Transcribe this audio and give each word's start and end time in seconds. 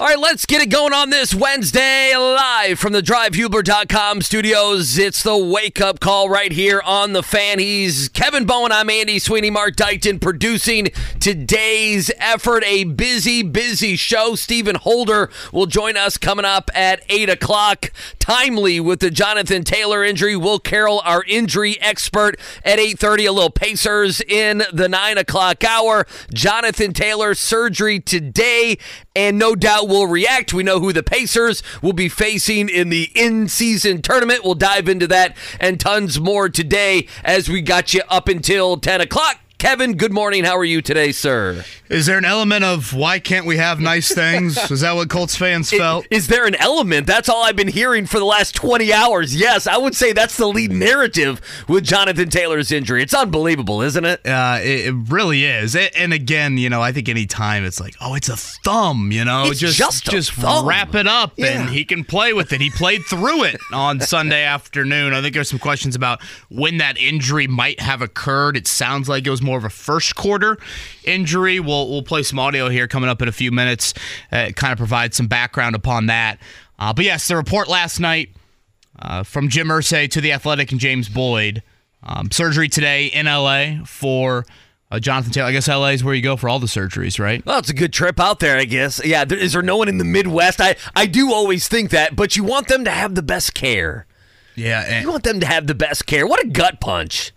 All 0.00 0.06
right, 0.06 0.18
let's 0.18 0.46
get 0.46 0.62
it 0.62 0.70
going 0.70 0.94
on 0.94 1.10
this 1.10 1.34
Wednesday 1.34 2.16
live 2.16 2.78
from 2.78 2.94
the 2.94 3.02
drivehubler.com 3.02 4.22
studios. 4.22 4.96
It's 4.96 5.22
the 5.22 5.36
wake 5.36 5.78
up 5.78 6.00
call 6.00 6.30
right 6.30 6.50
here 6.50 6.80
on 6.86 7.12
the 7.12 7.22
fan. 7.22 7.58
He's 7.58 8.08
Kevin 8.08 8.46
Bowen. 8.46 8.72
I'm 8.72 8.88
Andy 8.88 9.18
Sweeney, 9.18 9.50
Mark 9.50 9.76
Dykton 9.76 10.18
producing 10.18 10.86
today's 11.20 12.10
effort. 12.16 12.64
A 12.64 12.84
busy, 12.84 13.42
busy 13.42 13.94
show. 13.94 14.36
Stephen 14.36 14.76
Holder 14.76 15.28
will 15.52 15.66
join 15.66 15.98
us 15.98 16.16
coming 16.16 16.46
up 16.46 16.70
at 16.74 17.02
8 17.10 17.28
o'clock. 17.28 17.92
Timely 18.18 18.80
with 18.80 19.00
the 19.00 19.10
Jonathan 19.10 19.64
Taylor 19.64 20.02
injury. 20.02 20.34
Will 20.34 20.60
Carroll, 20.60 21.02
our 21.04 21.24
injury 21.24 21.78
expert, 21.78 22.40
at 22.64 22.78
8.30. 22.78 23.28
A 23.28 23.32
little 23.32 23.50
Pacers 23.50 24.22
in 24.22 24.62
the 24.72 24.88
9 24.88 25.18
o'clock 25.18 25.62
hour. 25.62 26.06
Jonathan 26.32 26.94
Taylor 26.94 27.34
surgery 27.34 28.00
today, 28.00 28.78
and 29.14 29.38
no 29.38 29.54
doubt 29.54 29.88
will 29.88 30.06
react. 30.06 30.54
We 30.54 30.62
know 30.62 30.80
who 30.80 30.92
the 30.92 31.02
Pacers 31.02 31.62
will 31.82 31.92
be 31.92 32.08
facing 32.08 32.68
in 32.68 32.90
the 32.90 33.10
in 33.14 33.48
season 33.48 34.02
tournament. 34.02 34.44
We'll 34.44 34.54
dive 34.54 34.88
into 34.88 35.06
that 35.08 35.36
and 35.58 35.80
tons 35.80 36.20
more 36.20 36.48
today 36.48 37.08
as 37.24 37.48
we 37.48 37.62
got 37.62 37.92
you 37.92 38.02
up 38.08 38.28
until 38.28 38.76
10 38.76 39.00
o'clock. 39.00 39.39
Kevin, 39.60 39.98
good 39.98 40.10
morning. 40.10 40.44
How 40.44 40.56
are 40.56 40.64
you 40.64 40.80
today, 40.80 41.12
sir? 41.12 41.66
Is 41.90 42.06
there 42.06 42.16
an 42.16 42.24
element 42.24 42.64
of 42.64 42.94
why 42.94 43.18
can't 43.18 43.44
we 43.44 43.58
have 43.58 43.78
nice 43.78 44.10
things? 44.14 44.56
Is 44.70 44.80
that 44.80 44.94
what 44.94 45.10
Colts 45.10 45.36
fans 45.36 45.68
felt? 45.70 46.06
Is 46.10 46.28
there 46.28 46.46
an 46.46 46.54
element? 46.54 47.06
That's 47.06 47.28
all 47.28 47.42
I've 47.44 47.56
been 47.56 47.68
hearing 47.68 48.06
for 48.06 48.18
the 48.18 48.24
last 48.24 48.54
20 48.54 48.90
hours. 48.92 49.36
Yes, 49.36 49.66
I 49.66 49.76
would 49.76 49.94
say 49.94 50.12
that's 50.14 50.36
the 50.38 50.46
lead 50.46 50.70
narrative 50.72 51.42
with 51.68 51.84
Jonathan 51.84 52.30
Taylor's 52.30 52.72
injury. 52.72 53.02
It's 53.02 53.12
unbelievable, 53.12 53.82
isn't 53.82 54.04
it? 54.04 54.24
Uh, 54.24 54.60
it, 54.62 54.86
it 54.86 54.94
really 55.08 55.44
is. 55.44 55.74
It, 55.74 55.92
and 55.94 56.14
again, 56.14 56.56
you 56.56 56.70
know, 56.70 56.80
I 56.80 56.92
think 56.92 57.08
any 57.10 57.26
time 57.26 57.64
it's 57.64 57.80
like, 57.80 57.96
oh, 58.00 58.14
it's 58.14 58.28
a 58.30 58.36
thumb, 58.36 59.10
you 59.12 59.24
know, 59.26 59.46
It's 59.46 59.60
just 59.60 59.76
just 59.76 60.04
just 60.06 60.32
thumb. 60.32 60.66
wrap 60.66 60.94
it 60.94 61.06
up 61.08 61.32
Yeah. 61.36 61.60
and 61.60 61.68
he 61.70 61.84
can 61.84 62.04
play 62.04 62.32
with 62.32 62.52
it. 62.54 62.60
He 62.62 62.70
played 62.70 63.02
through 63.04 63.44
it 63.44 63.60
on 63.74 64.00
Sunday 64.00 64.44
afternoon. 64.44 65.12
I 65.12 65.20
think 65.20 65.34
there's 65.34 65.50
some 65.50 65.58
questions 65.58 65.96
about 65.96 66.22
when 66.48 66.78
that 66.78 66.96
injury 66.96 67.46
might 67.48 67.80
have 67.80 68.00
occurred. 68.00 68.56
It 68.56 68.66
sounds 68.68 69.08
like 69.08 69.26
it 69.26 69.30
was 69.30 69.42
more 69.42 69.49
of 69.58 69.64
a 69.64 69.70
first 69.70 70.16
quarter 70.16 70.58
injury. 71.04 71.60
We'll 71.60 71.88
we'll 71.88 72.02
play 72.02 72.22
some 72.22 72.38
audio 72.38 72.68
here 72.68 72.88
coming 72.88 73.08
up 73.10 73.22
in 73.22 73.28
a 73.28 73.32
few 73.32 73.50
minutes. 73.52 73.94
Uh, 74.30 74.50
kind 74.54 74.72
of 74.72 74.78
provide 74.78 75.14
some 75.14 75.26
background 75.26 75.74
upon 75.74 76.06
that. 76.06 76.38
Uh, 76.78 76.92
but 76.92 77.04
yes, 77.04 77.28
the 77.28 77.36
report 77.36 77.68
last 77.68 78.00
night 78.00 78.30
uh, 78.98 79.22
from 79.22 79.48
Jim 79.48 79.68
Irsay 79.68 80.10
to 80.10 80.20
the 80.20 80.32
Athletic 80.32 80.70
and 80.72 80.80
James 80.80 81.08
Boyd. 81.08 81.62
Um, 82.02 82.30
surgery 82.30 82.68
today 82.68 83.06
in 83.06 83.26
LA 83.26 83.84
for 83.84 84.46
uh, 84.90 84.98
Jonathan 84.98 85.32
Taylor. 85.32 85.48
I 85.48 85.52
guess 85.52 85.68
LA 85.68 85.88
is 85.88 86.02
where 86.02 86.14
you 86.14 86.22
go 86.22 86.36
for 86.36 86.48
all 86.48 86.58
the 86.58 86.66
surgeries, 86.66 87.18
right? 87.20 87.44
Well, 87.44 87.58
it's 87.58 87.68
a 87.68 87.74
good 87.74 87.92
trip 87.92 88.18
out 88.18 88.40
there, 88.40 88.56
I 88.56 88.64
guess. 88.64 89.04
Yeah, 89.04 89.24
there, 89.26 89.38
is 89.38 89.52
there 89.52 89.62
no 89.62 89.76
one 89.76 89.88
in 89.88 89.98
the 89.98 90.04
Midwest? 90.04 90.60
I, 90.60 90.76
I 90.96 91.04
do 91.06 91.32
always 91.32 91.68
think 91.68 91.90
that, 91.90 92.16
but 92.16 92.36
you 92.36 92.44
want 92.44 92.68
them 92.68 92.84
to 92.84 92.90
have 92.90 93.14
the 93.14 93.22
best 93.22 93.52
care. 93.54 94.06
Yeah, 94.56 94.84
and, 94.86 95.04
You 95.04 95.10
want 95.10 95.24
them 95.24 95.40
to 95.40 95.46
have 95.46 95.66
the 95.66 95.74
best 95.74 96.06
care. 96.06 96.26
What 96.26 96.42
a 96.42 96.48
gut 96.48 96.80
punch. 96.80 97.32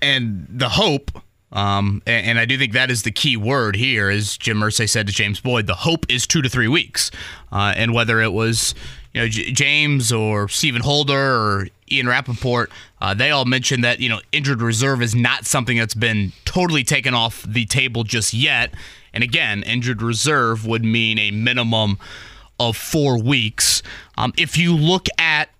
and 0.00 0.46
the 0.48 0.70
hope, 0.70 1.10
um, 1.52 2.02
and, 2.06 2.26
and 2.26 2.38
I 2.38 2.44
do 2.44 2.56
think 2.56 2.72
that 2.72 2.90
is 2.90 3.02
the 3.02 3.10
key 3.10 3.36
word 3.36 3.76
here, 3.76 4.08
as 4.08 4.36
Jim 4.36 4.58
Irsay 4.60 4.88
said 4.88 5.06
to 5.06 5.12
James 5.12 5.40
Boyd, 5.40 5.66
the 5.66 5.74
hope 5.74 6.06
is 6.08 6.26
two 6.26 6.42
to 6.42 6.48
three 6.48 6.68
weeks. 6.68 7.10
Uh, 7.50 7.74
and 7.76 7.92
whether 7.92 8.20
it 8.20 8.32
was 8.32 8.74
you 9.12 9.20
know 9.20 9.28
J- 9.28 9.52
James 9.52 10.10
or 10.10 10.48
Stephen 10.48 10.82
Holder 10.82 11.14
or 11.14 11.68
Ian 11.90 12.08
Rapoport, 12.08 12.70
uh, 13.00 13.12
they 13.12 13.30
all 13.30 13.44
mentioned 13.44 13.84
that 13.84 14.00
you 14.00 14.08
know 14.08 14.20
injured 14.32 14.62
reserve 14.62 15.02
is 15.02 15.14
not 15.14 15.44
something 15.44 15.76
that's 15.76 15.94
been 15.94 16.32
totally 16.44 16.84
taken 16.84 17.12
off 17.12 17.42
the 17.42 17.66
table 17.66 18.04
just 18.04 18.32
yet. 18.32 18.72
And 19.12 19.22
again, 19.22 19.62
injured 19.64 20.00
reserve 20.00 20.66
would 20.66 20.84
mean 20.84 21.18
a 21.18 21.30
minimum 21.30 21.98
of 22.58 22.76
four 22.76 23.22
weeks. 23.22 23.82
Um, 24.16 24.32
if 24.38 24.56
you 24.56 24.74
look 24.74 25.06
at 25.18 25.50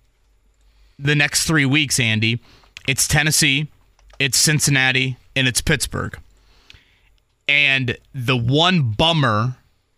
the 0.97 1.13
next 1.15 1.45
three 1.45 1.65
weeks, 1.65 1.99
Andy, 1.99 2.41
it's 2.87 3.07
Tennessee, 3.07 3.67
it's 4.19 4.37
Cincinnati, 4.37 5.17
and 5.35 5.47
it's 5.47 5.61
Pittsburgh. 5.61 6.17
And 7.47 7.97
the 8.13 8.37
one 8.37 8.91
bummer 8.91 9.55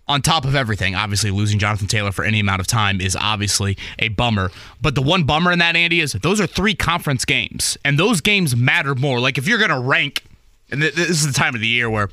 on 0.07 0.22
top 0.22 0.45
of 0.45 0.56
everything, 0.56 0.94
obviously 0.95 1.31
losing 1.31 1.57
Jonathan 1.57 1.88
Taylor 1.88 2.12
for 2.12 2.23
any 2.23 2.39
amount 2.39 2.59
of 2.59 2.67
time 2.67 3.01
is 3.01 3.16
obviously 3.16 3.78
a 3.97 4.09
bummer. 4.09 4.51
But 4.81 4.95
the 4.95 5.01
one 5.01 5.23
bummer 5.23 5.51
in 5.51 5.59
that, 5.59 5.75
Andy, 5.75 6.00
is 6.00 6.13
those 6.13 6.39
are 6.39 6.47
three 6.47 6.75
conference 6.75 7.25
games, 7.25 7.78
and 7.84 7.97
those 7.97 8.22
games 8.22 8.56
matter 8.56 8.95
more. 8.95 9.19
Like 9.19 9.38
if 9.38 9.47
you're 9.47 9.57
going 9.57 9.72
to 9.72 9.79
rank, 9.79 10.23
and 10.72 10.81
this 10.81 10.97
is 10.97 11.25
the 11.25 11.34
time 11.34 11.56
of 11.56 11.62
the 11.62 11.68
year 11.68 11.89
where 11.89 12.09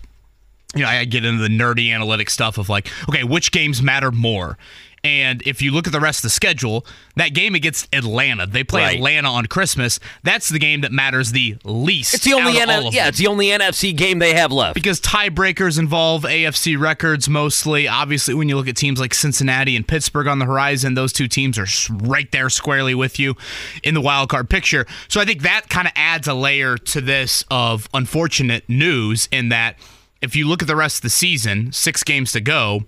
you 0.74 0.82
know, 0.82 0.88
I 0.88 1.04
get 1.04 1.24
into 1.24 1.42
the 1.42 1.48
nerdy 1.48 1.92
analytic 1.94 2.30
stuff 2.30 2.56
of 2.56 2.68
like, 2.68 2.88
okay, 3.08 3.24
which 3.24 3.52
games 3.52 3.82
matter 3.82 4.10
more? 4.10 4.56
And 5.04 5.42
if 5.44 5.60
you 5.60 5.72
look 5.72 5.88
at 5.88 5.92
the 5.92 5.98
rest 5.98 6.20
of 6.20 6.22
the 6.22 6.30
schedule, 6.30 6.86
that 7.16 7.34
game 7.34 7.56
against 7.56 7.88
Atlanta, 7.92 8.46
they 8.46 8.62
play 8.62 8.82
Right. 8.82 8.96
Atlanta 8.98 9.28
on 9.30 9.46
Christmas. 9.46 9.98
That's 10.22 10.48
the 10.48 10.60
game 10.60 10.82
that 10.82 10.92
matters 10.92 11.32
the 11.32 11.56
least. 11.64 12.14
It's 12.14 12.24
the 12.24 12.34
only 12.34 12.60
out 12.60 12.68
of 12.68 12.76
all 12.76 12.86
N- 12.86 12.92
yeah, 12.92 13.08
it's 13.08 13.18
the 13.18 13.26
only 13.26 13.46
NFC 13.48 13.96
game 13.96 14.20
they 14.20 14.34
have 14.34 14.52
left. 14.52 14.74
because 14.74 15.00
tiebreakers 15.00 15.76
involve 15.76 16.22
AFC 16.22 16.78
records 16.78 17.28
mostly. 17.28 17.88
Obviously, 17.88 18.34
when 18.34 18.48
you 18.48 18.54
look 18.56 18.68
at 18.68 18.76
teams 18.76 19.00
like 19.00 19.12
Cincinnati 19.12 19.74
and 19.74 19.86
Pittsburgh 19.88 20.28
on 20.28 20.38
the 20.38 20.44
horizon, 20.46 20.94
those 20.94 21.12
two 21.12 21.26
teams 21.26 21.58
are 21.58 21.66
right 21.90 22.30
there 22.30 22.48
squarely 22.48 22.94
with 22.94 23.18
you 23.18 23.34
in 23.82 23.94
the 23.94 24.00
wild 24.00 24.28
card 24.28 24.48
picture. 24.48 24.86
So 25.08 25.20
I 25.20 25.24
think 25.24 25.42
that 25.42 25.68
kind 25.68 25.88
of 25.88 25.92
adds 25.96 26.28
a 26.28 26.34
layer 26.34 26.76
to 26.76 27.00
this 27.00 27.44
of 27.50 27.88
unfortunate 27.92 28.68
news 28.68 29.28
in 29.32 29.48
that 29.48 29.76
if 30.20 30.36
you 30.36 30.46
look 30.46 30.62
at 30.62 30.68
the 30.68 30.76
rest 30.76 30.98
of 30.98 31.02
the 31.02 31.10
season, 31.10 31.72
six 31.72 32.04
games 32.04 32.30
to 32.32 32.40
go, 32.40 32.84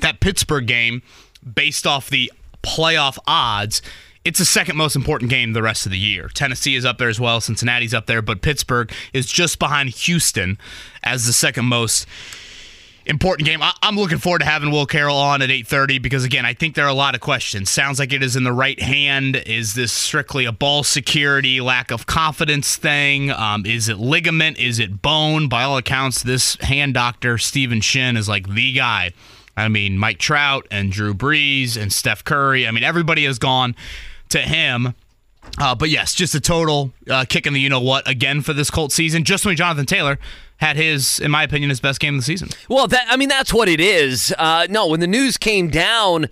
that 0.00 0.20
Pittsburgh 0.20 0.66
game, 0.66 1.02
based 1.54 1.86
off 1.86 2.08
the 2.10 2.32
playoff 2.62 3.18
odds, 3.26 3.82
it's 4.24 4.38
the 4.38 4.44
second 4.44 4.76
most 4.76 4.94
important 4.94 5.30
game 5.30 5.52
the 5.52 5.62
rest 5.62 5.84
of 5.84 5.92
the 5.92 5.98
year. 5.98 6.28
Tennessee 6.28 6.76
is 6.76 6.84
up 6.84 6.98
there 6.98 7.08
as 7.08 7.18
well, 7.18 7.40
Cincinnati's 7.40 7.92
up 7.92 8.06
there, 8.06 8.22
but 8.22 8.40
Pittsburgh 8.40 8.92
is 9.12 9.26
just 9.26 9.58
behind 9.58 9.90
Houston 9.90 10.58
as 11.02 11.26
the 11.26 11.32
second 11.32 11.64
most 11.64 12.06
important 13.04 13.46
game. 13.48 13.60
I- 13.60 13.74
I'm 13.82 13.96
looking 13.96 14.18
forward 14.18 14.38
to 14.38 14.44
having 14.44 14.70
Will 14.70 14.86
Carroll 14.86 15.16
on 15.16 15.42
at 15.42 15.50
8:30 15.50 15.98
because 15.98 16.22
again, 16.22 16.46
I 16.46 16.54
think 16.54 16.76
there 16.76 16.84
are 16.84 16.88
a 16.88 16.94
lot 16.94 17.16
of 17.16 17.20
questions. 17.20 17.68
Sounds 17.68 17.98
like 17.98 18.12
it 18.12 18.22
is 18.22 18.36
in 18.36 18.44
the 18.44 18.52
right 18.52 18.80
hand. 18.80 19.34
Is 19.44 19.74
this 19.74 19.90
strictly 19.92 20.44
a 20.44 20.52
ball 20.52 20.84
security, 20.84 21.60
lack 21.60 21.90
of 21.90 22.06
confidence 22.06 22.76
thing? 22.76 23.32
Um, 23.32 23.66
is 23.66 23.88
it 23.88 23.98
ligament? 23.98 24.56
Is 24.58 24.78
it 24.78 25.02
bone? 25.02 25.48
By 25.48 25.64
all 25.64 25.76
accounts, 25.76 26.22
this 26.22 26.56
hand 26.60 26.94
doctor 26.94 27.38
Steven 27.38 27.80
Shin 27.80 28.16
is 28.16 28.28
like 28.28 28.48
the 28.54 28.70
guy. 28.72 29.10
I 29.56 29.68
mean, 29.68 29.98
Mike 29.98 30.18
Trout 30.18 30.66
and 30.70 30.90
Drew 30.90 31.14
Brees 31.14 31.76
and 31.76 31.92
Steph 31.92 32.24
Curry. 32.24 32.66
I 32.66 32.70
mean, 32.70 32.84
everybody 32.84 33.24
has 33.24 33.38
gone 33.38 33.76
to 34.30 34.38
him. 34.38 34.94
Uh, 35.58 35.74
but 35.74 35.90
yes, 35.90 36.14
just 36.14 36.34
a 36.34 36.40
total 36.40 36.92
uh, 37.10 37.24
kick 37.28 37.46
in 37.46 37.52
the 37.52 37.60
you 37.60 37.68
know 37.68 37.80
what 37.80 38.08
again 38.08 38.42
for 38.42 38.52
this 38.52 38.70
Colt 38.70 38.92
season. 38.92 39.24
Just 39.24 39.44
when 39.44 39.56
Jonathan 39.56 39.86
Taylor 39.86 40.18
had 40.58 40.76
his, 40.76 41.18
in 41.18 41.30
my 41.30 41.42
opinion, 41.42 41.68
his 41.70 41.80
best 41.80 41.98
game 41.98 42.14
of 42.14 42.20
the 42.20 42.24
season. 42.24 42.48
Well, 42.68 42.86
that 42.86 43.06
I 43.08 43.16
mean 43.16 43.28
that's 43.28 43.52
what 43.52 43.68
it 43.68 43.80
is. 43.80 44.32
Uh, 44.38 44.66
no, 44.70 44.86
when 44.86 45.00
the 45.00 45.06
news 45.06 45.36
came 45.36 45.68
down, 45.68 46.28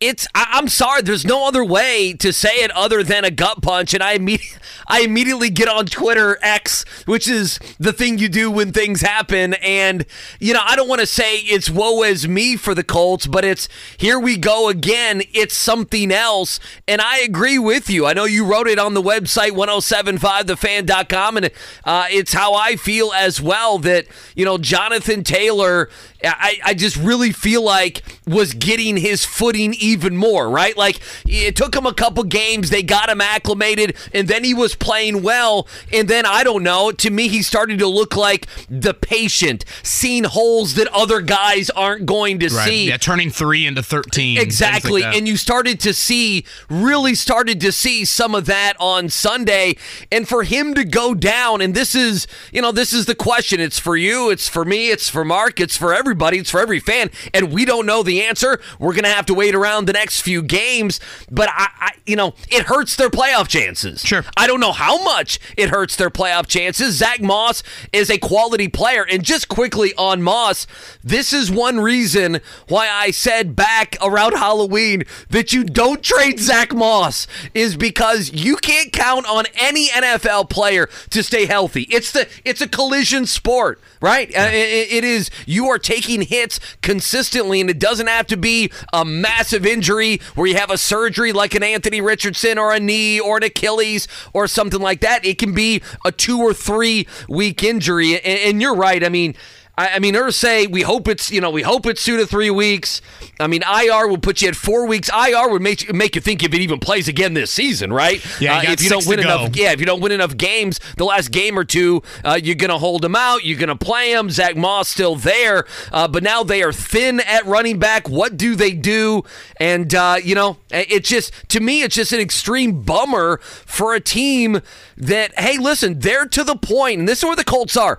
it's 0.00 0.26
I, 0.34 0.46
I'm 0.52 0.68
sorry. 0.68 1.02
There's 1.02 1.26
no 1.26 1.46
other 1.46 1.62
way 1.62 2.14
to 2.14 2.32
say 2.32 2.64
it 2.64 2.70
other 2.70 3.02
than 3.02 3.24
a 3.24 3.30
gut 3.30 3.60
punch, 3.60 3.92
and 3.92 4.02
I 4.02 4.16
imme- 4.18 4.58
I 4.88 5.00
immediately 5.00 5.50
get 5.50 5.68
on 5.68 5.86
Twitter 5.86 6.38
X, 6.40 6.84
which 7.04 7.28
is 7.28 7.60
the 7.78 7.92
thing 7.92 8.18
you 8.18 8.28
do 8.30 8.50
when 8.50 8.72
things 8.72 9.02
happen. 9.02 9.54
And 9.54 10.06
you 10.38 10.54
know, 10.54 10.62
I 10.64 10.74
don't 10.74 10.88
want 10.88 11.02
to 11.02 11.06
say 11.06 11.36
it's 11.36 11.68
woe 11.68 12.02
is 12.02 12.26
me 12.26 12.56
for 12.56 12.74
the 12.74 12.82
Colts, 12.82 13.26
but 13.26 13.44
it's 13.44 13.68
here 13.98 14.18
we 14.18 14.38
go 14.38 14.70
again. 14.70 15.22
It's 15.34 15.54
something 15.54 16.10
else, 16.10 16.58
and 16.88 17.02
I 17.02 17.18
agree 17.18 17.58
with 17.58 17.90
you. 17.90 18.06
I 18.06 18.14
know 18.14 18.24
you 18.24 18.46
wrote 18.46 18.68
it 18.68 18.78
on 18.78 18.94
the 18.94 19.02
website 19.02 19.50
1075thefan.com, 19.50 21.36
and 21.36 21.50
uh, 21.84 22.06
it's 22.10 22.32
how 22.32 22.54
I 22.54 22.76
feel 22.76 23.12
as 23.12 23.40
well. 23.40 23.78
That 23.78 24.06
you 24.34 24.46
know, 24.46 24.56
Jonathan 24.56 25.22
Taylor. 25.24 25.90
I, 26.24 26.58
I 26.64 26.74
just 26.74 26.96
really 26.96 27.32
feel 27.32 27.62
like 27.62 28.02
was 28.26 28.54
getting 28.54 28.96
his 28.96 29.24
footing 29.24 29.74
even 29.74 30.16
more, 30.16 30.48
right? 30.48 30.76
Like 30.76 31.00
it 31.26 31.56
took 31.56 31.74
him 31.74 31.86
a 31.86 31.94
couple 31.94 32.24
games, 32.24 32.70
they 32.70 32.82
got 32.82 33.08
him 33.08 33.20
acclimated, 33.20 33.96
and 34.12 34.28
then 34.28 34.44
he 34.44 34.54
was 34.54 34.74
playing 34.74 35.22
well. 35.22 35.66
And 35.92 36.08
then 36.08 36.26
I 36.26 36.44
don't 36.44 36.62
know, 36.62 36.92
to 36.92 37.10
me, 37.10 37.28
he 37.28 37.42
started 37.42 37.78
to 37.80 37.86
look 37.86 38.16
like 38.16 38.46
the 38.68 38.94
patient, 38.94 39.64
seeing 39.82 40.24
holes 40.24 40.74
that 40.74 40.88
other 40.88 41.20
guys 41.20 41.70
aren't 41.70 42.06
going 42.06 42.38
to 42.40 42.50
see. 42.50 42.88
Yeah, 42.88 42.96
turning 42.96 43.30
three 43.30 43.66
into 43.66 43.82
13. 43.82 44.38
Exactly. 44.38 45.02
like 45.02 45.16
and 45.16 45.26
you 45.26 45.36
started 45.36 45.80
to 45.80 45.94
see, 45.94 46.44
really 46.68 47.14
started 47.14 47.60
to 47.62 47.72
see 47.72 48.04
some 48.04 48.34
of 48.34 48.46
that 48.46 48.74
on 48.78 49.08
Sunday. 49.08 49.76
And 50.12 50.28
for 50.28 50.42
him 50.44 50.74
to 50.74 50.84
go 50.84 51.14
down, 51.14 51.60
and 51.60 51.74
this 51.74 51.94
is, 51.94 52.26
you 52.52 52.62
know, 52.62 52.72
this 52.72 52.92
is 52.92 53.06
the 53.06 53.14
question. 53.14 53.60
It's 53.60 53.78
for 53.78 53.96
you, 53.96 54.30
it's 54.30 54.48
for 54.48 54.64
me, 54.64 54.90
it's 54.90 55.08
for 55.08 55.24
Mark, 55.24 55.60
it's 55.60 55.76
for 55.76 55.94
everybody, 56.10 56.38
it's 56.38 56.50
for 56.50 56.60
every 56.60 56.80
fan. 56.80 57.08
And 57.32 57.52
we 57.52 57.64
don't 57.64 57.86
know 57.86 58.02
the 58.02 58.22
answer. 58.22 58.60
We're 58.80 58.94
going 58.94 59.04
to 59.04 59.10
have 59.10 59.26
to 59.26 59.34
wait 59.34 59.54
around 59.54 59.86
the 59.86 59.92
next 59.92 60.22
few 60.22 60.42
games. 60.42 60.98
But 61.30 61.48
I, 61.50 61.68
I, 61.78 61.90
you 62.04 62.16
know, 62.16 62.34
it 62.48 62.64
hurts 62.64 62.96
their 62.96 63.10
playoff 63.10 63.46
chances. 63.46 64.02
Sure. 64.02 64.24
I 64.36 64.48
don't 64.48 64.58
know 64.58 64.72
how 64.72 65.04
much 65.04 65.38
it 65.56 65.68
hurts 65.68 65.94
their 65.94 66.10
playoff 66.10 66.48
chances. 66.48 66.96
Zach 66.96 67.22
Moss 67.22 67.62
is 67.92 68.10
a 68.10 68.18
quality 68.18 68.66
player, 68.66 69.06
and 69.08 69.22
just 69.22 69.46
quickly 69.46 69.94
on 69.94 70.20
Moss, 70.20 70.66
this 71.04 71.32
is 71.32 71.48
one 71.48 71.78
reason 71.78 72.40
why 72.66 72.88
I 72.88 73.12
said 73.12 73.54
back 73.54 73.96
around 74.02 74.32
Halloween 74.32 75.04
that 75.28 75.52
you 75.52 75.62
don't 75.62 76.02
trade 76.02 76.40
Zach 76.40 76.74
Moss 76.74 77.28
is 77.54 77.76
because 77.76 78.32
you 78.32 78.56
can't 78.56 78.92
count 78.92 79.28
on 79.28 79.44
any 79.54 79.88
NFL 79.90 80.50
player 80.50 80.88
to 81.10 81.22
stay 81.22 81.46
healthy. 81.46 81.82
It's 81.82 82.10
the 82.10 82.28
it's 82.44 82.60
a 82.60 82.68
collision 82.68 83.26
sport, 83.26 83.80
right? 84.02 84.28
Uh, 84.36 84.48
it, 84.50 84.92
it 84.92 85.04
is 85.04 85.30
you 85.46 85.68
are 85.68 85.78
taking 85.78 85.99
hits 86.02 86.60
consistently, 86.82 87.60
and 87.60 87.70
it 87.70 87.78
doesn't 87.78 88.06
have 88.06 88.26
to 88.28 88.36
be 88.36 88.70
a 88.92 89.04
massive 89.04 89.66
injury 89.66 90.20
where 90.34 90.46
you 90.46 90.56
have 90.56 90.70
a 90.70 90.78
surgery 90.78 91.32
like 91.32 91.54
an 91.54 91.62
Anthony 91.62 92.00
Richardson 92.00 92.58
or 92.58 92.72
a 92.72 92.80
knee 92.80 93.20
or 93.20 93.38
an 93.38 93.44
Achilles 93.44 94.08
or 94.32 94.46
something 94.46 94.80
like 94.80 95.00
that. 95.00 95.24
It 95.24 95.38
can 95.38 95.52
be 95.54 95.82
a 96.04 96.12
two 96.12 96.40
or 96.40 96.54
three 96.54 97.06
week 97.28 97.62
injury, 97.62 98.14
and, 98.14 98.38
and 98.40 98.62
you're 98.62 98.76
right. 98.76 99.04
I 99.04 99.08
mean. 99.08 99.34
I, 99.80 99.94
I 99.94 99.98
mean, 99.98 100.14
Irsay, 100.14 100.70
we 100.70 100.82
hope 100.82 101.08
it's 101.08 101.30
you 101.32 101.40
know 101.40 101.50
we 101.50 101.62
hope 101.62 101.86
it's 101.86 102.04
two 102.04 102.18
to 102.18 102.26
three 102.26 102.50
weeks. 102.50 103.00
I 103.38 103.46
mean, 103.46 103.62
IR 103.62 104.08
would 104.08 104.22
put 104.22 104.42
you 104.42 104.48
at 104.48 104.54
four 104.54 104.86
weeks. 104.86 105.08
IR 105.08 105.48
would 105.48 105.62
make 105.62 105.88
you, 105.88 105.94
make 105.94 106.14
you 106.14 106.20
think 106.20 106.42
if 106.44 106.52
it 106.52 106.60
even 106.60 106.78
plays 106.78 107.08
again 107.08 107.32
this 107.32 107.50
season, 107.50 107.90
right? 107.90 108.22
Yeah, 108.38 108.58
Uh, 108.58 108.72
if 108.72 108.82
you 108.82 108.90
don't 108.90 109.06
win 109.06 109.20
enough, 109.20 109.56
yeah, 109.56 109.72
if 109.72 109.80
you 109.80 109.86
don't 109.86 110.02
win 110.02 110.12
enough 110.12 110.36
games, 110.36 110.80
the 110.98 111.06
last 111.06 111.30
game 111.30 111.58
or 111.58 111.64
two, 111.64 112.02
uh, 112.22 112.38
you're 112.42 112.56
gonna 112.56 112.76
hold 112.78 113.02
him 113.02 113.16
out. 113.16 113.42
You're 113.42 113.58
gonna 113.58 113.74
play 113.74 114.12
him. 114.12 114.28
Zach 114.28 114.54
Moss 114.54 114.90
still 114.90 115.16
there, 115.16 115.64
uh, 115.92 116.06
but 116.08 116.22
now 116.22 116.42
they 116.42 116.62
are 116.62 116.74
thin 116.74 117.20
at 117.20 117.46
running 117.46 117.78
back. 117.78 118.06
What 118.06 118.36
do 118.36 118.54
they 118.56 118.72
do? 118.72 119.22
And 119.56 119.94
uh, 119.94 120.18
you 120.22 120.34
know, 120.34 120.58
it's 120.70 121.08
just 121.08 121.32
to 121.48 121.60
me, 121.60 121.80
it's 121.80 121.94
just 121.94 122.12
an 122.12 122.20
extreme 122.20 122.82
bummer 122.82 123.38
for 123.64 123.94
a 123.94 124.00
team 124.00 124.60
that 124.98 125.38
hey, 125.38 125.56
listen, 125.56 126.00
they're 126.00 126.26
to 126.26 126.44
the 126.44 126.56
point, 126.56 126.98
and 126.98 127.08
this 127.08 127.20
is 127.20 127.24
where 127.24 127.34
the 127.36 127.44
Colts 127.44 127.78
are. 127.78 127.98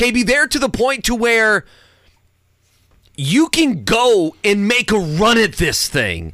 KB, 0.00 0.26
they're 0.26 0.46
to 0.46 0.58
the 0.58 0.68
point 0.68 1.04
to 1.04 1.14
where 1.14 1.64
you 3.16 3.48
can 3.48 3.84
go 3.84 4.34
and 4.42 4.66
make 4.66 4.90
a 4.90 4.98
run 4.98 5.36
at 5.36 5.54
this 5.54 5.88
thing. 5.88 6.32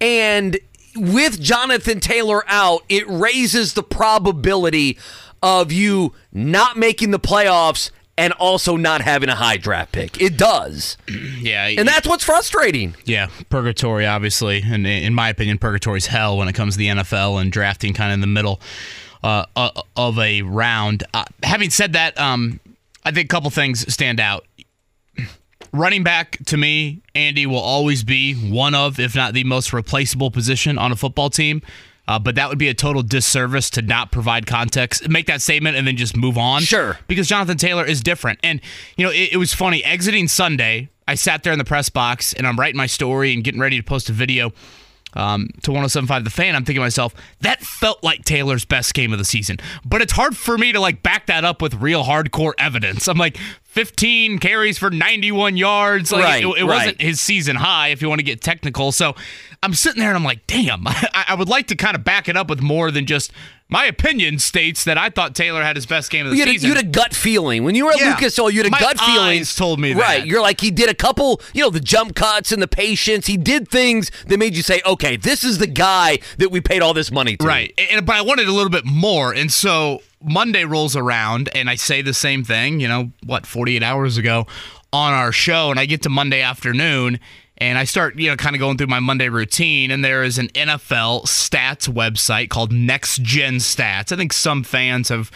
And 0.00 0.58
with 0.96 1.40
Jonathan 1.40 2.00
Taylor 2.00 2.42
out, 2.46 2.82
it 2.88 3.08
raises 3.08 3.74
the 3.74 3.82
probability 3.82 4.98
of 5.42 5.70
you 5.72 6.14
not 6.32 6.76
making 6.76 7.10
the 7.10 7.20
playoffs 7.20 7.90
and 8.16 8.32
also 8.34 8.76
not 8.76 9.00
having 9.00 9.28
a 9.28 9.34
high 9.34 9.56
draft 9.56 9.92
pick. 9.92 10.20
It 10.20 10.36
does. 10.36 10.96
Yeah, 11.42 11.66
And 11.66 11.88
that's 11.88 12.06
what's 12.06 12.22
frustrating. 12.22 12.94
Yeah, 13.04 13.26
purgatory, 13.50 14.06
obviously, 14.06 14.62
and 14.64 14.86
in 14.86 15.12
my 15.12 15.28
opinion, 15.28 15.58
purgatory's 15.58 16.06
hell 16.06 16.38
when 16.38 16.46
it 16.46 16.52
comes 16.52 16.74
to 16.74 16.78
the 16.78 16.86
NFL 16.86 17.40
and 17.40 17.50
drafting 17.50 17.94
kind 17.94 18.12
of 18.12 18.14
in 18.14 18.20
the 18.20 18.28
middle 18.28 18.60
uh, 19.24 19.46
uh, 19.56 19.82
of 19.96 20.20
a 20.20 20.42
round. 20.42 21.02
Uh, 21.12 21.24
having 21.42 21.70
said 21.70 21.94
that, 21.94 22.16
um, 22.18 22.60
I 23.04 23.10
think 23.10 23.26
a 23.26 23.28
couple 23.28 23.50
things 23.50 23.92
stand 23.92 24.20
out. 24.20 24.46
Running 25.72 26.02
back 26.02 26.38
to 26.46 26.56
me, 26.56 27.02
Andy 27.14 27.46
will 27.46 27.58
always 27.58 28.04
be 28.04 28.34
one 28.34 28.74
of, 28.74 29.00
if 29.00 29.14
not 29.14 29.32
the 29.32 29.44
most 29.44 29.72
replaceable 29.72 30.30
position 30.30 30.76
on 30.76 30.92
a 30.92 30.96
football 30.96 31.30
team. 31.30 31.62
Uh, 32.08 32.18
but 32.18 32.34
that 32.34 32.48
would 32.48 32.58
be 32.58 32.68
a 32.68 32.74
total 32.74 33.02
disservice 33.02 33.70
to 33.70 33.80
not 33.80 34.10
provide 34.10 34.44
context, 34.44 35.08
make 35.08 35.26
that 35.26 35.40
statement, 35.40 35.76
and 35.76 35.86
then 35.86 35.96
just 35.96 36.16
move 36.16 36.36
on. 36.36 36.60
Sure. 36.60 36.98
Because 37.06 37.28
Jonathan 37.28 37.56
Taylor 37.56 37.86
is 37.86 38.00
different. 38.00 38.40
And, 38.42 38.60
you 38.96 39.06
know, 39.06 39.12
it, 39.12 39.32
it 39.32 39.36
was 39.36 39.54
funny. 39.54 39.84
Exiting 39.84 40.26
Sunday, 40.26 40.90
I 41.06 41.14
sat 41.14 41.42
there 41.42 41.52
in 41.52 41.58
the 41.58 41.64
press 41.64 41.88
box 41.88 42.32
and 42.32 42.46
I'm 42.46 42.58
writing 42.58 42.76
my 42.76 42.86
story 42.86 43.32
and 43.32 43.44
getting 43.44 43.60
ready 43.60 43.76
to 43.78 43.82
post 43.84 44.10
a 44.10 44.12
video 44.12 44.52
um, 45.14 45.48
to 45.62 45.70
1075 45.70 46.24
The 46.24 46.30
Fan. 46.30 46.54
I'm 46.54 46.64
thinking 46.64 46.80
to 46.80 46.84
myself, 46.84 47.14
that 47.40 47.60
felt 47.60 48.02
like 48.02 48.24
Taylor's 48.24 48.64
best 48.64 48.94
game 48.94 49.12
of 49.12 49.18
the 49.18 49.24
season. 49.24 49.58
But 49.84 50.02
it's 50.02 50.12
hard 50.12 50.36
for 50.36 50.56
me 50.58 50.72
to, 50.72 50.80
like, 50.80 51.02
back 51.02 51.26
that 51.26 51.44
up 51.44 51.62
with 51.62 51.74
real 51.74 52.04
hardcore 52.04 52.52
evidence. 52.58 53.08
I'm 53.08 53.18
like, 53.18 53.38
15 53.72 54.38
carries 54.38 54.76
for 54.78 54.90
91 54.90 55.56
yards. 55.56 56.12
Like, 56.12 56.22
Right, 56.24 56.44
it, 56.44 56.46
it 56.46 56.50
right. 56.50 56.64
wasn't 56.64 57.00
his 57.00 57.20
season 57.22 57.56
high, 57.56 57.88
if 57.88 58.02
you 58.02 58.08
want 58.10 58.18
to 58.18 58.22
get 58.24 58.42
technical. 58.42 58.92
So 58.92 59.14
I'm 59.62 59.72
sitting 59.72 59.98
there 60.00 60.10
and 60.10 60.16
I'm 60.18 60.24
like, 60.24 60.46
damn, 60.46 60.82
I, 60.86 61.24
I 61.28 61.34
would 61.34 61.48
like 61.48 61.68
to 61.68 61.74
kind 61.74 61.94
of 61.96 62.04
back 62.04 62.28
it 62.28 62.36
up 62.36 62.50
with 62.50 62.60
more 62.60 62.90
than 62.90 63.06
just 63.06 63.32
my 63.70 63.86
opinion 63.86 64.38
states 64.38 64.84
that 64.84 64.98
I 64.98 65.08
thought 65.08 65.34
Taylor 65.34 65.62
had 65.62 65.76
his 65.76 65.86
best 65.86 66.10
game 66.10 66.26
of 66.26 66.32
the 66.32 66.36
You 66.36 66.42
had, 66.42 66.48
a, 66.50 66.52
season. 66.52 66.68
you 66.68 66.74
had 66.74 66.84
a 66.84 66.88
gut 66.88 67.14
feeling 67.14 67.64
when 67.64 67.74
you 67.74 67.86
were 67.86 67.92
at 67.92 67.98
Yeah. 68.00 68.10
Lucas 68.10 68.38
Oil. 68.38 68.50
You 68.50 68.58
had 68.58 68.66
a 68.66 68.70
My 68.70 68.78
gut 68.78 69.00
feeling. 69.00 69.42
told 69.44 69.80
me 69.80 69.94
that. 69.94 70.00
right. 70.02 70.26
You're 70.26 70.42
like 70.42 70.60
he 70.60 70.70
did 70.70 70.90
a 70.90 70.94
couple, 70.94 71.40
you 71.54 71.62
know, 71.62 71.70
the 71.70 71.80
jump 71.80 72.14
cuts 72.14 72.52
and 72.52 72.60
the 72.60 72.68
patience. 72.68 73.26
He 73.26 73.38
did 73.38 73.68
things 73.68 74.10
that 74.26 74.38
made 74.38 74.54
you 74.54 74.62
say, 74.62 74.82
"Okay, 74.84 75.16
this 75.16 75.42
is 75.44 75.56
the 75.56 75.66
guy 75.66 76.18
that 76.36 76.50
we 76.50 76.60
paid 76.60 76.82
all 76.82 76.92
this 76.92 77.10
money 77.10 77.38
to." 77.38 77.46
Right. 77.46 77.72
And, 77.90 78.04
but 78.04 78.14
I 78.16 78.20
wanted 78.20 78.46
a 78.48 78.52
little 78.52 78.68
bit 78.68 78.84
more. 78.84 79.32
And 79.32 79.50
so 79.50 80.02
Monday 80.24 80.64
rolls 80.64 80.96
around 80.96 81.48
and 81.54 81.68
I 81.68 81.74
say 81.74 82.02
the 82.02 82.14
same 82.14 82.44
thing, 82.44 82.80
you 82.80 82.88
know, 82.88 83.12
what, 83.24 83.46
48 83.46 83.82
hours 83.82 84.16
ago 84.16 84.46
on 84.92 85.12
our 85.12 85.32
show. 85.32 85.70
And 85.70 85.80
I 85.80 85.86
get 85.86 86.02
to 86.02 86.08
Monday 86.08 86.42
afternoon 86.42 87.18
and 87.58 87.78
I 87.78 87.84
start, 87.84 88.18
you 88.18 88.28
know, 88.28 88.36
kind 88.36 88.56
of 88.56 88.60
going 88.60 88.76
through 88.76 88.88
my 88.88 89.00
Monday 89.00 89.28
routine. 89.28 89.90
And 89.90 90.04
there 90.04 90.24
is 90.24 90.38
an 90.38 90.48
NFL 90.48 91.24
stats 91.24 91.88
website 91.88 92.48
called 92.48 92.72
Next 92.72 93.22
Gen 93.22 93.54
Stats. 93.54 94.12
I 94.12 94.16
think 94.16 94.32
some 94.32 94.64
fans 94.64 95.08
have 95.08 95.30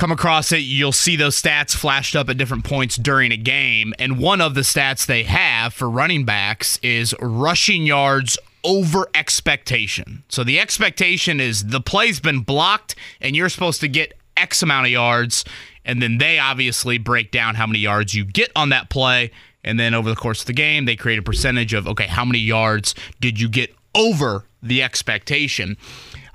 come 0.00 0.10
across 0.10 0.50
it, 0.50 0.60
you'll 0.60 0.92
see 0.92 1.14
those 1.14 1.40
stats 1.40 1.76
flashed 1.76 2.16
up 2.16 2.30
at 2.30 2.38
different 2.38 2.64
points 2.64 2.96
during 2.96 3.32
a 3.32 3.36
game. 3.36 3.92
And 3.98 4.18
one 4.18 4.40
of 4.40 4.54
the 4.54 4.62
stats 4.62 5.04
they 5.04 5.24
have 5.24 5.74
for 5.74 5.90
running 5.90 6.24
backs 6.24 6.78
is 6.82 7.14
rushing 7.20 7.84
yards 7.84 8.38
over 8.64 9.08
expectation. 9.14 10.24
So 10.28 10.44
the 10.44 10.60
expectation 10.60 11.40
is 11.40 11.66
the 11.66 11.80
play's 11.80 12.20
been 12.20 12.40
blocked 12.40 12.94
and 13.20 13.34
you're 13.34 13.48
supposed 13.48 13.80
to 13.80 13.88
get 13.88 14.14
X 14.36 14.62
amount 14.62 14.86
of 14.86 14.92
yards. 14.92 15.44
And 15.84 16.02
then 16.02 16.18
they 16.18 16.38
obviously 16.38 16.98
break 16.98 17.30
down 17.30 17.54
how 17.54 17.66
many 17.66 17.78
yards 17.78 18.14
you 18.14 18.24
get 18.24 18.50
on 18.54 18.68
that 18.70 18.90
play. 18.90 19.30
And 19.62 19.78
then 19.78 19.94
over 19.94 20.08
the 20.08 20.16
course 20.16 20.40
of 20.40 20.46
the 20.46 20.52
game, 20.52 20.84
they 20.84 20.96
create 20.96 21.18
a 21.18 21.22
percentage 21.22 21.74
of, 21.74 21.86
okay, 21.88 22.06
how 22.06 22.24
many 22.24 22.38
yards 22.38 22.94
did 23.20 23.40
you 23.40 23.48
get 23.48 23.74
over 23.94 24.44
the 24.62 24.82
expectation? 24.82 25.76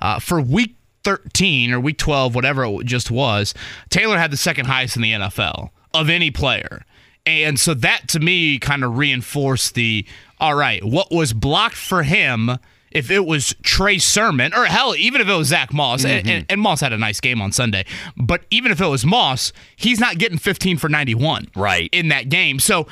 Uh, 0.00 0.18
for 0.18 0.40
week 0.40 0.76
13 1.04 1.72
or 1.72 1.80
week 1.80 1.98
12, 1.98 2.34
whatever 2.34 2.64
it 2.64 2.84
just 2.84 3.10
was, 3.10 3.54
Taylor 3.90 4.18
had 4.18 4.30
the 4.30 4.36
second 4.36 4.66
highest 4.66 4.96
in 4.96 5.02
the 5.02 5.12
NFL 5.12 5.70
of 5.94 6.08
any 6.08 6.30
player. 6.30 6.84
And 7.24 7.58
so 7.58 7.74
that 7.74 8.08
to 8.08 8.20
me 8.20 8.58
kind 8.58 8.84
of 8.84 8.96
reinforced 8.96 9.74
the 9.74 10.06
all 10.40 10.54
right, 10.54 10.84
what 10.84 11.10
was 11.10 11.32
blocked 11.32 11.76
for 11.76 12.02
him, 12.02 12.58
if 12.90 13.10
it 13.10 13.26
was 13.26 13.54
Trey 13.62 13.98
Sermon, 13.98 14.54
or 14.54 14.64
hell, 14.66 14.94
even 14.96 15.20
if 15.20 15.28
it 15.28 15.34
was 15.34 15.48
Zach 15.48 15.72
Moss, 15.72 16.04
and, 16.04 16.24
mm-hmm. 16.24 16.36
and, 16.36 16.46
and 16.48 16.60
Moss 16.60 16.80
had 16.80 16.92
a 16.92 16.98
nice 16.98 17.20
game 17.20 17.40
on 17.40 17.52
Sunday, 17.52 17.84
but 18.16 18.42
even 18.50 18.72
if 18.72 18.80
it 18.80 18.86
was 18.86 19.04
Moss, 19.04 19.52
he's 19.76 20.00
not 20.00 20.18
getting 20.18 20.38
15 20.38 20.78
for 20.78 20.88
91 20.88 21.48
Right. 21.54 21.88
in 21.92 22.08
that 22.08 22.28
game. 22.28 22.58
So 22.58 22.86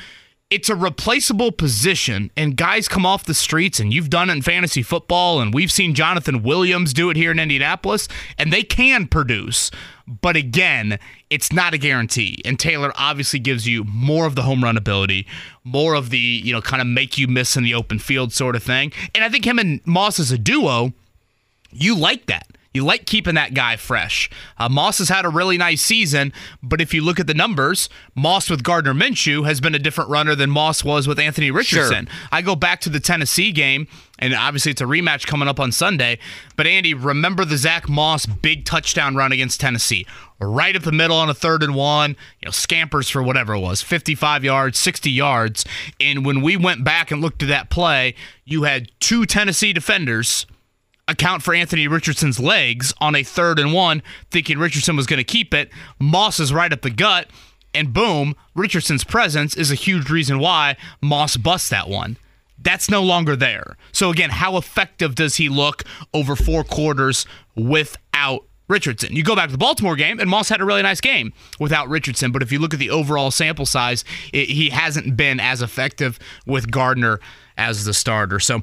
it's 0.50 0.68
a 0.68 0.76
replaceable 0.76 1.52
position, 1.52 2.30
and 2.36 2.56
guys 2.56 2.86
come 2.86 3.04
off 3.06 3.24
the 3.24 3.34
streets, 3.34 3.80
and 3.80 3.92
you've 3.92 4.10
done 4.10 4.30
it 4.30 4.34
in 4.34 4.42
fantasy 4.42 4.82
football, 4.82 5.40
and 5.40 5.52
we've 5.52 5.72
seen 5.72 5.94
Jonathan 5.94 6.42
Williams 6.42 6.92
do 6.92 7.10
it 7.10 7.16
here 7.16 7.30
in 7.30 7.38
Indianapolis, 7.38 8.08
and 8.38 8.52
they 8.52 8.62
can 8.62 9.06
produce. 9.06 9.70
But 10.06 10.36
again, 10.36 10.98
it's 11.30 11.52
not 11.52 11.72
a 11.72 11.78
guarantee. 11.78 12.42
And 12.44 12.58
Taylor 12.58 12.92
obviously 12.96 13.38
gives 13.38 13.66
you 13.66 13.84
more 13.84 14.26
of 14.26 14.34
the 14.34 14.42
home 14.42 14.62
run 14.62 14.76
ability, 14.76 15.26
more 15.64 15.94
of 15.94 16.10
the, 16.10 16.18
you 16.18 16.52
know, 16.52 16.60
kind 16.60 16.82
of 16.82 16.86
make 16.86 17.16
you 17.16 17.26
miss 17.26 17.56
in 17.56 17.64
the 17.64 17.74
open 17.74 17.98
field 17.98 18.32
sort 18.32 18.54
of 18.54 18.62
thing. 18.62 18.92
And 19.14 19.24
I 19.24 19.30
think 19.30 19.46
him 19.46 19.58
and 19.58 19.80
Moss 19.86 20.20
as 20.20 20.30
a 20.30 20.38
duo, 20.38 20.92
you 21.72 21.96
like 21.96 22.26
that. 22.26 22.46
You 22.74 22.84
like 22.84 23.06
keeping 23.06 23.36
that 23.36 23.54
guy 23.54 23.76
fresh. 23.76 24.28
Uh, 24.58 24.68
Moss 24.68 24.98
has 24.98 25.08
had 25.08 25.24
a 25.24 25.28
really 25.28 25.56
nice 25.56 25.80
season, 25.80 26.32
but 26.60 26.80
if 26.80 26.92
you 26.92 27.04
look 27.04 27.20
at 27.20 27.28
the 27.28 27.34
numbers, 27.34 27.88
Moss 28.16 28.50
with 28.50 28.64
Gardner 28.64 28.92
Minshew 28.92 29.46
has 29.46 29.60
been 29.60 29.76
a 29.76 29.78
different 29.78 30.10
runner 30.10 30.34
than 30.34 30.50
Moss 30.50 30.82
was 30.82 31.06
with 31.06 31.20
Anthony 31.20 31.52
Richardson. 31.52 32.08
I 32.32 32.42
go 32.42 32.56
back 32.56 32.80
to 32.80 32.90
the 32.90 32.98
Tennessee 32.98 33.52
game, 33.52 33.86
and 34.18 34.34
obviously 34.34 34.72
it's 34.72 34.80
a 34.80 34.86
rematch 34.86 35.24
coming 35.24 35.46
up 35.46 35.60
on 35.60 35.70
Sunday. 35.70 36.18
But 36.56 36.66
Andy, 36.66 36.94
remember 36.94 37.44
the 37.44 37.56
Zach 37.56 37.88
Moss 37.88 38.26
big 38.26 38.64
touchdown 38.64 39.14
run 39.14 39.30
against 39.30 39.60
Tennessee? 39.60 40.04
Right 40.40 40.74
up 40.74 40.82
the 40.82 40.90
middle 40.90 41.16
on 41.16 41.30
a 41.30 41.34
third 41.34 41.62
and 41.62 41.76
one, 41.76 42.16
you 42.40 42.46
know, 42.46 42.50
scampers 42.50 43.08
for 43.08 43.22
whatever 43.22 43.54
it 43.54 43.60
was, 43.60 43.82
55 43.82 44.42
yards, 44.42 44.78
60 44.80 45.10
yards. 45.12 45.64
And 46.00 46.26
when 46.26 46.42
we 46.42 46.56
went 46.56 46.82
back 46.82 47.12
and 47.12 47.20
looked 47.20 47.42
at 47.44 47.48
that 47.48 47.70
play, 47.70 48.16
you 48.44 48.64
had 48.64 48.90
two 48.98 49.26
Tennessee 49.26 49.72
defenders 49.72 50.44
account 51.08 51.42
for 51.42 51.54
Anthony 51.54 51.86
Richardson's 51.86 52.40
legs 52.40 52.94
on 53.00 53.14
a 53.14 53.22
third 53.22 53.58
and 53.58 53.72
one, 53.72 54.02
thinking 54.30 54.58
Richardson 54.58 54.96
was 54.96 55.06
going 55.06 55.18
to 55.18 55.24
keep 55.24 55.52
it. 55.52 55.70
Moss 55.98 56.40
is 56.40 56.52
right 56.52 56.72
up 56.72 56.82
the 56.82 56.90
gut, 56.90 57.28
and 57.74 57.92
boom, 57.92 58.34
Richardson's 58.54 59.04
presence 59.04 59.56
is 59.56 59.70
a 59.70 59.74
huge 59.74 60.10
reason 60.10 60.38
why 60.38 60.76
Moss 61.00 61.36
busts 61.36 61.68
that 61.68 61.88
one. 61.88 62.16
That's 62.58 62.88
no 62.88 63.02
longer 63.02 63.36
there. 63.36 63.76
So 63.92 64.10
again, 64.10 64.30
how 64.30 64.56
effective 64.56 65.14
does 65.14 65.36
he 65.36 65.48
look 65.48 65.82
over 66.14 66.36
four 66.36 66.64
quarters 66.64 67.26
without 67.54 68.44
Richardson. 68.68 69.14
You 69.14 69.22
go 69.22 69.36
back 69.36 69.46
to 69.46 69.52
the 69.52 69.58
Baltimore 69.58 69.96
game, 69.96 70.18
and 70.18 70.30
Moss 70.30 70.48
had 70.48 70.60
a 70.60 70.64
really 70.64 70.82
nice 70.82 71.00
game 71.00 71.32
without 71.60 71.88
Richardson. 71.88 72.32
But 72.32 72.42
if 72.42 72.50
you 72.50 72.58
look 72.58 72.72
at 72.72 72.80
the 72.80 72.90
overall 72.90 73.30
sample 73.30 73.66
size, 73.66 74.04
it, 74.32 74.48
he 74.48 74.70
hasn't 74.70 75.16
been 75.16 75.38
as 75.38 75.60
effective 75.60 76.18
with 76.46 76.70
Gardner 76.70 77.20
as 77.58 77.84
the 77.84 77.92
starter. 77.92 78.40
So 78.40 78.62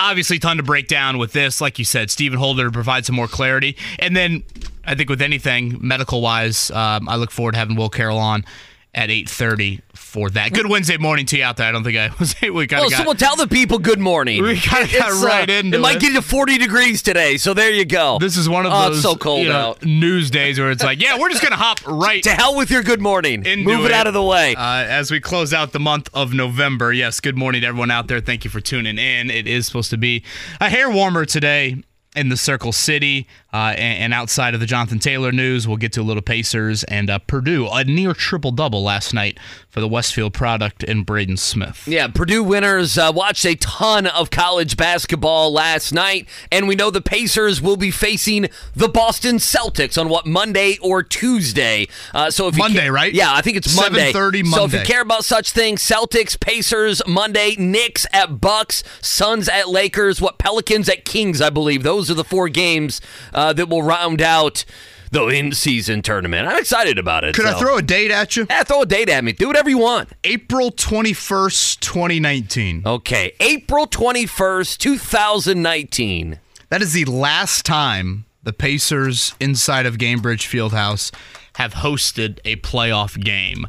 obviously 0.00 0.38
ton 0.38 0.56
to 0.56 0.62
break 0.62 0.88
down 0.88 1.18
with 1.18 1.32
this. 1.32 1.60
Like 1.60 1.78
you 1.78 1.84
said, 1.84 2.10
Stephen 2.10 2.38
Holder 2.38 2.64
to 2.64 2.70
provide 2.72 3.06
some 3.06 3.14
more 3.14 3.28
clarity. 3.28 3.76
And 3.98 4.16
then 4.16 4.42
I 4.84 4.94
think 4.94 5.08
with 5.08 5.22
anything 5.22 5.78
medical 5.80 6.20
wise, 6.20 6.70
um, 6.70 7.08
I 7.08 7.16
look 7.16 7.30
forward 7.30 7.52
to 7.52 7.58
having 7.58 7.76
Will 7.76 7.90
Carroll 7.90 8.18
on 8.18 8.44
at 8.92 9.08
8.30 9.08 9.80
for 9.94 10.30
that. 10.30 10.52
Good 10.52 10.68
Wednesday 10.68 10.96
morning 10.96 11.24
to 11.26 11.38
you 11.38 11.44
out 11.44 11.56
there. 11.56 11.68
I 11.68 11.72
don't 11.72 11.84
think 11.84 11.96
I 11.96 12.10
was 12.18 12.34
we 12.40 12.66
kind 12.66 12.80
Well, 12.80 12.86
of 12.86 12.90
got 12.90 12.96
someone 12.96 13.16
tell 13.16 13.36
the 13.36 13.46
people 13.46 13.78
good 13.78 14.00
morning. 14.00 14.42
We 14.50 14.58
kinda 14.58 14.90
got 14.98 15.22
right 15.22 15.48
uh, 15.48 15.52
into 15.52 15.76
It 15.76 15.78
It 15.78 15.82
might 15.82 16.00
get 16.00 16.12
to 16.14 16.22
40 16.22 16.58
degrees 16.58 17.02
today, 17.02 17.36
so 17.36 17.54
there 17.54 17.70
you 17.70 17.84
go. 17.84 18.18
this 18.18 18.36
is 18.36 18.48
one 18.48 18.66
of 18.66 18.72
oh, 18.72 18.90
those 18.90 19.02
so 19.02 19.14
cold 19.14 19.42
you 19.42 19.48
know, 19.48 19.70
out. 19.70 19.84
news 19.84 20.30
days 20.30 20.58
where 20.58 20.70
it's 20.72 20.82
like, 20.82 21.00
yeah, 21.00 21.18
we're 21.18 21.30
just 21.30 21.42
gonna 21.42 21.56
hop 21.56 21.86
right 21.86 22.22
To 22.24 22.30
hell 22.30 22.56
with 22.56 22.70
your 22.70 22.82
good 22.82 23.00
morning. 23.00 23.42
Move 23.64 23.84
it 23.84 23.92
out 23.92 24.06
of 24.08 24.14
the 24.14 24.22
way. 24.22 24.54
Uh, 24.56 24.84
as 24.84 25.10
we 25.10 25.20
close 25.20 25.52
out 25.52 25.72
the 25.72 25.80
month 25.80 26.08
of 26.12 26.32
November, 26.32 26.92
yes, 26.92 27.20
good 27.20 27.36
morning 27.36 27.60
to 27.60 27.66
everyone 27.68 27.90
out 27.90 28.08
there. 28.08 28.20
Thank 28.20 28.44
you 28.44 28.50
for 28.50 28.60
tuning 28.60 28.98
in. 28.98 29.30
It 29.30 29.46
is 29.46 29.66
supposed 29.66 29.90
to 29.90 29.96
be 29.98 30.24
a 30.60 30.68
hair 30.68 30.90
warmer 30.90 31.24
today 31.24 31.76
in 32.16 32.28
the 32.28 32.36
Circle 32.36 32.72
City. 32.72 33.28
Uh, 33.52 33.74
and, 33.76 34.04
and 34.04 34.14
outside 34.14 34.54
of 34.54 34.60
the 34.60 34.66
Jonathan 34.66 34.98
Taylor 34.98 35.32
news, 35.32 35.66
we'll 35.66 35.76
get 35.76 35.92
to 35.94 36.00
a 36.00 36.02
little 36.02 36.22
Pacers 36.22 36.84
and 36.84 37.10
uh, 37.10 37.18
Purdue, 37.18 37.68
a 37.70 37.84
near 37.84 38.12
triple 38.12 38.52
double 38.52 38.82
last 38.82 39.12
night 39.12 39.38
for 39.68 39.80
the 39.80 39.88
Westfield 39.88 40.32
product 40.34 40.82
and 40.84 41.04
Braden 41.06 41.36
Smith. 41.36 41.86
Yeah, 41.86 42.08
Purdue 42.08 42.42
winners 42.44 42.96
uh, 42.98 43.12
watched 43.14 43.44
a 43.44 43.54
ton 43.56 44.06
of 44.06 44.30
college 44.30 44.76
basketball 44.76 45.52
last 45.52 45.92
night, 45.92 46.28
and 46.50 46.68
we 46.68 46.74
know 46.74 46.90
the 46.90 47.00
Pacers 47.00 47.60
will 47.60 47.76
be 47.76 47.90
facing 47.90 48.48
the 48.74 48.88
Boston 48.88 49.36
Celtics 49.36 50.00
on 50.00 50.08
what 50.08 50.26
Monday 50.26 50.76
or 50.82 51.02
Tuesday. 51.02 51.88
Uh, 52.14 52.30
so 52.30 52.48
if 52.48 52.56
you 52.56 52.62
Monday, 52.62 52.86
ca- 52.86 52.92
right? 52.92 53.12
Yeah, 53.12 53.32
I 53.34 53.40
think 53.42 53.56
it's 53.56 53.74
Monday. 53.74 54.12
7:30 54.12 54.46
So 54.46 54.64
if 54.64 54.72
you 54.72 54.80
care 54.80 55.02
about 55.02 55.24
such 55.24 55.50
things, 55.50 55.82
Celtics, 55.82 56.38
Pacers 56.38 57.02
Monday, 57.06 57.54
Knicks 57.58 58.06
at 58.12 58.40
Bucks, 58.40 58.82
Suns 59.00 59.48
at 59.48 59.68
Lakers, 59.68 60.20
what 60.20 60.38
Pelicans 60.38 60.88
at 60.88 61.04
Kings, 61.04 61.40
I 61.40 61.50
believe. 61.50 61.82
Those 61.82 62.10
are 62.10 62.14
the 62.14 62.24
four 62.24 62.48
games 62.48 63.00
uh, 63.40 63.52
that 63.54 63.68
will 63.68 63.82
round 63.82 64.20
out 64.20 64.64
the 65.12 65.26
in-season 65.26 66.02
tournament. 66.02 66.46
I'm 66.46 66.58
excited 66.58 66.98
about 66.98 67.24
it. 67.24 67.34
Could 67.34 67.46
I 67.46 67.58
throw 67.58 67.78
a 67.78 67.82
date 67.82 68.10
at 68.12 68.36
you? 68.36 68.46
Yeah, 68.48 68.62
throw 68.62 68.82
a 68.82 68.86
date 68.86 69.08
at 69.08 69.24
me. 69.24 69.32
Do 69.32 69.48
whatever 69.48 69.68
you 69.68 69.78
want. 69.78 70.08
April 70.22 70.70
21st, 70.70 71.80
2019. 71.80 72.82
Okay, 72.86 73.32
April 73.40 73.86
21st, 73.88 74.78
2019. 74.78 76.38
That 76.68 76.82
is 76.82 76.92
the 76.92 77.04
last 77.06 77.64
time 77.66 78.24
the 78.42 78.52
Pacers 78.52 79.34
inside 79.40 79.84
of 79.86 79.98
Gainbridge 79.98 80.46
Fieldhouse 80.46 81.12
have 81.56 81.74
hosted 81.74 82.38
a 82.44 82.56
playoff 82.56 83.20
game. 83.22 83.66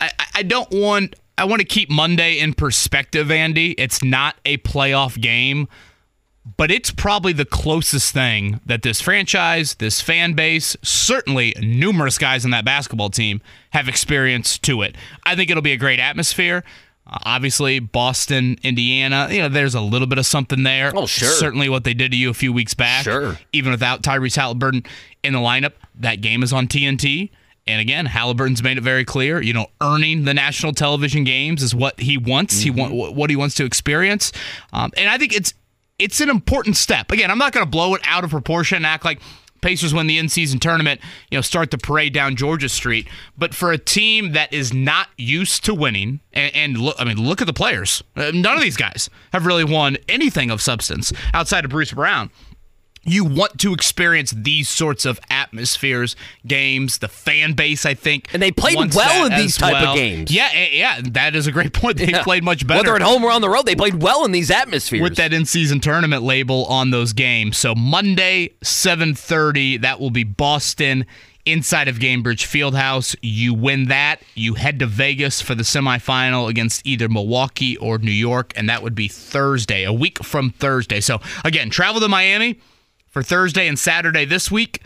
I, 0.00 0.10
I- 0.18 0.26
I 0.38 0.42
don't 0.42 0.70
want. 0.70 1.14
I 1.38 1.44
want 1.46 1.60
to 1.60 1.66
keep 1.66 1.88
Monday 1.90 2.38
in 2.38 2.52
perspective, 2.52 3.30
Andy. 3.30 3.70
It's 3.72 4.02
not 4.04 4.36
a 4.44 4.58
playoff 4.58 5.18
game, 5.20 5.66
but 6.56 6.70
it's 6.70 6.90
probably 6.92 7.32
the 7.32 7.44
closest 7.44 8.12
thing 8.12 8.60
that 8.64 8.82
this 8.82 9.00
franchise, 9.00 9.74
this 9.74 10.00
fan 10.00 10.34
base, 10.34 10.76
certainly 10.82 11.54
numerous 11.60 12.18
guys 12.18 12.44
on 12.44 12.52
that 12.52 12.64
basketball 12.64 13.10
team 13.10 13.40
have 13.70 13.88
experienced 13.88 14.62
to 14.62 14.82
it. 14.82 14.94
I 15.24 15.34
think 15.34 15.50
it'll 15.50 15.62
be 15.62 15.72
a 15.72 15.76
great 15.76 15.98
atmosphere. 15.98 16.62
Uh, 17.04 17.18
obviously, 17.24 17.80
Boston, 17.80 18.58
Indiana, 18.62 19.28
you 19.30 19.40
know, 19.40 19.48
there's 19.48 19.74
a 19.74 19.80
little 19.80 20.06
bit 20.06 20.18
of 20.18 20.26
something 20.26 20.62
there. 20.62 20.92
Oh, 20.94 21.06
sure. 21.06 21.28
Certainly 21.28 21.68
what 21.68 21.82
they 21.82 21.94
did 21.94 22.12
to 22.12 22.16
you 22.16 22.30
a 22.30 22.34
few 22.34 22.52
weeks 22.52 22.74
back. 22.74 23.04
Sure. 23.04 23.36
Even 23.52 23.72
without 23.72 24.02
Tyrese 24.02 24.36
Halliburton 24.36 24.84
in 25.24 25.32
the 25.32 25.40
lineup, 25.40 25.72
that 25.96 26.20
game 26.20 26.44
is 26.44 26.52
on 26.52 26.68
TNT. 26.68 27.30
And 27.68 27.80
again, 27.80 28.06
Halliburton's 28.06 28.62
made 28.62 28.78
it 28.78 28.82
very 28.82 29.04
clear, 29.04 29.42
you 29.42 29.52
know, 29.52 29.66
earning 29.80 30.24
the 30.24 30.34
national 30.34 30.72
television 30.72 31.24
games 31.24 31.64
is 31.64 31.74
what 31.74 31.98
he 31.98 32.16
wants. 32.16 32.60
He 32.60 32.70
want 32.70 32.94
what 32.94 33.28
he 33.28 33.34
wants 33.34 33.56
to 33.56 33.64
experience, 33.64 34.30
um, 34.72 34.92
and 34.96 35.08
I 35.08 35.18
think 35.18 35.34
it's 35.34 35.52
it's 35.98 36.20
an 36.20 36.28
important 36.30 36.76
step. 36.76 37.10
Again, 37.10 37.30
I'm 37.30 37.38
not 37.38 37.52
going 37.52 37.64
to 37.64 37.70
blow 37.70 37.94
it 37.94 38.02
out 38.04 38.24
of 38.24 38.30
proportion 38.30 38.76
and 38.76 38.86
act 38.86 39.04
like 39.04 39.20
Pacers 39.62 39.94
win 39.94 40.06
the 40.06 40.18
in-season 40.18 40.60
tournament, 40.60 41.00
you 41.30 41.38
know, 41.38 41.42
start 41.42 41.70
the 41.70 41.78
parade 41.78 42.12
down 42.12 42.36
Georgia 42.36 42.68
Street. 42.68 43.08
But 43.36 43.54
for 43.54 43.72
a 43.72 43.78
team 43.78 44.32
that 44.32 44.52
is 44.52 44.72
not 44.72 45.08
used 45.16 45.64
to 45.64 45.74
winning, 45.74 46.20
and, 46.32 46.54
and 46.54 46.78
look, 46.78 46.96
I 46.98 47.04
mean, 47.04 47.16
look 47.16 47.40
at 47.40 47.46
the 47.46 47.52
players. 47.52 48.02
Uh, 48.14 48.30
None 48.32 48.56
of 48.56 48.62
these 48.62 48.76
guys 48.76 49.10
have 49.32 49.46
really 49.46 49.64
won 49.64 49.96
anything 50.08 50.50
of 50.50 50.60
substance 50.60 51.12
outside 51.32 51.64
of 51.64 51.70
Bruce 51.70 51.92
Brown 51.92 52.30
you 53.06 53.24
want 53.24 53.58
to 53.60 53.72
experience 53.72 54.32
these 54.32 54.68
sorts 54.68 55.04
of 55.06 55.18
atmospheres, 55.30 56.16
games. 56.46 56.98
The 56.98 57.08
fan 57.08 57.52
base, 57.54 57.86
I 57.86 57.94
think, 57.94 58.28
And 58.32 58.42
they 58.42 58.50
played 58.52 58.76
well 58.94 59.26
in 59.26 59.32
these 59.38 59.56
type 59.56 59.82
of 59.86 59.94
games. 59.96 60.30
Yeah, 60.30 60.48
eh, 60.52 60.68
yeah, 60.72 61.00
that 61.12 61.34
is 61.36 61.46
a 61.46 61.52
great 61.52 61.72
point. 61.80 61.96
They 61.98 62.06
Yeah. 62.06 62.22
played 62.22 62.42
much 62.44 62.66
better. 62.66 62.80
Whether 62.80 62.96
at 62.96 63.02
home 63.02 63.24
or 63.24 63.30
on 63.30 63.40
the 63.40 63.48
road, 63.48 63.64
they 63.66 63.76
played 63.76 64.02
well 64.02 64.24
in 64.24 64.32
these 64.32 64.50
atmospheres. 64.50 65.00
with 65.00 65.16
that 65.16 65.32
in-season 65.32 65.80
tournament 65.80 66.22
label 66.22 66.64
on 66.66 66.90
those 66.90 67.12
games. 67.12 67.56
So 67.56 67.74
Monday, 67.74 68.50
7:30, 68.62 69.76
that 69.78 70.00
will 70.00 70.10
be 70.10 70.24
Boston 70.24 71.06
inside 71.44 71.86
of 71.86 71.98
Gainbridge 71.98 72.44
Fieldhouse. 72.44 73.14
You 73.22 73.54
win 73.54 73.86
that, 73.88 74.20
you 74.34 74.54
head 74.54 74.78
to 74.80 74.86
Vegas 74.86 75.40
for 75.40 75.54
the 75.54 75.62
semifinal 75.62 76.48
against 76.48 76.84
either 76.84 77.08
Milwaukee 77.08 77.76
or 77.76 77.98
New 77.98 78.10
York, 78.10 78.52
and 78.56 78.68
that 78.68 78.82
would 78.82 78.94
be 78.96 79.06
Thursday, 79.08 79.84
a 79.84 79.92
week 79.92 80.22
from 80.24 80.50
Thursday. 80.50 81.00
So 81.00 81.20
again, 81.44 81.70
travel 81.70 82.00
to 82.00 82.08
Miami 82.08 82.58
for 83.16 83.22
Thursday 83.22 83.66
and 83.66 83.78
Saturday 83.78 84.26
this 84.26 84.50
week. 84.50 84.82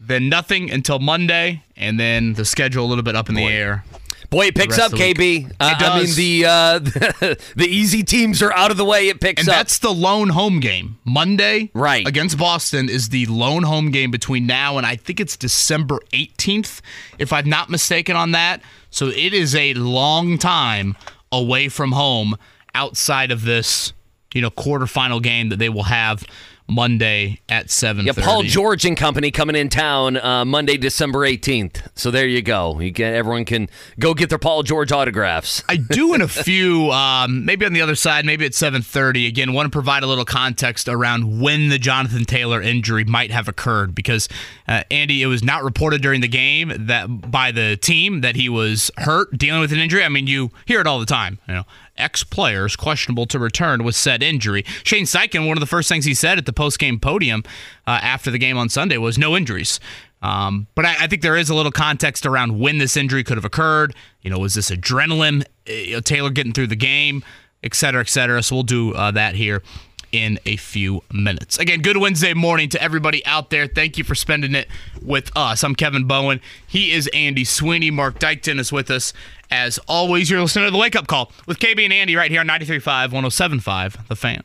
Then 0.00 0.30
nothing 0.30 0.70
until 0.70 0.98
Monday, 0.98 1.62
and 1.76 2.00
then 2.00 2.32
the 2.32 2.46
schedule 2.46 2.82
a 2.82 2.88
little 2.88 3.04
bit 3.04 3.14
up 3.14 3.28
in 3.28 3.34
the 3.34 3.44
air. 3.44 3.84
Boy, 4.30 4.46
it 4.46 4.54
picks 4.54 4.78
up, 4.78 4.92
the. 4.92 4.96
KB. 4.96 5.44
Uh, 5.60 5.74
It 5.78 5.82
I 5.82 5.98
mean, 5.98 6.14
the 6.16 6.46
uh, 6.46 6.78
the 7.54 7.66
easy 7.68 8.02
teams 8.04 8.40
are 8.40 8.54
out 8.54 8.70
of 8.70 8.78
the 8.78 8.86
way. 8.86 9.08
It 9.08 9.20
picks 9.20 9.42
And 9.42 9.50
up. 9.50 9.52
And 9.54 9.60
that's 9.60 9.80
the 9.80 9.92
lone 9.92 10.30
home 10.30 10.60
game. 10.60 10.96
Monday 11.04 11.70
Right. 11.74 12.08
against 12.08 12.38
Boston 12.38 12.88
is 12.88 13.10
the 13.10 13.26
lone 13.26 13.64
home 13.64 13.90
game 13.90 14.10
between 14.10 14.46
now 14.46 14.78
and 14.78 14.86
I 14.86 14.96
think 14.96 15.20
it's 15.20 15.36
December 15.36 15.98
18th, 16.14 16.80
if 17.18 17.34
I'm 17.34 17.50
not 17.50 17.68
mistaken 17.68 18.16
on 18.16 18.30
that. 18.30 18.62
So 18.88 19.08
it 19.08 19.34
is 19.34 19.54
a 19.54 19.74
long 19.74 20.38
time 20.38 20.96
away 21.30 21.68
from 21.68 21.92
home 21.92 22.34
outside 22.74 23.30
of 23.30 23.44
this, 23.44 23.92
you 24.32 24.40
know, 24.40 24.50
quarterfinal 24.50 25.22
game 25.22 25.50
that 25.50 25.58
they 25.58 25.68
will 25.68 25.82
have 25.82 26.24
Monday 26.74 27.40
at 27.48 27.70
seven. 27.70 28.06
yeah, 28.06 28.12
Paul 28.16 28.42
George 28.42 28.84
and 28.84 28.96
company 28.96 29.30
coming 29.30 29.56
in 29.56 29.68
town 29.68 30.16
uh, 30.16 30.44
Monday, 30.44 30.76
December 30.76 31.20
18th. 31.20 31.88
So 31.94 32.10
there 32.10 32.26
you 32.26 32.42
go. 32.42 32.80
You 32.80 32.90
get 32.90 33.14
everyone 33.14 33.44
can 33.44 33.68
go 33.98 34.14
get 34.14 34.28
their 34.28 34.38
Paul 34.38 34.62
George 34.62 34.90
autographs. 34.92 35.62
I 35.68 35.76
do 35.76 36.14
in 36.14 36.20
a 36.20 36.28
few, 36.42 36.90
um, 36.90 37.44
maybe 37.44 37.66
on 37.66 37.72
the 37.72 37.82
other 37.82 37.94
side, 37.94 38.24
maybe 38.24 38.44
at 38.46 38.52
7:30. 38.52 39.28
Again, 39.28 39.52
want 39.52 39.66
to 39.66 39.70
provide 39.70 40.02
a 40.02 40.06
little 40.06 40.24
context 40.24 40.88
around 40.88 41.40
when 41.40 41.68
the 41.68 41.78
Jonathan 41.78 42.24
Taylor 42.24 42.60
injury 42.62 43.04
might 43.04 43.30
have 43.30 43.48
occurred 43.48 43.94
because 43.94 44.28
uh, 44.68 44.82
Andy, 44.90 45.22
it 45.22 45.26
was 45.26 45.42
not 45.42 45.62
reported 45.64 46.02
during 46.02 46.20
the 46.20 46.28
game 46.28 46.72
that 46.86 47.30
by 47.30 47.52
the 47.52 47.76
team 47.76 48.22
that 48.22 48.36
he 48.36 48.48
was 48.48 48.90
hurt, 48.98 49.36
dealing 49.36 49.60
with 49.60 49.72
an 49.72 49.78
injury. 49.78 50.04
I 50.04 50.08
mean, 50.08 50.26
you 50.26 50.50
hear 50.66 50.80
it 50.80 50.86
all 50.86 50.98
the 50.98 51.06
time. 51.06 51.38
You 51.46 51.54
know, 51.54 51.62
ex 51.96 52.24
players 52.24 52.76
questionable 52.76 53.26
to 53.26 53.38
return 53.38 53.84
with 53.84 53.94
said 53.94 54.22
injury. 54.22 54.64
Shane 54.84 55.04
Steichen, 55.04 55.46
one 55.46 55.56
of 55.56 55.60
the 55.60 55.66
first 55.66 55.88
things 55.88 56.04
he 56.04 56.14
said 56.14 56.38
at 56.38 56.46
the 56.46 56.52
post 56.52 56.78
game 56.78 56.98
podium 56.98 57.44
uh, 57.86 57.98
after 58.02 58.30
the 58.30 58.38
game 58.38 58.56
on 58.58 58.68
Sunday 58.68 58.98
was 58.98 59.18
no 59.18 59.36
injuries. 59.36 59.80
Um, 60.22 60.68
but 60.74 60.86
I, 60.86 60.94
I 61.00 61.06
think 61.08 61.22
there 61.22 61.36
is 61.36 61.50
a 61.50 61.54
little 61.54 61.72
context 61.72 62.24
around 62.26 62.58
when 62.60 62.78
this 62.78 62.96
injury 62.96 63.24
could 63.24 63.36
have 63.36 63.44
occurred. 63.44 63.94
You 64.22 64.30
know, 64.30 64.38
was 64.38 64.54
this 64.54 64.70
adrenaline? 64.70 65.44
uh, 65.68 66.00
Taylor 66.00 66.30
getting 66.30 66.52
through 66.52 66.68
the 66.68 66.76
game, 66.76 67.24
et 67.62 67.74
cetera, 67.74 68.00
et 68.00 68.08
cetera. 68.08 68.42
So 68.42 68.56
we'll 68.56 68.62
do 68.62 68.92
uh, 68.94 69.10
that 69.12 69.34
here 69.34 69.62
in 70.12 70.38
a 70.46 70.56
few 70.56 71.02
minutes. 71.12 71.58
Again, 71.58 71.80
good 71.80 71.96
Wednesday 71.96 72.34
morning 72.34 72.68
to 72.68 72.82
everybody 72.82 73.24
out 73.26 73.50
there. 73.50 73.66
Thank 73.66 73.98
you 73.98 74.04
for 74.04 74.14
spending 74.14 74.54
it 74.54 74.68
with 75.02 75.34
us. 75.34 75.64
I'm 75.64 75.74
Kevin 75.74 76.04
Bowen. 76.04 76.40
He 76.66 76.92
is 76.92 77.08
Andy 77.14 77.44
Sweeney. 77.44 77.90
Mark 77.90 78.18
Dykton 78.18 78.60
is 78.60 78.70
with 78.70 78.90
us. 78.90 79.12
As 79.50 79.78
always, 79.88 80.30
you're 80.30 80.40
listening 80.40 80.66
to 80.66 80.70
the 80.70 80.78
Wake 80.78 80.94
Up 80.96 81.06
Call 81.06 81.32
with 81.46 81.58
KB 81.58 81.82
and 81.84 81.92
Andy 81.92 82.14
right 82.14 82.30
here 82.30 82.40
on 82.40 82.48
93.5, 82.48 83.08
107.5, 83.08 84.08
The 84.08 84.16
Fan. 84.16 84.42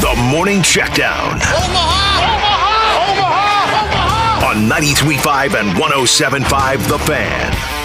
The 0.00 0.14
Morning 0.30 0.60
Checkdown. 0.60 1.34
On 4.42 4.68
93.5 4.68 5.60
and 5.60 5.76
107.5 5.78 6.88
The 6.88 6.98
Fan. 7.00 7.75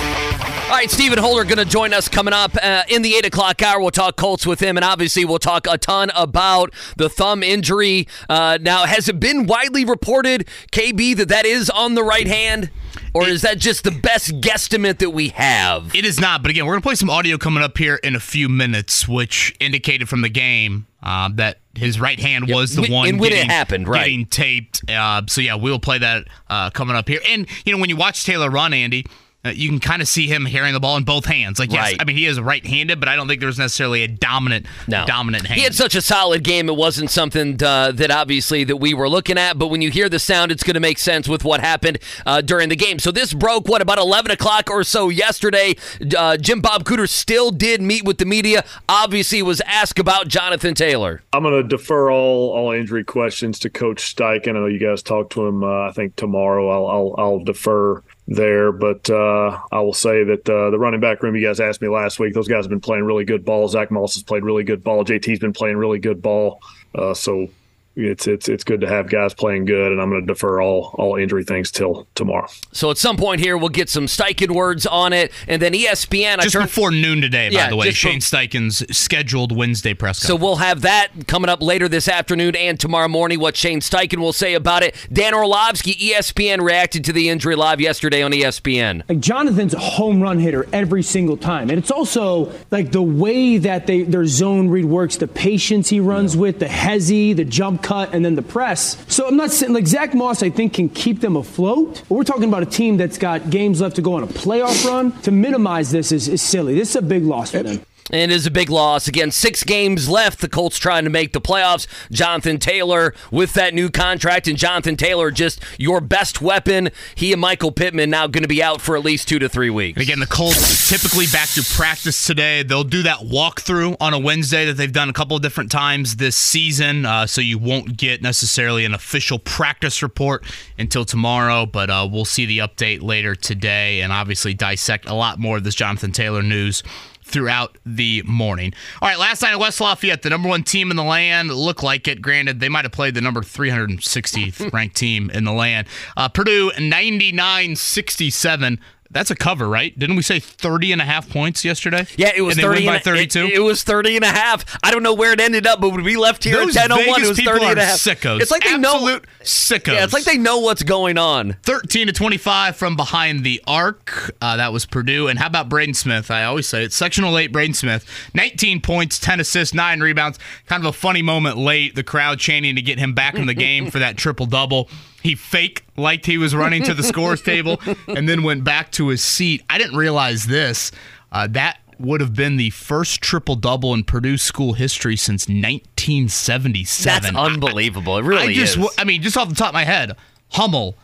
All 0.71 0.77
right, 0.77 0.89
Stephen 0.89 1.19
Holder 1.19 1.43
going 1.43 1.57
to 1.57 1.65
join 1.65 1.91
us 1.91 2.07
coming 2.07 2.33
up 2.33 2.55
uh, 2.63 2.83
in 2.87 3.01
the 3.01 3.13
8 3.15 3.25
o'clock 3.25 3.61
hour. 3.61 3.81
We'll 3.81 3.91
talk 3.91 4.15
Colts 4.15 4.47
with 4.47 4.61
him, 4.61 4.77
and 4.77 4.85
obviously 4.85 5.25
we'll 5.25 5.37
talk 5.37 5.67
a 5.69 5.77
ton 5.77 6.11
about 6.15 6.73
the 6.95 7.09
thumb 7.09 7.43
injury. 7.43 8.07
Uh, 8.29 8.57
now, 8.61 8.85
has 8.85 9.09
it 9.09 9.19
been 9.19 9.47
widely 9.47 9.83
reported, 9.83 10.47
KB, 10.71 11.17
that 11.17 11.27
that 11.27 11.45
is 11.45 11.69
on 11.69 11.95
the 11.95 12.03
right 12.05 12.25
hand? 12.25 12.69
Or 13.13 13.27
is 13.27 13.41
that 13.41 13.57
just 13.57 13.83
the 13.83 13.91
best 13.91 14.39
guesstimate 14.39 14.99
that 14.99 15.09
we 15.09 15.27
have? 15.29 15.93
It 15.93 16.05
is 16.05 16.21
not, 16.21 16.41
but 16.41 16.51
again, 16.51 16.65
we're 16.65 16.75
gonna 16.75 16.81
play 16.83 16.95
some 16.95 17.09
audio 17.09 17.37
coming 17.37 17.61
up 17.61 17.77
here 17.77 17.95
in 17.95 18.15
a 18.15 18.21
few 18.21 18.47
minutes, 18.47 19.09
which 19.09 19.53
indicated 19.59 20.07
from 20.07 20.21
the 20.21 20.29
game 20.29 20.87
uh, 21.03 21.29
that 21.33 21.57
his 21.75 21.99
right 21.99 22.19
hand 22.19 22.49
was 22.49 22.75
the 22.75 22.83
When- 22.83 22.91
one 22.93 23.09
and 23.09 23.19
when 23.19 23.33
it 23.33 23.35
getting, 23.35 23.49
happened, 23.49 23.87
right. 23.89 24.05
getting 24.05 24.25
taped. 24.25 24.89
Uh, 24.89 25.23
so 25.27 25.41
yeah, 25.41 25.55
we'll 25.55 25.79
play 25.79 25.97
that 25.97 26.29
uh, 26.49 26.69
coming 26.69 26.95
up 26.95 27.09
here. 27.09 27.19
And 27.27 27.45
you 27.65 27.73
know, 27.73 27.79
when 27.81 27.89
you 27.89 27.97
watch 27.97 28.23
Taylor 28.23 28.49
run, 28.49 28.73
Andy. 28.73 29.05
Uh, 29.43 29.49
you 29.49 29.69
can 29.69 29.79
kind 29.79 30.01
of 30.01 30.07
see 30.07 30.27
him 30.27 30.45
carrying 30.45 30.73
the 30.73 30.79
ball 30.79 30.97
in 30.97 31.03
both 31.03 31.25
hands. 31.25 31.57
Like, 31.57 31.71
yes, 31.71 31.81
Right. 31.81 31.97
I 31.99 32.03
mean, 32.03 32.15
he 32.15 32.27
is 32.27 32.39
right-handed, 32.39 32.99
but 32.99 33.09
I 33.09 33.15
don't 33.15 33.27
think 33.27 33.41
there's 33.41 33.57
necessarily 33.57 34.03
a 34.03 34.07
dominant, 34.07 34.67
No. 34.87 35.03
dominant 35.07 35.47
hand. 35.47 35.57
He 35.57 35.63
had 35.63 35.73
such 35.73 35.95
a 35.95 36.01
solid 36.01 36.43
game. 36.43 36.69
It 36.69 36.75
wasn't 36.75 37.09
something 37.09 37.61
uh, 37.63 37.91
that 37.93 38.11
obviously 38.11 38.63
that 38.65 38.77
we 38.77 38.93
were 38.93 39.09
looking 39.09 39.39
at. 39.39 39.57
But 39.57 39.67
when 39.67 39.81
you 39.81 39.89
hear 39.89 40.09
the 40.09 40.19
sound, 40.19 40.51
it's 40.51 40.61
going 40.63 40.75
to 40.75 40.79
make 40.79 40.99
sense 40.99 41.27
with 41.27 41.43
what 41.43 41.59
happened 41.59 41.97
uh, 42.25 42.41
during 42.41 42.69
the 42.69 42.75
game. 42.75 42.99
So 42.99 43.09
this 43.11 43.33
broke 43.33 43.67
what 43.67 43.81
about 43.81 43.97
11 43.97 44.29
o'clock 44.31 44.69
or 44.69 44.83
so 44.83 45.09
yesterday. 45.09 45.75
Uh, 46.15 46.37
Jim 46.37 46.61
Bob 46.61 46.83
Cooter 46.83 47.09
still 47.09 47.49
did 47.51 47.81
meet 47.81 48.03
with 48.05 48.19
the 48.19 48.25
media. 48.25 48.63
Obviously, 48.87 49.41
was 49.41 49.61
asked 49.61 49.97
about 49.97 50.27
Jonathan 50.27 50.75
Taylor. 50.75 51.23
I'm 51.33 51.41
going 51.43 51.59
to 51.61 51.67
defer 51.67 52.11
all 52.11 52.51
all 52.51 52.71
injury 52.71 53.03
questions 53.03 53.57
to 53.59 53.69
Coach 53.71 54.15
Steichen. 54.15 54.49
I 54.49 54.51
know 54.51 54.65
you 54.67 54.77
guys 54.79 55.01
talked 55.01 55.31
to 55.33 55.47
him. 55.47 55.63
Uh, 55.63 55.87
I 55.87 55.91
think 55.93 56.15
tomorrow. 56.15 56.69
I'll 56.69 56.87
I'll, 56.87 57.15
I'll 57.17 57.39
defer 57.39 58.03
there, 58.33 58.71
but 58.71 59.09
uh, 59.09 59.59
I 59.71 59.81
will 59.81 59.93
say 59.93 60.23
that 60.23 60.49
uh, 60.49 60.69
the 60.69 60.79
running 60.79 60.99
back 61.01 61.21
room. 61.21 61.35
You 61.35 61.45
guys 61.45 61.59
asked 61.59 61.81
me 61.81 61.89
last 61.89 62.19
week. 62.19 62.33
Those 62.33 62.47
guys 62.47 62.63
have 62.63 62.69
been 62.69 62.79
playing 62.79 63.03
really 63.03 63.25
good 63.25 63.43
ball. 63.43 63.67
Zach 63.67 63.91
Moss 63.91 64.13
has 64.15 64.23
played 64.23 64.43
really 64.43 64.63
good 64.63 64.83
ball. 64.83 65.03
JT's 65.03 65.39
been 65.39 65.53
playing 65.53 65.77
really 65.77 65.99
good 65.99 66.21
ball. 66.21 66.61
Uh, 66.95 67.13
so 67.13 67.47
it's 67.95 68.27
it's 68.27 68.47
it's 68.47 68.63
good 68.63 68.81
to 68.81 68.87
have 68.87 69.09
guys 69.09 69.33
playing 69.33 69.65
good, 69.65 69.91
and 69.91 70.01
I'm 70.01 70.09
going 70.09 70.21
to 70.21 70.27
defer 70.33 70.61
all 70.61 70.95
all 70.97 71.15
injury 71.17 71.43
things 71.43 71.71
till 71.71 72.07
tomorrow. 72.15 72.47
So 72.71 72.89
at 72.91 72.97
some 72.97 73.17
point 73.17 73.41
here, 73.41 73.57
we'll 73.57 73.69
get 73.69 73.89
some 73.89 74.05
Steichen 74.05 74.51
words 74.51 74.85
on 74.85 75.13
it, 75.13 75.31
and 75.47 75.61
then 75.61 75.73
ESPN. 75.73 76.39
I 76.39 76.43
just 76.43 76.53
turned- 76.53 76.65
before 76.67 76.91
noon 76.91 77.21
today, 77.21 77.49
by 77.49 77.55
Yeah, 77.55 77.69
the 77.69 77.75
way. 77.75 77.91
Shane 77.91 78.15
be- 78.15 78.19
Steichen's 78.21 78.95
scheduled 78.97 79.55
Wednesday 79.55 79.93
press 79.93 80.19
Conference. 80.19 80.27
So 80.27 80.35
we'll 80.45 80.57
have 80.57 80.81
that 80.81 81.09
coming 81.27 81.49
up 81.49 81.61
later 81.61 81.87
this 81.89 82.07
afternoon 82.07 82.55
and 82.55 82.79
tomorrow 82.79 83.07
morning. 83.07 83.39
What 83.39 83.57
Shane 83.57 83.81
Steichen 83.81 84.19
will 84.19 84.33
say 84.33 84.53
about 84.53 84.83
it. 84.83 84.95
Dan 85.11 85.33
Orlovsky, 85.33 85.93
ESPN, 85.95 86.61
reacted 86.61 87.03
to 87.05 87.13
the 87.13 87.29
injury 87.29 87.55
live 87.55 87.81
yesterday 87.81 88.21
on 88.21 88.31
ESPN. 88.31 89.03
Like 89.09 89.19
Jonathan's 89.19 89.73
a 89.73 89.79
home 89.79 90.21
run 90.21 90.39
hitter 90.39 90.65
every 90.71 91.03
single 91.03 91.37
time, 91.37 91.69
and 91.69 91.77
it's 91.77 91.91
also 91.91 92.51
like 92.71 92.91
the 92.91 93.01
way 93.01 93.57
that 93.57 93.85
they 93.87 94.03
their 94.03 94.25
zone 94.25 94.69
read 94.69 94.85
works, 94.85 95.17
the 95.17 95.27
patience 95.27 95.89
he 95.89 95.99
runs 95.99 96.35
with, 96.37 96.59
the 96.59 96.65
hezzy, 96.67 97.35
the 97.35 97.43
jump 97.45 97.80
cut, 97.81 98.13
and 98.13 98.23
then 98.23 98.35
the 98.35 98.41
press. 98.41 99.03
So 99.07 99.27
I'm 99.27 99.37
not 99.37 99.51
saying 99.51 99.73
like 99.73 99.87
Zach 99.87 100.13
Moss, 100.13 100.43
I 100.43 100.49
think 100.49 100.73
can 100.73 100.89
keep 100.89 101.21
them 101.21 101.35
afloat. 101.35 102.03
But 102.07 102.15
we're 102.15 102.23
talking 102.23 102.45
about 102.45 102.63
a 102.63 102.67
team 102.67 102.97
that's 102.97 103.17
got 103.17 103.49
games 103.49 103.81
left 103.81 103.95
to 103.97 104.01
go 104.01 104.13
on 104.13 104.23
a 104.23 104.27
playoff 104.27 104.85
run. 104.85 105.11
To 105.23 105.31
minimize 105.31 105.91
this 105.91 106.11
is, 106.11 106.27
is 106.27 106.41
silly. 106.41 106.75
This 106.75 106.91
is 106.91 106.95
a 106.97 107.01
big 107.01 107.23
loss 107.23 107.51
for 107.51 107.63
them. 107.63 107.81
It 108.11 108.29
is 108.29 108.45
a 108.45 108.51
big 108.51 108.69
loss. 108.69 109.07
Again, 109.07 109.31
six 109.31 109.63
games 109.63 110.09
left. 110.09 110.41
The 110.41 110.49
Colts 110.49 110.77
trying 110.77 111.05
to 111.05 111.09
make 111.09 111.31
the 111.31 111.39
playoffs. 111.39 111.87
Jonathan 112.11 112.59
Taylor 112.59 113.13
with 113.31 113.53
that 113.53 113.73
new 113.73 113.89
contract, 113.89 114.47
and 114.47 114.57
Jonathan 114.57 114.97
Taylor 114.97 115.31
just 115.31 115.61
your 115.77 116.01
best 116.01 116.41
weapon. 116.41 116.89
He 117.15 117.31
and 117.31 117.39
Michael 117.39 117.71
Pittman 117.71 118.09
now 118.09 118.27
going 118.27 118.43
to 118.43 118.49
be 118.49 118.61
out 118.61 118.81
for 118.81 118.97
at 118.97 119.03
least 119.03 119.29
two 119.29 119.39
to 119.39 119.47
three 119.47 119.69
weeks. 119.69 119.95
And 119.95 120.03
again, 120.03 120.19
the 120.19 120.27
Colts 120.27 120.89
typically 120.89 121.25
back 121.31 121.49
to 121.49 121.63
practice 121.75 122.25
today. 122.25 122.63
They'll 122.63 122.83
do 122.83 123.03
that 123.03 123.19
walkthrough 123.19 123.95
on 124.01 124.13
a 124.13 124.19
Wednesday 124.19 124.65
that 124.65 124.73
they've 124.73 124.91
done 124.91 125.09
a 125.09 125.13
couple 125.13 125.37
of 125.37 125.41
different 125.41 125.71
times 125.71 126.17
this 126.17 126.35
season. 126.35 127.05
Uh, 127.05 127.25
so 127.25 127.39
you 127.39 127.57
won't 127.57 127.95
get 127.95 128.21
necessarily 128.21 128.83
an 128.83 128.93
official 128.93 129.39
practice 129.39 130.03
report 130.03 130.43
until 130.77 131.05
tomorrow, 131.05 131.65
but 131.65 131.89
uh, 131.89 132.07
we'll 132.11 132.25
see 132.25 132.45
the 132.45 132.59
update 132.59 133.01
later 133.01 133.35
today 133.35 134.01
and 134.01 134.11
obviously 134.11 134.53
dissect 134.53 135.07
a 135.07 135.13
lot 135.13 135.39
more 135.39 135.57
of 135.57 135.63
this 135.63 135.75
Jonathan 135.75 136.11
Taylor 136.11 136.43
news 136.43 136.83
throughout 137.31 137.77
the 137.85 138.23
morning. 138.25 138.73
All 139.01 139.07
right, 139.09 139.17
last 139.17 139.41
night 139.41 139.53
at 139.53 139.59
West 139.59 139.79
Lafayette, 139.79 140.21
the 140.21 140.29
number 140.29 140.49
one 140.49 140.63
team 140.63 140.91
in 140.91 140.97
the 140.97 141.03
land 141.03 141.49
looked 141.49 141.83
like 141.83 142.07
it. 142.07 142.21
Granted, 142.21 142.59
they 142.59 142.69
might 142.69 142.85
have 142.85 142.91
played 142.91 143.15
the 143.15 143.21
number 143.21 143.41
360th 143.41 144.71
ranked 144.73 144.95
team 144.95 145.29
in 145.31 145.45
the 145.45 145.53
land. 145.53 145.87
Uh, 146.17 146.27
Purdue 146.29 146.71
99 146.79 147.75
67. 147.75 148.79
That's 149.11 149.29
a 149.29 149.35
cover, 149.35 149.67
right? 149.67 149.97
Didn't 149.97 150.15
we 150.15 150.21
say 150.21 150.39
30 150.39 150.93
and 150.93 151.01
a 151.01 151.05
half 151.05 151.29
points 151.29 151.65
yesterday? 151.65 152.07
Yeah, 152.15 152.31
it 152.35 152.41
was 152.41 152.57
and 152.57 152.63
they 152.63 152.67
30 152.67 152.85
win 152.85 152.95
by 152.95 152.99
32. 152.99 153.39
It, 153.39 153.53
it 153.55 153.59
was 153.59 153.83
30 153.83 154.15
and 154.15 154.25
a 154.25 154.29
half. 154.29 154.63
I 154.83 154.91
don't 154.91 155.03
know 155.03 155.13
where 155.13 155.33
it 155.33 155.41
ended 155.41 155.67
up, 155.67 155.81
but 155.81 155.89
when 155.89 156.03
we 156.03 156.15
left 156.15 156.43
here 156.45 156.57
Those 156.57 156.77
at 156.77 156.89
10:01, 156.89 156.95
Vegas 156.97 157.17
it 157.17 157.27
was 157.27 157.37
people 157.37 157.53
30 157.53 157.65
and 157.65 157.79
a 157.79 157.85
half. 157.85 157.99
sickos. 157.99 158.41
It's 158.41 158.51
like 158.51 158.63
they 158.63 158.77
know 158.77 159.19
sickos. 159.41 159.93
Yeah, 159.93 160.03
it's 160.03 160.13
like 160.13 160.23
they 160.23 160.37
know 160.37 160.59
what's 160.59 160.83
going 160.83 161.17
on. 161.17 161.57
13 161.63 162.07
to 162.07 162.13
25 162.13 162.75
from 162.75 162.95
behind 162.95 163.43
the 163.43 163.61
arc. 163.67 164.33
Uh, 164.41 164.57
that 164.57 164.71
was 164.71 164.85
Purdue. 164.85 165.27
And 165.27 165.39
how 165.39 165.47
about 165.47 165.67
Braden 165.67 165.93
Smith? 165.93 166.31
I 166.31 166.45
always 166.45 166.67
say 166.67 166.83
it. 166.83 166.93
Sectional 166.93 167.37
8, 167.37 167.51
Braden 167.51 167.73
Smith. 167.73 168.05
19 168.33 168.81
points, 168.81 169.19
10 169.19 169.39
assists, 169.41 169.73
9 169.73 169.99
rebounds. 169.99 170.39
Kind 170.67 170.83
of 170.83 170.89
a 170.89 170.93
funny 170.93 171.21
moment 171.21 171.57
late. 171.57 171.95
The 171.95 172.03
crowd 172.03 172.39
chanting 172.39 172.75
to 172.75 172.81
get 172.81 172.97
him 172.99 173.13
back 173.13 173.35
in 173.35 173.45
the 173.47 173.53
game 173.53 173.91
for 173.91 173.99
that 173.99 174.17
triple 174.17 174.45
double. 174.45 174.89
He 175.23 175.35
fake 175.35 175.85
liked 175.97 176.25
he 176.25 176.39
was 176.39 176.55
running 176.55 176.81
to 176.83 176.95
the 176.95 177.03
scores 177.03 177.41
table 177.43 177.79
and 178.07 178.27
then 178.27 178.41
went 178.41 178.63
back 178.63 178.91
to 178.93 179.00
his 179.07 179.23
seat. 179.23 179.63
I 179.69 179.77
didn't 179.77 179.97
realize 179.97 180.45
this. 180.45 180.91
Uh, 181.31 181.47
that 181.47 181.79
would 181.99 182.21
have 182.21 182.33
been 182.33 182.57
the 182.57 182.71
first 182.71 183.21
triple 183.21 183.55
double 183.55 183.93
in 183.93 184.03
Purdue 184.03 184.37
school 184.37 184.73
history 184.73 185.15
since 185.15 185.47
1977. 185.47 187.33
That's 187.33 187.35
unbelievable. 187.35 188.17
It 188.17 188.23
really 188.23 188.47
I 188.47 188.53
just, 188.53 188.77
is. 188.77 188.89
I 188.97 189.03
mean, 189.03 189.21
just 189.21 189.37
off 189.37 189.49
the 189.49 189.55
top 189.55 189.69
of 189.69 189.73
my 189.73 189.83
head, 189.83 190.17
Hummel, 190.51 190.97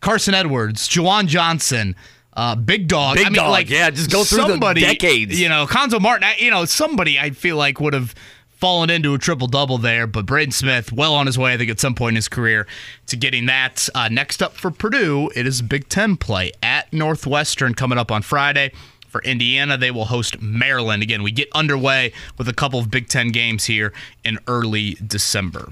Carson 0.00 0.34
Edwards, 0.34 0.88
JaJuan 0.88 1.26
Johnson, 1.26 1.96
uh, 2.34 2.54
Big 2.54 2.88
Dog. 2.88 3.16
Big 3.16 3.26
I 3.26 3.30
mean, 3.30 3.36
Dog, 3.36 3.50
like 3.50 3.70
yeah, 3.70 3.90
just 3.90 4.10
go 4.10 4.24
through 4.24 4.42
the 4.42 4.48
somebody, 4.48 4.80
decades. 4.80 5.40
You 5.40 5.48
know, 5.48 5.66
Cuonzo 5.66 6.00
Martin. 6.00 6.24
I, 6.24 6.36
you 6.38 6.50
know, 6.50 6.64
somebody 6.64 7.18
I 7.18 7.30
feel 7.30 7.56
like 7.56 7.80
would 7.80 7.94
have 7.94 8.14
fallen 8.64 8.88
into 8.88 9.12
a 9.12 9.18
triple 9.18 9.46
double 9.46 9.76
there, 9.76 10.06
but 10.06 10.24
Braden 10.24 10.50
Smith 10.50 10.90
well 10.90 11.14
on 11.14 11.26
his 11.26 11.36
way. 11.36 11.52
I 11.52 11.58
think 11.58 11.70
at 11.70 11.78
some 11.78 11.94
point 11.94 12.12
in 12.12 12.16
his 12.16 12.28
career 12.28 12.66
to 13.08 13.14
getting 13.14 13.44
that. 13.44 13.90
Uh, 13.94 14.08
next 14.08 14.42
up 14.42 14.54
for 14.54 14.70
Purdue, 14.70 15.30
it 15.36 15.46
is 15.46 15.60
Big 15.60 15.86
Ten 15.90 16.16
play 16.16 16.50
at 16.62 16.90
Northwestern 16.90 17.74
coming 17.74 17.98
up 17.98 18.10
on 18.10 18.22
Friday. 18.22 18.72
For 19.08 19.20
Indiana, 19.20 19.76
they 19.76 19.90
will 19.90 20.06
host 20.06 20.40
Maryland. 20.40 21.02
Again, 21.02 21.22
we 21.22 21.30
get 21.30 21.50
underway 21.54 22.14
with 22.38 22.48
a 22.48 22.54
couple 22.54 22.80
of 22.80 22.90
Big 22.90 23.08
Ten 23.08 23.32
games 23.32 23.66
here 23.66 23.92
in 24.24 24.38
early 24.48 24.96
December. 25.06 25.68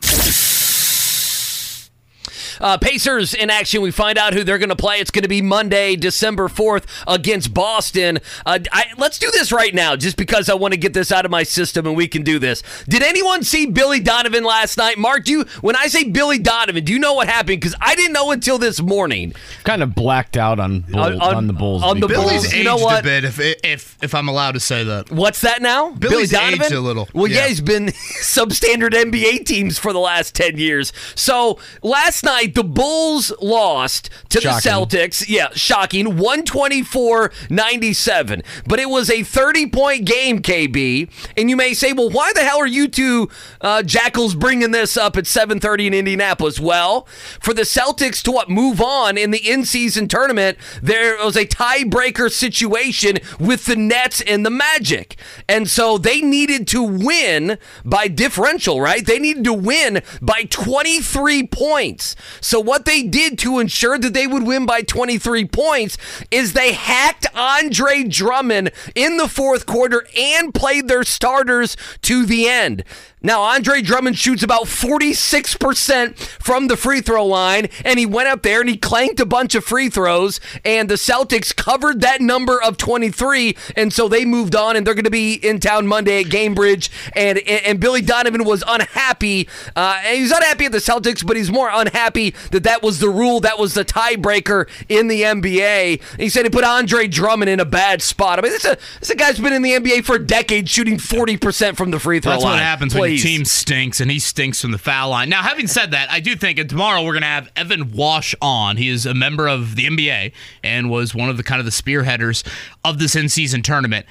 Uh, 2.60 2.78
Pacers 2.78 3.34
in 3.34 3.50
action. 3.50 3.82
We 3.82 3.90
find 3.90 4.18
out 4.18 4.32
who 4.34 4.44
they're 4.44 4.58
going 4.58 4.68
to 4.68 4.76
play. 4.76 4.98
It's 5.00 5.10
going 5.10 5.22
to 5.22 5.28
be 5.28 5.42
Monday, 5.42 5.96
December 5.96 6.48
4th 6.48 6.84
against 7.06 7.52
Boston. 7.54 8.18
Uh, 8.46 8.58
I, 8.72 8.86
let's 8.98 9.18
do 9.18 9.30
this 9.30 9.52
right 9.52 9.74
now 9.74 9.96
just 9.96 10.16
because 10.16 10.48
I 10.48 10.54
want 10.54 10.72
to 10.74 10.78
get 10.78 10.92
this 10.94 11.10
out 11.12 11.24
of 11.24 11.30
my 11.30 11.42
system 11.42 11.86
and 11.86 11.96
we 11.96 12.08
can 12.08 12.22
do 12.22 12.38
this. 12.38 12.62
Did 12.88 13.02
anyone 13.02 13.42
see 13.42 13.66
Billy 13.66 14.00
Donovan 14.00 14.44
last 14.44 14.76
night? 14.78 14.98
Mark, 14.98 15.24
do 15.24 15.32
you, 15.32 15.44
when 15.60 15.76
I 15.76 15.86
say 15.86 16.04
Billy 16.04 16.38
Donovan, 16.38 16.84
do 16.84 16.92
you 16.92 16.98
know 16.98 17.14
what 17.14 17.28
happened? 17.28 17.60
Because 17.60 17.74
I 17.80 17.94
didn't 17.94 18.12
know 18.12 18.30
until 18.30 18.58
this 18.58 18.80
morning. 18.80 19.34
Kind 19.64 19.82
of 19.82 19.94
blacked 19.94 20.36
out 20.36 20.58
on 20.58 20.80
Bull, 20.80 21.00
On- 21.00 21.20
on, 21.20 21.34
on- 21.34 21.46
the 21.46 21.52
Bulls. 21.52 21.82
on 21.82 22.00
the 22.00 22.06
because- 22.08 22.22
Bulls. 22.22 22.32
Billy's 22.42 22.54
you 22.54 22.64
know 22.64 22.76
what? 22.76 23.00
a 23.00 23.02
bit, 23.02 23.24
if 23.24 23.38
if 23.64 23.96
if 24.02 24.14
I'm 24.14 24.28
allowed 24.28 24.52
to 24.52 24.60
say 24.60 24.84
that. 24.84 25.10
What's 25.10 25.40
that 25.42 25.60
now? 25.62 25.90
Billy's 25.90 26.30
Billy 26.30 26.42
Donovan? 26.50 26.66
aged 26.66 26.74
a 26.74 26.80
little. 26.80 27.08
Well, 27.14 27.26
yeah. 27.26 27.42
Yeah. 27.42 27.48
he's 27.48 27.60
been 27.60 27.86
substandard 28.22 28.90
NBA 28.92 29.44
teams 29.46 29.78
for 29.78 29.92
the 29.92 29.98
last 29.98 30.34
10 30.34 30.56
years. 30.58 30.92
So 31.14 31.58
last 31.82 32.24
night, 32.24 32.41
the 32.46 32.64
Bulls 32.64 33.32
lost 33.40 34.10
to 34.30 34.40
Shocking. 34.40 34.56
the 34.56 34.96
Celtics. 34.98 35.24
Yeah, 35.28 35.48
shocking. 35.54 36.16
124 36.16 37.32
97. 37.50 38.42
But 38.66 38.80
it 38.80 38.88
was 38.88 39.10
a 39.10 39.22
30 39.22 39.68
point 39.70 40.04
game, 40.04 40.40
KB. 40.40 41.10
And 41.36 41.50
you 41.50 41.56
may 41.56 41.74
say, 41.74 41.92
well, 41.92 42.10
why 42.10 42.32
the 42.34 42.44
hell 42.44 42.58
are 42.58 42.66
you 42.66 42.88
two 42.88 43.28
uh, 43.60 43.82
jackals 43.82 44.34
bringing 44.34 44.70
this 44.70 44.96
up 44.96 45.16
at 45.16 45.24
7.30 45.24 45.86
in 45.86 45.94
Indianapolis? 45.94 46.60
Well, 46.60 47.06
for 47.40 47.54
the 47.54 47.62
Celtics 47.62 48.22
to 48.22 48.32
what 48.32 48.48
move 48.50 48.80
on 48.80 49.16
in 49.16 49.30
the 49.30 49.50
in 49.50 49.64
season 49.64 50.08
tournament, 50.08 50.58
there 50.82 51.16
was 51.24 51.36
a 51.36 51.46
tiebreaker 51.46 52.30
situation 52.30 53.18
with 53.38 53.66
the 53.66 53.76
Nets 53.76 54.20
and 54.22 54.44
the 54.44 54.50
Magic. 54.50 55.16
And 55.48 55.68
so 55.68 55.98
they 55.98 56.20
needed 56.20 56.66
to 56.68 56.82
win 56.82 57.58
by 57.84 58.08
differential, 58.08 58.80
right? 58.80 59.04
They 59.04 59.18
needed 59.18 59.44
to 59.44 59.52
win 59.52 60.02
by 60.20 60.44
23 60.50 61.46
points. 61.48 62.16
So 62.40 62.60
what 62.60 62.84
they 62.84 63.02
did 63.02 63.38
to 63.40 63.58
ensure 63.58 63.98
that 63.98 64.14
they 64.14 64.26
would 64.26 64.42
win 64.42 64.66
by 64.66 64.82
23 64.82 65.46
points 65.46 65.98
is 66.30 66.52
they 66.52 66.72
hacked 66.72 67.26
Andre 67.34 68.04
Drummond 68.04 68.72
in 68.94 69.16
the 69.16 69.28
fourth 69.28 69.66
quarter 69.66 70.06
and 70.16 70.54
played 70.54 70.88
their 70.88 71.04
starters 71.04 71.76
to 72.02 72.26
the 72.26 72.48
end. 72.48 72.84
Now, 73.24 73.42
Andre 73.42 73.82
Drummond 73.82 74.18
shoots 74.18 74.42
about 74.42 74.64
46% 74.64 76.18
from 76.42 76.66
the 76.66 76.76
free 76.76 77.00
throw 77.00 77.24
line, 77.24 77.68
and 77.84 77.98
he 77.98 78.04
went 78.04 78.28
up 78.28 78.42
there 78.42 78.60
and 78.60 78.68
he 78.68 78.76
clanked 78.76 79.20
a 79.20 79.26
bunch 79.26 79.54
of 79.54 79.64
free 79.64 79.88
throws, 79.88 80.40
and 80.64 80.88
the 80.88 80.96
Celtics 80.96 81.54
covered 81.54 82.00
that 82.00 82.20
number 82.20 82.60
of 82.60 82.76
23, 82.76 83.56
and 83.76 83.92
so 83.92 84.08
they 84.08 84.24
moved 84.24 84.56
on, 84.56 84.74
and 84.74 84.84
they're 84.84 84.94
going 84.94 85.04
to 85.04 85.10
be 85.10 85.34
in 85.34 85.60
town 85.60 85.86
Monday 85.86 86.20
at 86.20 86.26
Gainbridge, 86.26 86.88
and, 87.14 87.38
and 87.38 87.78
Billy 87.78 88.02
Donovan 88.02 88.44
was 88.44 88.64
unhappy. 88.66 89.48
Uh, 89.76 90.00
and 90.04 90.18
he's 90.18 90.32
unhappy 90.32 90.64
at 90.64 90.72
the 90.72 90.78
Celtics, 90.78 91.24
but 91.24 91.36
he's 91.36 91.50
more 91.50 91.70
unhappy 91.72 92.34
that 92.50 92.64
that 92.64 92.82
was 92.82 92.98
the 92.98 93.08
rule, 93.08 93.38
that 93.40 93.58
was 93.58 93.74
the 93.74 93.84
tiebreaker 93.84 94.68
in 94.88 95.06
the 95.06 95.22
NBA. 95.22 96.02
He 96.18 96.28
said 96.28 96.44
he 96.44 96.50
put 96.50 96.64
Andre 96.64 97.06
Drummond 97.06 97.50
in 97.50 97.60
a 97.60 97.64
bad 97.64 98.02
spot. 98.02 98.40
I 98.40 98.42
mean, 98.42 98.50
this, 98.50 98.64
a, 98.64 98.76
this 98.98 99.10
a 99.10 99.14
guy's 99.14 99.38
been 99.38 99.52
in 99.52 99.62
the 99.62 99.72
NBA 99.72 100.04
for 100.04 100.18
decades 100.18 100.70
shooting 100.70 100.98
40% 100.98 101.76
from 101.76 101.92
the 101.92 102.00
free 102.00 102.18
throw 102.18 102.32
That's 102.32 102.42
line. 102.42 102.54
what 102.54 102.62
happens 102.62 102.94
when 102.94 103.11
Please. 103.12 103.22
team 103.22 103.44
stinks, 103.44 104.00
and 104.00 104.10
he 104.10 104.18
stinks 104.18 104.60
from 104.60 104.72
the 104.72 104.78
foul 104.78 105.10
line. 105.10 105.28
Now, 105.28 105.42
having 105.42 105.66
said 105.66 105.90
that, 105.92 106.10
I 106.10 106.20
do 106.20 106.36
think 106.36 106.58
and 106.58 106.68
tomorrow 106.68 107.02
we're 107.04 107.12
going 107.12 107.22
to 107.22 107.28
have 107.28 107.50
Evan 107.56 107.90
Wasch 107.90 108.34
on. 108.42 108.76
He 108.76 108.88
is 108.88 109.06
a 109.06 109.14
member 109.14 109.48
of 109.48 109.76
the 109.76 109.86
NBA 109.86 110.32
and 110.62 110.90
was 110.90 111.14
one 111.14 111.28
of 111.28 111.36
the 111.36 111.42
kind 111.42 111.58
of 111.60 111.64
the 111.64 111.70
spearheaders 111.72 112.46
of 112.84 112.98
this 112.98 113.14
in-season 113.16 113.62
tournament. 113.62 114.06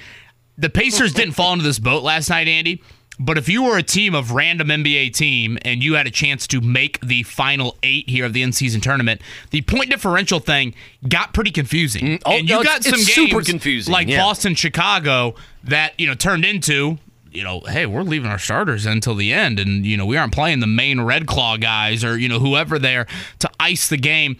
The 0.57 0.69
Pacers 0.69 1.13
didn't 1.13 1.33
fall 1.33 1.53
into 1.53 1.63
this 1.63 1.79
boat 1.79 2.03
last 2.03 2.29
night, 2.29 2.47
Andy. 2.47 2.81
But 3.19 3.37
if 3.37 3.47
you 3.47 3.61
were 3.63 3.77
a 3.77 3.83
team 3.83 4.15
of 4.15 4.31
random 4.31 4.69
NBA 4.69 5.13
team 5.13 5.59
and 5.63 5.83
you 5.83 5.93
had 5.93 6.07
a 6.07 6.11
chance 6.11 6.47
to 6.47 6.59
make 6.59 6.99
the 7.01 7.21
final 7.21 7.77
eight 7.83 8.09
here 8.09 8.25
of 8.25 8.33
the 8.33 8.41
in-season 8.41 8.81
tournament, 8.81 9.21
the 9.51 9.61
point 9.61 9.91
differential 9.91 10.39
thing 10.39 10.73
got 11.07 11.31
pretty 11.31 11.51
confusing. 11.51 12.03
Mm, 12.03 12.21
oh, 12.25 12.31
and 12.31 12.49
you 12.49 12.55
no, 12.55 12.63
got 12.63 12.79
it's- 12.79 12.85
some 12.85 12.99
it's 13.01 13.15
games 13.15 13.29
super 13.29 13.43
confusing, 13.43 13.91
like 13.91 14.07
yeah. 14.07 14.23
Boston, 14.23 14.55
Chicago 14.55 15.35
that 15.63 15.93
you 15.99 16.07
know 16.07 16.15
turned 16.15 16.45
into 16.45 16.97
you 17.31 17.43
know, 17.43 17.61
hey, 17.67 17.85
we're 17.85 18.03
leaving 18.03 18.29
our 18.29 18.39
starters 18.39 18.85
until 18.85 19.15
the 19.15 19.31
end, 19.33 19.59
and 19.59 19.85
you 19.85 19.97
know, 19.97 20.05
we 20.05 20.17
aren't 20.17 20.33
playing 20.33 20.59
the 20.59 20.67
main 20.67 21.01
Red 21.01 21.27
Claw 21.27 21.57
guys 21.57 22.03
or 22.03 22.17
you 22.17 22.27
know 22.29 22.39
whoever 22.39 22.77
there 22.79 23.07
to 23.39 23.49
ice 23.59 23.87
the 23.89 23.97
game. 23.97 24.37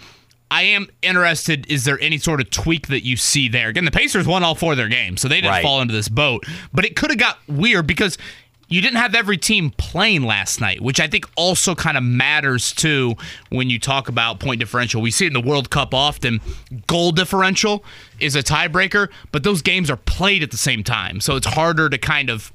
I 0.50 0.64
am 0.64 0.88
interested. 1.02 1.66
Is 1.72 1.86
there 1.86 1.98
any 2.02 2.18
sort 2.18 2.42
of 2.42 2.50
tweak 2.50 2.88
that 2.88 3.06
you 3.06 3.16
see 3.16 3.48
there? 3.48 3.70
Again, 3.70 3.86
the 3.86 3.92
Pacers 3.92 4.28
won 4.28 4.44
all 4.44 4.54
four 4.56 4.74
of 4.74 4.78
their 4.78 4.90
games, 4.90 5.22
so 5.22 5.30
they 5.30 5.36
didn't 5.36 5.52
Right. 5.52 5.64
fall 5.64 5.82
into 5.82 5.94
this 5.94 6.10
boat. 6.10 6.44
But 6.74 6.84
it 6.84 6.98
could 6.98 7.10
have 7.10 7.20
got 7.20 7.40
weird 7.48 7.88
because 7.88 8.18
you 8.68 8.82
didn't 8.82 8.98
have 8.98 9.16
every 9.16 9.38
team 9.38 9.72
playing 9.78 10.24
last 10.24 10.60
night, 10.60 10.82
which 10.82 11.00
I 11.00 11.08
think 11.08 11.26
also 11.38 11.74
kind 11.74 11.96
of 11.98 12.04
matters 12.04 12.74
too 12.74 13.16
when 13.50 13.70
you 13.70 13.80
talk 13.80 14.10
about 14.10 14.40
point 14.42 14.60
differential. 14.60 15.02
We 15.02 15.12
see 15.12 15.26
it 15.26 15.28
in 15.28 15.34
the 15.34 15.40
World 15.50 15.70
Cup 15.70 15.94
often. 15.94 16.42
Goal 16.88 17.12
differential 17.14 17.86
is 18.20 18.36
a 18.36 18.44
tiebreaker, 18.44 19.08
but 19.32 19.44
those 19.44 19.62
games 19.62 19.90
are 19.90 19.98
played 19.98 20.44
at 20.44 20.52
the 20.52 20.58
same 20.58 20.84
time, 20.84 21.22
so 21.22 21.38
it's 21.38 21.48
harder 21.48 21.90
to 21.90 21.98
kind 21.98 22.30
of 22.30 22.52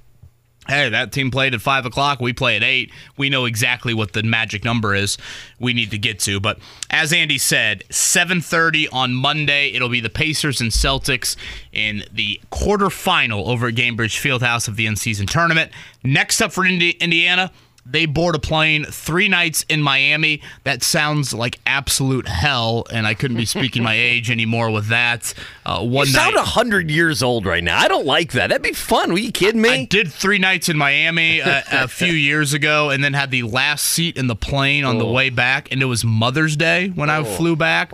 hey, 0.69 0.89
that 0.89 1.13
team 1.13 1.31
played 1.31 1.55
at 1.55 1.61
five 1.61 1.87
o'clock. 1.87 2.21
We 2.21 2.33
play 2.33 2.57
at 2.57 2.63
eight. 2.63 2.93
We 3.17 3.31
know 3.31 3.45
exactly 3.45 3.95
what 3.95 4.13
the 4.13 4.23
magic 4.23 4.65
number 4.65 4.95
is 4.95 5.17
we 5.59 5.73
need 5.73 5.91
to 5.91 5.99
get 5.99 6.19
to. 6.21 6.41
But 6.41 6.59
as 6.91 7.13
Andy 7.13 7.39
said, 7.39 7.85
seven 7.91 8.41
thirty 8.41 8.89
on 8.89 9.15
Monday. 9.15 9.71
It'll 9.73 9.89
be 9.89 10.01
the 10.01 10.11
Pacers 10.11 10.61
and 10.61 10.71
Celtics 10.71 11.37
in 11.73 12.05
the 12.13 12.41
quarterfinal 12.51 13.47
over 13.47 13.69
at 13.69 13.75
Gainbridge 13.75 14.21
Fieldhouse 14.21 14.69
of 14.69 14.77
the 14.77 14.87
in-season 14.87 15.27
tournament. 15.27 15.71
Next 16.03 16.41
up 16.41 16.53
for 16.53 16.65
Indi- 16.65 16.91
Indiana. 16.91 17.53
They 17.89 18.07
board 18.07 18.35
a 18.35 18.39
plane 18.41 18.85
three 18.85 19.29
nights 19.29 19.65
in 19.69 19.81
Miami. 19.81 20.43
That 20.65 20.83
sounds 20.83 21.33
like 21.33 21.61
absolute 21.67 22.27
hell, 22.27 22.85
and 22.93 23.07
I 23.07 23.15
couldn't 23.15 23.37
be 23.37 23.45
speaking 23.47 23.83
my 23.85 23.95
age 23.97 24.31
anymore 24.31 24.71
with 24.71 24.89
that. 24.89 25.33
Uh, 25.65 25.79
one 25.85 26.07
You 26.09 26.13
night. 26.15 26.23
sound 26.25 26.35
100 26.35 26.91
years 26.91 27.23
old 27.23 27.47
right 27.47 27.63
now. 27.63 27.79
I 27.79 27.87
don't 27.89 28.05
like 28.05 28.33
that. 28.33 28.49
That'd 28.49 28.63
be 28.63 28.73
fun. 28.73 29.13
Were 29.13 29.19
you 29.19 29.31
kidding 29.31 29.61
me? 29.61 29.71
I 29.71 29.85
did 29.85 30.13
three 30.13 30.39
nights 30.39 30.69
in 30.69 30.77
Miami 30.77 31.39
a, 31.41 31.63
a 31.71 31.89
few 31.89 32.13
years 32.13 32.53
ago, 32.55 32.91
and 32.91 33.05
then 33.05 33.13
had 33.15 33.31
the 33.31 33.45
last 33.45 33.85
seat 33.85 34.17
in 34.17 34.27
the 34.27 34.37
plane 34.37 34.85
on 34.85 34.99
the 34.99 35.07
way 35.07 35.31
back, 35.31 35.71
and 35.71 35.81
it 35.81 35.87
was 35.87 36.05
Mother's 36.05 36.57
Day 36.57 36.89
when 36.89 37.09
I 37.09 37.23
flew 37.23 37.55
back. 37.55 37.93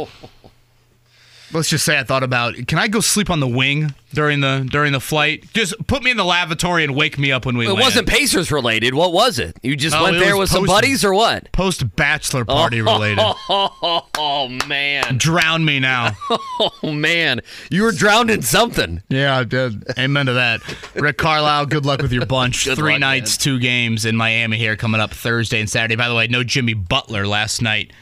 Let's 1.52 1.68
just 1.68 1.84
say 1.84 1.98
I 1.98 2.04
thought 2.04 2.22
about, 2.22 2.54
can 2.66 2.78
I 2.78 2.88
go 2.88 3.00
sleep 3.00 3.28
on 3.28 3.40
the 3.40 3.48
wing 3.48 3.94
during 4.14 4.40
the 4.40 4.66
during 4.70 4.92
the 4.92 5.00
flight? 5.00 5.44
Just 5.52 5.74
put 5.86 6.02
me 6.02 6.10
in 6.10 6.16
the 6.16 6.24
lavatory 6.24 6.84
and 6.84 6.94
wake 6.94 7.18
me 7.18 7.30
up 7.30 7.44
when 7.44 7.56
we. 7.56 7.66
it 7.66 7.72
wasn't 7.72 8.08
Pacers 8.08 8.50
related. 8.50 8.94
What 8.94 9.12
was 9.12 9.38
it? 9.38 9.58
You 9.62 9.76
just 9.76 9.94
No, 9.94 10.04
went 10.04 10.18
there 10.18 10.36
with 10.36 10.48
some 10.50 10.64
buddies 10.64 11.04
or 11.04 11.12
what? 11.12 11.50
post 11.52 11.94
bachelor 11.96 12.42
oh, 12.48 12.52
party 12.54 12.80
related. 12.80 13.22
Oh, 14.24 14.48
man. 14.66 15.18
Drown 15.18 15.64
me 15.64 15.78
now. 15.80 16.12
Oh, 16.84 16.92
man. 16.92 17.40
You 17.70 17.82
were 17.82 17.92
drowned 17.92 18.30
in 18.30 18.42
something. 18.42 19.02
Yeah, 19.08 19.36
I 19.36 19.44
did. 19.44 19.84
Amen 19.98 20.26
to 20.26 20.34
that. 20.34 20.60
Rick 20.94 21.18
Carlisle, 21.18 21.66
good 21.66 21.84
luck 21.84 22.02
with 22.02 22.12
your 22.12 22.26
bunch. 22.26 22.64
Three 22.68 22.92
luck, 22.92 23.00
nights, 23.00 23.36
two 23.36 23.58
games 23.58 24.04
in 24.04 24.16
Miami 24.16 24.58
here 24.58 24.76
coming 24.76 25.00
up 25.00 25.12
Thursday 25.12 25.60
and 25.60 25.68
Saturday. 25.68 25.96
By 25.96 26.08
the 26.08 26.14
way, 26.14 26.28
no 26.28 26.44
Jimmy 26.44 26.74
Butler 26.74 27.26
last 27.26 27.62
night 27.62 27.92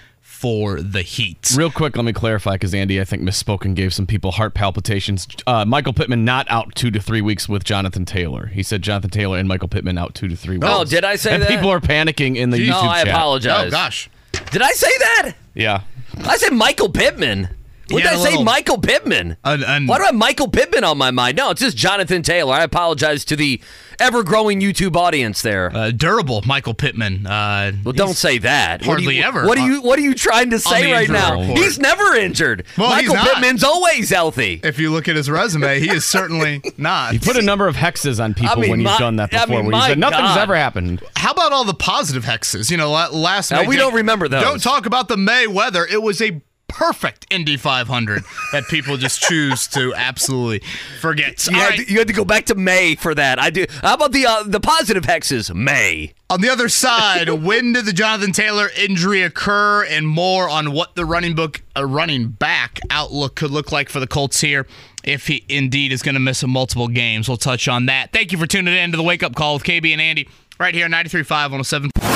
for 0.41 0.81
the 0.81 1.03
Heat. 1.03 1.53
Real 1.55 1.71
quick, 1.71 1.97
let 1.97 2.05
me 2.07 2.15
clarify 2.15 2.53
because 2.53 2.73
Andy, 2.73 2.99
I 2.99 3.05
think, 3.05 3.23
misspoke 3.23 3.67
and 3.67 3.77
gave 3.77 3.93
some 3.93 4.07
people 4.07 4.31
heart 4.31 4.55
palpitations. 4.55 5.29
Uh, 5.47 5.67
Michael 5.67 5.93
Pittman 5.93 6.25
not 6.25 6.51
out 6.51 6.75
two 6.75 6.91
to 6.93 6.99
three 6.99 7.21
weeks 7.21 7.47
with 7.47 7.63
Jonathan 7.63 8.07
Taylor. 8.07 8.47
He 8.47 8.63
said 8.63 8.81
Jonathan 8.81 9.11
Taylor 9.11 9.37
and 9.37 9.47
Michael 9.47 9.69
Pittman 9.69 9.99
out 9.99 10.15
two 10.15 10.29
to 10.29 10.37
three 10.37 10.57
weeks. 10.57 10.67
Oh, 10.71 10.85
did 10.85 11.05
I 11.05 11.17
say 11.17 11.35
and 11.35 11.43
that? 11.43 11.51
people 11.51 11.69
are 11.69 11.79
panicking 11.79 12.37
in 12.37 12.49
the 12.49 12.67
no, 12.67 12.73
YouTube 12.73 12.89
I 12.89 13.05
chat. 13.05 13.09
apologize. 13.09 13.67
Oh 13.67 13.71
gosh. 13.71 14.09
Did 14.51 14.63
I 14.63 14.71
say 14.71 14.91
that? 14.99 15.33
Yeah. 15.53 15.83
I 16.21 16.39
said 16.39 16.55
Michael 16.55 16.89
Pittman. 16.89 17.51
What 17.91 18.03
did 18.03 18.13
I 18.13 18.17
say? 18.17 18.31
little- 18.31 18.45
Michael 18.45 18.79
Pittman. 18.79 19.37
An- 19.45 19.63
an- 19.65 19.87
Why 19.87 19.97
do 19.99 20.03
I 20.05 20.07
have 20.07 20.15
Michael 20.15 20.49
Pittman 20.49 20.85
on 20.85 20.99
my 20.99 21.11
mind? 21.11 21.37
No, 21.37 21.51
it's 21.51 21.61
just 21.61 21.77
Jonathan 21.77 22.23
Taylor. 22.23 22.55
I 22.55 22.63
apologize 22.63 23.25
to 23.27 23.37
the 23.37 23.61
ever-growing 23.99 24.61
YouTube 24.61 24.97
audience 24.97 25.43
there. 25.43 25.71
Uh, 25.75 25.91
durable 25.91 26.43
Michael 26.47 26.73
Pittman. 26.75 27.27
Uh, 27.27 27.73
well, 27.85 27.93
don't 27.93 28.15
say 28.17 28.39
that. 28.39 28.81
What 28.81 28.87
are 28.89 28.91
hardly 28.93 29.19
you- 29.19 29.23
ever 29.25 29.47
What 29.47 29.59
are 29.59 29.67
you 29.67 29.83
What 29.83 29.99
are 29.99 30.03
you 30.03 30.15
trying 30.15 30.51
to 30.51 30.59
say 30.59 30.91
right 30.93 31.09
now? 31.09 31.39
report. 31.41 31.59
He's 31.59 31.79
never 31.79 32.15
injured. 32.15 32.65
Well, 32.79 32.89
he's 32.97 33.09
Michael 33.09 33.15
not. 33.17 33.27
Pittman's 33.35 33.65
always 33.65 34.09
healthy. 34.11 34.61
If 34.63 34.79
you 34.79 34.91
look 34.91 35.09
at 35.09 35.17
his 35.17 35.29
resume, 35.31 35.81
he 35.81 35.91
is 35.91 36.05
certainly 36.05 36.63
not. 36.79 37.13
You 37.13 37.21
put 37.21 37.37
a 37.37 37.43
number 37.43 37.69
of 37.69 37.77
hexes 37.77 38.23
on 38.23 38.35
people 38.35 38.57
mean, 38.63 38.71
when 38.71 38.81
you've 38.81 38.99
done 38.99 39.17
that 39.17 39.35
I 39.35 39.45
before. 39.45 39.63
mean, 39.63 39.67
where 39.73 39.81
you 39.83 39.89
said 39.89 39.99
nothing's 39.99 40.21
God. 40.23 40.39
ever 40.39 40.57
happened. 40.57 41.03
How 41.17 41.33
about 41.33 41.53
all 41.53 41.65
the 41.65 41.75
positive 41.75 42.25
hexes? 42.25 42.71
You 42.71 42.77
know, 42.79 42.91
last 42.91 43.51
Now, 43.51 43.59
night. 43.59 43.69
we 43.69 43.77
don't 43.77 43.95
remember 43.95 44.29
those. 44.29 44.43
Don't 44.43 44.63
talk 44.63 44.87
about 44.87 45.09
the 45.09 45.17
May 45.17 45.47
weather. 45.47 45.87
It 45.91 46.03
was 46.03 46.21
a 46.23 46.41
perfect 46.71 47.27
Indy 47.31 47.57
500 47.57 48.23
that 48.53 48.65
people 48.69 48.97
just 48.97 49.21
choose 49.21 49.67
to 49.69 49.95
absolutely 49.95 50.67
forget. 51.01 51.47
You, 51.47 51.59
had 51.59 51.69
right. 51.69 51.79
to, 51.79 51.93
you 51.93 51.99
had 51.99 52.09
to 52.09 52.15
go 52.15 52.25
back 52.25 52.47
to 52.47 52.55
May 52.55 52.95
for 52.95 53.15
that. 53.15 53.39
I 53.39 53.51
do. 53.51 53.67
How 53.83 53.95
about 53.95 54.13
the 54.13 54.27
uh, 54.27 54.45
the 54.45 54.61
positive 54.61 55.05
hexes? 55.05 55.55
May. 55.55 56.15
On 56.29 56.41
the 56.41 56.49
other 56.49 56.69
side, 56.69 57.29
when 57.45 57.73
did 57.73 57.87
the 57.87 57.93
Jonathan 57.93 58.33
Taylor 58.33 58.71
injury 58.77 59.23
occur, 59.23 59.85
and 59.85 60.07
more 60.07 60.49
on 60.49 60.73
what 60.73 60.95
the 60.95 61.05
running 61.05 61.35
book, 61.35 61.63
a 61.75 61.87
running 61.87 62.29
back 62.29 62.81
outlook 62.91 63.35
could 63.35 63.51
look 63.51 63.73
like 63.73 63.89
for 63.89 64.01
the 64.01 64.07
Colts 64.07 64.41
here 64.41 64.67
if 65.03 65.27
he 65.27 65.45
indeed 65.49 65.93
is 65.93 66.03
going 66.03 66.15
to 66.15 66.21
miss 66.21 66.43
a 66.43 66.47
multiple 66.47 66.89
games. 66.89 67.29
We'll 67.29 67.37
touch 67.37 67.69
on 67.69 67.87
that. 67.87 68.13
Thank 68.13 68.33
you 68.33 68.39
for 68.39 68.47
tuning 68.47 68.75
in 68.75 68.91
to 68.93 68.97
the 68.97 69.03
Wake 69.03 69.23
Up 69.23 69.35
Call 69.35 69.55
with 69.55 69.65
KB 69.65 69.93
and 69.93 70.01
Andy 70.01 70.29
right 70.59 70.75
here 70.75 70.87
93.5 70.89 71.29
107. 71.29 72.10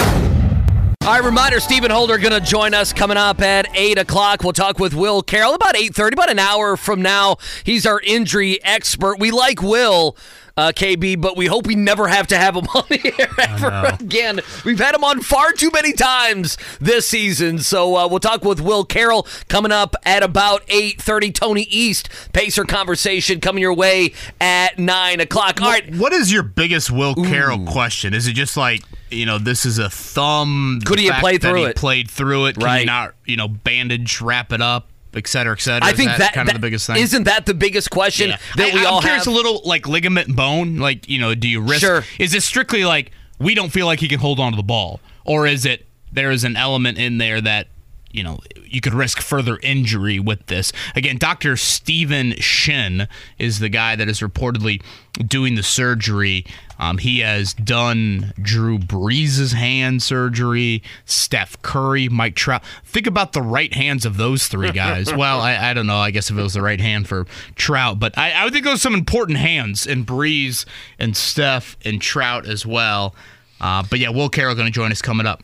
All 1.05 1.11
right, 1.11 1.23
reminder: 1.23 1.61
Stephen 1.61 1.91
Holder 1.91 2.17
going 2.17 2.33
to 2.33 2.41
join 2.41 2.73
us 2.73 2.95
coming 2.95 3.19
up 3.19 3.43
at 3.43 3.69
eight 3.75 3.99
o'clock. 3.99 4.43
We'll 4.43 4.55
talk 4.55 4.79
with 4.79 4.95
Will 4.95 5.21
Carroll 5.23 5.53
about 5.53 5.77
eight 5.77 5.95
thirty, 5.95 6.15
about 6.15 6.31
an 6.31 6.39
hour 6.39 6.79
from 6.79 7.03
now. 7.03 7.37
He's 7.63 7.85
our 7.85 8.01
injury 8.01 8.59
expert. 8.65 9.19
We 9.19 9.31
like 9.31 9.61
Will. 9.61 10.17
Uh, 10.57 10.71
KB, 10.71 11.21
but 11.21 11.37
we 11.37 11.47
hope 11.47 11.67
we 11.67 11.75
never 11.75 12.07
have 12.07 12.29
to 12.29 12.39
have 12.39 12.55
him 12.55 12.65
on 12.77 12.85
the 12.89 13.13
air 13.19 13.29
ever 13.39 13.97
again. 14.01 14.41
We've 14.65 14.79
had 14.79 14.95
him 14.95 15.03
on 15.03 15.21
far 15.21 15.51
too 15.53 15.71
many 15.75 15.93
times 15.93 16.57
this 16.81 17.09
season, 17.09 17.59
so 17.59 17.97
uh, 17.97 18.07
we'll 18.07 18.21
talk 18.21 18.45
with 18.45 18.61
Will 18.61 18.85
Carroll 18.85 19.27
coming 19.49 19.73
up 19.73 19.97
at 20.05 20.23
about 20.23 20.63
eight 20.69 21.03
thirty. 21.03 21.33
Tony 21.33 21.63
East 21.65 22.09
Pacer 22.33 22.65
conversation 22.65 23.41
coming 23.41 23.61
your 23.61 23.75
way 23.75 24.15
at 24.41 24.79
nine 24.79 25.21
o'clock. 25.21 25.61
All 25.61 25.69
right, 25.69 25.93
What 25.97 26.13
is 26.15 26.33
your 26.33 26.45
biggest 26.45 26.91
Will 26.91 27.15
Carroll 27.15 27.67
question? 27.67 28.15
Is 28.15 28.27
it 28.29 28.33
just 28.35 28.57
like, 28.57 28.83
you 29.15 29.27
know, 29.27 29.39
this 29.39 29.65
is 29.67 29.79
a 29.79 29.89
thumb? 29.91 30.81
Could 30.85 30.99
he 30.99 31.07
have 31.07 31.21
played 31.21 31.41
through 31.43 31.55
he 31.57 31.65
it? 31.65 31.77
played 31.77 32.11
through 32.11 32.47
it. 32.47 32.55
Can 32.57 32.65
Right. 32.65 32.79
he 32.81 32.85
not, 32.87 33.15
you 33.25 33.37
know, 33.37 33.49
bandage, 33.49 34.21
wrap 34.21 34.53
it 34.53 34.61
up, 34.61 34.89
et 35.15 35.27
cetera, 35.27 35.53
et 35.55 35.61
cetera? 35.61 35.87
I 35.89 35.93
think 35.93 36.11
that, 36.11 36.19
that 36.19 36.33
kind 36.35 36.49
of 36.49 36.55
the 36.55 36.61
biggest 36.61 36.87
thing. 36.87 36.97
Isn't 36.97 37.25
that 37.25 37.47
the 37.47 37.55
biggest 37.55 37.91
question 37.91 38.31
Yeah. 38.31 38.39
that 38.57 38.73
I, 38.73 38.75
we 38.75 38.81
I'm 38.87 38.95
all 38.95 39.01
curious 39.01 39.25
have? 39.25 39.33
a 39.33 39.37
little 39.37 39.63
like 39.65 39.87
ligament 39.87 40.29
and 40.29 40.37
bone. 40.37 40.77
Like, 40.77 41.09
you 41.09 41.19
know, 41.19 41.35
do 41.35 41.49
you 41.49 41.61
risk? 41.61 41.81
Sure. 41.81 42.05
Is 42.19 42.33
this 42.33 42.45
strictly 42.45 42.85
like 42.85 43.11
we 43.39 43.55
don't 43.55 43.71
feel 43.71 43.87
like 43.87 44.01
he 44.01 44.09
can 44.09 44.19
hold 44.21 44.39
on 44.41 44.53
to 44.53 44.57
the 44.57 44.63
ball, 44.63 45.01
or 45.25 45.47
is 45.47 45.65
it 45.67 45.87
there 46.13 46.31
is 46.31 46.45
an 46.45 46.57
element 46.57 46.99
in 46.99 47.19
there 47.19 47.41
that 47.41 47.67
you 48.15 48.23
know 48.23 48.39
you 48.65 48.81
could 48.81 48.95
risk 48.95 49.21
further 49.21 49.59
injury 49.63 50.19
with 50.19 50.47
this? 50.47 50.73
Again, 50.95 51.19
Doctor 51.19 51.57
Steven 51.57 52.33
Shin 52.37 53.09
is 53.39 53.59
the 53.59 53.69
guy 53.69 53.97
that 53.97 54.09
is 54.09 54.21
reportedly 54.21 54.83
doing 55.27 55.55
the 55.55 55.63
surgery. 55.63 56.45
Um, 56.79 56.99
he 56.99 57.21
has 57.21 57.55
done 57.55 58.33
Drew 58.41 58.79
Brees' 58.79 59.53
hand 59.53 60.03
surgery, 60.03 60.83
Steph 61.05 61.61
Curry, 61.63 62.09
Mike 62.09 62.35
Trout. 62.35 62.65
Think 62.85 63.07
about 63.07 63.33
the 63.33 63.43
right 63.43 63.73
hands 63.73 64.05
of 64.05 64.17
those 64.17 64.49
three 64.49 64.73
guys. 64.73 65.13
well, 65.17 65.41
I, 65.41 65.71
I 65.71 65.75
don't 65.75 65.87
know. 65.87 65.99
I 65.99 66.11
guess 66.11 66.31
if 66.31 66.39
it 66.39 66.43
was 66.43 66.55
the 66.55 66.63
right 66.63 66.81
hand 66.81 67.09
for 67.09 67.27
Trout, 67.55 67.99
but 67.99 68.17
I, 68.19 68.33
I 68.33 68.45
would 68.45 68.53
think 68.53 68.65
those 68.65 68.79
are 68.79 68.81
some 68.81 68.95
important 68.95 69.39
hands 69.39 69.87
in 69.87 70.05
Brees 70.05 70.65
and 70.99 71.17
Steph 71.17 71.77
and 71.85 72.01
Trout 72.01 72.47
as 72.47 72.65
well. 72.67 73.15
Uh, 73.61 73.85
but 73.89 73.99
yeah, 73.99 74.09
Will 74.09 74.29
Carroll 74.29 74.55
going 74.55 74.67
to 74.67 74.73
join 74.73 74.91
us 74.91 75.01
coming 75.01 75.27
up 75.27 75.43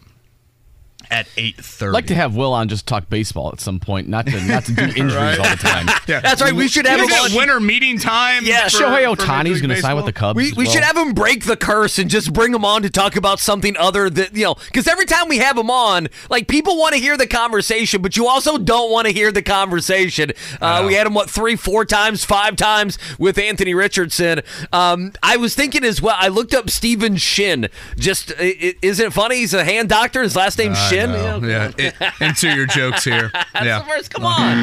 at 1.11 1.29
eight 1.37 1.57
thirty. 1.57 1.91
I'd 1.91 1.93
like 1.95 2.07
to 2.07 2.15
have 2.15 2.37
Will 2.37 2.53
on 2.53 2.69
just 2.69 2.87
talk 2.87 3.09
baseball 3.09 3.51
at 3.53 3.61
some 3.61 3.81
point, 3.81 4.09
not 4.09 4.27
to 4.27 4.41
not 4.47 4.65
to 4.67 4.73
do 4.73 4.83
injuries 4.97 5.39
all 5.39 5.49
the 5.51 5.57
time. 5.61 5.87
That's 6.07 6.41
right. 6.41 6.53
We 6.53 6.69
should 6.69 6.87
have 6.87 7.01
We 7.01 7.07
him 7.07 7.13
on. 7.13 7.35
winter 7.37 7.61
meeting 7.61 7.99
time. 7.99 8.45
Yeah, 8.45 8.65
for- 8.69 8.79
Shohei 8.79 9.05
for 9.05 9.11
Major 9.11 9.23
Otani's 9.23 9.61
going 9.61 9.71
to 9.75 9.81
sign 9.81 9.97
with 9.97 10.05
the 10.07 10.13
Cubs. 10.13 10.37
We, 10.37 10.53
we 10.53 10.65
well. 10.65 10.73
should 10.73 10.83
have 10.85 10.97
him 10.97 11.13
break 11.13 11.45
the 11.45 11.57
curse 11.57 11.99
and 11.99 12.09
just 12.11 12.33
bring 12.33 12.55
him 12.55 12.65
on 12.65 12.83
to 12.83 12.91
talk 12.91 13.17
about 13.17 13.41
something 13.41 13.77
other 13.77 14.09
than, 14.11 14.27
you 14.33 14.45
know, 14.45 14.55
because 14.67 14.87
every 14.87 15.07
time 15.07 15.29
we 15.29 15.39
have 15.39 15.57
him 15.57 15.71
on, 15.71 16.09
like 16.29 16.49
people 16.49 16.77
want 16.79 16.95
to 16.95 17.01
hear 17.01 17.17
the 17.17 17.27
conversation, 17.27 18.03
but 18.03 18.17
you 18.17 18.27
also 18.27 18.59
don't 18.59 18.91
want 18.91 19.07
to 19.07 19.13
hear 19.13 19.33
the 19.33 19.43
conversation. 19.43 20.33
Uh, 20.61 20.85
we 20.87 20.95
had 20.95 21.07
him, 21.07 21.15
what, 21.15 21.29
three, 21.31 21.57
four 21.57 21.85
times, 21.85 22.25
five 22.25 22.57
times 22.57 22.99
with 23.19 23.39
Anthony 23.39 23.75
Richardson. 23.75 24.41
Um, 24.73 25.13
I 25.23 25.37
was 25.37 25.55
thinking 25.55 25.85
as 25.85 26.01
well, 26.03 26.17
I 26.19 26.29
looked 26.29 26.55
up 26.55 26.71
Steven 26.71 27.17
Shin. 27.17 27.69
Just, 27.97 28.33
i- 28.39 28.57
i- 28.61 28.75
isn't 28.83 29.07
it 29.07 29.13
funny? 29.13 29.37
He's 29.37 29.55
a 29.55 29.65
hand 29.65 29.89
doctor. 29.89 30.23
His 30.23 30.37
last 30.37 30.59
name's 30.59 30.79
Shin. 30.89 31.00
I 31.03 31.39
know, 31.39 31.47
Yeah, 31.47 31.71
it, 31.77 31.95
into 32.21 32.49
your 32.55 32.67
jokes 32.67 33.05
here. 33.05 33.31
That's 33.53 33.65
yeah. 33.67 33.79
the 33.81 33.85
first. 33.87 34.13
Come 34.13 34.25
on. 34.25 34.59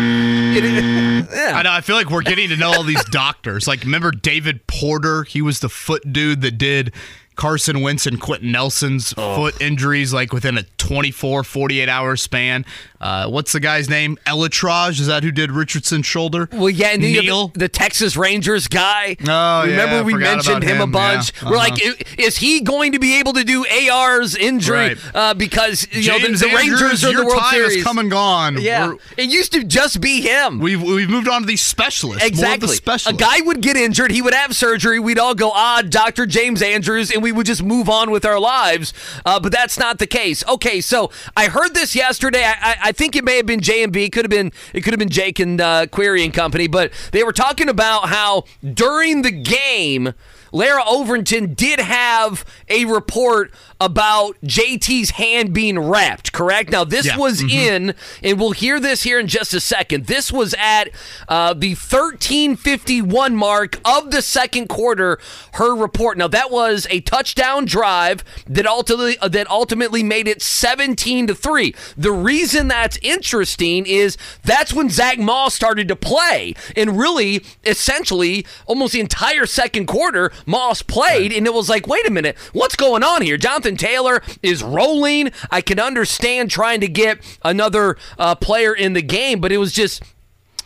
It- 0.56 0.63
it- 0.65 1.28
yeah. 1.34 1.54
I 1.56 1.63
know. 1.63 1.71
I 1.71 1.82
feel 1.82 1.95
like 1.95 2.10
we're 2.10 2.21
getting 2.21 2.50
to 2.50 2.56
know 2.58 2.71
all 2.71 2.84
these 2.84 3.04
doctors. 3.06 3.67
Like, 3.67 3.82
remember 3.84 4.12
David 4.12 4.65
Porter? 4.67 5.23
He 5.23 5.41
was 5.41 5.60
the 5.60 5.69
foot 5.69 6.12
dude 6.13 6.41
that 6.41 6.58
did 6.58 6.93
Carson 7.38 7.80
Wentz 7.82 8.06
and 8.06 8.19
Quenton 8.19 8.52
Nelson's 8.52 9.13
Oh. 9.15 9.36
foot 9.38 9.62
injuries, 9.62 10.12
like 10.13 10.34
within 10.34 10.58
a 10.58 10.63
24, 10.78 11.43
48 11.45 11.88
hour 11.88 12.15
span. 12.17 12.65
Uh, 13.00 13.28
what's 13.28 13.52
the 13.52 13.60
guy's 13.60 13.88
name? 13.89 14.17
ElAttrache? 14.26 15.00
Is 15.00 15.06
that 15.08 15.23
who 15.23 15.32
did 15.32 15.52
Richardson's 15.52 16.06
shoulder? 16.08 16.50
Well, 16.52 16.69
yeah, 16.69 16.88
and 16.88 17.04
then 17.04 17.12
you 17.12 17.17
have 17.17 17.26
Neil. 17.26 17.47
the, 17.50 17.60
the 17.60 17.69
Texas 17.69 18.17
Rangers 18.17 18.67
guy. 18.67 19.15
Oh, 19.28 19.62
remember 19.67 19.95
yeah, 19.97 20.02
we 20.02 20.13
mentioned 20.15 20.63
about 20.63 20.76
him, 20.76 20.82
a 20.82 20.88
bunch. 20.88 21.32
yeah. 21.41 21.50
We're 21.50 21.58
like, 21.58 21.73
Uh-huh. 21.73 21.93
is 22.17 22.38
he 22.38 22.62
going 22.62 22.93
to 22.93 23.00
be 23.00 23.19
able 23.19 23.34
to 23.34 23.43
do 23.43 23.65
AR's 23.91 24.36
injury? 24.36 24.78
Right. 24.78 24.97
Uh, 25.13 25.34
because 25.36 25.88
you 25.91 26.08
know 26.08 26.17
the, 26.19 26.26
James 26.28 26.39
the 26.39 26.47
Rangers 26.47 26.82
Andrews, 26.82 27.04
are 27.04 27.08
the 27.08 27.13
your 27.13 27.26
World 27.28 27.39
time 27.41 27.54
Series. 27.54 27.76
has 27.76 27.84
come 27.84 28.00
and 28.00 28.10
gone. 28.10 28.58
yeah, 28.60 28.88
We're- 28.88 28.97
it 29.17 29.30
used 29.30 29.52
to 29.54 29.63
just 29.63 30.02
be 30.02 30.21
him. 30.21 30.60
We've, 30.60 30.82
we've 30.82 31.10
moved 31.10 31.28
on 31.28 31.41
to 31.41 31.47
these 31.47 31.62
specialists. 31.62 32.21
More 32.23 32.28
of 32.28 32.32
Exactly. 32.63 32.78
the 32.78 33.10
A 33.10 33.13
guy 33.13 33.41
would 33.41 33.62
get 33.62 33.78
injured, 33.78 34.10
he 34.12 34.23
would 34.23 34.34
have 34.34 34.56
surgery. 34.56 35.00
We'd 35.00 35.19
all 35.19 35.36
go, 35.36 35.52
ah, 35.54 35.84
Dr. 35.88 36.26
James 36.26 36.63
Andrews, 36.63 37.12
and 37.12 37.21
we 37.21 37.26
would 37.31 37.45
just 37.45 37.63
move 37.63 37.89
on 37.89 38.11
with 38.11 38.25
our 38.25 38.39
lives. 38.39 38.93
Uh, 39.25 39.39
but 39.39 39.51
that's 39.51 39.77
not 39.77 39.99
the 39.99 40.07
case. 40.07 40.45
Okay, 40.47 40.81
so 40.81 41.11
I 41.35 41.47
heard 41.47 41.73
this 41.73 41.95
yesterday. 41.95 42.43
I, 42.43 42.55
I, 42.59 42.77
I 42.85 42.91
think 42.91 43.15
it 43.15 43.23
may 43.23 43.37
have 43.37 43.45
been 43.45 43.61
J 43.61 43.83
and 43.83 43.93
B. 43.93 44.09
Could 44.09 44.25
have 44.25 44.29
been 44.29 44.51
it 44.73 44.81
could 44.81 44.93
have 44.93 44.99
been 44.99 45.09
Jake 45.09 45.39
and 45.39 45.59
uh, 45.59 45.87
Query 45.87 46.23
and 46.23 46.33
Company. 46.33 46.67
But 46.67 46.91
they 47.11 47.23
were 47.23 47.33
talking 47.33 47.69
about 47.69 48.09
how 48.09 48.43
during 48.73 49.21
the 49.21 49.31
game. 49.31 50.13
Larra 50.51 50.83
Overton 50.88 51.53
did 51.53 51.79
have 51.79 52.45
a 52.69 52.86
report 52.86 53.51
about 53.79 54.36
JT's 54.43 55.12
hand 55.12 55.53
being 55.53 55.77
wrapped, 55.77 56.31
correct? 56.33 56.71
Now, 56.71 56.83
this 56.83 57.05
Yeah. 57.05 57.17
was 57.17 57.41
in, 57.41 57.93
and 58.23 58.39
we'll 58.39 58.51
hear 58.51 58.79
this 58.79 59.03
here 59.03 59.19
in 59.19 59.27
just 59.27 59.53
a 59.53 59.60
second. 59.60 60.07
This 60.07 60.31
was 60.31 60.55
at 60.57 60.89
uh, 61.27 61.53
the 61.53 61.75
1351 61.75 63.36
mark 63.36 63.79
of 63.86 64.12
the 64.12 64.21
second 64.21 64.67
quarter, 64.67 65.19
her 65.53 65.75
report. 65.75 66.17
Now, 66.17 66.27
that 66.27 66.49
was 66.51 66.88
a 66.89 67.01
touchdown 67.01 67.65
drive 67.65 68.23
that 68.47 68.65
ultimately, 68.65 69.17
uh, 69.19 69.27
that 69.29 69.49
ultimately 69.49 70.01
made 70.03 70.27
it 70.27 70.41
17 70.41 71.27
to 71.27 71.36
3. 71.36 71.75
The 71.97 72.12
reason 72.12 72.67
that's 72.67 72.97
interesting 73.01 73.86
is 73.86 74.17
that's 74.43 74.73
when 74.73 74.89
Zach 74.89 75.19
Moss 75.19 75.53
started 75.53 75.88
to 75.89 75.95
play. 75.95 76.55
And 76.75 76.97
really, 76.97 77.43
essentially, 77.63 78.45
almost 78.65 78.93
the 78.93 78.99
entire 78.99 79.45
second 79.45 79.86
quarter, 79.88 80.31
Moss 80.45 80.82
played, 80.82 81.32
and 81.34 81.45
it 81.45 81.54
was 81.54 81.69
like, 81.69 81.88
wait 81.88 82.08
a 82.08 82.12
minute, 82.12 82.38
what's 82.54 82.76
going 82.76 83.04
on 83.04 83.21
here? 83.21 83.38
Jonathan 83.38 83.78
Taylor 83.78 84.21
is 84.43 84.63
rolling. 84.63 85.32
I 85.52 85.62
can 85.62 85.80
understand 85.80 86.52
trying 86.52 86.82
to 86.82 86.88
get 86.88 87.19
another 87.43 87.97
uh, 88.17 88.36
player 88.36 88.73
in 88.73 88.93
the 88.93 89.02
game, 89.02 89.39
but 89.39 89.52
it 89.52 89.58
was 89.58 89.73
just. 89.73 90.04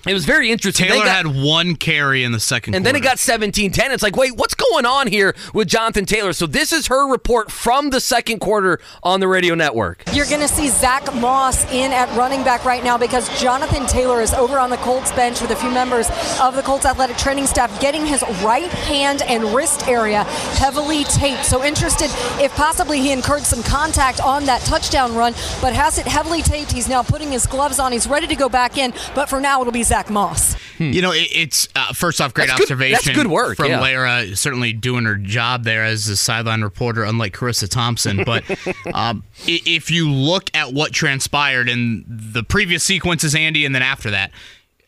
It 0.07 0.13
was 0.13 0.25
very 0.25 0.49
interesting. 0.51 0.87
Taylor 0.87 1.05
got- 1.05 1.15
had 1.25 1.27
one 1.43 1.75
carry 1.75 2.23
in 2.23 2.31
the 2.31 2.39
second 2.39 2.73
and 2.75 2.85
then 2.85 2.95
it 2.95 3.01
got 3.01 3.19
17 3.19 3.71
10. 3.71 3.91
It's 3.91 4.01
like, 4.03 4.15
wait, 4.15 4.35
what's 4.35 4.55
going 4.55 4.85
on 4.85 5.07
here 5.07 5.35
with 5.53 5.67
Jonathan 5.67 6.05
Taylor? 6.05 6.33
So, 6.33 6.47
this 6.47 6.71
is 6.71 6.87
her 6.87 7.07
report 7.09 7.51
from 7.51 7.91
the 7.91 7.99
second 7.99 8.39
quarter 8.39 8.79
on 9.03 9.19
the 9.19 9.27
radio 9.27 9.53
network. 9.53 10.03
You're 10.13 10.25
going 10.25 10.41
to 10.41 10.47
see 10.47 10.69
Zach 10.69 11.13
Moss 11.15 11.63
in 11.71 11.91
at 11.91 12.09
running 12.17 12.43
back 12.43 12.65
right 12.65 12.83
now 12.83 12.97
because 12.97 13.29
Jonathan 13.39 13.85
Taylor 13.85 14.21
is 14.21 14.33
over 14.33 14.57
on 14.57 14.69
the 14.69 14.77
Colts 14.77 15.11
bench 15.11 15.39
with 15.41 15.51
a 15.51 15.55
few 15.55 15.69
members 15.69 16.09
of 16.41 16.55
the 16.55 16.61
Colts 16.63 16.85
athletic 16.85 17.17
training 17.17 17.45
staff 17.45 17.79
getting 17.79 18.05
his 18.05 18.23
right 18.43 18.69
hand 18.69 19.21
and 19.23 19.43
wrist 19.53 19.87
area 19.87 20.23
heavily 20.57 21.03
taped. 21.05 21.45
So 21.45 21.63
interested 21.63 22.09
if 22.43 22.51
possibly 22.55 22.99
he 22.99 23.11
incurred 23.11 23.43
some 23.43 23.61
contact 23.63 24.19
on 24.21 24.45
that 24.45 24.61
touchdown 24.61 25.13
run, 25.15 25.33
but 25.61 25.73
has 25.73 25.97
it 25.99 26.07
heavily 26.07 26.41
taped. 26.41 26.71
He's 26.71 26.89
now 26.89 27.03
putting 27.03 27.31
his 27.31 27.45
gloves 27.45 27.77
on. 27.79 27.91
He's 27.91 28.07
ready 28.07 28.27
to 28.27 28.35
go 28.35 28.49
back 28.49 28.77
in, 28.77 28.93
but 29.13 29.29
for 29.29 29.39
now 29.39 29.61
it'll 29.61 29.71
be 29.73 29.83
Zach 29.91 30.09
Moss. 30.09 30.55
You 30.79 31.01
know, 31.01 31.11
it, 31.11 31.27
it's 31.35 31.67
uh, 31.75 31.91
first 31.91 32.21
off, 32.21 32.33
great 32.33 32.47
That's 32.47 32.59
good- 32.59 32.63
observation. 32.71 32.93
that's 32.93 33.17
good 33.17 33.27
work, 33.27 33.57
from 33.57 33.67
yeah. 33.71 33.81
Larra. 33.81 34.35
Certainly 34.37 34.71
doing 34.73 35.03
her 35.03 35.15
job 35.15 35.65
there 35.65 35.83
as 35.83 36.07
a 36.07 36.15
sideline 36.15 36.61
reporter, 36.61 37.03
unlike 37.03 37.33
Charissa 37.33 37.67
Thompson. 37.69 38.23
But 38.23 38.45
um, 38.93 39.25
if 39.45 39.91
you 39.91 40.09
look 40.09 40.49
at 40.55 40.71
what 40.71 40.93
transpired 40.93 41.67
in 41.67 42.05
the 42.07 42.41
previous 42.41 42.85
sequences, 42.85 43.35
Andy, 43.35 43.65
and 43.65 43.75
then 43.75 43.81
after 43.81 44.09
that, 44.11 44.31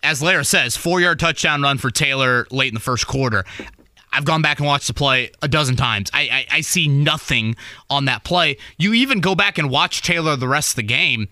as 0.02 0.22
Larra 0.22 0.46
says, 0.46 0.78
four-yard 0.78 1.20
touchdown 1.20 1.62
run 1.62 1.78
for 1.80 1.92
Taylor 1.92 2.48
late 2.50 2.70
in 2.70 2.74
the 2.74 2.80
first 2.80 3.06
quarter. 3.06 3.44
I've 4.14 4.26
gone 4.26 4.42
back 4.42 4.60
and 4.60 4.68
watched 4.68 4.88
the 4.88 4.94
play 4.94 5.32
a 5.42 5.50
dozen 5.50 5.76
times. 5.76 6.10
I, 6.14 6.22
I, 6.52 6.58
I 6.58 6.62
see 6.62 6.88
nothing 6.88 7.56
on 7.90 8.06
that 8.06 8.24
play. 8.24 8.56
You 8.78 8.94
even 8.94 9.20
go 9.20 9.36
back 9.36 9.58
and 9.58 9.70
watch 9.70 10.02
Taylor 10.02 10.36
the 10.38 10.48
rest 10.48 10.72
of 10.72 10.76
the 10.78 10.84
game 10.84 11.28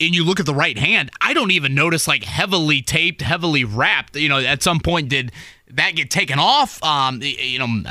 and 0.00 0.14
you 0.14 0.24
look 0.24 0.40
at 0.40 0.46
the 0.46 0.54
right 0.54 0.78
hand, 0.78 1.10
I 1.20 1.34
don't 1.34 1.50
even 1.50 1.74
notice 1.74 2.08
like 2.08 2.24
heavily 2.24 2.82
taped, 2.82 3.22
heavily 3.22 3.64
wrapped. 3.64 4.16
You 4.16 4.28
know, 4.28 4.38
at 4.38 4.62
some 4.62 4.80
point 4.80 5.08
did 5.08 5.32
that 5.70 5.94
get 5.94 6.10
taken 6.10 6.38
off? 6.38 6.82
Um, 6.82 7.20
you 7.22 7.58
know, 7.58 7.82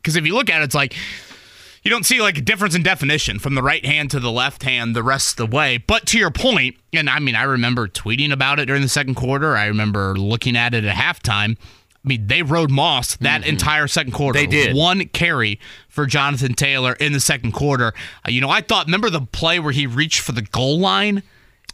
because 0.00 0.16
if 0.16 0.26
you 0.26 0.34
look 0.34 0.50
at 0.50 0.62
it, 0.62 0.64
it's 0.64 0.74
like 0.74 0.96
you 1.82 1.90
don't 1.90 2.04
see 2.04 2.20
like 2.20 2.38
a 2.38 2.42
difference 2.42 2.74
in 2.74 2.82
definition 2.82 3.38
from 3.38 3.54
the 3.54 3.62
right 3.62 3.84
hand 3.84 4.10
to 4.12 4.20
the 4.20 4.30
left 4.30 4.62
hand 4.62 4.96
the 4.96 5.02
rest 5.02 5.38
of 5.38 5.50
the 5.50 5.56
way. 5.56 5.78
But 5.78 6.06
to 6.06 6.18
your 6.18 6.30
point, 6.30 6.76
and 6.92 7.08
I 7.08 7.18
mean, 7.18 7.34
I 7.34 7.44
remember 7.44 7.86
tweeting 7.86 8.32
about 8.32 8.58
it 8.58 8.66
during 8.66 8.82
the 8.82 8.88
second 8.88 9.14
quarter. 9.14 9.56
I 9.56 9.66
remember 9.66 10.14
looking 10.16 10.56
at 10.56 10.74
it 10.74 10.84
at 10.84 10.94
halftime. 10.94 11.56
I 12.04 12.08
mean, 12.08 12.28
they 12.28 12.42
rode 12.42 12.70
Moss 12.70 13.16
that 13.16 13.46
entire 13.46 13.88
second 13.88 14.12
quarter. 14.12 14.38
They 14.38 14.46
did. 14.46 14.74
One 14.74 15.06
carry 15.08 15.60
for 15.88 16.06
Jonathan 16.06 16.54
Taylor 16.54 16.92
in 16.94 17.12
the 17.12 17.20
second 17.20 17.52
quarter. 17.52 17.92
Uh, 18.24 18.30
you 18.30 18.40
know, 18.40 18.48
I 18.48 18.60
thought, 18.60 18.86
remember 18.86 19.10
the 19.10 19.20
play 19.20 19.58
where 19.58 19.72
he 19.72 19.86
reached 19.86 20.20
for 20.20 20.32
the 20.32 20.42
goal 20.42 20.78
line? 20.78 21.22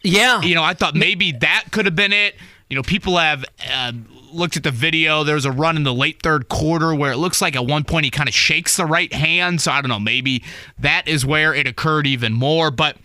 Yeah. 0.05 0.43
you 0.43 0.55
know, 0.55 0.63
I 0.63 0.75
thought 0.75 0.95
maybe 0.95 1.33
that 1.33 1.65
could 1.73 1.87
have 1.87 1.97
been 1.97 2.13
it. 2.13 2.37
You 2.69 2.77
know, 2.77 2.83
people 2.83 3.19
have 3.19 3.45
uh, 3.73 3.93
looked 4.33 4.57
at 4.57 4.63
the 4.63 4.71
video. 4.71 5.25
There's 5.25 5.45
a 5.45 5.53
run 5.53 5.77
in 5.77 5.83
the 5.83 5.95
late 5.95 6.23
third 6.23 6.49
quarter 6.49 6.95
where 6.95 7.13
it 7.13 7.17
looks 7.17 7.41
like 7.41 7.57
at 7.57 7.67
one 7.67 7.85
point 7.85 8.05
he 8.05 8.11
kind 8.11 8.29
of 8.29 8.35
shakes 8.35 8.77
the 8.77 8.87
right 8.87 9.13
hand. 9.13 9.61
So 9.61 9.73
I 9.73 9.81
don't 9.81 9.89
know, 9.89 10.01
maybe 10.01 10.45
that 10.79 11.09
is 11.09 11.25
where 11.25 11.55
it 11.55 11.67
occurred 11.67 12.07
even 12.07 12.33
more. 12.33 12.71
But 12.71 12.97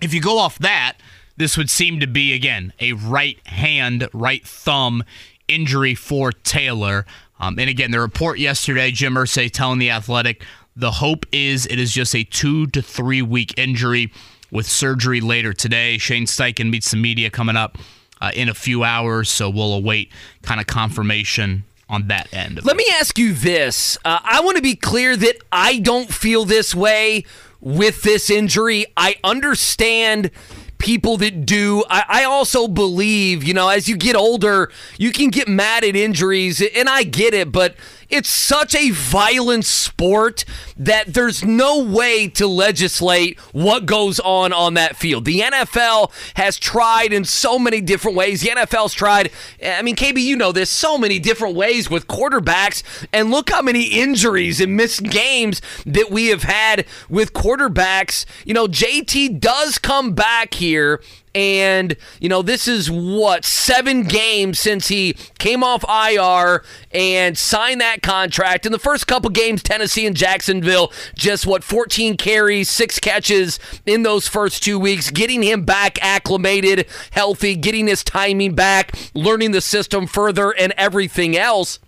if 0.00 0.12
you 0.12 0.20
go 0.20 0.38
off 0.38 0.58
that, 0.58 0.98
this 1.36 1.56
would 1.56 1.70
seem 1.70 2.00
to 2.00 2.06
be, 2.06 2.32
again, 2.32 2.72
a 2.80 2.92
right 2.94 3.44
hand, 3.46 4.08
right 4.12 4.46
thumb 4.46 5.04
injury 5.48 5.94
for 5.94 6.32
Taylor. 6.32 7.06
Um, 7.38 7.58
and 7.58 7.68
again, 7.68 7.90
the 7.90 8.00
report 8.00 8.38
yesterday, 8.38 8.90
Jim 8.90 9.14
Irsay 9.14 9.50
telling 9.50 9.78
the 9.78 9.90
Athletic, 9.90 10.42
the 10.74 10.92
hope 10.92 11.26
is 11.32 11.66
it 11.66 11.78
is 11.78 11.92
just 11.92 12.14
a 12.14 12.24
two 12.24 12.66
to 12.68 12.82
three 12.82 13.22
week 13.22 13.58
injury 13.58 14.12
with 14.56 14.66
surgery 14.66 15.20
later 15.20 15.52
today. 15.52 15.98
Shane 15.98 16.24
Steichen 16.24 16.70
meets 16.70 16.90
the 16.90 16.96
media 16.96 17.28
coming 17.28 17.56
up 17.56 17.76
uh, 18.22 18.32
in 18.34 18.48
a 18.48 18.54
few 18.54 18.82
hours, 18.82 19.28
so 19.28 19.50
we'll 19.50 19.74
await 19.74 20.10
kind 20.42 20.60
of 20.60 20.66
confirmation 20.66 21.64
on 21.90 22.08
that 22.08 22.32
end. 22.32 22.64
Let 22.64 22.74
it. 22.74 22.78
me 22.78 22.86
ask 22.94 23.18
you 23.18 23.34
this. 23.34 23.98
Uh, 24.02 24.18
I 24.24 24.40
want 24.40 24.56
to 24.56 24.62
be 24.62 24.74
clear 24.74 25.14
that 25.14 25.36
I 25.52 25.78
don't 25.78 26.12
feel 26.12 26.46
this 26.46 26.74
way 26.74 27.26
with 27.60 28.02
this 28.02 28.30
injury. 28.30 28.86
I 28.96 29.16
understand 29.22 30.30
people 30.78 31.18
that 31.18 31.44
do. 31.44 31.84
I, 31.90 32.04
I 32.08 32.24
also 32.24 32.66
believe, 32.66 33.44
you 33.44 33.52
know, 33.52 33.68
as 33.68 33.88
you 33.88 33.96
get 33.96 34.16
older, 34.16 34.72
you 34.96 35.12
can 35.12 35.28
get 35.28 35.48
mad 35.48 35.84
at 35.84 35.94
injuries, 35.94 36.62
and 36.62 36.88
I 36.88 37.02
get 37.02 37.34
it, 37.34 37.52
but 37.52 37.74
it's 38.08 38.28
such 38.28 38.74
a 38.74 38.90
violent 38.90 39.64
sport 39.64 40.44
that 40.76 41.12
there's 41.14 41.44
no 41.44 41.82
way 41.82 42.28
to 42.28 42.46
legislate 42.46 43.38
what 43.52 43.86
goes 43.86 44.20
on 44.20 44.52
on 44.52 44.74
that 44.74 44.96
field. 44.96 45.24
The 45.24 45.40
NFL 45.40 46.12
has 46.34 46.58
tried 46.58 47.12
in 47.12 47.24
so 47.24 47.58
many 47.58 47.80
different 47.80 48.16
ways. 48.16 48.40
The 48.40 48.50
NFL's 48.50 48.94
tried, 48.94 49.30
I 49.64 49.82
mean, 49.82 49.96
KB, 49.96 50.20
you 50.22 50.36
know 50.36 50.52
this, 50.52 50.70
so 50.70 50.98
many 50.98 51.18
different 51.18 51.56
ways 51.56 51.90
with 51.90 52.06
quarterbacks. 52.06 52.82
And 53.12 53.30
look 53.30 53.50
how 53.50 53.62
many 53.62 53.84
injuries 53.84 54.60
and 54.60 54.76
missed 54.76 55.02
games 55.04 55.60
that 55.84 56.10
we 56.10 56.28
have 56.28 56.42
had 56.42 56.86
with 57.08 57.32
quarterbacks. 57.32 58.24
You 58.44 58.54
know, 58.54 58.66
JT 58.66 59.40
does 59.40 59.78
come 59.78 60.12
back 60.12 60.54
here 60.54 61.00
And, 61.36 61.98
you 62.18 62.30
know, 62.30 62.40
this 62.40 62.66
is 62.66 62.90
what, 62.90 63.44
seven 63.44 64.04
games 64.04 64.58
since 64.58 64.88
he 64.88 65.12
came 65.38 65.62
off 65.62 65.84
IR 65.84 66.64
and 66.92 67.36
signed 67.36 67.82
that 67.82 68.00
contract. 68.00 68.64
In 68.64 68.72
the 68.72 68.78
first 68.78 69.06
couple 69.06 69.28
games, 69.28 69.62
Tennessee 69.62 70.06
and 70.06 70.16
Jacksonville, 70.16 70.90
just 71.14 71.46
what, 71.46 71.62
14 71.62 72.16
carries, 72.16 72.70
six 72.70 72.98
catches 72.98 73.60
in 73.84 74.02
those 74.02 74.26
first 74.26 74.62
two 74.62 74.78
weeks, 74.78 75.10
getting 75.10 75.42
him 75.42 75.66
back 75.66 76.02
acclimated, 76.02 76.86
healthy, 77.10 77.54
getting 77.54 77.86
his 77.86 78.02
timing 78.02 78.54
back, 78.54 78.96
learning 79.12 79.50
the 79.50 79.60
system 79.60 80.06
further, 80.06 80.52
and 80.52 80.72
everything 80.78 81.36
else. 81.36 81.78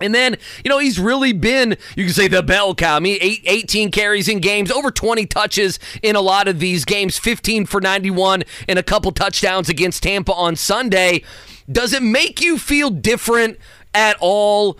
And 0.00 0.14
then, 0.14 0.36
you 0.64 0.68
know, 0.68 0.78
he's 0.78 0.98
really 0.98 1.32
been, 1.32 1.76
you 1.96 2.04
can 2.04 2.12
say, 2.12 2.28
the 2.28 2.42
bell 2.42 2.74
cow. 2.74 2.96
I 2.96 3.00
mean, 3.00 3.18
eight, 3.20 3.42
18 3.44 3.90
carries 3.90 4.28
in 4.28 4.40
games, 4.40 4.70
over 4.70 4.90
20 4.90 5.26
touches 5.26 5.78
in 6.02 6.16
a 6.16 6.20
lot 6.20 6.48
of 6.48 6.60
these 6.60 6.84
games, 6.84 7.18
15 7.18 7.66
for 7.66 7.80
91, 7.80 8.44
and 8.68 8.78
a 8.78 8.82
couple 8.82 9.10
touchdowns 9.12 9.68
against 9.68 10.02
Tampa 10.02 10.32
on 10.32 10.56
Sunday. 10.56 11.24
Does 11.70 11.92
it 11.92 12.02
make 12.02 12.40
you 12.40 12.58
feel 12.58 12.90
different 12.90 13.58
at 13.92 14.16
all 14.20 14.78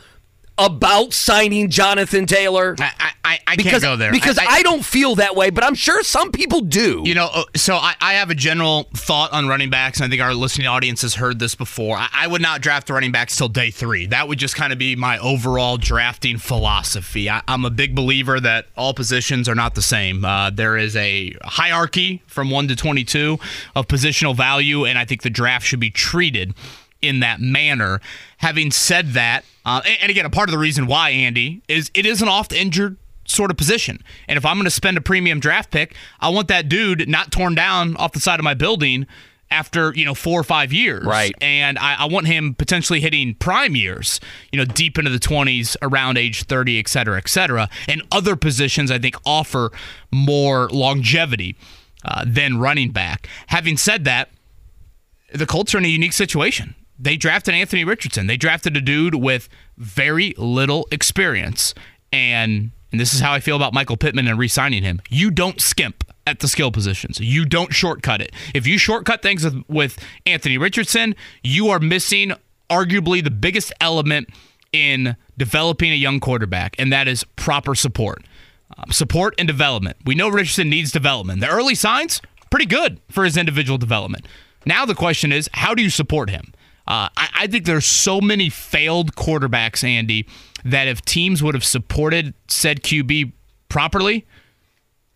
about 0.59 1.12
signing 1.12 1.71
Jonathan 1.71 2.27
Taylor? 2.27 2.75
I, 2.79 3.12
I, 3.25 3.38
I 3.47 3.57
because, 3.57 3.71
can't 3.71 3.83
go 3.83 3.97
there 3.97 4.11
because 4.11 4.38
I, 4.38 4.47
I, 4.47 4.62
don't 4.62 4.85
feel 4.85 5.16
that 5.16 5.37
way, 5.37 5.51
but 5.51 5.64
I'm 5.64 5.75
sure 5.75 6.03
some 6.03 6.33
people 6.33 6.61
do. 6.61 7.03
You 7.05 7.14
know, 7.14 7.29
uh, 7.33 7.44
so 7.57 7.77
I, 7.77 7.94
I 8.01 8.14
have 8.14 8.31
a 8.31 8.35
general 8.35 8.88
thought 8.94 9.33
on 9.33 9.49
running 9.49 9.71
backs, 9.71 9.99
and 9.99 10.07
I 10.07 10.09
think 10.09 10.23
our 10.23 10.35
listening 10.35 10.66
audience 10.66 11.03
has 11.03 11.14
heard 11.14 11.38
this 11.38 11.55
before. 11.55 11.97
I, 11.97 12.09
I 12.12 12.27
would 12.27 12.42
not 12.42 12.61
draft 12.61 12.87
the 12.87 12.94
running 12.94 13.12
backs 13.12 13.37
till 13.37 13.49
day 13.49 13.71
three. 13.71 14.07
That 14.07 14.29
would 14.29 14.38
just 14.38 14.57
kind 14.57 14.73
of 14.73 14.79
be 14.79 14.97
my 14.97 15.18
overall 15.18 15.77
drafting 15.77 16.38
philosophy. 16.38 17.31
I, 17.31 17.42
am 17.47 17.64
a 17.64 17.71
big 17.71 17.94
believer 17.94 18.40
that 18.40 18.66
all 18.77 18.94
positions 18.94 19.49
are 19.49 19.55
not 19.55 19.75
the 19.75 19.83
same. 19.83 20.25
Uh, 20.25 20.51
there 20.51 20.77
is 20.77 20.97
a 20.97 21.35
hierarchy 21.42 22.23
from 22.27 22.51
one 22.51 22.68
to 22.68 22.77
22 22.77 23.38
of 23.77 23.87
positional 23.88 24.35
value, 24.35 24.85
and 24.85 24.99
I 24.99 25.05
think 25.05 25.23
the 25.23 25.31
draft 25.31 25.66
should 25.66 25.81
be 25.81 25.90
treated 25.90 26.55
in 27.03 27.21
that 27.21 27.41
manner. 27.41 28.01
Having 28.39 28.73
said 28.73 29.13
that, 29.13 29.45
uh, 29.65 29.83
and, 30.01 30.11
again, 30.11 30.27
a 30.27 30.31
part 30.31 30.49
of 30.49 30.53
the 30.53 30.59
reason 30.59 30.87
why 30.87 31.11
Andy 31.11 31.63
is 31.69 31.91
it 31.95 32.07
is 32.07 32.23
an 32.23 32.29
oft 32.29 32.53
injured 32.53 32.97
sort 33.25 33.51
of 33.51 33.57
position. 33.57 34.03
And 34.27 34.37
if 34.37 34.47
I'm 34.47 34.57
going 34.57 34.65
to 34.65 34.71
spend 34.71 34.97
a 34.97 35.01
premium 35.01 35.39
draft 35.41 35.71
pick, 35.71 35.95
I 36.21 36.31
want 36.31 36.49
that 36.49 36.69
dude 36.69 37.09
not 37.09 37.31
torn 37.31 37.55
down 37.55 37.97
off 37.97 38.13
the 38.13 38.21
side 38.21 38.41
of 38.41 38.45
my 38.45 38.55
building 38.55 39.07
after 39.51 39.95
you 39.95 40.05
know 40.05 40.15
four 40.15 40.41
or 40.41 40.45
five 40.45 40.73
years. 40.73 41.05
Right. 41.05 41.35
And 41.41 41.79
I, 41.79 41.97
I, 42.01 42.05
want 42.07 42.27
him 42.27 42.55
potentially 42.55 43.01
hitting 43.01 43.35
prime 43.35 43.75
years 43.77 44.21
you 44.53 44.59
know 44.59 44.65
deep 44.65 44.99
into 44.99 45.11
the 45.11 45.19
20s 45.19 45.77
around 45.81 46.19
age 46.19 46.45
30 46.45 46.79
et 46.79 46.89
cetera 46.89 47.17
et 47.17 47.29
cetera. 47.29 47.69
And 47.89 48.03
other 48.13 48.37
positions 48.37 48.91
i 48.91 48.99
think 48.99 49.17
offer 49.25 49.71
more 50.13 50.69
longevity 50.69 51.57
uh, 52.05 52.25
than 52.27 52.59
running 52.59 52.91
back. 52.91 53.29
Having 53.49 53.79
said 53.79 54.05
that 54.05 54.29
the 55.33 55.47
colts 55.47 55.75
are 55.75 55.79
in 55.79 55.85
a 55.85 55.89
unique 55.89 56.13
situation 56.13 56.75
they 56.99 57.17
drafted 57.17 57.55
Anthony 57.55 57.85
Richardson. 57.85 58.27
They 58.27 58.37
drafted 58.37 58.77
a 58.77 58.81
dude 58.81 59.15
with 59.15 59.49
very 59.77 60.35
little 60.37 60.89
experience. 60.91 61.75
And, 62.13 62.71
and 62.91 63.01
this 63.01 63.15
is 63.15 63.21
how 63.21 63.33
I 63.33 63.41
feel 63.41 63.57
about 63.57 63.73
Michael 63.73 63.97
Pittman 63.97 64.27
and 64.27 64.39
re 64.39 64.49
signing 64.49 64.83
him. 64.83 65.01
You 65.09 65.31
don't 65.31 65.61
skimp 65.61 66.05
at 66.27 66.41
the 66.41 66.49
skill 66.49 66.71
positions. 66.71 67.21
You 67.21 67.45
don't 67.45 67.73
shortcut 67.73 68.21
it. 68.21 68.33
If 68.55 68.67
you 68.67 68.79
shortcut 68.79 69.23
things 69.23 69.45
with, 69.45 69.65
with 69.69 69.99
Anthony 70.27 70.59
Richardson, 70.59 71.15
you 71.43 71.69
are 71.69 71.79
missing 71.79 72.33
arguably 72.69 73.25
the 73.25 73.31
biggest 73.31 73.73
element 73.81 74.29
in 74.73 75.17
developing 75.39 75.93
a 75.93 75.97
young 75.97 76.21
quarterback, 76.21 76.77
and 76.79 76.93
that 76.93 77.09
is 77.09 77.25
proper 77.37 77.75
support. 77.75 78.23
Um, 78.77 78.93
support 78.93 79.35
and 79.39 79.49
development. 79.49 79.97
We 80.05 80.15
know 80.15 80.29
Richardson 80.29 80.69
needs 80.69 80.93
development. 80.93 81.41
The 81.41 81.49
early 81.49 81.75
signs, 81.75 82.21
pretty 82.51 82.67
good 82.67 83.01
for 83.11 83.25
his 83.25 83.39
individual 83.39 83.79
development. 83.79 84.27
Now 84.67 84.85
the 84.85 84.95
question 84.95 85.33
is, 85.33 85.49
how 85.55 85.75
do 85.75 85.83
you 85.83 85.89
support 85.89 86.29
him? 86.29 86.53
Uh, 86.88 87.09
I, 87.18 87.29
I 87.40 87.46
think 87.46 87.66
there's 87.66 87.85
so 87.85 88.18
many 88.18 88.48
failed 88.48 89.14
quarterbacks, 89.14 89.85
Andy, 89.85 90.27
that 90.64 90.88
if 90.88 91.03
teams 91.05 91.42
would 91.42 91.55
have 91.55 91.64
supported 91.64 92.33
said 92.48 92.83
QB 92.83 93.33
properly, 93.68 94.27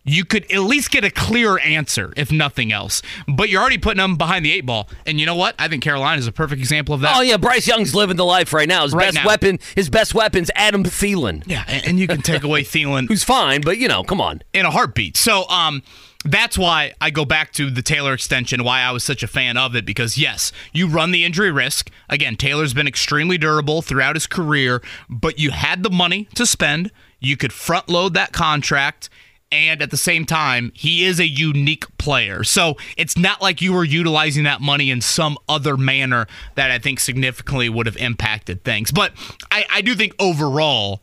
you 0.05 0.23
could 0.23 0.43
at 0.51 0.59
least 0.59 0.91
get 0.91 1.03
a 1.03 1.09
clearer 1.09 1.59
answer, 1.61 2.13
if 2.15 2.31
nothing 2.31 2.71
else. 2.71 3.01
But 3.27 3.49
you're 3.49 3.59
already 3.59 3.79
putting 3.79 3.97
them 3.97 4.17
behind 4.17 4.45
the 4.45 4.51
eight 4.51 4.65
ball. 4.65 4.87
And 5.07 5.19
you 5.19 5.25
know 5.25 5.35
what? 5.35 5.55
I 5.57 5.67
think 5.67 5.81
Carolina 5.81 6.19
is 6.19 6.27
a 6.27 6.31
perfect 6.31 6.59
example 6.59 6.93
of 6.93 7.01
that. 7.01 7.15
Oh 7.17 7.21
yeah, 7.21 7.37
Bryce 7.37 7.67
Young's 7.67 7.95
living 7.95 8.17
the 8.17 8.25
life 8.25 8.53
right 8.53 8.67
now. 8.67 8.83
His 8.83 8.93
right 8.93 9.05
best 9.05 9.15
now. 9.15 9.25
weapon, 9.25 9.59
his 9.75 9.89
best 9.89 10.13
weapon's 10.13 10.51
Adam 10.55 10.83
Thielen. 10.83 11.43
Yeah, 11.47 11.63
and 11.67 11.99
you 11.99 12.07
can 12.07 12.21
take 12.21 12.43
away 12.43 12.63
Thielen, 12.63 13.07
who's 13.07 13.23
fine, 13.23 13.61
but 13.61 13.79
you 13.79 13.87
know, 13.87 14.03
come 14.03 14.21
on, 14.21 14.43
in 14.53 14.65
a 14.65 14.71
heartbeat. 14.71 15.17
So, 15.17 15.47
um, 15.49 15.81
that's 16.23 16.57
why 16.57 16.93
I 17.01 17.09
go 17.09 17.25
back 17.25 17.51
to 17.53 17.69
the 17.69 17.81
Taylor 17.81 18.13
extension, 18.13 18.63
why 18.63 18.81
I 18.81 18.91
was 18.91 19.03
such 19.03 19.23
a 19.23 19.27
fan 19.27 19.57
of 19.57 19.75
it, 19.75 19.85
because 19.85 20.17
yes, 20.17 20.51
you 20.71 20.87
run 20.87 21.11
the 21.11 21.25
injury 21.25 21.51
risk. 21.51 21.89
Again, 22.09 22.35
Taylor's 22.35 22.73
been 22.73 22.87
extremely 22.87 23.37
durable 23.37 23.81
throughout 23.81 24.15
his 24.15 24.27
career, 24.27 24.81
but 25.09 25.39
you 25.39 25.51
had 25.51 25.83
the 25.83 25.89
money 25.89 26.25
to 26.35 26.45
spend. 26.45 26.91
You 27.19 27.37
could 27.37 27.53
front 27.53 27.89
load 27.89 28.13
that 28.13 28.31
contract. 28.31 29.09
And 29.51 29.83
at 29.83 29.91
the 29.91 29.97
same 29.97 30.25
time, 30.25 30.71
he 30.73 31.05
is 31.05 31.19
a 31.19 31.27
unique 31.27 31.85
player. 31.99 32.43
So 32.43 32.75
it's 32.97 33.15
not 33.15 33.39
like 33.39 33.61
you 33.61 33.71
were 33.71 33.83
utilizing 33.83 34.45
that 34.45 34.61
money 34.61 34.89
in 34.89 34.99
some 34.99 35.37
other 35.47 35.77
manner 35.77 36.25
that 36.55 36.71
I 36.71 36.79
think 36.79 36.99
significantly 36.99 37.69
would 37.69 37.85
have 37.85 37.97
impacted 37.97 38.63
things. 38.63 38.91
But 38.91 39.13
I, 39.51 39.65
I 39.71 39.81
do 39.81 39.93
think 39.93 40.15
overall, 40.17 41.01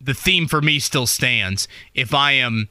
the 0.00 0.14
theme 0.14 0.46
for 0.46 0.60
me 0.60 0.78
still 0.78 1.08
stands. 1.08 1.66
If 1.92 2.14
I 2.14 2.32
am 2.32 2.68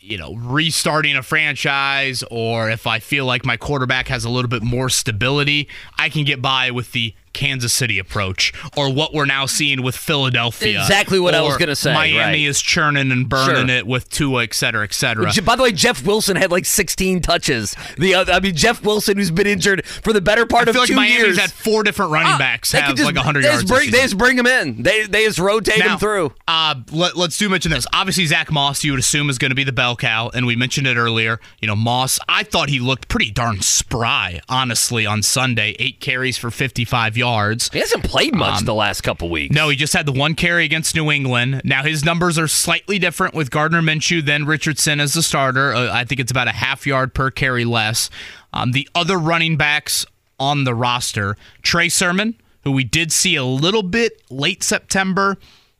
you 0.00 0.16
know, 0.18 0.34
restarting 0.34 1.16
a 1.16 1.22
franchise 1.22 2.22
or 2.30 2.70
if 2.70 2.86
I 2.86 2.98
feel 2.98 3.26
like 3.26 3.44
my 3.44 3.56
quarterback 3.56 4.08
has 4.08 4.24
a 4.24 4.30
little 4.30 4.48
bit 4.48 4.62
more 4.62 4.88
stability, 4.88 5.68
I 5.98 6.08
can 6.08 6.24
get 6.24 6.40
by 6.40 6.70
with 6.70 6.92
the 6.92 7.14
Kansas 7.38 7.72
City 7.72 8.00
approach 8.00 8.52
or 8.76 8.92
what 8.92 9.14
we're 9.14 9.24
now 9.24 9.46
seeing 9.46 9.80
with 9.80 9.96
Philadelphia. 9.96 10.80
Exactly 10.80 11.20
what 11.20 11.36
I 11.36 11.42
was 11.42 11.56
going 11.56 11.68
to 11.68 11.76
say. 11.76 11.94
Miami 11.94 12.18
right. 12.18 12.40
is 12.40 12.60
churning 12.60 13.12
and 13.12 13.28
burning 13.28 13.68
sure. 13.68 13.76
it 13.76 13.86
with 13.86 14.10
Tua, 14.10 14.42
et 14.42 14.54
cetera, 14.54 14.82
et 14.82 14.92
cetera. 14.92 15.30
By 15.44 15.54
the 15.54 15.62
way, 15.62 15.70
Jeff 15.70 16.04
Wilson 16.04 16.34
had 16.34 16.50
like 16.50 16.64
16 16.64 17.22
touches. 17.22 17.76
The 17.96 18.14
other, 18.14 18.32
I 18.32 18.40
mean, 18.40 18.56
Jeff 18.56 18.84
Wilson, 18.84 19.18
who's 19.18 19.30
been 19.30 19.46
injured 19.46 19.86
for 19.86 20.12
the 20.12 20.20
better 20.20 20.46
part 20.46 20.66
I 20.66 20.70
of 20.70 20.74
feel 20.74 20.82
like 20.82 20.88
two 20.88 20.96
Miami's 20.96 21.18
years. 21.18 21.38
had 21.38 21.52
four 21.52 21.84
different 21.84 22.10
running 22.10 22.32
ah, 22.32 22.38
backs 22.38 22.72
have 22.72 22.96
just, 22.96 23.06
like 23.06 23.14
100 23.14 23.44
they 23.44 23.48
yards. 23.48 23.70
Bring, 23.70 23.90
they 23.92 24.00
just 24.00 24.18
bring 24.18 24.36
them 24.36 24.48
in. 24.48 24.82
They, 24.82 25.06
they 25.06 25.24
just 25.24 25.38
rotate 25.38 25.78
now, 25.78 25.90
them 25.90 25.98
through. 26.00 26.32
Uh, 26.48 26.74
let, 26.90 27.16
us 27.16 27.38
do 27.38 27.48
mention 27.48 27.70
this. 27.70 27.86
Obviously, 27.92 28.26
Zach 28.26 28.50
Moss, 28.50 28.82
you 28.82 28.90
would 28.90 29.00
assume, 29.00 29.30
is 29.30 29.38
going 29.38 29.52
to 29.52 29.54
be 29.54 29.64
the 29.64 29.72
bell 29.72 29.94
cow, 29.94 30.28
and 30.34 30.44
we 30.44 30.56
mentioned 30.56 30.88
it 30.88 30.96
earlier. 30.96 31.38
You 31.60 31.68
know, 31.68 31.76
Moss, 31.76 32.18
I 32.28 32.42
thought 32.42 32.68
he 32.68 32.80
looked 32.80 33.06
pretty 33.06 33.30
darn 33.30 33.60
spry, 33.60 34.40
honestly, 34.48 35.06
on 35.06 35.22
Sunday. 35.22 35.76
Eight 35.78 36.00
carries 36.00 36.36
for 36.36 36.50
55 36.50 37.16
yards. 37.16 37.27
He 37.72 37.78
hasn't 37.78 38.04
played 38.04 38.34
much 38.34 38.60
um, 38.60 38.64
the 38.64 38.74
last 38.74 39.02
couple 39.02 39.28
weeks. 39.28 39.54
No, 39.54 39.68
he 39.68 39.76
just 39.76 39.92
had 39.92 40.06
the 40.06 40.12
one 40.12 40.34
carry 40.34 40.64
against 40.64 40.94
New 40.94 41.10
England. 41.10 41.62
Now 41.64 41.82
his 41.82 42.04
numbers 42.04 42.38
are 42.38 42.48
slightly 42.48 42.98
different 42.98 43.34
with 43.34 43.50
Gardner 43.50 43.82
Minshew 43.82 44.24
than 44.24 44.46
Richardson 44.46 45.00
as 45.00 45.14
the 45.14 45.22
starter. 45.22 45.74
Uh, 45.74 45.92
I 45.92 46.04
think 46.04 46.20
it's 46.20 46.30
about 46.30 46.48
a 46.48 46.52
half 46.52 46.86
yard 46.86 47.14
per 47.14 47.30
carry 47.30 47.64
less. 47.64 48.10
Um, 48.52 48.72
the 48.72 48.88
other 48.94 49.18
running 49.18 49.56
backs 49.56 50.06
on 50.40 50.64
the 50.64 50.74
roster, 50.74 51.36
Trey 51.62 51.88
Sermon, 51.88 52.34
who 52.62 52.72
we 52.72 52.84
did 52.84 53.12
see 53.12 53.36
a 53.36 53.44
little 53.44 53.82
bit 53.82 54.22
late 54.30 54.62
September. 54.62 55.36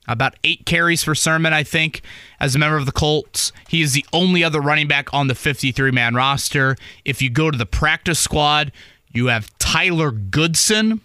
About 0.06 0.36
eight 0.42 0.64
carries 0.64 1.04
for 1.04 1.14
Sermon, 1.14 1.52
I 1.52 1.62
think, 1.62 2.00
as 2.40 2.54
a 2.54 2.58
member 2.58 2.78
of 2.78 2.86
the 2.86 2.92
Colts. 2.92 3.52
He 3.68 3.82
is 3.82 3.92
the 3.92 4.06
only 4.12 4.42
other 4.42 4.60
running 4.60 4.88
back 4.88 5.12
on 5.12 5.28
the 5.28 5.34
53 5.34 5.90
man 5.90 6.14
roster. 6.14 6.76
If 7.04 7.20
you 7.20 7.28
go 7.28 7.50
to 7.50 7.58
the 7.58 7.66
practice 7.66 8.18
squad, 8.18 8.72
you 9.12 9.26
have 9.26 9.56
Tyler 9.58 10.10
Goodson, 10.10 11.02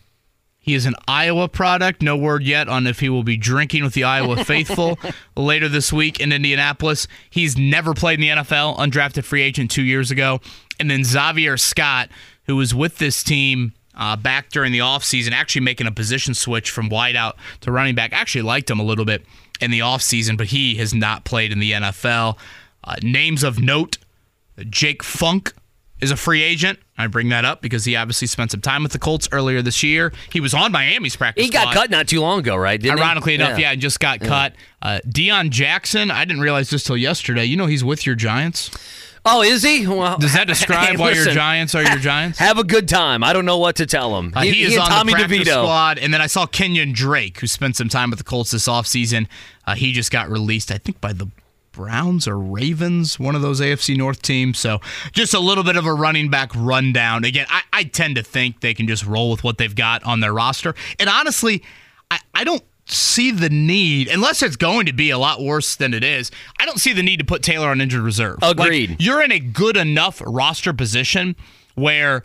he 0.63 0.76
is 0.76 0.86
an 0.86 0.95
Iowa 1.10 1.49
product. 1.49 2.02
No 2.02 2.15
word 2.15 2.41
yet 2.41 2.69
on 2.69 2.88
if 2.88 3.02
he 3.02 3.10
will 3.10 3.23
be 3.23 3.36
drinking 3.36 3.84
with 3.84 3.93
the 3.93 4.06
Iowa 4.06 4.43
faithful 4.45 4.97
later 5.36 5.67
this 5.67 5.91
week 5.91 6.21
in 6.21 6.32
Indianapolis. 6.32 7.06
He's 7.30 7.58
never 7.58 7.93
played 7.93 8.21
in 8.21 8.21
the 8.21 8.43
NFL, 8.43 8.78
undrafted 8.78 9.26
free 9.26 9.41
agent 9.41 9.69
two 9.69 9.84
years 9.84 10.10
ago. 10.10 10.39
And 10.80 10.89
then 10.89 11.04
Xavier 11.04 11.58
Scott, 11.58 12.08
who 12.45 12.56
was 12.56 12.73
with 12.73 12.97
this 12.97 13.23
team 13.23 13.73
uh, 13.93 14.15
back 14.15 14.52
during 14.52 14.71
the 14.71 14.80
offseason, 14.80 15.34
actually 15.34 15.62
making 15.62 15.86
a 15.86 15.91
position 15.91 16.34
switch 16.34 16.71
from 16.71 16.89
wideout 16.89 17.34
to 17.60 17.69
running 17.69 17.93
back. 17.93 18.13
Actually 18.13 18.43
liked 18.43 18.69
him 18.69 18.80
a 18.80 18.84
little 18.84 19.06
bit 19.06 19.26
in 19.60 19.69
the 19.69 19.80
offseason, 19.80 20.38
but 20.38 20.47
he 20.47 20.76
has 20.76 20.93
not 20.93 21.26
played 21.26 21.52
in 21.52 21.60
the 21.60 21.73
NFL. 21.73 22.38
Uh, 22.86 22.95
names 23.04 23.43
of 23.43 23.60
note 23.60 23.97
Jake 24.69 25.04
Funk 25.04 25.54
is 26.03 26.11
a 26.11 26.17
free 26.17 26.43
agent. 26.43 26.79
I 26.97 27.07
bring 27.07 27.29
that 27.29 27.45
up 27.45 27.61
because 27.61 27.85
he 27.85 27.95
obviously 27.95 28.27
spent 28.27 28.51
some 28.51 28.61
time 28.61 28.83
with 28.83 28.91
the 28.91 28.99
Colts 28.99 29.27
earlier 29.31 29.61
this 29.61 29.81
year. 29.81 30.13
He 30.31 30.39
was 30.39 30.53
on 30.53 30.71
Miami's 30.71 31.15
practice. 31.15 31.43
He 31.43 31.49
got 31.49 31.69
squad. 31.71 31.73
cut 31.73 31.89
not 31.89 32.07
too 32.07 32.21
long 32.21 32.39
ago, 32.39 32.55
right? 32.55 32.79
Didn't 32.79 32.99
Ironically 32.99 33.31
he? 33.31 33.35
enough, 33.35 33.57
yeah. 33.57 33.71
yeah, 33.71 33.75
just 33.75 33.99
got 33.99 34.21
yeah. 34.21 34.27
cut. 34.27 34.53
Uh, 34.81 34.99
Deon 35.07 35.49
Jackson, 35.49 36.11
I 36.11 36.25
didn't 36.25 36.43
realize 36.43 36.69
this 36.69 36.83
till 36.83 36.97
yesterday. 36.97 37.45
You 37.45 37.57
know 37.57 37.65
he's 37.65 37.83
with 37.83 38.05
your 38.05 38.15
Giants. 38.15 38.69
Oh, 39.25 39.41
is 39.41 39.63
he? 39.63 39.87
Well, 39.87 40.17
does 40.17 40.33
that 40.33 40.47
describe 40.47 40.89
hey, 40.89 40.97
why 40.97 41.09
listen, 41.09 41.25
your 41.25 41.33
Giants 41.33 41.73
are 41.75 41.83
your 41.83 41.97
Giants? 41.97 42.37
Have 42.39 42.57
a 42.57 42.63
good 42.63 42.89
time. 42.89 43.23
I 43.23 43.31
don't 43.31 43.45
know 43.45 43.57
what 43.57 43.77
to 43.77 43.85
tell 43.85 44.17
him. 44.19 44.33
Uh, 44.35 44.41
he, 44.41 44.51
he, 44.51 44.63
is 44.63 44.77
on 44.77 44.89
Tommy 44.89 45.13
the 45.13 45.19
practice 45.19 45.39
DeVito. 45.39 45.63
squad, 45.63 45.97
and 45.97 46.13
then 46.13 46.21
I 46.21 46.27
saw 46.27 46.45
Kenyon 46.45 46.91
Drake, 46.91 47.39
who 47.39 47.47
spent 47.47 47.77
some 47.77 47.87
time 47.87 48.09
with 48.09 48.19
the 48.19 48.25
Colts 48.25 48.51
this 48.51 48.67
offseason. 48.67 49.27
Uh, 49.65 49.75
he 49.75 49.93
just 49.93 50.11
got 50.11 50.29
released, 50.29 50.71
I 50.71 50.77
think, 50.77 50.99
by 50.99 51.13
the 51.13 51.27
Browns 51.73 52.27
or 52.27 52.39
Ravens, 52.39 53.19
one 53.19 53.36
of 53.36 53.41
those 53.41 53.59
AFC 53.59 53.97
North 53.97 54.21
teams. 54.21 54.57
So 54.57 54.79
just 55.12 55.33
a 55.33 55.39
little 55.39 55.63
bit 55.63 55.75
of 55.75 55.86
a 55.86 55.93
running 55.93 56.29
back 56.29 56.51
rundown. 56.55 57.25
Again, 57.25 57.45
I, 57.49 57.63
I 57.73 57.83
tend 57.83 58.15
to 58.15 58.23
think 58.23 58.62
they 58.62 58.73
can 58.73 58.88
just 58.88 59.05
roll 59.05 59.31
with 59.31 59.43
what 59.43 59.57
they've 59.57 59.75
got 59.75 60.03
on 60.03 60.21
their 60.21 60.33
roster. 60.33 60.73
And 60.99 61.09
honestly, 61.09 61.62
I, 62.09 62.19
I 62.33 62.43
don't 62.45 62.63
see 62.86 63.31
the 63.31 63.49
need, 63.49 64.07
unless 64.07 64.41
it's 64.41 64.55
going 64.55 64.86
to 64.86 64.93
be 64.93 65.09
a 65.09 65.17
lot 65.17 65.41
worse 65.41 65.75
than 65.75 65.93
it 65.93 66.03
is, 66.03 66.31
I 66.59 66.65
don't 66.65 66.79
see 66.79 66.93
the 66.93 67.03
need 67.03 67.19
to 67.19 67.25
put 67.25 67.43
Taylor 67.43 67.69
on 67.69 67.81
injured 67.81 68.01
reserve. 68.01 68.39
Agreed. 68.41 68.91
Like, 68.91 69.01
you're 69.01 69.21
in 69.21 69.31
a 69.31 69.39
good 69.39 69.77
enough 69.77 70.21
roster 70.25 70.73
position 70.73 71.36
where 71.75 72.23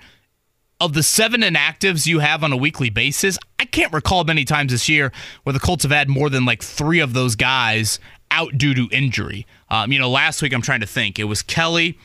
of 0.80 0.92
the 0.92 1.02
seven 1.02 1.40
inactives 1.40 2.06
you 2.06 2.20
have 2.20 2.44
on 2.44 2.52
a 2.52 2.56
weekly 2.56 2.90
basis, 2.90 3.38
I 3.58 3.64
can't 3.64 3.92
recall 3.92 4.25
many 4.25 4.44
times 4.44 4.73
this 4.73 4.88
year 4.88 5.12
where 5.42 5.52
the 5.52 5.58
Colts 5.58 5.83
have 5.83 5.92
had 5.92 6.08
more 6.08 6.31
than 6.31 6.44
like 6.44 6.62
three 6.62 7.00
of 7.00 7.14
those 7.14 7.35
guys 7.35 7.98
out 8.31 8.56
due 8.58 8.74
to 8.74 8.88
injury. 8.92 9.46
Um, 9.70 9.92
you 9.92 9.98
know, 9.98 10.10
last 10.10 10.42
week 10.42 10.52
I'm 10.52 10.62
trying 10.62 10.81
to 10.81 10.87
think. 10.87 11.18
It 11.18 11.24
was 11.24 11.42
Kelly, 11.42 11.98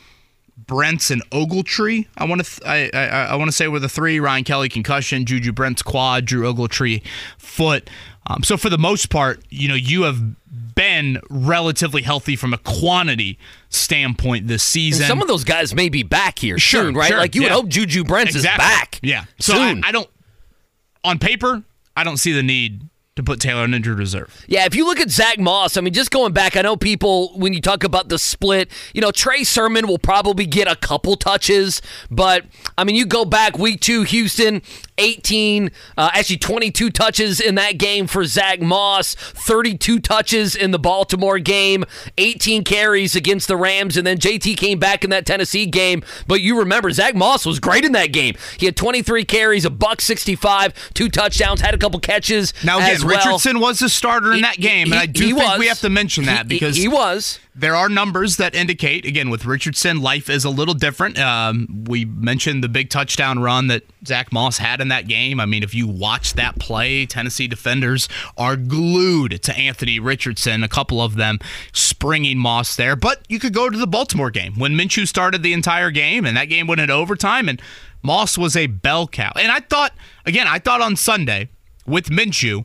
Brents, 0.56 1.10
and 1.10 1.28
Ogletree. 1.30 2.06
I 2.16 2.24
want 2.24 2.44
to 2.44 2.60
th- 2.60 2.68
I, 2.94 2.96
I, 2.98 3.06
I 3.26 3.34
want 3.36 3.48
to 3.48 3.52
say 3.56 3.68
were 3.68 3.80
the 3.80 3.88
three. 3.88 4.20
Ryan 4.20 4.44
Kelly 4.44 4.68
concussion, 4.68 5.24
Juju 5.24 5.52
Brents 5.52 5.82
quad, 5.82 6.24
Drew 6.26 6.52
Ogletree 6.52 7.02
foot. 7.38 7.88
Um, 8.26 8.42
so 8.42 8.56
for 8.56 8.70
the 8.70 8.78
most 8.78 9.10
part, 9.10 9.42
you 9.50 9.68
know, 9.68 9.74
you 9.74 10.02
have 10.04 10.18
been 10.74 11.20
relatively 11.28 12.02
healthy 12.02 12.36
from 12.36 12.52
a 12.54 12.58
quantity 12.58 13.38
standpoint 13.68 14.48
this 14.48 14.62
season. 14.62 15.02
And 15.02 15.08
some 15.08 15.20
of 15.22 15.28
those 15.28 15.44
guys 15.44 15.74
may 15.74 15.88
be 15.88 16.02
back 16.02 16.38
here 16.38 16.58
Sure, 16.58 16.84
soon, 16.84 16.94
right? 16.94 17.08
sure, 17.08 17.18
like 17.18 17.34
you 17.34 17.42
would 17.42 17.52
hope 17.52 17.68
Juju 17.68 18.02
Brents 18.04 18.34
exactly. 18.34 18.64
is 18.64 18.70
back. 18.70 19.00
Yeah. 19.02 19.24
So 19.40 19.54
I, 19.54 19.56
soon. 19.72 19.84
I 19.84 19.92
don't. 19.92 20.08
On 21.04 21.18
paper, 21.18 21.62
I 21.96 22.02
don't 22.02 22.16
see 22.16 22.32
the 22.32 22.42
need 22.42 22.88
to 23.16 23.22
put 23.22 23.38
Taylor 23.38 23.62
on 23.62 23.74
injured 23.74 23.98
reserve. 23.98 24.44
Yeah, 24.48 24.64
if 24.64 24.74
you 24.74 24.84
look 24.84 24.98
at 24.98 25.08
Zach 25.08 25.38
Moss, 25.38 25.76
I 25.76 25.80
mean, 25.80 25.92
just 25.92 26.10
going 26.10 26.32
back, 26.32 26.56
I 26.56 26.62
know 26.62 26.76
people, 26.76 27.28
when 27.38 27.52
you 27.52 27.60
talk 27.60 27.84
about 27.84 28.08
the 28.08 28.18
split, 28.18 28.68
you 28.92 29.00
know, 29.00 29.12
Trey 29.12 29.44
Sermon 29.44 29.86
will 29.86 30.00
probably 30.00 30.46
get 30.46 30.66
a 30.66 30.74
couple 30.74 31.14
touches, 31.14 31.80
but, 32.10 32.44
I 32.76 32.82
mean, 32.82 32.96
you 32.96 33.06
go 33.06 33.24
back 33.24 33.56
week 33.56 33.80
two, 33.80 34.02
Houston, 34.02 34.62
18, 34.98 35.70
uh, 35.96 36.10
actually 36.12 36.38
22 36.38 36.90
touches 36.90 37.40
in 37.40 37.54
that 37.54 37.78
game 37.78 38.08
for 38.08 38.24
Zach 38.24 38.60
Moss, 38.60 39.14
32 39.14 40.00
touches 40.00 40.56
in 40.56 40.72
the 40.72 40.78
Baltimore 40.78 41.38
game, 41.38 41.84
18 42.18 42.64
carries 42.64 43.14
against 43.14 43.46
the 43.46 43.56
Rams, 43.56 43.96
and 43.96 44.04
then 44.04 44.18
JT 44.18 44.56
came 44.56 44.80
back 44.80 45.04
in 45.04 45.10
that 45.10 45.24
Tennessee 45.24 45.66
game. 45.66 46.02
But 46.26 46.40
you 46.40 46.58
remember, 46.58 46.90
Zach 46.90 47.14
Moss 47.14 47.46
was 47.46 47.60
great 47.60 47.84
in 47.84 47.92
that 47.92 48.12
game. 48.12 48.34
He 48.58 48.66
had 48.66 48.76
23 48.76 49.24
carries, 49.24 49.64
a 49.64 49.70
buck 49.70 50.00
65, 50.00 50.92
two 50.94 51.08
touchdowns, 51.08 51.60
had 51.60 51.74
a 51.74 51.78
couple 51.78 52.00
catches. 52.00 52.52
Now 52.64 52.78
again, 52.78 53.03
well. 53.04 53.16
Richardson 53.16 53.60
was 53.60 53.78
the 53.78 53.88
starter 53.88 54.30
in 54.32 54.36
He- 54.36 54.42
that 54.42 54.58
game, 54.58 54.92
and 54.92 55.00
I 55.00 55.06
do 55.06 55.26
think 55.26 55.38
was. 55.38 55.58
we 55.58 55.66
have 55.68 55.80
to 55.80 55.90
mention 55.90 56.24
that 56.24 56.46
He- 56.50 56.54
he- 56.54 56.60
because 56.60 56.76
he 56.76 56.88
was. 56.88 57.38
There 57.56 57.76
are 57.76 57.88
numbers 57.88 58.36
that 58.38 58.54
indicate, 58.56 59.06
again, 59.06 59.30
with 59.30 59.44
Richardson, 59.44 60.00
life 60.00 60.28
is 60.28 60.44
a 60.44 60.50
little 60.50 60.74
different. 60.74 61.16
Um, 61.20 61.84
we 61.86 62.04
mentioned 62.04 62.64
the 62.64 62.68
big 62.68 62.90
touchdown 62.90 63.38
run 63.38 63.68
that 63.68 63.84
Zach 64.04 64.32
Moss 64.32 64.58
had 64.58 64.80
in 64.80 64.88
that 64.88 65.06
game. 65.06 65.38
I 65.38 65.46
mean, 65.46 65.62
if 65.62 65.72
you 65.72 65.86
watch 65.86 66.32
that 66.34 66.58
play, 66.58 67.06
Tennessee 67.06 67.46
defenders 67.46 68.08
are 68.36 68.56
glued 68.56 69.40
to 69.42 69.56
Anthony 69.56 70.00
Richardson, 70.00 70.64
a 70.64 70.68
couple 70.68 71.00
of 71.00 71.14
them 71.14 71.38
springing 71.72 72.38
Moss 72.38 72.74
there. 72.74 72.96
But 72.96 73.22
you 73.28 73.38
could 73.38 73.54
go 73.54 73.70
to 73.70 73.78
the 73.78 73.86
Baltimore 73.86 74.30
game 74.30 74.54
when 74.58 74.72
Minshew 74.74 75.06
started 75.06 75.42
the 75.44 75.52
entire 75.52 75.92
game, 75.92 76.24
and 76.26 76.36
that 76.36 76.46
game 76.46 76.66
went 76.66 76.80
into 76.80 76.92
overtime, 76.94 77.48
and 77.48 77.62
Moss 78.02 78.36
was 78.36 78.56
a 78.56 78.66
bell 78.66 79.06
cow. 79.06 79.32
And 79.36 79.52
I 79.52 79.60
thought, 79.60 79.92
again, 80.26 80.48
I 80.48 80.58
thought 80.58 80.80
on 80.80 80.96
Sunday 80.96 81.50
with 81.86 82.08
Minshew, 82.10 82.64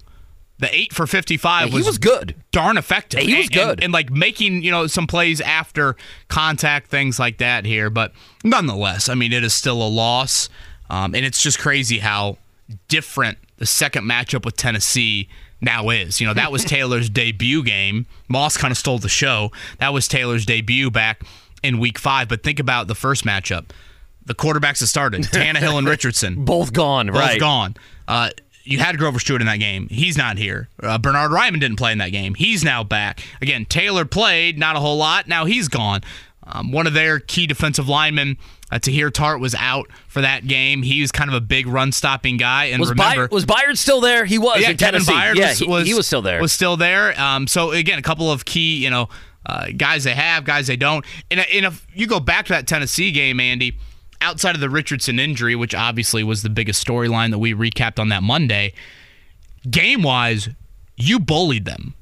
the 0.60 0.74
eight 0.76 0.94
for 0.94 1.08
55 1.08 1.70
He 1.70 1.76
was, 1.76 1.86
was 1.88 1.98
good. 1.98 2.36
darn 2.52 2.78
effective. 2.78 3.22
He 3.22 3.34
was 3.36 3.48
And- 3.48 3.56
and- 3.58 3.68
good. 3.78 3.84
And, 3.84 3.94
like 3.94 4.12
making, 4.12 4.62
you 4.62 4.72
know, 4.72 4.88
some 4.88 5.08
plays 5.08 5.42
after 5.42 5.96
contact, 6.28 6.90
things 6.90 7.18
like 7.18 7.38
that 7.40 7.66
here. 7.66 7.90
But 7.90 8.12
nonetheless, 8.44 9.10
I 9.10 9.16
mean, 9.16 9.32
it 9.34 9.44
is 9.44 9.54
still 9.54 9.82
a 9.82 9.88
loss. 9.88 10.50
Um, 10.90 11.16
and 11.16 11.26
it's 11.26 11.42
just 11.42 11.60
crazy 11.60 12.00
how 12.00 12.38
different 12.88 13.38
the 13.58 13.66
second 13.66 14.04
matchup 14.06 14.46
with 14.46 14.56
Tennessee 14.58 15.28
now 15.62 15.90
is. 15.90 16.20
You 16.22 16.28
know, 16.28 16.34
that 16.34 16.52
was 16.52 16.64
Taylor's 16.66 17.10
debut 17.10 17.64
game. 17.64 18.06
Moss 18.28 18.58
kind 18.58 18.72
of 18.72 18.78
stole 18.78 19.00
the 19.00 19.10
show. 19.10 19.52
That 19.80 19.94
was 19.94 20.08
Taylor's 20.08 20.46
debut 20.46 20.90
back 20.92 21.22
in 21.64 21.80
week 21.80 21.98
five. 22.00 22.28
But 22.28 22.44
think 22.44 22.60
about 22.60 22.88
the 22.88 22.96
first 22.96 23.24
matchup. 23.26 23.66
The 24.26 24.36
quarterbacks 24.36 24.80
that 24.80 24.88
started, 24.88 25.22
Tannehill 25.32 25.78
and 25.78 25.88
Richardson. 25.88 26.44
Both 26.46 26.74
gone, 26.74 27.08
Both 27.08 27.16
right? 27.16 27.40
gone. 27.40 27.76
Uh, 28.08 28.30
you 28.70 28.80
had 28.80 28.98
Grover 28.98 29.20
Stewart 29.20 29.42
in 29.42 29.48
that 29.48 29.60
game. 29.60 29.88
He's 29.90 30.18
not 30.18 30.38
here. 30.38 30.70
Uh, 30.82 30.98
Bernhard 30.98 31.32
Raimann 31.32 31.60
didn't 31.60 31.78
play 31.78 31.92
in 31.92 31.98
that 31.98 32.12
game. 32.12 32.36
He's 32.36 32.64
now 32.64 32.84
back. 32.84 33.22
Again, 33.42 33.66
Taylor 33.66 34.06
played, 34.06 34.60
not 34.60 34.76
a 34.76 34.80
whole 34.80 34.98
lot. 34.98 35.28
Now 35.28 35.46
he's 35.46 35.68
gone. 35.68 36.02
Um, 36.44 36.72
one 36.72 36.88
of 36.88 36.94
their 36.94 37.20
key 37.20 37.48
defensive 37.48 37.88
linemen, 37.90 38.38
uh, 38.72 38.78
Teair 38.78 39.12
Tart, 39.12 39.40
was 39.40 39.56
out 39.56 39.90
for 40.08 40.22
that 40.22 40.48
game. 40.48 40.84
He 40.84 41.02
was 41.02 41.12
kind 41.12 41.30
of 41.30 41.36
a 41.36 41.42
big 41.42 41.68
run 41.68 41.92
stopping 41.92 42.38
guy. 42.38 42.66
And 42.66 42.80
Was, 42.80 42.90
remember, 42.90 43.28
was 43.32 43.46
Byard 43.46 43.78
still 43.78 44.02
there? 44.02 44.26
He 44.26 44.38
was 44.38 44.62
yeah, 44.62 44.72
in 44.72 44.78
Kevin 44.78 45.02
Tennessee. 45.02 45.14
Byard 45.14 45.36
yeah, 45.36 45.50
was, 45.50 45.60
he, 45.60 45.68
was, 45.68 45.88
he 45.88 45.94
was 45.94 46.08
still 46.08 46.22
there. 46.22 46.42
Was 46.42 46.52
still 46.52 46.78
there. 46.78 47.20
Um, 47.20 47.48
so 47.48 47.72
again, 47.72 48.00
a 48.00 48.04
couple 48.04 48.32
of 48.32 48.46
key, 48.46 48.84
you 48.84 48.90
know, 48.90 49.10
uh, 49.46 49.68
guys 49.76 50.04
they 50.04 50.14
have, 50.14 50.44
guys 50.44 50.68
they 50.68 50.76
don't. 50.76 51.06
And, 51.32 51.40
and 51.40 51.66
if 51.66 51.86
you 51.94 52.08
go 52.08 52.20
back 52.20 52.46
to 52.46 52.54
that 52.54 52.68
Tennessee 52.68 53.12
game, 53.12 53.40
Andy, 53.40 53.78
outside 54.22 54.56
of 54.56 54.62
the 54.62 54.70
Richardson 54.70 55.20
injury, 55.20 55.56
which 55.56 55.74
obviously 55.76 56.24
was 56.24 56.42
the 56.44 56.50
biggest 56.50 56.86
storyline 56.86 57.32
that 57.32 57.40
we 57.40 57.54
recapped 57.54 58.00
on 58.00 58.10
that 58.10 58.24
Monday, 58.24 58.74
game 59.70 60.02
wise, 60.02 60.50
you 60.98 61.20
bullied 61.20 61.66
them. 61.66 61.94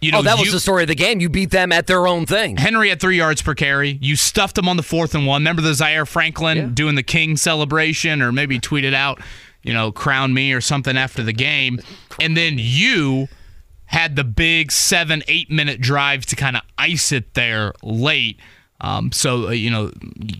You 0.00 0.12
know, 0.12 0.18
oh, 0.18 0.22
that 0.22 0.38
was 0.38 0.46
you- 0.46 0.52
the 0.52 0.60
story 0.60 0.84
of 0.84 0.88
the 0.88 0.94
game. 0.94 1.18
You 1.20 1.28
beat 1.28 1.50
them 1.50 1.72
at 1.72 1.88
their 1.88 2.06
own 2.06 2.24
thing. 2.24 2.56
Henry 2.56 2.88
had 2.88 3.00
three 3.00 3.16
yards 3.16 3.42
per 3.42 3.54
carry. 3.54 3.98
You 4.00 4.14
stuffed 4.14 4.56
him 4.56 4.68
on 4.68 4.76
the 4.76 4.82
fourth 4.84 5.14
and 5.14 5.26
one. 5.26 5.40
Remember 5.42 5.60
the 5.60 5.74
Zaire 5.74 6.06
Franklin 6.06 6.72
doing 6.72 6.94
the 6.94 7.02
King 7.02 7.36
celebration, 7.36 8.22
or 8.22 8.30
maybe 8.30 8.60
tweeted 8.60 8.94
out, 8.94 9.20
you 9.62 9.74
know, 9.74 9.90
crown 9.90 10.32
me 10.32 10.52
or 10.52 10.60
something 10.60 10.96
after 10.96 11.24
the 11.24 11.32
game. 11.32 11.80
And 12.20 12.36
then 12.36 12.54
you 12.58 13.26
had 13.86 14.14
the 14.14 14.22
big 14.22 14.70
seven, 14.70 15.24
eight 15.26 15.50
minute 15.50 15.80
drive 15.80 16.26
to 16.26 16.36
kind 16.36 16.56
of 16.56 16.62
ice 16.78 17.10
it 17.10 17.34
there 17.34 17.72
late. 17.82 18.38
Um, 18.80 19.10
so, 19.10 19.48
uh, 19.48 19.50
you 19.50 19.70
know, 19.70 19.90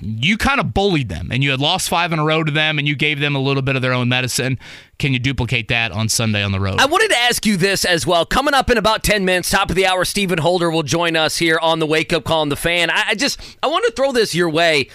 you 0.01 0.39
kind 0.39 0.61
of 0.61 0.73
bullied 0.73 1.09
them 1.09 1.31
and 1.33 1.43
you 1.43 1.51
had 1.51 1.61
lost 1.61 1.89
five 1.89 2.13
in 2.13 2.21
a 2.21 2.25
row 2.25 2.45
to 2.45 2.53
them 2.53 2.79
and 2.79 2.87
you 2.87 2.95
gave 2.95 3.19
them 3.19 3.35
a 3.35 3.41
little 3.41 3.63
bit 3.63 3.75
of 3.75 3.83
their 3.83 3.93
own 3.93 4.09
medicine. 4.09 4.59
Can 4.99 5.13
you 5.13 5.19
duplicate 5.19 5.69
that 5.69 5.91
on 5.91 6.09
Sunday 6.09 6.43
on 6.45 6.53
the 6.53 6.61
road? 6.61 6.81
I 6.81 6.87
wanted 6.87 7.09
to 7.11 7.19
ask 7.19 7.45
you 7.45 7.57
this 7.57 7.85
as 7.85 8.07
well. 8.07 8.25
Coming 8.25 8.55
up 8.55 8.71
in 8.71 8.79
about 8.79 9.03
10 9.03 9.25
minutes, 9.25 9.51
top 9.51 9.71
of 9.71 9.77
the 9.77 9.87
hour, 9.87 10.05
Stephen 10.05 10.39
Holder 10.39 10.71
will 10.71 10.85
join 10.85 11.17
us 11.17 11.39
here 11.39 11.59
on 11.61 11.81
the 11.81 11.87
Wake 11.87 12.13
Up 12.13 12.25
Call 12.25 12.43
on 12.43 12.49
the 12.49 12.57
Fan. 12.57 12.91
I, 12.91 13.09
I 13.09 13.15
just, 13.17 13.41
I 13.63 13.67
want 13.67 13.85
to 13.87 13.93
throw 13.93 14.13
this 14.13 14.35
your 14.35 14.49
way. 14.51 14.89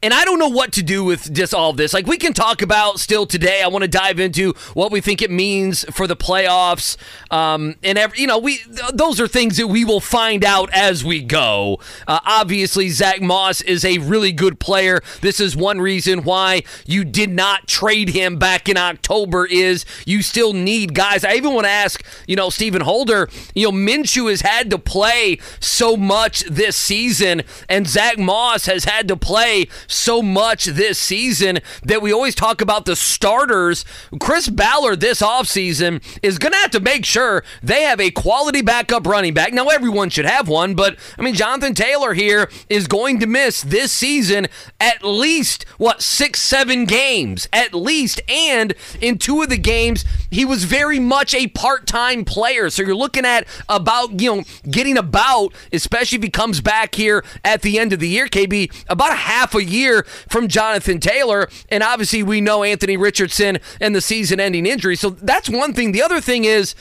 And 0.00 0.14
I 0.14 0.24
don't 0.24 0.38
know 0.38 0.48
what 0.48 0.72
to 0.74 0.82
do 0.82 1.02
with 1.02 1.34
just 1.34 1.52
all 1.52 1.72
this. 1.72 1.92
Like, 1.92 2.06
we 2.06 2.18
can 2.18 2.32
talk 2.32 2.62
about 2.62 3.00
still 3.00 3.26
today. 3.26 3.62
I 3.62 3.66
want 3.66 3.82
to 3.82 3.88
dive 3.88 4.20
into 4.20 4.52
what 4.74 4.92
we 4.92 5.00
think 5.00 5.22
it 5.22 5.30
means 5.30 5.84
for 5.90 6.06
the 6.06 6.14
playoffs. 6.14 6.96
Um, 7.32 7.74
and, 7.82 7.98
every, 7.98 8.20
you 8.20 8.28
know, 8.28 8.38
we 8.38 8.58
th- 8.58 8.92
those 8.94 9.20
are 9.20 9.26
things 9.26 9.56
that 9.56 9.66
we 9.66 9.84
will 9.84 9.98
find 9.98 10.44
out 10.44 10.70
as 10.72 11.04
we 11.04 11.20
go. 11.20 11.80
Uh, 12.06 12.20
obviously, 12.24 12.90
Zach 12.90 13.20
Moss 13.20 13.60
is 13.60 13.84
a 13.84 13.98
really 13.98 14.30
good 14.30 14.60
player. 14.60 15.00
This 15.20 15.40
is 15.40 15.56
one 15.56 15.80
reason 15.80 16.22
why 16.22 16.62
you 16.86 17.04
did 17.04 17.30
not 17.30 17.66
trade 17.66 18.10
him 18.10 18.38
back 18.38 18.68
in 18.68 18.76
October 18.76 19.46
is 19.46 19.84
you 20.06 20.22
still 20.22 20.52
need 20.52 20.94
guys. 20.94 21.24
I 21.24 21.34
even 21.34 21.54
want 21.54 21.64
to 21.64 21.72
ask, 21.72 22.04
you 22.28 22.36
know, 22.36 22.50
Stephen 22.50 22.82
Holder, 22.82 23.28
you 23.52 23.64
know, 23.64 23.72
Minshew 23.72 24.30
has 24.30 24.42
had 24.42 24.70
to 24.70 24.78
play 24.78 25.40
so 25.58 25.96
much 25.96 26.44
this 26.44 26.76
season, 26.76 27.42
and 27.68 27.88
Zach 27.88 28.16
Moss 28.16 28.66
has 28.66 28.84
had 28.84 29.08
to 29.08 29.16
play 29.16 29.66
so 29.88 30.22
much 30.22 30.66
this 30.66 30.98
season 30.98 31.58
that 31.82 32.00
we 32.00 32.12
always 32.12 32.34
talk 32.34 32.60
about 32.60 32.84
the 32.84 32.94
starters. 32.94 33.84
Chris 34.20 34.48
Ballard 34.48 35.00
this 35.00 35.20
offseason 35.20 36.02
is 36.22 36.38
going 36.38 36.52
to 36.52 36.58
have 36.58 36.70
to 36.70 36.80
make 36.80 37.04
sure 37.04 37.42
they 37.62 37.82
have 37.82 38.00
a 38.00 38.10
quality 38.10 38.62
backup 38.62 39.06
running 39.06 39.34
back. 39.34 39.52
Now, 39.52 39.68
everyone 39.68 40.10
should 40.10 40.26
have 40.26 40.48
one, 40.48 40.74
but 40.74 40.96
I 41.18 41.22
mean, 41.22 41.34
Jonathan 41.34 41.74
Taylor 41.74 42.14
here 42.14 42.50
is 42.68 42.86
going 42.86 43.18
to 43.20 43.26
miss 43.26 43.62
this 43.62 43.90
season 43.90 44.46
at 44.78 45.02
least, 45.02 45.64
what, 45.78 46.02
six, 46.02 46.40
seven 46.40 46.84
games 46.84 47.48
at 47.52 47.74
least. 47.74 48.20
And 48.28 48.74
in 49.00 49.18
two 49.18 49.42
of 49.42 49.48
the 49.48 49.58
games, 49.58 50.04
he 50.30 50.44
was 50.44 50.64
very 50.64 50.98
much 50.98 51.34
a 51.34 51.46
part 51.48 51.86
time 51.86 52.24
player. 52.24 52.70
So 52.70 52.82
you're 52.82 52.94
looking 52.94 53.24
at 53.24 53.46
about, 53.68 54.20
you 54.20 54.36
know, 54.36 54.44
getting 54.70 54.96
about, 54.96 55.52
especially 55.72 56.16
if 56.16 56.22
he 56.22 56.30
comes 56.30 56.60
back 56.60 56.94
here 56.94 57.24
at 57.44 57.62
the 57.62 57.78
end 57.78 57.92
of 57.92 58.00
the 58.00 58.08
year, 58.08 58.26
KB, 58.26 58.72
about 58.88 59.12
a 59.12 59.16
half 59.16 59.54
a 59.54 59.64
year 59.64 60.04
from 60.28 60.48
Jonathan 60.48 61.00
Taylor. 61.00 61.48
And 61.70 61.82
obviously, 61.82 62.22
we 62.22 62.40
know 62.40 62.62
Anthony 62.62 62.96
Richardson 62.96 63.58
and 63.80 63.94
the 63.94 64.00
season 64.00 64.40
ending 64.40 64.66
injury. 64.66 64.96
So 64.96 65.10
that's 65.10 65.48
one 65.48 65.72
thing. 65.72 65.92
The 65.92 66.02
other 66.02 66.20
thing 66.20 66.44
is, 66.44 66.74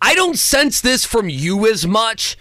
I 0.00 0.14
don't 0.14 0.38
sense 0.38 0.80
this 0.80 1.04
from 1.04 1.28
you 1.28 1.66
as 1.66 1.86
much, 1.86 2.36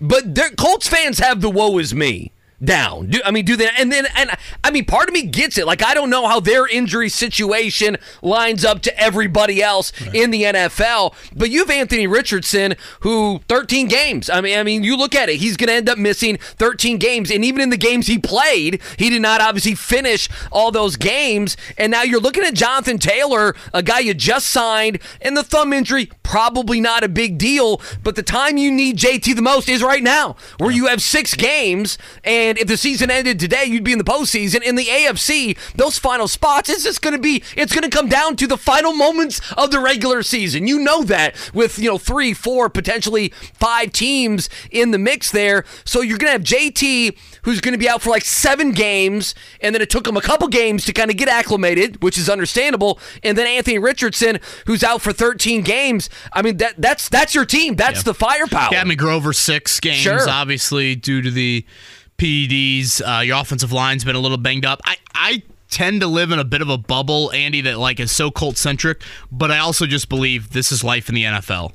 but 0.00 0.38
Colts 0.56 0.88
fans 0.88 1.18
have 1.18 1.40
the 1.40 1.50
woe 1.50 1.78
is 1.78 1.94
me. 1.94 2.32
Down. 2.64 3.06
Do, 3.06 3.20
I 3.24 3.30
mean, 3.30 3.44
do 3.44 3.56
they? 3.56 3.68
And 3.78 3.90
then, 3.90 4.06
and 4.16 4.30
I 4.62 4.70
mean, 4.70 4.84
part 4.84 5.08
of 5.08 5.14
me 5.14 5.22
gets 5.22 5.58
it. 5.58 5.66
Like, 5.66 5.82
I 5.82 5.94
don't 5.94 6.10
know 6.10 6.26
how 6.26 6.40
their 6.40 6.66
injury 6.66 7.08
situation 7.08 7.96
lines 8.22 8.64
up 8.64 8.82
to 8.82 8.98
everybody 8.98 9.62
else 9.62 9.92
right. 10.00 10.14
in 10.14 10.30
the 10.30 10.42
NFL. 10.44 11.14
But 11.34 11.50
you 11.50 11.60
have 11.60 11.70
Anthony 11.70 12.06
Richardson, 12.06 12.74
who 13.00 13.40
13 13.48 13.88
games. 13.88 14.30
I 14.30 14.40
mean, 14.40 14.58
I 14.58 14.62
mean, 14.62 14.82
you 14.84 14.96
look 14.96 15.14
at 15.14 15.28
it. 15.28 15.36
He's 15.36 15.56
going 15.56 15.68
to 15.68 15.74
end 15.74 15.88
up 15.88 15.98
missing 15.98 16.38
13 16.38 16.98
games, 16.98 17.30
and 17.30 17.44
even 17.44 17.60
in 17.60 17.70
the 17.70 17.76
games 17.76 18.06
he 18.06 18.18
played, 18.18 18.80
he 18.96 19.10
did 19.10 19.22
not 19.22 19.40
obviously 19.40 19.74
finish 19.74 20.28
all 20.50 20.70
those 20.70 20.96
games. 20.96 21.56
And 21.78 21.90
now 21.90 22.02
you're 22.02 22.20
looking 22.20 22.44
at 22.44 22.54
Jonathan 22.54 22.98
Taylor, 22.98 23.54
a 23.72 23.82
guy 23.82 24.00
you 24.00 24.14
just 24.14 24.46
signed, 24.46 24.98
and 25.20 25.36
the 25.36 25.42
thumb 25.42 25.72
injury 25.72 26.10
probably 26.22 26.80
not 26.80 27.04
a 27.04 27.08
big 27.08 27.38
deal. 27.38 27.80
But 28.02 28.16
the 28.16 28.22
time 28.22 28.56
you 28.56 28.70
need 28.70 28.96
JT 28.96 29.34
the 29.34 29.42
most 29.42 29.68
is 29.68 29.82
right 29.82 30.02
now, 30.02 30.36
where 30.58 30.70
you 30.70 30.86
have 30.86 31.02
six 31.02 31.34
games 31.34 31.98
and 32.24 32.51
and 32.52 32.58
if 32.58 32.68
the 32.68 32.76
season 32.76 33.10
ended 33.10 33.40
today, 33.40 33.64
you'd 33.64 33.82
be 33.82 33.92
in 33.92 33.98
the 33.98 34.04
postseason. 34.04 34.62
In 34.62 34.74
the 34.74 34.84
AFC, 34.84 35.56
those 35.74 35.98
final 35.98 36.28
spots, 36.28 36.68
it's 36.68 36.84
just 36.84 37.00
going 37.00 37.14
to 37.14 37.18
be, 37.18 37.42
it's 37.56 37.72
going 37.72 37.82
to 37.82 37.88
come 37.88 38.10
down 38.10 38.36
to 38.36 38.46
the 38.46 38.58
final 38.58 38.92
moments 38.92 39.40
of 39.56 39.70
the 39.70 39.80
regular 39.80 40.22
season. 40.22 40.66
You 40.66 40.78
know 40.78 41.02
that 41.04 41.34
with, 41.54 41.78
you 41.78 41.88
know, 41.88 41.96
three, 41.96 42.34
four, 42.34 42.68
potentially 42.68 43.30
five 43.54 43.92
teams 43.92 44.50
in 44.70 44.90
the 44.90 44.98
mix 44.98 45.30
there. 45.30 45.64
So 45.86 46.02
you're 46.02 46.18
going 46.18 46.28
to 46.28 46.32
have 46.32 46.42
JT, 46.42 47.16
who's 47.44 47.62
going 47.62 47.72
to 47.72 47.78
be 47.78 47.88
out 47.88 48.02
for 48.02 48.10
like 48.10 48.26
seven 48.26 48.72
games, 48.72 49.34
and 49.62 49.74
then 49.74 49.80
it 49.80 49.88
took 49.88 50.06
him 50.06 50.18
a 50.18 50.22
couple 50.22 50.46
games 50.48 50.84
to 50.84 50.92
kind 50.92 51.10
of 51.10 51.16
get 51.16 51.28
acclimated, 51.28 52.02
which 52.02 52.18
is 52.18 52.28
understandable. 52.28 53.00
And 53.22 53.38
then 53.38 53.46
Anthony 53.46 53.78
Richardson, 53.78 54.40
who's 54.66 54.84
out 54.84 55.00
for 55.00 55.14
13 55.14 55.62
games. 55.62 56.10
I 56.34 56.42
mean, 56.42 56.58
that 56.58 56.74
that's 56.76 57.08
that's 57.08 57.34
your 57.34 57.46
team. 57.46 57.76
That's 57.76 58.00
yeah. 58.00 58.12
the 58.12 58.14
firepower. 58.14 58.68
Yeah, 58.72 58.82
I 58.82 58.84
mean, 58.84 58.98
Grover 58.98 59.32
six 59.32 59.80
games, 59.80 59.96
sure. 59.96 60.28
obviously 60.28 60.94
due 60.94 61.22
to 61.22 61.30
the 61.30 61.64
PEDs. 62.18 63.00
Uh, 63.00 63.20
your 63.22 63.38
offensive 63.38 63.72
line's 63.72 64.04
been 64.04 64.16
a 64.16 64.20
little 64.20 64.38
banged 64.38 64.64
up. 64.64 64.80
I, 64.84 64.96
I 65.14 65.42
tend 65.70 66.00
to 66.02 66.06
live 66.06 66.30
in 66.30 66.38
a 66.38 66.44
bit 66.44 66.62
of 66.62 66.68
a 66.68 66.78
bubble, 66.78 67.32
Andy, 67.32 67.60
that 67.62 67.78
like 67.78 67.98
is 67.98 68.12
so 68.12 68.30
Colt 68.30 68.56
centric, 68.56 69.02
but 69.32 69.50
I 69.50 69.58
also 69.58 69.86
just 69.86 70.08
believe 70.08 70.50
this 70.50 70.70
is 70.70 70.84
life 70.84 71.08
in 71.08 71.14
the 71.14 71.24
NFL. 71.24 71.72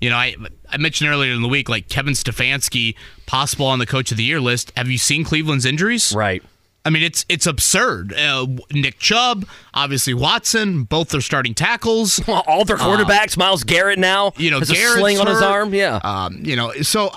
You 0.00 0.10
know, 0.10 0.16
I 0.16 0.34
I 0.68 0.76
mentioned 0.76 1.08
earlier 1.08 1.32
in 1.32 1.42
the 1.42 1.48
week 1.48 1.68
like 1.68 1.88
Kevin 1.88 2.14
Stefanski 2.14 2.96
possible 3.26 3.66
on 3.66 3.78
the 3.78 3.86
coach 3.86 4.10
of 4.10 4.16
the 4.16 4.24
year 4.24 4.40
list. 4.40 4.72
Have 4.76 4.88
you 4.88 4.98
seen 4.98 5.24
Cleveland's 5.24 5.64
injuries? 5.64 6.12
Right. 6.14 6.42
I 6.86 6.90
mean, 6.90 7.02
it's 7.02 7.24
it's 7.28 7.46
absurd. 7.46 8.12
Uh, 8.12 8.46
Nick 8.72 8.98
Chubb, 8.98 9.46
obviously 9.72 10.12
Watson, 10.12 10.84
both 10.84 11.08
their 11.08 11.22
starting 11.22 11.54
tackles. 11.54 12.20
All 12.28 12.64
their 12.64 12.76
quarterbacks. 12.76 13.38
Uh, 13.38 13.40
Myles 13.40 13.64
Garrett 13.64 13.98
now, 13.98 14.32
you 14.36 14.50
know, 14.50 14.58
has 14.58 14.70
a 14.70 14.74
sling 14.74 15.18
on 15.18 15.26
his 15.26 15.40
arm. 15.40 15.72
Yeah. 15.72 16.00
Um, 16.02 16.40
you 16.44 16.56
know, 16.56 16.72
so 16.82 17.10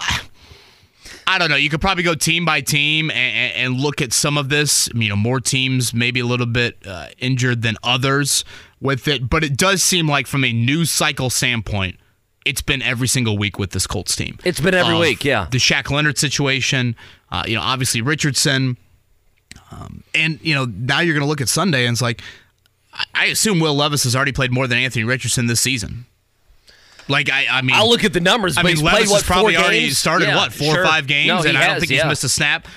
I 1.28 1.38
don't 1.38 1.49
know. 1.49 1.57
You 1.57 1.69
could 1.69 1.82
probably 1.82 2.03
go 2.03 2.15
team 2.15 2.45
by 2.45 2.61
team 2.61 3.11
and, 3.11 3.53
and, 3.53 3.80
look 3.82 4.01
at 4.01 4.13
some 4.13 4.38
of 4.38 4.47
this. 4.47 4.89
You 4.95 5.09
know, 5.09 5.17
more 5.17 5.41
teams 5.41 5.93
maybe 5.93 6.21
a 6.21 6.25
little 6.25 6.45
bit 6.45 6.78
uh, 6.88 7.07
injured 7.19 7.61
than 7.63 7.75
others 7.84 8.45
with 8.80 9.09
it, 9.09 9.30
but 9.30 9.43
it 9.43 9.57
does 9.57 9.84
seem 9.84 10.07
like 10.07 10.25
from 10.25 10.45
a 10.45 10.53
news 10.53 10.89
cycle 10.89 11.30
standpoint, 11.30 11.99
it's 12.45 12.61
been 12.61 12.82
every 12.82 13.09
single 13.09 13.38
week 13.38 13.59
with 13.59 13.71
this 13.71 13.86
Colts 13.86 14.15
team. 14.15 14.39
It's 14.45 14.61
been 14.61 14.73
every 14.73 14.97
week, 14.97 15.25
yeah. 15.25 15.47
The 15.51 15.57
Shaq 15.57 15.91
Leonard 15.91 16.17
situation, 16.17 16.95
uh, 17.30 17.43
you 17.45 17.55
know, 17.55 17.61
obviously 17.61 18.01
Richardson, 18.01 18.78
um, 19.71 20.03
and 20.15 20.39
you 20.41 20.55
know 20.55 20.63
now 20.65 21.01
you're 21.01 21.13
going 21.13 21.25
to 21.25 21.28
look 21.28 21.41
at 21.41 21.49
Sunday 21.49 21.86
and 21.86 21.95
it's 21.95 22.01
like, 22.01 22.21
I 23.13 23.25
assume 23.25 23.59
Will 23.59 23.75
Levis 23.75 24.05
has 24.05 24.15
already 24.15 24.32
played 24.32 24.51
more 24.51 24.65
than 24.65 24.78
Anthony 24.78 25.03
Richardson 25.03 25.47
this 25.47 25.59
season. 25.59 26.05
Like 27.08 27.30
I, 27.30 27.45
I 27.49 27.62
mean, 27.62 27.76
I'll 27.76 27.89
look 27.89 28.03
at 28.03 28.14
the 28.14 28.20
numbers. 28.20 28.58
I 28.58 28.64
mean, 28.64 28.78
Levis 28.78 28.91
played, 28.91 29.10
what, 29.10 29.24
probably 29.24 29.58
already 29.58 29.80
games? 29.82 29.97
started 29.97 30.28
yeah, 30.28 30.36
what 30.36 30.53
four 30.53 30.74
sure. 30.74 30.84
or 30.84 30.86
five 30.86 31.08
games, 31.08 31.43
no, 31.43 31.49
and 31.49 31.58
I 31.58 31.68
don't 31.68 31.80
think 31.80 31.91
yeah. 31.91 32.03
he's 32.03 32.10
missed 32.10 32.24
a 32.24 32.30
snap 32.30 32.68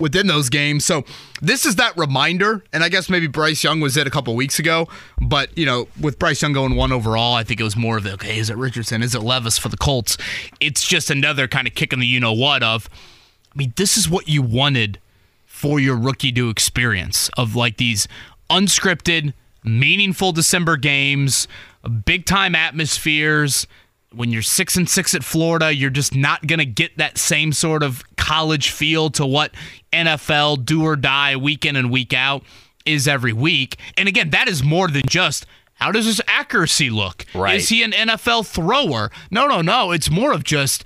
within 0.00 0.26
those 0.26 0.48
games. 0.48 0.84
So 0.84 1.04
this 1.42 1.66
is 1.66 1.76
that 1.76 1.96
reminder, 1.96 2.64
and 2.72 2.82
I 2.82 2.88
guess 2.88 3.10
maybe 3.10 3.26
Bryce 3.26 3.62
Young 3.62 3.80
was 3.80 3.96
it 3.96 4.06
a 4.06 4.10
couple 4.10 4.34
weeks 4.34 4.58
ago, 4.58 4.88
but 5.20 5.56
you 5.56 5.66
know, 5.66 5.88
with 6.00 6.18
Bryce 6.18 6.42
Young 6.42 6.52
going 6.52 6.74
one 6.74 6.90
overall, 6.90 7.34
I 7.34 7.44
think 7.44 7.60
it 7.60 7.64
was 7.64 7.76
more 7.76 7.98
of 7.98 8.04
the 8.04 8.14
okay, 8.14 8.38
is 8.38 8.50
it 8.50 8.56
Richardson, 8.56 9.02
is 9.02 9.14
it 9.14 9.22
Levis 9.22 9.58
for 9.58 9.68
the 9.68 9.76
Colts? 9.76 10.16
It's 10.58 10.86
just 10.86 11.10
another 11.10 11.46
kind 11.46 11.68
of 11.68 11.74
kick 11.74 11.92
in 11.92 12.00
the 12.00 12.06
you 12.06 12.18
know 12.18 12.32
what 12.32 12.62
of. 12.62 12.88
I 13.54 13.58
mean, 13.58 13.72
this 13.76 13.96
is 13.96 14.08
what 14.08 14.28
you 14.28 14.42
wanted 14.42 14.98
for 15.46 15.78
your 15.78 15.96
rookie 15.96 16.32
to 16.32 16.48
experience 16.48 17.28
of 17.36 17.54
like 17.54 17.76
these 17.76 18.08
unscripted, 18.48 19.34
meaningful 19.62 20.32
December 20.32 20.76
games, 20.76 21.46
big 21.88 22.26
time 22.26 22.54
atmospheres 22.54 23.66
when 24.12 24.30
you're 24.30 24.42
six 24.42 24.76
and 24.76 24.88
six 24.88 25.14
at 25.14 25.22
Florida, 25.22 25.72
you're 25.72 25.90
just 25.90 26.14
not 26.14 26.46
going 26.46 26.58
to 26.58 26.66
get 26.66 26.98
that 26.98 27.16
same 27.16 27.52
sort 27.52 27.82
of 27.82 28.02
college 28.16 28.70
feel 28.70 29.10
to 29.10 29.24
what 29.24 29.52
NFL 29.92 30.64
do 30.64 30.84
or 30.84 30.96
die 30.96 31.36
week 31.36 31.64
in 31.64 31.76
and 31.76 31.90
week 31.90 32.12
out 32.12 32.42
is 32.84 33.06
every 33.06 33.32
week. 33.32 33.76
And 33.96 34.08
again, 34.08 34.30
that 34.30 34.48
is 34.48 34.64
more 34.64 34.88
than 34.88 35.02
just 35.08 35.46
how 35.74 35.92
does 35.92 36.06
his 36.06 36.20
accuracy 36.26 36.90
look? 36.90 37.24
Right. 37.34 37.56
Is 37.56 37.68
he 37.68 37.82
an 37.82 37.92
NFL 37.92 38.46
thrower? 38.46 39.10
No, 39.30 39.46
no, 39.46 39.62
no. 39.62 39.92
It's 39.92 40.10
more 40.10 40.32
of 40.32 40.44
just, 40.44 40.84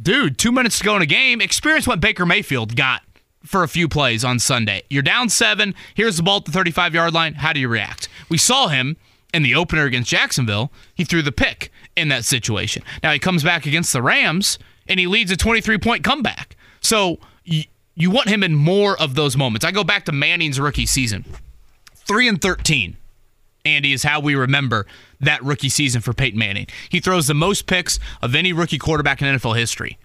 dude, 0.00 0.38
two 0.38 0.52
minutes 0.52 0.78
to 0.78 0.84
go 0.84 0.96
in 0.96 1.02
a 1.02 1.06
game. 1.06 1.40
Experience 1.40 1.86
what 1.86 2.00
Baker 2.00 2.26
Mayfield 2.26 2.76
got 2.76 3.02
for 3.44 3.62
a 3.62 3.68
few 3.68 3.88
plays 3.88 4.24
on 4.24 4.38
Sunday. 4.38 4.82
You're 4.90 5.02
down 5.02 5.28
seven. 5.30 5.74
Here's 5.94 6.16
the 6.16 6.22
ball 6.22 6.38
at 6.38 6.44
the 6.44 6.52
35 6.52 6.94
yard 6.94 7.14
line. 7.14 7.34
How 7.34 7.52
do 7.52 7.60
you 7.60 7.68
react? 7.68 8.08
We 8.28 8.38
saw 8.38 8.68
him 8.68 8.96
in 9.36 9.42
the 9.42 9.54
opener 9.54 9.84
against 9.84 10.10
Jacksonville. 10.10 10.72
He 10.94 11.04
threw 11.04 11.20
the 11.20 11.30
pick 11.30 11.70
in 11.94 12.08
that 12.08 12.24
situation. 12.24 12.82
Now 13.02 13.12
he 13.12 13.18
comes 13.18 13.44
back 13.44 13.66
against 13.66 13.92
the 13.92 14.00
Rams 14.00 14.58
and 14.88 14.98
he 14.98 15.06
leads 15.06 15.30
a 15.30 15.36
23 15.36 15.76
point 15.76 16.02
comeback. 16.02 16.56
So 16.80 17.18
you, 17.44 17.64
you 17.94 18.10
want 18.10 18.28
him 18.28 18.42
in 18.42 18.54
more 18.54 18.98
of 18.98 19.14
those 19.14 19.36
moments. 19.36 19.64
I 19.64 19.72
go 19.72 19.84
back 19.84 20.06
to 20.06 20.12
Manning's 20.12 20.58
rookie 20.58 20.86
season 20.86 21.24
3 21.94 22.28
and 22.28 22.40
13. 22.40 22.96
Andy 23.66 23.92
is 23.92 24.04
how 24.04 24.20
we 24.20 24.34
remember 24.34 24.86
that 25.20 25.42
rookie 25.42 25.68
season 25.68 26.00
for 26.00 26.14
Peyton 26.14 26.38
Manning. 26.38 26.68
He 26.88 27.00
throws 27.00 27.26
the 27.26 27.34
most 27.34 27.66
picks 27.66 27.98
of 28.22 28.34
any 28.34 28.54
rookie 28.54 28.78
quarterback 28.78 29.20
in 29.20 29.28
NFL 29.28 29.58
history. 29.58 29.98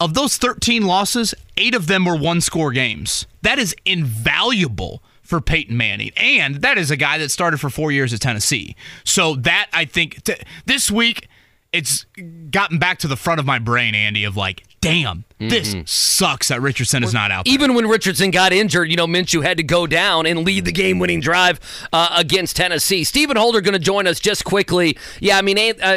Of 0.00 0.14
those 0.14 0.36
13 0.36 0.84
losses, 0.84 1.34
eight 1.56 1.74
of 1.74 1.86
them 1.86 2.04
were 2.04 2.16
one 2.16 2.40
score 2.40 2.72
games. 2.72 3.26
That 3.42 3.58
is 3.58 3.74
invaluable 3.86 5.02
for 5.32 5.40
Peyton 5.40 5.74
Manning. 5.74 6.10
And 6.14 6.56
that 6.56 6.76
is 6.76 6.90
a 6.90 6.96
guy 6.96 7.16
that 7.16 7.30
started 7.30 7.58
for 7.58 7.70
four 7.70 7.90
years 7.90 8.12
at 8.12 8.20
Tennessee. 8.20 8.76
So 9.02 9.34
that, 9.36 9.70
I 9.72 9.86
think, 9.86 10.22
t- 10.24 10.34
this 10.66 10.90
week, 10.90 11.26
it's 11.72 12.04
gotten 12.50 12.78
back 12.78 12.98
to 12.98 13.08
the 13.08 13.16
front 13.16 13.40
of 13.40 13.46
my 13.46 13.58
brain, 13.58 13.94
Andy, 13.94 14.24
of 14.24 14.36
like, 14.36 14.62
damn, 14.82 15.24
this 15.38 15.72
mm-hmm. 15.72 15.86
sucks 15.86 16.48
that 16.48 16.60
Richardson 16.60 17.02
is 17.02 17.14
not 17.14 17.30
out. 17.30 17.46
There. 17.46 17.54
Even 17.54 17.72
when 17.72 17.88
Richardson 17.88 18.30
got 18.30 18.52
injured, 18.52 18.90
you 18.90 18.96
know, 18.96 19.06
Minshew 19.06 19.42
had 19.42 19.56
to 19.56 19.62
go 19.62 19.86
down 19.86 20.26
and 20.26 20.44
lead 20.44 20.66
the 20.66 20.72
game-winning 20.72 21.20
drive 21.20 21.58
uh, 21.94 22.14
against 22.14 22.56
Tennessee. 22.56 23.02
Stephen 23.02 23.38
Holder 23.38 23.62
going 23.62 23.72
to 23.72 23.78
join 23.78 24.06
us 24.06 24.20
just 24.20 24.44
quickly. 24.44 24.98
Yeah, 25.18 25.38
I 25.38 25.40
mean, 25.40 25.56
uh, 25.80 25.96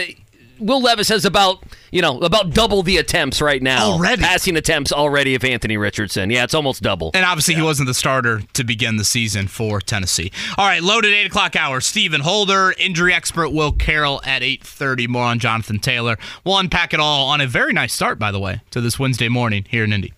Will 0.60 0.82
Levis 0.82 1.10
has 1.10 1.26
about 1.26 1.64
you 1.92 2.02
know 2.02 2.20
about 2.20 2.52
double 2.52 2.84
the 2.84 2.98
attempts 2.98 3.42
right 3.42 3.62
now. 3.62 3.92
Already 3.92 4.22
passing 4.22 4.58
attempts 4.58 4.92
already 4.92 5.36
of 5.36 5.44
Anthony 5.44 5.78
Richardson. 5.78 6.30
Yeah, 6.30 6.44
it's 6.44 6.54
almost 6.54 6.82
double. 6.82 7.12
And 7.14 7.26
obviously 7.26 7.54
yeah. 7.54 7.62
he 7.62 7.66
wasn't 7.66 7.88
the 7.88 7.94
starter 7.94 8.42
to 8.54 8.64
begin 8.64 8.98
the 8.98 9.04
season 9.04 9.48
for 9.48 9.82
Tennessee. 9.82 10.32
All 10.58 10.66
right, 10.66 10.82
loaded 10.82 11.14
eight 11.14 11.28
o'clock 11.28 11.56
hour. 11.56 11.82
Stephen 11.82 12.22
Holder, 12.22 12.74
injury 12.78 13.14
expert 13.14 13.50
Will 13.50 13.72
Carroll 13.72 14.22
at 14.26 14.44
eight 14.44 14.64
thirty. 14.64 15.08
More 15.08 15.26
on 15.26 15.40
Jonathan 15.40 15.80
Taylor. 15.80 16.18
We'll 16.44 16.58
unpack 16.58 16.94
it 16.94 17.00
all 17.00 17.28
on 17.28 17.42
a 17.42 17.48
very 17.48 17.74
nice 17.74 17.94
start, 17.94 18.20
by 18.20 18.32
the 18.32 18.40
way, 18.40 18.62
to 18.72 18.82
this 18.82 19.00
Wednesday 19.00 19.30
morning 19.30 19.66
here 19.70 19.84
in 19.84 19.94
Indy. 19.94 20.14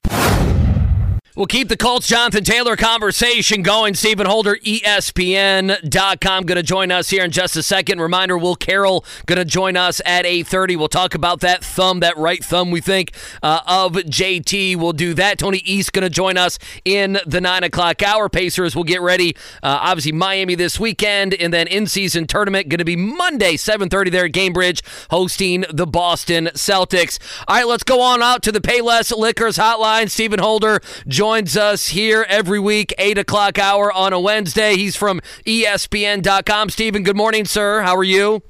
We'll 1.38 1.46
keep 1.46 1.68
the 1.68 1.78
Colts 1.78 2.08
Jonathan 2.08 2.44
Taylor 2.44 2.76
conversation 2.76 3.62
going. 3.62 3.94
Stephen 3.94 4.26
Holder, 4.26 4.56
ESPN.com, 4.56 6.46
going 6.48 6.56
to 6.56 6.64
join 6.64 6.90
us 6.90 7.12
here 7.12 7.24
in 7.24 7.30
just 7.30 7.56
a 7.56 7.62
second. 7.62 8.02
Reminder, 8.02 8.40
Will 8.40 8.56
Carroll 8.56 9.06
going 9.28 9.38
to 9.38 9.46
join 9.46 9.78
us 9.78 10.02
at 10.04 10.26
8.30. 10.26 10.78
We'll 10.78 10.88
talk 10.88 11.14
about 11.14 11.42
that 11.42 11.64
thumb, 11.64 12.00
that 12.00 12.18
right 12.18 12.44
thumb 12.44 12.72
we 12.72 12.82
think 12.82 13.12
uh, 13.44 13.60
of 13.68 13.92
JT. 13.92 14.78
We'll 14.78 14.94
do 14.94 15.14
that. 15.14 15.38
Tony 15.38 15.60
East 15.60 15.94
going 15.94 16.02
to 16.02 16.10
join 16.10 16.38
us 16.38 16.58
in 16.84 17.20
the 17.24 17.40
9 17.40 17.66
o'clock 17.66 18.02
hour. 18.02 18.30
Pacers 18.30 18.76
will 18.76 18.84
get 18.84 19.02
ready. 19.02 19.36
Uh, 19.62 19.78
obviously, 19.80 20.14
Miami 20.14 20.56
this 20.56 20.80
weekend, 20.80 21.36
and 21.36 21.54
then 21.54 21.68
in-season 21.68 22.26
tournament 22.26 22.68
going 22.68 22.80
to 22.80 22.84
be 22.84 22.96
Monday, 22.96 23.58
7.30 23.58 24.10
there 24.10 24.26
at 24.26 24.32
Gainbridge, 24.32 24.82
hosting 25.12 25.66
the 25.72 25.86
Boston 25.86 26.50
Celtics. 26.56 27.20
All 27.48 27.58
right, 27.58 27.68
let's 27.68 27.84
go 27.84 28.02
on 28.02 28.24
out 28.24 28.42
to 28.42 28.52
the 28.52 28.60
Payless 28.60 29.16
Liquors 29.16 29.60
hotline. 29.60 30.10
Stephen 30.10 30.40
Holder 30.40 30.82
joins 31.08 31.27
joins 31.28 31.58
us 31.58 31.90
here 31.90 32.26
every 32.30 32.58
week, 32.58 32.94
8 32.98 33.18
o'clock 33.18 33.60
hour 33.60 33.92
on 33.92 34.14
a 34.14 34.20
Wednesday. 34.20 34.78
He's 34.78 34.96
from 34.96 35.20
ESPN.com. 35.46 36.70
Stephen, 36.70 37.04
good 37.04 37.18
morning, 37.18 37.44
sir. 37.44 37.82
How 37.82 37.98
are 37.98 38.04
you? 38.06 38.44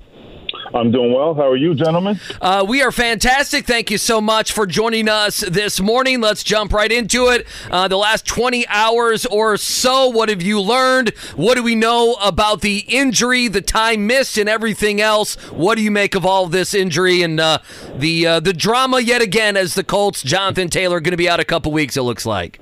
I'm 0.73 0.91
doing 0.91 1.13
well. 1.13 1.33
How 1.33 1.49
are 1.49 1.55
you, 1.55 1.73
gentlemen? 1.73 2.19
Uh, 2.41 2.65
we 2.67 2.81
are 2.81 2.91
fantastic. 2.91 3.65
Thank 3.65 3.89
you 3.89 3.97
so 3.97 4.19
much 4.19 4.51
for 4.51 4.65
joining 4.65 5.07
us 5.09 5.39
this 5.39 5.79
morning. 5.79 6.21
Let's 6.21 6.43
jump 6.43 6.73
right 6.73 6.91
into 6.91 7.27
it. 7.29 7.47
Uh, 7.71 7.87
the 7.87 7.97
last 7.97 8.25
20 8.25 8.67
hours 8.67 9.25
or 9.25 9.57
so, 9.57 10.09
what 10.09 10.29
have 10.29 10.41
you 10.41 10.61
learned? 10.61 11.09
What 11.35 11.55
do 11.55 11.63
we 11.63 11.75
know 11.75 12.13
about 12.21 12.61
the 12.61 12.79
injury, 12.87 13.47
the 13.47 13.61
time 13.61 14.07
missed, 14.07 14.37
and 14.37 14.49
everything 14.49 15.01
else? 15.01 15.35
What 15.51 15.75
do 15.75 15.83
you 15.83 15.91
make 15.91 16.15
of 16.15 16.25
all 16.25 16.45
of 16.45 16.51
this 16.51 16.73
injury 16.73 17.21
and 17.21 17.39
uh, 17.39 17.59
the 17.95 18.27
uh, 18.27 18.39
the 18.39 18.53
drama 18.53 18.99
yet 18.99 19.21
again 19.21 19.57
as 19.57 19.73
the 19.73 19.83
Colts, 19.83 20.21
Jonathan 20.21 20.69
Taylor, 20.69 20.99
going 20.99 21.11
to 21.11 21.17
be 21.17 21.29
out 21.29 21.39
a 21.39 21.45
couple 21.45 21.71
weeks? 21.71 21.97
It 21.97 22.03
looks 22.03 22.25
like. 22.25 22.59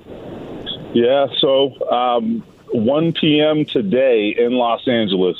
Yeah. 0.96 1.26
So, 1.40 1.78
um, 1.90 2.42
1 2.72 3.12
p.m. 3.12 3.66
today 3.66 4.34
in 4.38 4.52
Los 4.52 4.88
Angeles. 4.88 5.36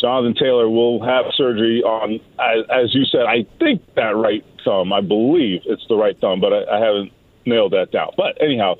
Jonathan 0.00 0.34
Taylor 0.34 0.70
will 0.70 1.02
have 1.04 1.24
surgery 1.34 1.82
on, 1.82 2.20
as, 2.38 2.64
as, 2.70 2.94
you 2.94 3.04
said, 3.04 3.22
I 3.22 3.46
think 3.58 3.82
that 3.96 4.14
right 4.14 4.44
thumb. 4.64 4.92
I 4.92 5.00
believe 5.00 5.62
it's 5.66 5.84
the 5.88 5.96
right 5.96 6.18
thumb, 6.20 6.40
but 6.40 6.52
I, 6.52 6.76
I 6.76 6.78
haven't 6.78 7.12
nailed 7.44 7.72
that 7.72 7.90
down. 7.90 8.12
But 8.16 8.40
anyhow, 8.40 8.76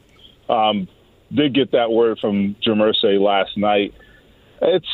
um, 0.49 0.87
did 1.35 1.55
get 1.55 1.73
that 1.73 1.91
word 1.91 2.21
from 2.21 2.55
Irsay 2.65 3.21
last 3.21 3.59
night. 3.59 3.93
It's 4.63 4.87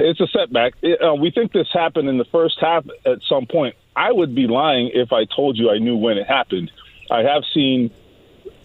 it's 0.00 0.20
a 0.20 0.26
setback. 0.26 0.74
It, 0.82 1.00
uh, 1.02 1.14
we 1.14 1.30
think 1.30 1.52
this 1.52 1.68
happened 1.72 2.10
in 2.10 2.18
the 2.18 2.26
first 2.26 2.58
half 2.60 2.84
at 3.06 3.18
some 3.28 3.46
point. 3.46 3.76
I 3.96 4.12
would 4.12 4.34
be 4.34 4.46
lying 4.46 4.90
if 4.92 5.10
I 5.10 5.24
told 5.24 5.56
you 5.56 5.70
I 5.70 5.78
knew 5.78 5.96
when 5.96 6.18
it 6.18 6.26
happened. 6.26 6.70
I 7.10 7.22
have 7.22 7.44
seen 7.54 7.90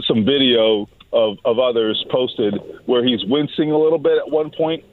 some 0.05 0.25
video 0.25 0.89
of, 1.11 1.37
of 1.45 1.59
others 1.59 2.03
posted 2.11 2.55
where 2.85 3.03
he's 3.03 3.23
wincing 3.25 3.71
a 3.71 3.77
little 3.77 3.99
bit 3.99 4.17
at 4.17 4.29
one 4.29 4.51
point 4.51 4.83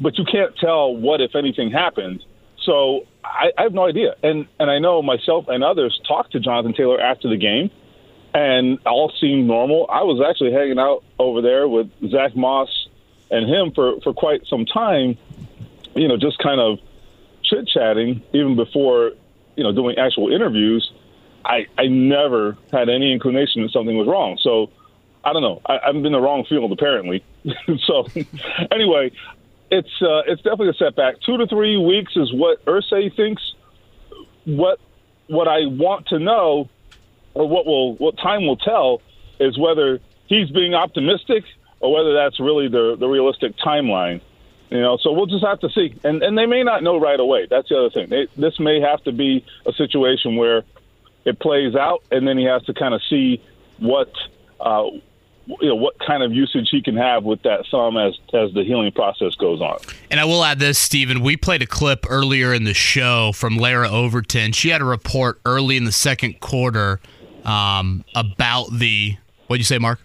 but 0.00 0.18
you 0.18 0.24
can't 0.24 0.56
tell 0.56 0.94
what, 0.94 1.20
if 1.20 1.34
anything, 1.34 1.70
happened. 1.70 2.24
So 2.64 3.06
I, 3.24 3.52
I 3.56 3.62
have 3.62 3.72
no 3.72 3.86
idea. 3.86 4.14
And 4.22 4.46
and 4.58 4.70
I 4.70 4.78
know 4.78 5.02
myself 5.02 5.46
and 5.48 5.62
others 5.62 5.98
talked 6.06 6.32
to 6.32 6.40
Jonathan 6.40 6.74
Taylor 6.74 7.00
after 7.00 7.28
the 7.28 7.36
game, 7.36 7.70
and 8.32 8.78
all 8.86 9.12
seemed 9.20 9.46
normal. 9.46 9.86
I 9.90 10.02
was 10.02 10.24
actually 10.28 10.52
hanging 10.52 10.78
out 10.78 11.04
over 11.18 11.42
there 11.42 11.68
with 11.68 11.90
Zach 12.10 12.34
Moss 12.36 12.68
and 13.30 13.48
him 13.48 13.72
for 13.72 14.00
for 14.00 14.12
quite 14.12 14.46
some 14.46 14.64
time. 14.66 15.16
You 15.94 16.08
know, 16.08 16.16
just 16.16 16.38
kind 16.38 16.60
of 16.60 16.78
chit 17.44 17.68
chatting, 17.68 18.22
even 18.32 18.56
before 18.56 19.12
you 19.56 19.62
know 19.62 19.72
doing 19.72 19.98
actual 19.98 20.32
interviews. 20.32 20.90
I 21.44 21.66
I 21.76 21.86
never 21.86 22.56
had 22.72 22.88
any 22.88 23.12
inclination 23.12 23.62
that 23.62 23.70
something 23.70 23.96
was 23.96 24.08
wrong. 24.08 24.38
So 24.40 24.70
I 25.24 25.32
don't 25.32 25.42
know. 25.42 25.60
I, 25.66 25.78
I'm 25.78 26.04
in 26.04 26.12
the 26.12 26.20
wrong 26.20 26.44
field 26.44 26.70
apparently. 26.72 27.24
so 27.86 28.06
anyway, 28.70 29.12
it's 29.70 30.02
uh, 30.02 30.22
it's 30.26 30.42
definitely 30.42 30.70
a 30.70 30.74
setback. 30.74 31.20
Two 31.20 31.38
to 31.38 31.46
three 31.46 31.76
weeks 31.76 32.16
is 32.16 32.32
what 32.32 32.64
Irsay 32.64 33.14
thinks. 33.14 33.54
What 34.44 34.78
what 35.26 35.48
I 35.48 35.66
want 35.66 36.08
to 36.08 36.18
know, 36.18 36.68
or 37.32 37.48
what 37.48 37.66
will 37.66 37.94
what 37.94 38.18
time 38.18 38.46
will 38.46 38.56
tell, 38.56 39.00
is 39.40 39.58
whether 39.58 40.00
he's 40.26 40.50
being 40.50 40.74
optimistic 40.74 41.44
or 41.80 41.92
whether 41.92 42.14
that's 42.14 42.38
really 42.40 42.68
the 42.68 42.96
the 42.98 43.08
realistic 43.08 43.56
timeline. 43.56 44.20
You 44.70 44.80
know, 44.80 44.96
so 44.96 45.12
we'll 45.12 45.26
just 45.26 45.44
have 45.44 45.60
to 45.60 45.70
see. 45.70 45.94
And 46.04 46.22
and 46.22 46.36
they 46.36 46.46
may 46.46 46.62
not 46.62 46.82
know 46.82 46.98
right 46.98 47.18
away. 47.18 47.46
That's 47.48 47.68
the 47.68 47.78
other 47.78 47.90
thing. 47.90 48.08
They, 48.08 48.26
this 48.36 48.58
may 48.60 48.80
have 48.80 49.02
to 49.04 49.12
be 49.12 49.44
a 49.66 49.72
situation 49.72 50.36
where 50.36 50.62
it 51.24 51.38
plays 51.38 51.74
out, 51.74 52.02
and 52.10 52.26
then 52.26 52.36
he 52.36 52.44
has 52.44 52.62
to 52.64 52.74
kind 52.74 52.94
of 52.94 53.00
see 53.08 53.42
what. 53.78 54.12
Uh, 54.60 54.90
you 55.46 55.68
know 55.68 55.74
what 55.74 55.98
kind 55.98 56.22
of 56.22 56.32
usage 56.32 56.68
he 56.70 56.80
can 56.82 56.96
have 56.96 57.24
with 57.24 57.42
that 57.42 57.66
thumb 57.70 57.96
as 57.96 58.18
as 58.32 58.52
the 58.54 58.64
healing 58.64 58.92
process 58.92 59.34
goes 59.34 59.60
on. 59.60 59.78
And 60.10 60.20
I 60.20 60.24
will 60.24 60.44
add 60.44 60.58
this, 60.58 60.78
Stephen. 60.78 61.20
We 61.20 61.36
played 61.36 61.62
a 61.62 61.66
clip 61.66 62.06
earlier 62.08 62.54
in 62.54 62.64
the 62.64 62.74
show 62.74 63.32
from 63.32 63.56
Larra 63.56 63.90
Overton. 63.90 64.52
She 64.52 64.70
had 64.70 64.80
a 64.80 64.84
report 64.84 65.40
early 65.44 65.76
in 65.76 65.84
the 65.84 65.92
second 65.92 66.40
quarter 66.40 67.00
um, 67.44 68.04
about 68.14 68.72
the. 68.72 69.16
What'd 69.46 69.60
you 69.60 69.64
say, 69.64 69.78
Mark? 69.78 70.00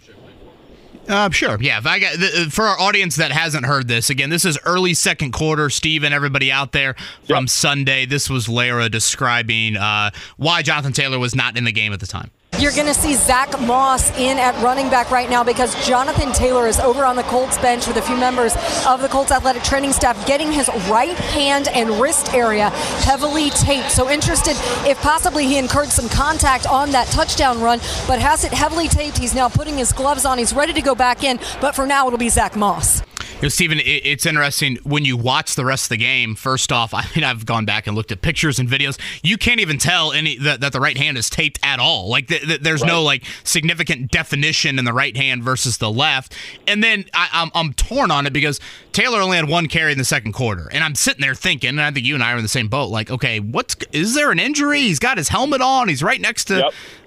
Uh, 1.08 1.30
sure. 1.32 1.58
Yeah. 1.60 1.80
If 1.80 1.88
I 1.88 2.00
got 2.00 2.18
for 2.52 2.66
our 2.66 2.80
audience 2.80 3.16
that 3.16 3.32
hasn't 3.32 3.66
heard 3.66 3.88
this, 3.88 4.12
again, 4.12 4.30
this 4.30 4.46
is 4.46 4.60
early 4.64 4.94
second 4.94 5.32
quarter. 5.32 5.70
Stephen, 5.72 6.14
everybody 6.14 6.52
out 6.52 6.72
there 6.72 6.94
from 7.26 7.44
yep. 7.44 7.50
Sunday. 7.50 8.06
This 8.06 8.30
was 8.30 8.48
Larra 8.48 8.90
describing 8.90 9.76
uh, 9.76 10.12
why 10.38 10.62
Jonathan 10.62 10.94
Taylor 10.94 11.18
was 11.18 11.34
not 11.34 11.58
in 11.58 11.64
the 11.64 11.72
game 11.72 11.94
at 11.94 12.00
the 12.00 12.06
time. 12.06 12.30
You're 12.58 12.74
going 12.74 12.88
to 12.88 12.94
see 12.94 13.14
Zach 13.14 13.58
Moss 13.62 14.10
in 14.18 14.38
at 14.38 14.54
running 14.62 14.90
back 14.90 15.12
right 15.12 15.30
now 15.30 15.46
because 15.46 15.74
Jonathan 15.88 16.34
Taylor 16.34 16.68
is 16.68 16.78
over 16.80 17.06
on 17.06 17.16
the 17.16 17.24
Colts 17.24 17.58
bench 17.60 17.88
with 17.88 17.96
a 17.96 18.02
few 18.02 18.18
members 18.18 18.54
of 18.86 19.02
the 19.02 19.08
Colts 19.08 19.32
athletic 19.32 19.64
training 19.64 19.94
staff 19.94 20.28
getting 20.28 20.52
his 20.52 20.68
right 20.90 21.16
hand 21.18 21.70
and 21.70 21.90
wrist 22.02 22.34
area 22.34 22.70
heavily 23.06 23.50
taped. 23.52 23.92
So 23.92 24.10
interested 24.10 24.58
if 24.86 25.00
possibly 25.02 25.46
he 25.46 25.58
incurred 25.58 25.88
some 25.88 26.10
contact 26.10 26.68
on 26.68 26.92
that 26.92 27.08
touchdown 27.08 27.62
run, 27.62 27.80
but 28.08 28.20
has 28.20 28.44
it 28.44 28.52
heavily 28.52 28.90
taped. 28.90 29.18
He's 29.18 29.34
now 29.34 29.48
putting 29.48 29.78
his 29.78 29.94
gloves 29.94 30.26
on. 30.26 30.38
He's 30.38 30.54
ready 30.54 30.74
to 30.74 30.82
go 30.82 30.96
back 30.96 31.24
in, 31.24 31.40
but 31.62 31.76
for 31.76 31.88
now 31.88 32.08
it'll 32.08 32.20
be 32.20 32.28
Zach 32.28 32.58
Moss. 32.58 33.02
You 33.36 33.44
know, 33.44 33.50
Stephen, 33.50 33.80
it's 33.84 34.26
interesting 34.26 34.78
when 34.84 35.06
you 35.06 35.16
watch 35.16 35.56
the 35.56 35.64
rest 35.64 35.86
of 35.86 35.90
the 35.90 35.98
game. 35.98 36.36
First 36.36 36.72
off, 36.72 36.94
I 36.94 37.06
mean, 37.16 37.24
I've 37.24 37.46
gone 37.46 37.66
back 37.66 37.88
and 37.88 37.96
looked 37.96 38.12
at 38.12 38.22
pictures 38.22 38.60
and 38.60 38.68
videos. 38.68 39.00
You 39.24 39.38
can't 39.38 39.60
even 39.62 39.78
tell 39.78 40.12
any 40.12 40.38
that, 40.40 40.60
that 40.62 40.74
the 40.74 40.80
right 40.80 40.98
hand 40.98 41.18
is 41.18 41.30
taped 41.30 41.60
at 41.64 41.80
all. 41.80 42.10
Like 42.10 42.28
the, 42.28 42.40
the, 42.40 42.58
there's 42.58 42.82
right. 42.82 42.88
no 42.88 43.02
like 43.02 43.24
significant 43.44 44.12
definition 44.12 44.78
in 44.78 44.86
the 44.86 44.94
right 44.94 45.16
hand 45.16 45.44
versus 45.44 45.78
the 45.78 45.90
left. 45.90 46.36
And 46.68 46.84
then 46.84 47.06
I, 47.14 47.30
I'm 47.32 47.52
I'm 47.56 47.74
torn 47.74 48.12
on 48.12 48.26
it 48.26 48.34
because 48.34 48.60
Taylor 48.92 49.20
only 49.20 49.38
had 49.38 49.48
one 49.48 49.68
carry 49.68 49.92
in 49.92 49.98
the 49.98 50.06
second 50.06 50.34
quarter, 50.34 50.70
and 50.72 50.84
I'm 50.84 50.96
sitting 50.96 51.22
there 51.22 51.36
thinking, 51.36 51.70
and 51.70 51.82
I 51.82 51.92
think 51.92 52.06
you 52.06 52.16
and 52.16 52.24
I 52.24 52.34
are 52.34 52.38
in 52.38 52.44
the 52.44 52.50
same 52.50 52.68
boat. 52.68 52.90
Like, 52.90 53.10
okay, 53.10 53.40
what's 53.40 53.76
is 53.94 54.16
there 54.16 54.32
an 54.32 54.40
injury? 54.40 54.82
He's 54.82 55.00
got 55.00 55.18
his 55.18 55.30
helmet 55.30 55.62
on. 55.62 55.88
He's 55.88 56.04
right 56.04 56.20
next 56.20 56.46
to. 56.46 56.58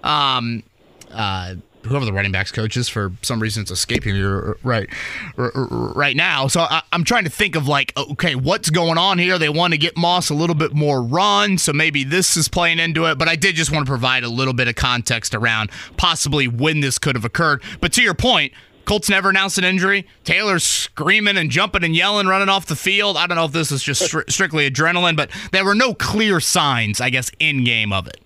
Yep. 0.03 0.11
Um, 0.11 0.62
uh, 1.11 1.57
whoever 1.85 2.05
the 2.05 2.12
running 2.12 2.33
backs 2.33 2.53
coach 2.53 2.76
is 2.76 2.89
for 2.89 3.12
some 3.22 3.41
reason 3.41 3.62
it's 3.62 3.70
escaping 3.70 4.14
me 4.14 4.22
right 4.62 4.89
right 5.37 6.16
now 6.16 6.47
so 6.47 6.61
I, 6.61 6.83
am 6.93 7.05
trying 7.05 7.24
to 7.24 7.30
think 7.30 7.57
of 7.57 7.66
like 7.66 7.93
okay 7.97 8.35
what's 8.35 8.70
going 8.70 8.99
on 8.99 9.18
here 9.18 9.39
they 9.39 9.49
want 9.49 9.72
to 9.72 9.78
get 9.78 9.97
moss 9.97 10.30
a 10.30 10.35
little 10.35 10.55
bit 10.55 10.72
more 10.72 11.03
run 11.03 11.59
so 11.59 11.72
maybe 11.72 12.05
this 12.05 12.37
is 12.37 12.49
playing 12.49 12.78
into 12.78 13.07
it 13.07 13.18
but 13.18 13.28
i 13.28 13.37
did 13.37 13.55
just 13.55 13.72
want 13.72 13.85
to 13.87 13.91
provide 13.91 14.22
a 14.24 14.28
little 14.28 14.55
bit 14.55 14.68
of 14.68 14.74
context 14.74 15.35
around 15.35 15.70
possibly 15.97 16.47
when 16.47 16.80
this 16.80 16.99
could 16.99 17.16
have 17.16 17.24
occurred 17.24 17.62
but 17.80 17.93
to 17.93 18.03
your 18.03 18.14
point 18.14 18.53
Colts 18.85 19.09
never 19.09 19.30
announced 19.30 19.59
an 19.59 19.64
injury. 19.64 20.07
Taylor's 20.24 20.64
screaming 20.64 21.37
and 21.37 21.51
jumping 21.51 21.85
and 21.85 21.95
yelling, 21.95 22.26
running 22.26 22.49
off 22.49 22.66
the 22.66 22.76
field. 22.76 23.16
I 23.16 23.26
don't 23.26 23.37
know 23.37 23.45
if 23.45 23.53
this 23.53 23.70
is 23.70 23.83
just 23.83 24.03
stri- 24.03 24.28
strictly 24.30 24.68
adrenaline, 24.68 25.16
but 25.16 25.30
there 25.53 25.64
were 25.64 25.74
no 25.74 25.95
clear 25.95 26.41
signs, 26.41 27.01
I 27.01 27.11
guess, 27.11 27.30
in 27.39 27.64
game 27.64 27.93
of 27.93 28.09
it. 28.09 28.22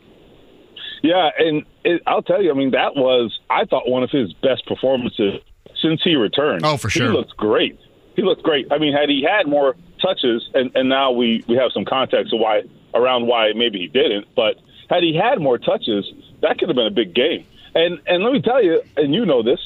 Yeah, 1.07 1.31
and 1.39 1.65
it, 1.85 2.03
I'll 2.05 2.23
tell 2.23 2.43
you, 2.43 2.51
I 2.51 2.55
mean, 2.55 2.73
that 2.73 2.97
was 2.97 3.39
I 3.49 3.65
thought 3.65 3.89
one 3.89 4.03
of 4.03 4.11
his 4.11 4.33
best 4.43 4.67
performances 4.67 5.41
since 5.81 6.01
he 6.03 6.17
returned. 6.17 6.63
Oh, 6.65 6.77
for 6.77 6.91
sure, 6.91 7.07
he 7.07 7.13
looked 7.17 7.37
great. 7.37 7.79
He 8.17 8.23
looked 8.23 8.43
great. 8.43 8.73
I 8.73 8.79
mean, 8.79 8.93
had 8.93 9.09
he 9.09 9.23
had 9.23 9.47
more 9.47 9.77
touches, 10.03 10.51
and, 10.53 10.75
and 10.75 10.89
now 10.89 11.13
we 11.13 11.45
we 11.47 11.55
have 11.55 11.71
some 11.73 11.85
context 11.85 12.35
of 12.35 12.41
why 12.41 12.63
around 12.93 13.29
why 13.29 13.53
maybe 13.55 13.79
he 13.79 13.87
didn't, 13.87 14.27
but 14.35 14.57
had 14.91 15.05
he 15.05 15.15
had 15.15 15.41
more 15.41 15.59
touches, 15.59 16.11
that 16.43 16.59
could 16.59 16.69
have 16.69 16.77
been 16.77 16.89
a 16.89 16.91
big 16.91 17.15
game. 17.15 17.47
And 17.77 18.01
and 18.07 18.25
let 18.25 18.33
me 18.33 18.43
tell 18.43 18.63
you, 18.63 18.83
and 18.97 19.15
you 19.15 19.25
know 19.27 19.45
this, 19.45 19.61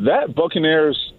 that 0.00 0.34
Buccaneers 0.34 1.12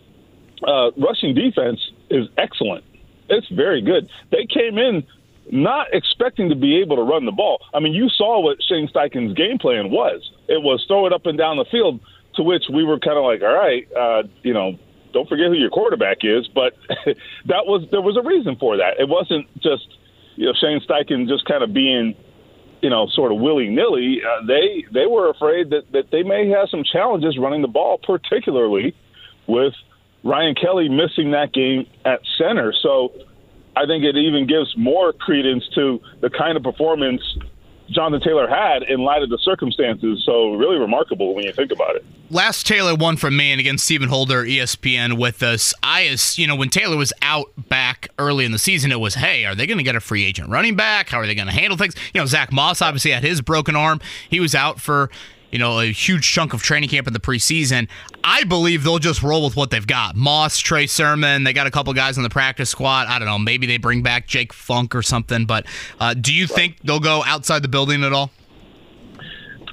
uh, 0.67 0.91
rushing 0.97 1.34
defense 1.34 1.80
is 2.09 2.28
excellent. 2.38 2.84
It's 3.30 3.47
very 3.47 3.82
good. 3.82 4.09
They 4.32 4.45
came 4.45 4.78
in 4.78 5.07
not 5.50 5.88
expecting 5.94 6.50
to 6.50 6.56
be 6.56 6.80
able 6.82 6.96
to 6.98 7.04
run 7.04 7.26
the 7.26 7.32
ball. 7.32 7.62
I 7.74 7.80
mean, 7.80 7.94
you 7.94 8.10
saw 8.10 8.42
what 8.42 8.58
Shane 8.62 8.88
Steichen's 8.88 9.34
game 9.34 9.58
plan 9.58 9.89
was. 9.89 10.30
It 10.48 10.62
was 10.62 10.84
throw 10.88 11.08
it 11.08 11.14
up 11.14 11.26
and 11.26 11.38
down 11.38 11.58
the 11.58 11.66
field, 11.72 12.00
to 12.36 12.44
which 12.44 12.64
we 12.72 12.84
were 12.84 13.00
kind 13.00 13.18
of 13.18 13.24
like, 13.24 13.42
all 13.42 13.54
right, 13.54 13.88
uh, 13.94 14.24
you 14.44 14.54
know, 14.54 14.78
don't 15.14 15.28
forget 15.28 15.48
who 15.48 15.54
your 15.54 15.70
quarterback 15.70 16.20
is. 16.22 16.48
But 16.48 16.74
that 17.48 17.66
was 17.66 17.88
there 17.92 18.02
was 18.02 18.18
a 18.18 18.28
reason 18.28 18.56
for 18.60 18.78
that. 18.78 19.00
It 19.00 19.10
wasn't 19.10 19.48
just 19.62 19.88
you 20.36 20.46
know 20.46 20.54
Shane 20.60 20.82
Steichen 20.88 21.28
just 21.28 21.46
kind 21.46 21.64
of 21.64 21.74
being 21.74 22.16
you 22.82 22.89
know 22.89 23.08
sort 23.14 23.32
of 23.32 23.39
willy 23.39 23.70
nilly. 23.70 24.22
Uh, 24.24 24.46
they 24.46 24.86
they 24.94 25.06
were 25.06 25.30
afraid 25.30 25.72
that 25.72 25.92
that 25.92 26.12
they 26.12 26.24
may 26.24 26.50
have 26.50 26.70
some 26.70 26.84
challenges 26.84 27.38
running 27.38 27.62
the 27.62 27.68
ball, 27.68 28.00
particularly 28.02 28.96
with 29.48 29.74
Ryan 30.24 30.56
Kelly 30.56 30.88
missing 30.88 31.32
that 31.32 31.52
game 31.54 31.88
at 32.06 32.20
center. 32.38 32.74
So 32.82 33.12
I 33.76 33.86
think 33.86 34.03
it 34.03 34.17
even 34.17 34.47
gives 34.47 34.76
more 34.78 35.13
credence 35.13 35.67
to 35.76 36.01
the 36.19 36.30
kind 36.30 36.57
of 36.57 36.63
performance 36.63 37.22
Jonathan 37.91 38.26
Taylor 38.26 38.47
had 38.47 38.84
in 38.84 39.01
light 39.01 39.22
of 39.22 39.30
the 39.30 39.38
circumstances. 39.38 40.24
So 40.26 40.53
really 40.53 40.78
remarkable 40.78 41.36
when 41.36 41.43
you 41.43 41.53
think 41.53 41.72
about 41.72 41.95
it. 41.95 42.05
Last 42.30 42.65
Taylor 42.65 42.95
one 42.95 43.17
from 43.17 43.36
me, 43.36 43.67
and 43.67 43.80
Stephen 43.80 44.07
Holder, 44.07 44.43
ESPN, 44.43 45.17
with 45.17 45.43
us. 45.43 45.74
I, 45.84 46.15
you 46.36 46.47
know, 46.47 46.55
when 46.55 46.69
Taylor 46.69 46.95
was 46.95 47.11
out 47.22 47.51
back 47.67 48.07
early 48.17 48.45
in 48.45 48.53
the 48.53 48.59
season, 48.59 48.91
it 48.91 48.99
was, 49.01 49.15
hey, 49.15 49.43
are 49.43 49.53
they 49.53 49.67
going 49.67 49.78
to 49.78 49.84
get 49.84 49.95
a 49.95 49.99
free 49.99 50.24
agent 50.24 50.49
running 50.49 50.76
back? 50.76 51.09
How 51.09 51.19
are 51.19 51.28
they 51.28 51.36
going 51.36 51.49
to 51.49 51.53
handle 51.53 51.78
things? 51.78 51.93
You 52.13 52.22
know, 52.22 52.26
Zach 52.26 52.53
Moss 52.53 52.82
obviously 52.82 53.11
had 53.11 53.24
his 53.24 53.41
broken 53.41 53.76
arm. 53.76 53.99
He 54.30 54.39
was 54.39 54.55
out 54.55 54.80
for 54.80 55.09
you 55.52 55.60
know, 55.60 55.80
a 55.80 55.91
huge 55.91 56.24
chunk 56.24 56.54
of 56.54 56.62
training 56.62 56.89
camp 56.89 57.08
in 57.08 57.14
the 57.14 57.20
preseason. 57.20 57.89
I 58.24 58.43
believe 58.45 58.84
they'll 58.84 58.99
just 58.99 59.22
roll 59.22 59.43
with 59.43 59.56
what 59.56 59.70
they've 59.70 59.86
got. 59.86 60.16
Moss, 60.16 60.58
Trey 60.60 60.88
Sermon, 60.88 61.43
they 61.43 61.54
got 61.54 61.68
a 61.68 61.72
couple 61.72 61.93
guys 61.93 62.18
on 62.18 62.24
the 62.24 62.30
practice 62.30 62.70
squad. 62.70 63.08
I 63.08 63.20
don't 63.20 63.28
know, 63.28 63.38
maybe 63.38 63.68
they 63.68 63.78
bring 63.78 64.02
back 64.02 64.28
Jake 64.28 64.54
Funk 64.54 64.95
or 64.95 65.02
something. 65.02 65.45
But 65.45 65.66
uh, 65.99 66.14
do 66.14 66.34
you 66.34 66.47
think 66.47 66.78
they'll 66.84 66.99
go 66.99 67.24
outside 67.26 67.62
the 67.62 67.68
building 67.68 68.04
at 68.04 68.14
all? 68.14 68.32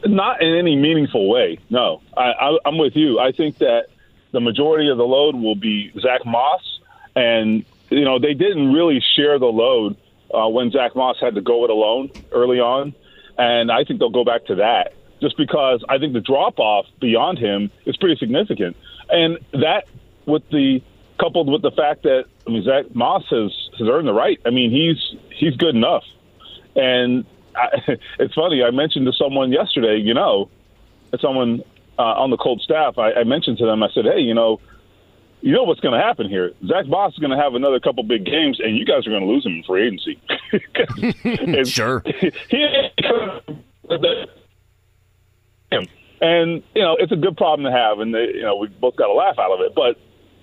Not 0.05 0.43
in 0.43 0.55
any 0.55 0.77
meaningful 0.77 1.29
way. 1.29 1.59
No, 1.71 2.03
I, 2.17 2.33
I, 2.33 2.59
I'm 2.65 2.79
with 2.79 2.95
you. 2.95 3.19
I 3.19 3.33
think 3.33 3.59
that 3.59 3.87
the 4.33 4.41
majority 4.41 4.89
of 4.91 4.99
the 4.99 5.05
load 5.05 5.35
will 5.35 5.57
be 5.57 5.93
Zach 6.01 6.25
Moss, 6.25 6.63
and 7.17 7.65
you 7.91 8.05
know 8.05 8.19
they 8.19 8.35
didn't 8.35 8.73
really 8.73 9.03
share 9.17 9.39
the 9.39 9.47
load 9.47 9.97
uh, 10.33 10.49
when 10.49 10.71
Zach 10.71 10.95
Moss 10.95 11.17
had 11.21 11.35
to 11.35 11.41
go 11.41 11.65
it 11.65 11.71
alone 11.71 12.11
early 12.31 12.61
on, 12.61 12.95
and 13.39 13.73
I 13.73 13.83
think 13.83 13.99
they'll 13.99 14.11
go 14.11 14.25
back 14.25 14.47
to 14.47 14.57
that 14.57 14.93
just 15.21 15.37
because 15.37 15.85
I 15.89 15.99
think 15.99 16.13
the 16.13 16.21
drop 16.21 16.59
off 16.59 16.87
beyond 17.01 17.39
him 17.39 17.71
is 17.87 17.97
pretty 17.97 18.17
significant, 18.17 18.77
and 19.09 19.39
that 19.53 19.85
with 20.27 20.49
the 20.51 20.83
coupled 21.19 21.51
with 21.51 21.63
the 21.63 21.73
fact 21.73 22.03
that 22.05 22.25
I 22.47 22.51
mean 22.51 22.65
Zach 22.65 22.95
Moss 22.95 23.25
has 23.31 23.53
has 23.79 23.89
earned 23.89 24.09
the 24.09 24.13
right. 24.13 24.41
I 24.47 24.51
mean 24.51 24.71
he's 24.71 25.19
he's 25.33 25.57
good 25.57 25.75
enough, 25.75 26.05
and 26.77 27.25
I, 27.57 27.69
it's 28.19 28.35
funny. 28.35 28.63
I 28.63 28.71
mentioned 28.71 29.07
to 29.07 29.13
someone 29.13 29.53
yesterday, 29.53 29.97
you 29.97 30.15
know, 30.15 30.51
someone 31.21 31.63
uh, 31.99 32.03
on 32.03 32.31
the 32.31 32.37
Colt 32.37 32.61
staff. 32.61 32.99
I, 32.99 33.13
I 33.13 33.25
mentioned 33.25 33.59
to 33.59 33.67
them. 33.67 33.83
I 33.83 33.89
said, 33.95 34.05
hey, 34.05 34.21
you 34.21 34.35
know. 34.35 34.61
You 35.41 35.53
know 35.53 35.63
what's 35.63 35.79
going 35.79 35.97
to 35.97 36.05
happen 36.05 36.29
here. 36.29 36.51
Zach 36.67 36.89
Moss 36.89 37.13
is 37.13 37.21
going 37.21 37.31
to 37.31 37.37
have 37.37 37.55
another 37.55 37.79
couple 37.79 38.03
big 38.03 38.25
games, 38.25 38.59
and 38.59 38.77
you 38.77 38.85
guys 38.85 39.07
are 39.07 39.11
going 39.11 39.23
to 39.23 39.29
lose 39.29 39.47
him 39.47 39.53
in 39.53 39.63
free 39.63 39.87
agency. 39.87 40.21
sure. 41.71 42.03
He, 42.51 42.91
him. 45.71 45.87
And 46.21 46.63
you 46.75 46.83
know, 46.83 46.97
it's 46.99 47.13
a 47.13 47.17
good 47.17 47.37
problem 47.37 47.71
to 47.71 47.77
have, 47.77 48.01
and 48.01 48.15
they, 48.15 48.27
you 48.35 48.43
know, 48.43 48.57
we 48.57 48.69
both 48.69 48.97
got 48.97 49.09
a 49.09 49.13
laugh 49.13 49.39
out 49.39 49.53
of 49.53 49.61
it. 49.61 49.75
But 49.75 49.97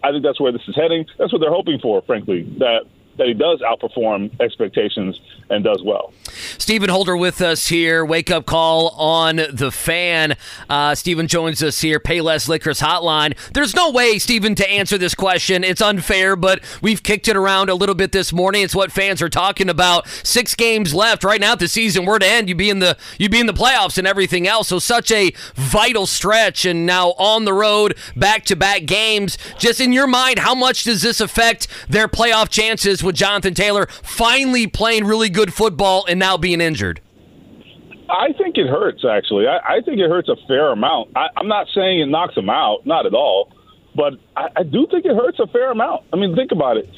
I 0.04 0.12
think 0.12 0.24
that's 0.24 0.40
where 0.40 0.52
this 0.52 0.62
is 0.68 0.76
heading. 0.76 1.06
That's 1.18 1.34
what 1.34 1.40
they're 1.40 1.52
hoping 1.52 1.80
for, 1.80 2.02
frankly. 2.04 2.44
That 2.60 2.86
that 3.18 3.28
he 3.28 3.34
does 3.34 3.61
outperform 3.61 4.30
expectations 4.39 5.20
and 5.49 5.63
does 5.63 5.82
well. 5.84 6.11
Stephen 6.57 6.89
Holder 6.89 7.16
with 7.16 7.41
us 7.41 7.68
here. 7.68 8.03
Wake 8.03 8.32
up 8.32 8.45
call 8.45 8.89
on 8.89 9.38
the 9.51 9.72
fan. 9.72 10.36
Uh, 10.70 10.95
Stephen 10.95 11.28
joins 11.28 11.63
us 11.63 11.80
here. 11.82 11.99
Payless 11.99 12.49
Liquors 12.49 12.80
Hotline. 12.80 13.38
There's 13.53 13.76
no 13.76 13.91
way, 13.91 14.20
Stephen, 14.20 14.55
to 14.55 14.70
answer 14.70 14.97
this 14.97 15.16
question. 15.16 15.63
It's 15.63 15.82
unfair, 15.82 16.36
but 16.36 16.61
we've 16.82 17.03
kicked 17.03 17.28
it 17.28 17.36
around 17.36 17.70
a 17.70 17.76
little 17.76 17.95
bit 17.95 18.11
this 18.11 18.34
morning. 18.34 18.63
It's 18.63 18.76
what 18.76 18.91
fans 18.91 19.22
are 19.22 19.30
talking 19.30 19.70
about. 19.70 20.07
Six 20.07 20.55
games 20.55 20.93
left 20.93 21.24
right 21.24 21.39
now. 21.39 21.53
At 21.53 21.59
the 21.59 21.68
season 21.68 22.05
were 22.05 22.20
to 22.20 22.28
end. 22.28 22.49
you'd 22.49 22.57
be 22.57 22.70
in 22.70 22.80
the 22.80 22.97
you'd 23.18 23.32
be 23.32 23.39
in 23.39 23.45
the 23.45 23.53
playoffs 23.53 23.97
and 23.97 24.07
everything 24.07 24.47
else. 24.47 24.68
So 24.70 24.80
such 24.80 25.11
a 25.11 25.32
vital 25.53 26.05
stretch, 26.05 26.66
and 26.66 26.86
now 26.86 27.09
on 27.11 27.45
the 27.45 27.53
road, 27.53 27.97
back 28.16 28.45
to 28.45 28.55
back 28.55 28.86
games. 28.86 29.38
Just 29.57 29.80
in 29.80 29.93
your 29.93 30.07
mind, 30.07 30.39
how 30.39 30.55
much 30.55 30.84
does 30.84 31.01
this 31.01 31.22
affect 31.22 31.68
their 31.88 32.07
playoff 32.07 32.49
chances? 32.49 33.03
With 33.06 33.16
Jonathan 33.16 33.53
Taylor 33.53 33.86
finally 33.86 34.68
playing 34.68 35.06
really 35.06 35.30
good 35.30 35.53
football 35.53 36.06
and 36.08 36.20
now 36.20 36.38
being 36.38 36.62
injured? 36.62 37.01
I 38.10 38.34
think 38.34 38.58
it 38.58 38.68
hurts, 38.68 39.03
actually. 39.03 39.47
I, 39.47 39.78
I 39.78 39.82
think 39.82 39.99
it 39.99 40.10
hurts 40.10 40.30
a 40.30 40.36
fair 40.47 40.72
amount. 40.72 41.12
I, 41.16 41.28
I'm 41.38 41.47
not 41.47 41.68
saying 41.74 42.01
it 42.01 42.08
knocks 42.08 42.36
him 42.36 42.49
out, 42.49 42.86
not 42.86 43.06
at 43.06 43.14
all, 43.14 43.51
but 43.95 44.14
I, 44.36 44.49
I 44.58 44.64
do 44.64 44.88
think 44.91 45.06
it 45.06 45.16
hurts 45.16 45.39
a 45.39 45.47
fair 45.47 45.72
amount. 45.72 46.03
I 46.14 46.18
mean, 46.18 46.36
think 46.36 46.51
about 46.51 46.78
it. 46.78 46.89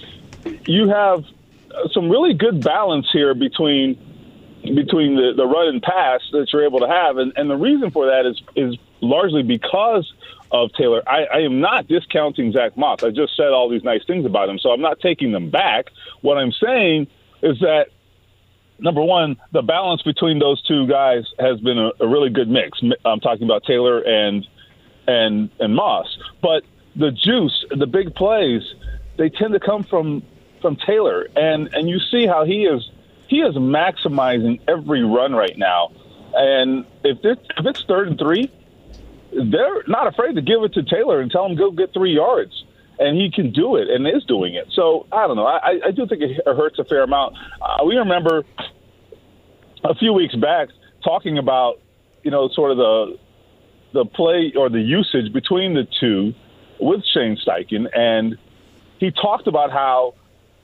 You 0.68 0.90
have 0.90 1.24
some 1.94 2.10
really 2.10 2.34
good 2.34 2.64
balance 2.64 3.08
here 3.12 3.34
between 3.34 4.04
between 4.64 5.16
the, 5.16 5.34
the 5.36 5.46
run 5.46 5.68
and 5.68 5.82
pass 5.82 6.20
that 6.34 6.52
you're 6.52 6.66
able 6.66 6.80
to 6.80 6.88
have, 6.88 7.18
and, 7.18 7.32
and 7.38 7.50
the 7.50 7.56
reason 7.56 7.92
for 7.92 8.08
that 8.08 8.26
is 8.26 8.42
is 8.56 8.78
largely 9.02 9.44
because 9.44 10.12
of 10.52 10.72
Taylor. 10.74 11.02
I, 11.08 11.26
I 11.26 11.40
am 11.40 11.60
not 11.60 11.88
discounting 11.88 12.52
Zach 12.52 12.78
Moss. 12.78 13.04
I 13.04 13.10
just 13.10 13.36
said 13.36 13.48
all 13.48 13.70
these 13.70 13.84
nice 13.84 14.06
things 14.06 14.26
about 14.26 14.50
him, 14.50 14.60
so 14.60 14.72
I'm 14.72 14.82
not 14.82 15.00
taking 15.00 15.32
them 15.32 15.50
back. 15.50 15.88
What 16.22 16.38
I'm 16.38 16.52
saying 16.52 17.08
is 17.42 17.60
that 17.60 17.88
number 18.80 19.02
one, 19.02 19.38
the 19.52 19.62
balance 19.62 20.02
between 20.02 20.40
those 20.40 20.62
two 20.64 20.88
guys 20.88 21.26
has 21.40 21.60
been 21.60 21.78
a, 21.78 21.92
a 22.00 22.08
really 22.08 22.30
good 22.30 22.50
mix. 22.50 22.80
I'm 23.06 23.20
talking 23.20 23.44
about 23.44 23.64
Taylor 23.64 24.00
and 24.02 24.48
and 25.08 25.50
and 25.60 25.76
Moss, 25.76 26.18
but 26.42 26.64
the 26.96 27.12
juice, 27.12 27.66
the 27.70 27.88
big 27.88 28.16
plays, 28.16 28.62
they 29.18 29.30
tend 29.30 29.54
to 29.54 29.60
come 29.60 29.84
from 29.84 30.24
from 30.62 30.76
Taylor, 30.76 31.28
and 31.36 31.74
and 31.74 31.90
you 31.90 32.00
see 32.00 32.26
how 32.26 32.46
he 32.46 32.66
is 32.66 32.90
he 33.28 33.42
is 33.42 33.56
maximizing 33.56 34.60
every 34.68 35.04
run 35.04 35.34
right 35.34 35.58
now. 35.58 35.92
And 36.34 36.86
if 37.04 37.24
it, 37.24 37.40
if 37.58 37.66
it's 37.66 37.84
third 37.86 38.08
and 38.08 38.20
three, 38.20 38.52
they're 39.32 39.84
not 39.88 40.08
afraid 40.08 40.36
to 40.36 40.42
give 40.42 40.64
it 40.64 40.74
to 40.74 40.84
Taylor 40.84 41.20
and 41.22 41.32
tell 41.32 41.46
him 41.46 41.56
go 41.56 41.72
get 41.72 41.94
three 41.94 42.14
yards, 42.14 42.64
and 43.00 43.18
he 43.18 43.32
can 43.32 43.52
do 43.52 43.76
it 43.76 43.90
and 43.90 44.08
is 44.08 44.24
doing 44.26 44.56
it. 44.56 44.68
So 44.74 45.06
I 45.12 45.28
don't 45.28 45.36
know. 45.36 45.46
I, 45.46 45.80
I 45.88 45.92
do 45.92 46.08
think 46.08 46.22
it 46.22 46.42
hurts 46.46 46.80
a 46.80 46.86
fair 46.86 47.04
amount. 47.04 47.36
Uh, 47.62 47.86
we 47.86 47.98
remember 47.98 48.44
a 49.84 49.96
few 49.96 50.14
weeks 50.14 50.36
back 50.36 50.70
talking 51.04 51.38
about 51.38 51.80
you 52.24 52.32
know 52.32 52.50
sort 52.50 52.72
of 52.72 52.78
the 52.78 53.20
the 53.94 54.06
play 54.06 54.54
or 54.56 54.70
the 54.70 54.82
usage 54.82 55.34
between 55.34 55.74
the 55.74 55.88
two 56.00 56.34
with 56.80 57.04
Shane 57.06 57.38
Steichen, 57.38 57.88
and 57.94 58.38
he 59.00 59.12
talked 59.12 59.48
about 59.48 59.72
how 59.72 60.16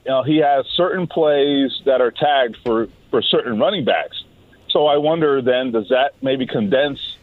you 0.04 0.10
know 0.10 0.22
he 0.22 0.38
has 0.38 0.66
certain 0.74 1.06
plays 1.06 1.70
that 1.86 2.00
are 2.00 2.10
tagged 2.10 2.56
for 2.64 2.88
for 3.10 3.22
certain 3.22 3.58
running 3.58 3.84
backs. 3.84 4.22
So 4.70 4.86
I 4.86 4.96
wonder 4.96 5.40
then 5.40 5.70
does 5.70 5.88
that 5.90 6.14
maybe 6.20 6.46
condense 6.46 7.13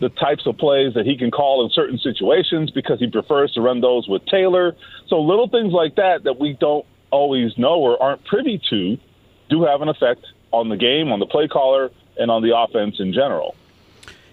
the 0.00 0.08
types 0.10 0.46
of 0.46 0.58
plays 0.58 0.94
that 0.94 1.06
he 1.06 1.16
can 1.16 1.30
call 1.30 1.64
in 1.64 1.70
certain 1.70 1.98
situations 1.98 2.70
because 2.70 2.98
he 2.98 3.06
prefers 3.06 3.52
to 3.52 3.60
run 3.60 3.80
those 3.80 4.08
with 4.08 4.24
Taylor. 4.26 4.76
So 5.08 5.20
little 5.20 5.48
things 5.48 5.72
like 5.72 5.96
that 5.96 6.24
that 6.24 6.38
we 6.38 6.54
don't 6.54 6.84
always 7.10 7.56
know 7.56 7.76
or 7.76 8.02
aren't 8.02 8.24
privy 8.24 8.60
to 8.70 8.98
do 9.48 9.62
have 9.62 9.80
an 9.80 9.88
effect 9.88 10.26
on 10.52 10.68
the 10.68 10.76
game, 10.76 11.12
on 11.12 11.18
the 11.18 11.26
play 11.26 11.48
caller, 11.48 11.90
and 12.18 12.30
on 12.30 12.42
the 12.42 12.56
offense 12.56 12.96
in 12.98 13.12
general. 13.12 13.54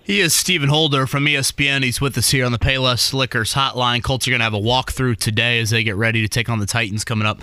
He 0.06 0.20
is 0.20 0.36
Stephen 0.36 0.68
Holder 0.68 1.08
from 1.08 1.24
ESPN. 1.24 1.82
He's 1.82 2.02
with 2.02 2.18
us 2.18 2.32
here 2.32 2.46
on 2.46 2.52
the 2.52 2.60
Payless 2.60 3.14
Liquors 3.14 3.54
hotline. 3.54 4.04
Colts 4.04 4.28
are 4.28 4.32
going 4.32 4.42
to 4.42 4.44
have 4.44 4.54
a 4.54 4.60
walkthrough 4.60 5.16
today 5.16 5.62
as 5.62 5.70
they 5.70 5.82
get 5.82 5.96
ready 5.96 6.22
to 6.22 6.28
take 6.28 6.50
on 6.50 6.60
the 6.60 6.66
Titans 6.66 7.06
coming 7.06 7.26
up 7.26 7.40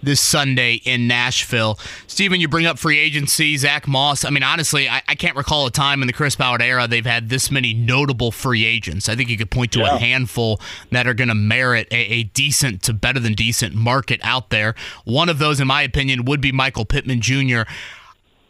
this 0.00 0.20
Sunday 0.20 0.74
in 0.84 1.08
Nashville. 1.08 1.76
Stephen, 2.06 2.40
you 2.40 2.46
bring 2.46 2.66
up 2.66 2.78
free 2.78 3.00
agency, 3.00 3.56
Zach 3.56 3.88
Moss. 3.88 4.24
I 4.24 4.30
mean, 4.30 4.44
honestly, 4.44 4.88
I, 4.88 5.02
I 5.08 5.16
can't 5.16 5.36
recall 5.36 5.66
a 5.66 5.72
time 5.72 6.02
in 6.02 6.06
the 6.06 6.12
Chris 6.12 6.36
Ballard 6.36 6.62
era 6.62 6.86
they've 6.86 7.04
had 7.04 7.30
this 7.30 7.50
many 7.50 7.74
notable 7.74 8.30
free 8.30 8.64
agents. 8.64 9.08
I 9.08 9.16
think 9.16 9.28
you 9.28 9.36
could 9.36 9.50
point 9.50 9.72
to 9.72 9.80
yeah. 9.80 9.96
a 9.96 9.98
handful 9.98 10.60
that 10.92 11.08
are 11.08 11.14
going 11.14 11.26
to 11.26 11.34
merit 11.34 11.88
a, 11.90 11.96
a 11.96 12.22
decent 12.22 12.84
to 12.84 12.92
better 12.92 13.18
than 13.18 13.32
decent 13.32 13.74
market 13.74 14.20
out 14.22 14.50
there. 14.50 14.76
One 15.02 15.28
of 15.28 15.40
those, 15.40 15.58
in 15.58 15.66
my 15.66 15.82
opinion, 15.82 16.26
would 16.26 16.40
be 16.40 16.52
Michael 16.52 16.84
Pittman 16.84 17.22
Jr. 17.22 17.62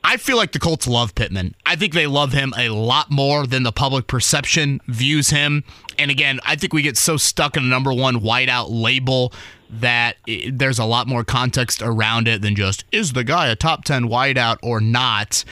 I 0.07 0.19
feel 0.19 0.37
like 0.37 0.53
the 0.53 0.59
Colts 0.59 0.87
love 0.87 1.15
Pittman. 1.15 1.55
I 1.65 1.77
think 1.77 1.95
they 1.95 2.07
love 2.07 2.33
him 2.33 2.53
a 2.59 2.69
lot 2.69 3.11
more 3.11 3.47
than 3.47 3.63
the 3.63 3.73
public 3.73 4.07
perception 4.07 4.83
views 4.87 5.31
him. 5.31 5.65
And 5.99 6.11
again, 6.11 6.41
I 6.45 6.57
think 6.57 6.75
we 6.75 6.83
get 6.83 6.99
so 6.99 7.17
stuck 7.17 7.57
in 7.57 7.65
a 7.65 7.67
number 7.67 7.93
one 7.93 8.21
wideout 8.21 8.67
label 8.69 9.33
that 9.71 10.17
it, 10.27 10.59
there's 10.59 10.79
a 10.79 10.85
lot 10.85 11.07
more 11.07 11.25
context 11.25 11.81
around 11.81 12.29
it 12.29 12.43
than 12.43 12.55
just 12.55 12.85
is 12.93 13.15
the 13.15 13.25
guy 13.25 13.49
a 13.49 13.57
top 13.57 13.85
10 13.85 14.05
wideout 14.05 14.59
or 14.63 14.79
not. 14.79 15.43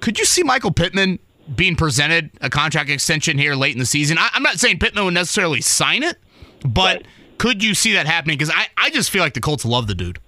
Could 0.00 0.18
you 0.18 0.24
see 0.24 0.42
Michael 0.42 0.72
Pittman 0.72 1.20
being 1.54 1.76
presented 1.76 2.30
a 2.40 2.50
contract 2.50 2.90
extension 2.90 3.38
here 3.38 3.54
late 3.54 3.74
in 3.74 3.78
the 3.78 3.86
season? 3.86 4.18
I, 4.18 4.28
am 4.34 4.42
not 4.42 4.58
saying 4.58 4.80
Pittman 4.80 5.04
would 5.04 5.14
necessarily 5.14 5.60
sign 5.60 6.02
it, 6.02 6.18
but 6.66 6.96
right. 6.96 7.06
could 7.38 7.62
you 7.62 7.74
see 7.74 7.92
that 7.92 8.06
happening? 8.06 8.36
Because 8.36 8.52
I, 8.52 8.66
I 8.76 8.90
just 8.90 9.10
feel 9.10 9.22
like 9.22 9.34
the 9.34 9.40
Colts 9.40 9.64
love 9.64 9.86
the 9.86 9.94
dude. 9.94 10.18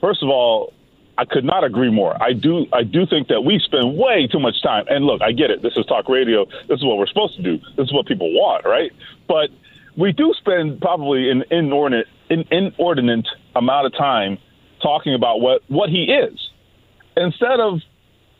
First 0.00 0.22
of 0.22 0.28
all, 0.28 0.72
I 1.18 1.24
could 1.24 1.44
not 1.44 1.62
agree 1.62 1.90
more. 1.90 2.20
I 2.22 2.32
do 2.32 2.66
I 2.72 2.84
do 2.84 3.06
think 3.06 3.28
that 3.28 3.42
we 3.42 3.58
spend 3.58 3.96
way 3.96 4.26
too 4.26 4.40
much 4.40 4.62
time. 4.62 4.84
And 4.88 5.04
look, 5.04 5.20
I 5.22 5.32
get 5.32 5.50
it. 5.50 5.62
This 5.62 5.76
is 5.76 5.84
talk 5.86 6.08
radio. 6.08 6.46
This 6.68 6.78
is 6.78 6.84
what 6.84 6.96
we're 6.96 7.06
supposed 7.06 7.36
to 7.36 7.42
do. 7.42 7.58
This 7.76 7.86
is 7.86 7.92
what 7.92 8.06
people 8.06 8.32
want, 8.32 8.64
right? 8.64 8.92
But 9.28 9.50
we 9.96 10.12
do 10.12 10.32
spend 10.38 10.80
probably 10.80 11.30
an 11.30 11.44
inordinate 11.50 12.06
an 12.30 12.44
inordinate 12.50 13.28
amount 13.54 13.86
of 13.86 13.92
time 13.92 14.38
talking 14.82 15.14
about 15.14 15.40
what 15.40 15.62
what 15.68 15.90
he 15.90 16.04
is 16.04 16.50
instead 17.16 17.60
of 17.60 17.80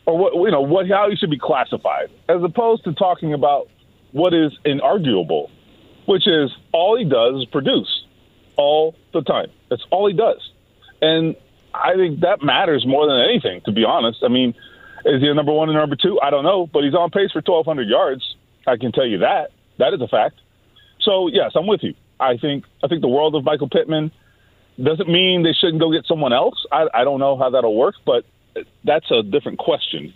or 0.07 0.17
what 0.19 0.35
you 0.35 0.51
know 0.51 0.63
what 0.63 0.89
how 0.89 1.11
he 1.11 1.17
should 1.17 1.31
be 1.31 1.39
classified 1.39 2.11
as 2.29 2.43
opposed 2.43 2.85
to 2.85 2.95
talking 2.95 3.35
about 3.35 3.69
what 4.13 4.33
is 4.33 4.53
inarguable, 4.65 5.51
which 6.07 6.27
is 6.27 6.51
all 6.73 6.97
he 6.99 7.05
does 7.05 7.43
is 7.43 7.45
produce 7.47 8.05
all 8.57 8.95
the 9.13 9.23
time. 9.23 9.51
That's 9.69 9.85
all 9.91 10.07
he 10.07 10.15
does. 10.15 10.51
And 11.01 11.37
I 11.75 11.95
think 11.95 12.21
that 12.21 12.43
matters 12.43 12.87
more 12.87 13.07
than 13.07 13.21
anything, 13.21 13.63
to 13.67 13.73
be 13.73 13.85
honest. 13.85 14.19
I 14.23 14.29
mean, 14.29 14.55
is 15.05 15.21
he 15.21 15.29
a 15.29 15.35
number 15.35 15.53
one 15.53 15.69
and 15.69 15.79
number 15.79 15.97
two? 15.97 16.21
I 16.21 16.31
don't 16.31 16.45
know, 16.45 16.67
but 16.67 16.85
he's 16.85 16.95
on 16.95 17.11
pace 17.11 17.33
for 17.33 17.43
1,200 17.45 17.89
yards. 17.89 18.37
I 18.67 18.77
can 18.77 18.93
tell 18.93 19.07
you 19.07 19.19
that. 19.19 19.51
That 19.79 19.95
is 19.95 20.01
a 20.01 20.09
fact. 20.09 20.37
So 21.01 21.29
yes, 21.29 21.53
I'm 21.55 21.67
with 21.67 21.83
you. 21.83 21.95
I 22.21 22.37
think 22.37 22.65
I 22.85 22.89
think 22.89 23.01
the 23.01 23.09
world 23.09 23.35
of 23.35 23.43
Michael 23.45 23.69
Pittman 23.69 24.13
doesn't 24.83 25.09
mean 25.09 25.43
they 25.43 25.53
shouldn't 25.53 25.81
go 25.81 25.91
get 25.91 26.07
someone 26.07 26.33
else. 26.33 26.65
I, 26.71 26.87
I 26.95 27.05
don't 27.05 27.19
know 27.19 27.37
how 27.37 27.51
that'll 27.51 27.77
work, 27.77 27.97
but 28.07 28.25
that's 28.85 29.11
a 29.11 29.23
different 29.23 29.59
question. 29.59 30.15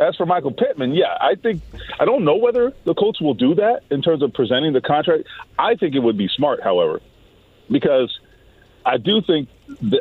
as 0.00 0.16
for 0.16 0.26
Michael 0.26 0.52
Pittman, 0.52 0.94
yeah, 0.94 1.16
I 1.20 1.34
think 1.34 1.62
I 1.98 2.04
don't 2.04 2.24
know 2.24 2.36
whether 2.36 2.72
the 2.84 2.94
Colts 2.94 3.20
will 3.20 3.34
do 3.34 3.54
that 3.56 3.82
in 3.90 4.02
terms 4.02 4.22
of 4.22 4.32
presenting 4.32 4.72
the 4.72 4.80
contract. 4.80 5.24
I 5.58 5.74
think 5.74 5.94
it 5.94 6.00
would 6.00 6.16
be 6.18 6.28
smart, 6.28 6.62
however, 6.62 7.00
because 7.70 8.16
I 8.84 8.96
do 8.96 9.20
think 9.20 9.48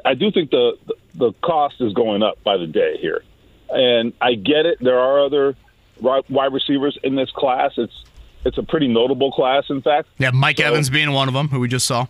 I 0.06 0.14
do 0.14 0.32
think 0.32 0.52
the 0.52 0.78
the 1.16 1.34
cost 1.42 1.82
is 1.82 1.94
going 1.94 2.24
up 2.24 2.44
by 2.44 2.58
the 2.58 2.68
day 2.68 2.98
here, 2.98 3.24
and 3.70 4.14
I 4.22 4.36
get 4.36 4.66
it. 4.66 4.80
There 4.80 5.00
are 5.00 5.20
other 5.20 5.56
wide 6.02 6.54
receivers 6.54 6.98
in 7.04 7.16
this 7.16 7.32
class. 7.32 7.74
It's 7.78 8.04
it's 8.46 8.58
a 8.58 8.64
pretty 8.64 8.88
notable 8.88 9.32
class, 9.32 9.66
in 9.70 9.82
fact. 9.82 10.10
Yeah, 10.18 10.32
Mike 10.32 10.58
so, 10.58 10.66
Evans 10.66 10.90
being 10.90 11.12
one 11.12 11.28
of 11.28 11.34
them, 11.34 11.50
who 11.50 11.60
we 11.60 11.68
just 11.68 11.86
saw. 11.86 12.08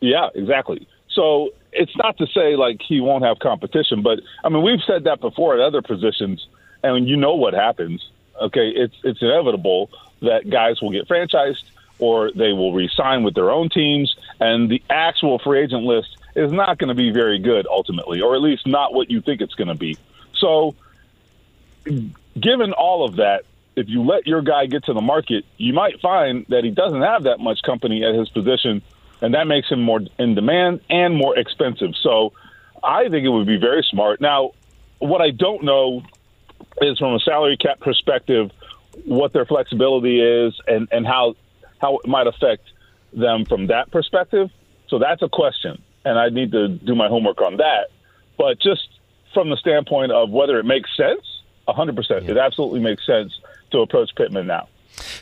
Yeah, 0.00 0.28
exactly. 0.34 0.86
So 1.10 1.50
it's 1.72 1.96
not 1.96 2.18
to 2.18 2.26
say 2.26 2.56
like 2.56 2.80
he 2.82 3.00
won't 3.00 3.24
have 3.24 3.38
competition, 3.38 4.02
but 4.02 4.20
I 4.44 4.48
mean 4.48 4.62
we've 4.62 4.82
said 4.86 5.04
that 5.04 5.20
before 5.20 5.54
at 5.54 5.60
other 5.60 5.82
positions, 5.82 6.46
and 6.82 7.08
you 7.08 7.16
know 7.16 7.34
what 7.34 7.54
happens. 7.54 8.08
Okay, 8.40 8.68
it's 8.68 8.96
it's 9.02 9.22
inevitable 9.22 9.90
that 10.20 10.48
guys 10.48 10.80
will 10.80 10.90
get 10.90 11.08
franchised 11.08 11.64
or 11.98 12.32
they 12.32 12.52
will 12.52 12.72
resign 12.72 13.22
with 13.22 13.34
their 13.34 13.50
own 13.50 13.68
teams, 13.68 14.16
and 14.40 14.68
the 14.68 14.82
actual 14.90 15.38
free 15.38 15.60
agent 15.60 15.84
list 15.84 16.16
is 16.34 16.52
not 16.52 16.78
going 16.78 16.88
to 16.88 16.94
be 16.94 17.10
very 17.10 17.38
good 17.38 17.66
ultimately, 17.66 18.20
or 18.20 18.34
at 18.34 18.42
least 18.42 18.66
not 18.66 18.92
what 18.92 19.10
you 19.10 19.20
think 19.20 19.40
it's 19.40 19.54
going 19.54 19.68
to 19.68 19.74
be. 19.74 19.96
So, 20.36 20.74
given 22.38 22.72
all 22.72 23.04
of 23.04 23.16
that, 23.16 23.44
if 23.76 23.88
you 23.88 24.02
let 24.02 24.26
your 24.26 24.42
guy 24.42 24.66
get 24.66 24.84
to 24.84 24.92
the 24.92 25.00
market, 25.00 25.44
you 25.56 25.72
might 25.72 26.00
find 26.00 26.46
that 26.48 26.64
he 26.64 26.70
doesn't 26.70 27.02
have 27.02 27.24
that 27.24 27.40
much 27.40 27.62
company 27.62 28.04
at 28.04 28.14
his 28.14 28.28
position 28.28 28.82
and 29.24 29.32
that 29.32 29.46
makes 29.46 29.70
him 29.70 29.80
more 29.80 30.00
in 30.18 30.34
demand 30.34 30.80
and 30.90 31.16
more 31.16 31.38
expensive. 31.38 31.94
So 32.02 32.34
I 32.82 33.08
think 33.08 33.24
it 33.24 33.30
would 33.30 33.46
be 33.46 33.56
very 33.56 33.82
smart. 33.90 34.20
Now, 34.20 34.50
what 34.98 35.22
I 35.22 35.30
don't 35.30 35.64
know 35.64 36.02
is 36.82 36.98
from 36.98 37.14
a 37.14 37.20
salary 37.20 37.56
cap 37.56 37.80
perspective 37.80 38.50
what 39.06 39.32
their 39.32 39.46
flexibility 39.46 40.20
is 40.20 40.54
and, 40.68 40.88
and 40.92 41.06
how 41.06 41.36
how 41.78 41.96
it 41.96 42.06
might 42.06 42.26
affect 42.26 42.64
them 43.14 43.46
from 43.46 43.68
that 43.68 43.90
perspective. 43.90 44.50
So 44.88 44.98
that's 44.98 45.22
a 45.22 45.28
question, 45.28 45.82
and 46.04 46.18
I 46.18 46.28
need 46.28 46.52
to 46.52 46.68
do 46.68 46.94
my 46.94 47.08
homework 47.08 47.40
on 47.40 47.56
that. 47.58 47.90
But 48.36 48.60
just 48.60 48.88
from 49.32 49.50
the 49.50 49.56
standpoint 49.56 50.12
of 50.12 50.30
whether 50.30 50.58
it 50.58 50.64
makes 50.64 50.94
sense, 50.96 51.22
100%, 51.68 52.28
it 52.28 52.36
absolutely 52.36 52.80
makes 52.80 53.04
sense 53.06 53.32
to 53.70 53.78
approach 53.78 54.10
Pittman 54.16 54.46
now. 54.46 54.68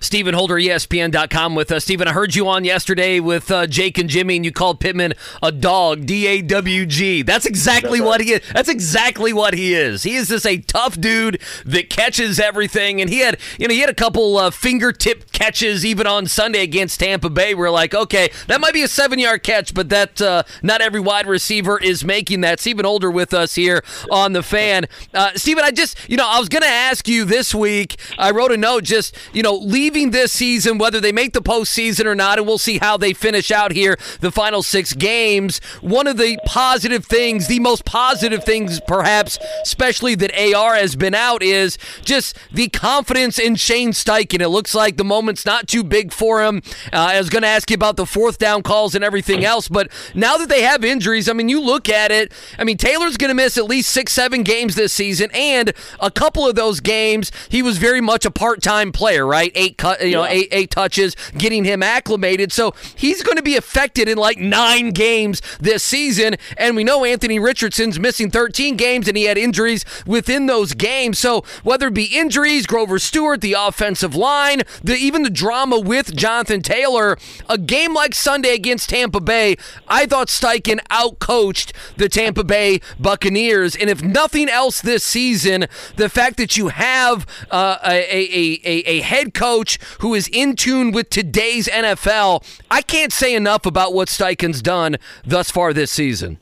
Stephen 0.00 0.34
Holder, 0.34 0.54
ESPN.com 0.54 1.54
with 1.54 1.72
us. 1.72 1.84
Stephen, 1.84 2.08
I 2.08 2.12
heard 2.12 2.34
you 2.34 2.48
on 2.48 2.64
yesterday 2.64 3.20
with 3.20 3.50
uh, 3.50 3.66
Jake 3.66 3.98
and 3.98 4.08
Jimmy, 4.08 4.36
and 4.36 4.44
you 4.44 4.52
called 4.52 4.80
Pittman 4.80 5.14
a 5.42 5.52
dog, 5.52 6.06
D 6.06 6.26
A 6.26 6.42
W 6.42 6.86
G. 6.86 7.22
That's 7.22 7.46
exactly 7.46 7.98
That's 7.98 8.08
what 8.08 8.20
he 8.20 8.32
is. 8.32 8.42
That's 8.52 8.68
exactly 8.68 9.32
what 9.32 9.54
he 9.54 9.74
is. 9.74 10.02
He 10.02 10.14
is 10.14 10.28
just 10.28 10.46
a 10.46 10.58
tough 10.58 11.00
dude 11.00 11.40
that 11.64 11.90
catches 11.90 12.38
everything, 12.38 13.00
and 13.00 13.10
he 13.10 13.20
had, 13.20 13.38
you 13.58 13.68
know, 13.68 13.74
he 13.74 13.80
had 13.80 13.90
a 13.90 13.94
couple 13.94 14.36
uh, 14.36 14.50
fingertip 14.50 15.32
catches 15.32 15.84
even 15.84 16.06
on 16.06 16.26
Sunday 16.26 16.62
against 16.62 17.00
Tampa 17.00 17.30
Bay. 17.30 17.54
We're 17.54 17.70
like, 17.70 17.94
okay, 17.94 18.30
that 18.48 18.60
might 18.60 18.74
be 18.74 18.82
a 18.82 18.88
seven-yard 18.88 19.42
catch, 19.42 19.74
but 19.74 19.88
that 19.88 20.20
uh, 20.20 20.42
not 20.62 20.80
every 20.80 21.00
wide 21.00 21.26
receiver 21.26 21.80
is 21.80 22.04
making 22.04 22.42
that. 22.42 22.60
Stephen 22.60 22.84
Holder 22.84 23.10
with 23.10 23.34
us 23.34 23.54
here 23.54 23.82
on 24.10 24.32
the 24.32 24.42
fan. 24.42 24.86
Uh, 25.14 25.30
Stephen, 25.34 25.64
I 25.64 25.70
just, 25.70 25.96
you 26.08 26.16
know, 26.16 26.28
I 26.28 26.38
was 26.38 26.48
going 26.48 26.62
to 26.62 26.68
ask 26.68 27.08
you 27.08 27.24
this 27.24 27.54
week. 27.54 27.98
I 28.18 28.30
wrote 28.30 28.52
a 28.52 28.56
note, 28.56 28.84
just, 28.84 29.16
you 29.32 29.42
know 29.42 29.52
leaving 29.82 30.10
this 30.12 30.32
season, 30.32 30.78
whether 30.78 31.00
they 31.00 31.10
make 31.10 31.32
the 31.32 31.42
postseason 31.42 32.04
or 32.04 32.14
not, 32.14 32.38
and 32.38 32.46
we'll 32.46 32.56
see 32.56 32.78
how 32.78 32.96
they 32.96 33.12
finish 33.12 33.50
out 33.50 33.72
here 33.72 33.98
the 34.20 34.30
final 34.30 34.62
six 34.62 34.92
games. 34.92 35.58
One 35.80 36.06
of 36.06 36.18
the 36.18 36.38
positive 36.46 37.04
things, 37.04 37.48
the 37.48 37.58
most 37.58 37.84
positive 37.84 38.44
things, 38.44 38.80
perhaps, 38.86 39.40
especially 39.64 40.14
that 40.14 40.30
AR 40.38 40.76
has 40.76 40.94
been 40.94 41.16
out, 41.16 41.42
is 41.42 41.78
just 42.04 42.38
the 42.52 42.68
confidence 42.68 43.40
in 43.40 43.56
Shane 43.56 43.90
Steichen. 43.90 44.40
It 44.40 44.50
looks 44.50 44.72
like 44.72 44.98
the 44.98 45.04
moment's 45.04 45.44
not 45.44 45.66
too 45.66 45.82
big 45.82 46.12
for 46.12 46.44
him. 46.44 46.62
Uh, 46.92 46.98
I 46.98 47.18
was 47.18 47.28
going 47.28 47.42
to 47.42 47.48
ask 47.48 47.68
you 47.68 47.74
about 47.74 47.96
the 47.96 48.06
fourth 48.06 48.38
down 48.38 48.62
calls 48.62 48.94
and 48.94 49.02
everything 49.02 49.44
else, 49.44 49.66
but 49.66 49.90
now 50.14 50.36
that 50.36 50.48
they 50.48 50.62
have 50.62 50.84
injuries, 50.84 51.28
I 51.28 51.32
mean, 51.32 51.48
you 51.48 51.60
look 51.60 51.88
at 51.88 52.12
it. 52.12 52.32
I 52.56 52.62
mean, 52.62 52.76
Taylor's 52.76 53.16
going 53.16 53.30
to 53.30 53.34
miss 53.34 53.58
at 53.58 53.64
least 53.64 53.90
six, 53.90 54.12
seven 54.12 54.44
games 54.44 54.76
this 54.76 54.92
season, 54.92 55.28
and 55.34 55.72
a 55.98 56.10
couple 56.12 56.46
of 56.46 56.54
those 56.54 56.78
games, 56.78 57.32
he 57.48 57.62
was 57.62 57.78
very 57.78 58.00
much 58.00 58.24
a 58.24 58.30
part 58.30 58.62
time 58.62 58.92
player, 58.92 59.26
right? 59.26 59.50
eight 59.62 59.71
cut, 59.78 60.04
you 60.04 60.12
know, 60.12 60.24
eight 60.24 60.48
eight 60.52 60.70
touches, 60.70 61.16
getting 61.36 61.64
him 61.64 61.82
acclimated. 61.82 62.52
So 62.52 62.74
he's 62.96 63.22
going 63.22 63.36
to 63.36 63.42
be 63.42 63.56
affected 63.56 64.08
in 64.08 64.18
like 64.18 64.38
nine 64.38 64.90
games 64.90 65.42
this 65.60 65.82
season. 65.82 66.36
And 66.56 66.76
we 66.76 66.84
know 66.84 67.04
Anthony 67.04 67.38
Richardson's 67.38 67.98
missing 67.98 68.30
13 68.30 68.76
games, 68.76 69.08
and 69.08 69.16
he 69.16 69.24
had 69.24 69.38
injuries 69.38 69.84
within 70.06 70.46
those 70.46 70.74
games. 70.74 71.18
So 71.18 71.44
whether 71.62 71.88
it 71.88 71.94
be 71.94 72.04
injuries, 72.04 72.66
Grover 72.66 72.98
Stewart, 72.98 73.40
the 73.40 73.54
offensive 73.58 74.14
line, 74.14 74.62
the 74.82 74.94
even 74.94 75.22
the 75.22 75.30
drama 75.30 75.78
with 75.78 76.14
Jonathan 76.14 76.62
Taylor, 76.62 77.16
a 77.48 77.58
game 77.58 77.94
like 77.94 78.14
Sunday 78.14 78.54
against 78.54 78.90
Tampa 78.90 79.20
Bay, 79.20 79.56
I 79.88 80.06
thought 80.06 80.28
Steichen 80.28 80.80
outcoached 80.90 81.72
the 81.96 82.08
Tampa 82.08 82.44
Bay 82.44 82.80
Buccaneers. 82.98 83.76
And 83.76 83.88
if 83.90 84.02
nothing 84.02 84.48
else 84.48 84.80
this 84.80 85.04
season, 85.04 85.66
the 85.96 86.08
fact 86.08 86.36
that 86.36 86.56
you 86.56 86.68
have 86.68 87.26
uh, 87.50 87.78
a, 87.84 88.02
a, 88.02 88.60
a, 88.64 88.78
a 88.86 89.00
head 89.00 89.34
coach 89.34 89.61
who 90.00 90.14
is 90.14 90.28
in 90.32 90.56
tune 90.56 90.92
with 90.92 91.10
today's 91.10 91.68
NFL. 91.68 92.44
I 92.70 92.82
can't 92.82 93.12
say 93.12 93.34
enough 93.34 93.66
about 93.66 93.94
what 93.94 94.08
Steichen's 94.08 94.62
done 94.62 94.96
thus 95.24 95.50
far 95.50 95.72
this 95.72 95.90
season. 95.90 96.38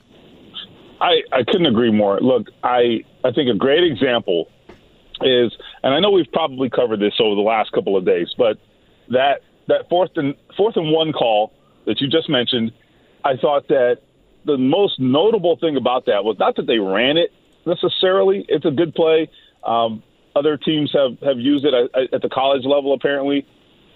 I, 1.00 1.22
I 1.32 1.44
couldn't 1.44 1.66
agree 1.66 1.90
more. 1.90 2.20
Look, 2.20 2.48
I, 2.62 3.04
I 3.24 3.32
think 3.32 3.48
a 3.50 3.56
great 3.56 3.84
example 3.84 4.48
is, 5.22 5.56
and 5.82 5.94
I 5.94 6.00
know 6.00 6.10
we've 6.10 6.30
probably 6.32 6.68
covered 6.68 7.00
this 7.00 7.14
over 7.20 7.34
the 7.34 7.40
last 7.40 7.72
couple 7.72 7.96
of 7.96 8.04
days, 8.04 8.28
but 8.36 8.58
that 9.08 9.40
that 9.68 9.88
fourth 9.88 10.10
and 10.16 10.34
fourth 10.56 10.76
and 10.76 10.90
one 10.90 11.12
call 11.12 11.52
that 11.86 12.00
you 12.00 12.08
just 12.08 12.28
mentioned, 12.28 12.72
I 13.24 13.36
thought 13.36 13.68
that 13.68 13.98
the 14.44 14.58
most 14.58 14.98
notable 14.98 15.56
thing 15.56 15.76
about 15.76 16.06
that 16.06 16.24
was 16.24 16.36
not 16.38 16.56
that 16.56 16.66
they 16.66 16.78
ran 16.78 17.16
it 17.16 17.32
necessarily. 17.66 18.44
It's 18.48 18.64
a 18.64 18.70
good 18.70 18.94
play. 18.94 19.30
Um, 19.64 20.02
other 20.34 20.56
teams 20.56 20.92
have, 20.92 21.18
have 21.20 21.38
used 21.38 21.64
it 21.64 21.74
at, 21.74 22.14
at 22.14 22.22
the 22.22 22.28
college 22.28 22.64
level, 22.64 22.92
apparently. 22.92 23.46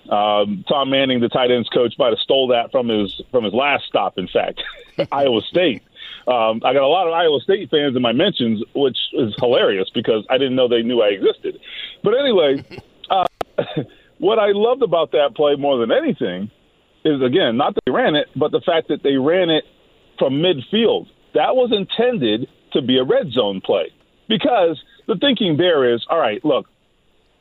Um, 0.08 0.64
Tom 0.68 0.90
Manning, 0.90 1.20
the 1.20 1.28
tight 1.28 1.50
ends 1.50 1.68
coach, 1.68 1.94
might 1.98 2.10
have 2.10 2.18
stole 2.18 2.48
that 2.48 2.70
from 2.70 2.88
his 2.88 3.22
from 3.30 3.44
his 3.44 3.54
last 3.54 3.84
stop. 3.86 4.18
In 4.18 4.28
fact, 4.28 4.62
Iowa 5.12 5.40
State. 5.42 5.82
Um, 6.26 6.60
I 6.64 6.72
got 6.72 6.82
a 6.82 6.88
lot 6.88 7.06
of 7.06 7.14
Iowa 7.14 7.40
State 7.40 7.70
fans 7.70 7.96
in 7.96 8.02
my 8.02 8.12
mentions, 8.12 8.62
which 8.74 8.98
is 9.14 9.34
hilarious 9.38 9.88
because 9.94 10.26
I 10.28 10.36
didn't 10.36 10.56
know 10.56 10.68
they 10.68 10.82
knew 10.82 11.00
I 11.00 11.08
existed. 11.08 11.58
But 12.02 12.14
anyway, 12.18 12.64
uh, 13.10 13.24
what 14.18 14.38
I 14.38 14.52
loved 14.52 14.82
about 14.82 15.12
that 15.12 15.34
play 15.34 15.56
more 15.56 15.78
than 15.78 15.90
anything 15.90 16.50
is 17.04 17.22
again 17.22 17.56
not 17.56 17.74
that 17.74 17.82
they 17.86 17.92
ran 17.92 18.14
it, 18.14 18.28
but 18.36 18.52
the 18.52 18.60
fact 18.60 18.88
that 18.88 19.02
they 19.02 19.16
ran 19.16 19.48
it 19.48 19.64
from 20.18 20.34
midfield. 20.34 21.06
That 21.34 21.56
was 21.56 21.72
intended 21.72 22.48
to 22.72 22.82
be 22.82 22.98
a 22.98 23.04
red 23.04 23.32
zone 23.32 23.60
play 23.60 23.90
because 24.28 24.82
the 25.06 25.16
thinking 25.16 25.56
there 25.56 25.94
is, 25.94 26.04
all 26.08 26.18
right, 26.18 26.44
look, 26.44 26.66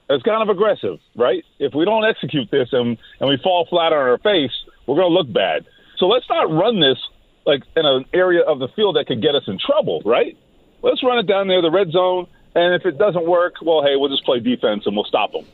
it's 0.10 0.24
kind 0.24 0.42
of 0.42 0.50
aggressive, 0.50 1.00
right? 1.16 1.44
If 1.60 1.74
we 1.74 1.86
don't 1.86 2.06
execute 2.06 2.52
this 2.52 2.70
and, 2.72 2.98
and 3.20 3.30
we 3.30 3.38
fall 3.42 3.66
flat 3.70 3.94
on 3.94 4.00
our 4.00 4.18
face, 4.18 4.52
we're 4.86 4.96
going 4.96 5.10
to 5.10 5.14
look 5.14 5.32
bad. 5.32 5.66
So 5.98 6.08
let's 6.08 6.26
not 6.30 6.52
run 6.52 6.80
this 6.80 6.98
like 7.46 7.64
in 7.76 7.86
an 7.86 8.06
area 8.14 8.42
of 8.42 8.60
the 8.60 8.68
field 8.76 8.96
that 8.96 9.08
could 9.08 9.22
get 9.22 9.36
us 9.36 9.44
in 9.48 9.58
trouble, 9.60 10.02
right? 10.06 10.38
Let's 10.82 11.04
run 11.04 11.20
it 11.20 11.28
down 11.28 11.48
there, 11.48 11.62
the 11.62 11.72
red 11.72 11.92
zone, 11.92 12.28
and 12.56 12.76
if 12.76 12.86
it 12.86 12.98
doesn't 12.98 13.26
work, 13.26 13.56
well, 13.62 13.84
hey, 13.84 13.96
we'll 13.96 14.10
just 14.10 14.26
play 14.26 14.40
defense 14.40 14.84
and 14.86 14.96
we'll 14.96 15.06
stop 15.06 15.32
them. 15.32 15.46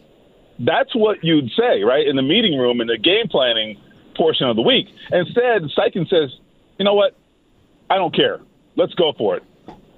That's 0.59 0.93
what 0.95 1.23
you'd 1.23 1.49
say, 1.57 1.83
right, 1.83 2.05
in 2.05 2.15
the 2.15 2.21
meeting 2.21 2.57
room 2.57 2.81
in 2.81 2.87
the 2.87 2.97
game 2.97 3.27
planning 3.29 3.79
portion 4.15 4.47
of 4.47 4.55
the 4.55 4.61
week. 4.61 4.87
Instead, 5.11 5.63
Steichen 5.77 6.09
says, 6.09 6.35
you 6.77 6.85
know 6.85 6.93
what? 6.93 7.15
I 7.89 7.95
don't 7.95 8.13
care. 8.13 8.39
Let's 8.75 8.93
go 8.95 9.13
for 9.17 9.37
it. 9.37 9.43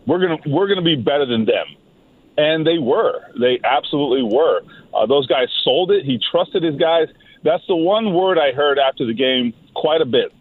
We're 0.05 0.19
gonna 0.19 0.37
we're 0.47 0.67
gonna 0.67 0.81
be 0.81 0.95
better 0.95 1.25
than 1.25 1.45
them 1.45 1.65
and 2.37 2.65
they 2.65 2.77
were. 2.77 3.21
They 3.39 3.59
absolutely 3.63 4.23
were. 4.23 4.61
Uh, 4.93 5.05
those 5.05 5.27
guys 5.27 5.47
sold 5.63 5.91
it. 5.91 6.05
He 6.05 6.19
trusted 6.31 6.63
his 6.63 6.75
guys. 6.75 7.07
That's 7.43 7.63
the 7.67 7.75
one 7.75 8.13
word 8.13 8.37
I 8.37 8.51
heard 8.51 8.77
after 8.79 9.05
the 9.05 9.13
game 9.13 9.53
quite 9.75 10.01
a 10.01 10.05
bit. 10.05 10.33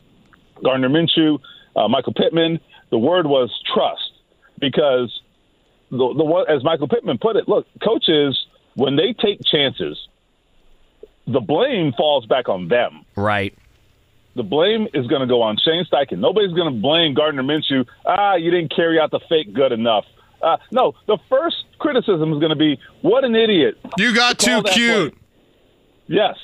Gardner 0.62 0.88
Minshew, 0.88 1.38
uh, 1.76 1.88
Michael 1.88 2.14
Pittman. 2.14 2.61
The 2.91 2.99
word 2.99 3.26
was 3.26 3.51
trust, 3.72 4.12
because 4.59 5.20
the 5.91 5.97
the 5.97 6.24
one 6.24 6.47
as 6.49 6.62
Michael 6.64 6.88
Pittman 6.88 7.18
put 7.18 7.36
it. 7.36 7.49
Look, 7.49 7.66
coaches 7.82 8.38
when 8.74 8.97
they 8.97 9.12
take 9.12 9.41
chances, 9.45 9.99
the 11.26 11.41
blame 11.41 11.93
falls 11.97 12.26
back 12.26 12.49
on 12.49 12.68
them. 12.68 13.05
Right. 13.16 13.57
The 14.36 14.43
blame 14.43 14.86
is 14.95 15.07
going 15.07 15.22
to 15.22 15.26
go 15.26 15.43
on 15.43 15.59
Shane 15.64 15.84
Steichen. 15.91 16.18
Nobody's 16.18 16.53
going 16.53 16.72
to 16.72 16.80
blame 16.80 17.14
Gardner 17.14 17.43
Minshew. 17.43 17.86
Ah, 18.07 18.36
you 18.36 18.51
didn't 18.51 18.74
carry 18.74 18.99
out 18.99 19.11
the 19.11 19.20
fake 19.28 19.53
good 19.53 19.72
enough. 19.72 20.05
Uh, 20.43 20.57
no, 20.70 20.95
the 21.07 21.18
first 21.28 21.57
criticism 21.78 22.32
is 22.32 22.38
going 22.38 22.51
to 22.51 22.57
be, 22.57 22.78
"What 23.03 23.24
an 23.24 23.34
idiot! 23.34 23.78
You 23.99 24.14
got 24.14 24.38
to 24.41 24.47
too 24.47 24.62
cute." 24.62 25.12
Play. 25.12 25.20
Yes, 26.09 26.36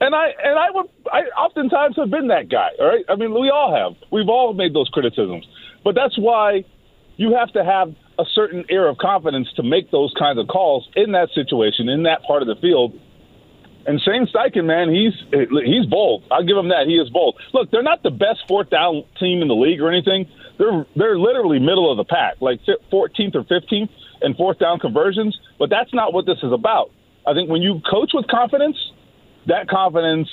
and 0.00 0.14
I 0.14 0.28
and 0.42 0.58
I 0.58 0.70
would 0.70 0.86
I 1.10 1.20
oftentimes 1.38 1.96
have 1.96 2.10
been 2.10 2.28
that 2.28 2.48
guy. 2.48 2.70
All 2.78 2.86
right, 2.86 3.04
I 3.08 3.16
mean 3.16 3.32
we 3.32 3.50
all 3.50 3.74
have. 3.74 3.96
We've 4.10 4.28
all 4.28 4.52
made 4.54 4.74
those 4.74 4.88
criticisms, 4.88 5.46
but 5.82 5.94
that's 5.94 6.18
why 6.18 6.64
you 7.16 7.34
have 7.36 7.52
to 7.52 7.64
have 7.64 7.94
a 8.18 8.24
certain 8.34 8.64
air 8.70 8.88
of 8.88 8.98
confidence 8.98 9.48
to 9.56 9.62
make 9.62 9.90
those 9.90 10.12
kinds 10.18 10.38
of 10.38 10.46
calls 10.48 10.88
in 10.94 11.12
that 11.12 11.30
situation, 11.34 11.88
in 11.88 12.04
that 12.04 12.22
part 12.24 12.42
of 12.42 12.48
the 12.48 12.56
field. 12.56 12.98
And 13.86 14.00
Shane 14.00 14.26
Steichen, 14.26 14.64
man, 14.64 14.88
he's 14.88 15.12
he's 15.64 15.86
bold. 15.86 16.24
I'll 16.30 16.44
give 16.44 16.56
him 16.56 16.68
that. 16.68 16.86
He 16.86 16.94
is 16.94 17.10
bold. 17.10 17.36
Look, 17.52 17.70
they're 17.70 17.82
not 17.82 18.02
the 18.02 18.10
best 18.10 18.40
fourth 18.48 18.70
down 18.70 19.04
team 19.20 19.42
in 19.42 19.48
the 19.48 19.54
league 19.54 19.80
or 19.80 19.90
anything. 19.90 20.26
They're 20.58 20.86
they're 20.94 21.18
literally 21.18 21.58
middle 21.58 21.90
of 21.90 21.96
the 21.96 22.04
pack, 22.04 22.40
like 22.40 22.60
14th 22.92 23.34
or 23.34 23.44
15th 23.44 23.88
in 24.22 24.34
fourth 24.34 24.58
down 24.58 24.78
conversions. 24.78 25.38
But 25.58 25.70
that's 25.70 25.92
not 25.92 26.12
what 26.12 26.26
this 26.26 26.38
is 26.42 26.52
about. 26.52 26.90
I 27.26 27.34
think 27.34 27.50
when 27.50 27.62
you 27.62 27.80
coach 27.90 28.10
with 28.14 28.26
confidence, 28.28 28.76
that 29.46 29.68
confidence 29.68 30.28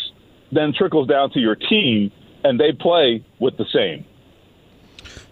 then 0.51 0.73
trickles 0.77 1.07
down 1.07 1.31
to 1.31 1.39
your 1.39 1.55
team, 1.55 2.11
and 2.43 2.59
they 2.59 2.73
play 2.73 3.23
with 3.39 3.57
the 3.57 3.65
same. 3.73 4.05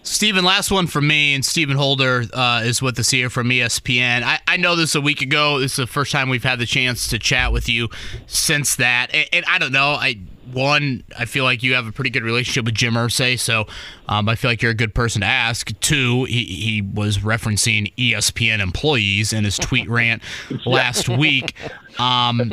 Stephen, 0.02 0.44
last 0.44 0.70
one 0.70 0.86
from 0.86 1.06
me, 1.06 1.34
and 1.34 1.44
Stephen 1.44 1.76
Holder 1.76 2.24
uh, 2.32 2.62
is 2.64 2.80
with 2.80 2.98
us 2.98 3.10
here 3.10 3.28
from 3.28 3.50
ESPN. 3.50 4.22
I, 4.22 4.40
I 4.48 4.56
know 4.56 4.74
this 4.74 4.94
a 4.94 5.00
week 5.00 5.20
ago. 5.20 5.58
This 5.58 5.72
is 5.72 5.76
the 5.76 5.86
first 5.86 6.10
time 6.10 6.30
we've 6.30 6.42
had 6.42 6.58
the 6.58 6.66
chance 6.66 7.06
to 7.08 7.18
chat 7.18 7.52
with 7.52 7.68
you 7.68 7.88
since 8.26 8.76
that, 8.76 9.08
and, 9.12 9.28
and 9.32 9.44
I 9.46 9.58
don't 9.58 9.72
know. 9.72 9.90
I 9.90 10.18
one, 10.52 11.02
I 11.18 11.24
feel 11.24 11.44
like 11.44 11.62
you 11.62 11.74
have 11.74 11.86
a 11.86 11.92
pretty 11.92 12.10
good 12.10 12.22
relationship 12.22 12.64
with 12.64 12.74
Jim 12.74 12.94
Irsay, 12.94 13.38
so 13.38 13.66
um, 14.08 14.28
I 14.28 14.34
feel 14.34 14.50
like 14.50 14.62
you're 14.62 14.70
a 14.70 14.74
good 14.74 14.94
person 14.94 15.20
to 15.20 15.26
ask. 15.26 15.72
Two, 15.80 16.24
he, 16.24 16.44
he 16.44 16.82
was 16.82 17.18
referencing 17.18 17.94
ESPN 17.96 18.60
employees 18.60 19.32
in 19.32 19.44
his 19.44 19.56
tweet 19.56 19.88
rant 19.90 20.22
last 20.66 21.08
week. 21.08 21.54
Um, 21.98 22.52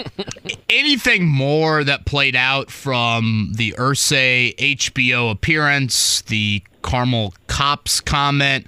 anything 0.70 1.28
more 1.28 1.84
that 1.84 2.06
played 2.06 2.36
out 2.36 2.72
from 2.72 3.54
the 3.56 3.74
Irsay 3.78 4.56
HBO 4.56 5.32
appearance, 5.32 6.22
the 6.22 6.64
Carmel 6.82 7.34
Cops 7.48 8.00
comment? 8.02 8.66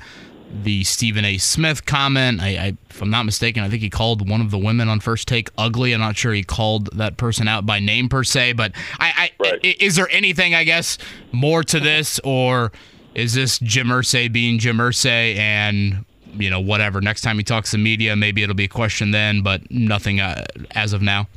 The 0.51 0.83
Stephen 0.83 1.25
A. 1.25 1.37
Smith 1.37 1.85
comment. 1.85 2.41
I, 2.41 2.47
I, 2.47 2.77
if 2.89 3.01
I'm 3.01 3.09
not 3.09 3.23
mistaken, 3.23 3.63
I 3.63 3.69
think 3.69 3.81
he 3.81 3.89
called 3.89 4.27
one 4.27 4.41
of 4.41 4.51
the 4.51 4.57
women 4.57 4.89
on 4.89 4.99
First 4.99 5.27
Take 5.27 5.49
ugly. 5.57 5.93
I'm 5.93 5.99
not 5.99 6.17
sure 6.17 6.33
he 6.33 6.43
called 6.43 6.89
that 6.97 7.17
person 7.17 7.47
out 7.47 7.65
by 7.65 7.79
name 7.79 8.09
per 8.09 8.23
se, 8.23 8.53
but 8.53 8.71
I, 8.99 9.13
I 9.15 9.31
right. 9.39 9.59
is 9.63 9.95
there 9.95 10.09
anything 10.09 10.55
I 10.55 10.63
guess 10.63 10.97
more 11.31 11.63
to 11.63 11.79
this, 11.79 12.19
or 12.23 12.71
is 13.15 13.33
this 13.33 13.59
Jim 13.59 13.87
Irsay 13.87 14.31
being 14.31 14.59
Jim 14.59 14.77
Irsay 14.77 15.37
and 15.37 16.05
you 16.33 16.49
know 16.49 16.59
whatever? 16.59 17.01
Next 17.01 17.21
time 17.21 17.37
he 17.37 17.43
talks 17.43 17.71
to 17.71 17.77
media, 17.77 18.15
maybe 18.15 18.43
it'll 18.43 18.55
be 18.55 18.65
a 18.65 18.69
question 18.69 19.11
then, 19.11 19.41
but 19.41 19.69
nothing 19.69 20.19
uh, 20.19 20.45
as 20.71 20.93
of 20.93 21.01
now. 21.01 21.27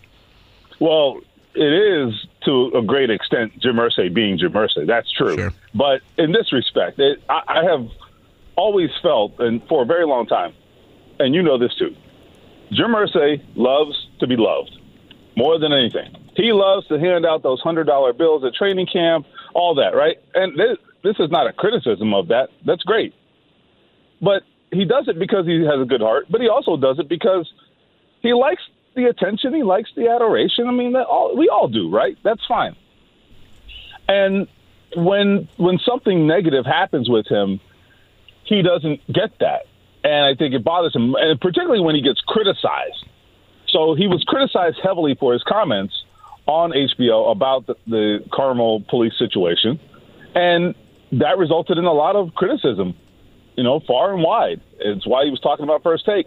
Well, 0.80 1.20
it 1.54 1.60
is 1.62 2.26
to 2.44 2.72
a 2.74 2.82
great 2.82 3.10
extent 3.10 3.58
Jim 3.60 3.76
Irsay 3.76 4.12
being 4.12 4.38
Jim 4.38 4.52
Irsay. 4.52 4.86
That's 4.86 5.10
true. 5.12 5.36
Sure. 5.36 5.52
But 5.74 6.00
in 6.16 6.32
this 6.32 6.52
respect, 6.52 6.98
it, 6.98 7.22
I, 7.28 7.42
I 7.46 7.64
have 7.64 7.86
always 8.62 8.90
felt, 9.02 9.32
and 9.40 9.60
for 9.68 9.82
a 9.82 9.86
very 9.86 10.06
long 10.06 10.24
time, 10.26 10.52
and 11.18 11.34
you 11.34 11.42
know 11.42 11.58
this 11.58 11.74
too, 11.74 11.94
Jim 12.70 12.92
Irsay 12.92 13.42
loves 13.56 13.94
to 14.20 14.26
be 14.28 14.36
loved 14.36 14.78
more 15.36 15.58
than 15.58 15.72
anything. 15.72 16.14
He 16.36 16.52
loves 16.52 16.86
to 16.86 16.98
hand 16.98 17.26
out 17.26 17.42
those 17.42 17.60
hundred 17.60 17.86
dollar 17.88 18.12
bills 18.12 18.44
at 18.44 18.54
training 18.54 18.86
camp, 18.86 19.26
all 19.52 19.74
that, 19.74 19.96
right? 19.96 20.16
And 20.34 20.58
this, 20.58 20.78
this 21.02 21.16
is 21.18 21.28
not 21.30 21.48
a 21.48 21.52
criticism 21.52 22.14
of 22.14 22.28
that. 22.28 22.50
That's 22.64 22.84
great, 22.84 23.14
but 24.20 24.42
he 24.70 24.84
does 24.84 25.08
it 25.08 25.18
because 25.18 25.44
he 25.44 25.64
has 25.64 25.80
a 25.80 25.84
good 25.84 26.00
heart. 26.00 26.26
But 26.30 26.40
he 26.40 26.48
also 26.48 26.76
does 26.76 26.98
it 27.00 27.08
because 27.08 27.52
he 28.20 28.32
likes 28.32 28.62
the 28.94 29.06
attention. 29.06 29.54
He 29.54 29.64
likes 29.64 29.90
the 29.96 30.08
adoration. 30.08 30.68
I 30.68 30.70
mean, 30.70 30.92
that 30.92 31.06
all, 31.06 31.36
we 31.36 31.48
all 31.48 31.68
do, 31.68 31.90
right? 31.90 32.16
That's 32.22 32.44
fine. 32.46 32.76
And 34.08 34.46
when 34.96 35.48
when 35.56 35.78
something 35.78 36.26
negative 36.26 36.64
happens 36.64 37.08
with 37.08 37.26
him, 37.26 37.60
he 38.45 38.62
doesn't 38.62 39.01
get 39.12 39.38
that. 39.40 39.66
And 40.05 40.24
I 40.24 40.34
think 40.34 40.55
it 40.55 40.64
bothers 40.64 40.95
him, 40.95 41.14
and 41.14 41.40
particularly 41.40 41.80
when 41.80 41.95
he 41.95 42.03
gets 42.03 42.20
criticized. 42.26 43.07
So 43.68 43.95
he 43.95 44.07
was 44.07 44.24
criticized 44.26 44.78
heavily 44.82 45.16
for 45.18 45.32
his 45.32 45.43
comments 45.45 45.95
on 46.47 46.72
HBO 46.72 47.30
about 47.30 47.66
the, 47.66 47.76
the 47.86 48.18
Carmel 48.32 48.84
police 48.88 49.16
situation. 49.18 49.78
And 50.34 50.74
that 51.12 51.38
resulted 51.38 51.78
in 51.78 51.84
a 51.84 51.93
lot 51.93 52.16
of 52.16 52.34
criticism, 52.34 52.95
you 53.57 53.62
know, 53.62 53.80
far 53.86 54.12
and 54.12 54.22
wide. 54.22 54.61
It's 54.80 55.07
why 55.07 55.24
he 55.24 55.30
was 55.30 55.40
talking 55.40 55.64
about 55.64 55.82
first 55.82 56.05
take. 56.05 56.26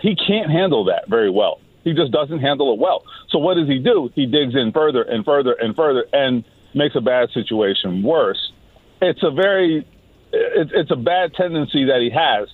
He 0.00 0.14
can't 0.14 0.50
handle 0.50 0.84
that 0.84 1.08
very 1.08 1.30
well. 1.30 1.60
He 1.84 1.94
just 1.94 2.12
doesn't 2.12 2.40
handle 2.40 2.72
it 2.74 2.78
well. 2.78 3.04
So 3.30 3.38
what 3.38 3.54
does 3.54 3.68
he 3.68 3.78
do? 3.78 4.10
He 4.14 4.26
digs 4.26 4.54
in 4.54 4.72
further 4.72 5.02
and 5.02 5.24
further 5.24 5.52
and 5.52 5.74
further 5.74 6.04
and 6.12 6.44
makes 6.74 6.94
a 6.94 7.00
bad 7.00 7.30
situation 7.30 8.02
worse. 8.02 8.52
It's 9.00 9.22
a 9.22 9.30
very 9.30 9.86
it, 10.32 10.70
it's 10.74 10.90
a 10.90 10.96
bad 10.96 11.34
tendency 11.34 11.86
that 11.86 12.00
he 12.00 12.10
has. 12.10 12.48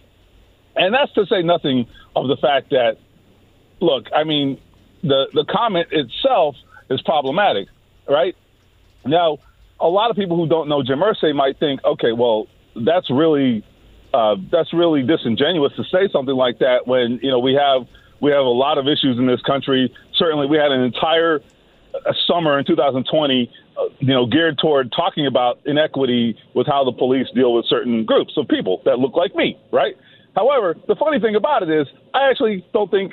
And 0.77 0.95
that's 0.95 1.12
to 1.14 1.27
say 1.27 1.43
nothing 1.43 1.87
of 2.16 2.29
the 2.29 2.37
fact 2.37 2.70
that, 2.70 2.97
look, 3.81 4.07
I 4.14 4.25
mean, 4.25 4.61
the, 5.03 5.27
the 5.33 5.45
comment 5.49 5.89
itself 5.93 6.57
is 6.91 7.01
problematic, 7.03 7.68
right? 8.09 8.37
Now, 9.05 9.39
a 9.81 9.89
lot 9.89 10.11
of 10.11 10.16
people 10.16 10.37
who 10.37 10.49
don't 10.49 10.68
know 10.68 10.83
Jim 10.83 11.01
Irsay 11.01 11.35
might 11.35 11.59
think, 11.59 11.85
okay, 11.85 12.12
well, 12.12 12.47
that's 12.75 13.11
really 13.11 13.64
uh, 14.12 14.37
that's 14.51 14.72
really 14.72 15.03
disingenuous 15.03 15.72
to 15.77 15.83
say 15.85 16.09
something 16.12 16.35
like 16.35 16.61
that 16.61 16.87
when 16.87 17.18
you 17.22 17.31
know 17.31 17.41
we 17.41 17.55
have 17.55 17.87
we 18.20 18.31
have 18.31 18.45
a 18.45 18.57
lot 18.64 18.79
of 18.79 18.87
issues 18.87 19.18
in 19.18 19.27
this 19.27 19.43
country. 19.43 19.93
Certainly, 20.14 20.47
we 20.47 20.57
had 20.57 20.70
an 20.70 20.83
entire 20.83 21.41
summer 22.27 22.59
in 22.59 22.64
2020 22.64 23.51
you 23.99 24.09
know, 24.09 24.27
geared 24.27 24.59
toward 24.59 24.93
talking 24.93 25.27
about 25.27 25.61
inequity 25.64 26.39
with 26.55 26.66
how 26.66 26.85
the 26.85 26.93
police 26.93 27.27
deal 27.35 27.55
with 27.55 27.66
certain 27.66 28.05
groups 28.05 28.33
of 28.37 28.49
people 28.49 28.83
that 28.85 28.99
look 28.99 29.14
like 29.14 29.35
me, 29.35 29.59
right? 29.72 29.97
However, 30.37 30.75
the 30.89 30.97
funny 30.97 31.20
thing 31.20 31.37
about 31.37 31.62
it 31.62 31.70
is, 31.70 31.87
I 32.12 32.31
actually 32.31 32.66
don't 32.72 32.91
think 32.91 33.12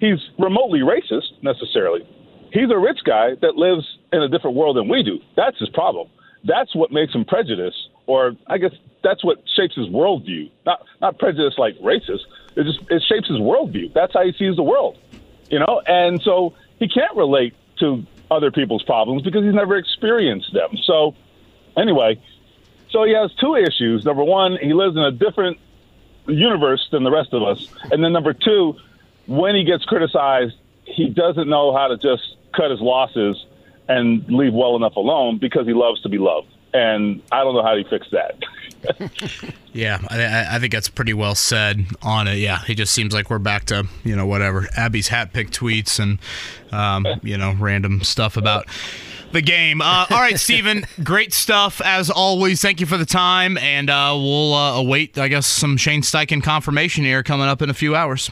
he's 0.00 0.18
remotely 0.38 0.80
racist 0.80 1.42
necessarily. 1.42 2.06
He's 2.52 2.70
a 2.70 2.78
rich 2.78 3.00
guy 3.04 3.34
that 3.42 3.56
lives 3.56 3.86
in 4.12 4.22
a 4.22 4.28
different 4.28 4.56
world 4.56 4.76
than 4.76 4.88
we 4.88 5.02
do. 5.02 5.18
That's 5.36 5.58
his 5.58 5.68
problem. 5.70 6.08
That's 6.44 6.74
what 6.74 6.92
makes 6.92 7.14
him 7.14 7.24
prejudiced, 7.24 7.90
or 8.06 8.32
I 8.46 8.58
guess 8.58 8.72
that's 9.02 9.24
what 9.24 9.38
shapes 9.56 9.74
his 9.76 9.86
worldview. 9.88 10.50
Not 10.64 10.82
not 11.00 11.18
prejudice 11.18 11.54
like 11.58 11.76
racist. 11.78 12.22
It 12.56 12.64
just 12.64 12.80
it 12.90 13.02
shapes 13.08 13.28
his 13.28 13.38
worldview. 13.38 13.92
That's 13.92 14.12
how 14.14 14.24
he 14.24 14.32
sees 14.32 14.56
the 14.56 14.62
world, 14.62 14.98
you 15.50 15.58
know. 15.58 15.82
And 15.86 16.22
so 16.22 16.54
he 16.78 16.88
can't 16.88 17.14
relate 17.16 17.54
to 17.80 18.04
other 18.30 18.50
people's 18.50 18.82
problems 18.82 19.22
because 19.22 19.44
he's 19.44 19.54
never 19.54 19.76
experienced 19.76 20.52
them. 20.52 20.76
So, 20.84 21.14
anyway, 21.76 22.20
so 22.90 23.04
he 23.04 23.12
has 23.14 23.32
two 23.34 23.54
issues. 23.54 24.04
Number 24.04 24.24
one, 24.24 24.58
he 24.60 24.72
lives 24.72 24.96
in 24.96 25.02
a 25.02 25.12
different 25.12 25.58
universe 26.26 26.86
than 26.90 27.04
the 27.04 27.10
rest 27.10 27.32
of 27.32 27.42
us. 27.42 27.68
And 27.90 28.02
then 28.02 28.12
number 28.12 28.32
two, 28.32 28.76
when 29.26 29.54
he 29.54 29.64
gets 29.64 29.84
criticized, 29.84 30.54
he 30.84 31.08
doesn't 31.08 31.48
know 31.48 31.74
how 31.74 31.88
to 31.88 31.96
just 31.96 32.36
cut 32.54 32.70
his 32.70 32.80
losses 32.80 33.44
and 33.88 34.24
leave 34.28 34.52
well 34.52 34.76
enough 34.76 34.96
alone 34.96 35.38
because 35.38 35.66
he 35.66 35.72
loves 35.72 36.02
to 36.02 36.08
be 36.08 36.18
loved. 36.18 36.48
And 36.74 37.22
I 37.32 37.44
don't 37.44 37.54
know 37.54 37.62
how 37.62 37.76
he 37.76 37.84
fixed 37.84 38.10
that. 38.10 38.36
yeah, 39.72 39.98
I, 40.08 40.56
I, 40.56 40.58
think 40.58 40.72
that's 40.72 40.88
pretty 40.88 41.14
well 41.14 41.34
said 41.34 41.84
on 42.02 42.28
it. 42.28 42.36
Yeah, 42.36 42.62
he 42.64 42.74
just 42.74 42.92
seems 42.92 43.12
like 43.12 43.30
we're 43.30 43.38
back 43.38 43.64
to 43.66 43.86
you 44.04 44.14
know 44.14 44.26
whatever 44.26 44.68
Abby's 44.76 45.08
hat 45.08 45.32
pick 45.32 45.50
tweets 45.50 45.98
and 45.98 46.18
um, 46.72 47.20
you 47.22 47.36
know 47.36 47.54
random 47.58 48.02
stuff 48.02 48.36
about 48.36 48.66
the 49.32 49.42
game. 49.42 49.80
Uh, 49.80 50.06
all 50.10 50.20
right, 50.20 50.38
Stephen, 50.38 50.86
great 51.04 51.32
stuff 51.32 51.80
as 51.84 52.10
always. 52.10 52.60
Thank 52.60 52.80
you 52.80 52.86
for 52.86 52.96
the 52.96 53.06
time, 53.06 53.58
and 53.58 53.90
uh, 53.90 54.12
we'll 54.14 54.54
uh, 54.54 54.78
await, 54.78 55.18
I 55.18 55.28
guess, 55.28 55.46
some 55.46 55.76
Shane 55.76 56.02
Steichen 56.02 56.42
confirmation 56.42 57.04
here 57.04 57.22
coming 57.22 57.46
up 57.46 57.62
in 57.62 57.70
a 57.70 57.74
few 57.74 57.94
hours. 57.94 58.30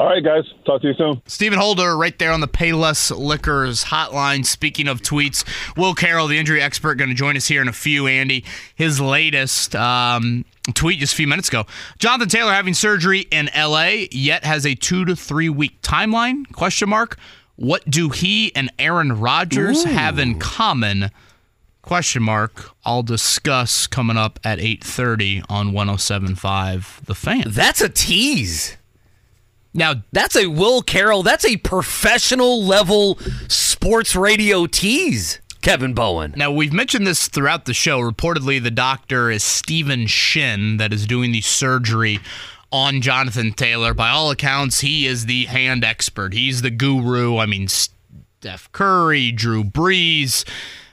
All 0.00 0.06
right, 0.06 0.24
guys. 0.24 0.44
Talk 0.64 0.80
to 0.80 0.88
you 0.88 0.94
soon. 0.94 1.20
Stephen 1.26 1.58
Holder, 1.58 1.94
right 1.94 2.18
there 2.18 2.32
on 2.32 2.40
the 2.40 2.48
Payless 2.48 3.14
Liquors 3.14 3.84
hotline. 3.84 4.46
Speaking 4.46 4.88
of 4.88 5.02
tweets, 5.02 5.44
Will 5.76 5.92
Carroll, 5.92 6.26
the 6.26 6.38
injury 6.38 6.62
expert, 6.62 6.94
going 6.94 7.10
to 7.10 7.14
join 7.14 7.36
us 7.36 7.48
here 7.48 7.60
in 7.60 7.68
a 7.68 7.72
few. 7.74 8.06
Andy, 8.06 8.42
his 8.74 8.98
latest 8.98 9.76
um, 9.76 10.46
tweet 10.72 11.00
just 11.00 11.12
a 11.12 11.16
few 11.16 11.26
minutes 11.26 11.48
ago: 11.48 11.66
Jonathan 11.98 12.30
Taylor 12.30 12.50
having 12.50 12.72
surgery 12.72 13.26
in 13.30 13.50
L.A. 13.50 14.08
Yet 14.10 14.42
has 14.42 14.64
a 14.64 14.74
two 14.74 15.04
to 15.04 15.14
three 15.14 15.50
week 15.50 15.82
timeline? 15.82 16.50
Question 16.50 16.88
mark. 16.88 17.18
What 17.56 17.84
do 17.84 18.08
he 18.08 18.56
and 18.56 18.72
Aaron 18.78 19.20
Rodgers 19.20 19.84
Ooh. 19.84 19.90
have 19.90 20.18
in 20.18 20.38
common? 20.38 21.10
Question 21.82 22.22
mark. 22.22 22.70
I'll 22.86 23.02
discuss 23.02 23.86
coming 23.86 24.16
up 24.16 24.40
at 24.44 24.60
8:30 24.60 25.44
on 25.50 25.72
107.5 25.72 27.04
The 27.04 27.14
Fan. 27.14 27.44
That's 27.48 27.82
a 27.82 27.90
tease. 27.90 28.78
Now, 29.72 30.02
that's 30.12 30.36
a 30.36 30.48
Will 30.48 30.82
Carroll, 30.82 31.22
that's 31.22 31.44
a 31.44 31.56
professional 31.58 32.64
level 32.64 33.18
sports 33.48 34.16
radio 34.16 34.66
tease. 34.66 35.40
Kevin 35.62 35.92
Bowen. 35.92 36.32
Now, 36.36 36.50
we've 36.50 36.72
mentioned 36.72 37.06
this 37.06 37.28
throughout 37.28 37.66
the 37.66 37.74
show. 37.74 38.00
Reportedly, 38.00 38.62
the 38.62 38.70
doctor 38.70 39.30
is 39.30 39.44
Steven 39.44 40.06
Shin 40.06 40.78
that 40.78 40.92
is 40.92 41.06
doing 41.06 41.32
the 41.32 41.42
surgery 41.42 42.18
on 42.72 43.02
Jonathan 43.02 43.52
Taylor. 43.52 43.92
By 43.92 44.08
all 44.08 44.30
accounts, 44.30 44.80
he 44.80 45.06
is 45.06 45.26
the 45.26 45.44
hand 45.46 45.84
expert. 45.84 46.32
He's 46.32 46.62
the 46.62 46.70
guru. 46.70 47.36
I 47.36 47.44
mean, 47.46 47.68
Steph 47.68 48.72
Curry, 48.72 49.32
Drew 49.32 49.62
Brees, 49.62 50.48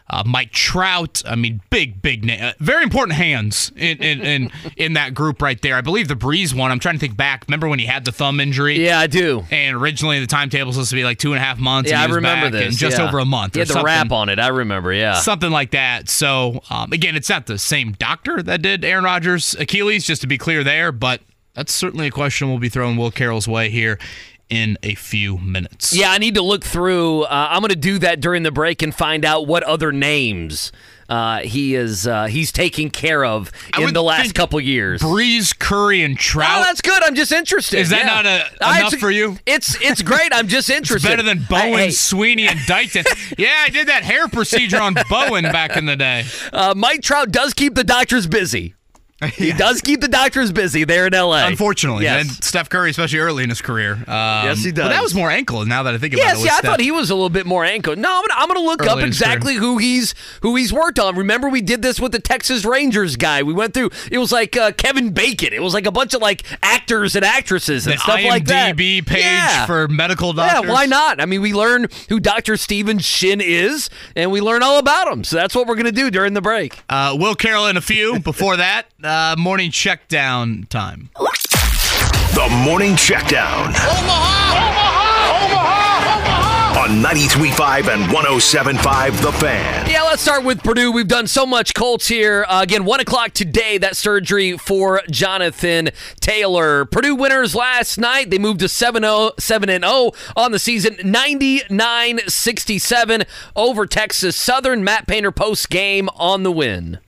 uh, 0.10 0.24
Mike 0.26 0.52
Trout. 0.52 1.22
I 1.26 1.36
mean, 1.36 1.62
big, 1.70 2.02
big 2.02 2.24
name. 2.24 2.42
Uh, 2.42 2.54
very 2.60 2.84
important 2.84 3.18
hands 3.18 3.72
in, 3.76 3.98
in, 3.98 4.22
in, 4.22 4.52
in 4.78 4.94
that 4.94 5.14
group 5.14 5.42
right 5.42 5.62
there. 5.62 5.76
I 5.76 5.82
believe 5.82 6.08
the 6.08 6.16
Brees 6.16 6.54
one, 6.54 6.72
I'm 6.72 6.80
trying 6.80 6.96
to 6.96 7.00
think 7.00 7.18
back. 7.18 7.46
Remember 7.48 7.68
when 7.68 7.80
he 7.80 7.86
had 7.86 8.06
the 8.06 8.12
thumb 8.12 8.40
injury? 8.40 8.84
Yeah, 8.84 9.00
I 9.00 9.08
do. 9.08 9.44
And 9.52 9.76
originally 9.76 10.20
the 10.20 10.28
timetable 10.28 10.68
was 10.68 10.76
supposed 10.76 10.90
to 10.92 10.96
be 10.96 11.04
like 11.04 11.18
two 11.18 11.34
and 11.34 11.42
a 11.42 11.44
half 11.44 11.60
months. 11.60 11.92
Yeah, 11.92 12.02
I 12.02 12.06
remember 12.06 12.50
this. 12.50 12.78
just 12.78 12.98
yeah. 12.98 13.08
over 13.08 13.20
a 13.20 13.26
month. 13.26 13.56
He 13.56 13.62
or 13.62 13.66
had 13.66 13.76
the 13.76 13.84
wrap 13.84 14.12
on 14.12 14.30
it. 14.30 14.40
I 14.40 14.48
remember. 14.48 14.94
Yeah. 14.94 15.16
something 15.16 15.52
like 15.52 15.72
that. 15.72 16.10
So 16.10 16.62
um, 16.70 16.92
again, 16.92 17.16
it's 17.16 17.30
not 17.30 17.46
the 17.46 17.58
same 17.58 17.94
doctor 17.94 18.42
that 18.44 18.62
did 18.62 18.86
Aaron 18.86 19.04
Rodgers' 19.04 19.56
Achilles, 19.56 20.06
just 20.06 20.22
to 20.22 20.28
be 20.28 20.38
clear 20.38 20.64
there, 20.64 20.92
but 20.92 21.22
that's 21.54 21.74
certainly 21.74 22.08
a 22.08 22.12
question 22.12 22.50
we'll 22.50 22.60
be 22.60 22.70
throwing 22.70 22.98
Will 22.98 23.12
Carroll's 23.12 23.48
way 23.48 23.70
here 23.70 23.98
in 24.50 24.78
a 24.84 24.96
few 24.96 25.38
minutes. 25.38 25.94
Yeah, 25.96 26.12
I 26.12 26.18
need 26.18 26.36
to 26.36 26.42
look 26.42 26.64
through. 26.64 27.24
Uh, 27.24 27.48
I'm 27.52 27.60
going 27.62 27.70
to 27.70 27.76
do 27.76 28.00
that 28.00 28.20
during 28.22 28.44
the 28.44 28.52
break 28.52 28.82
and 28.82 28.94
find 28.96 29.26
out 29.26 29.46
what 29.48 29.64
other 29.64 29.92
names 29.92 30.72
uh, 31.10 31.40
he 31.40 31.74
is 31.76 32.06
uh, 32.06 32.26
he's 32.26 32.52
taking 32.52 32.90
care 32.90 33.24
of 33.24 33.50
in 33.80 33.94
the 33.94 34.04
last 34.04 34.34
couple 34.36 34.60
years. 34.60 35.02
Brees, 35.02 35.58
Curry, 35.58 36.04
and 36.04 36.18
Trout. 36.18 36.50
Oh, 36.50 36.54
Trout. 36.56 36.66
that's 36.66 36.82
good. 36.82 37.02
I'm 37.04 37.16
just 37.16 37.32
interested. 37.32 37.80
Is 37.80 37.90
that 37.92 38.00
Yeah. 38.00 38.06
not 38.06 38.26
a- 38.26 38.78
enough 38.80 38.94
it's- 38.94 39.00
for 39.02 39.10
you? 39.12 39.38
It's 39.46 39.76
it's 39.82 40.02
great. 40.02 40.34
I'm 40.34 40.48
just 40.50 40.70
it's 40.70 40.78
interested. 40.78 41.08
better 41.08 41.24
than 41.24 41.46
Bowen, 41.50 41.62
Hey, 41.62 41.86
hey, 41.86 41.90
Sweeney, 41.92 42.48
and 42.48 42.60
Dayton. 42.66 43.06
yeah, 43.38 43.64
I 43.66 43.70
did 43.70 43.88
that 43.88 44.04
hair 44.04 44.28
procedure 44.28 44.82
on 44.82 44.96
Bowen 45.10 45.44
back 45.44 45.78
in 45.78 45.86
the 45.86 45.96
day. 45.96 46.26
uh, 46.52 46.74
Mike 46.76 47.02
Trout 47.02 47.32
does 47.32 47.54
keep 47.54 47.76
the 47.76 47.84
doctors 47.86 48.28
busy. 48.28 48.76
He 49.34 49.52
does 49.52 49.82
keep 49.82 50.02
the 50.02 50.08
doctors 50.08 50.52
busy 50.52 50.84
there 50.84 51.08
in 51.08 51.14
L.A. 51.14 51.48
Unfortunately, 51.48 52.04
yes. 52.04 52.22
and 52.22 52.44
Steph 52.44 52.70
Curry, 52.70 52.92
especially 52.92 53.20
early 53.20 53.44
in 53.44 53.50
his 53.50 53.62
career. 53.62 53.94
Um, 53.94 54.04
yes, 54.08 54.64
he 54.64 54.72
does. 54.72 54.86
But 54.86 54.90
that 54.90 55.02
was 55.02 55.16
more 55.16 55.32
ankle. 55.32 55.66
Now 55.66 55.84
that 55.84 55.94
I 55.94 55.98
think 55.98 56.14
about 56.14 56.24
Yes, 56.24 56.42
it, 56.42 56.46
yeah, 56.46 56.58
I 56.58 56.62
thought 56.62 56.80
he 56.80 56.92
was 56.92 57.10
a 57.10 57.16
little 57.16 57.30
bit 57.30 57.46
more 57.48 57.66
ankle. 57.66 57.96
No, 57.96 58.10
I'm 58.10 58.28
gonna, 58.28 58.42
I'm 58.42 58.48
gonna 58.48 58.60
look 58.66 58.82
Early 58.84 58.90
up 59.04 59.08
exactly 59.08 59.56
who 59.56 59.78
he's 59.80 60.14
who 60.42 60.56
he's 60.56 60.72
worked 60.72 61.00
on. 61.00 61.16
Remember, 61.16 61.50
we 61.50 61.62
did 61.62 61.82
this 61.82 62.00
with 62.00 62.12
the 62.12 62.20
Texas 62.20 62.64
Rangers 62.64 63.16
guy. 63.16 63.42
We 63.44 63.54
went 63.54 63.74
through. 63.74 63.90
It 64.12 64.20
was 64.20 64.32
like 64.32 64.56
uh, 64.56 64.72
Kevin 64.74 65.10
Bacon. 65.12 65.52
It 65.52 65.64
was 65.64 65.74
like 65.74 65.88
a 65.88 65.92
bunch 65.92 66.14
of 66.14 66.22
like 66.22 66.44
actors 66.62 67.16
and 67.16 67.26
actresses 67.26 67.88
and 67.88 67.96
the 67.96 68.00
stuff 68.00 68.20
IMDb 68.20 68.30
like 68.30 68.46
that. 68.46 68.78
page 68.78 69.06
Yeah. 69.10 69.66
for 69.66 69.88
medical 69.88 70.34
doctors. 70.34 70.66
Yeah, 70.68 70.72
why 70.74 70.86
not? 70.86 71.20
I 71.20 71.26
mean, 71.26 71.42
we 71.42 71.54
learn 71.54 71.88
who 72.10 72.20
Dr. 72.20 72.56
Steven 72.56 73.00
Shin 73.00 73.42
is, 73.42 73.90
and 74.16 74.32
we 74.32 74.42
learn 74.42 74.62
all 74.64 74.78
about 74.78 75.08
him. 75.12 75.24
So 75.24 75.36
that's 75.38 75.56
what 75.56 75.68
we're 75.68 75.76
going 75.76 75.86
to 75.86 75.92
do 75.92 76.12
during 76.12 76.34
the 76.34 76.42
break. 76.42 76.80
Uh, 76.90 77.16
Will 77.20 77.36
Carroll 77.36 77.68
in 77.68 77.78
a 77.78 77.82
few. 77.82 78.20
Before 78.20 78.58
that, 78.58 78.88
uh, 79.08 79.36
morning 79.38 79.72
check 79.72 80.08
down 80.08 80.68
time. 80.70 81.10
The 82.38 82.48
Morning 82.64 82.94
Checkdown. 82.94 83.70
Omaha! 83.70 84.52
Omaha! 84.54 85.46
Omaha! 85.46 86.18
Omaha! 86.20 86.82
On 86.84 86.90
93.5 87.02 87.92
and 87.92 88.04
107.5 88.14 89.22
The 89.24 89.32
Fan. 89.32 89.90
Yeah, 89.90 90.04
let's 90.04 90.22
start 90.22 90.44
with 90.44 90.62
Purdue. 90.64 90.92
We've 90.92 91.08
done 91.08 91.26
so 91.26 91.48
much 91.48 91.74
Colts 91.74 92.08
here. 92.08 92.46
Uh, 92.48 92.62
again, 92.62 92.86
1 92.86 93.00
o'clock 93.00 93.32
today, 93.32 93.80
that 93.80 93.98
surgery 93.98 94.56
for 94.56 95.02
Jonathan 95.10 95.90
Taylor. 96.20 96.86
Purdue 96.86 97.16
winners 97.16 97.56
last 97.56 97.98
night. 97.98 98.30
They 98.30 98.38
moved 98.38 98.60
to 98.60 98.70
7 98.70 99.02
0 99.02 100.12
on 100.36 100.52
the 100.52 100.60
season, 100.60 100.98
99 101.04 102.20
67 102.28 103.24
over 103.56 103.88
Texas 103.88 104.36
Southern. 104.36 104.84
Matt 104.84 105.08
Painter 105.08 105.32
post 105.32 105.72
game 105.72 106.08
on 106.10 106.44
the 106.44 106.52
win. 106.52 107.00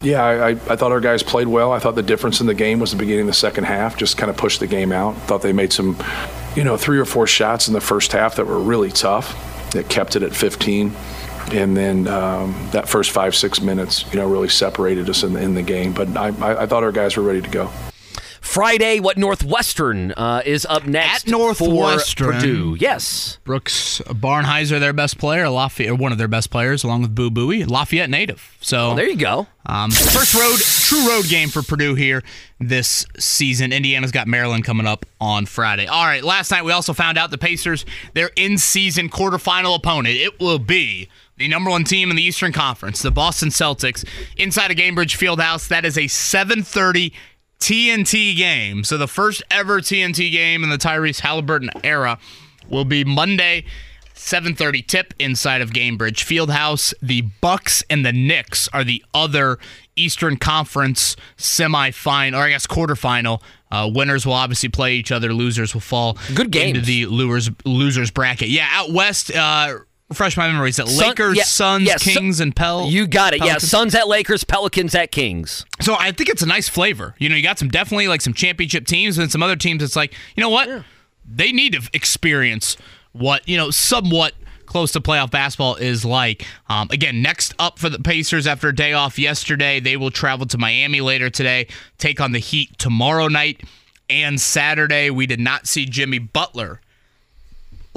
Yeah, 0.00 0.22
I, 0.24 0.50
I 0.50 0.76
thought 0.76 0.92
our 0.92 1.00
guys 1.00 1.24
played 1.24 1.48
well. 1.48 1.72
I 1.72 1.80
thought 1.80 1.96
the 1.96 2.02
difference 2.02 2.40
in 2.40 2.46
the 2.46 2.54
game 2.54 2.78
was 2.78 2.92
the 2.92 2.96
beginning 2.96 3.22
of 3.22 3.26
the 3.26 3.32
second 3.32 3.64
half, 3.64 3.96
just 3.96 4.16
kind 4.16 4.30
of 4.30 4.36
pushed 4.36 4.60
the 4.60 4.68
game 4.68 4.92
out. 4.92 5.16
Thought 5.22 5.42
they 5.42 5.52
made 5.52 5.72
some, 5.72 5.96
you 6.54 6.62
know, 6.62 6.76
three 6.76 6.98
or 6.98 7.04
four 7.04 7.26
shots 7.26 7.66
in 7.66 7.74
the 7.74 7.80
first 7.80 8.12
half 8.12 8.36
that 8.36 8.46
were 8.46 8.60
really 8.60 8.90
tough, 8.90 9.70
that 9.72 9.88
kept 9.88 10.14
it 10.14 10.22
at 10.22 10.34
15. 10.34 10.94
And 11.50 11.76
then 11.76 12.06
um, 12.06 12.54
that 12.72 12.88
first 12.88 13.10
five, 13.10 13.34
six 13.34 13.60
minutes, 13.60 14.04
you 14.12 14.20
know, 14.20 14.28
really 14.28 14.48
separated 14.48 15.10
us 15.10 15.24
in, 15.24 15.36
in 15.36 15.54
the 15.54 15.62
game. 15.62 15.92
But 15.94 16.16
I, 16.16 16.28
I 16.62 16.66
thought 16.66 16.84
our 16.84 16.92
guys 16.92 17.16
were 17.16 17.22
ready 17.24 17.42
to 17.42 17.50
go. 17.50 17.70
Friday, 18.48 18.98
what 18.98 19.18
Northwestern 19.18 20.12
uh, 20.12 20.40
is 20.44 20.64
up 20.64 20.86
next 20.86 21.26
At 21.26 21.30
Northwestern. 21.30 22.26
for 22.28 22.32
Purdue. 22.32 22.76
Yes. 22.80 23.38
Brooks 23.44 24.00
Barnhizer, 24.06 24.80
their 24.80 24.94
best 24.94 25.18
player, 25.18 25.48
Lafayette, 25.50 25.98
one 25.98 26.12
of 26.12 26.18
their 26.18 26.28
best 26.28 26.50
players, 26.50 26.82
along 26.82 27.02
with 27.02 27.14
Boo 27.14 27.30
Buie, 27.30 27.66
Lafayette 27.66 28.08
native. 28.08 28.56
So 28.62 28.88
Well, 28.88 28.96
there 28.96 29.08
you 29.08 29.16
go. 29.16 29.46
Um, 29.66 29.90
first 29.90 30.34
road, 30.34 30.58
true 30.58 31.06
road 31.08 31.26
game 31.28 31.50
for 31.50 31.62
Purdue 31.62 31.94
here 31.94 32.22
this 32.58 33.04
season. 33.18 33.70
Indiana's 33.70 34.12
got 34.12 34.26
Maryland 34.26 34.64
coming 34.64 34.86
up 34.86 35.04
on 35.20 35.44
Friday. 35.44 35.86
All 35.86 36.06
right, 36.06 36.24
last 36.24 36.50
night 36.50 36.64
we 36.64 36.72
also 36.72 36.94
found 36.94 37.18
out 37.18 37.30
the 37.30 37.38
Pacers, 37.38 37.84
their 38.14 38.30
in-season 38.34 39.10
quarterfinal 39.10 39.76
opponent, 39.76 40.16
it 40.16 40.40
will 40.40 40.58
be 40.58 41.08
the 41.36 41.48
number 41.48 41.68
one 41.70 41.84
team 41.84 42.08
in 42.10 42.16
the 42.16 42.22
Eastern 42.22 42.52
Conference, 42.52 43.02
the 43.02 43.10
Boston 43.10 43.50
Celtics, 43.50 44.04
inside 44.38 44.70
of 44.70 44.78
Gainbridge 44.78 45.16
Fieldhouse. 45.18 45.68
That 45.68 45.84
is 45.84 45.98
a 45.98 46.08
7:30 46.08 47.12
TNT 47.60 48.36
game. 48.36 48.84
So 48.84 48.96
the 48.96 49.08
first 49.08 49.42
ever 49.50 49.80
TNT 49.80 50.30
game 50.30 50.62
in 50.64 50.70
the 50.70 50.78
Tyrese 50.78 51.20
Halliburton 51.20 51.70
era 51.82 52.18
will 52.68 52.84
be 52.84 53.04
Monday. 53.04 53.64
7:30 54.14 54.82
tip 54.86 55.14
inside 55.20 55.60
of 55.60 55.70
Gainbridge 55.70 56.24
Fieldhouse. 56.24 56.92
The 57.00 57.22
Bucks 57.40 57.84
and 57.88 58.04
the 58.04 58.12
Knicks 58.12 58.68
are 58.72 58.82
the 58.82 59.04
other 59.14 59.58
Eastern 59.94 60.36
Conference 60.36 61.14
semifinal, 61.36 62.34
or 62.36 62.42
I 62.42 62.50
guess 62.50 62.66
quarterfinal. 62.66 63.40
Uh, 63.70 63.88
winners 63.92 64.26
will 64.26 64.32
obviously 64.32 64.68
play 64.70 64.94
each 64.94 65.12
other. 65.12 65.32
Losers 65.32 65.72
will 65.72 65.80
fall 65.80 66.18
Good 66.34 66.50
games. 66.50 66.78
into 66.78 66.80
the 66.86 67.06
losers 67.06 67.50
losers 67.64 68.10
bracket. 68.10 68.48
Yeah, 68.48 68.66
out 68.72 68.90
west. 68.92 69.30
Uh, 69.34 69.78
refresh 70.08 70.36
my 70.36 70.48
memory. 70.48 70.70
Is 70.70 70.78
it 70.78 70.88
Sun- 70.88 71.08
Lakers, 71.08 71.36
yeah, 71.36 71.44
Suns, 71.44 71.86
yeah, 71.86 71.96
Kings, 71.96 72.40
and 72.40 72.54
Pel? 72.54 72.86
You 72.86 73.06
got 73.06 73.34
it. 73.34 73.38
Yeah, 73.38 73.46
Pelicans? 73.46 73.70
Suns 73.70 73.94
at 73.94 74.08
Lakers, 74.08 74.44
Pelicans 74.44 74.94
at 74.94 75.12
Kings. 75.12 75.64
So 75.80 75.96
I 75.98 76.12
think 76.12 76.28
it's 76.28 76.42
a 76.42 76.46
nice 76.46 76.68
flavor. 76.68 77.14
You 77.18 77.28
know, 77.28 77.36
you 77.36 77.42
got 77.42 77.58
some 77.58 77.68
definitely 77.68 78.08
like 78.08 78.20
some 78.20 78.34
championship 78.34 78.86
teams 78.86 79.18
and 79.18 79.30
some 79.30 79.42
other 79.42 79.56
teams. 79.56 79.82
It's 79.82 79.96
like 79.96 80.14
you 80.36 80.42
know 80.42 80.50
what 80.50 80.84
they 81.30 81.52
need 81.52 81.74
to 81.74 81.88
experience 81.92 82.76
what 83.12 83.46
you 83.48 83.56
know 83.56 83.70
somewhat 83.70 84.34
close 84.66 84.92
to 84.92 85.00
playoff 85.00 85.30
basketball 85.30 85.76
is 85.76 86.04
like. 86.04 86.46
Um, 86.68 86.88
again, 86.90 87.22
next 87.22 87.54
up 87.58 87.78
for 87.78 87.88
the 87.88 87.98
Pacers 87.98 88.46
after 88.46 88.68
a 88.68 88.74
day 88.74 88.92
off 88.92 89.18
yesterday, 89.18 89.80
they 89.80 89.96
will 89.96 90.10
travel 90.10 90.46
to 90.46 90.58
Miami 90.58 91.00
later 91.00 91.30
today, 91.30 91.66
take 91.96 92.20
on 92.20 92.32
the 92.32 92.38
Heat 92.38 92.78
tomorrow 92.78 93.28
night 93.28 93.62
and 94.10 94.40
Saturday. 94.40 95.10
We 95.10 95.26
did 95.26 95.40
not 95.40 95.66
see 95.66 95.86
Jimmy 95.86 96.18
Butler 96.18 96.80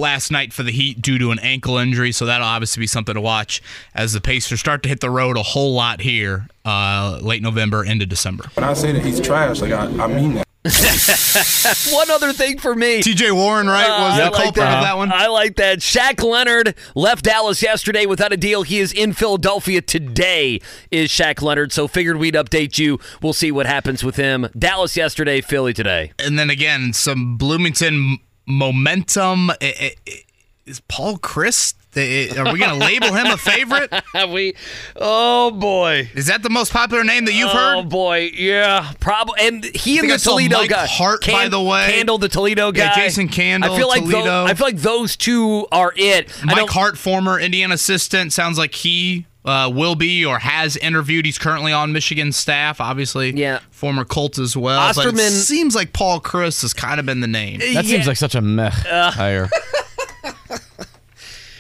last 0.02 0.32
night 0.32 0.52
for 0.52 0.64
the 0.64 0.72
Heat 0.72 1.02
due 1.02 1.18
to 1.18 1.32
an 1.32 1.40
ankle 1.40 1.78
injury, 1.78 2.12
so 2.12 2.26
that'll 2.26 2.48
obviously 2.48 2.82
be 2.82 2.88
something 2.88 3.16
to 3.16 3.22
watch 3.22 3.62
as 3.96 4.12
the 4.14 4.20
Pacers 4.20 4.60
start 4.60 4.84
to 4.84 4.90
hit 4.90 5.00
the 5.00 5.10
road 5.10 5.38
a 5.38 5.44
whole 5.44 5.74
lot 5.74 6.02
here 6.02 6.48
uh, 6.66 7.20
late 7.22 7.42
November 7.42 7.86
into 7.86 8.06
December. 8.06 8.46
When 8.56 8.64
I 8.66 8.74
say 8.74 8.92
that 8.92 9.06
he's 9.06 9.22
trash, 9.22 9.62
like 9.62 9.72
I, 9.72 9.86
I 10.04 10.08
mean 10.08 10.34
that. 10.36 10.48
One 11.92 12.12
other 12.12 12.34
thing 12.34 12.60
for 12.60 12.76
me. 12.76 13.02
TJ 13.02 13.32
Warren, 13.32 13.66
right, 13.68 13.90
was 13.90 14.20
Uh, 14.20 14.22
I 14.22 14.26
the 14.26 14.32
like 14.32 14.44
culprit 14.44 14.68
of 14.68 14.84
that 14.84 14.96
one. 14.96 15.12
I 15.12 15.26
like 15.26 15.56
that. 15.56 15.80
Shaq 15.80 16.24
Leonard 16.24 16.76
left 16.94 17.26
Dallas 17.26 17.64
yesterday 17.64 18.06
without 18.06 18.32
a 18.32 18.38
deal. 18.38 18.62
He 18.62 18.80
is 18.80 18.94
in 18.94 19.14
Philadelphia 19.14 19.82
today, 19.82 20.62
is 20.92 21.10
Shaq 21.10 21.42
Leonard. 21.42 21.72
So 21.72 21.88
figured 21.88 22.18
we'd 22.18 22.36
update 22.36 22.78
you. 22.78 23.00
We'll 23.24 23.34
see 23.34 23.52
what 23.52 23.66
happens 23.66 24.04
with 24.04 24.18
him. 24.18 24.50
Dallas 24.58 24.96
yesterday, 24.96 25.42
Philly 25.42 25.74
today. 25.74 26.12
And 26.20 26.38
then 26.38 26.52
again, 26.52 26.94
some 26.94 27.38
Bloomington 27.38 28.20
momentum. 28.52 29.50
I- 29.50 29.56
I- 29.62 29.96
I- 30.08 30.24
Is 30.66 30.80
Paul 30.88 31.18
Chryst? 31.18 31.74
Are 31.94 32.54
we 32.54 32.60
going 32.60 32.80
to 32.80 32.86
label 32.86 33.14
him 33.14 33.26
a 33.28 33.36
favorite? 33.36 33.92
we, 34.30 34.54
oh 34.96 35.52
boy, 35.52 36.10
Is 36.16 36.28
that 36.28 36.42
the 36.42 36.50
most 36.50 36.72
popular 36.72 37.04
name 37.04 37.26
that 37.26 37.34
you've 37.34 37.50
oh 37.50 37.54
heard? 37.54 37.76
Oh 37.80 37.84
boy, 37.84 38.30
yeah, 38.34 38.94
probably. 39.02 39.36
And 39.42 39.66
he 39.66 40.00
and 40.00 40.10
the 40.10 40.18
Toledo 40.18 40.58
Mike 40.60 40.70
guy, 40.70 40.86
Hart, 40.88 41.28
by 41.28 41.50
the 41.50 41.60
way. 41.62 41.92
Candle, 41.92 42.18
the 42.18 42.30
Toledo 42.30 42.72
guy, 42.72 42.84
Yeah, 42.86 42.96
Jason 42.96 43.28
Candle, 43.28 43.74
I 43.74 43.78
feel 43.78 43.90
like 43.90 44.04
Toledo. 44.04 44.24
Those, 44.24 44.50
I 44.52 44.54
feel 44.54 44.68
like 44.68 44.78
those 44.78 45.18
two 45.18 45.68
are 45.72 45.92
it. 45.98 46.30
Mike 46.46 46.70
Hart, 46.70 46.98
former 46.98 47.38
Indiana 47.38 47.74
assistant, 47.74 48.32
sounds 48.32 48.58
like 48.58 48.74
he 48.76 49.26
uh, 49.46 49.72
will 49.74 49.96
be 49.96 50.26
or 50.26 50.40
has 50.40 50.78
interviewed. 50.78 51.26
He's 51.26 51.38
currently 51.38 51.72
on 51.74 51.92
Michigan 51.94 52.32
staff, 52.32 52.80
obviously. 52.80 53.32
Yeah. 53.32 53.60
Former 53.72 54.06
Colt 54.06 54.38
as 54.38 54.56
well. 54.56 54.80
But 54.94 55.06
it 55.06 55.08
Osterman- 55.10 55.32
seems 55.32 55.76
like 55.76 55.94
Paul 55.94 56.22
Chryst 56.22 56.62
has 56.62 56.74
kind 56.74 57.00
of 57.00 57.06
been 57.06 57.20
the 57.22 57.28
name. 57.28 57.60
That 57.74 57.86
seems 57.86 58.08
like 58.08 58.18
such 58.18 58.36
a 58.36 58.42
meh 58.42 58.70
hire. 58.86 59.50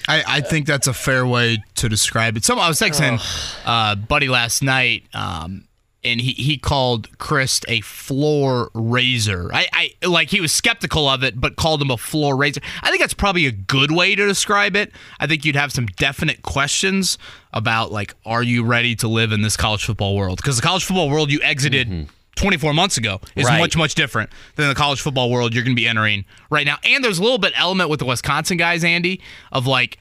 I, 0.07 0.23
I 0.27 0.41
think 0.41 0.65
that's 0.65 0.87
a 0.87 0.93
fair 0.93 1.25
way 1.25 1.63
to 1.75 1.87
describe 1.87 2.35
it. 2.35 2.43
Some 2.43 2.59
I 2.59 2.67
was 2.67 2.79
texting 2.79 3.19
uh, 3.65 3.95
Buddy 3.95 4.27
last 4.27 4.61
night, 4.63 5.03
um, 5.13 5.65
and 6.03 6.19
he, 6.19 6.31
he 6.31 6.57
called 6.57 7.09
Chryst 7.17 7.63
a 7.67 7.81
floor 7.81 8.71
raiser. 8.73 9.49
I, 9.53 9.93
I 10.01 10.05
like 10.07 10.29
he 10.29 10.41
was 10.41 10.51
skeptical 10.51 11.07
of 11.07 11.23
it, 11.23 11.39
but 11.39 11.55
called 11.55 11.81
him 11.81 11.91
a 11.91 11.97
floor 11.97 12.35
raiser. 12.35 12.61
I 12.81 12.89
think 12.89 12.99
that's 12.99 13.13
probably 13.13 13.45
a 13.45 13.51
good 13.51 13.91
way 13.91 14.15
to 14.15 14.27
describe 14.27 14.75
it. 14.75 14.91
I 15.19 15.27
think 15.27 15.45
you'd 15.45 15.55
have 15.55 15.71
some 15.71 15.85
definite 15.85 16.41
questions 16.41 17.17
about 17.53 17.91
like, 17.91 18.13
are 18.25 18.43
you 18.43 18.63
ready 18.63 18.95
to 18.97 19.07
live 19.07 19.31
in 19.31 19.41
this 19.41 19.57
college 19.57 19.85
football 19.85 20.15
world? 20.15 20.37
Because 20.37 20.55
the 20.57 20.61
college 20.61 20.85
football 20.85 21.09
world 21.09 21.31
you 21.31 21.41
exited. 21.41 21.87
Mm-hmm. 21.89 22.09
24 22.37 22.73
months 22.73 22.97
ago 22.97 23.19
is 23.35 23.45
Right. 23.45 23.59
much 23.59 23.75
much 23.75 23.93
different 23.93 24.29
than 24.55 24.69
the 24.69 24.73
college 24.73 25.01
football 25.01 25.29
world 25.29 25.53
you're 25.53 25.65
going 25.65 25.75
to 25.75 25.79
be 25.79 25.87
entering 25.87 26.23
right 26.49 26.65
now 26.65 26.77
and 26.85 27.03
there's 27.03 27.19
a 27.19 27.21
little 27.21 27.37
bit 27.37 27.51
element 27.57 27.89
with 27.89 27.99
the 27.99 28.05
wisconsin 28.05 28.55
guys 28.55 28.85
andy 28.85 29.19
of 29.51 29.67
like 29.67 29.99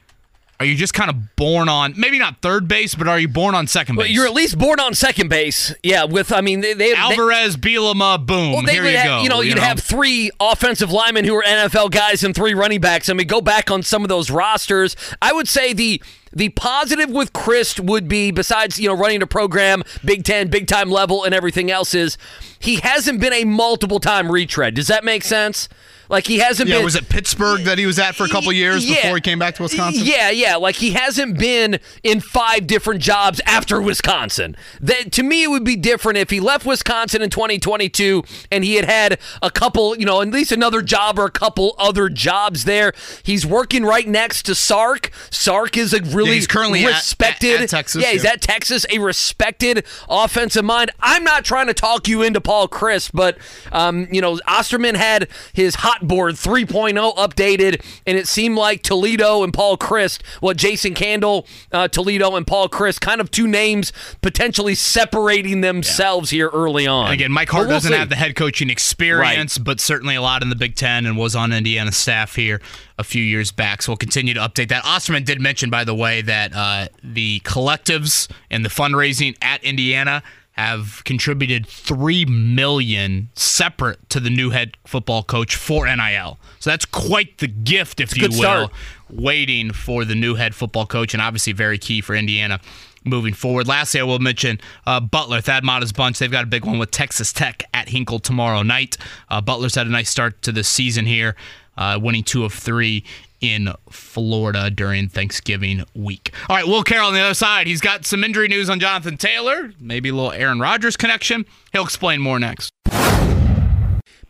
Are 0.61 0.65
you 0.65 0.75
just 0.75 0.93
kind 0.93 1.09
of 1.09 1.35
born 1.35 1.69
on 1.69 1.95
maybe 1.97 2.19
not 2.19 2.39
third 2.43 2.67
base, 2.67 2.93
but 2.93 3.07
are 3.07 3.19
you 3.19 3.27
born 3.27 3.55
on 3.55 3.65
second 3.65 3.95
base? 3.95 4.03
But 4.03 4.09
you're 4.11 4.27
at 4.27 4.33
least 4.33 4.59
born 4.59 4.79
on 4.79 4.93
second 4.93 5.27
base. 5.27 5.73
Yeah, 5.81 6.03
with 6.03 6.31
I 6.31 6.41
mean 6.41 6.61
they, 6.61 6.75
they 6.75 6.93
Alvarez, 6.93 7.57
they, 7.57 7.71
Bielema, 7.71 8.23
boom. 8.23 8.51
Well, 8.51 8.65
here 8.67 8.85
you 8.85 8.95
have, 8.95 9.05
go. 9.07 9.23
You 9.23 9.29
know, 9.29 9.41
you 9.41 9.49
you'd 9.49 9.55
know? 9.55 9.63
have 9.63 9.79
three 9.79 10.29
offensive 10.39 10.91
linemen 10.91 11.25
who 11.25 11.33
are 11.33 11.41
NFL 11.41 11.89
guys 11.89 12.23
and 12.23 12.35
three 12.35 12.53
running 12.53 12.79
backs. 12.79 13.09
I 13.09 13.13
mean, 13.13 13.25
go 13.25 13.41
back 13.41 13.71
on 13.71 13.81
some 13.81 14.03
of 14.03 14.09
those 14.09 14.29
rosters. 14.29 14.95
I 15.19 15.33
would 15.33 15.47
say 15.47 15.73
the 15.73 15.99
the 16.31 16.49
positive 16.49 17.09
with 17.09 17.33
Chryst 17.33 17.79
would 17.79 18.07
be, 18.07 18.29
besides 18.29 18.77
you 18.79 18.87
know 18.87 18.95
running 18.95 19.23
a 19.23 19.27
program, 19.27 19.81
Big 20.05 20.23
Ten, 20.23 20.47
big 20.49 20.67
time 20.67 20.91
level, 20.91 21.23
and 21.23 21.33
everything 21.33 21.71
else, 21.71 21.95
is 21.95 22.19
he 22.59 22.75
hasn't 22.75 23.19
been 23.19 23.33
a 23.33 23.45
multiple 23.45 23.99
time 23.99 24.31
retread. 24.31 24.75
Does 24.75 24.89
that 24.89 25.03
make 25.03 25.23
sense? 25.23 25.67
Like 26.11 26.27
he 26.27 26.37
hasn't 26.39 26.69
yeah, 26.69 26.75
been. 26.75 26.85
was 26.85 26.95
it 26.95 27.09
Pittsburgh 27.09 27.61
that 27.63 27.77
he 27.79 27.85
was 27.87 27.97
at 27.97 28.13
for 28.15 28.25
a 28.25 28.29
couple 28.29 28.51
years 28.51 28.85
Yeah. 28.85 28.95
before 29.01 29.15
he 29.15 29.21
came 29.21 29.39
back 29.39 29.55
to 29.55 29.63
Wisconsin? 29.63 30.03
Yeah, 30.05 30.29
yeah. 30.29 30.57
Like 30.57 30.75
he 30.75 30.91
hasn't 30.91 31.39
been 31.39 31.79
in 32.03 32.19
five 32.19 32.67
different 32.67 33.01
jobs 33.01 33.39
after 33.45 33.81
Wisconsin. 33.81 34.55
That 34.81 35.11
to 35.13 35.23
me, 35.23 35.43
it 35.43 35.47
would 35.49 35.63
be 35.63 35.75
different 35.77 36.17
if 36.19 36.29
he 36.29 36.39
left 36.39 36.65
Wisconsin 36.65 37.21
in 37.21 37.29
2022 37.29 38.23
and 38.51 38.63
he 38.63 38.75
had 38.75 38.85
had 38.85 39.19
a 39.41 39.49
couple, 39.49 39.97
you 39.97 40.05
know, 40.05 40.21
at 40.21 40.27
least 40.29 40.51
another 40.51 40.81
job 40.81 41.17
or 41.17 41.25
a 41.25 41.31
couple 41.31 41.75
other 41.79 42.09
jobs 42.09 42.65
there. 42.65 42.93
He's 43.23 43.45
working 43.45 43.83
right 43.85 44.07
next 44.07 44.43
to 44.47 44.53
Sark. 44.55 45.11
Sark 45.29 45.77
is 45.77 45.93
a 45.93 46.01
really 46.01 46.29
Yeah, 46.31 46.35
he's 46.35 46.47
currently 46.47 46.83
at- 46.85 46.89
respected. 46.89 47.55
at- 47.55 47.61
at 47.61 47.69
Texas, 47.69 48.03
yeah, 48.03 48.11
he's 48.11 48.25
at 48.25 48.41
Texas, 48.41 48.85
a 48.91 48.99
respected 48.99 49.85
offensive 50.09 50.65
mind. 50.65 50.91
I'm 50.99 51.23
not 51.23 51.45
trying 51.45 51.67
to 51.67 51.73
talk 51.73 52.07
you 52.09 52.21
into 52.21 52.41
Paul 52.41 52.67
Chryst, 52.67 53.11
but 53.13 53.37
um, 53.71 54.07
you 54.11 54.19
know, 54.21 54.39
Osterman 54.45 54.95
had 54.95 55.27
his 55.53 55.75
hot 55.75 56.00
board 56.01 56.35
3.0 56.35 57.15
updated, 57.15 57.83
and 58.05 58.17
it 58.17 58.27
seemed 58.27 58.57
like 58.57 58.83
Toledo 58.83 59.43
and 59.43 59.53
Paul 59.53 59.77
Chryst, 59.77 60.21
well, 60.41 60.53
Jason 60.53 60.93
Candle, 60.93 61.47
uh, 61.71 61.87
Toledo, 61.87 62.35
and 62.35 62.45
Paul 62.45 62.69
Chryst, 62.69 63.01
kind 63.01 63.21
of 63.21 63.31
two 63.31 63.47
names 63.47 63.93
potentially 64.21 64.75
separating 64.75 65.61
themselves 65.61 66.29
here 66.29 66.49
early 66.53 66.87
on. 66.87 67.05
And 67.05 67.13
again, 67.13 67.31
Mike 67.31 67.49
Hart 67.49 67.67
we'll 67.67 67.77
doesn't 67.77 67.91
see. 67.91 67.97
have 67.97 68.09
the 68.09 68.15
head 68.15 68.35
coaching 68.35 68.69
experience, 68.69 69.57
but 69.57 69.79
certainly 69.79 70.15
a 70.15 70.21
lot 70.21 70.41
in 70.41 70.49
the 70.49 70.55
Big 70.55 70.75
Ten 70.75 71.05
and 71.05 71.17
was 71.17 71.35
on 71.35 71.53
Indiana 71.53 71.91
staff 71.91 72.35
here 72.35 72.61
a 72.97 73.03
few 73.03 73.23
years 73.23 73.51
back. 73.51 73.81
So 73.81 73.91
we'll 73.91 73.97
continue 73.97 74.33
to 74.33 74.39
update 74.39 74.69
that. 74.69 74.85
Osterman 74.85 75.23
did 75.23 75.41
mention, 75.41 75.69
by 75.69 75.83
the 75.83 75.95
way, 75.95 76.21
that 76.21 76.53
uh, 76.55 76.87
the 77.03 77.39
collectives 77.41 78.29
and 78.49 78.63
the 78.63 78.69
fundraising 78.69 79.35
at 79.41 79.63
Indiana 79.63 80.23
have 80.53 81.01
contributed 81.05 81.65
three 81.65 82.25
million 82.25 83.29
separate 83.35 84.09
to 84.09 84.19
the 84.19 84.29
new 84.29 84.49
head 84.49 84.77
football 84.85 85.23
coach 85.23 85.55
for 85.55 85.85
NIL. 85.85 86.39
So 86.59 86.69
that's 86.69 86.85
quite 86.85 87.37
the 87.37 87.47
gift, 87.47 87.99
if 87.99 88.15
you 88.17 88.27
will, 88.27 88.33
start. 88.33 88.71
waiting 89.09 89.71
for 89.71 90.05
the 90.05 90.15
new 90.15 90.35
head 90.35 90.53
football 90.53 90.85
coach, 90.85 91.13
and 91.13 91.21
obviously 91.21 91.53
very 91.53 91.77
key 91.77 92.01
for 92.01 92.15
Indiana 92.15 92.59
moving 93.03 93.33
forward. 93.33 93.67
Lastly, 93.67 93.99
I 93.99 94.03
will 94.03 94.19
mention 94.19 94.59
uh, 94.85 94.99
Butler, 94.99 95.41
Thad 95.41 95.63
Matta's 95.63 95.91
bunch. 95.91 96.19
They've 96.19 96.31
got 96.31 96.43
a 96.43 96.47
big 96.47 96.65
one 96.65 96.77
with 96.77 96.91
Texas 96.91 97.33
Tech 97.33 97.63
at 97.73 97.89
Hinkle 97.89 98.19
tomorrow 98.19 98.61
night. 98.61 98.97
Uh, 99.29 99.41
Butler's 99.41 99.75
had 99.75 99.87
a 99.87 99.89
nice 99.89 100.09
start 100.09 100.41
to 100.43 100.51
the 100.51 100.63
season 100.63 101.05
here, 101.05 101.35
uh, 101.77 101.99
winning 102.01 102.23
two 102.23 102.45
of 102.45 102.53
three 102.53 103.03
in 103.41 103.73
Florida 103.89 104.69
during 104.69 105.09
Thanksgiving 105.09 105.83
week. 105.93 106.33
All 106.49 106.55
right, 106.55 106.67
Will 106.67 106.83
Carroll 106.83 107.07
on 107.07 107.13
the 107.13 107.19
other 107.19 107.33
side. 107.33 107.67
He's 107.67 107.81
got 107.81 108.05
some 108.05 108.23
injury 108.23 108.47
news 108.47 108.69
on 108.69 108.79
Jonathan 108.79 109.17
Taylor, 109.17 109.73
maybe 109.79 110.09
a 110.09 110.13
little 110.13 110.31
Aaron 110.31 110.59
Rodgers 110.59 110.95
connection. 110.95 111.45
He'll 111.73 111.83
explain 111.83 112.21
more 112.21 112.39
next. 112.39 112.71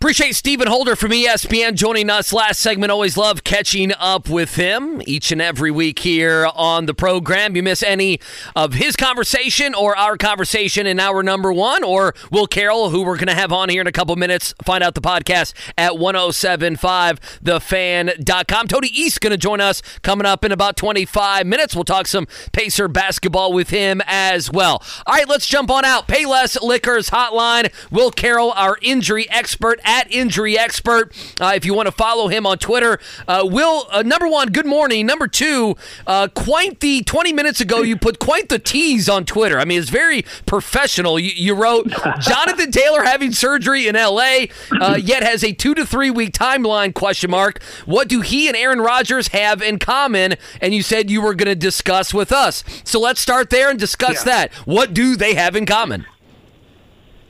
Appreciate 0.02 0.36
Stephen 0.36 0.68
Holder 0.68 0.96
from 0.96 1.12
ESPN 1.12 1.76
joining 1.76 2.10
us 2.10 2.34
last 2.34 2.60
segment. 2.60 2.92
Always 2.92 3.18
love 3.18 3.44
catching 3.44 3.92
up 4.00 4.30
with 4.30 4.56
him 4.56 5.00
each 5.06 5.32
and 5.32 5.40
every 5.40 5.70
week 5.70 6.00
here 6.00 6.50
on 6.56 6.88
the 6.88 6.96
program. 6.96 7.56
You 7.56 7.62
miss 7.62 7.84
any 7.84 8.20
of 8.56 8.74
his 8.74 8.96
conversation 8.96 9.76
or 9.76 9.96
our 9.96 10.18
conversation 10.18 10.88
in 10.88 11.00
hour 11.00 11.22
number 11.22 11.54
one, 11.54 11.84
or 11.84 12.16
Will 12.32 12.48
Carroll, 12.48 12.90
who 12.90 13.04
we're 13.04 13.18
going 13.18 13.28
to 13.28 13.36
have 13.36 13.54
on 13.54 13.70
here 13.70 13.82
in 13.82 13.86
a 13.86 13.92
couple 13.92 14.16
minutes. 14.16 14.56
Find 14.64 14.84
out 14.84 14.96
the 14.96 15.02
podcast 15.02 15.54
at 15.78 15.92
1075thefan.com. 15.92 18.68
Tony 18.70 18.88
East 18.88 19.22
going 19.22 19.30
to 19.30 19.38
join 19.38 19.62
us 19.62 19.84
coming 20.02 20.26
up 20.26 20.44
in 20.44 20.52
about 20.52 20.78
25 20.78 21.46
minutes. 21.46 21.76
We'll 21.76 21.84
talk 21.84 22.08
some 22.08 22.28
Pacer 22.54 22.88
basketball 22.88 23.54
with 23.54 23.70
him 23.70 24.02
as 24.08 24.52
well. 24.52 24.84
All 25.06 25.14
right, 25.14 25.30
let's 25.30 25.46
jump 25.46 25.70
on 25.70 25.86
out. 25.86 26.08
Payless 26.08 26.60
Liquors 26.60 27.12
Hotline. 27.12 27.72
Will 27.92 28.10
Carroll, 28.10 28.52
our 28.54 28.80
injury 28.82 29.30
expert 29.30 29.80
at 29.92 30.10
Injury 30.10 30.58
Expert. 30.58 31.12
Uh, 31.42 31.52
if 31.54 31.66
you 31.66 31.74
want 31.74 31.88
to 31.88 31.92
follow 31.92 32.30
him 32.30 32.48
on 32.48 32.58
Twitter, 32.58 32.98
uh, 33.28 33.42
Will, 33.44 33.86
uh, 33.92 34.02
number 34.04 34.28
one, 34.28 34.48
good 34.50 34.66
morning. 34.66 35.06
Number 35.06 35.28
two, 35.28 35.76
uh, 36.08 36.30
quite 36.34 36.80
the 36.80 37.04
20 37.04 37.34
minutes 37.34 37.60
ago, 37.60 37.82
you 37.82 37.98
put 37.98 38.18
quite 38.18 38.48
the 38.48 38.58
tease 38.58 39.10
on 39.10 39.26
Twitter. 39.26 39.60
I 39.60 39.66
mean, 39.66 39.80
it's 39.82 39.90
very 39.90 40.24
professional. 40.46 41.20
You, 41.20 41.32
you 41.36 41.56
wrote 41.56 41.88
Jonathan 42.22 42.72
Taylor 42.72 43.04
having 43.04 43.34
surgery 43.34 43.88
in 43.88 43.96
LA, 43.96 44.46
uh, 44.80 44.96
yet 44.96 45.24
has 45.24 45.44
a 45.44 45.52
two 45.52 45.76
to 45.76 45.86
three 45.86 46.10
week 46.10 46.32
timeline 46.32 46.94
question 46.94 47.30
mark. 47.30 47.62
What 47.86 48.08
do 48.08 48.22
he 48.22 48.48
and 48.48 48.56
Aaron 48.56 48.80
Rodgers 48.80 49.28
have 49.30 49.62
in 49.62 49.78
common? 49.78 50.36
And 50.62 50.74
you 50.74 50.84
said 50.84 51.10
you 51.12 51.22
were 51.22 51.36
going 51.36 51.50
to 51.50 51.56
discuss 51.56 52.14
with 52.14 52.32
us. 52.32 52.64
So 52.86 53.00
let's 53.00 53.20
start 53.20 53.50
there 53.50 53.70
and 53.70 53.78
discuss 53.78 54.26
Yeah. 54.26 54.48
that. 54.48 54.54
What 54.66 54.94
do 54.94 55.18
they 55.18 55.34
have 55.34 55.56
in 55.58 55.66
common? 55.66 56.06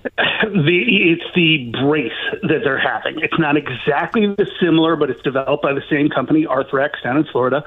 The 0.04 1.12
it's 1.12 1.36
the 1.36 1.72
brace 1.84 2.12
that 2.44 2.62
they're 2.64 2.80
having. 2.80 3.20
It's 3.20 3.38
not 3.38 3.58
exactly 3.58 4.28
the 4.28 4.50
similar, 4.60 4.96
but 4.96 5.10
it's 5.10 5.22
developed 5.22 5.64
by 5.64 5.74
the 5.74 5.84
same 5.90 6.10
company, 6.10 6.46
Arthrex, 6.46 7.02
down 7.04 7.18
in 7.18 7.26
Florida. 7.26 7.64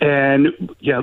And 0.00 0.74
yeah, 0.80 1.02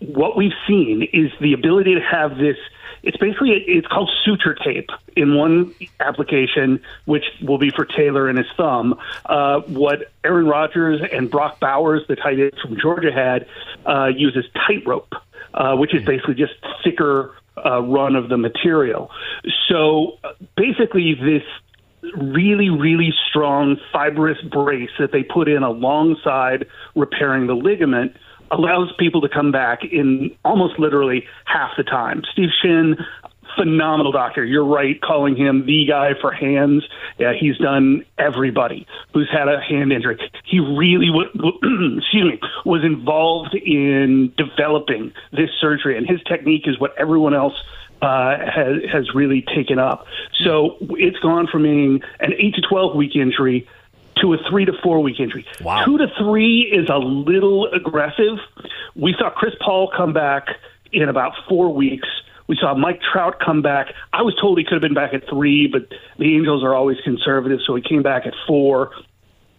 what 0.00 0.36
we've 0.36 0.52
seen 0.66 1.08
is 1.12 1.30
the 1.40 1.52
ability 1.52 1.94
to 1.94 2.00
have 2.00 2.36
this. 2.36 2.56
It's 3.02 3.16
basically 3.18 3.50
it's 3.50 3.86
called 3.86 4.10
suture 4.24 4.54
tape 4.54 4.88
in 5.14 5.36
one 5.36 5.74
application, 6.00 6.82
which 7.04 7.24
will 7.42 7.58
be 7.58 7.70
for 7.70 7.84
Taylor 7.84 8.28
and 8.28 8.38
his 8.38 8.46
thumb. 8.56 8.98
Uh, 9.26 9.60
what 9.60 10.10
Aaron 10.24 10.46
Rodgers 10.46 11.02
and 11.12 11.30
Brock 11.30 11.60
Bowers, 11.60 12.02
the 12.08 12.16
tight 12.16 12.40
end 12.40 12.54
from 12.60 12.78
Georgia, 12.80 13.12
had 13.12 13.46
uh, 13.86 14.06
uses 14.06 14.46
tightrope, 14.66 15.14
uh, 15.52 15.76
which 15.76 15.94
is 15.94 16.04
basically 16.04 16.34
just 16.34 16.54
thicker 16.82 17.34
uh, 17.64 17.82
run 17.82 18.16
of 18.16 18.28
the 18.28 18.36
material. 18.36 19.10
So 19.68 20.18
basically, 20.56 21.14
this 21.14 21.42
really, 22.16 22.68
really 22.68 23.12
strong 23.30 23.76
fibrous 23.92 24.38
brace 24.50 24.90
that 24.98 25.12
they 25.12 25.22
put 25.22 25.48
in 25.48 25.62
alongside 25.62 26.66
repairing 26.94 27.46
the 27.46 27.54
ligament 27.54 28.12
allows 28.50 28.92
people 28.98 29.20
to 29.20 29.28
come 29.28 29.50
back 29.50 29.80
in 29.84 30.30
almost 30.44 30.78
literally 30.78 31.24
half 31.46 31.70
the 31.76 31.82
time. 31.82 32.22
Steve 32.32 32.50
Shin, 32.62 32.96
phenomenal 33.56 34.12
doctor. 34.12 34.44
You're 34.44 34.64
right, 34.64 35.00
calling 35.00 35.36
him 35.36 35.66
the 35.66 35.86
guy 35.86 36.12
for 36.20 36.32
hands. 36.32 36.84
Yeah, 37.18 37.32
he's 37.38 37.56
done 37.58 38.04
everybody 38.18 38.86
who's 39.12 39.28
had 39.30 39.48
a 39.48 39.60
hand 39.60 39.92
injury. 39.92 40.18
He 40.44 40.60
really, 40.60 41.08
w- 41.08 41.98
excuse 41.98 42.24
me, 42.24 42.40
was 42.64 42.84
involved 42.84 43.54
in 43.54 44.32
developing 44.36 45.12
this 45.32 45.50
surgery, 45.60 45.96
and 45.96 46.08
his 46.08 46.22
technique 46.22 46.66
is 46.66 46.78
what 46.78 46.94
everyone 46.98 47.34
else 47.34 47.54
uh, 48.02 48.36
has 48.38 48.82
has 48.92 49.14
really 49.14 49.42
taken 49.54 49.78
up. 49.78 50.06
So 50.44 50.76
it's 50.90 51.18
gone 51.20 51.46
from 51.46 51.62
being 51.62 52.02
an 52.20 52.32
eight 52.38 52.54
to 52.54 52.62
twelve 52.68 52.94
week 52.94 53.16
injury 53.16 53.68
to 54.20 54.32
a 54.34 54.38
three 54.48 54.64
to 54.64 54.72
four 54.82 55.00
week 55.00 55.20
injury. 55.20 55.46
Wow. 55.60 55.84
Two 55.84 55.98
to 55.98 56.06
three 56.18 56.62
is 56.62 56.88
a 56.88 56.98
little 56.98 57.66
aggressive. 57.72 58.38
We 58.94 59.14
saw 59.18 59.30
Chris 59.30 59.54
Paul 59.60 59.90
come 59.96 60.12
back 60.12 60.48
in 60.92 61.08
about 61.08 61.32
four 61.48 61.72
weeks. 61.72 62.08
We 62.46 62.56
saw 62.60 62.74
Mike 62.74 63.00
Trout 63.00 63.40
come 63.44 63.62
back. 63.62 63.94
I 64.12 64.22
was 64.22 64.36
told 64.40 64.58
he 64.58 64.64
could 64.64 64.74
have 64.74 64.82
been 64.82 64.94
back 64.94 65.14
at 65.14 65.28
three, 65.28 65.66
but 65.66 65.88
the 66.18 66.34
Angels 66.36 66.62
are 66.62 66.74
always 66.74 66.98
conservative, 67.02 67.60
so 67.66 67.74
he 67.74 67.82
came 67.82 68.02
back 68.02 68.26
at 68.26 68.34
four. 68.46 68.90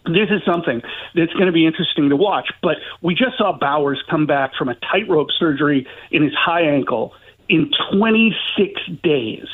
This 0.04 0.30
is 0.30 0.42
something 0.44 0.82
that's 1.14 1.32
going 1.32 1.46
to 1.46 1.52
be 1.52 1.66
interesting 1.66 2.10
to 2.10 2.16
watch. 2.16 2.48
But 2.62 2.76
we 3.02 3.14
just 3.14 3.38
saw 3.38 3.58
Bowers 3.58 4.02
come 4.08 4.26
back 4.26 4.54
from 4.54 4.68
a 4.68 4.76
tightrope 4.76 5.30
surgery 5.36 5.86
in 6.12 6.22
his 6.22 6.34
high 6.34 6.62
ankle 6.62 7.12
in 7.48 7.70
26 7.92 8.80
days. 9.02 9.46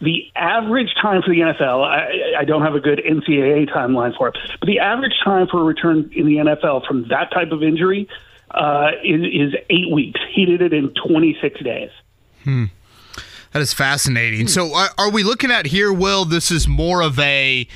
The 0.00 0.30
average 0.34 0.94
time 1.00 1.22
for 1.22 1.30
the 1.30 1.40
NFL, 1.40 1.84
I, 1.84 2.40
I 2.40 2.44
don't 2.44 2.62
have 2.62 2.74
a 2.74 2.80
good 2.80 3.00
NCAA 3.04 3.70
timeline 3.70 4.16
for 4.16 4.28
it, 4.28 4.38
but 4.58 4.66
the 4.66 4.80
average 4.80 5.14
time 5.24 5.46
for 5.48 5.60
a 5.60 5.64
return 5.64 6.10
in 6.14 6.26
the 6.26 6.36
NFL 6.36 6.86
from 6.86 7.08
that 7.08 7.30
type 7.32 7.52
of 7.52 7.62
injury 7.62 8.08
uh, 8.50 8.90
is, 9.04 9.22
is 9.22 9.54
eight 9.68 9.92
weeks. 9.92 10.20
He 10.32 10.44
did 10.44 10.62
it 10.62 10.72
in 10.72 10.92
26 11.06 11.62
days. 11.62 11.90
That 13.52 13.62
is 13.62 13.72
fascinating. 13.72 14.48
So, 14.48 14.74
are, 14.74 14.90
are 14.96 15.10
we 15.10 15.22
looking 15.24 15.50
at 15.50 15.66
here, 15.66 15.92
Will? 15.92 16.24
This 16.24 16.50
is 16.50 16.68
more 16.68 17.02
of 17.02 17.18
a, 17.18 17.66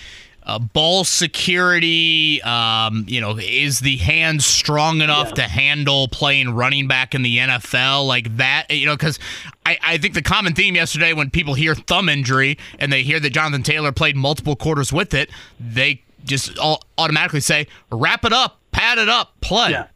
ball 0.72 1.04
security. 1.04 2.42
Um, 2.42 3.04
you 3.08 3.20
know, 3.20 3.38
is 3.38 3.80
the 3.80 3.96
hand 3.96 4.42
strong 4.42 5.00
enough 5.00 5.34
to 5.34 5.42
handle 5.42 6.08
playing 6.08 6.50
running 6.50 6.86
back 6.86 7.14
in 7.14 7.22
the 7.22 7.38
NFL 7.38 8.06
like 8.06 8.36
that? 8.36 8.66
You 8.70 8.86
know, 8.86 8.96
because 8.96 9.18
I, 9.64 9.78
I 9.82 9.98
think 9.98 10.14
the 10.14 10.22
common 10.22 10.54
theme 10.54 10.74
yesterday 10.74 11.12
when 11.12 11.30
people 11.30 11.54
hear 11.54 11.74
thumb 11.74 12.08
injury 12.08 12.58
and 12.78 12.92
they 12.92 13.02
hear 13.02 13.20
that 13.20 13.30
Jonathan 13.30 13.62
Taylor 13.62 13.92
played 13.92 14.16
multiple 14.16 14.56
quarters 14.56 14.92
with 14.92 15.14
it, 15.14 15.30
they 15.58 16.02
just 16.24 16.58
all 16.58 16.82
automatically 16.98 17.40
say, 17.40 17.66
"Wrap 17.90 18.24
it 18.24 18.32
up, 18.32 18.60
pad 18.72 18.98
it 18.98 19.08
up, 19.08 19.40
play." 19.40 19.70
Yeah. 19.70 19.86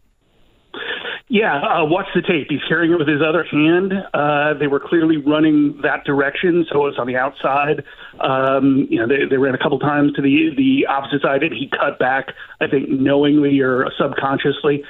Yeah, 1.31 1.61
uh, 1.61 1.85
watch 1.85 2.07
the 2.15 2.23
tape. 2.23 2.47
He's 2.49 2.65
carrying 2.67 2.93
it 2.93 2.99
with 2.99 3.07
his 3.09 3.21
other 3.21 3.45
hand. 3.45 3.93
Uh, 4.15 4.55
they 4.55 4.67
were 4.67 4.81
clearly 4.81 5.19
running 5.19 5.79
that 5.83 6.05
direction, 6.05 6.65
so 6.71 6.87
it 6.87 6.89
was 6.89 6.99
on 6.99 7.07
the 7.07 7.17
outside. 7.17 7.85
Um, 8.19 8.87
you 8.89 8.99
know, 8.99 9.07
they, 9.07 9.29
they 9.29 9.37
ran 9.37 9.55
a 9.55 9.59
couple 9.59 9.79
times 9.79 10.15
to 10.15 10.23
the 10.23 10.55
the 10.57 10.87
opposite 10.87 11.21
side, 11.21 11.43
and 11.43 11.53
he 11.53 11.69
cut 11.69 11.99
back. 11.99 12.29
I 12.63 12.67
think 12.67 12.89
knowingly 12.89 13.61
or 13.61 13.91
subconsciously. 13.99 14.83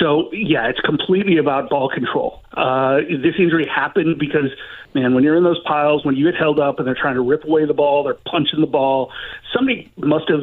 So 0.00 0.28
yeah, 0.32 0.66
it's 0.66 0.80
completely 0.80 1.38
about 1.38 1.70
ball 1.70 1.88
control. 1.88 2.42
Uh, 2.52 2.96
this 3.06 3.34
injury 3.38 3.66
happened 3.72 4.18
because 4.18 4.50
man, 4.94 5.14
when 5.14 5.24
you're 5.24 5.36
in 5.36 5.44
those 5.44 5.62
piles, 5.64 6.04
when 6.04 6.16
you 6.16 6.30
get 6.30 6.38
held 6.38 6.58
up 6.58 6.78
and 6.78 6.86
they're 6.86 6.94
trying 7.00 7.14
to 7.14 7.20
rip 7.20 7.44
away 7.44 7.64
the 7.64 7.74
ball, 7.74 8.04
they're 8.04 8.14
punching 8.14 8.60
the 8.60 8.66
ball. 8.66 9.12
Somebody 9.54 9.90
must 9.96 10.28
have, 10.28 10.42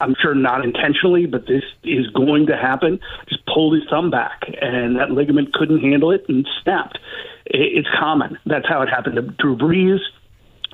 I'm 0.00 0.14
sure 0.20 0.34
not 0.34 0.64
intentionally, 0.64 1.26
but 1.26 1.46
this 1.46 1.64
is 1.84 2.06
going 2.08 2.46
to 2.46 2.56
happen. 2.56 3.00
Just 3.28 3.44
pulled 3.46 3.74
his 3.74 3.84
thumb 3.88 4.10
back, 4.10 4.42
and 4.60 4.96
that 4.96 5.10
ligament 5.10 5.52
couldn't 5.52 5.80
handle 5.80 6.10
it 6.10 6.24
and 6.28 6.46
snapped. 6.62 6.98
It's 7.46 7.88
common. 7.98 8.38
That's 8.46 8.68
how 8.68 8.82
it 8.82 8.88
happened 8.88 9.16
to 9.16 9.22
Drew 9.22 9.56
Brees 9.56 10.00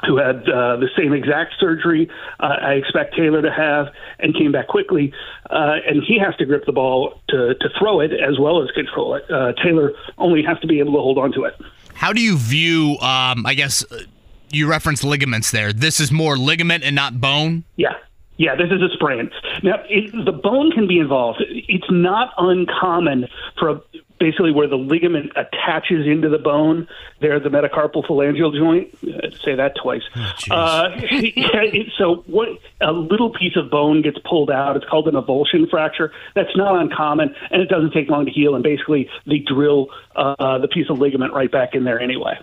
who 0.07 0.17
had 0.17 0.49
uh, 0.49 0.77
the 0.77 0.89
same 0.97 1.13
exact 1.13 1.55
surgery 1.59 2.11
uh, 2.41 2.57
I 2.61 2.73
expect 2.73 3.17
Taylor 3.17 3.43
to 3.43 3.51
have 3.51 3.87
and 4.19 4.35
came 4.35 4.53
back 4.53 4.69
quickly. 4.69 5.13
Uh, 5.49 5.77
and 5.87 6.03
he 6.03 6.19
has 6.19 6.37
to 6.37 6.45
grip 6.45 6.67
the 6.67 6.73
ball 6.73 7.21
to, 7.29 7.55
to 7.55 7.69
throw 7.79 8.01
it 8.01 8.13
as 8.13 8.39
well 8.39 8.63
as 8.63 8.71
control 8.73 9.15
it. 9.15 9.31
Uh, 9.31 9.53
Taylor 9.63 9.93
only 10.19 10.43
has 10.43 10.59
to 10.61 10.67
be 10.67 10.81
able 10.81 10.93
to 10.93 11.01
hold 11.01 11.19
on 11.19 11.33
to 11.33 11.45
it. 11.45 11.55
How 11.95 12.13
do 12.13 12.21
you 12.21 12.37
view, 12.37 12.99
um, 13.01 13.47
I 13.47 13.55
guess, 13.55 13.85
uh, 13.91 14.01
you 14.51 14.69
referenced 14.69 15.05
ligaments 15.05 15.51
there. 15.51 15.73
This 15.73 16.01
is 16.01 16.13
more 16.13 16.37
ligament 16.37 16.85
and 16.85 16.95
not 16.95 17.21
bone? 17.21 17.65
Yeah. 17.77 17.95
Yeah, 18.37 18.57
this 18.57 18.67
is 18.71 18.83
a 18.83 18.89
sprain. 18.93 19.31
Now, 19.63 19.77
it, 19.89 20.11
the 20.25 20.33
bone 20.33 20.73
can 20.73 20.89
be 20.89 20.99
involved. 20.99 21.43
It's 21.49 21.87
not 21.89 22.35
uncommon 22.37 23.29
for 23.59 23.69
a, 23.69 23.81
basically 24.25 24.53
where 24.53 24.67
the 24.67 24.77
ligament 24.77 25.33
attaches 25.37 26.07
into 26.07 26.31
the 26.31 26.39
bone. 26.39 26.89
There, 27.21 27.39
the 27.39 27.51
metacarpal 27.51 28.07
phalangeal 28.07 28.57
joint. 28.57 28.89
Uh, 29.03 29.37
say 29.45 29.55
that 29.55 29.75
twice. 29.77 30.01
Oh, 30.51 30.55
uh, 30.55 30.91
it, 31.03 31.93
so, 31.99 32.25
what 32.27 32.49
a 32.81 32.93
little 32.93 33.31
piece 33.31 33.55
of 33.57 33.71
bone 33.71 34.01
gets 34.01 34.17
pulled 34.25 34.51
out. 34.51 34.77
It's 34.77 34.87
called 34.87 35.09
an 35.09 35.15
avulsion 35.15 35.69
fracture. 35.69 36.11
That's 36.35 36.57
not 36.57 36.81
uncommon, 36.81 37.35
and 37.51 37.61
it 37.61 37.69
doesn't 37.69 37.93
take 37.93 38.09
long 38.09 38.25
to 38.25 38.33
heal. 38.33 38.55
And 38.55 38.65
basically, 38.65 39.11
they 39.27 39.41
drill 39.41 39.89
uh, 40.17 40.59
the 40.59 40.69
piece 40.69 40.89
of 40.89 40.99
ligament 40.99 41.35
right 41.35 41.53
back 41.53 41.75
in 41.75 41.85
there 41.85 42.01
anyway. 42.01 42.39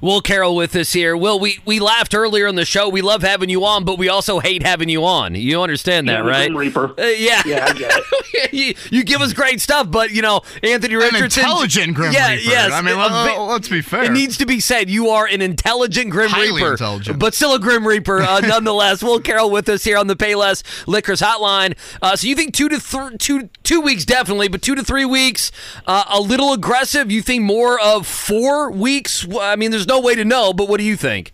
Will 0.00 0.20
Carroll 0.20 0.56
with 0.56 0.74
us 0.76 0.92
here. 0.92 1.16
Will, 1.16 1.38
we, 1.38 1.58
we 1.64 1.80
laughed 1.80 2.14
earlier 2.14 2.46
in 2.46 2.54
the 2.54 2.64
show. 2.64 2.88
We 2.88 3.02
love 3.02 3.22
having 3.22 3.48
you 3.48 3.64
on, 3.64 3.84
but 3.84 3.98
we 3.98 4.08
also 4.08 4.40
hate 4.40 4.62
having 4.62 4.88
you 4.88 5.04
on. 5.04 5.34
You 5.34 5.62
understand 5.62 6.08
that, 6.08 6.24
yeah, 6.24 6.30
right? 6.30 6.52
Reaper. 6.52 6.94
Uh, 6.98 7.06
yeah. 7.06 7.42
Yeah, 7.44 7.66
I 7.68 7.72
get 7.72 7.92
it. 7.94 8.52
you, 8.52 8.74
you, 8.90 9.04
give 9.04 9.20
us 9.20 9.32
great 9.32 9.60
stuff, 9.60 9.90
but, 9.90 10.10
you 10.10 10.22
know, 10.22 10.42
Anthony 10.62 10.96
Richardson. 10.96 11.44
An 11.44 11.50
intelligent 11.50 11.94
Grim 11.94 12.12
yeah, 12.12 12.32
Reaper. 12.32 12.50
Yes. 12.50 12.72
I 12.72 12.82
mean, 12.82 12.96
uh, 12.98 13.44
let's 13.44 13.68
be 13.68 13.82
fair. 13.82 14.04
It 14.04 14.12
needs 14.12 14.36
to 14.38 14.46
be 14.46 14.60
said. 14.60 14.90
You 14.90 15.08
are 15.08 15.26
an 15.26 15.42
intelligent 15.42 16.10
Grim 16.10 16.30
Highly 16.30 16.52
Reaper. 16.52 16.72
intelligent. 16.72 17.18
But 17.18 17.34
still 17.34 17.54
a 17.54 17.58
Grim 17.58 17.86
Reaper, 17.86 18.22
uh, 18.22 18.40
nonetheless. 18.44 19.02
Will 19.02 19.20
Carroll 19.20 19.50
with 19.50 19.68
us 19.68 19.84
here 19.84 19.98
on 19.98 20.06
the 20.06 20.16
Payless 20.16 20.62
Liquors 20.86 21.20
Hotline. 21.20 21.76
Uh, 22.02 22.16
so 22.16 22.26
you 22.26 22.34
think 22.34 22.54
two 22.54 22.68
to 22.68 22.78
th- 22.78 23.18
two, 23.18 23.48
two 23.62 23.80
weeks, 23.80 24.04
definitely, 24.04 24.48
but 24.48 24.62
two 24.62 24.74
to 24.74 24.84
three 24.84 25.04
weeks, 25.04 25.50
uh, 25.86 26.04
a 26.08 26.20
little 26.20 26.52
aggressive? 26.52 27.10
You 27.10 27.22
think 27.22 27.44
more 27.44 27.80
of 27.80 28.06
four 28.06 28.70
weeks? 28.70 29.26
I 29.40 29.56
mean, 29.58 29.70
there's 29.70 29.86
no 29.86 30.00
way 30.00 30.14
to 30.14 30.24
know, 30.24 30.52
but 30.52 30.68
what 30.68 30.78
do 30.78 30.84
you 30.84 30.96
think? 30.96 31.32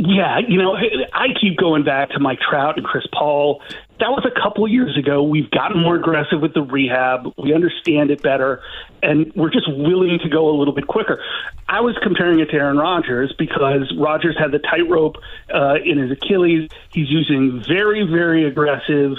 Yeah, 0.00 0.38
you 0.38 0.62
know, 0.62 0.76
I 1.12 1.26
keep 1.40 1.56
going 1.56 1.82
back 1.82 2.10
to 2.10 2.20
Mike 2.20 2.38
Trout 2.38 2.76
and 2.76 2.86
Chris 2.86 3.04
Paul. 3.12 3.60
That 3.98 4.10
was 4.10 4.24
a 4.24 4.40
couple 4.40 4.66
years 4.68 4.96
ago. 4.96 5.24
We've 5.24 5.50
gotten 5.50 5.82
more 5.82 5.96
aggressive 5.96 6.40
with 6.40 6.54
the 6.54 6.62
rehab. 6.62 7.32
We 7.36 7.52
understand 7.52 8.12
it 8.12 8.22
better, 8.22 8.62
and 9.02 9.32
we're 9.34 9.50
just 9.50 9.68
willing 9.68 10.20
to 10.20 10.28
go 10.28 10.50
a 10.50 10.54
little 10.56 10.72
bit 10.72 10.86
quicker. 10.86 11.20
I 11.68 11.80
was 11.80 11.98
comparing 12.00 12.38
it 12.38 12.46
to 12.50 12.54
Aaron 12.54 12.78
Rodgers 12.78 13.34
because 13.36 13.92
Rodgers 13.98 14.38
had 14.38 14.52
the 14.52 14.60
tightrope 14.60 15.16
uh, 15.52 15.78
in 15.84 15.98
his 15.98 16.12
Achilles. 16.12 16.70
He's 16.92 17.10
using 17.10 17.60
very, 17.66 18.04
very 18.04 18.44
aggressive 18.44 19.16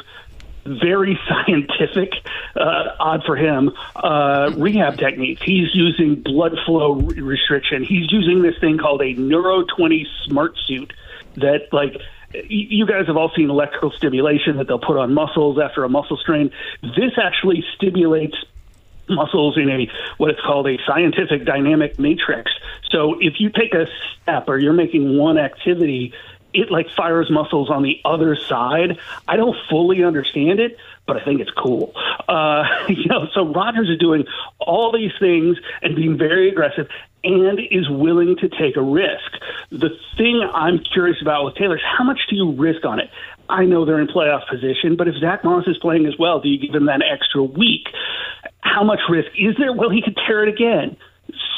very 0.65 1.19
scientific, 1.27 2.11
uh, 2.55 2.95
odd 2.99 3.23
for 3.25 3.35
him, 3.35 3.71
uh, 3.95 4.51
rehab 4.57 4.97
techniques. 4.97 5.41
He's 5.43 5.73
using 5.73 6.21
blood 6.21 6.57
flow 6.65 6.93
re- 6.93 7.21
restriction. 7.21 7.83
He's 7.83 8.11
using 8.11 8.41
this 8.41 8.55
thing 8.59 8.77
called 8.77 9.01
a 9.01 9.13
Neuro 9.13 9.63
20 9.63 10.07
smart 10.25 10.57
suit 10.65 10.93
that, 11.35 11.67
like, 11.71 11.95
you 12.47 12.85
guys 12.85 13.07
have 13.07 13.17
all 13.17 13.31
seen 13.35 13.49
electrical 13.49 13.91
stimulation 13.91 14.57
that 14.57 14.67
they'll 14.67 14.79
put 14.79 14.97
on 14.97 15.13
muscles 15.13 15.57
after 15.59 15.83
a 15.83 15.89
muscle 15.89 16.17
strain. 16.17 16.51
This 16.83 17.13
actually 17.21 17.63
stimulates 17.75 18.35
muscles 19.09 19.57
in 19.57 19.69
a 19.69 19.89
what 20.17 20.29
it's 20.29 20.39
called 20.41 20.67
a 20.67 20.77
scientific 20.85 21.45
dynamic 21.45 21.97
matrix. 21.97 22.51
So 22.91 23.15
if 23.19 23.39
you 23.39 23.49
take 23.49 23.73
a 23.73 23.87
step 24.21 24.47
or 24.47 24.59
you're 24.59 24.73
making 24.73 25.17
one 25.17 25.37
activity 25.37 26.13
it 26.53 26.71
like 26.71 26.89
fires 26.95 27.29
muscles 27.29 27.69
on 27.69 27.83
the 27.83 27.99
other 28.05 28.35
side. 28.35 28.97
I 29.27 29.35
don't 29.35 29.55
fully 29.69 30.03
understand 30.03 30.59
it, 30.59 30.77
but 31.05 31.17
I 31.17 31.23
think 31.23 31.41
it's 31.41 31.51
cool. 31.51 31.93
Uh, 32.27 32.63
you 32.89 33.05
know, 33.05 33.27
so 33.33 33.47
Rodgers 33.47 33.89
is 33.89 33.97
doing 33.99 34.25
all 34.59 34.91
these 34.91 35.11
things 35.19 35.57
and 35.81 35.95
being 35.95 36.17
very 36.17 36.49
aggressive 36.49 36.87
and 37.23 37.59
is 37.71 37.89
willing 37.89 38.37
to 38.37 38.49
take 38.49 38.77
a 38.77 38.81
risk. 38.81 39.31
The 39.71 39.89
thing 40.17 40.41
I'm 40.53 40.79
curious 40.79 41.21
about 41.21 41.45
with 41.45 41.55
Taylor 41.55 41.75
is 41.75 41.83
how 41.83 42.03
much 42.03 42.19
do 42.29 42.35
you 42.35 42.51
risk 42.53 42.85
on 42.85 42.99
it? 42.99 43.09
I 43.49 43.65
know 43.65 43.83
they're 43.83 43.99
in 43.99 44.07
playoff 44.07 44.47
position, 44.47 44.95
but 44.95 45.07
if 45.07 45.15
Zach 45.19 45.43
Moss 45.43 45.67
is 45.67 45.77
playing 45.79 46.05
as 46.05 46.13
well, 46.17 46.39
do 46.39 46.49
you 46.49 46.59
give 46.59 46.73
him 46.73 46.85
that 46.85 47.01
extra 47.01 47.43
week? 47.43 47.87
How 48.61 48.83
much 48.83 48.99
risk 49.09 49.29
is 49.37 49.55
there? 49.57 49.73
Well, 49.73 49.89
he 49.89 50.01
could 50.01 50.17
tear 50.27 50.43
it 50.43 50.49
again. 50.49 50.95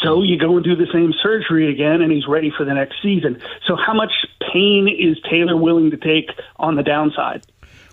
So 0.03 0.23
you 0.23 0.38
go 0.38 0.56
and 0.56 0.64
do 0.64 0.76
the 0.76 0.88
same 0.91 1.14
surgery 1.22 1.72
again, 1.72 2.02
and 2.02 2.11
he's 2.11 2.27
ready 2.27 2.52
for 2.56 2.65
the 2.65 2.73
next 2.73 3.02
season. 3.02 3.41
So 3.68 3.76
how 3.76 3.93
much 3.93 4.11
pain 4.52 4.88
is 4.88 5.18
Taylor 5.30 5.56
willing 5.56 5.91
to 5.91 5.98
take 5.98 6.31
on 6.57 6.76
the 6.76 6.84
downside? 6.84 7.45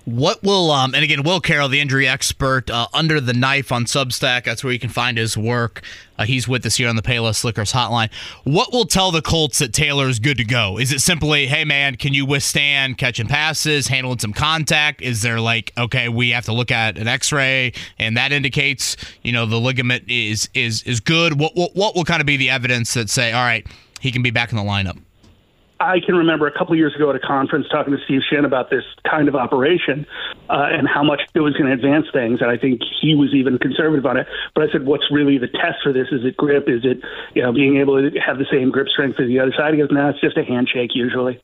What 0.08 0.42
will 0.42 0.70
um 0.70 0.94
and 0.94 1.04
again 1.04 1.22
Will 1.22 1.38
Carroll, 1.38 1.68
the 1.68 1.80
injury 1.80 2.08
expert, 2.08 2.70
uh, 2.70 2.86
under 2.94 3.20
the 3.20 3.34
knife 3.34 3.70
on 3.70 3.84
Substack. 3.84 4.44
That's 4.44 4.64
where 4.64 4.72
you 4.72 4.78
can 4.78 4.88
find 4.88 5.18
his 5.18 5.36
work. 5.36 5.82
Uh, 6.18 6.24
he's 6.24 6.48
with 6.48 6.64
us 6.64 6.76
here 6.76 6.88
on 6.88 6.96
the 6.96 7.02
Payless 7.02 7.44
Liquors 7.44 7.74
Hotline. 7.74 8.10
What 8.44 8.72
will 8.72 8.86
tell 8.86 9.10
the 9.10 9.20
Colts 9.20 9.58
that 9.58 9.74
Taylor 9.74 10.08
is 10.08 10.18
good 10.18 10.38
to 10.38 10.46
go? 10.46 10.78
Is 10.78 10.92
it 10.92 11.00
simply, 11.00 11.46
hey 11.46 11.66
man, 11.66 11.96
can 11.96 12.14
you 12.14 12.24
withstand 12.24 12.96
catching 12.96 13.26
passes, 13.26 13.88
handling 13.88 14.18
some 14.18 14.32
contact? 14.32 15.02
Is 15.02 15.20
there 15.20 15.42
like, 15.42 15.74
okay, 15.76 16.08
we 16.08 16.30
have 16.30 16.46
to 16.46 16.54
look 16.54 16.70
at 16.70 16.96
an 16.96 17.06
X-ray 17.06 17.74
and 17.98 18.16
that 18.16 18.32
indicates 18.32 18.96
you 19.22 19.32
know 19.32 19.44
the 19.44 19.60
ligament 19.60 20.04
is 20.08 20.48
is 20.54 20.82
is 20.84 21.00
good? 21.00 21.38
What 21.38 21.54
what 21.54 21.76
what 21.76 21.94
will 21.94 22.04
kind 22.04 22.22
of 22.22 22.26
be 22.26 22.38
the 22.38 22.48
evidence 22.48 22.94
that 22.94 23.10
say, 23.10 23.32
all 23.32 23.44
right, 23.44 23.66
he 24.00 24.10
can 24.10 24.22
be 24.22 24.30
back 24.30 24.52
in 24.52 24.56
the 24.56 24.64
lineup? 24.64 24.98
I 25.80 26.00
can 26.04 26.16
remember 26.16 26.46
a 26.46 26.52
couple 26.52 26.72
of 26.72 26.78
years 26.78 26.94
ago 26.96 27.10
at 27.10 27.16
a 27.16 27.20
conference 27.20 27.66
talking 27.70 27.96
to 27.96 28.02
Steve 28.04 28.20
Shin 28.28 28.44
about 28.44 28.70
this 28.70 28.82
kind 29.08 29.28
of 29.28 29.36
operation 29.36 30.06
uh, 30.50 30.66
and 30.72 30.88
how 30.88 31.04
much 31.04 31.20
it 31.34 31.40
was 31.40 31.54
going 31.54 31.66
to 31.66 31.72
advance 31.72 32.06
things. 32.12 32.40
And 32.40 32.50
I 32.50 32.56
think 32.56 32.80
he 33.00 33.14
was 33.14 33.32
even 33.32 33.58
conservative 33.58 34.04
on 34.04 34.16
it. 34.16 34.26
But 34.54 34.68
I 34.68 34.72
said, 34.72 34.86
what's 34.86 35.04
really 35.10 35.38
the 35.38 35.46
test 35.46 35.78
for 35.82 35.92
this? 35.92 36.08
Is 36.10 36.24
it 36.24 36.36
grip? 36.36 36.68
Is 36.68 36.84
it 36.84 36.98
you 37.34 37.42
know 37.42 37.52
being 37.52 37.76
able 37.76 37.96
to 37.96 38.18
have 38.18 38.38
the 38.38 38.46
same 38.50 38.70
grip 38.70 38.88
strength 38.88 39.20
as 39.20 39.28
the 39.28 39.38
other 39.38 39.52
side? 39.56 39.74
He 39.74 39.80
goes, 39.80 39.90
no, 39.92 40.08
it's 40.08 40.20
just 40.20 40.36
a 40.36 40.44
handshake 40.44 40.90
usually. 40.94 41.40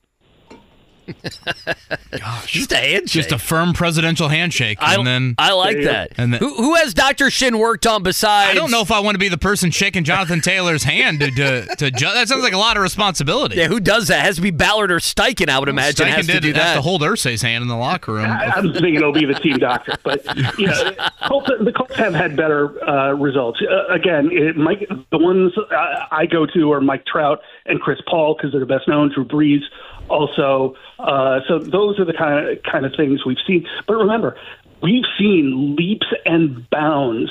Gosh, 2.10 2.52
just 2.52 2.72
a 2.72 2.76
handshake, 2.76 3.06
just 3.06 3.32
a 3.32 3.38
firm 3.38 3.72
presidential 3.72 4.28
handshake, 4.28 4.78
I, 4.80 4.94
and 4.94 5.06
then 5.06 5.34
I 5.38 5.52
like 5.52 5.82
that. 5.82 6.12
And 6.16 6.32
then, 6.32 6.40
who, 6.40 6.54
who 6.54 6.74
has 6.76 6.94
Doctor 6.94 7.30
Shin 7.30 7.58
worked 7.58 7.86
on 7.86 8.02
besides? 8.02 8.50
I 8.50 8.54
don't 8.54 8.70
know 8.70 8.80
if 8.80 8.90
I 8.90 9.00
want 9.00 9.14
to 9.14 9.18
be 9.18 9.28
the 9.28 9.38
person 9.38 9.70
shaking 9.70 10.04
Jonathan 10.04 10.40
Taylor's 10.40 10.82
hand 10.84 11.20
to 11.20 11.30
to, 11.30 11.76
to 11.76 11.90
ju- 11.90 12.06
that 12.06 12.28
sounds 12.28 12.42
like 12.42 12.52
a 12.52 12.58
lot 12.58 12.76
of 12.76 12.82
responsibility. 12.82 13.56
Yeah, 13.56 13.68
who 13.68 13.80
does 13.80 14.08
that? 14.08 14.20
It 14.20 14.22
has 14.22 14.36
to 14.36 14.42
be 14.42 14.50
Ballard 14.50 14.90
or 14.90 14.98
Steichen, 14.98 15.48
I 15.48 15.58
would 15.58 15.68
imagine. 15.68 16.06
Steichen 16.06 16.10
has 16.10 16.26
did 16.26 16.34
to 16.34 16.40
do 16.40 16.46
have 16.48 16.56
that. 16.56 16.74
to 16.74 16.82
hold 16.82 17.02
Irsay's 17.02 17.42
hand 17.42 17.62
in 17.62 17.68
the 17.68 17.76
locker 17.76 18.14
room. 18.14 18.26
I, 18.26 18.46
I'm 18.46 18.72
thinking 18.72 18.94
it'll 18.94 19.12
be 19.12 19.26
the 19.26 19.34
team 19.34 19.58
doctor, 19.58 19.94
but 20.02 20.24
you 20.58 20.66
know, 20.66 20.92
Colts, 21.28 21.50
the 21.60 21.72
Colts 21.72 21.96
have 21.96 22.14
had 22.14 22.36
better 22.36 22.82
uh, 22.88 23.12
results. 23.12 23.60
Uh, 23.62 23.92
again, 23.92 24.30
it, 24.32 24.56
Mike, 24.56 24.88
the 25.10 25.18
ones 25.18 25.52
uh, 25.58 26.06
I 26.10 26.26
go 26.26 26.46
to 26.46 26.72
are 26.72 26.80
Mike 26.80 27.04
Trout 27.06 27.40
and 27.66 27.80
Chris 27.80 27.98
Paul 28.08 28.34
because 28.36 28.52
they're 28.52 28.60
the 28.60 28.66
best 28.66 28.88
known. 28.88 29.10
Drew 29.12 29.24
Brees 29.24 29.60
also. 30.08 30.74
Uh, 30.98 31.40
so 31.48 31.58
those 31.58 31.98
are 31.98 32.04
the 32.04 32.12
kind 32.12 32.48
of 32.48 32.62
kind 32.62 32.86
of 32.86 32.92
things 32.96 33.24
we've 33.24 33.38
seen. 33.46 33.66
But 33.86 33.94
remember, 33.94 34.36
we've 34.82 35.04
seen 35.18 35.76
leaps 35.76 36.06
and 36.26 36.68
bounds 36.70 37.30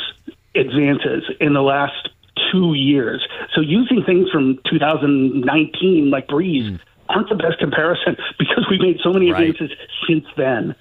advances 0.55 1.23
in 1.39 1.53
the 1.53 1.61
last 1.61 2.09
two 2.51 2.73
years. 2.73 3.25
So 3.55 3.61
using 3.61 4.03
things 4.03 4.29
from 4.29 4.59
2019 4.69 6.09
like 6.09 6.27
Brees 6.27 6.79
aren't 7.09 7.29
the 7.29 7.35
best 7.35 7.59
comparison 7.59 8.17
because 8.39 8.65
we 8.69 8.79
made 8.79 8.99
so 9.03 9.11
many 9.11 9.31
Right. 9.31 9.49
advances 9.49 9.77
since 10.07 10.25
then. 10.37 10.75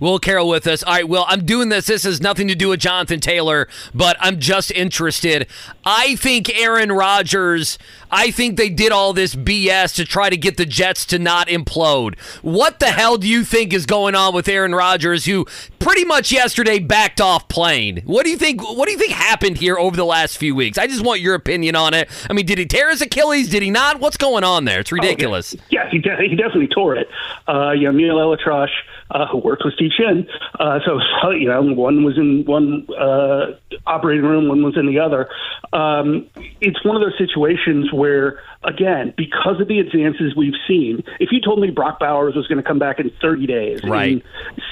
Will 0.00 0.18
Carroll 0.18 0.48
with 0.48 0.66
us. 0.66 0.82
All 0.82 0.94
right, 0.94 1.08
Will, 1.08 1.24
I'm 1.28 1.44
doing 1.44 1.68
this. 1.68 1.86
This 1.86 2.04
has 2.04 2.20
nothing 2.20 2.48
to 2.48 2.54
do 2.54 2.68
with 2.68 2.80
Jonathan 2.80 3.20
Taylor, 3.20 3.68
but 3.94 4.16
I'm 4.20 4.38
just 4.40 4.70
interested. 4.70 5.46
I 5.84 6.16
think 6.16 6.48
Aaron 6.58 6.92
Rodgers, 6.92 7.78
I 8.10 8.30
think 8.30 8.56
they 8.56 8.68
did 8.68 8.92
all 8.92 9.12
this 9.12 9.34
BS 9.34 9.94
to 9.96 10.04
try 10.04 10.30
to 10.30 10.36
get 10.36 10.56
the 10.56 10.66
Jets 10.66 11.06
to 11.06 11.18
not 11.18 11.48
implode. 11.48 12.18
What 12.42 12.80
the 12.80 12.86
hell 12.86 13.16
do 13.18 13.28
you 13.28 13.44
think 13.44 13.72
is 13.72 13.86
going 13.86 14.14
on 14.14 14.34
with 14.34 14.48
Aaron 14.48 14.74
Rodgers, 14.74 15.24
who 15.24 15.46
pretty 15.78 16.04
much 16.04 16.32
yesterday 16.32 16.78
backed 16.78 17.20
off 17.20 17.48
playing? 17.48 17.98
What 18.04 18.24
do 18.24 18.30
you 18.30 18.36
think? 18.36 18.62
What 18.62 18.86
do 18.86 18.92
you 18.92 18.98
think 18.98 19.12
happened 19.12 19.58
here 19.58 19.78
over 19.78 19.96
the 19.96 20.04
last 20.04 20.38
few 20.38 20.54
weeks? 20.54 20.78
I 20.78 20.86
just 20.86 21.04
want 21.04 21.20
your 21.20 21.34
opinion 21.34 21.76
on 21.76 21.94
it. 21.94 22.08
I 22.28 22.32
mean, 22.32 22.46
did 22.46 22.58
he 22.58 22.66
tear 22.66 22.90
his 22.90 23.00
Achilles? 23.00 23.48
Did 23.48 23.62
he 23.62 23.70
not? 23.70 24.00
What's 24.00 24.16
going 24.16 24.44
on 24.44 24.64
there? 24.64 24.80
It's 24.80 24.92
ridiculous. 24.92 25.54
Oh, 25.56 25.62
yeah, 25.70 25.84
yeah 25.84 25.90
he, 25.90 25.98
de- 25.98 26.28
he 26.28 26.36
definitely 26.36 26.68
tore 26.68 26.96
it. 26.96 27.08
Uh, 27.48 27.70
you 27.72 27.84
know, 27.84 27.92
Neil 27.92 28.16
ElAttrache 28.16 28.68
uh, 29.10 29.26
who 29.26 29.38
worked 29.38 29.62
with 29.64 29.74
Steve 29.74 29.90
Shin. 29.96 30.26
Uh, 30.58 30.80
so, 30.84 31.30
you 31.30 31.48
know, 31.48 31.62
one 31.62 32.04
was 32.04 32.16
in 32.16 32.44
one 32.44 32.86
uh, 32.98 33.52
operating 33.86 34.24
room, 34.24 34.48
one 34.48 34.62
was 34.62 34.76
in 34.76 34.86
the 34.86 34.98
other. 34.98 35.28
Um, 35.72 36.28
it's 36.60 36.84
one 36.84 36.96
of 36.96 37.02
those 37.02 37.16
situations 37.18 37.92
where, 37.92 38.40
again, 38.64 39.14
because 39.16 39.60
of 39.60 39.68
the 39.68 39.78
advances 39.78 40.34
we've 40.36 40.58
seen, 40.66 41.02
if 41.20 41.30
you 41.32 41.40
told 41.40 41.60
me 41.60 41.70
Brock 41.70 41.98
Bowers 41.98 42.34
was 42.34 42.46
going 42.46 42.58
to 42.58 42.66
come 42.66 42.78
back 42.78 42.98
in 42.98 43.10
30 43.20 43.46
days, 43.46 43.80
right. 43.84 44.22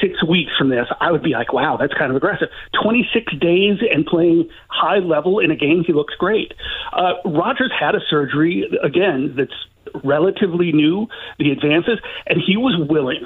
six 0.01 0.25
weeks 0.25 0.53
from 0.57 0.71
this, 0.71 0.87
I 1.01 1.13
would 1.13 1.23
be 1.23 1.31
like, 1.31 1.53
wow, 1.53 1.77
that's 1.77 1.95
kind 1.95 2.11
of 2.11 2.17
aggressive. 2.17 2.49
26 2.83 3.37
days 3.39 3.79
and 3.93 4.07
playing 4.07 4.49
high 4.69 4.99
level 4.99 5.39
in 5.39 5.51
a 5.51 5.57
game, 5.57 5.85
he 5.87 5.93
looks 5.93 6.15
great. 6.15 6.55
Uh, 6.93 7.15
Rodgers 7.25 7.73
had 7.79 7.95
a 7.95 8.01
surgery, 8.09 8.69
again, 8.83 9.35
that's 9.37 9.53
relatively 10.03 10.73
new, 10.73 11.07
the 11.39 11.51
advances, 11.51 11.99
and 12.27 12.41
he 12.45 12.57
was 12.57 12.77
willing. 12.89 13.21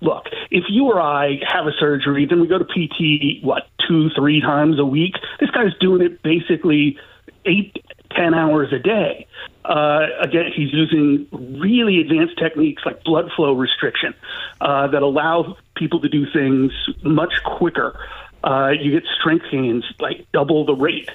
Look, 0.00 0.26
if 0.50 0.64
you 0.68 0.86
or 0.86 1.00
I 1.00 1.40
have 1.46 1.66
a 1.66 1.72
surgery, 1.78 2.26
then 2.26 2.40
we 2.40 2.46
go 2.46 2.58
to 2.58 2.64
PT, 2.64 3.44
what, 3.44 3.68
two, 3.86 4.10
three 4.10 4.40
times 4.40 4.78
a 4.78 4.84
week? 4.84 5.14
This 5.40 5.50
guy's 5.50 5.76
doing 5.80 6.02
it 6.02 6.22
basically 6.22 6.98
eight, 7.44 7.76
ten 8.16 8.34
hours 8.34 8.72
a 8.72 8.78
day. 8.78 9.26
Uh, 9.64 10.06
again, 10.20 10.46
he's 10.54 10.72
using 10.72 11.28
really 11.60 12.00
advanced 12.00 12.38
techniques 12.38 12.82
like 12.84 13.04
blood 13.04 13.30
flow 13.36 13.52
restriction 13.52 14.14
uh, 14.60 14.88
that 14.88 15.02
allow 15.02 15.56
people 15.76 16.00
to 16.00 16.08
do 16.08 16.26
things 16.32 16.72
much 17.02 17.32
quicker. 17.44 17.98
Uh, 18.42 18.70
you 18.78 18.90
get 18.90 19.04
strength 19.20 19.44
gains 19.50 19.84
like 20.00 20.26
double 20.32 20.64
the 20.64 20.74
rate. 20.74 21.10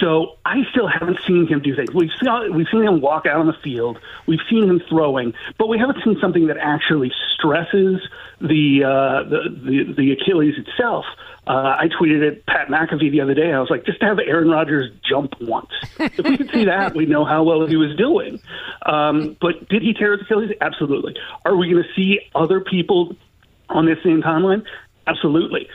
So 0.00 0.36
I 0.44 0.62
still 0.70 0.88
haven't 0.88 1.18
seen 1.26 1.46
him 1.46 1.60
do 1.60 1.74
things. 1.76 1.92
We've 1.94 2.10
seen 2.20 2.54
we've 2.54 2.66
seen 2.70 2.82
him 2.82 3.00
walk 3.00 3.26
out 3.26 3.38
on 3.38 3.46
the 3.46 3.56
field. 3.62 3.98
We've 4.26 4.40
seen 4.50 4.68
him 4.68 4.80
throwing, 4.88 5.34
but 5.58 5.68
we 5.68 5.78
haven't 5.78 6.02
seen 6.04 6.16
something 6.20 6.48
that 6.48 6.56
actually 6.58 7.12
stresses 7.34 8.00
the 8.40 8.84
uh, 8.84 9.28
the, 9.28 9.40
the 9.50 9.92
the 9.96 10.12
Achilles 10.12 10.54
itself. 10.58 11.04
Uh, 11.46 11.76
I 11.78 11.88
tweeted 11.88 12.26
at 12.26 12.46
Pat 12.46 12.68
McAfee 12.68 13.10
the 13.10 13.20
other 13.20 13.34
day. 13.34 13.52
I 13.52 13.60
was 13.60 13.68
like, 13.68 13.84
just 13.84 14.00
to 14.00 14.06
have 14.06 14.18
Aaron 14.18 14.48
Rodgers 14.48 14.90
jump 15.06 15.34
once. 15.42 15.68
if 15.98 16.24
we 16.24 16.38
could 16.38 16.50
see 16.50 16.64
that, 16.64 16.94
we'd 16.94 17.10
know 17.10 17.26
how 17.26 17.42
well 17.42 17.66
he 17.66 17.76
was 17.76 17.94
doing. 17.96 18.40
Um, 18.86 19.36
but 19.42 19.68
did 19.68 19.82
he 19.82 19.92
tear 19.92 20.12
his 20.12 20.22
Achilles? 20.22 20.52
Absolutely. 20.62 21.14
Are 21.44 21.54
we 21.54 21.70
going 21.70 21.82
to 21.82 21.88
see 21.94 22.20
other 22.34 22.60
people 22.60 23.14
on 23.68 23.84
this 23.84 23.98
same 24.02 24.22
timeline? 24.22 24.64
Absolutely 25.06 25.68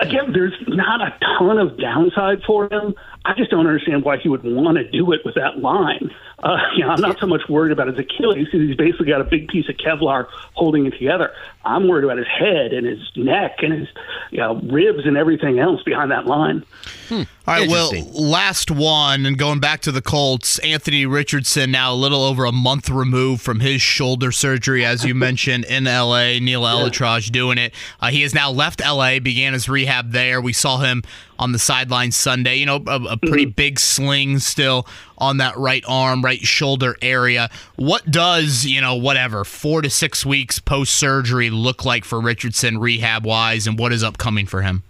again, 0.00 0.32
there's 0.32 0.54
not 0.66 1.00
a 1.00 1.16
ton 1.38 1.58
of 1.58 1.78
downside 1.78 2.42
for 2.46 2.72
him. 2.72 2.94
I 3.24 3.34
just 3.34 3.50
don't 3.50 3.66
understand 3.66 4.02
why 4.02 4.16
he 4.16 4.28
would 4.28 4.42
want 4.44 4.78
to 4.78 4.90
do 4.90 5.12
it 5.12 5.20
with 5.24 5.34
that 5.34 5.58
line. 5.58 6.10
Uh, 6.42 6.56
you 6.74 6.84
know, 6.84 6.90
I'm 6.90 7.00
not 7.02 7.18
so 7.18 7.26
much 7.26 7.42
worried 7.50 7.70
about 7.70 7.88
his 7.88 7.98
Achilles 7.98 8.46
because 8.46 8.66
he's 8.66 8.76
basically 8.76 9.06
got 9.06 9.20
a 9.20 9.24
big 9.24 9.48
piece 9.48 9.68
of 9.68 9.76
Kevlar 9.76 10.26
holding 10.54 10.86
it 10.86 10.92
together. 10.92 11.30
I'm 11.64 11.86
worried 11.86 12.04
about 12.04 12.16
his 12.16 12.26
head 12.26 12.72
and 12.72 12.86
his 12.86 12.98
neck 13.14 13.56
and 13.58 13.74
his 13.74 13.88
you 14.30 14.38
know, 14.38 14.58
ribs 14.62 15.04
and 15.04 15.18
everything 15.18 15.58
else 15.58 15.82
behind 15.82 16.10
that 16.12 16.26
line. 16.26 16.64
Hmm. 17.08 17.22
All 17.46 17.54
right, 17.56 17.68
well, 17.68 17.90
last 18.12 18.70
one, 18.70 19.26
and 19.26 19.36
going 19.36 19.58
back 19.58 19.80
to 19.82 19.92
the 19.92 20.00
Colts, 20.00 20.58
Anthony 20.60 21.04
Richardson 21.04 21.72
now 21.72 21.92
a 21.92 21.96
little 21.96 22.22
over 22.22 22.44
a 22.44 22.52
month 22.52 22.88
removed 22.88 23.42
from 23.42 23.60
his 23.60 23.82
shoulder 23.82 24.30
surgery, 24.30 24.84
as 24.84 25.04
you 25.04 25.14
mentioned, 25.14 25.64
in 25.64 25.84
LA. 25.84 26.38
Neil 26.38 26.62
ElAttrache 26.62 27.30
doing 27.32 27.58
it. 27.58 27.74
Uh, 28.00 28.10
he 28.10 28.22
has 28.22 28.32
now 28.32 28.50
left 28.50 28.80
LA, 28.80 29.18
began 29.18 29.52
his 29.52 29.68
rehab 29.68 30.12
there. 30.12 30.40
We 30.40 30.52
saw 30.52 30.78
him 30.78 31.02
on 31.40 31.50
the 31.52 31.58
sideline 31.58 32.12
Sunday. 32.12 32.56
You 32.56 32.66
know, 32.66 32.84
a, 32.86 33.02
a 33.02 33.16
pretty 33.16 33.46
mm-hmm. 33.46 33.54
big 33.56 33.80
sling 33.80 34.38
still 34.38 34.86
on 35.18 35.38
that 35.38 35.56
right 35.56 35.82
arm, 35.88 36.22
right 36.22 36.40
shoulder 36.40 36.96
area. 37.02 37.50
What 37.74 38.08
does, 38.08 38.64
you 38.64 38.80
know, 38.80 38.94
whatever, 38.94 39.44
four 39.44 39.82
to 39.82 39.90
six 39.90 40.24
weeks 40.24 40.60
post 40.60 40.94
surgery 40.94 41.50
look 41.50 41.84
like 41.84 42.04
for 42.04 42.20
Richardson 42.20 42.78
rehab 42.78 43.26
wise, 43.26 43.66
and 43.66 43.78
what 43.78 43.92
is 43.92 44.04
upcoming 44.04 44.46
for 44.46 44.62
him? 44.62 44.84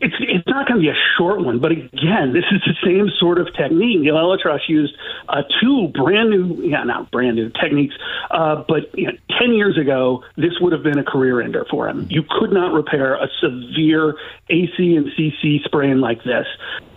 It's 0.00 0.14
it's 0.20 0.46
not 0.46 0.66
going 0.66 0.80
to 0.80 0.82
be 0.82 0.88
a 0.88 1.00
short 1.18 1.44
one, 1.44 1.58
but 1.60 1.72
again, 1.72 2.32
this 2.32 2.44
is 2.50 2.62
the 2.64 2.74
same 2.82 3.10
sort 3.18 3.38
of 3.38 3.52
technique. 3.54 4.00
Neil 4.00 4.14
ElAttrache 4.14 4.68
used 4.68 4.94
uh, 5.28 5.42
two 5.60 5.88
brand 5.88 6.30
new, 6.30 6.62
yeah, 6.62 6.84
not 6.84 7.10
brand 7.10 7.36
new 7.36 7.50
techniques, 7.50 7.94
uh, 8.30 8.64
but 8.66 8.96
you 8.98 9.06
know, 9.06 9.12
ten 9.38 9.52
years 9.52 9.76
ago, 9.76 10.24
this 10.36 10.52
would 10.60 10.72
have 10.72 10.82
been 10.82 10.98
a 10.98 11.04
career 11.04 11.42
ender 11.42 11.66
for 11.70 11.86
him. 11.86 12.06
You 12.08 12.22
could 12.22 12.50
not 12.50 12.72
repair 12.72 13.14
a 13.14 13.28
severe 13.40 14.16
AC 14.48 14.96
and 14.96 15.06
CC 15.18 15.62
sprain 15.64 16.00
like 16.00 16.24
this. 16.24 16.46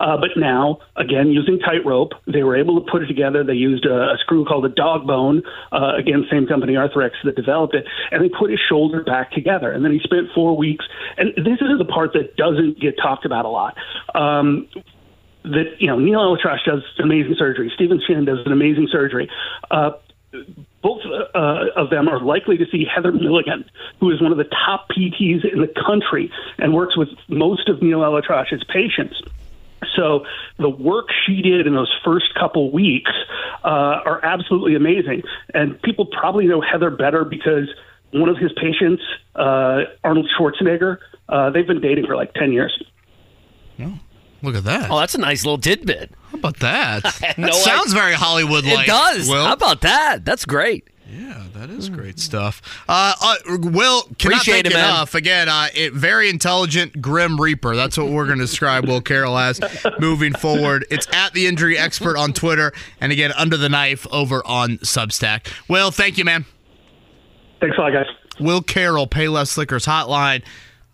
Uh, 0.00 0.16
but 0.16 0.30
now, 0.36 0.78
again, 0.96 1.28
using 1.28 1.58
tightrope, 1.58 2.12
they 2.26 2.42
were 2.42 2.56
able 2.56 2.80
to 2.82 2.90
put 2.90 3.02
it 3.02 3.06
together. 3.06 3.44
They 3.44 3.54
used 3.54 3.86
a, 3.86 4.12
a 4.12 4.18
screw 4.20 4.44
called 4.44 4.64
a 4.64 4.68
dog 4.70 5.06
bone, 5.06 5.42
uh, 5.72 5.94
again, 5.96 6.26
same 6.30 6.46
company 6.46 6.74
Arthrex 6.74 7.12
that 7.24 7.36
developed 7.36 7.74
it, 7.74 7.84
and 8.10 8.24
they 8.24 8.28
put 8.28 8.50
his 8.50 8.60
shoulder 8.68 9.04
back 9.04 9.30
together. 9.32 9.70
And 9.70 9.84
then 9.84 9.92
he 9.92 10.00
spent 10.00 10.28
four 10.34 10.56
weeks. 10.56 10.84
And 11.16 11.34
this 11.36 11.60
is 11.60 11.78
the 11.78 11.84
part 11.84 12.12
that 12.14 12.36
doesn't 12.36 12.80
get 12.80 12.93
talked 13.00 13.24
about 13.24 13.44
a 13.44 13.48
lot. 13.48 13.76
Um, 14.14 14.68
that 15.44 15.76
you 15.78 15.86
know, 15.86 15.98
Neil 15.98 16.20
ElAttrache 16.20 16.64
does 16.64 16.82
amazing 16.98 17.34
surgery. 17.38 17.70
Steven 17.74 18.00
Shin 18.06 18.24
does 18.24 18.38
an 18.46 18.52
amazing 18.52 18.88
surgery. 18.90 19.30
Uh, 19.70 19.92
both 20.82 21.00
uh, 21.34 21.66
of 21.76 21.90
them 21.90 22.08
are 22.08 22.20
likely 22.20 22.56
to 22.58 22.66
see 22.70 22.84
Heather 22.84 23.12
Milligan, 23.12 23.64
who 24.00 24.10
is 24.10 24.20
one 24.20 24.32
of 24.32 24.38
the 24.38 24.44
top 24.44 24.88
PTs 24.88 25.50
in 25.50 25.60
the 25.60 25.72
country 25.86 26.30
and 26.58 26.74
works 26.74 26.96
with 26.96 27.08
most 27.28 27.68
of 27.68 27.82
Neil 27.82 28.00
ElAttrache's 28.00 28.64
patients. 28.64 29.20
So 29.96 30.24
the 30.58 30.68
work 30.68 31.06
she 31.26 31.42
did 31.42 31.66
in 31.66 31.74
those 31.74 31.92
first 32.04 32.34
couple 32.34 32.72
weeks 32.72 33.12
uh, 33.64 34.00
are 34.04 34.24
absolutely 34.24 34.74
amazing, 34.74 35.22
and 35.52 35.80
people 35.82 36.06
probably 36.06 36.46
know 36.46 36.60
Heather 36.60 36.90
better 36.90 37.24
because 37.24 37.68
one 38.12 38.28
of 38.28 38.36
his 38.36 38.52
patients, 38.52 39.02
uh, 39.34 39.82
Arnold 40.02 40.30
Schwarzenegger, 40.38 40.98
uh, 41.28 41.50
they've 41.50 41.66
been 41.66 41.80
dating 41.80 42.06
for 42.06 42.16
like 42.16 42.32
ten 42.34 42.52
years. 42.52 42.82
Oh, 43.80 43.98
look 44.42 44.54
at 44.54 44.64
that! 44.64 44.90
Oh, 44.90 44.98
that's 44.98 45.14
a 45.14 45.18
nice 45.18 45.44
little 45.44 45.58
tidbit. 45.58 46.12
How 46.30 46.38
about 46.38 46.58
that? 46.60 47.34
no, 47.38 47.50
sounds 47.50 47.92
very 47.92 48.14
Hollywood-like. 48.14 48.84
It 48.84 48.90
does. 48.90 49.28
Will. 49.28 49.44
How 49.44 49.52
about 49.52 49.80
that? 49.82 50.24
That's 50.24 50.44
great. 50.44 50.88
Yeah, 51.08 51.44
that 51.52 51.70
is 51.70 51.90
great 51.90 52.18
stuff. 52.18 52.62
Uh, 52.88 53.14
uh, 53.20 53.36
Will, 53.48 54.02
cannot 54.02 54.12
Appreciate 54.12 54.54
thank 54.54 54.66
it, 54.66 54.72
enough. 54.72 55.14
Again, 55.14 55.48
uh, 55.48 55.68
it, 55.74 55.92
very 55.92 56.28
intelligent 56.30 57.00
Grim 57.00 57.40
Reaper. 57.40 57.76
That's 57.76 57.98
what 57.98 58.08
we're 58.08 58.24
going 58.24 58.38
to 58.38 58.44
describe 58.46 58.86
Will 58.86 59.02
Carroll 59.02 59.36
as 59.38 59.60
moving 60.00 60.32
forward. 60.32 60.86
It's 60.90 61.06
at 61.12 61.32
the 61.34 61.46
injury 61.46 61.76
expert 61.78 62.16
on 62.16 62.32
Twitter, 62.32 62.72
and 63.00 63.12
again, 63.12 63.32
under 63.32 63.56
the 63.56 63.68
knife 63.68 64.06
over 64.10 64.44
on 64.46 64.78
Substack. 64.78 65.46
Will, 65.68 65.90
thank 65.90 66.16
you, 66.16 66.24
man. 66.24 66.46
Thanks 67.60 67.76
a 67.78 67.82
lot, 67.82 67.92
guys. 67.92 68.06
Will 68.40 68.62
Carroll, 68.62 69.06
Payless 69.06 69.56
Liquors 69.56 69.86
Hotline. 69.86 70.42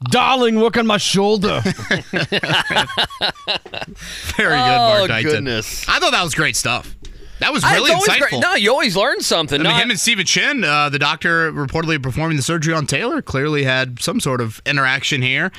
Darling, 0.04 0.58
work 0.60 0.76
on 0.76 0.86
my 0.86 0.96
shoulder. 0.96 1.60
Very 1.64 1.76
good, 4.56 4.78
Mark 4.78 5.10
oh, 5.10 5.22
goodness. 5.22 5.86
I 5.88 5.98
thought 5.98 6.12
that 6.12 6.24
was 6.24 6.34
great 6.34 6.56
stuff. 6.56 6.96
That 7.40 7.52
was 7.52 7.64
really 7.64 7.90
insightful. 7.90 8.30
Great. 8.30 8.40
No, 8.40 8.54
you 8.54 8.70
always 8.70 8.96
learn 8.96 9.20
something. 9.20 9.60
I 9.60 9.64
mean, 9.64 9.72
no, 9.72 9.78
him 9.78 9.90
and 9.90 9.98
Steven 9.98 10.26
Shin, 10.26 10.62
uh, 10.62 10.90
the 10.90 10.98
doctor 10.98 11.50
reportedly 11.52 12.02
performing 12.02 12.36
the 12.36 12.42
surgery 12.42 12.74
on 12.74 12.86
Taylor, 12.86 13.22
clearly 13.22 13.64
had 13.64 14.00
some 14.00 14.20
sort 14.20 14.40
of 14.40 14.60
interaction 14.66 15.22
here. 15.22 15.50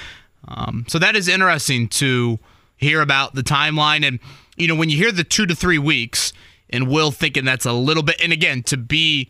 Um, 0.48 0.86
so 0.88 1.00
that 1.00 1.16
is 1.16 1.28
interesting 1.28 1.88
to 1.90 2.40
hear 2.78 3.02
about 3.02 3.36
the 3.36 3.42
timeline. 3.42 4.06
And, 4.06 4.20
you 4.58 4.68
know, 4.68 4.76
when 4.76 4.90
you 4.90 4.98
hear 4.98 5.12
the 5.12 5.24
two 5.24 5.46
to 5.48 5.56
three 5.56 5.80
weeks, 5.80 6.34
and 6.70 6.88
Will 6.88 7.12
thinking 7.12 7.46
that's 7.46 7.66
a 7.66 7.74
little 7.74 8.04
bit, 8.04 8.22
and 8.22 8.32
again, 8.32 8.64
to 8.64 8.78
be 8.78 9.30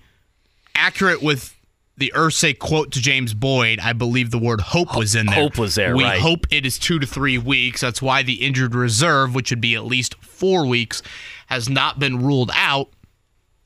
accurate 0.76 1.22
with 1.22 1.56
the 1.97 2.11
Irsay 2.15 2.57
quote 2.57 2.91
to 2.93 3.01
James 3.01 3.34
Boyd, 3.34 3.80
I 3.80 3.93
believe 3.93 4.31
the 4.31 4.39
word 4.39 4.61
hope 4.61 4.97
was 4.97 5.15
in 5.15 5.27
there. 5.27 5.35
Hope 5.35 5.57
was 5.57 5.76
there. 5.76 5.95
We 5.95 6.03
right. 6.03 6.19
hope 6.19 6.47
it 6.49 6.65
is 6.65 6.80
two 6.80 6.99
to 6.99 7.05
three 7.05 7.38
weeks. 7.38 7.81
That's 7.81 8.01
why 8.01 8.23
the 8.23 8.45
injured 8.45 8.73
reserve, 8.73 9.35
which 9.35 9.51
would 9.51 9.61
be 9.61 9.76
at 9.76 9.85
least 9.85 10.15
four 10.15 10.65
weeks, 10.65 11.03
has 11.47 11.69
not 11.69 11.99
been 11.99 12.23
ruled 12.23 12.51
out. 12.55 12.89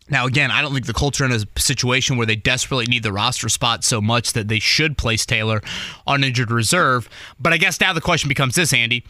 Now, 0.09 0.27
again, 0.27 0.51
I 0.51 0.61
don't 0.61 0.73
think 0.73 0.85
the 0.85 0.93
Colts 0.93 1.19
are 1.19 1.25
in 1.25 1.31
a 1.31 1.59
situation 1.59 2.17
where 2.17 2.27
they 2.27 2.35
desperately 2.35 2.85
need 2.85 3.03
the 3.03 3.13
roster 3.13 3.49
spot 3.49 3.83
so 3.83 4.01
much 4.01 4.33
that 4.33 4.47
they 4.47 4.59
should 4.59 4.97
place 4.97 5.25
Taylor 5.25 5.61
on 6.05 6.23
injured 6.23 6.51
reserve. 6.51 7.09
But 7.39 7.53
I 7.53 7.57
guess 7.57 7.79
now 7.79 7.93
the 7.93 8.01
question 8.01 8.27
becomes 8.27 8.55
this, 8.55 8.71
Andy. 8.71 9.03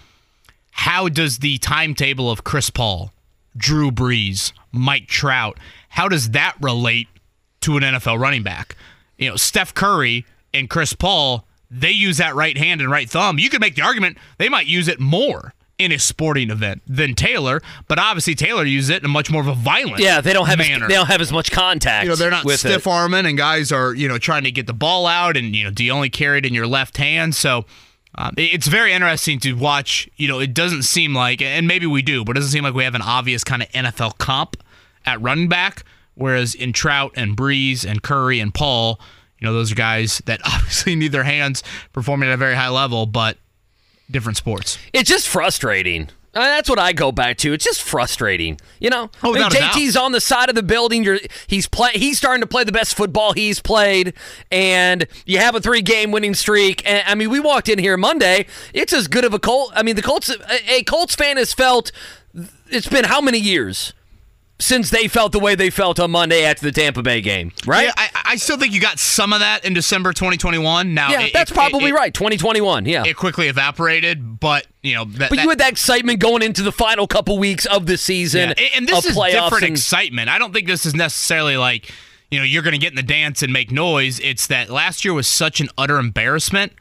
How 0.71 1.09
does 1.09 1.39
the 1.39 1.57
timetable 1.57 2.29
of 2.29 2.43
Chris 2.43 2.69
Paul, 2.69 3.11
Drew 3.57 3.91
Brees, 3.91 4.51
Mike 4.71 5.07
Trout, 5.07 5.57
how 5.89 6.07
does 6.07 6.31
that 6.31 6.55
relate 6.61 7.07
to 7.61 7.77
an 7.77 7.83
NFL 7.83 8.19
running 8.19 8.43
back? 8.43 8.75
You 9.17 9.29
know, 9.29 9.35
Steph 9.35 9.73
Curry 9.73 10.25
and 10.53 10.69
Chris 10.69 10.93
Paul, 10.93 11.45
they 11.71 11.91
use 11.91 12.17
that 12.17 12.35
right 12.35 12.57
hand 12.57 12.81
and 12.81 12.89
right 12.89 13.09
thumb. 13.09 13.39
You 13.39 13.49
could 13.49 13.61
make 13.61 13.75
the 13.75 13.81
argument 13.81 14.17
they 14.37 14.49
might 14.49 14.67
use 14.67 14.87
it 14.87 14.99
more 14.99 15.53
in 15.77 15.91
a 15.91 15.99
sporting 15.99 16.49
event 16.49 16.81
than 16.87 17.13
Taylor, 17.15 17.61
but 17.89 17.99
obviously 17.99 18.33
Taylor 18.33 18.63
uses 18.63 18.89
it 18.89 18.99
in 19.03 19.05
a 19.05 19.09
much 19.09 19.29
more 19.29 19.41
of 19.41 19.47
a 19.47 19.53
violent 19.53 19.99
Yeah, 19.99 20.21
they 20.21 20.31
don't 20.31 20.45
have 20.47 20.59
as, 20.61 20.69
manner. 20.69 20.87
they 20.87 20.93
don't 20.93 21.07
have 21.07 21.19
as 21.19 21.33
much 21.33 21.51
contact. 21.51 22.05
you 22.05 22.09
know, 22.09 22.15
they're 22.15 22.31
not 22.31 22.45
with 22.45 22.59
stiff 22.59 22.87
arming, 22.87 23.25
and 23.25 23.37
guys 23.37 23.71
are 23.73 23.93
you 23.93 24.07
know 24.07 24.17
trying 24.17 24.45
to 24.45 24.51
get 24.51 24.67
the 24.67 24.73
ball 24.73 25.05
out, 25.05 25.35
and 25.35 25.53
you 25.55 25.65
know, 25.65 25.71
do 25.71 25.83
you 25.83 25.91
only 25.91 26.09
carry 26.09 26.37
it 26.37 26.45
in 26.45 26.53
your 26.53 26.67
left 26.67 26.97
hand? 26.97 27.35
So. 27.35 27.65
Um, 28.17 28.33
it's 28.37 28.67
very 28.67 28.93
interesting 28.93 29.41
to 29.41 29.51
watch. 29.55 30.07
You 30.15 30.29
know, 30.29 30.39
it 30.39 30.53
doesn't 30.53 30.83
seem 30.83 31.13
like, 31.13 31.41
and 31.41 31.67
maybe 31.67 31.85
we 31.85 32.01
do, 32.01 32.23
but 32.23 32.37
it 32.37 32.39
doesn't 32.39 32.53
seem 32.53 32.63
like 32.63 32.73
we 32.73 32.85
have 32.85 32.95
an 32.95 33.01
obvious 33.01 33.43
kind 33.43 33.61
of 33.61 33.67
NFL 33.71 34.17
comp 34.19 34.55
at 35.05 35.19
running 35.21 35.49
back. 35.49 35.83
Whereas 36.15 36.55
in 36.55 36.73
Trout 36.73 37.11
and 37.15 37.35
Brees 37.37 37.85
and 37.85 38.01
Curry 38.01 38.39
and 38.39 38.53
Paul, 38.53 38.99
you 39.39 39.45
know, 39.45 39.53
those 39.53 39.71
are 39.71 39.75
guys 39.75 40.21
that 40.25 40.41
obviously 40.45 40.95
need 40.95 41.11
their 41.11 41.23
hands 41.23 41.63
performing 41.93 42.29
at 42.29 42.33
a 42.33 42.37
very 42.37 42.55
high 42.55 42.69
level, 42.69 43.05
but 43.05 43.37
different 44.09 44.37
sports. 44.37 44.77
It's 44.93 45.09
just 45.09 45.27
frustrating. 45.27 46.09
Uh, 46.33 46.41
that's 46.41 46.69
what 46.69 46.77
I 46.77 46.91
go 46.91 47.13
back 47.13 47.37
to. 47.37 47.53
It's 47.53 47.63
just 47.63 47.81
frustrating, 47.81 48.59
you 48.79 48.89
know. 48.89 49.09
Oh, 49.23 49.29
I 49.29 49.33
mean, 49.33 49.33
without 49.35 49.55
a 49.55 49.59
doubt. 49.59 49.73
JT's 49.73 49.95
on 49.95 50.11
the 50.11 50.19
side 50.19 50.49
of 50.49 50.55
the 50.55 50.63
building. 50.63 51.01
You're 51.01 51.19
he's 51.47 51.65
play 51.65 51.91
he's 51.93 52.17
starting 52.17 52.41
to 52.41 52.47
play 52.47 52.65
the 52.65 52.73
best 52.73 52.95
football 52.97 53.31
he's 53.31 53.61
played, 53.61 54.13
and 54.51 55.07
you 55.25 55.37
have 55.37 55.55
a 55.55 55.61
three 55.61 55.81
game 55.81 56.11
winning 56.11 56.33
streak. 56.33 56.85
And 56.85 57.03
I 57.07 57.15
mean, 57.15 57.29
we 57.29 57.39
walked 57.39 57.69
in 57.69 57.79
here 57.79 57.95
Monday. 57.95 58.47
It's 58.73 58.91
as 58.91 59.07
good 59.07 59.23
of 59.23 59.33
a 59.33 59.39
Colt. 59.39 59.71
I 59.77 59.83
mean, 59.83 59.95
the 59.95 60.01
Colts. 60.01 60.29
A, 60.29 60.73
a 60.79 60.83
Colts 60.83 61.15
fan 61.15 61.37
has 61.37 61.53
felt. 61.53 61.93
It's 62.67 62.89
been 62.89 63.05
how 63.05 63.21
many 63.21 63.37
years 63.39 63.93
since 64.57 64.89
they 64.89 65.07
felt 65.09 65.31
the 65.33 65.39
way 65.39 65.53
they 65.55 65.69
felt 65.69 65.99
on 65.99 66.11
Monday 66.11 66.45
after 66.45 66.65
the 66.65 66.71
Tampa 66.71 67.03
Bay 67.03 67.19
game, 67.19 67.51
right? 67.65 67.87
Yeah, 67.87 67.93
I, 67.97 68.09
I 68.25 68.35
still 68.37 68.57
think 68.57 68.73
you 68.73 68.79
got 68.79 68.99
some 68.99 69.33
of 69.33 69.39
that 69.41 69.65
in 69.65 69.73
December 69.73 70.13
2021. 70.13 70.93
Now, 70.93 71.09
Yeah, 71.11 71.21
it- 71.23 71.33
that's 71.33 71.51
it- 71.51 71.53
probably 71.53 71.89
it- 71.89 71.93
right. 71.93 72.13
2021, 72.13 72.85
yeah. 72.85 73.03
It 73.05 73.15
quickly 73.17 73.47
evaporated, 73.49 74.39
but 74.39 74.65
you 74.81 74.95
know, 74.95 75.05
that, 75.05 75.29
but 75.29 75.39
you 75.43 75.49
had 75.49 75.57
that 75.59 75.71
excitement 75.71 76.19
going 76.19 76.41
into 76.41 76.61
the 76.63 76.71
final 76.71 77.05
couple 77.07 77.37
weeks 77.37 77.65
of 77.65 77.85
the 77.85 77.97
season. 77.97 78.53
Yeah, 78.57 78.67
and 78.75 78.87
this 78.87 79.05
is 79.05 79.15
different 79.15 79.63
and- 79.63 79.71
excitement. 79.73 80.29
I 80.29 80.37
don't 80.39 80.53
think 80.53 80.67
this 80.67 80.85
is 80.85 80.95
necessarily 80.95 81.57
like, 81.57 81.91
you 82.31 82.39
know, 82.39 82.45
you're 82.45 82.63
going 82.63 82.73
to 82.73 82.79
get 82.79 82.91
in 82.91 82.95
the 82.95 83.03
dance 83.03 83.43
and 83.43 83.51
make 83.51 83.71
noise. 83.71 84.19
It's 84.19 84.47
that 84.47 84.69
last 84.69 85.03
year 85.03 85.13
was 85.13 85.27
such 85.27 85.59
an 85.59 85.69
utter 85.77 85.97
embarrassment. 85.99 86.73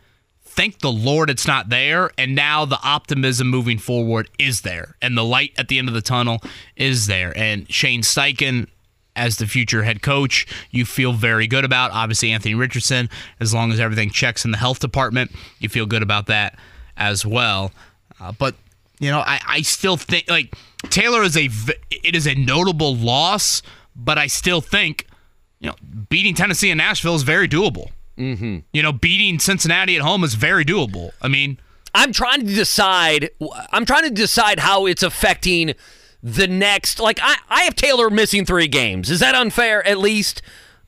Thank 0.54 0.78
the 0.78 0.92
Lord 0.92 1.30
it's 1.30 1.48
not 1.48 1.68
there. 1.68 2.12
And 2.16 2.36
now 2.36 2.64
the 2.64 2.78
optimism 2.84 3.48
moving 3.48 3.76
forward 3.76 4.30
is 4.38 4.60
there. 4.60 4.96
And 5.02 5.18
the 5.18 5.24
light 5.24 5.52
at 5.58 5.66
the 5.66 5.78
end 5.78 5.88
of 5.88 5.94
the 5.94 6.00
tunnel 6.00 6.40
is 6.76 7.06
there. 7.08 7.36
And 7.36 7.68
Shane 7.72 8.02
Steichen, 8.02 8.68
as 9.16 9.38
the 9.38 9.48
future 9.48 9.82
head 9.82 10.00
coach, 10.00 10.46
you 10.70 10.84
feel 10.84 11.12
very 11.12 11.48
good 11.48 11.64
about. 11.64 11.90
Obviously, 11.90 12.30
Anthony 12.30 12.54
Richardson, 12.54 13.10
as 13.40 13.52
long 13.52 13.72
as 13.72 13.80
everything 13.80 14.10
checks 14.10 14.44
in 14.44 14.52
the 14.52 14.56
health 14.56 14.78
department, 14.78 15.32
you 15.58 15.68
feel 15.68 15.86
good 15.86 16.02
about 16.04 16.26
that 16.26 16.56
as 16.96 17.26
well. 17.26 17.72
Uh, 18.20 18.30
but 18.30 18.54
you 19.00 19.10
know, 19.10 19.20
I, 19.26 19.40
I 19.44 19.62
still 19.62 19.96
think 19.96 20.30
like 20.30 20.54
Taylor 20.88 21.24
is 21.24 21.36
a, 21.36 21.48
it 21.90 22.14
is 22.14 22.28
a 22.28 22.34
notable 22.36 22.94
loss, 22.94 23.60
but 23.96 24.18
I 24.18 24.28
still 24.28 24.60
think 24.60 25.08
you 25.58 25.68
know 25.68 25.74
beating 26.08 26.34
Tennessee 26.34 26.70
and 26.70 26.78
Nashville 26.78 27.16
is 27.16 27.24
very 27.24 27.48
doable. 27.48 27.90
Mm-hmm. 28.18 28.58
You 28.72 28.82
know, 28.82 28.92
beating 28.92 29.38
Cincinnati 29.38 29.96
at 29.96 30.02
home 30.02 30.24
is 30.24 30.34
very 30.34 30.64
doable. 30.64 31.10
I 31.20 31.28
mean, 31.28 31.58
I'm 31.94 32.12
trying 32.12 32.40
to 32.40 32.54
decide. 32.54 33.30
I'm 33.72 33.84
trying 33.84 34.04
to 34.04 34.10
decide 34.10 34.60
how 34.60 34.86
it's 34.86 35.02
affecting 35.02 35.74
the 36.22 36.46
next. 36.46 37.00
Like 37.00 37.18
I, 37.22 37.36
I 37.48 37.62
have 37.62 37.76
Taylor 37.76 38.10
missing 38.10 38.44
three 38.44 38.68
games. 38.68 39.10
Is 39.10 39.20
that 39.20 39.34
unfair? 39.34 39.86
At 39.86 39.98
least. 39.98 40.42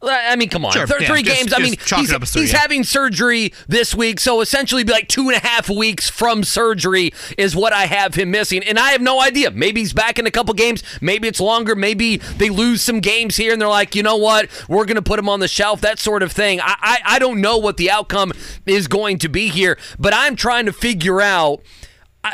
I 0.06 0.36
mean, 0.36 0.48
come 0.48 0.64
on, 0.64 0.72
Sure, 0.72 0.86
Th- 0.86 1.00
yeah, 1.02 1.08
three 1.08 1.22
just- 1.22 1.36
games. 1.40 1.52
I 1.52 1.58
mean, 1.58 1.74
he's, 1.78 2.32
he's 2.34 2.52
yeah. 2.52 2.58
having 2.58 2.84
surgery 2.84 3.52
this 3.68 3.94
week, 3.94 4.20
so 4.20 4.40
essentially, 4.40 4.84
be 4.84 4.92
like 4.92 5.08
two 5.08 5.28
and 5.28 5.36
a 5.36 5.46
half 5.46 5.68
weeks 5.68 6.08
from 6.08 6.44
surgery 6.44 7.12
is 7.36 7.56
what 7.56 7.72
I 7.72 7.86
have 7.86 8.14
him 8.14 8.30
missing, 8.30 8.62
and 8.64 8.78
I 8.78 8.90
have 8.90 9.00
no 9.00 9.20
idea. 9.20 9.50
Maybe 9.50 9.80
he's 9.80 9.92
back 9.92 10.18
in 10.18 10.26
a 10.26 10.30
couple 10.30 10.54
games. 10.54 10.82
Maybe 11.00 11.28
it's 11.28 11.40
longer. 11.40 11.74
Maybe 11.74 12.18
they 12.18 12.50
lose 12.50 12.82
some 12.82 13.00
games 13.00 13.36
here, 13.36 13.52
and 13.52 13.60
they're 13.60 13.68
like, 13.68 13.94
you 13.94 14.02
know 14.02 14.16
what, 14.16 14.48
we're 14.68 14.84
going 14.84 14.96
to 14.96 15.02
put 15.02 15.18
him 15.18 15.28
on 15.28 15.40
the 15.40 15.48
shelf. 15.48 15.80
That 15.80 15.98
sort 15.98 16.22
of 16.22 16.32
thing. 16.32 16.60
I, 16.60 16.74
I, 16.80 16.98
I 17.04 17.18
don't 17.18 17.40
know 17.40 17.56
what 17.58 17.76
the 17.76 17.90
outcome 17.90 18.32
is 18.66 18.88
going 18.88 19.18
to 19.18 19.28
be 19.28 19.48
here, 19.48 19.78
but 19.98 20.14
I'm 20.14 20.36
trying 20.36 20.66
to 20.66 20.72
figure 20.72 21.20
out 21.20 21.62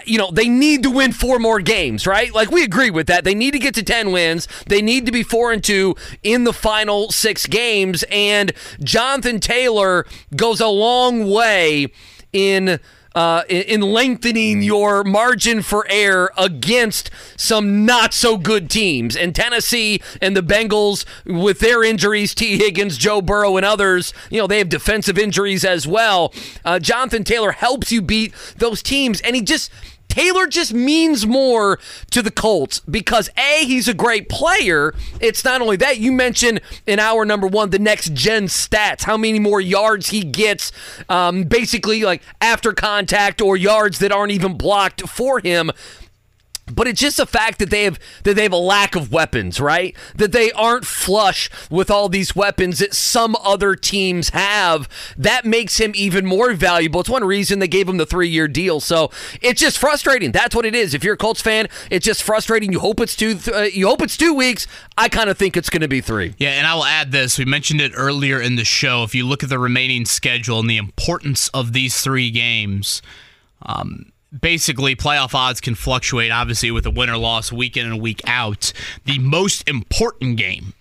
you 0.05 0.19
know, 0.19 0.31
they 0.31 0.49
need 0.49 0.83
to 0.85 0.91
win 0.91 1.13
four 1.13 1.39
more 1.39 1.61
games, 1.61 2.07
right? 2.07 2.33
Like 2.35 2.51
we 2.51 2.63
agree 2.65 2.91
with 2.91 3.07
that. 3.09 3.25
They 3.25 3.35
need 3.35 3.53
to 3.53 3.59
get 3.59 3.75
to 3.75 3.83
10 3.83 4.13
wins. 4.13 4.49
They 4.67 4.83
need 4.83 5.07
to 5.07 5.13
be 5.13 5.23
4 5.23 5.53
and 5.53 5.65
2 5.65 5.95
in 6.23 6.45
the 6.45 6.53
final 6.53 7.11
6 7.11 7.47
games 7.47 8.05
and 8.11 8.53
Jonathan 8.83 9.41
Taylor 9.41 10.07
goes 10.35 10.61
a 10.61 10.69
long 10.69 11.31
way 11.31 11.93
in 12.33 12.81
uh, 13.15 13.43
in 13.49 13.63
in 13.63 13.81
lengthening 13.81 14.63
your 14.63 15.03
margin 15.03 15.63
for 15.63 15.87
error 15.89 16.33
against 16.37 17.11
some 17.37 17.85
not 17.85 18.15
so 18.15 18.37
good 18.37 18.71
teams. 18.71 19.17
And 19.17 19.35
Tennessee 19.35 20.01
and 20.21 20.37
the 20.37 20.43
Bengals, 20.43 21.05
with 21.25 21.61
their 21.61 21.83
injuries, 21.83 22.35
Tee 22.35 22.59
Higgins, 22.59 22.97
Joe 22.97 23.23
Burrow, 23.23 23.57
and 23.57 23.67
others, 23.67 24.13
you 24.31 24.39
know, 24.39 24.47
they 24.47 24.59
have 24.59 24.69
defensive 24.69 25.19
injuries 25.19 25.65
as 25.65 25.87
well. 25.87 26.33
Uh, 26.65 26.79
Jonathan 26.79 27.25
Taylor 27.25 27.53
helps 27.53 27.91
you 27.91 28.03
beat 28.03 28.35
those 28.59 28.83
teams, 28.83 29.21
and 29.23 29.35
he 29.35 29.43
just. 29.43 29.71
Taylor 30.13 30.47
just 30.47 30.75
means 30.75 31.27
more 31.27 31.79
to 32.11 32.21
the 32.21 32.31
Colts 32.31 32.81
because 32.81 33.31
A, 33.39 33.65
he's 33.65 33.89
a 33.89 33.95
great 33.95 34.29
player. 34.29 34.95
It's 35.21 35.43
not 35.43 35.63
only 35.63 35.77
that, 35.77 36.01
you 36.01 36.13
mentioned 36.13 36.61
in 36.87 36.99
hour 36.99 37.25
number 37.25 37.47
one 37.47 37.71
the 37.71 37.79
next 37.79 38.13
gen 38.13 38.45
stats, 38.45 39.05
how 39.05 39.17
many 39.17 39.39
more 39.39 39.59
yards 39.59 40.11
he 40.11 40.23
gets, 40.23 40.71
um, 41.09 41.45
basically 41.45 42.03
like 42.03 42.21
after 42.43 42.75
contact 42.75 43.41
or 43.41 43.57
yards 43.57 44.01
that 44.01 44.13
aren't 44.13 44.33
even 44.33 44.59
blocked 44.59 45.09
for 45.09 45.41
him. 45.41 45.71
But 46.67 46.87
it's 46.87 47.01
just 47.01 47.17
the 47.17 47.27
fact 47.27 47.59
that 47.59 47.71
they 47.71 47.85
have 47.85 47.99
that 48.23 48.35
they 48.35 48.45
have 48.45 48.53
a 48.53 48.57
lack 48.57 48.95
of 48.95 49.11
weapons, 49.11 49.61
right? 49.61 49.97
That 50.15 50.31
they 50.31 50.53
aren't 50.53 50.87
flush 50.87 51.51
with 51.71 51.91
all 51.91 52.09
these 52.09 52.37
weapons 52.37 52.79
that 52.79 52.95
some 52.95 53.37
other 53.43 53.75
teams 53.75 54.31
have. 54.31 54.89
That 55.19 55.45
makes 55.45 55.79
him 55.79 55.93
even 55.95 56.25
more 56.25 56.55
valuable. 56.55 57.01
It's 57.01 57.11
one 57.11 57.25
reason 57.25 57.59
they 57.59 57.69
gave 57.69 57.89
him 57.89 57.97
the 57.97 58.07
three-year 58.07 58.47
deal. 58.47 58.79
So 58.79 59.11
it's 59.41 59.61
just 59.61 59.77
frustrating. 59.77 60.31
That's 60.31 60.55
what 60.55 60.65
it 60.65 60.75
is. 60.75 60.95
If 60.95 61.03
you're 61.03 61.15
a 61.15 61.19
Colts 61.19 61.43
fan, 61.43 61.67
it's 61.91 62.07
just 62.07 62.23
frustrating. 62.23 62.73
You 62.73 62.79
hope 62.79 63.01
it's 63.01 63.17
two. 63.17 63.39
Uh, 63.53 63.63
you 63.63 63.89
hope 63.89 64.01
it's 64.01 64.17
two 64.17 64.33
weeks. 64.33 64.69
I 64.97 65.09
kind 65.09 65.29
of 65.29 65.37
think 65.37 65.57
it's 65.57 65.69
going 65.69 65.83
to 65.83 65.89
be 65.89 66.01
three. 66.01 66.35
Yeah, 66.39 66.51
and 66.51 66.67
I 66.67 66.75
will 66.77 66.85
add 66.85 67.11
this. 67.11 67.39
We 67.39 67.45
mentioned 67.45 67.81
it 67.81 67.93
earlier 67.97 68.41
in 68.41 68.55
the 68.55 68.65
show. 68.65 69.03
If 69.03 69.17
you 69.17 69.27
look 69.27 69.43
at 69.43 69.49
the 69.49 69.59
remaining 69.59 70.05
schedule 70.05 70.61
and 70.61 70.71
the 70.71 70.77
importance 70.77 71.49
of 71.49 71.73
these 71.73 72.01
three 72.01 72.31
games, 72.31 73.03
um, 73.63 74.12
basically 74.41 74.97
playoff 74.97 75.35
odds 75.35 75.61
can 75.61 75.75
fluctuate, 75.75 76.31
obviously, 76.31 76.71
with 76.71 76.87
a 76.87 76.91
win 76.91 77.11
or 77.11 77.17
loss 77.17 77.53
week 77.53 77.77
in 77.77 77.87
and 77.87 78.01
week 78.01 78.21
out. 78.27 78.73
The 79.05 79.19
most 79.19 79.69
important 79.69 80.37
game 80.37 80.75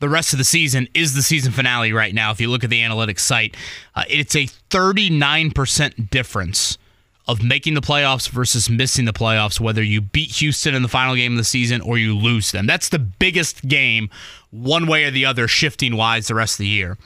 the 0.00 0.08
rest 0.08 0.32
of 0.32 0.38
the 0.38 0.44
season 0.44 0.88
is 0.94 1.14
the 1.14 1.22
season 1.22 1.52
finale 1.52 1.92
right 1.92 2.14
now. 2.14 2.30
If 2.30 2.40
you 2.40 2.48
look 2.48 2.64
at 2.64 2.70
the 2.70 2.82
analytics 2.82 3.20
site, 3.20 3.56
uh, 3.94 4.04
it's 4.08 4.36
a 4.36 4.46
39% 4.70 6.10
difference 6.10 6.78
of 7.26 7.42
making 7.42 7.74
the 7.74 7.80
playoffs 7.80 8.28
versus 8.28 8.70
missing 8.70 9.04
the 9.04 9.12
playoffs, 9.12 9.60
whether 9.60 9.82
you 9.82 10.00
beat 10.00 10.30
Houston 10.36 10.74
in 10.74 10.82
the 10.82 10.88
final 10.88 11.14
game 11.14 11.32
of 11.32 11.38
the 11.38 11.44
season 11.44 11.80
or 11.82 11.98
you 11.98 12.16
lose 12.16 12.52
them. 12.52 12.66
That's 12.66 12.88
the 12.88 12.98
biggest 12.98 13.66
game, 13.68 14.08
one 14.50 14.86
way 14.86 15.04
or 15.04 15.10
the 15.10 15.26
other, 15.26 15.46
shifting 15.46 15.96
wise 15.96 16.28
the 16.28 16.34
rest 16.34 16.54
of 16.54 16.58
the 16.58 16.68
year. 16.68 16.96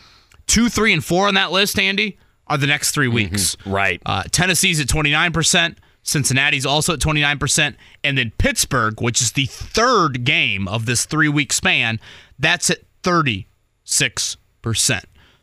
Two, 0.46 0.68
three, 0.68 0.92
and 0.92 1.04
four 1.04 1.26
on 1.28 1.34
that 1.34 1.50
list, 1.50 1.78
Andy, 1.78 2.18
are 2.46 2.58
the 2.58 2.66
next 2.66 2.92
three 2.92 3.08
weeks. 3.08 3.56
Right. 3.66 4.00
Uh, 4.04 4.24
Tennessee's 4.30 4.80
at 4.80 4.86
29%. 4.86 5.76
Cincinnati's 6.02 6.66
also 6.66 6.94
at 6.94 6.98
29%. 6.98 7.74
And 8.02 8.18
then 8.18 8.32
Pittsburgh, 8.38 9.00
which 9.00 9.22
is 9.22 9.32
the 9.32 9.46
third 9.46 10.24
game 10.24 10.66
of 10.68 10.86
this 10.86 11.04
three 11.04 11.28
week 11.28 11.52
span, 11.52 12.00
that's 12.38 12.70
at 12.70 12.80
36%. 13.02 13.44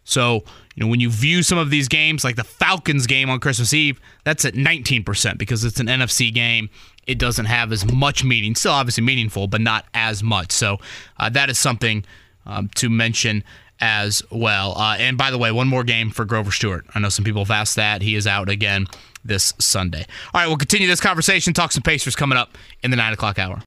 So, 0.04 0.44
you 0.76 0.84
know, 0.84 0.88
when 0.88 1.00
you 1.00 1.10
view 1.10 1.44
some 1.44 1.58
of 1.58 1.70
these 1.70 1.88
games, 1.88 2.24
like 2.24 2.36
the 2.36 2.44
Falcons 2.44 3.06
game 3.08 3.30
on 3.30 3.40
Christmas 3.40 3.74
Eve, 3.74 4.00
that's 4.24 4.44
at 4.44 4.56
19% 4.56 5.38
because 5.38 5.64
it's 5.64 5.80
an 5.80 5.88
NFC 5.88 6.34
game. 6.34 6.70
It 7.06 7.20
doesn't 7.20 7.46
have 7.46 7.72
as 7.72 7.92
much 7.92 8.24
meaning. 8.24 8.56
Still 8.56 8.72
obviously 8.72 9.04
meaningful, 9.04 9.48
but 9.48 9.62
not 9.62 9.86
as 9.94 10.24
much. 10.24 10.52
So 10.52 10.78
uh, 11.18 11.30
that 11.30 11.50
is 11.50 11.58
something 11.58 12.06
um, 12.46 12.70
to 12.76 12.90
mention 12.90 13.44
as 13.80 14.22
well. 14.32 14.78
Uh, 14.78 14.96
and 14.98 15.18
by 15.18 15.32
the 15.32 15.38
way, 15.38 15.52
one 15.52 15.68
more 15.68 15.84
game 15.84 16.10
for 16.10 16.26
Grover 16.26 16.52
Stewart. 16.52 16.86
I 16.94 17.00
know 17.00 17.10
some 17.10 17.26
people 17.26 17.44
have 17.44 17.52
asked 17.52 17.76
that. 17.78 18.02
He 18.02 18.16
is 18.16 18.28
out 18.28 18.50
again 18.50 18.88
this 19.24 19.54
Sunday. 19.60 20.06
All 20.34 20.42
right, 20.42 20.48
we'll 20.48 20.58
continue 20.58 20.88
this 20.88 21.02
conversation. 21.02 21.54
Talk 21.54 21.72
some 21.72 21.84
Pacers 21.84 22.16
coming 22.16 22.38
up 22.38 22.58
in 22.84 22.92
the 22.92 22.98
9 22.98 23.14
o'clock 23.14 23.40
hour. 23.40 23.62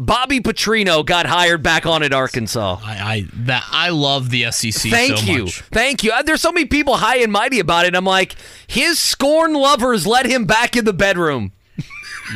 Bobby 0.00 0.38
Petrino 0.40 1.04
got 1.04 1.26
hired 1.26 1.62
back 1.62 1.84
on 1.84 2.02
at 2.04 2.12
Arkansas. 2.12 2.78
I, 2.84 2.92
I 2.92 3.24
that 3.32 3.64
I 3.72 3.88
love 3.90 4.30
the 4.30 4.50
SEC 4.52 4.90
Thank 4.92 5.18
so 5.18 5.24
you. 5.24 5.44
much. 5.44 5.60
Thank 5.72 6.04
you. 6.04 6.12
Uh, 6.12 6.22
There's 6.22 6.40
so 6.40 6.52
many 6.52 6.66
people 6.66 6.96
high 6.98 7.18
and 7.18 7.32
mighty 7.32 7.58
about 7.58 7.84
it. 7.84 7.96
I'm 7.96 8.04
like, 8.04 8.36
his 8.68 8.98
scorn 9.00 9.54
lovers 9.54 10.06
let 10.06 10.26
him 10.26 10.44
back 10.44 10.76
in 10.76 10.84
the 10.84 10.92
bedroom. 10.92 11.50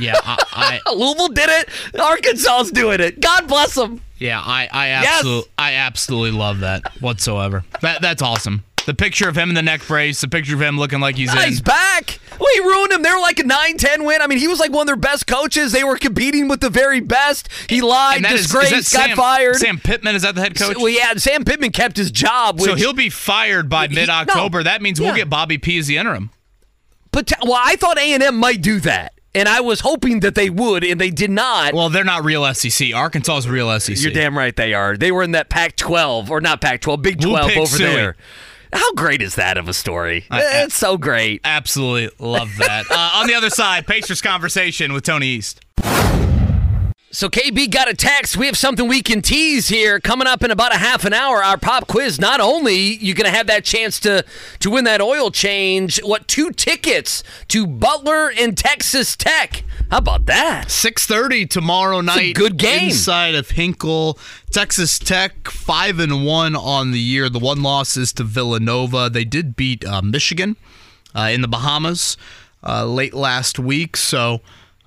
Yeah, 0.00 0.14
I, 0.24 0.80
I 0.86 0.92
Louisville 0.92 1.28
did 1.28 1.48
it. 1.50 1.68
Arkansas's 2.00 2.72
doing 2.72 2.98
it. 3.00 3.20
God 3.20 3.46
bless 3.46 3.74
them. 3.74 4.00
yeah, 4.18 4.40
I 4.44 4.68
I 4.72 4.88
Yes. 4.88 5.18
absolutely 5.18 5.50
I 5.58 5.72
absolutely 5.74 6.38
love 6.38 6.60
that 6.60 6.82
whatsoever. 7.00 7.64
That 7.80 8.00
that's 8.02 8.22
awesome. 8.22 8.64
The 8.86 8.94
picture 8.94 9.28
of 9.28 9.36
him 9.38 9.48
in 9.48 9.54
the 9.54 9.62
neck 9.62 9.86
brace, 9.86 10.20
the 10.20 10.28
picture 10.28 10.54
of 10.54 10.60
him 10.62 10.76
looking 10.78 10.98
like 11.00 11.14
he's 11.16 11.32
He's 11.32 11.58
in. 11.58 11.64
back. 11.64 12.18
Well, 12.38 12.48
he 12.54 12.60
ruined 12.60 12.90
him. 12.92 13.02
They 13.02 13.10
were 13.12 13.20
like 13.20 13.38
a 13.38 13.44
9-10 13.44 14.04
win. 14.04 14.20
I 14.20 14.26
mean, 14.26 14.38
he 14.38 14.48
was 14.48 14.58
like 14.58 14.72
one 14.72 14.82
of 14.82 14.86
their 14.86 14.96
best 14.96 15.26
coaches. 15.28 15.70
They 15.70 15.84
were 15.84 15.96
competing 15.96 16.48
with 16.48 16.60
the 16.60 16.70
very 16.70 16.98
best. 17.00 17.48
He 17.68 17.80
lied, 17.80 18.24
that 18.24 18.32
is- 18.32 18.40
is 18.40 18.46
disgraced, 18.50 18.92
got 18.92 19.06
Sam- 19.08 19.16
fired. 19.16 19.56
Sam 19.56 19.78
Pittman 19.78 20.16
is 20.16 20.22
that 20.22 20.34
the 20.34 20.40
head 20.40 20.56
coach? 20.58 20.76
well, 20.76 20.88
yeah, 20.88 21.12
Sam 21.14 21.44
Pittman 21.44 21.70
kept 21.70 21.96
his 21.96 22.10
job. 22.10 22.60
so 22.60 22.74
he'll 22.74 22.92
be 22.92 23.08
fired 23.10 23.68
by 23.68 23.86
mid 23.86 24.08
October. 24.08 24.58
no. 24.58 24.64
that 24.64 24.82
means 24.82 24.98
Yeah. 24.98 25.06
we'll 25.06 25.16
get 25.16 25.30
Bobby 25.30 25.58
P 25.58 25.78
as 25.78 25.86
the 25.86 25.96
interim. 25.98 26.30
But 27.12 27.30
well, 27.42 27.60
I 27.62 27.76
thought 27.76 27.98
A 27.98 28.12
and 28.14 28.22
M 28.22 28.36
might 28.36 28.62
do 28.62 28.80
that, 28.80 29.12
and 29.34 29.48
I 29.48 29.60
was 29.60 29.80
hoping 29.80 30.20
that 30.20 30.34
they 30.34 30.48
would, 30.50 30.82
and 30.82 31.00
they 31.00 31.10
did 31.10 31.30
not. 31.30 31.74
Well, 31.74 31.90
they're 31.90 32.02
not 32.04 32.24
real 32.24 32.52
SEC. 32.54 32.92
Arkansas 32.94 33.36
is 33.36 33.48
real 33.48 33.70
SEC. 33.78 33.98
You're 34.02 34.12
damn 34.12 34.36
right 34.36 34.56
they 34.56 34.72
are. 34.74 34.96
They 34.96 35.12
were 35.12 35.22
in 35.22 35.32
that 35.32 35.50
Pac-12 35.50 36.30
or 36.30 36.40
not 36.40 36.60
Pac-12, 36.62 37.02
Big 37.02 37.22
Woo 37.22 37.30
12 37.32 37.48
Pig 37.48 37.58
over 37.58 37.66
Suey. 37.76 37.84
there. 37.94 38.16
How 38.72 38.92
great 38.94 39.20
is 39.22 39.34
that 39.36 39.58
of 39.58 39.68
a 39.68 39.74
story? 39.74 40.24
I- 40.30 40.62
it's 40.64 40.74
so 40.74 40.96
great. 40.96 41.40
Absolutely 41.44 42.10
love 42.18 42.50
that. 42.58 42.86
uh, 42.90 43.10
on 43.14 43.26
the 43.26 43.34
other 43.34 43.50
side, 43.50 43.86
Pacers 43.86 44.20
conversation 44.22 44.92
with 44.92 45.04
Tony 45.04 45.26
East. 45.26 45.60
So 47.14 47.28
KB 47.28 47.70
got 47.70 47.90
a 47.90 47.94
text. 47.94 48.38
We 48.38 48.46
have 48.46 48.56
something 48.56 48.88
we 48.88 49.02
can 49.02 49.20
tease 49.20 49.68
here 49.68 50.00
coming 50.00 50.26
up 50.26 50.42
in 50.42 50.50
about 50.50 50.74
a 50.74 50.78
half 50.78 51.04
an 51.04 51.12
hour. 51.12 51.44
Our 51.44 51.58
pop 51.58 51.86
quiz. 51.86 52.18
Not 52.18 52.40
only 52.40 52.74
you're 52.74 53.14
going 53.14 53.30
to 53.30 53.36
have 53.36 53.48
that 53.48 53.66
chance 53.66 54.00
to 54.00 54.24
to 54.60 54.70
win 54.70 54.84
that 54.84 55.02
oil 55.02 55.30
change, 55.30 56.02
what 56.02 56.26
two 56.26 56.52
tickets 56.52 57.22
to 57.48 57.66
Butler 57.66 58.30
and 58.30 58.56
Texas 58.56 59.14
Tech? 59.14 59.62
How 59.92 59.98
about 59.98 60.24
that? 60.24 60.68
6:30 60.70 61.50
tomorrow 61.50 62.00
night. 62.00 62.34
good 62.34 62.56
game. 62.56 62.84
inside 62.84 63.34
of 63.34 63.50
Hinkle, 63.50 64.18
Texas 64.50 64.98
Tech, 64.98 65.48
five 65.50 65.98
and 65.98 66.24
one 66.24 66.56
on 66.56 66.92
the 66.92 66.98
year. 66.98 67.28
The 67.28 67.38
one 67.38 67.62
loss 67.62 67.98
is 67.98 68.10
to 68.14 68.24
Villanova. 68.24 69.10
They 69.10 69.26
did 69.26 69.54
beat 69.54 69.84
uh, 69.84 70.00
Michigan 70.00 70.56
uh, 71.14 71.28
in 71.30 71.42
the 71.42 71.46
Bahamas 71.48 72.16
uh, 72.66 72.86
late 72.86 73.12
last 73.12 73.58
week, 73.58 73.98
so. 73.98 74.40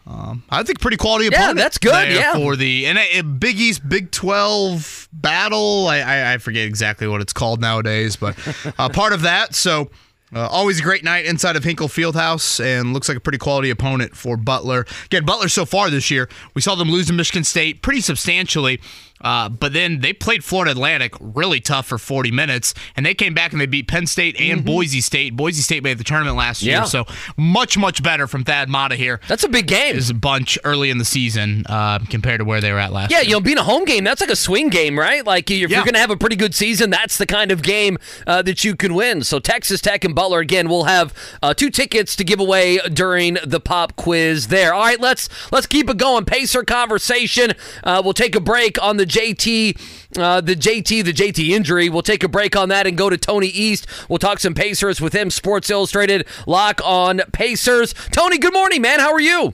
Um, 0.07 0.43
I 0.51 0.61
think 0.63 0.81
pretty 0.81 0.97
quality 0.97 1.25
Yeah, 1.31 1.37
opponent. 1.37 1.57
that's 1.57 1.77
good, 1.79 2.11
yeah. 2.11 2.33
for 2.33 2.55
the 2.55 2.85
and 2.87 2.97
a, 2.99 3.19
a 3.19 3.23
Big 3.23 3.59
East 3.59 3.87
Big 3.87 4.09
Twelve 4.11 5.07
battle. 5.13 5.87
I, 5.87 5.97
I, 5.99 6.33
I 6.33 6.37
forget 6.39 6.65
exactly 6.67 7.07
what 7.07 7.21
it's 7.21 7.33
called 7.33 7.59
nowadays, 7.61 8.15
but 8.15 8.35
uh, 8.79 8.89
part 8.89 9.13
of 9.13 9.21
that. 9.23 9.53
So 9.55 9.89
uh, 10.35 10.47
always 10.51 10.79
a 10.79 10.83
great 10.83 11.03
night 11.03 11.25
inside 11.25 11.55
of 11.55 11.63
Hinkle 11.63 11.87
Fieldhouse, 11.87 12.63
and 12.63 12.93
looks 12.93 13.07
like 13.07 13.17
a 13.17 13.21
pretty 13.21 13.37
quality 13.37 13.69
opponent 13.69 14.15
for 14.15 14.35
Butler. 14.35 14.85
Again, 15.05 15.25
Butler 15.25 15.47
so 15.47 15.65
far 15.65 15.89
this 15.89 16.11
year, 16.11 16.27
we 16.53 16.61
saw 16.61 16.75
them 16.75 16.89
lose 16.91 17.07
to 17.07 17.13
Michigan 17.13 17.45
State 17.45 17.81
pretty 17.81 18.01
substantially, 18.01 18.81
uh, 19.21 19.49
but 19.49 19.73
then 19.73 20.01
they 20.01 20.13
played 20.13 20.43
Florida 20.43 20.71
Atlantic 20.71 21.13
really 21.19 21.59
tough 21.59 21.87
for 21.87 21.97
40 21.97 22.31
minutes, 22.31 22.73
and 22.95 23.05
they 23.05 23.13
came 23.13 23.33
back 23.33 23.51
and 23.53 23.61
they 23.61 23.65
beat 23.65 23.87
Penn 23.87 24.05
State 24.07 24.39
and 24.39 24.63
Boise 24.65 25.01
State. 25.01 25.35
Boise 25.35 25.61
State 25.61 25.83
made 25.83 25.97
the 25.97 26.03
tournament 26.03 26.35
last 26.37 26.59
Mm-hmm. 26.61 26.69
Yeah. 26.69 26.77
year, 26.81 26.85
so 26.85 27.05
much 27.37 27.77
much 27.77 28.01
better 28.03 28.27
from 28.27 28.43
Thad 28.43 28.69
Matta 28.69 28.95
here. 28.95 29.19
That's 29.27 29.43
a 29.43 29.49
big 29.49 29.67
game. 29.67 29.95
Is 29.95 30.09
a 30.09 30.13
bunch 30.13 30.57
early 30.63 30.89
in 30.89 30.97
the 30.97 31.05
season 31.05 31.63
uh, 31.67 31.99
compared 32.09 32.39
to 32.39 32.45
where 32.45 32.61
they 32.61 32.71
were 32.71 32.79
at 32.79 32.91
last 32.93 33.11
Yeah, 33.11 33.19
year. 33.21 33.27
you 33.29 33.33
know, 33.35 33.41
being 33.41 33.57
a 33.57 33.63
home 33.63 33.85
game, 33.85 34.03
that's 34.03 34.21
like 34.21 34.29
a 34.29 34.35
swing 34.35 34.69
game, 34.69 34.97
right? 34.99 35.25
Like 35.25 35.49
if 35.51 35.57
Yeah. 35.69 35.77
you're 35.77 35.85
going 35.85 35.93
to 35.95 35.99
have 35.99 36.11
a 36.11 36.17
pretty 36.17 36.35
good 36.35 36.53
season, 36.55 36.89
that's 36.89 37.17
the 37.17 37.25
kind 37.25 37.51
of 37.51 37.61
game 37.63 37.97
uh, 38.27 38.41
that 38.43 38.63
you 38.63 38.75
can 38.75 38.93
win. 38.93 39.23
So 39.23 39.39
Texas 39.39 39.81
Tech 39.81 40.03
and 40.05 40.13
Butler 40.15 40.39
again, 40.39 40.69
we'll 40.69 40.83
have 40.85 41.13
uh, 41.41 41.53
two 41.53 41.69
tickets 41.69 42.15
to 42.17 42.23
give 42.23 42.39
away 42.39 42.77
during 42.93 43.37
the 43.45 43.59
pop 43.59 43.95
quiz. 43.95 44.47
There. 44.47 44.73
All 44.73 44.81
right, 44.83 44.99
let's 44.99 45.29
let's 45.51 45.65
keep 45.67 45.89
it 45.89 45.97
going. 45.97 46.25
Pacer 46.25 46.63
conversation. 46.63 47.53
Uh, 47.83 48.01
we'll 48.03 48.13
take 48.13 48.35
a 48.35 48.39
break 48.39 48.81
on 48.81 48.97
the 48.97 49.04
JT, 49.05 50.17
uh, 50.17 50.41
the 50.41 50.55
JT, 50.55 51.03
the 51.03 51.13
JT 51.13 51.49
injury. 51.49 51.89
We'll 51.89 52.01
take 52.01 52.23
a 52.23 52.27
break 52.27 52.55
on 52.55 52.69
that 52.69 52.87
and 52.87 52.97
go 52.97 53.09
to 53.09 53.17
Tony 53.17 53.47
East. 53.47 53.87
We'll 54.09 54.19
talk 54.19 54.39
some 54.39 54.53
Pacers 54.53 55.01
with 55.01 55.13
him. 55.13 55.29
Sports 55.29 55.69
Illustrated 55.69 56.27
lock 56.47 56.81
on 56.83 57.21
Pacers. 57.31 57.93
Tony, 58.11 58.37
good 58.37 58.53
morning, 58.53 58.81
man. 58.81 58.99
How 58.99 59.11
are 59.13 59.21
you? 59.21 59.53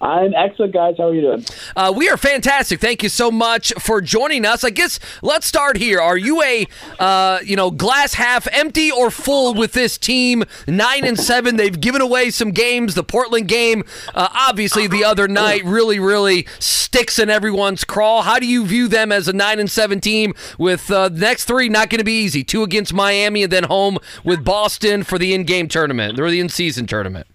I'm 0.00 0.32
excellent, 0.34 0.72
guys. 0.72 0.94
How 0.96 1.08
are 1.08 1.14
you 1.14 1.22
doing? 1.22 1.44
Uh, 1.74 1.92
we 1.94 2.08
are 2.08 2.16
fantastic. 2.16 2.80
Thank 2.80 3.02
you 3.02 3.08
so 3.08 3.30
much 3.30 3.72
for 3.78 4.00
joining 4.00 4.44
us. 4.44 4.62
I 4.62 4.70
guess 4.70 5.00
let's 5.22 5.46
start 5.46 5.76
here. 5.76 6.00
Are 6.00 6.16
you 6.16 6.40
a 6.42 6.66
uh, 7.00 7.40
you 7.44 7.56
know 7.56 7.70
glass 7.70 8.14
half 8.14 8.46
empty 8.52 8.90
or 8.92 9.10
full 9.10 9.54
with 9.54 9.72
this 9.72 9.98
team? 9.98 10.44
Nine 10.68 11.04
and 11.04 11.18
seven. 11.18 11.56
They've 11.56 11.80
given 11.80 12.00
away 12.00 12.30
some 12.30 12.52
games. 12.52 12.94
The 12.94 13.02
Portland 13.02 13.48
game, 13.48 13.82
uh, 14.14 14.28
obviously, 14.32 14.86
the 14.86 15.04
other 15.04 15.26
night 15.26 15.64
really, 15.64 15.98
really 15.98 16.46
sticks 16.60 17.18
in 17.18 17.28
everyone's 17.28 17.82
craw. 17.82 18.22
How 18.22 18.38
do 18.38 18.46
you 18.46 18.64
view 18.66 18.86
them 18.86 19.10
as 19.10 19.26
a 19.26 19.32
nine 19.32 19.58
and 19.58 19.70
seven 19.70 20.00
team? 20.00 20.32
With 20.58 20.90
uh, 20.90 21.08
the 21.08 21.18
next 21.18 21.44
three 21.44 21.68
not 21.68 21.90
going 21.90 21.98
to 21.98 22.04
be 22.04 22.22
easy. 22.22 22.44
Two 22.44 22.62
against 22.62 22.94
Miami 22.94 23.42
and 23.42 23.52
then 23.52 23.64
home 23.64 23.98
with 24.22 24.44
Boston 24.44 25.02
for 25.02 25.18
the 25.18 25.34
in-game 25.34 25.66
tournament 25.66 26.20
or 26.20 26.30
the 26.30 26.40
in-season 26.40 26.86
tournament. 26.86 27.26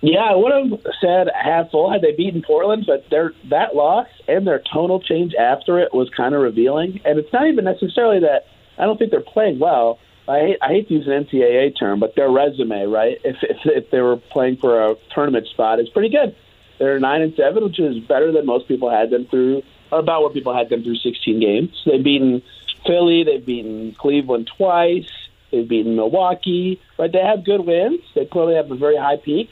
Yeah, 0.00 0.20
I 0.20 0.36
would 0.36 0.52
have 0.52 0.80
said 1.00 1.28
half 1.34 1.70
full 1.70 1.90
had 1.90 2.02
they 2.02 2.12
beaten 2.12 2.42
Portland, 2.42 2.84
but 2.86 3.10
their 3.10 3.32
that 3.50 3.74
loss 3.74 4.06
and 4.28 4.46
their 4.46 4.60
tonal 4.72 5.00
change 5.00 5.34
after 5.34 5.80
it 5.80 5.92
was 5.92 6.08
kind 6.16 6.34
of 6.34 6.40
revealing. 6.40 7.00
And 7.04 7.18
it's 7.18 7.32
not 7.32 7.48
even 7.48 7.64
necessarily 7.64 8.20
that 8.20 8.46
I 8.78 8.84
don't 8.84 8.96
think 8.96 9.10
they're 9.10 9.20
playing 9.20 9.58
well. 9.58 9.98
I 10.28 10.38
hate, 10.40 10.58
I 10.62 10.68
hate 10.68 10.88
to 10.88 10.94
use 10.94 11.06
an 11.06 11.24
NCAA 11.24 11.76
term, 11.78 11.98
but 12.00 12.14
their 12.14 12.30
resume, 12.30 12.84
right? 12.84 13.18
If, 13.24 13.36
if 13.42 13.56
if 13.64 13.90
they 13.90 14.00
were 14.00 14.16
playing 14.16 14.58
for 14.58 14.90
a 14.90 14.94
tournament 15.12 15.48
spot, 15.48 15.80
is 15.80 15.88
pretty 15.88 16.10
good. 16.10 16.36
They're 16.78 17.00
nine 17.00 17.22
and 17.22 17.34
seven, 17.34 17.64
which 17.64 17.80
is 17.80 17.98
better 17.98 18.30
than 18.30 18.46
most 18.46 18.68
people 18.68 18.90
had 18.90 19.10
them 19.10 19.26
through. 19.26 19.62
About 19.90 20.22
what 20.22 20.34
people 20.34 20.54
had 20.54 20.68
them 20.68 20.84
through 20.84 20.96
16 20.96 21.40
games. 21.40 21.82
They've 21.86 22.04
beaten 22.04 22.42
Philly, 22.86 23.24
they've 23.24 23.44
beaten 23.44 23.94
Cleveland 23.98 24.50
twice, 24.54 25.10
they've 25.50 25.66
beaten 25.66 25.96
Milwaukee. 25.96 26.78
Right? 26.98 27.10
They 27.10 27.22
have 27.22 27.42
good 27.42 27.64
wins. 27.64 28.02
They 28.14 28.26
clearly 28.26 28.54
have 28.54 28.70
a 28.70 28.76
very 28.76 28.98
high 28.98 29.16
peak 29.16 29.48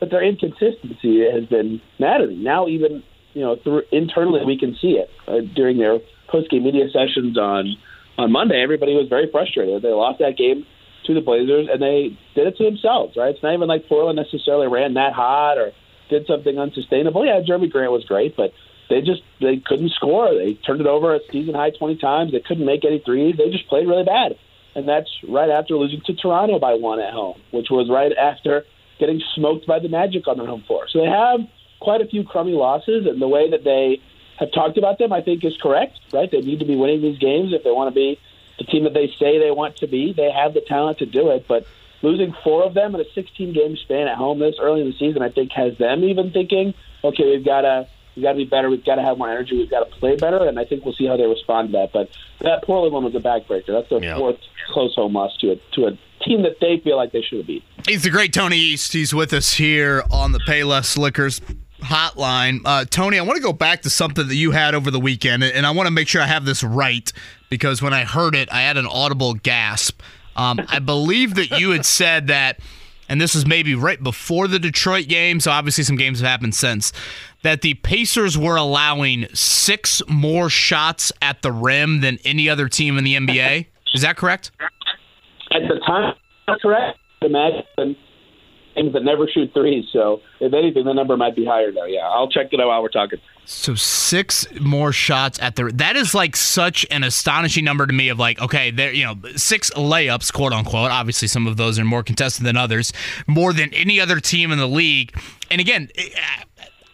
but 0.00 0.10
their 0.10 0.22
inconsistency 0.22 1.24
has 1.30 1.44
been 1.46 1.80
maddening. 1.98 2.42
Now, 2.42 2.68
even 2.68 3.02
you 3.34 3.42
know, 3.42 3.56
through, 3.56 3.82
internally, 3.92 4.44
we 4.44 4.58
can 4.58 4.76
see 4.80 4.98
it 4.98 5.10
uh, 5.26 5.40
during 5.54 5.78
their 5.78 5.98
post-game 6.28 6.64
media 6.64 6.86
sessions 6.90 7.38
on 7.38 7.76
on 8.16 8.32
Monday. 8.32 8.60
Everybody 8.62 8.94
was 8.94 9.08
very 9.08 9.30
frustrated. 9.30 9.82
They 9.82 9.90
lost 9.90 10.18
that 10.18 10.36
game 10.36 10.66
to 11.06 11.14
the 11.14 11.20
Blazers, 11.20 11.68
and 11.70 11.80
they 11.80 12.18
did 12.34 12.46
it 12.48 12.56
to 12.56 12.64
themselves. 12.64 13.16
Right? 13.16 13.34
It's 13.34 13.42
not 13.42 13.54
even 13.54 13.68
like 13.68 13.88
Portland 13.88 14.16
necessarily 14.16 14.66
ran 14.66 14.94
that 14.94 15.12
hot 15.12 15.58
or 15.58 15.72
did 16.10 16.26
something 16.26 16.58
unsustainable. 16.58 17.24
Yeah, 17.24 17.40
Jerami 17.40 17.70
Grant 17.70 17.92
was 17.92 18.04
great, 18.04 18.36
but 18.36 18.52
they 18.88 19.00
just 19.02 19.22
they 19.40 19.58
couldn't 19.58 19.90
score. 19.90 20.34
They 20.34 20.54
turned 20.54 20.80
it 20.80 20.86
over 20.86 21.14
a 21.14 21.20
season 21.30 21.54
high 21.54 21.70
twenty 21.70 21.96
times. 21.96 22.32
They 22.32 22.40
couldn't 22.40 22.66
make 22.66 22.84
any 22.84 22.98
threes. 22.98 23.36
They 23.36 23.50
just 23.50 23.68
played 23.68 23.86
really 23.86 24.04
bad, 24.04 24.36
and 24.74 24.88
that's 24.88 25.10
right 25.28 25.50
after 25.50 25.76
losing 25.76 26.00
to 26.06 26.14
Toronto 26.14 26.58
by 26.58 26.74
one 26.74 27.00
at 27.00 27.12
home, 27.12 27.40
which 27.50 27.68
was 27.70 27.88
right 27.90 28.12
after 28.16 28.64
getting 28.98 29.22
smoked 29.34 29.66
by 29.66 29.78
the 29.78 29.88
Magic 29.88 30.26
on 30.28 30.36
their 30.38 30.46
home 30.46 30.62
floor. 30.66 30.86
So 30.88 31.00
they 31.00 31.06
have 31.06 31.40
quite 31.80 32.00
a 32.00 32.06
few 32.06 32.24
crummy 32.24 32.52
losses, 32.52 33.06
and 33.06 33.20
the 33.20 33.28
way 33.28 33.50
that 33.50 33.64
they 33.64 34.00
have 34.38 34.52
talked 34.52 34.78
about 34.78 34.98
them, 34.98 35.12
I 35.12 35.22
think, 35.22 35.44
is 35.44 35.56
correct. 35.60 35.98
Right? 36.12 36.30
They 36.30 36.40
need 36.40 36.60
to 36.60 36.66
be 36.66 36.76
winning 36.76 37.02
these 37.02 37.18
games 37.18 37.52
if 37.52 37.64
they 37.64 37.70
want 37.70 37.88
to 37.88 37.94
be 37.94 38.18
the 38.58 38.64
team 38.64 38.84
that 38.84 38.94
they 38.94 39.06
say 39.18 39.38
they 39.38 39.50
want 39.50 39.76
to 39.76 39.86
be. 39.86 40.12
They 40.12 40.30
have 40.30 40.52
the 40.54 40.60
talent 40.60 40.98
to 40.98 41.06
do 41.06 41.30
it, 41.30 41.46
but 41.46 41.66
losing 42.02 42.34
four 42.44 42.64
of 42.64 42.74
them 42.74 42.94
in 42.94 43.00
a 43.00 43.04
16-game 43.04 43.76
span 43.76 44.08
at 44.08 44.16
home 44.16 44.38
this 44.38 44.56
early 44.60 44.80
in 44.80 44.88
the 44.88 44.98
season, 44.98 45.22
I 45.22 45.30
think, 45.30 45.52
has 45.52 45.78
them 45.78 46.04
even 46.04 46.30
thinking, 46.32 46.74
okay, 47.02 47.24
we've 47.24 47.44
got 47.44 47.62
to. 47.62 47.88
We've 48.18 48.24
got 48.24 48.32
to 48.32 48.36
be 48.38 48.44
better. 48.46 48.68
We've 48.68 48.84
got 48.84 48.96
to 48.96 49.02
have 49.02 49.16
more 49.16 49.30
energy. 49.30 49.56
We've 49.56 49.70
got 49.70 49.88
to 49.88 49.96
play 50.00 50.16
better, 50.16 50.44
and 50.48 50.58
I 50.58 50.64
think 50.64 50.84
we'll 50.84 50.94
see 50.94 51.06
how 51.06 51.16
they 51.16 51.24
respond 51.26 51.68
to 51.68 51.72
that. 51.78 51.92
But 51.92 52.08
that 52.40 52.64
Portland 52.64 52.92
one 52.92 53.04
was 53.04 53.14
a 53.14 53.20
backbreaker. 53.20 53.68
That's 53.68 53.88
their 53.88 54.02
Yeah. 54.02 54.16
fourth 54.16 54.38
close 54.72 54.92
home 54.96 55.14
loss 55.14 55.36
to 55.40 55.52
a 55.52 55.56
to 55.76 55.86
a 55.86 55.98
team 56.24 56.42
that 56.42 56.56
they 56.60 56.78
feel 56.82 56.96
like 56.96 57.12
they 57.12 57.22
should 57.22 57.38
have 57.38 57.46
beat. 57.46 57.62
He's 57.86 58.02
the 58.02 58.10
great 58.10 58.32
Tony 58.32 58.58
East. 58.58 58.92
He's 58.92 59.14
with 59.14 59.32
us 59.32 59.52
here 59.52 60.02
on 60.10 60.32
the 60.32 60.40
Payless 60.40 60.98
Liquors 60.98 61.40
hotline. 61.80 62.60
Uh, 62.64 62.84
Tony, 62.84 63.18
I 63.18 63.22
want 63.22 63.36
to 63.36 63.42
go 63.42 63.52
back 63.52 63.82
to 63.82 63.90
something 63.90 64.26
that 64.26 64.34
you 64.34 64.50
had 64.50 64.74
over 64.74 64.90
the 64.90 64.98
weekend, 65.00 65.44
and 65.44 65.64
I 65.64 65.70
want 65.70 65.86
to 65.86 65.92
make 65.92 66.08
sure 66.08 66.20
I 66.20 66.26
have 66.26 66.44
this 66.44 66.64
right 66.64 67.10
because 67.50 67.80
when 67.80 67.92
I 67.94 68.04
heard 68.04 68.34
it, 68.34 68.48
I 68.52 68.62
had 68.62 68.76
an 68.76 68.86
audible 68.86 69.34
gasp. 69.34 70.00
Um, 70.36 70.60
I 70.68 70.80
believe 70.80 71.34
that 71.34 71.58
you 71.58 71.70
had 71.70 71.84
said 71.86 72.26
that 72.28 72.58
and 73.08 73.20
this 73.20 73.34
was 73.34 73.46
maybe 73.46 73.74
right 73.74 74.02
before 74.02 74.48
the 74.48 74.58
Detroit 74.58 75.08
game, 75.08 75.40
so 75.40 75.50
obviously 75.50 75.84
some 75.84 75.96
games 75.96 76.20
have 76.20 76.28
happened 76.28 76.54
since, 76.54 76.92
that 77.42 77.62
the 77.62 77.74
Pacers 77.74 78.36
were 78.36 78.56
allowing 78.56 79.26
six 79.34 80.02
more 80.08 80.50
shots 80.50 81.12
at 81.22 81.42
the 81.42 81.52
rim 81.52 82.00
than 82.00 82.18
any 82.24 82.48
other 82.48 82.68
team 82.68 82.98
in 82.98 83.04
the 83.04 83.14
NBA. 83.14 83.66
Is 83.94 84.02
that 84.02 84.16
correct? 84.16 84.50
At 85.52 85.62
the 85.62 85.80
time, 85.86 86.14
that's 86.46 86.62
correct. 86.62 86.98
Imagine 87.22 87.96
teams 88.78 88.92
that 88.94 89.04
never 89.04 89.28
shoot 89.28 89.52
threes. 89.52 89.86
So 89.92 90.20
if 90.40 90.52
anything, 90.52 90.84
the 90.84 90.94
number 90.94 91.16
might 91.16 91.36
be 91.36 91.44
higher 91.44 91.72
now. 91.72 91.84
Yeah, 91.84 92.08
I'll 92.08 92.28
check 92.28 92.48
it 92.52 92.60
out 92.60 92.68
while 92.68 92.82
we're 92.82 92.88
talking. 92.88 93.18
So 93.44 93.74
six 93.74 94.46
more 94.60 94.92
shots 94.92 95.38
at 95.40 95.56
the 95.56 95.70
that 95.76 95.96
is 95.96 96.14
like 96.14 96.36
such 96.36 96.86
an 96.90 97.02
astonishing 97.02 97.64
number 97.64 97.86
to 97.86 97.92
me 97.94 98.10
of 98.10 98.18
like 98.18 98.42
okay 98.42 98.70
there 98.70 98.92
you 98.92 99.04
know 99.04 99.14
six 99.36 99.70
layups 99.70 100.30
quote 100.30 100.52
unquote 100.52 100.90
obviously 100.90 101.28
some 101.28 101.46
of 101.46 101.56
those 101.56 101.78
are 101.78 101.84
more 101.84 102.02
contested 102.02 102.44
than 102.44 102.58
others 102.58 102.92
more 103.26 103.54
than 103.54 103.72
any 103.72 103.98
other 104.00 104.20
team 104.20 104.52
in 104.52 104.58
the 104.58 104.68
league 104.68 105.18
and 105.50 105.62
again 105.62 105.88
eh, 105.96 106.10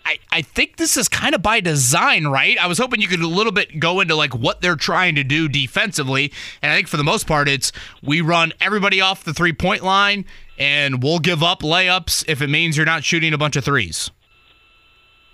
I, 0.07 0.19
I 0.31 0.43
think 0.43 0.77
this 0.77 0.97
is 0.97 1.09
kind 1.09 1.35
of 1.35 1.43
by 1.43 1.61
design, 1.61 2.27
right? 2.27 2.59
I 2.59 2.67
was 2.67 2.77
hoping 2.79 3.01
you 3.01 3.09
could 3.09 3.21
a 3.21 3.27
little 3.27 3.53
bit 3.53 3.81
go 3.81 4.01
into 4.01 4.15
like 4.15 4.35
what 4.35 4.61
they're 4.61 4.77
trying 4.77 5.15
to 5.15 5.25
do 5.25 5.49
defensively. 5.49 6.31
And 6.61 6.71
I 6.71 6.77
think 6.77 6.89
for 6.89 6.99
the 6.99 7.05
most 7.05 7.27
part, 7.27 7.49
it's 7.49 7.73
we 8.03 8.21
run 8.21 8.53
everybody 8.61 9.01
off 9.01 9.25
the 9.25 9.33
three 9.33 9.55
point 9.55 9.83
line 9.83 10.27
and 10.59 11.03
we'll 11.03 11.19
give 11.19 11.43
up 11.43 11.61
layups 11.61 12.25
if 12.29 12.41
it 12.43 12.49
means 12.49 12.77
you're 12.77 12.87
not 12.87 13.05
shooting 13.05 13.33
a 13.33 13.39
bunch 13.39 13.57
of 13.57 13.65
threes. 13.65 14.11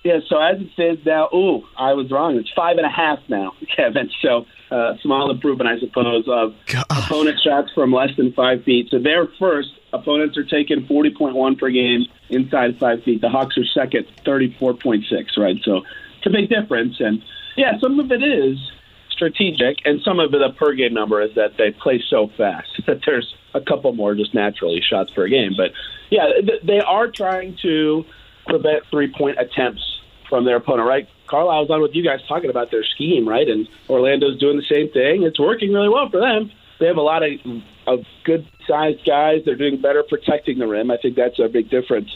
Yeah, 0.02 0.20
so 0.28 0.40
as 0.40 0.58
it 0.60 0.68
stands 0.72 1.04
now, 1.04 1.28
ooh, 1.34 1.62
I 1.76 1.92
was 1.92 2.10
wrong. 2.10 2.36
It's 2.36 2.50
five 2.56 2.78
and 2.78 2.86
a 2.86 2.90
half 2.90 3.18
now, 3.28 3.52
Kevin. 3.76 4.10
So 4.22 4.46
uh, 4.70 4.96
small 5.02 5.30
improvement, 5.30 5.68
I 5.68 5.78
suppose, 5.78 6.24
of 6.26 6.54
Gosh. 6.66 6.84
opponent 6.90 7.38
shots 7.40 7.70
from 7.74 7.92
less 7.92 8.10
than 8.16 8.32
five 8.32 8.64
feet. 8.64 8.88
So 8.90 8.98
they're 8.98 9.26
first. 9.38 9.68
Opponents 9.92 10.38
are 10.38 10.44
taking 10.44 10.86
40.1 10.86 11.58
per 11.58 11.68
game 11.70 12.06
inside 12.30 12.78
five 12.78 13.02
feet. 13.02 13.20
The 13.20 13.28
Hawks 13.28 13.58
are 13.58 13.64
second, 13.64 14.06
34.6, 14.24 15.36
right? 15.36 15.56
So 15.64 15.82
it's 16.18 16.26
a 16.26 16.30
big 16.30 16.48
difference. 16.48 17.00
And 17.00 17.22
yeah, 17.56 17.78
some 17.80 17.98
of 18.00 18.10
it 18.10 18.22
is 18.22 18.56
strategic, 19.20 19.84
and 19.84 20.00
some 20.00 20.18
of 20.18 20.30
the 20.32 20.48
per 20.56 20.72
game 20.72 20.94
number, 20.94 21.20
is 21.20 21.34
that 21.34 21.58
they 21.58 21.70
play 21.70 22.02
so 22.08 22.30
fast 22.38 22.68
that 22.86 23.00
there's 23.04 23.34
a 23.52 23.60
couple 23.60 23.92
more 23.92 24.14
just 24.14 24.32
naturally 24.32 24.80
shots 24.80 25.12
per 25.12 25.28
game. 25.28 25.52
But 25.56 25.72
yeah, 26.10 26.26
they 26.64 26.80
are 26.80 27.08
trying 27.08 27.58
to 27.62 28.04
prevent 28.46 28.84
three 28.90 29.12
point 29.12 29.38
attempts 29.38 29.82
from 30.28 30.46
their 30.46 30.56
opponent, 30.56 30.88
right? 30.88 31.06
Carl, 31.26 31.50
I 31.50 31.60
was 31.60 31.70
on 31.70 31.82
with 31.82 31.94
you 31.94 32.02
guys 32.02 32.20
talking 32.26 32.48
about 32.48 32.70
their 32.70 32.84
scheme, 32.84 33.28
right? 33.28 33.46
And 33.46 33.68
Orlando's 33.88 34.38
doing 34.38 34.56
the 34.56 34.74
same 34.74 34.90
thing. 34.90 35.22
It's 35.22 35.38
working 35.38 35.72
really 35.72 35.88
well 35.88 36.08
for 36.08 36.18
them. 36.18 36.50
They 36.78 36.86
have 36.86 36.96
a 36.96 37.02
lot 37.02 37.22
of, 37.22 37.32
of 37.86 38.00
good 38.24 38.48
sized 38.66 39.04
guys. 39.04 39.42
They're 39.44 39.54
doing 39.54 39.80
better 39.80 40.02
protecting 40.02 40.58
the 40.58 40.66
rim. 40.66 40.90
I 40.90 40.96
think 40.96 41.14
that's 41.14 41.38
a 41.38 41.48
big 41.48 41.68
difference 41.68 42.10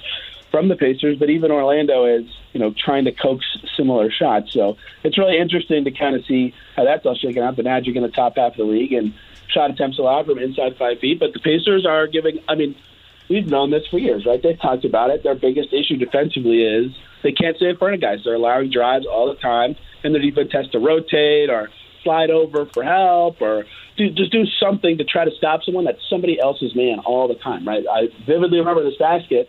from 0.54 0.68
the 0.68 0.76
Pacers, 0.76 1.18
but 1.18 1.30
even 1.30 1.50
Orlando 1.50 2.04
is, 2.04 2.26
you 2.52 2.60
know, 2.60 2.72
trying 2.78 3.06
to 3.06 3.10
coax 3.10 3.44
similar 3.76 4.08
shots. 4.08 4.52
So 4.52 4.76
it's 5.02 5.18
really 5.18 5.36
interesting 5.36 5.82
to 5.82 5.90
kind 5.90 6.14
of 6.14 6.24
see 6.26 6.54
how 6.76 6.84
that's 6.84 7.04
all 7.04 7.16
shaking 7.16 7.42
out. 7.42 7.56
The 7.56 7.64
Magic 7.64 7.96
in 7.96 8.04
the 8.04 8.08
top 8.08 8.36
half 8.36 8.52
of 8.52 8.58
the 8.58 8.62
league 8.62 8.92
and 8.92 9.14
shot 9.48 9.72
attempts 9.72 9.98
allowed 9.98 10.26
from 10.26 10.38
inside 10.38 10.76
five 10.78 11.00
feet, 11.00 11.18
but 11.18 11.32
the 11.32 11.40
Pacers 11.40 11.84
are 11.84 12.06
giving. 12.06 12.38
I 12.48 12.54
mean, 12.54 12.76
we've 13.28 13.48
known 13.48 13.72
this 13.72 13.82
for 13.90 13.98
years, 13.98 14.26
right? 14.26 14.40
They've 14.40 14.60
talked 14.60 14.84
about 14.84 15.10
it. 15.10 15.24
Their 15.24 15.34
biggest 15.34 15.72
issue 15.72 15.96
defensively 15.96 16.62
is 16.62 16.92
they 17.24 17.32
can't 17.32 17.56
stay 17.56 17.70
in 17.70 17.76
front 17.76 17.94
of 17.94 18.00
guys. 18.00 18.20
They're 18.24 18.34
allowing 18.34 18.70
drives 18.70 19.06
all 19.06 19.34
the 19.34 19.40
time, 19.40 19.74
and 20.04 20.14
their 20.14 20.22
defense 20.22 20.52
has 20.52 20.70
to 20.70 20.78
rotate 20.78 21.50
or 21.50 21.70
slide 22.04 22.30
over 22.30 22.66
for 22.66 22.84
help 22.84 23.42
or 23.42 23.64
do, 23.96 24.08
just 24.10 24.30
do 24.30 24.44
something 24.60 24.98
to 24.98 25.04
try 25.04 25.24
to 25.24 25.32
stop 25.36 25.64
someone 25.64 25.84
that's 25.84 25.98
somebody 26.08 26.38
else's 26.38 26.76
man 26.76 27.00
all 27.00 27.26
the 27.26 27.34
time, 27.34 27.66
right? 27.66 27.84
I 27.90 28.06
vividly 28.24 28.60
remember 28.60 28.84
this 28.84 28.98
basket 28.98 29.48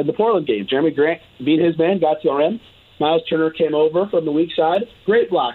in 0.00 0.06
the 0.06 0.12
Portland 0.12 0.46
game. 0.46 0.66
Jerami 0.66 0.94
Grant 0.94 1.20
beat 1.38 1.60
his 1.60 1.78
man, 1.78 2.00
got 2.00 2.22
to 2.22 2.32
rim. 2.32 2.60
Miles 3.00 3.22
Turner 3.28 3.50
came 3.50 3.74
over 3.74 4.06
from 4.06 4.24
the 4.24 4.32
weak 4.32 4.50
side. 4.54 4.82
Great 5.06 5.30
block 5.30 5.54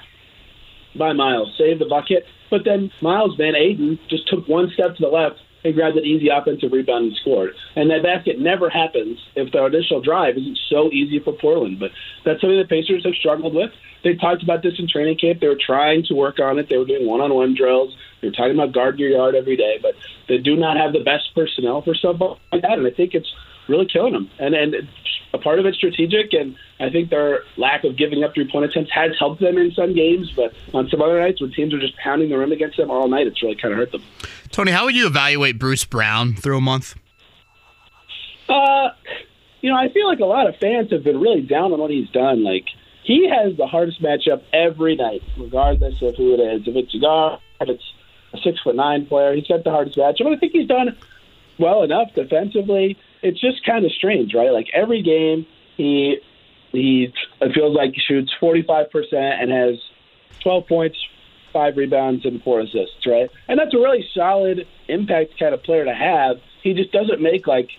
by 0.97 1.13
Miles, 1.13 1.53
saved 1.57 1.79
the 1.79 1.85
bucket. 1.85 2.25
But 2.49 2.61
then 2.65 2.91
Miles 3.01 3.35
Van 3.37 3.53
Aiden 3.53 3.99
just 4.09 4.27
took 4.27 4.47
one 4.47 4.69
step 4.73 4.95
to 4.95 5.01
the 5.01 5.07
left 5.09 5.39
and 5.63 5.73
grabbed 5.75 5.97
an 5.97 6.05
easy 6.05 6.29
offensive 6.29 6.71
rebound 6.71 7.05
and 7.05 7.15
scored. 7.17 7.51
And 7.75 7.89
that 7.89 8.03
basket 8.03 8.39
never 8.39 8.69
happens 8.69 9.19
if 9.35 9.51
the 9.51 9.65
initial 9.65 10.01
drive 10.01 10.37
isn't 10.37 10.59
so 10.69 10.91
easy 10.91 11.19
for 11.19 11.33
Portland. 11.33 11.79
But 11.79 11.91
that's 12.23 12.41
something 12.41 12.57
the 12.57 12.65
Pacers 12.65 13.03
have 13.05 13.15
struggled 13.15 13.53
with. 13.53 13.71
They 14.03 14.15
talked 14.15 14.43
about 14.43 14.61
this 14.61 14.75
in 14.79 14.87
training 14.87 15.17
camp. 15.17 15.39
They 15.41 15.47
were 15.47 15.59
trying 15.59 16.03
to 16.05 16.13
work 16.13 16.39
on 16.39 16.59
it. 16.59 16.69
They 16.69 16.77
were 16.77 16.85
doing 16.85 17.07
one-on-one 17.07 17.55
drills. 17.55 17.95
They 18.21 18.27
were 18.27 18.33
talking 18.33 18.53
about 18.53 18.71
guard 18.73 18.99
your 18.99 19.09
yard 19.09 19.35
every 19.35 19.57
day, 19.57 19.79
but 19.81 19.95
they 20.29 20.37
do 20.37 20.55
not 20.55 20.77
have 20.77 20.93
the 20.93 21.03
best 21.03 21.33
personnel 21.35 21.81
for 21.81 21.95
something 21.95 22.35
like 22.51 22.61
that. 22.61 22.77
And 22.77 22.87
I 22.87 22.91
think 22.91 23.13
it's 23.13 23.33
really 23.67 23.87
killing 23.91 24.13
them. 24.13 24.29
And 24.39 24.55
and 24.55 24.87
a 25.33 25.37
part 25.37 25.59
of 25.59 25.65
it's 25.65 25.77
strategic, 25.77 26.33
and 26.33 26.55
I 26.79 26.89
think 26.89 27.09
their 27.09 27.41
lack 27.57 27.83
of 27.83 27.97
giving 27.97 28.23
up 28.23 28.33
three 28.33 28.49
point 28.49 28.65
attempts 28.65 28.91
has 28.93 29.11
helped 29.19 29.41
them 29.41 29.57
in 29.57 29.71
some 29.71 29.93
games. 29.93 30.31
But 30.35 30.53
on 30.73 30.89
some 30.89 31.01
other 31.01 31.19
nights, 31.19 31.41
when 31.41 31.51
teams 31.51 31.73
are 31.73 31.79
just 31.79 31.95
pounding 31.97 32.29
the 32.29 32.37
rim 32.37 32.51
against 32.51 32.77
them 32.77 32.89
all 32.89 33.07
night, 33.07 33.27
it's 33.27 33.41
really 33.41 33.55
kind 33.55 33.73
of 33.73 33.79
hurt 33.79 33.91
them. 33.91 34.03
Tony, 34.51 34.71
how 34.71 34.85
would 34.85 34.95
you 34.95 35.07
evaluate 35.07 35.59
Bruce 35.59 35.85
Brown 35.85 36.35
through 36.35 36.57
a 36.57 36.61
month? 36.61 36.95
Uh, 38.47 38.89
you 39.61 39.69
know, 39.69 39.77
I 39.77 39.89
feel 39.91 40.07
like 40.07 40.19
a 40.19 40.25
lot 40.25 40.47
of 40.47 40.55
fans 40.57 40.91
have 40.91 41.03
been 41.03 41.19
really 41.19 41.41
down 41.41 41.73
on 41.73 41.79
what 41.79 41.91
he's 41.91 42.09
done. 42.09 42.43
Like 42.43 42.65
he 43.03 43.29
has 43.29 43.57
the 43.57 43.67
hardest 43.67 44.01
matchup 44.01 44.43
every 44.53 44.95
night, 44.95 45.21
regardless 45.37 46.01
of 46.01 46.15
who 46.15 46.33
it 46.33 46.39
is. 46.39 46.67
If 46.67 46.75
it's 46.75 46.93
if 46.93 47.69
it's 47.69 47.83
a 48.33 48.37
six 48.43 48.61
foot 48.61 48.75
nine 48.75 49.05
player, 49.05 49.35
he's 49.35 49.47
got 49.47 49.63
the 49.63 49.71
hardest 49.71 49.97
matchup. 49.97 50.23
But 50.23 50.33
I 50.33 50.37
think 50.37 50.53
he's 50.53 50.67
done 50.67 50.97
well 51.59 51.83
enough 51.83 52.13
defensively 52.13 52.97
it's 53.27 53.41
just 53.41 53.65
kind 53.65 53.85
of 53.85 53.91
strange, 53.91 54.33
right? 54.33 54.51
Like 54.51 54.67
every 54.73 55.01
game, 55.01 55.45
he 55.75 56.19
he 56.71 57.13
it 57.41 57.53
feels 57.53 57.75
like 57.75 57.93
he 57.93 58.01
shoots 58.01 58.31
45% 58.41 58.87
and 59.13 59.51
has 59.51 59.79
12 60.41 60.67
points, 60.67 60.97
five 61.53 61.77
rebounds, 61.77 62.25
and 62.25 62.41
four 62.43 62.59
assists, 62.59 63.05
right? 63.05 63.29
And 63.47 63.59
that's 63.59 63.73
a 63.73 63.77
really 63.77 64.07
solid 64.13 64.67
impact 64.87 65.39
kind 65.39 65.53
of 65.53 65.63
player 65.63 65.85
to 65.85 65.93
have. 65.93 66.37
He 66.63 66.73
just 66.73 66.91
doesn't 66.91 67.21
make 67.21 67.47
like 67.47 67.69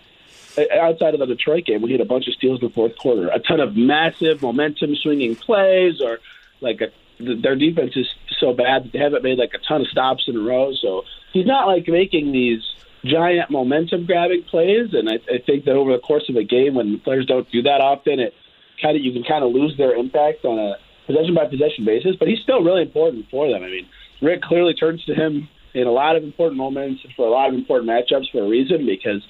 outside 0.73 1.15
of 1.15 1.21
the 1.21 1.27
Detroit 1.27 1.65
game, 1.67 1.83
we 1.83 1.93
had 1.93 2.01
a 2.01 2.07
bunch 2.07 2.27
of 2.27 2.35
steals 2.35 2.61
in 2.61 2.69
the 2.69 2.75
fourth 2.75 2.97
quarter, 2.97 3.29
a 3.29 3.39
ton 3.39 3.61
of 3.61 3.77
massive 3.77 4.43
momentum 4.43 4.97
swinging 4.97 5.37
plays, 5.37 6.01
or 6.01 6.19
like 6.61 6.81
a, 6.81 6.89
their 7.21 7.57
defense 7.57 7.93
is 7.97 8.07
so 8.41 8.53
bad 8.53 8.85
that 8.85 8.93
they 8.93 8.99
haven't 8.99 9.23
made 9.23 9.39
like 9.39 9.53
a 9.55 9.59
ton 9.59 9.83
of 9.83 9.87
stops 9.89 10.25
in 10.27 10.37
a 10.37 10.41
row. 10.41 10.73
So 10.75 11.05
he's 11.33 11.47
not 11.47 11.67
like 11.67 11.87
making 11.89 12.33
these 12.33 12.63
giant 13.05 13.51
momentum 13.51 14.07
grabbing 14.07 14.45
plays, 14.51 14.89
and 14.93 15.09
I, 15.09 15.15
I 15.33 15.39
think 15.45 15.65
that 15.65 15.73
over 15.73 15.93
the 15.93 15.99
course 15.99 16.29
of 16.29 16.37
a 16.37 16.45
game, 16.45 16.75
when 16.75 17.01
players 17.01 17.27
don't 17.27 17.51
do 17.51 17.63
that 17.63 17.81
often, 17.81 18.21
it 18.21 18.35
kind 18.83 18.97
of 18.97 19.03
you 19.03 19.13
can 19.13 19.25
kind 19.25 19.45
of 19.45 19.53
lose 19.53 19.77
their 19.77 19.95
impact 19.95 20.45
on 20.45 20.59
a 20.59 20.77
possession 21.07 21.35
by 21.35 21.47
possession 21.47 21.85
basis. 21.85 22.17
But 22.19 22.29
he's 22.29 22.41
still 22.41 22.63
really 22.63 22.83
important 22.83 23.27
for 23.31 23.49
them. 23.51 23.63
I 23.63 23.69
mean, 23.69 23.87
Rick 24.21 24.43
clearly 24.43 24.75
turns 24.75 25.05
to 25.05 25.15
him 25.15 25.49
in 25.75 25.87
a 25.87 25.93
lot 25.93 26.17
of 26.17 26.25
important 26.25 26.59
moments 26.59 27.03
for 27.17 27.27
a 27.27 27.31
lot 27.31 27.49
of 27.49 27.55
important 27.55 27.91
matchups 27.91 28.31
for 28.33 28.43
a 28.43 28.49
reason 28.49 28.87
because 28.87 29.23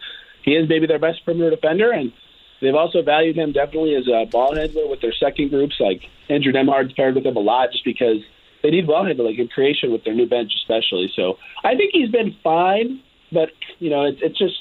he 0.44 0.52
is 0.52 0.68
maybe 0.68 0.86
their 0.86 0.98
best 0.98 1.24
perimeter 1.24 1.50
defender, 1.50 1.90
and 1.92 2.12
they've 2.60 2.74
also 2.74 3.02
valued 3.02 3.36
him 3.36 3.52
definitely 3.52 3.94
as 3.96 4.08
a 4.08 4.24
ball 4.30 4.54
handler 4.54 4.88
with 4.88 5.00
their 5.00 5.12
second 5.12 5.50
groups. 5.50 5.76
Like 5.78 6.02
Andrew 6.28 6.52
Nembhard's 6.52 6.92
paired 6.94 7.14
with 7.14 7.26
him 7.26 7.36
a 7.36 7.40
lot 7.40 7.72
just 7.72 7.84
because 7.84 8.18
they 8.62 8.70
need 8.70 8.86
ball 8.86 9.04
handling 9.04 9.38
in 9.38 9.48
creation 9.48 9.92
with 9.92 10.04
their 10.04 10.14
new 10.14 10.26
bench, 10.26 10.52
especially. 10.56 11.12
So 11.14 11.38
I 11.62 11.76
think 11.76 11.90
he's 11.92 12.10
been 12.10 12.34
fine 12.42 13.02
but 13.32 13.50
you 13.78 13.90
know, 13.90 14.04
it's 14.04 14.18
it's 14.22 14.38
just 14.38 14.54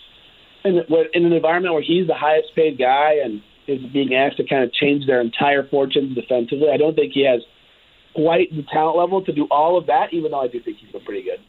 in, 0.64 0.82
in 1.14 1.26
an 1.26 1.34
environment 1.34 1.74
where 1.74 1.84
he's 1.84 2.08
the 2.08 2.16
highest 2.16 2.50
paid 2.56 2.78
guy 2.78 3.20
and 3.24 3.42
is 3.68 3.82
being 3.92 4.14
asked 4.14 4.38
to 4.38 4.48
kind 4.48 4.64
of 4.64 4.74
change 4.74 5.06
their 5.06 5.22
entire 5.22 5.68
fortunes 5.68 6.16
defensively. 6.16 6.70
I 6.74 6.78
don't 6.78 6.96
think 6.96 7.14
he 7.14 7.26
has 7.26 7.42
quite 8.16 8.50
the 8.56 8.64
talent 8.72 8.98
level 8.98 9.24
to 9.24 9.34
do 9.34 9.48
all 9.52 9.78
of 9.78 9.88
that, 9.88 10.14
even 10.14 10.32
though 10.32 10.42
I 10.42 10.48
do 10.48 10.60
think 10.62 10.78
he's 10.78 10.92
been 10.92 11.04
pretty 11.04 11.24
good. 11.24 11.40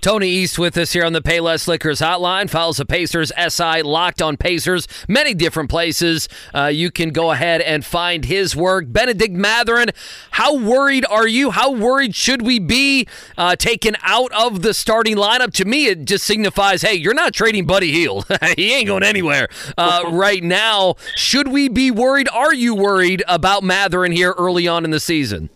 Tony 0.00 0.28
East 0.28 0.58
with 0.58 0.76
us 0.78 0.92
here 0.92 1.04
on 1.04 1.12
the 1.12 1.20
Payless 1.20 1.68
Liquors 1.68 2.00
Hotline. 2.00 2.48
Follows 2.48 2.78
the 2.78 2.86
Pacers 2.86 3.32
SI 3.36 3.82
Locked 3.82 4.22
on 4.22 4.36
Pacers. 4.36 4.88
Many 5.08 5.34
different 5.34 5.68
places 5.68 6.28
uh, 6.54 6.66
you 6.66 6.90
can 6.90 7.10
go 7.10 7.30
ahead 7.30 7.60
and 7.60 7.84
find 7.84 8.24
his 8.24 8.56
work. 8.56 8.86
Bennedict 8.88 9.34
Mathurin, 9.34 9.90
how 10.32 10.56
worried 10.56 11.04
are 11.10 11.28
you? 11.28 11.50
How 11.50 11.70
worried 11.70 12.14
should 12.14 12.42
we 12.42 12.58
be 12.58 13.06
uh, 13.36 13.56
taken 13.56 13.96
out 14.02 14.32
of 14.32 14.62
the 14.62 14.74
starting 14.74 15.16
lineup? 15.16 15.52
To 15.54 15.64
me, 15.64 15.86
it 15.86 16.04
just 16.04 16.24
signifies, 16.24 16.82
hey, 16.82 16.94
you're 16.94 17.14
not 17.14 17.34
trading 17.34 17.66
Buddy 17.66 17.92
Hield. 17.92 18.26
he 18.56 18.74
ain't 18.74 18.86
going 18.86 19.02
anywhere 19.02 19.48
uh, 19.76 20.04
right 20.10 20.42
now. 20.42 20.94
Should 21.14 21.48
we 21.48 21.68
be 21.68 21.90
worried? 21.90 22.28
Are 22.30 22.54
you 22.54 22.74
worried 22.74 23.22
about 23.28 23.62
Matherin 23.62 24.14
here 24.14 24.34
early 24.38 24.66
on 24.66 24.84
in 24.84 24.90
the 24.90 25.00
season? 25.00 25.50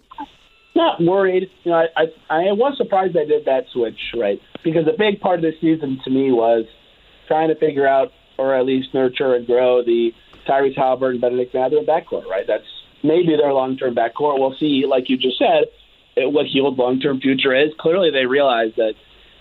Not 0.75 1.03
worried. 1.03 1.51
You 1.63 1.71
know, 1.71 1.87
I, 1.97 2.03
I 2.03 2.49
I 2.49 2.53
was 2.53 2.77
surprised 2.77 3.17
I 3.17 3.25
did 3.25 3.45
that 3.47 3.67
switch, 3.73 3.99
right? 4.17 4.41
Because 4.63 4.87
a 4.87 4.97
big 4.97 5.21
part 5.21 5.39
of 5.39 5.43
this 5.43 5.61
season 5.61 6.01
to 6.05 6.11
me 6.11 6.33
was 6.33 6.65
trying 7.29 7.49
to 7.49 7.55
figure 7.55 7.87
out, 7.87 8.13
or 8.39 8.55
at 8.55 8.67
least 8.67 8.93
nurture 8.93 9.35
and 9.35 9.47
grow 9.47 9.83
the 9.85 10.13
Tyrese 10.47 10.77
Haliburton, 10.77 11.21
Bennedict 11.21 11.55
Mathurin 11.55 11.87
backcourt, 11.87 12.27
right? 12.27 12.47
That's 12.47 12.65
maybe 13.03 13.37
their 13.37 13.53
long-term 13.53 13.95
backcourt. 13.95 14.39
We'll 14.39 14.57
see, 14.59 14.85
like 14.87 15.09
you 15.09 15.17
just 15.17 15.39
said, 15.39 15.65
what 16.17 16.47
Hield's 16.47 16.79
long-term 16.79 17.21
future 17.21 17.55
is. 17.55 17.71
Clearly, 17.79 18.11
they 18.11 18.27
realize 18.27 18.73
that 18.77 18.95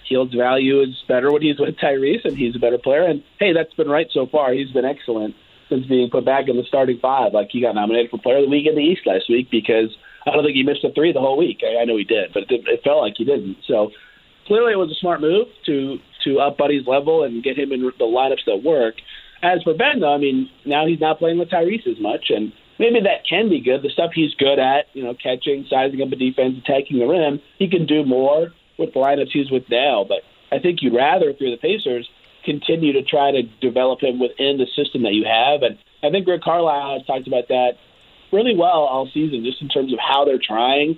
Hield's 0.07 0.33
value 0.33 0.81
is 0.81 1.03
better 1.07 1.31
when 1.31 1.41
he's 1.41 1.59
with 1.59 1.75
Tyrese, 1.77 2.25
and 2.25 2.37
he's 2.37 2.55
a 2.55 2.59
better 2.59 2.77
player. 2.77 3.03
And 3.03 3.23
hey, 3.39 3.53
that's 3.53 3.73
been 3.73 3.89
right 3.89 4.07
so 4.13 4.27
far. 4.27 4.53
He's 4.53 4.71
been 4.71 4.85
excellent 4.85 5.35
since 5.69 5.85
being 5.87 6.09
put 6.09 6.25
back 6.25 6.47
in 6.47 6.57
the 6.57 6.63
starting 6.63 6.99
five. 6.99 7.33
Like 7.33 7.49
he 7.51 7.61
got 7.61 7.75
nominated 7.75 8.11
for 8.11 8.17
Player 8.17 8.37
of 8.37 8.43
the 8.43 8.49
Week 8.49 8.67
in 8.67 8.75
the 8.75 8.81
East 8.81 9.01
last 9.05 9.29
week 9.29 9.49
because 9.49 9.95
I 10.25 10.31
don't 10.31 10.43
think 10.43 10.55
he 10.55 10.63
missed 10.63 10.83
a 10.83 10.91
three 10.93 11.11
the 11.11 11.19
whole 11.19 11.37
week. 11.37 11.61
I, 11.63 11.81
I 11.81 11.85
know 11.85 11.97
he 11.97 12.03
did, 12.03 12.31
but 12.33 12.43
it, 12.49 12.61
it 12.67 12.83
felt 12.83 13.01
like 13.01 13.13
he 13.17 13.25
didn't. 13.25 13.57
So 13.67 13.91
clearly, 14.47 14.73
it 14.73 14.77
was 14.77 14.91
a 14.91 14.99
smart 14.99 15.21
move 15.21 15.47
to 15.65 15.97
to 16.25 16.39
up 16.39 16.57
Buddy's 16.57 16.87
level 16.87 17.23
and 17.23 17.43
get 17.43 17.57
him 17.57 17.71
in 17.71 17.81
the 17.81 18.05
lineups 18.05 18.45
that 18.45 18.63
work. 18.63 18.95
As 19.41 19.61
for 19.63 19.73
Ben, 19.73 19.99
though, 19.99 20.13
I 20.13 20.17
mean, 20.17 20.49
now 20.65 20.87
he's 20.87 21.01
not 21.01 21.19
playing 21.19 21.37
with 21.37 21.49
Tyrese 21.49 21.85
as 21.85 21.99
much, 21.99 22.29
and 22.29 22.53
maybe 22.79 23.01
that 23.01 23.27
can 23.27 23.49
be 23.49 23.59
good. 23.59 23.83
The 23.83 23.89
stuff 23.89 24.11
he's 24.15 24.33
good 24.35 24.57
at, 24.57 24.85
you 24.93 25.03
know, 25.03 25.13
catching, 25.13 25.65
sizing 25.69 26.01
up 26.01 26.13
a 26.13 26.15
defense, 26.15 26.55
attacking 26.63 26.99
the 26.99 27.05
rim, 27.05 27.41
he 27.59 27.69
can 27.69 27.85
do 27.85 28.05
more 28.05 28.53
with 28.79 28.93
the 28.93 28.99
lineups 28.99 29.31
he's 29.33 29.51
with 29.51 29.63
now. 29.69 30.05
But 30.07 30.23
I 30.55 30.59
think 30.59 30.79
you'd 30.81 30.95
rather, 30.95 31.29
if 31.29 31.37
you're 31.39 31.51
the 31.51 31.57
Pacers, 31.57 32.07
continue 32.45 32.93
to 32.93 33.03
try 33.03 33.31
to 33.31 33.43
develop 33.59 34.01
him 34.01 34.19
within 34.19 34.57
the 34.57 34.67
system 34.75 35.03
that 35.03 35.13
you 35.13 35.25
have. 35.25 35.61
And 35.61 35.77
I 36.03 36.09
think 36.09 36.27
Rick 36.27 36.43
Carlisle 36.43 36.99
has 36.99 37.07
talked 37.07 37.27
about 37.27 37.47
that 37.49 37.71
really 38.33 38.57
well 38.57 38.89
all 38.89 39.07
season, 39.13 39.45
just 39.45 39.61
in 39.61 39.69
terms 39.69 39.93
of 39.93 39.99
how 40.01 40.25
they're 40.25 40.41
trying 40.41 40.97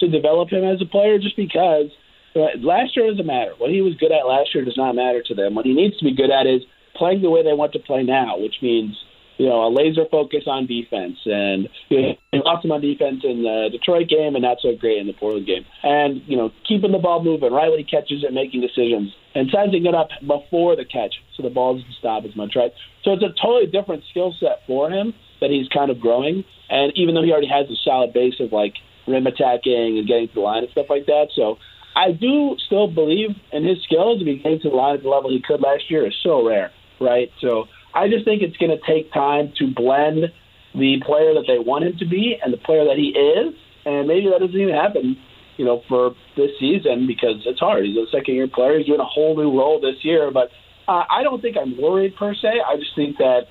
to 0.00 0.08
develop 0.08 0.50
him 0.50 0.64
as 0.64 0.80
a 0.80 0.86
player, 0.86 1.18
just 1.18 1.36
because 1.36 1.90
uh, 2.36 2.54
last 2.62 2.96
year 2.96 3.10
doesn't 3.10 3.26
matter. 3.26 3.52
What 3.58 3.70
he 3.70 3.82
was 3.82 3.94
good 3.98 4.12
at 4.12 4.26
last 4.26 4.54
year 4.54 4.64
does 4.64 4.76
not 4.76 4.94
matter 4.94 5.22
to 5.26 5.34
them. 5.34 5.54
What 5.54 5.66
he 5.66 5.74
needs 5.74 5.98
to 5.98 6.04
be 6.04 6.14
good 6.14 6.30
at 6.30 6.46
is 6.46 6.62
playing 6.94 7.22
the 7.22 7.30
way 7.30 7.42
they 7.42 7.52
want 7.52 7.72
to 7.72 7.78
play 7.80 8.02
now, 8.02 8.38
which 8.38 8.56
means 8.62 8.96
you 9.38 9.46
know, 9.46 9.68
a 9.68 9.70
laser 9.72 10.04
focus 10.10 10.44
on 10.46 10.66
defense. 10.66 11.18
And 11.24 11.68
you 11.88 12.16
know, 12.32 12.40
awesome 12.44 12.72
on 12.72 12.80
defense 12.80 13.20
in 13.24 13.42
the 13.42 13.68
Detroit 13.70 14.08
game 14.08 14.34
and 14.34 14.42
not 14.42 14.58
so 14.62 14.74
great 14.78 14.98
in 14.98 15.06
the 15.06 15.12
Portland 15.12 15.46
game. 15.46 15.64
And, 15.82 16.22
you 16.26 16.36
know, 16.36 16.50
keeping 16.66 16.92
the 16.92 16.98
ball 16.98 17.22
moving 17.22 17.52
right 17.52 17.68
when 17.68 17.78
he 17.78 17.84
catches 17.84 18.24
it, 18.24 18.32
making 18.32 18.60
decisions, 18.60 19.12
and 19.34 19.48
sizing 19.52 19.84
it 19.84 19.94
up 19.94 20.08
before 20.20 20.76
the 20.76 20.84
catch 20.84 21.14
so 21.36 21.42
the 21.42 21.50
ball 21.50 21.76
doesn't 21.76 21.94
stop 21.98 22.24
as 22.24 22.34
much, 22.36 22.56
right? 22.56 22.72
So 23.04 23.12
it's 23.12 23.22
a 23.22 23.34
totally 23.40 23.66
different 23.66 24.04
skill 24.10 24.34
set 24.40 24.64
for 24.66 24.90
him 24.90 25.12
that 25.40 25.50
he's 25.50 25.68
kind 25.68 25.90
of 25.90 26.00
growing. 26.00 26.44
And 26.68 26.92
even 26.96 27.14
though 27.14 27.22
he 27.22 27.32
already 27.32 27.48
has 27.48 27.70
a 27.70 27.76
solid 27.84 28.12
base 28.12 28.34
of, 28.40 28.52
like, 28.52 28.74
rim 29.06 29.26
attacking 29.26 29.98
and 29.98 30.06
getting 30.06 30.28
to 30.28 30.34
the 30.34 30.40
line 30.40 30.64
and 30.64 30.72
stuff 30.72 30.86
like 30.90 31.06
that. 31.06 31.28
So 31.34 31.58
I 31.94 32.12
do 32.12 32.56
still 32.66 32.88
believe 32.88 33.30
in 33.52 33.64
his 33.64 33.78
skills. 33.84 34.20
If 34.20 34.26
he 34.26 34.42
came 34.42 34.58
to 34.60 34.70
the 34.70 34.74
line 34.74 34.96
at 34.96 35.02
the 35.02 35.08
level 35.08 35.30
he 35.30 35.40
could 35.40 35.60
last 35.60 35.90
year, 35.90 36.06
is 36.06 36.14
so 36.22 36.46
rare, 36.46 36.72
right? 37.00 37.30
So 37.40 37.66
I 37.94 38.08
just 38.08 38.24
think 38.24 38.42
it's 38.42 38.56
going 38.56 38.76
to 38.76 38.82
take 38.84 39.12
time 39.12 39.52
to 39.58 39.72
blend 39.72 40.32
the 40.74 40.96
player 41.06 41.32
that 41.34 41.44
they 41.46 41.58
want 41.58 41.84
him 41.84 41.96
to 42.00 42.06
be 42.06 42.36
and 42.42 42.52
the 42.52 42.58
player 42.58 42.84
that 42.84 42.98
he 42.98 43.16
is, 43.16 43.54
and 43.86 44.08
maybe 44.08 44.28
that 44.28 44.40
doesn't 44.40 44.60
even 44.60 44.74
happen, 44.74 45.16
you 45.56 45.64
know, 45.64 45.80
for 45.88 46.10
this 46.36 46.50
season 46.58 47.06
because 47.06 47.40
it's 47.46 47.60
hard. 47.60 47.86
He's 47.86 47.96
a 47.96 48.10
second-year 48.10 48.48
player. 48.48 48.76
He's 48.76 48.86
doing 48.86 49.00
a 49.00 49.06
whole 49.06 49.36
new 49.36 49.56
role 49.56 49.80
this 49.80 50.04
year, 50.04 50.30
but 50.30 50.50
uh, 50.88 51.04
I 51.08 51.22
don't 51.22 51.40
think 51.40 51.56
I'm 51.56 51.80
worried 51.80 52.14
per 52.16 52.34
se. 52.34 52.60
I 52.60 52.76
just 52.76 52.94
think 52.94 53.16
that, 53.18 53.42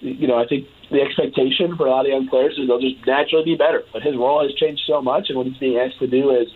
you 0.00 0.26
know, 0.26 0.38
I 0.38 0.46
think 0.46 0.64
the 0.92 1.00
expectation 1.00 1.76
for 1.76 1.86
a 1.86 1.90
lot 1.90 2.06
of 2.06 2.12
young 2.12 2.28
players 2.28 2.58
is 2.58 2.68
they'll 2.68 2.80
just 2.80 3.06
naturally 3.06 3.44
be 3.44 3.54
better. 3.56 3.84
But 3.92 4.02
his 4.02 4.16
role 4.16 4.42
has 4.42 4.54
changed 4.54 4.82
so 4.86 5.00
much, 5.02 5.28
and 5.28 5.38
what 5.38 5.46
he's 5.46 5.56
being 5.56 5.78
asked 5.78 5.98
to 5.98 6.06
do 6.06 6.30
is 6.30 6.48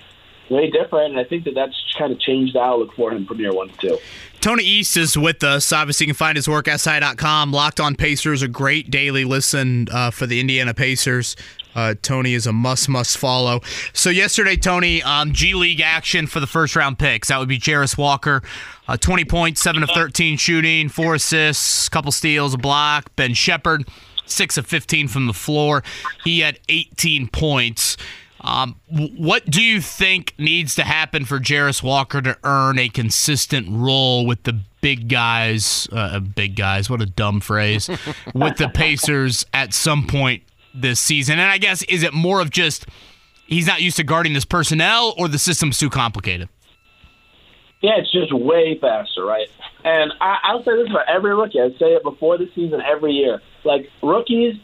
way 0.51 0.71
different. 0.71 1.11
And 1.11 1.19
I 1.19 1.25
think 1.25 1.45
that 1.45 1.55
that's 1.55 1.75
kind 1.99 2.13
of 2.13 2.21
changed 2.21 2.55
the 2.55 2.61
outlook 2.61 2.95
for 2.95 3.13
him 3.13 3.27
from 3.27 3.39
year 3.41 3.53
one 3.53 3.69
to 3.69 3.77
two. 3.77 3.99
Tony 4.41 4.63
East 4.63 4.97
is 4.97 5.19
with 5.19 5.43
us. 5.43 5.73
Obviously, 5.73 6.05
you 6.07 6.13
can 6.13 6.17
find 6.17 6.37
his 6.37 6.49
work 6.49 6.69
at 6.69 6.81
SI.com. 6.81 7.53
Locked 7.53 7.81
on 7.81 7.97
Pacers, 7.97 8.43
a 8.43 8.49
great 8.49 8.91
daily 8.91 9.25
listen 9.25 9.89
uh, 9.91 10.11
for 10.11 10.27
the 10.27 10.39
Indiana 10.39 10.73
Pacers. 10.73 11.35
Uh, 11.75 11.95
Tony 12.01 12.33
is 12.33 12.47
a 12.47 12.53
must 12.53 12.89
must 12.89 13.19
follow. 13.19 13.61
So 13.93 14.09
yesterday, 14.09 14.57
Tony, 14.57 15.03
um, 15.03 15.33
G 15.33 15.55
League 15.55 15.83
action 15.83 16.27
for 16.27 16.41
the 16.41 16.47
first 16.47 16.75
round 16.75 16.99
picks. 16.99 17.29
That 17.29 17.39
would 17.39 17.49
be 17.49 17.59
Jarace 17.59 17.99
Walker, 17.99 18.43
uh, 18.89 18.97
20 18.97 19.27
points, 19.27 19.61
seven 19.61 19.83
of 19.83 19.91
13 19.91 20.39
shooting, 20.39 20.89
four 20.89 21.17
assists, 21.17 21.89
couple 21.91 22.13
steals, 22.13 22.55
a 22.55 22.59
block. 22.59 23.15
Ben 23.17 23.35
Sheppard, 23.35 23.87
six 24.27 24.57
of 24.57 24.67
15 24.67 25.09
from 25.09 25.27
the 25.27 25.33
floor. 25.33 25.83
He 26.25 26.41
had 26.41 26.59
18 26.69 27.29
points. 27.29 27.97
Um, 28.41 28.77
what 28.89 29.47
do 29.47 29.63
you 29.63 29.81
think 29.81 30.35
needs 30.39 30.77
to 30.77 30.85
happen 30.85 31.25
for 31.25 31.41
Jarace 31.41 31.83
Walker 31.83 32.23
to 32.23 32.39
earn 32.45 32.79
a 32.79 32.89
consistent 32.89 33.67
role 33.69 34.25
with 34.27 34.45
the 34.45 34.61
big 34.81 35.09
guys? 35.09 35.89
Uh, 35.91 35.97
uh 35.97 36.21
big 36.21 36.55
guys, 36.55 36.89
what 36.89 37.03
a 37.03 37.07
dumb 37.07 37.41
phrase. 37.41 37.89
with 38.35 38.57
the 38.57 38.69
Pacers 38.69 39.47
at 39.53 39.75
some 39.75 40.07
point 40.07 40.43
this 40.75 41.01
season, 41.01 41.39
and 41.39 41.51
I 41.51 41.59
guess 41.59 41.83
is 41.85 42.03
it 42.03 42.13
more 42.13 42.41
of 42.41 42.51
just 42.51 42.87
he's 43.47 43.67
not 43.67 43.81
used 43.81 43.97
to 43.97 44.05
guarding 44.05 44.35
this 44.35 44.45
personnel, 44.45 45.15
or 45.19 45.29
the 45.29 45.39
system's 45.39 45.79
too 45.79 45.91
complicated? 45.91 46.49
Yeah, 47.87 47.99
it's 47.99 48.13
just 48.13 48.33
way 48.33 48.79
faster, 48.81 49.25
right? 49.25 49.49
And 49.85 50.13
I, 50.21 50.39
I'll 50.43 50.65
say 50.65 50.77
this 50.77 50.89
for 50.89 51.03
every 51.09 51.35
rookie. 51.35 51.61
I 51.61 51.71
say 51.79 51.95
it 51.95 52.03
before 52.03 52.37
the 52.37 52.51
season 52.55 52.81
every 52.81 53.13
year. 53.13 53.41
Like 53.65 53.89
rookies 54.03 54.57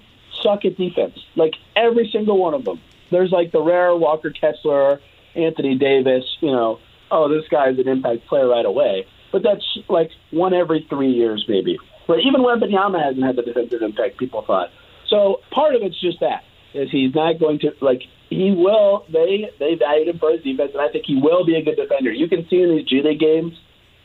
suck 0.42 0.64
at 0.64 0.76
defense, 0.76 1.18
like 1.36 1.54
every 1.76 2.10
single 2.12 2.38
one 2.38 2.54
of 2.54 2.64
them 2.64 2.80
there's 3.12 3.30
like 3.30 3.52
the 3.52 3.60
rare 3.60 3.94
Walker 3.94 4.30
Kessler, 4.30 5.00
Anthony 5.36 5.76
Davis, 5.76 6.24
you 6.40 6.50
know, 6.50 6.80
oh, 7.10 7.28
this 7.28 7.46
guy's 7.48 7.78
an 7.78 7.86
impact 7.86 8.26
player 8.26 8.48
right 8.48 8.64
away. 8.64 9.06
But 9.30 9.42
that's 9.42 9.64
like 9.88 10.10
one 10.30 10.54
every 10.54 10.86
three 10.88 11.12
years, 11.12 11.44
maybe. 11.48 11.78
But 12.08 12.20
even 12.20 12.40
Wembanyama 12.40 13.02
hasn't 13.02 13.24
had 13.24 13.36
the 13.36 13.42
defensive 13.42 13.82
impact 13.82 14.18
people 14.18 14.42
thought. 14.42 14.70
So 15.06 15.40
part 15.50 15.74
of 15.74 15.82
it's 15.82 16.00
just 16.00 16.20
that 16.20 16.42
is 16.74 16.90
he's 16.90 17.14
not 17.14 17.38
going 17.38 17.58
to 17.60 17.72
like 17.80 18.02
he 18.30 18.50
will 18.50 19.04
they 19.12 19.50
they 19.58 19.74
valued 19.74 20.08
him 20.08 20.18
for 20.18 20.32
his 20.32 20.42
defense 20.42 20.70
and 20.72 20.82
I 20.82 20.88
think 20.88 21.04
he 21.06 21.16
will 21.16 21.44
be 21.44 21.56
a 21.56 21.62
good 21.62 21.76
defender. 21.76 22.12
You 22.12 22.28
can 22.28 22.46
see 22.48 22.62
in 22.62 22.76
these 22.76 22.86
G 22.86 23.02
League 23.04 23.20
games 23.20 23.52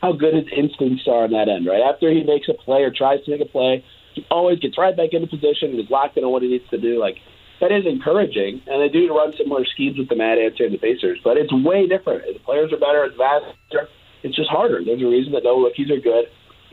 how 0.00 0.12
good 0.12 0.34
his 0.34 0.46
instincts 0.54 1.08
are 1.08 1.24
on 1.24 1.32
that 1.32 1.48
end, 1.48 1.66
right? 1.66 1.82
After 1.82 2.10
he 2.10 2.22
makes 2.22 2.48
a 2.48 2.54
play 2.54 2.82
or 2.82 2.90
tries 2.90 3.24
to 3.24 3.30
make 3.32 3.40
a 3.40 3.50
play, 3.50 3.84
he 4.14 4.24
always 4.30 4.58
gets 4.60 4.78
right 4.78 4.96
back 4.96 5.10
into 5.12 5.26
position 5.26 5.70
and 5.70 5.80
is 5.80 5.90
locked 5.90 6.16
into 6.16 6.28
what 6.28 6.42
he 6.42 6.48
needs 6.48 6.68
to 6.70 6.78
do. 6.78 7.00
Like 7.00 7.16
that 7.60 7.72
is 7.72 7.86
encouraging, 7.86 8.62
and 8.66 8.80
they 8.80 8.88
do 8.88 9.08
run 9.16 9.32
similar 9.36 9.64
schemes 9.64 9.98
with 9.98 10.08
the 10.08 10.16
Mad 10.16 10.38
Ants 10.38 10.60
and 10.60 10.72
the 10.72 10.78
Pacers, 10.78 11.18
but 11.24 11.36
it's 11.36 11.52
way 11.52 11.86
different. 11.88 12.22
The 12.32 12.38
players 12.40 12.72
are 12.72 12.78
better, 12.78 13.04
it's 13.04 13.16
faster, 13.16 13.88
it's 14.22 14.36
just 14.36 14.50
harder. 14.50 14.84
There's 14.84 15.02
a 15.02 15.06
reason 15.06 15.32
that 15.32 15.42
no 15.42 15.60
rookies 15.60 15.90
are 15.90 15.98
good 15.98 16.26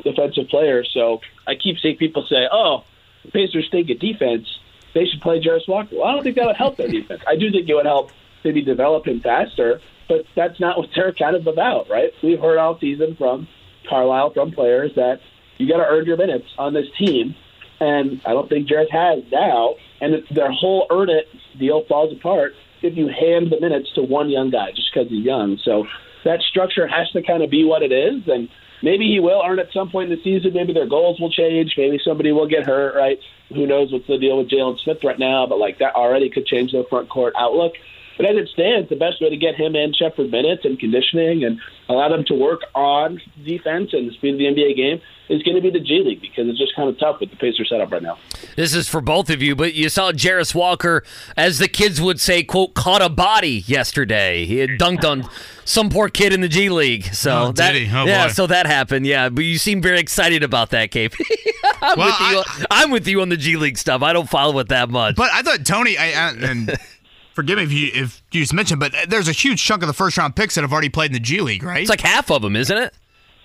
defensive 0.04 0.48
players. 0.50 0.90
So 0.94 1.22
I 1.48 1.56
keep 1.56 1.78
seeing 1.82 1.98
people 1.98 2.26
say, 2.30 2.48
"Oh, 2.52 2.84
the 3.24 3.32
Pacers 3.32 3.66
stink 3.68 3.90
at 3.90 4.00
defense. 4.00 4.48
They 4.96 5.06
should 5.06 5.22
play 5.22 5.40
Jarace 5.40 5.68
Walker." 5.68 5.98
Well, 5.98 6.06
I 6.06 6.14
don't 6.14 6.24
think 6.24 6.38
that 6.38 6.48
would 6.48 6.56
help 6.56 6.78
their 6.78 6.88
defense. 6.88 7.22
I 7.28 7.36
do 7.36 7.52
think 7.52 7.70
it 7.70 7.76
would 7.76 7.86
help 7.86 8.10
maybe 8.44 8.64
develop 8.64 9.06
him 9.08 9.20
faster, 9.20 9.80
but 10.10 10.26
that's 10.36 10.60
not 10.60 10.78
what 10.80 10.90
they're 10.96 11.12
kind 11.12 11.36
of 11.36 11.46
about, 11.46 11.90
right? 11.90 12.12
We've 12.24 12.40
heard 12.40 12.58
all 12.58 12.80
season 12.80 13.16
from 13.16 13.48
Carlisle, 13.88 14.32
from 14.32 14.52
players 14.52 14.96
that 14.96 15.20
you 15.58 15.68
got 15.68 15.78
to 15.78 15.86
earn 15.86 16.06
your 16.06 16.18
minutes 16.18 16.48
on 16.58 16.74
this 16.74 16.88
team, 16.98 17.36
and 17.80 18.22
I 18.26 18.32
don't 18.32 18.50
think 18.50 18.68
Jarace 18.68 18.90
has 18.90 19.24
now 19.32 19.76
and 20.02 20.24
their 20.32 20.52
whole 20.52 20.88
earn 20.90 21.10
it 21.10 21.28
deal 21.58 21.84
falls 21.86 22.12
apart 22.14 22.54
if 22.82 22.96
you 22.98 23.08
hand 23.08 23.52
the 23.52 23.60
minutes 23.60 23.92
to 23.96 24.02
one 24.02 24.30
young 24.30 24.50
guy 24.50 24.72
just 24.72 24.94
because 24.94 25.10
he's 25.10 25.26
young. 25.26 25.58
So 25.64 25.88
that 26.24 26.42
structure 26.42 26.88
has 26.88 27.10
to 27.12 27.22
kind 27.22 27.44
of 27.44 27.50
be 27.50 27.64
what 27.64 27.84
it 27.84 27.92
is, 27.92 28.28
and 28.28 28.50
maybe 28.82 29.06
he 29.06 29.20
will 29.20 29.42
earn 29.46 29.60
at 29.60 29.72
some 29.74 29.90
point 29.90 30.12
in 30.12 30.18
the 30.18 30.24
season. 30.24 30.54
Maybe 30.54 30.74
their 30.74 30.88
goals 30.88 31.20
will 31.20 31.32
change. 31.32 31.76
Maybe 31.78 32.00
somebody 32.04 32.32
will 32.32 32.48
get 32.48 32.66
hurt. 32.66 32.96
Right? 32.96 33.20
Who 33.50 33.68
knows 33.68 33.92
what's 33.92 34.08
the 34.08 34.18
deal 34.18 34.38
with 34.38 34.50
Jalen 34.50 34.80
Smith 34.80 35.04
right 35.04 35.20
now? 35.20 35.46
But 35.48 35.60
like 35.60 35.80
that 35.80 35.96
already 35.96 36.30
could 36.30 36.46
change 36.46 36.72
the 36.72 36.86
front 36.90 37.10
court 37.10 37.34
outlook. 37.38 37.74
But 38.18 38.28
as 38.28 38.38
it 38.38 38.50
stands, 38.54 38.90
the 38.90 38.96
best 38.96 39.22
way 39.22 39.30
to 39.30 39.38
get 39.38 39.56
him 39.56 39.76
and 39.76 39.96
Sheppard 39.96 40.32
minutes 40.32 40.64
and 40.64 40.80
conditioning 40.80 41.44
and 41.44 41.60
allow 41.90 42.10
them 42.10 42.24
to 42.28 42.34
work 42.34 42.62
on 42.74 43.22
defense 43.44 43.92
and 43.94 44.10
the 44.10 44.14
speed 44.14 44.34
of 44.34 44.38
the 44.40 44.46
NBA 44.46 44.76
game 44.76 45.02
is 45.28 45.42
going 45.44 45.56
to 45.56 45.62
be 45.62 45.72
the 45.72 45.80
G 45.80 46.02
League 46.06 46.22
because 46.22 46.48
it's 46.48 46.58
just 46.60 46.76
kind 46.76 46.88
of 46.88 46.98
tough 47.00 47.20
with 47.20 47.32
the 47.32 47.36
Pacers 47.36 47.68
setup 47.70 47.92
right 47.92 48.02
now. 48.04 48.18
This 48.56 48.76
is 48.76 48.88
for 48.88 49.02
both 49.02 49.30
of 49.30 49.42
you, 49.42 49.56
but 49.56 49.74
you 49.74 49.90
saw 49.90 50.12
Jarace 50.12 50.54
Walker, 50.54 51.04
as 51.36 51.58
the 51.60 51.68
kids 51.68 52.00
would 52.00 52.22
say, 52.22 52.44
quote, 52.44 52.74
caught 52.74 53.02
a 53.02 53.10
body 53.10 53.64
yesterday. 53.66 54.46
He 54.46 54.60
had 54.60 54.72
dunked 54.72 55.04
on 55.04 55.28
some 55.66 55.90
poor 55.90 56.10
kid 56.10 56.32
in 56.32 56.42
the 56.42 56.48
G 56.48 56.70
League. 56.70 57.06
So 57.06 57.46
oh, 57.48 57.52
that, 57.54 57.74
oh, 57.74 58.06
yeah, 58.06 58.28
boy. 58.28 58.34
so 58.34 58.48
that 58.48 58.68
happened. 58.68 59.06
Yeah, 59.08 59.30
but 59.30 59.44
you 59.44 59.58
seem 59.58 59.82
very 59.82 60.00
excited 60.00 60.44
about 60.44 60.70
that, 60.70 60.92
Cape. 60.92 61.14
I'm, 61.82 61.98
Well, 61.98 62.08
with 62.08 62.20
you, 62.20 62.66
I- 62.70 62.84
I'm 62.84 62.92
with 62.92 63.08
you 63.08 63.22
on 63.22 63.30
the 63.30 63.38
G 63.38 63.58
League 63.58 63.78
stuff. 63.78 64.04
I 64.04 64.14
don't 64.14 64.30
follow 64.30 64.60
it 64.60 64.70
that 64.70 64.90
much. 64.90 65.16
But 65.16 65.32
I 65.34 65.42
thought 65.42 65.66
Tony, 65.66 65.98
I, 65.98 66.06
I 66.12 66.32
and 66.34 66.78
forgive 67.36 67.58
me 67.58 67.64
if 67.66 67.72
you 67.72 67.92
if 67.94 68.24
you 68.32 68.42
just 68.42 68.54
mentioned, 68.54 68.80
but 68.80 68.94
there's 69.08 69.28
a 69.28 69.32
huge 69.34 69.64
chunk 69.64 69.84
of 69.84 69.88
the 69.88 69.94
first 69.94 70.18
round 70.18 70.36
picks 70.36 70.56
that 70.56 70.62
have 70.62 70.72
already 70.74 70.90
played 70.90 71.08
in 71.08 71.14
the 71.14 71.20
G 71.20 71.42
League, 71.42 71.62
right? 71.64 71.82
It's 71.82 71.90
like 71.90 72.02
half 72.02 72.32
of 72.32 72.42
them, 72.42 72.56
isn't 72.56 72.76
it? 72.78 72.94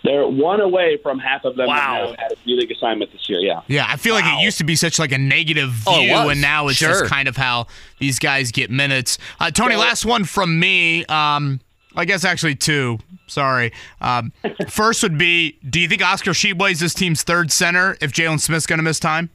They're 0.03 0.27
one 0.27 0.63
away 0.63 0.97
from 1.03 1.19
half 1.19 1.45
of 1.45 1.57
them 1.57 1.67
Wow. 1.67 1.77
that 2.01 2.09
have 2.09 2.19
had 2.19 2.33
a 2.33 2.37
G 2.37 2.55
League 2.57 2.71
assignment 2.71 3.13
this 3.13 3.29
year. 3.29 3.39
Yeah. 3.41 3.61
Yeah, 3.67 3.85
I 3.87 3.97
feel 3.97 4.15
like 4.15 4.25
it 4.25 4.43
used 4.43 4.57
to 4.59 4.65
be 4.65 4.75
such 4.75 4.99
like 4.99 5.13
a 5.13 5.19
negative 5.19 5.69
view, 5.71 6.13
Oh, 6.15 6.31
and 6.31 6.41
now 6.41 6.69
it's 6.69 6.79
Sure. 6.79 6.89
just 6.89 7.05
kind 7.07 7.29
of 7.29 7.37
how 7.37 7.67
these 7.99 8.19
guys 8.19 8.51
get 8.51 8.71
minutes. 8.71 9.19
Uh, 9.39 9.51
Tony, 9.51 9.77
last 9.77 10.07
one 10.07 10.25
from 10.25 10.59
me. 10.59 11.05
Um, 11.07 11.61
I 11.97 12.07
guess 12.07 12.25
actually 12.25 12.55
two. 12.55 12.99
Sorry. 13.27 13.73
Um, 14.01 14.33
first 14.71 15.03
would 15.03 15.19
be: 15.19 15.59
Do 15.69 15.79
you 15.81 15.89
think 15.89 16.03
Oscar 16.03 16.31
Tshiebwe 16.31 16.71
is 16.73 16.81
this 16.81 16.95
team's 16.95 17.23
third 17.23 17.53
center 17.53 17.99
if 18.01 18.11
Jalen 18.13 18.41
Smith's 18.41 18.67
going 18.67 18.79
to 18.79 18.83
miss 18.83 18.99
time? 19.01 19.29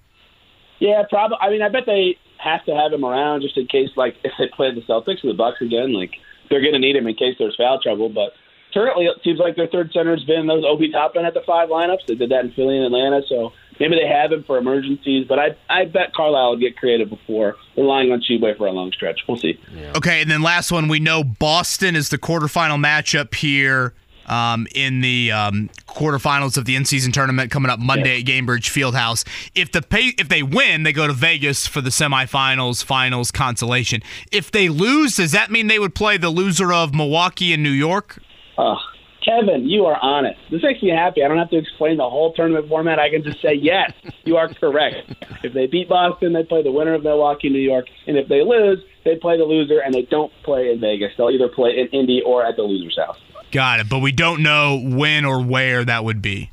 Yeah, 0.79 1.03
probably. 1.09 1.37
I 1.41 1.49
mean, 1.51 1.61
I 1.61 1.69
bet 1.69 1.85
they 1.85 2.17
have 2.45 2.63
to 2.65 2.75
have 2.75 2.93
him 2.93 3.03
around 3.03 3.41
just 3.41 3.57
in 3.57 3.67
case, 3.67 3.89
like, 3.95 4.15
if 4.23 4.31
they 4.37 4.47
play 4.55 4.73
the 4.73 4.81
Celtics 4.81 5.23
or 5.23 5.27
the 5.27 5.33
Bucks 5.33 5.61
again, 5.61 5.93
like 5.93 6.11
they're 6.49 6.61
going 6.61 6.73
to 6.73 6.79
need 6.79 6.95
him 6.95 7.07
in 7.07 7.15
case 7.15 7.35
there's 7.39 7.55
foul 7.55 7.81
trouble. 7.81 8.09
But 8.09 8.33
currently 8.73 9.05
it 9.05 9.17
seems 9.23 9.39
like 9.39 9.55
their 9.55 9.67
third 9.67 9.91
center 9.91 10.15
has 10.15 10.23
been 10.23 10.47
those 10.47 10.63
Obi 10.63 10.91
Toppin 10.91 11.25
at 11.25 11.33
the 11.33 11.41
five 11.45 11.69
lineups. 11.69 12.05
They 12.07 12.15
did 12.15 12.29
that 12.29 12.45
in 12.45 12.51
Philly 12.51 12.77
and 12.77 12.85
Atlanta, 12.85 13.21
so 13.27 13.51
maybe 13.79 13.95
they 13.95 14.07
have 14.07 14.31
him 14.31 14.43
for 14.43 14.57
emergencies. 14.57 15.25
But 15.27 15.39
I 15.39 15.55
I 15.69 15.85
bet 15.85 16.13
Carlisle 16.13 16.51
would 16.51 16.59
get 16.59 16.77
creative 16.77 17.09
before 17.09 17.55
relying 17.75 18.11
on 18.11 18.21
Tshiebwe 18.21 18.57
for 18.57 18.67
a 18.67 18.71
long 18.71 18.91
stretch. 18.91 19.21
We'll 19.27 19.37
see. 19.37 19.59
Okay, 19.95 20.21
and 20.21 20.29
then 20.29 20.41
last 20.41 20.71
one, 20.71 20.87
we 20.87 20.99
know 20.99 21.23
Boston 21.23 21.95
is 21.95 22.09
the 22.09 22.17
quarterfinal 22.17 22.79
matchup 22.79 23.33
here 23.33 23.93
um, 24.27 24.67
in 24.73 25.01
the 25.01 25.31
um, 25.31 25.69
quarterfinals 25.87 26.57
of 26.57 26.65
the 26.65 26.75
in-season 26.75 27.11
tournament 27.11 27.51
coming 27.51 27.69
up 27.69 27.79
Monday 27.79 28.19
at 28.19 28.25
Gainbridge 28.25 28.69
Fieldhouse. 28.69 29.25
If 29.55 29.71
the 29.71 29.81
pay, 29.81 30.13
if 30.17 30.29
they 30.29 30.43
win, 30.43 30.83
they 30.83 30.93
go 30.93 31.07
to 31.07 31.13
Vegas 31.13 31.67
for 31.67 31.81
the 31.81 31.89
semifinals, 31.89 32.83
finals, 32.83 33.31
consolation. 33.31 34.01
If 34.31 34.51
they 34.51 34.69
lose, 34.69 35.15
does 35.15 35.31
that 35.31 35.51
mean 35.51 35.67
they 35.67 35.79
would 35.79 35.95
play 35.95 36.17
the 36.17 36.29
loser 36.29 36.73
of 36.73 36.93
Milwaukee 36.93 37.53
and 37.53 37.63
New 37.63 37.69
York? 37.69 38.21
Oh, 38.57 38.77
Kevin, 39.23 39.67
you 39.67 39.85
are 39.85 39.97
honest. 40.01 40.39
This 40.51 40.61
makes 40.61 40.83
me 40.83 40.89
happy. 40.89 41.23
I 41.23 41.27
don't 41.27 41.39
have 41.39 41.49
to 41.49 41.57
explain 41.57 41.97
the 41.97 42.07
whole 42.07 42.33
tournament 42.33 42.69
format. 42.69 42.99
I 42.99 43.09
can 43.09 43.23
just 43.23 43.41
say, 43.41 43.53
yes, 43.53 43.91
you 44.23 44.37
are 44.37 44.47
correct. 44.53 44.97
If 45.43 45.53
they 45.53 45.65
beat 45.65 45.89
Boston, 45.89 46.31
they 46.33 46.43
play 46.43 46.61
the 46.61 46.71
winner 46.71 46.93
of 46.93 47.03
Milwaukee, 47.03 47.49
New 47.49 47.59
York. 47.59 47.87
And 48.05 48.17
if 48.17 48.27
they 48.27 48.43
lose, 48.43 48.83
they 49.03 49.15
play 49.15 49.37
the 49.37 49.43
loser, 49.43 49.79
and 49.79 49.93
they 49.93 50.03
don't 50.03 50.31
play 50.43 50.71
in 50.71 50.79
Vegas. 50.79 51.11
They'll 51.17 51.31
either 51.31 51.47
play 51.47 51.71
in 51.79 51.87
Indy 51.87 52.21
or 52.23 52.45
at 52.45 52.55
the 52.55 52.61
loser's 52.61 52.97
house. 52.97 53.17
Got 53.51 53.79
it. 53.79 53.89
But 53.89 53.99
we 53.99 54.11
don't 54.11 54.43
know 54.43 54.79
when 54.83 55.25
or 55.25 55.41
where 55.43 55.83
that 55.85 56.03
would 56.03 56.21
be. 56.21 56.51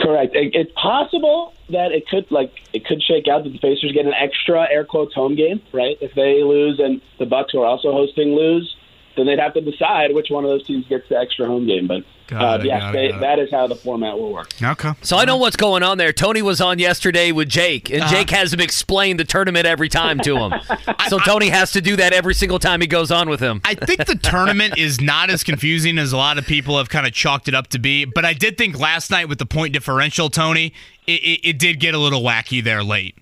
Correct. 0.00 0.34
It, 0.34 0.54
it's 0.54 0.72
possible 0.72 1.54
that 1.70 1.92
it 1.92 2.08
could 2.08 2.30
like 2.30 2.52
it 2.72 2.84
could 2.84 3.02
shake 3.02 3.28
out 3.28 3.44
that 3.44 3.50
the 3.50 3.58
Pacers 3.58 3.92
get 3.92 4.06
an 4.06 4.14
extra 4.14 4.66
air 4.70 4.84
quotes 4.84 5.14
home 5.14 5.36
game, 5.36 5.60
right? 5.72 5.96
If 6.00 6.14
they 6.14 6.42
lose 6.42 6.80
and 6.80 7.00
the 7.18 7.26
Bucks, 7.26 7.52
who 7.52 7.60
are 7.60 7.66
also 7.66 7.92
hosting, 7.92 8.34
lose, 8.34 8.74
then 9.16 9.26
they'd 9.26 9.38
have 9.38 9.54
to 9.54 9.60
decide 9.60 10.14
which 10.14 10.28
one 10.30 10.44
of 10.44 10.50
those 10.50 10.66
teams 10.66 10.86
gets 10.88 11.08
the 11.08 11.16
extra 11.16 11.46
home 11.46 11.66
game. 11.66 11.86
But 11.86 12.02
uh, 12.34 12.58
it, 12.60 12.66
yes, 12.66 12.80
got 12.80 12.88
it, 12.90 12.92
they, 12.98 13.08
got 13.08 13.16
it. 13.16 13.20
that 13.20 13.38
is 13.38 13.50
how 13.50 13.66
the 13.66 13.74
format 13.76 14.18
will 14.18 14.32
work. 14.32 14.50
Okay. 14.62 14.92
So 15.02 15.16
I 15.16 15.24
know 15.24 15.36
what's 15.36 15.56
going 15.56 15.82
on 15.82 15.98
there. 15.98 16.12
Tony 16.12 16.42
was 16.42 16.60
on 16.60 16.78
yesterday 16.78 17.32
with 17.32 17.48
Jake, 17.48 17.90
and 17.90 18.02
Uh-huh. 18.02 18.10
Jake 18.14 18.30
has 18.30 18.52
him 18.52 18.60
explain 18.60 19.16
the 19.16 19.24
tournament 19.24 19.66
every 19.66 19.88
time 19.88 20.18
to 20.20 20.36
him. 20.36 20.52
so 21.08 21.18
Tony 21.18 21.48
has 21.48 21.72
to 21.72 21.80
do 21.80 21.96
that 21.96 22.12
every 22.12 22.34
single 22.34 22.58
time 22.58 22.80
he 22.80 22.86
goes 22.86 23.10
on 23.10 23.28
with 23.28 23.40
him. 23.40 23.60
I 23.64 23.74
think 23.74 24.06
the 24.06 24.16
tournament 24.16 24.78
is 24.78 25.00
not 25.00 25.30
as 25.30 25.42
confusing 25.44 25.98
as 25.98 26.12
a 26.12 26.16
lot 26.16 26.38
of 26.38 26.46
people 26.46 26.78
have 26.78 26.88
kind 26.88 27.06
of 27.06 27.12
chalked 27.12 27.48
it 27.48 27.54
up 27.54 27.68
to 27.68 27.78
be. 27.78 28.04
But 28.04 28.24
I 28.24 28.32
did 28.32 28.56
think 28.58 28.78
last 28.78 29.10
night 29.10 29.28
with 29.28 29.38
the 29.38 29.46
point 29.46 29.72
differential, 29.72 30.30
Tony, 30.30 30.72
it, 31.06 31.20
it, 31.22 31.48
it 31.48 31.58
did 31.58 31.80
get 31.80 31.94
a 31.94 31.98
little 31.98 32.22
wacky 32.22 32.62
there 32.62 32.82
late. 32.84 33.16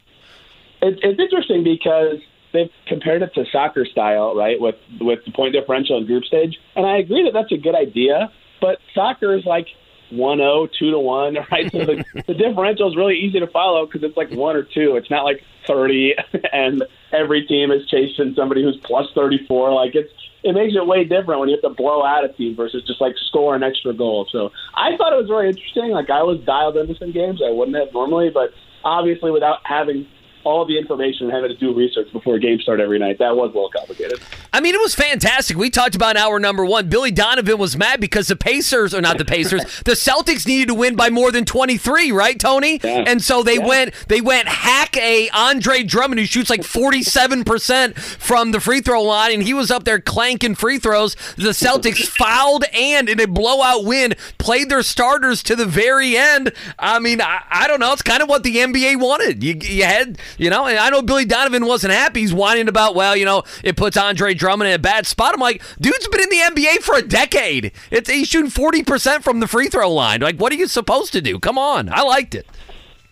It, 0.83 0.99
it's 1.03 1.21
interesting 1.21 1.63
because 1.65 2.17
they've 2.53 2.71
compared 2.87 3.23
it 3.23 3.33
to 3.35 3.45
soccer 3.53 3.85
style, 3.85 4.35
right, 4.35 4.61
with 4.61 4.77
with 5.01 5.21
the 5.25 5.33
point 5.33 5.53
differential 5.55 5.99
and 5.99 6.07
group 6.07 6.25
stage, 6.25 6.59
and 6.75 6.87
I 6.87 6.97
agree 6.99 7.23
that 7.25 7.33
that's 7.33 7.53
a 7.53 7.59
good 7.59 7.75
idea. 7.75 8.33
But 8.61 8.79
soccer 8.95 9.35
is 9.35 9.45
like 9.45 9.67
1-0, 10.13 10.69
2 10.79 10.91
to 10.91 10.99
one, 10.99 11.37
right? 11.51 11.71
So 11.71 11.79
the, 11.79 12.05
the 12.27 12.35
differential 12.35 12.91
is 12.91 12.97
really 12.97 13.17
easy 13.19 13.41
to 13.41 13.47
follow 13.47 13.87
because 13.87 14.03
it's 14.03 14.17
like 14.17 14.31
one 14.31 14.57
or 14.57 14.63
two. 14.63 14.97
It's 14.97 15.11
not 15.11 15.25
like 15.25 15.43
thirty, 15.67 16.15
and 16.53 16.85
every 17.13 17.47
team 17.47 17.71
is 17.71 17.87
chasing 17.89 18.35
somebody 18.37 18.63
who's 18.63 18.79
plus 18.85 19.07
thirty 19.15 19.47
four. 19.47 19.73
Like 19.73 19.95
it's 19.95 20.11
it 20.43 20.55
makes 20.55 20.75
it 20.75 20.87
way 20.87 21.05
different 21.05 21.41
when 21.41 21.49
you 21.49 21.57
have 21.57 21.71
to 21.71 21.77
blow 21.77 22.05
out 22.05 22.25
a 22.25 22.29
team 22.33 22.57
versus 22.57 22.83
just 22.87 23.01
like 23.01 23.15
score 23.29 23.55
an 23.55 23.63
extra 23.63 23.93
goal. 23.93 24.27
So 24.31 24.51
I 24.75 24.97
thought 24.97 25.13
it 25.13 25.17
was 25.17 25.29
very 25.29 25.49
interesting. 25.49 25.91
Like 25.91 26.11
I 26.11 26.23
was 26.23 26.41
dialed 26.41 26.77
into 26.77 26.95
some 26.97 27.13
games 27.13 27.41
I 27.47 27.51
wouldn't 27.51 27.77
have 27.77 27.93
normally, 27.93 28.31
but 28.31 28.51
obviously 28.83 29.31
without 29.31 29.59
having 29.65 30.07
all 30.45 30.65
the 30.65 30.79
information 30.79 31.27
and 31.27 31.35
having 31.35 31.51
to 31.51 31.57
do 31.57 31.75
research 31.75 32.13
before 32.13 32.39
games 32.39 32.63
start 32.63 32.81
every 32.81 32.99
night, 32.99 33.19
that 33.19 33.37
was 33.37 33.51
a 33.51 33.55
little 33.55 33.71
complicated. 33.71 34.21
I 34.53 34.61
mean, 34.61 34.75
it 34.75 34.81
was 34.81 34.95
fantastic. 34.95 35.57
We 35.57 35.71
talked 35.71 35.95
about 35.95 36.17
hour 36.17 36.41
number 36.41 36.65
one. 36.65 36.89
Billy 36.89 37.11
Donovan 37.11 37.59
was 37.59 37.77
mad 37.77 38.01
because 38.01 38.29
the 38.29 38.37
Pacers, 38.37 38.95
or 38.95 39.01
not 39.01 39.19
the 39.19 39.25
Pacers, 39.25 39.63
the 39.85 39.93
Celtics 39.93 40.47
needed 40.47 40.69
to 40.69 40.75
win 40.75 40.97
by 40.97 41.11
more 41.11 41.31
than 41.31 41.45
twenty 41.45 41.77
three, 41.77 42.11
right, 42.11 42.39
Tony? 42.39 42.81
And 43.07 43.23
so 43.23 43.43
they 43.43 43.59
went 43.59 43.95
they 44.09 44.21
went 44.21 44.49
hack 44.49 44.97
a 44.97 45.29
Andre 45.31 45.83
Drummond 45.83 46.19
who 46.19 46.27
shoots 46.27 46.51
like 46.51 46.65
forty 46.65 47.03
seven 47.03 47.45
percent 47.45 47.99
from 47.99 48.53
the 48.53 48.61
free 48.61 48.81
throw 48.81 49.03
line, 49.03 49.33
and 49.33 49.43
he 49.43 49.55
was 49.55 49.71
up 49.71 49.85
there 49.85 50.01
clanking 50.01 50.55
free 50.55 50.79
throws. 50.79 51.15
The 51.37 51.51
Celtics 51.51 52.07
fouled 52.19 52.65
and 52.75 53.09
in 53.09 53.21
a 53.21 53.27
blowout 53.27 53.85
win 53.85 54.15
played 54.39 54.69
their 54.69 54.83
starters 54.83 55.43
to 55.45 55.57
the 55.57 55.67
very 55.67 56.17
end. 56.17 56.53
I 56.79 56.99
mean, 56.99 57.21
I, 57.21 57.43
I 57.51 57.69
don't 57.69 57.81
know. 57.81 57.93
It's 57.93 58.03
kind 58.03 58.23
of 58.23 58.29
what 58.29 58.43
the 58.43 58.57
NBA 58.57 58.99
wanted. 59.01 59.43
You 59.45 59.55
you 59.63 59.85
had 59.85 60.19
you 60.39 60.51
know, 60.51 60.67
and 60.67 60.79
I 60.79 60.91
know 60.91 61.03
Billy 61.03 61.25
Donovan 61.25 61.67
wasn't 61.67 61.93
happy. 61.93 62.21
He's 62.21 62.35
whining 62.35 62.69
about, 62.69 62.95
well, 62.95 63.17
you 63.17 63.25
know, 63.25 63.43
it 63.63 63.77
puts 63.77 63.97
Andre 63.97 64.35
Drummond 64.35 64.69
in 64.69 64.75
a 64.75 64.79
bad 64.79 65.07
spot. 65.07 65.35
I'm 65.35 65.41
like, 65.41 65.63
dude's 65.81 66.09
been 66.09 66.21
in 66.21 66.29
the 66.29 66.61
NBA 66.63 66.79
for 66.83 66.97
a 66.97 67.03
decade. 67.03 67.73
It's 67.91 68.11
he's 68.11 68.29
shooting 68.29 68.51
forty 68.51 68.83
percent 68.83 69.25
from 69.25 69.41
the 69.41 69.47
free 69.47 69.69
throw 69.69 69.93
line. 69.93 70.21
Like, 70.21 70.37
what 70.37 70.53
are 70.53 70.57
you 70.57 70.67
supposed 70.67 71.13
to 71.13 71.21
do? 71.21 71.39
Come 71.39 71.59
on, 71.59 71.89
I 71.89 72.03
liked 72.03 72.35
it. 72.35 72.47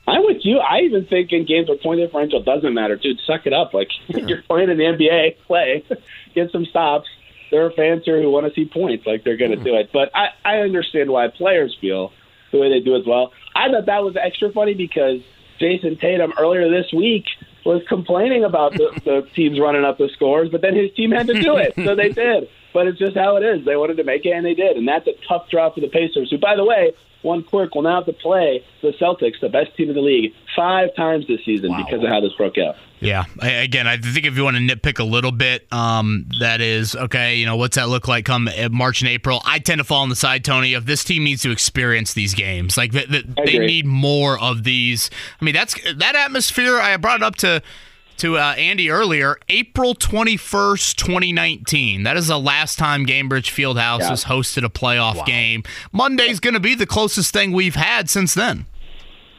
I'm 0.09 0.25
with 0.25 0.39
you. 0.43 0.59
I 0.59 0.81
even 0.81 1.05
think 1.05 1.33
in 1.33 1.45
games 1.45 1.69
where 1.69 1.77
point 1.77 2.01
differential 2.01 2.43
doesn't 2.43 2.73
matter, 2.73 2.97
dude, 2.97 3.21
suck 3.27 3.47
it 3.47 3.53
up. 3.53 3.75
Like 3.75 3.89
you're 4.09 4.43
playing 4.43 4.71
in 4.71 4.79
the 4.79 4.85
NBA, 4.85 5.39
play, 5.47 5.85
get 6.35 6.51
some 6.51 6.65
stops. 6.65 7.09
There 7.51 7.65
are 7.65 7.71
fans 7.71 8.05
here 8.05 8.21
who 8.21 8.31
want 8.31 8.47
to 8.47 8.53
see 8.55 8.67
points, 8.67 9.07
like 9.07 9.25
they're 9.25 9.37
going 9.37 9.51
to 9.51 9.63
do 9.63 9.75
it. 9.77 9.91
But 9.93 10.11
I, 10.15 10.29
I 10.45 10.57
understand 10.59 11.11
why 11.11 11.29
players 11.29 11.77
feel 11.81 12.13
the 12.53 12.59
way 12.59 12.71
they 12.71 12.81
do 12.81 12.97
as 12.97 13.07
well. 13.07 13.33
I 13.55 13.71
thought 13.71 13.87
that 13.87 14.03
was 14.03 14.17
extra 14.17 14.51
funny 14.53 14.75
because 14.75 15.21
Jayson 15.59 16.01
Tatum 16.01 16.33
earlier 16.39 16.69
this 16.71 16.93
week 16.93 17.25
was 17.65 17.83
complaining 17.89 18.45
about 18.45 18.73
the, 18.73 18.91
the 19.05 19.29
teams 19.35 19.61
running 19.61 19.85
up 19.85 19.99
the 19.99 20.09
scores, 20.15 20.49
but 20.51 20.63
then 20.63 20.75
his 20.75 20.93
team 20.95 21.11
had 21.11 21.27
to 21.27 21.41
do 21.41 21.57
it, 21.57 21.75
so 21.77 21.95
they 21.95 22.09
did. 22.13 22.49
But 22.73 22.87
it's 22.87 22.99
just 22.99 23.17
how 23.17 23.37
it 23.37 23.43
is. 23.43 23.65
They 23.65 23.77
wanted 23.77 23.97
to 23.97 24.05
make 24.05 24.25
it, 24.25 24.31
and 24.31 24.45
they 24.45 24.55
did. 24.55 24.77
And 24.77 24.87
that's 24.87 25.07
a 25.07 25.15
tough 25.27 25.49
draw 25.51 25.71
for 25.71 25.81
the 25.81 25.89
Pacers, 25.89 26.31
who, 26.31 26.39
by 26.39 26.57
the 26.57 26.65
way, 26.65 26.93
one 27.23 27.43
quirk 27.43 27.75
will 27.75 27.83
now 27.83 27.97
have 27.97 28.07
to 28.07 28.13
play 28.13 28.65
the 28.83 28.93
Celtics, 28.93 29.41
the 29.41 29.49
best 29.49 29.77
team 29.77 29.89
in 29.89 29.95
the 29.95 30.01
league, 30.01 30.33
five 30.55 30.95
times 30.95 31.27
this 31.27 31.45
season 31.45 31.75
because 31.77 32.03
of 32.03 32.09
how 32.09 32.21
this 32.21 32.33
broke 32.35 32.59
out. 32.59 32.77
Yeah. 33.01 33.25
I, 33.41 33.51
again, 33.51 33.87
I 33.87 33.97
think 33.97 34.27
if 34.27 34.37
you 34.37 34.45
want 34.45 34.57
to 34.57 34.63
nitpick 34.63 34.99
a 34.99 35.05
little 35.05 35.33
bit, 35.33 35.73
um, 35.73 36.27
that 36.41 36.61
is 36.61 36.95
okay. 36.95 37.37
You 37.37 37.47
know, 37.47 37.57
what's 37.57 37.77
that 37.77 37.89
look 37.89 38.09
like 38.09 38.25
come 38.25 38.49
uh, 38.49 38.69
March 38.71 39.03
and 39.03 39.09
April? 39.09 39.41
I 39.45 39.59
tend 39.59 39.79
to 39.79 39.85
fall 39.85 40.03
on 40.03 40.09
the 40.09 40.17
side, 40.17 40.45
Tony, 40.45 40.75
of 40.75 40.87
this 40.87 41.05
team 41.05 41.25
needs 41.25 41.43
to 41.43 41.51
experience 41.51 42.15
these 42.15 42.35
games. 42.35 42.77
Like 42.77 42.93
th- 42.93 43.09
th- 43.09 43.27
I 43.39 43.45
they 43.45 43.59
need 43.59 43.87
more 43.87 44.39
of 44.39 44.65
these. 44.65 45.11
I 45.41 45.45
mean, 45.45 45.55
that's 45.55 45.75
that 45.97 46.17
atmosphere. 46.17 46.79
I 46.79 46.97
brought 46.97 47.21
it 47.21 47.25
up 47.25 47.37
to 47.37 47.63
to 48.19 48.37
uh, 48.39 48.55
Andy 48.57 48.91
earlier. 48.91 49.37
April 49.49 49.95
twenty 49.95 50.37
first, 50.37 50.99
twenty 50.99 51.33
nineteen. 51.33 52.03
That 52.03 52.17
is 52.17 52.29
the 52.29 52.39
last 52.39 52.79
time 52.79 53.07
Gainbridge 53.07 53.51
Fieldhouse 53.51 54.01
Yeah. 54.01 54.09
has 54.11 54.25
hosted 54.25 54.65
a 54.65 54.69
playoff 54.69 55.25
game. 55.27 55.63
Monday's 55.93 56.41
going 56.41 56.55
to 56.55 56.61
be 56.61 56.75
the 56.75 56.87
closest 56.87 57.33
thing 57.33 57.53
we've 57.53 57.75
had 57.77 58.09
since 58.11 58.35
then. 58.35 58.67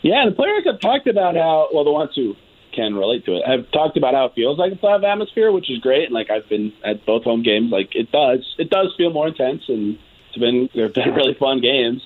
Yeah, 0.02 0.26
the 0.26 0.32
players 0.36 0.64
have 0.66 0.80
talked 0.80 1.08
about 1.08 1.36
how 1.36 1.68
well 1.74 1.84
the 1.84 1.92
ones 1.92 2.12
who 2.16 2.36
can 2.74 2.94
relate 2.96 3.26
to 3.26 3.36
it 3.36 3.44
have 3.48 3.70
talked 3.72 3.98
about 3.98 4.14
how 4.14 4.26
it 4.26 4.34
feels 4.36 4.58
like 4.60 4.72
a 4.72 4.76
playoff 4.76 5.04
atmosphere, 5.04 5.52
which 5.52 5.70
is 5.70 5.80
great. 5.80 6.06
And 6.06 6.14
like 6.14 6.30
I've 6.30 6.48
been 6.48 6.72
at 6.86 7.06
both 7.06 7.24
home 7.24 7.44
games, 7.44 7.72
like 7.72 7.96
it 7.96 8.12
does, 8.12 8.46
it 8.58 8.70
does 8.70 8.94
feel 8.98 9.12
more 9.12 9.28
intense, 9.28 9.64
and 9.68 9.98
it's 10.30 10.38
been 10.38 10.70
they've 10.74 10.94
been 10.94 11.14
really 11.16 11.34
fun 11.34 11.62
games. 11.62 12.02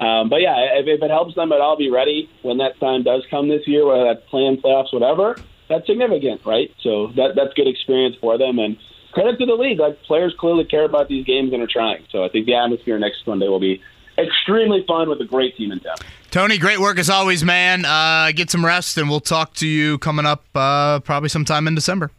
Um, 0.00 0.28
but 0.28 0.40
yeah, 0.42 0.54
if, 0.78 0.86
if 0.86 1.02
it 1.02 1.10
helps 1.10 1.34
them 1.34 1.50
at 1.52 1.60
all 1.60 1.76
be 1.76 1.90
ready 1.90 2.30
when 2.42 2.58
that 2.58 2.78
time 2.78 3.02
does 3.02 3.24
come 3.30 3.48
this 3.48 3.66
year, 3.66 3.84
whether 3.86 4.04
that's 4.04 4.28
playing 4.28 4.58
playoffs, 4.58 4.92
whatever, 4.92 5.36
that's 5.68 5.86
significant, 5.86 6.44
right? 6.44 6.70
So 6.82 7.08
that 7.16 7.32
that's 7.36 7.54
good 7.54 7.68
experience 7.68 8.16
for 8.20 8.38
them, 8.38 8.58
and 8.58 8.76
credit 9.12 9.38
to 9.38 9.46
the 9.46 9.54
league. 9.54 9.78
Like 9.78 10.02
players 10.02 10.34
clearly 10.38 10.64
care 10.64 10.84
about 10.84 11.08
these 11.08 11.24
games 11.24 11.52
and 11.52 11.62
are 11.62 11.68
trying. 11.68 12.04
So 12.10 12.24
I 12.24 12.28
think 12.28 12.46
the 12.46 12.54
atmosphere 12.54 12.98
next 12.98 13.24
Sunday 13.24 13.48
will 13.48 13.60
be 13.60 13.82
extremely 14.16 14.84
fun 14.86 15.08
with 15.08 15.20
a 15.20 15.24
great 15.24 15.56
team 15.56 15.72
in 15.72 15.80
town. 15.80 15.96
Tony, 16.30 16.58
great 16.58 16.78
work 16.78 16.98
as 16.98 17.08
always, 17.08 17.44
man. 17.44 17.84
Uh, 17.84 18.32
get 18.34 18.50
some 18.50 18.64
rest, 18.64 18.98
and 18.98 19.08
we'll 19.08 19.20
talk 19.20 19.54
to 19.54 19.66
you 19.66 19.98
coming 19.98 20.26
up 20.26 20.44
uh, 20.54 21.00
probably 21.00 21.28
sometime 21.28 21.66
in 21.66 21.74
December. 21.74 22.10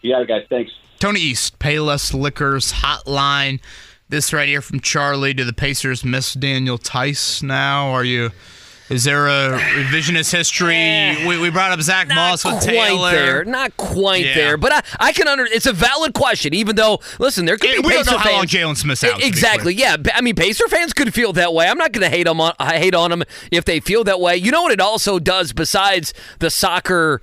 You 0.00 0.12
got 0.12 0.22
it, 0.22 0.28
guys. 0.28 0.46
Thanks. 0.48 0.72
Tony 0.98 1.20
East, 1.20 1.58
Payless 1.58 2.14
Liquors 2.14 2.72
Hotline. 2.72 3.60
This 4.08 4.32
right 4.32 4.48
here 4.48 4.62
from 4.62 4.80
Charlie. 4.80 5.34
Do 5.34 5.44
the 5.44 5.52
Pacers 5.52 6.04
miss 6.04 6.34
Daniel 6.34 6.78
Theis 6.78 7.42
now? 7.42 7.88
Are 7.88 8.04
you? 8.04 8.30
Is 8.92 9.04
there 9.04 9.26
a 9.26 9.58
revisionist 9.58 10.30
history? 10.32 10.76
We, 11.26 11.38
we 11.40 11.50
brought 11.50 11.72
up 11.72 11.80
Zach 11.80 12.08
Moss 12.08 12.44
with 12.44 12.54
quite 12.60 12.62
Taylor. 12.66 13.10
there, 13.10 13.44
not 13.44 13.74
quite 13.78 14.24
Yeah. 14.26 14.34
there, 14.34 14.56
but 14.58 14.72
I, 14.72 14.82
I 15.00 15.12
can 15.12 15.26
under. 15.28 15.44
It's 15.46 15.64
a 15.66 15.72
valid 15.72 16.12
question, 16.12 16.52
even 16.52 16.76
though 16.76 17.00
listen, 17.18 17.46
there 17.46 17.56
could 17.56 17.70
Yeah, 17.70 17.80
be 17.80 17.86
we 17.86 17.92
don't 17.94 18.04
Pacer 18.04 18.10
know 18.12 18.18
how 18.18 18.32
long 18.32 18.40
fans- 18.46 18.52
Jalen 18.52 18.76
Smith's 18.76 19.04
out, 19.04 19.22
Exactly, 19.22 19.74
yeah. 19.74 19.96
I 20.14 20.20
mean, 20.20 20.34
Pacer 20.34 20.68
fans 20.68 20.92
could 20.92 21.14
feel 21.14 21.32
that 21.32 21.54
way. 21.54 21.66
I'm 21.68 21.78
not 21.78 21.92
going 21.92 22.02
to 22.02 22.14
hate 22.14 22.24
them. 22.24 22.40
On, 22.40 22.52
I 22.58 22.78
hate 22.78 22.94
on 22.94 23.10
them 23.10 23.22
if 23.50 23.64
they 23.64 23.80
feel 23.80 24.04
that 24.04 24.20
way. 24.20 24.36
You 24.36 24.50
know 24.50 24.62
what 24.62 24.72
it 24.72 24.80
also 24.80 25.18
does 25.18 25.52
besides 25.52 26.12
the 26.40 26.50
soccer. 26.50 27.22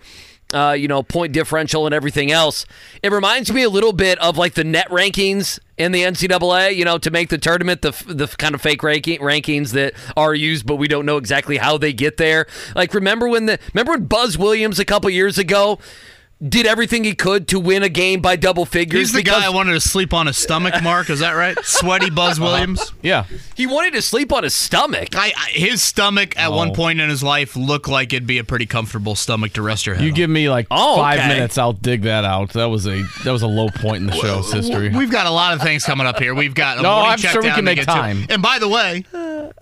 Uh, 0.52 0.72
you 0.72 0.88
know, 0.88 1.04
point 1.04 1.32
differential 1.32 1.86
and 1.86 1.94
everything 1.94 2.32
else. 2.32 2.66
It 3.04 3.12
reminds 3.12 3.54
me 3.54 3.62
a 3.62 3.70
little 3.70 3.94
bit 3.94 4.18
of 4.20 4.36
like 4.36 4.56
the 4.56 4.64
net 4.64 4.90
rankings 4.90 5.60
in 5.78 5.92
the 5.92 6.02
NCAA. 6.02 6.76
You 6.76 6.86
know, 6.86 6.98
to 6.98 7.12
make 7.12 7.30
the 7.30 7.38
tournament, 7.38 7.84
the 7.84 7.92
the 8.08 8.26
kind 8.26 8.56
of 8.56 8.62
fake 8.62 8.82
ranking, 8.82 9.20
rankings 9.20 9.74
that 9.74 9.94
are 10.18 10.34
used, 10.34 10.66
but 10.66 10.78
we 10.78 10.88
don't 10.88 11.06
know 11.06 11.18
exactly 11.18 11.58
how 11.58 11.78
they 11.78 11.94
get 11.94 12.18
there. 12.18 12.48
Like, 12.76 12.96
remember 12.96 13.28
when 13.28 13.46
the 13.46 13.60
remember 13.74 13.92
when 13.92 14.06
Buzz 14.06 14.38
Williams 14.38 14.80
a 14.80 14.86
couple 14.86 15.10
years 15.12 15.38
ago 15.38 15.80
did 16.48 16.66
everything 16.66 17.04
he 17.04 17.14
could 17.14 17.50
to 17.50 17.60
win 17.60 17.84
a 17.84 17.90
game 17.90 18.22
by 18.22 18.38
double 18.38 18.66
figures. 18.66 19.00
He's 19.00 19.12
the 19.12 19.20
because 19.20 19.42
guy 19.42 19.46
I 19.46 19.50
wanted 19.50 19.74
to 19.74 19.82
sleep 19.82 20.14
on 20.14 20.28
his 20.28 20.38
stomach. 20.38 20.82
Mark, 20.82 21.10
is 21.10 21.20
that 21.20 21.34
right? 21.34 21.58
Sweaty 21.66 22.10
Buzz 22.10 22.40
uh-huh. 22.40 22.46
Williams. 22.50 22.94
Yeah. 23.02 23.26
He 23.56 23.68
wanted 23.68 23.92
to 23.94 24.02
sleep 24.02 24.32
on 24.32 24.44
his 24.44 24.54
stomach. 24.54 25.10
I, 25.16 25.34
I 25.36 25.50
his 25.50 25.84
stomach 25.84 26.38
at 26.38 26.52
one 26.54 26.70
Oh. 26.70 26.74
point 26.74 27.02
in 27.02 27.10
his 27.10 27.22
life 27.22 27.58
looked 27.58 27.90
like 27.90 28.14
it'd 28.14 28.26
be 28.26 28.38
a 28.38 28.46
pretty 28.46 28.66
comfortable 28.66 29.16
stomach 29.16 29.52
to 29.54 29.62
rest 29.62 29.86
your 29.86 29.96
head. 29.96 30.06
You 30.06 30.12
on. 30.12 30.16
give 30.16 30.30
me 30.30 30.50
like 30.50 30.68
Oh, 30.72 30.96
five 30.96 31.20
okay. 31.20 31.28
minutes, 31.28 31.58
I'll 31.58 31.74
dig 31.74 32.04
that 32.04 32.24
out. 32.24 32.54
That 32.54 32.66
was 32.68 32.88
a 32.88 33.02
that 33.26 33.32
was 33.32 33.42
a 33.42 33.48
low 33.48 33.68
point 33.70 33.98
in 33.98 34.06
the 34.08 34.14
show's 34.16 34.52
history. 34.54 34.90
We've 34.90 35.12
got 35.12 35.26
a 35.26 35.32
lot 35.32 35.54
of 35.54 35.62
things 35.62 35.84
coming 35.84 36.08
up 36.08 36.20
here. 36.20 36.34
We've 36.34 36.56
got 36.56 36.78
a 36.78 36.82
No, 36.82 36.92
morning 36.96 37.12
I'm 37.12 37.18
check 37.18 37.32
sure 37.34 37.42
we 37.44 37.50
can 37.52 37.66
make 37.66 37.76
get 37.80 37.86
to. 37.88 37.92
time. 37.94 38.26
And 38.30 38.42
by 38.42 38.60
the 38.60 38.70
way, 38.70 39.04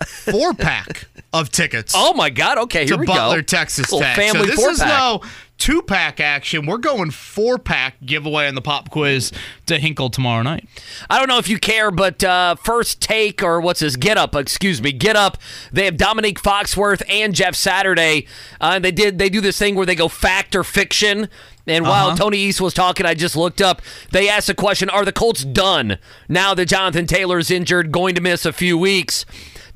four 0.06 0.54
pack 0.54 1.08
of 1.32 1.50
tickets. 1.50 1.92
Oh 1.96 2.14
my 2.14 2.30
God! 2.30 2.58
Okay, 2.58 2.84
here 2.84 2.94
to 2.94 2.96
we 2.98 3.06
Butler, 3.06 3.36
go. 3.38 3.42
Texas 3.42 3.90
Little 3.90 4.00
Tech. 4.06 4.16
family 4.16 4.40
so 4.40 4.46
this 4.46 4.58
is 4.60 4.78
four-pack. 4.78 4.88
no 4.88 5.22
two 5.58 5.82
pack 5.82 6.20
action. 6.20 6.64
We're 6.66 6.78
going 6.78 7.10
four 7.10 7.58
pack 7.58 7.96
giveaway 8.04 8.46
on 8.48 8.54
the 8.54 8.62
pop 8.62 8.90
quiz 8.90 9.32
to 9.66 9.78
Hinkle 9.78 10.08
tomorrow 10.08 10.42
night. 10.42 10.68
I 11.10 11.18
don't 11.18 11.28
know 11.28 11.38
if 11.38 11.48
you 11.48 11.58
care, 11.58 11.90
but 11.90 12.22
uh, 12.24 12.54
first 12.54 13.00
take 13.02 13.42
or 13.42 13.60
what's 13.60 13.80
this? 13.80 13.96
Get 13.96 14.16
up, 14.16 14.34
excuse 14.34 14.80
me, 14.80 14.92
get 14.92 15.16
up. 15.16 15.36
They 15.72 15.84
have 15.84 15.96
Dominique 15.96 16.40
Foxworth 16.40 17.02
and 17.08 17.34
Jeff 17.34 17.54
Saturday. 17.54 18.26
Uh, 18.60 18.78
they 18.78 18.92
did 18.92 19.18
they 19.18 19.28
do 19.28 19.40
this 19.40 19.58
thing 19.58 19.74
where 19.74 19.86
they 19.86 19.94
go 19.94 20.08
fact 20.08 20.54
or 20.56 20.64
fiction. 20.64 21.28
And 21.66 21.84
while 21.84 22.08
Uh-huh. 22.08 22.16
Tony 22.16 22.38
East 22.38 22.62
was 22.62 22.72
talking, 22.72 23.04
I 23.04 23.12
just 23.12 23.36
looked 23.36 23.60
up. 23.60 23.82
They 24.10 24.28
asked 24.28 24.46
the 24.46 24.54
question: 24.54 24.88
Are 24.88 25.04
the 25.04 25.12
Colts 25.12 25.44
done 25.44 25.98
now 26.28 26.54
that 26.54 26.66
Jonathan 26.66 27.06
Taylor's 27.06 27.50
injured, 27.50 27.92
going 27.92 28.14
to 28.14 28.22
miss 28.22 28.46
a 28.46 28.52
few 28.54 28.78
weeks? 28.78 29.26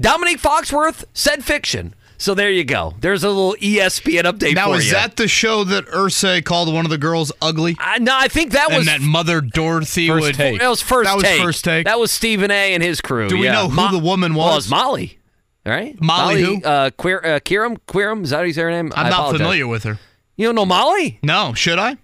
Dominique 0.00 0.40
Foxworth 0.40 1.04
said 1.12 1.44
fiction. 1.44 1.94
So 2.23 2.35
there 2.35 2.53
you 2.53 2.62
go. 2.62 2.94
There's 3.01 3.24
a 3.24 3.28
little 3.28 3.57
ESPN 3.57 4.23
update 4.23 4.55
Now 4.55 4.74
is 4.74 4.86
you. 4.86 4.93
that 4.93 5.16
the 5.16 5.27
show 5.27 5.65
that 5.65 5.86
Irsay 5.86 6.44
called 6.44 6.73
one 6.73 6.85
of 6.86 6.90
the 6.93 6.97
girls 6.97 7.32
ugly? 7.43 7.74
I, 7.81 7.99
no, 7.99 8.16
I 8.16 8.28
think 8.28 8.53
that 8.53 8.69
was 8.69 8.86
and 8.86 8.86
that 8.86 9.01
Mother 9.01 9.40
Dorothy 9.40 10.07
First 10.07 10.20
would. 10.23 10.35
take. 10.36 10.61
That 10.61 10.69
was 10.69 10.81
first 10.81 11.09
That 11.09 11.16
was 11.16 11.24
take. 11.24 11.43
first 11.43 11.65
take? 11.65 11.85
That 11.86 11.99
was 11.99 12.12
Stephen 12.12 12.53
A. 12.53 12.74
and 12.74 12.81
his 12.81 13.01
crew. 13.01 13.28
Do 13.28 13.39
we 13.39 13.47
yeah. 13.47 13.55
know 13.55 13.69
who 13.69 13.90
the 13.90 13.99
woman 13.99 14.36
Well, 14.36 14.55
was? 14.55 14.70
Molly. 14.70 15.19
All 15.66 15.73
right. 15.73 16.01
Molly 16.01 16.43
who? 16.44 16.62
Uh, 16.62 16.90
Queer, 16.90 17.19
uh, 17.24 17.40
Kieram? 17.40 17.78
Queeram? 17.89 18.23
Is 18.23 18.31
that 18.31 18.36
how 18.36 18.43
you 18.44 18.53
say 18.53 18.62
her 18.62 18.70
name? 18.70 18.93
I'm 18.94 19.07
I 19.07 19.09
not 19.11 19.19
apologize. 19.19 19.39
familiar 19.40 19.66
with 19.66 19.82
her. 19.82 19.99
You 20.36 20.47
don't 20.47 20.55
know 20.55 20.65
Molly? 20.65 21.19
No, 21.24 21.55
should 21.55 21.81
I? 21.81 21.97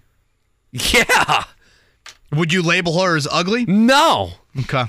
Yeah. 0.73 1.45
Would 2.33 2.51
you 2.51 2.61
label 2.61 2.99
her 3.01 3.15
as 3.15 3.25
ugly? 3.31 3.63
No. 3.65 4.31
Okay. 4.59 4.83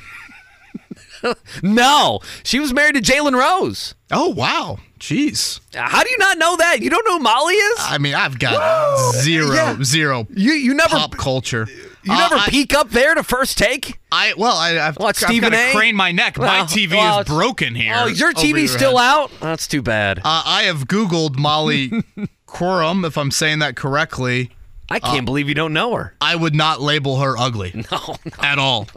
No. 1.63 2.21
She 2.43 2.59
was 2.59 2.73
married 2.73 2.95
to 2.95 3.01
Jalen 3.03 3.39
Rose. 3.39 3.95
Oh 4.11 4.29
wow, 4.31 4.79
jeez. 5.01 5.61
How 5.75 6.05
do 6.05 6.11
you 6.11 6.19
not 6.19 6.39
know 6.39 6.57
that? 6.59 6.81
You 6.83 6.91
don't 6.91 7.05
know 7.07 7.17
who 7.19 7.23
Molly 7.25 7.55
is? 7.55 7.79
I 7.81 7.99
mean, 7.99 8.15
I've 8.15 8.39
got 8.39 9.13
zero, 9.15 9.55
Yeah. 9.55 9.77
zero 9.83 10.27
you 10.31 10.53
you 10.53 10.75
never 10.75 10.91
pop 10.97 11.17
culture. 11.17 11.67
you 12.05 12.13
Uh, 12.13 12.17
never 12.19 12.35
I, 12.37 12.47
peek 12.49 12.75
up 12.75 12.91
there 12.91 13.15
to 13.15 13.23
first 13.23 13.59
take? 13.59 13.99
I 14.13 14.35
well, 14.37 14.55
I, 14.57 14.79
I've, 14.79 14.97
What, 14.97 15.09
I've 15.23 15.29
Stephen 15.29 15.51
got 15.53 15.67
to 15.73 15.77
crane 15.77 15.97
my 15.97 16.13
neck. 16.13 16.39
my 16.39 16.61
TV 16.61 16.91
well, 16.93 17.21
is 17.21 17.27
broken 17.27 17.75
here. 17.75 17.95
Oh, 17.97 18.07
is 18.09 18.21
your 18.21 18.33
TV 18.33 18.59
your 18.61 18.69
still 18.69 18.97
head. 18.99 19.07
out? 19.07 19.31
That's 19.41 19.67
too 19.67 19.83
bad. 19.83 20.19
Uh, 20.19 20.43
I 20.47 20.63
have 20.65 20.87
Googled 20.87 21.37
Molly 21.37 21.91
Quorum, 22.47 23.05
if 23.05 23.17
I'm 23.19 23.31
saying 23.31 23.59
that 23.61 23.77
correctly. 23.77 24.51
I 24.93 24.99
can't 24.99 25.25
believe 25.25 25.49
you 25.49 25.55
don't 25.55 25.73
know 25.73 25.95
her. 25.95 26.15
I 26.21 26.35
would 26.35 26.55
not 26.55 26.81
label 26.81 27.21
her 27.21 27.39
ugly 27.39 27.85
No. 27.93 28.17
at 28.41 28.59
all. 28.59 28.89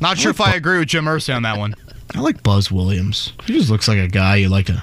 Not 0.00 0.16
sure 0.18 0.30
if 0.30 0.40
I 0.40 0.54
agree 0.54 0.78
with 0.78 0.88
Jim 0.88 1.04
Irsay 1.04 1.34
on 1.36 1.42
that 1.42 1.58
one. 1.58 1.74
I 2.14 2.20
like 2.20 2.42
Buzz 2.42 2.70
Williams. 2.70 3.32
He 3.44 3.52
just 3.54 3.70
looks 3.70 3.88
like 3.88 3.98
a 3.98 4.08
guy 4.08 4.36
you 4.36 4.48
like 4.48 4.66
to, 4.66 4.82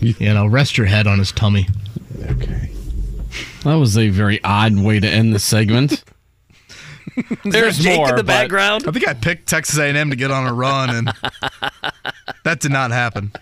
you 0.00 0.34
know, 0.34 0.46
rest 0.46 0.76
your 0.76 0.86
head 0.86 1.06
on 1.06 1.18
his 1.18 1.32
tummy. 1.32 1.68
Okay. 2.24 2.70
That 3.64 3.74
was 3.74 3.96
a 3.96 4.08
very 4.08 4.42
odd 4.42 4.76
way 4.78 4.98
to 5.00 5.08
end 5.08 5.34
the 5.34 5.38
segment. 5.38 6.02
There's 7.44 7.78
Jake 7.78 7.96
more 7.96 8.10
in 8.10 8.16
the 8.16 8.22
but- 8.22 8.26
background. 8.26 8.84
I 8.88 8.90
think 8.90 9.06
I 9.06 9.14
picked 9.14 9.48
Texas 9.48 9.78
A&M 9.78 10.10
to 10.10 10.16
get 10.16 10.30
on 10.30 10.46
a 10.46 10.52
run, 10.52 10.90
and 10.90 11.12
that 12.44 12.60
did 12.60 12.72
not 12.72 12.90
happen. 12.90 13.32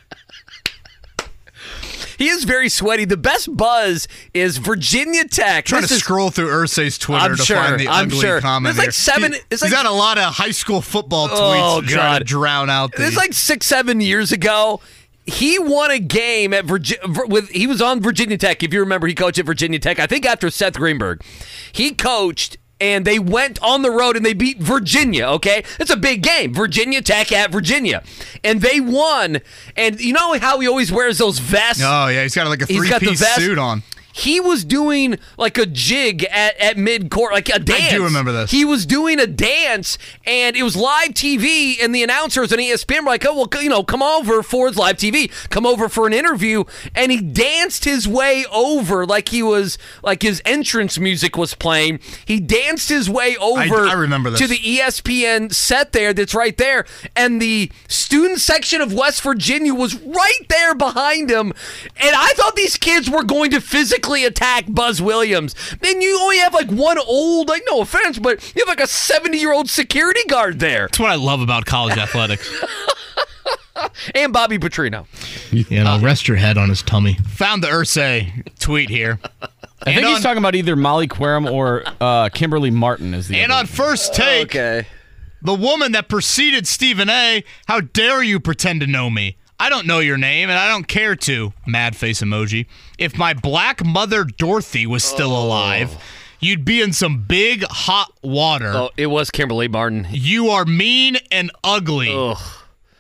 He 2.21 2.29
is 2.29 2.45
very 2.45 2.69
sweaty. 2.69 3.07
The 3.07 3.17
best 3.17 3.57
buzz 3.57 4.07
is 4.35 4.59
Virginia 4.59 5.25
Tech. 5.27 5.65
Trying 5.65 5.81
This 5.81 5.89
to 5.89 5.95
is- 5.97 6.01
scroll 6.03 6.31
through 6.31 6.49
Irsay's 6.49 6.99
Twitter 6.99 7.25
I'm 7.25 7.37
to 7.37 7.43
sure, 7.43 7.57
find 7.57 7.81
the 7.81 7.89
I'm 7.89 8.09
ugly 8.09 8.21
sure. 8.21 8.41
comment. 8.43 8.77
There's 8.77 8.87
like 8.87 8.93
seven- 8.95 9.33
He, 9.33 9.39
it's 9.51 9.63
he's 9.63 9.63
like- 9.63 9.73
got 9.73 9.87
a 9.87 9.91
lot 9.91 10.19
of 10.19 10.35
high 10.35 10.51
school 10.51 10.83
football 10.83 11.29
oh, 11.33 11.35
tweets 11.35 11.77
Oh, 11.77 11.81
to 11.81 12.19
to 12.19 12.25
drown 12.25 12.69
out 12.69 12.93
the. 12.93 13.07
It's 13.07 13.17
like 13.17 13.33
six, 13.33 13.65
seven 13.67 14.01
years 14.03 14.33
ago. 14.33 14.81
He 15.25 15.59
won 15.59 15.91
a 15.91 15.99
game 15.99 16.53
at 16.53 16.65
Virginia. 16.67 17.05
With 17.27 17.49
he 17.51 17.67
was 17.67 17.81
on 17.81 18.01
Virginia 18.03 18.37
Tech. 18.37 18.63
If 18.63 18.73
you 18.75 18.81
remember, 18.81 19.07
he 19.07 19.15
coached 19.15 19.39
at 19.39 19.47
Virginia 19.47 19.79
Tech. 19.79 19.99
I 19.99 20.07
think 20.07 20.27
after 20.27 20.51
Seth 20.51 20.75
Greenberg, 20.75 21.23
he 21.73 21.93
coached. 21.95 22.59
And 22.81 23.05
they 23.05 23.19
went 23.19 23.63
on 23.63 23.83
the 23.83 23.91
road 23.91 24.17
and 24.17 24.25
they 24.25 24.33
beat 24.33 24.59
Virginia, 24.59 25.27
okay? 25.27 25.65
It's 25.79 25.91
a 25.91 25.97
big 25.97 26.23
game. 26.23 26.55
Virginia 26.55 27.03
Tech 27.03 27.31
at 27.31 27.51
Virginia. 27.53 28.03
And 28.43 28.61
they 28.63 28.81
won. 28.81 29.41
And 29.77 30.01
you 30.01 30.13
know 30.15 30.39
how 30.39 30.59
he 30.61 30.67
always 30.69 30.91
wears 30.91 31.19
those 31.19 31.39
vests? 31.39 31.83
oh 31.85 32.09
yeah, 32.09 32.23
he's 32.23 32.35
got 32.35 32.47
like 32.47 32.63
a 32.63 32.67
He's 32.67 32.89
got 32.89 33.01
the 33.01 33.07
three-piece 33.07 33.21
vest. 33.21 33.37
suit 33.37 33.59
on. 33.59 33.83
He 34.13 34.41
was 34.41 34.65
doing 34.65 35.19
like 35.39 35.59
a 35.59 35.67
jig 35.67 36.25
at, 36.25 36.57
at 36.59 36.77
mid 36.77 37.11
court, 37.11 37.33
like 37.33 37.49
a 37.49 37.59
dance. 37.59 37.93
I 37.93 37.97
do 37.97 38.05
remember 38.05 38.33
this. 38.33 38.51
He 38.51 38.65
was 38.65 38.87
doing 38.87 39.21
a 39.21 39.27
dance, 39.27 39.99
and 40.27 40.57
it 40.57 40.63
was 40.63 40.77
live 40.77 41.11
TV, 41.11 41.77
and 41.83 41.95
the 41.95 42.03
announcers 42.03 42.53
and 42.53 42.61
ESPN 42.61 43.01
were 43.01 43.11
like, 43.11 43.25
"Oh, 43.27 43.35
well, 43.35 43.63
you 43.63 43.69
know, 43.69 43.83
come 43.83 44.03
over 44.03 44.43
for 44.43 44.71
live 44.71 44.97
TV, 44.97 45.31
come 45.51 45.67
over 45.67 45.89
for 45.89 46.07
an 46.07 46.13
interview," 46.13 46.65
and 46.95 47.13
he 47.13 47.21
danced 47.21 47.85
his 47.85 48.09
way 48.09 48.45
over 48.53 49.07
like 49.07 49.29
he 49.29 49.43
was 49.43 49.79
like 50.03 50.23
his 50.23 50.43
entrance 50.45 50.99
music 50.99 51.37
was 51.37 51.55
playing. 51.55 52.01
He 52.25 52.41
danced 52.41 52.89
his 52.89 53.09
way 53.09 53.37
over. 53.37 53.87
I 53.87 53.93
remember 53.93 54.31
this. 54.31 54.41
to 54.41 54.47
the 54.47 54.59
ESPN 54.59 55.53
set 55.53 55.93
there. 55.93 56.13
That's 56.13 56.35
right 56.35 56.57
there, 56.57 56.85
and 57.15 57.41
the 57.41 57.71
student 57.89 58.41
section 58.41 58.81
of 58.81 58.93
West 58.93 59.23
Virginia 59.23 59.75
was 59.75 59.95
right 59.95 60.41
there 60.49 60.75
behind 60.75 61.31
him. 61.31 61.53
And 61.97 62.17
I 62.17 62.33
thought 62.35 62.57
these 62.57 62.77
kids 62.77 63.09
were 63.09 63.23
going 63.23 63.51
to 63.53 63.61
physically 63.61 64.00
attack 64.25 64.65
Buzz 64.69 65.01
Williams. 65.03 65.55
And 65.83 66.03
you 66.03 66.19
only 66.21 66.39
have 66.39 66.55
like 66.55 66.71
one 66.71 66.99
old, 66.99 67.49
like 67.49 67.63
no 67.71 67.81
offense, 67.81 68.19
but 68.19 68.55
you 68.55 68.65
have 68.67 68.69
like 68.69 68.81
a 68.85 68.87
seventy-year-old 68.87 69.69
security 69.71 70.25
guard 70.29 70.59
there, 70.61 70.83
That's 70.87 70.99
what 70.99 71.11
I 71.11 71.17
love 71.17 71.41
about 71.41 71.67
college 71.67 71.97
athletics. 71.99 72.49
and 74.15 74.33
Bobby 74.33 74.59
Petrino. 74.59 75.07
You 75.53 75.85
know, 75.85 75.99
rest 76.01 76.29
your 76.29 76.37
head 76.37 76.59
on 76.59 76.69
his 76.69 76.83
tummy. 76.83 77.15
Found 77.37 77.63
the 77.63 77.69
Irsay 77.69 78.47
tweet 78.59 78.91
here. 78.91 79.19
I 79.43 79.47
think 79.85 79.97
And 79.99 80.07
he's 80.07 80.21
talking 80.23 80.39
about 80.39 80.55
either 80.55 80.77
Molly 80.77 81.09
Querum 81.09 81.51
or 81.51 81.85
uh, 82.01 82.29
Kimberly 82.29 82.71
Martin 82.71 83.15
is 83.15 83.29
the 83.29 83.39
And 83.41 83.51
other. 83.51 83.61
on 83.61 83.67
first 83.67 84.13
take, 84.15 84.49
Okay. 84.55 84.87
the 85.41 85.55
woman 85.55 85.93
that 85.93 86.09
preceded 86.09 86.67
Stephen 86.67 87.09
A. 87.09 87.43
How 87.67 87.81
dare 87.81 88.23
you 88.23 88.41
pretend 88.41 88.83
to 88.83 88.87
know 88.87 89.09
me? 89.09 89.37
I 89.61 89.69
don't 89.69 89.87
know 89.87 89.99
your 89.99 90.17
name, 90.17 90.49
and 90.49 90.59
I 90.59 90.69
don't 90.69 90.89
care 90.89 91.15
to. 91.15 91.53
Mad 91.67 91.95
face 91.95 92.23
emoji. 92.23 92.65
If 92.99 93.19
my 93.19 93.35
black 93.35 93.85
mother 93.85 94.25
Dorothy 94.25 94.87
was 94.87 95.05
still 95.05 95.35
oh. 95.35 95.47
alive, 95.47 96.03
you'd 96.41 96.65
be 96.65 96.81
in 96.81 96.95
some 96.95 97.25
big 97.29 97.65
hot 97.65 98.11
water. 98.23 98.73
Oh, 98.75 98.91
it 98.97 99.09
was 99.09 99.31
Kimberly 99.31 99.69
Martin. 99.69 100.07
You 100.11 100.49
are 100.49 100.65
mean 100.65 101.19
and 101.31 101.51
ugly. 101.63 102.11
Ugh. 102.11 102.39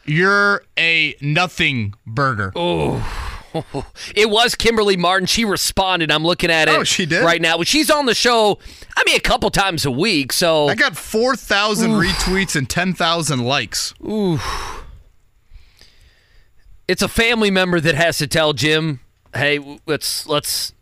You're 0.04 0.62
a 0.78 1.16
nothing 1.22 1.94
burger. 2.06 2.52
Oh. 2.54 3.26
It 4.14 4.30
was 4.30 4.54
Kimberly 4.54 4.96
Martin. 4.96 5.26
She 5.26 5.44
responded. 5.44 6.12
I'm 6.12 6.22
looking 6.22 6.52
at 6.52 6.68
it 6.68 6.78
Oh, 6.78 6.84
she 6.84 7.04
did? 7.04 7.24
right 7.24 7.42
now. 7.42 7.58
But 7.58 7.66
she's 7.66 7.90
on 7.90 8.06
the 8.06 8.14
show, 8.14 8.60
I 8.96 9.02
mean, 9.04 9.16
a 9.16 9.20
couple 9.20 9.50
times 9.50 9.84
a 9.84 9.90
week. 9.90 10.32
So 10.32 10.68
I 10.68 10.76
got 10.76 10.96
4,000 10.96 11.90
retweets 11.90 12.54
and 12.54 12.70
10,000 12.70 13.40
likes. 13.40 13.92
It's 16.90 17.02
a 17.02 17.08
family 17.08 17.50
member 17.50 17.78
that 17.80 17.94
has 17.94 18.18
to 18.18 18.26
tell 18.26 18.52
Jim, 18.52 19.00
"Hey, 19.34 19.78
let's 19.86 20.26
let's 20.26 20.72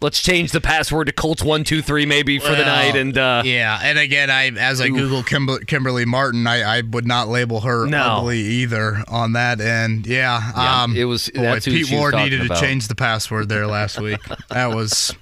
let's 0.00 0.22
change 0.22 0.52
the 0.52 0.60
password 0.60 1.06
to 1.08 1.12
Colts 1.12 1.42
one 1.42 1.64
two 1.64 1.82
three 1.82 2.06
maybe 2.06 2.38
for 2.38 2.50
the 2.50 2.64
night." 2.64 2.94
And 2.94 3.16
uh, 3.18 3.42
yeah, 3.44 3.78
and 3.82 3.98
again, 3.98 4.30
I 4.30 4.48
as 4.50 4.80
I 4.80 4.88
Google 4.88 5.22
Kimber- 5.22 5.60
Kimberly 5.60 6.04
Martin, 6.04 6.46
I, 6.46 6.78
I 6.78 6.82
would 6.82 7.06
not 7.06 7.28
label 7.28 7.60
her 7.62 7.86
No. 7.86 8.18
ugly 8.18 8.38
either 8.40 9.02
on 9.08 9.32
that 9.32 9.60
end. 9.60 10.06
Yeah, 10.06 10.52
Yeah, 10.56 10.82
um, 10.82 10.96
it 10.96 11.04
was- 11.04 11.28
Boy, 11.34 11.58
Pete 11.60 11.90
Ward 11.90 12.14
needed 12.14 12.44
about. 12.46 12.54
to 12.58 12.60
change 12.60 12.88
the 12.88 12.94
password 12.94 13.48
there 13.48 13.66
last 13.66 14.00
week. 14.00 14.20
that 14.50 14.68
was. 14.74 15.14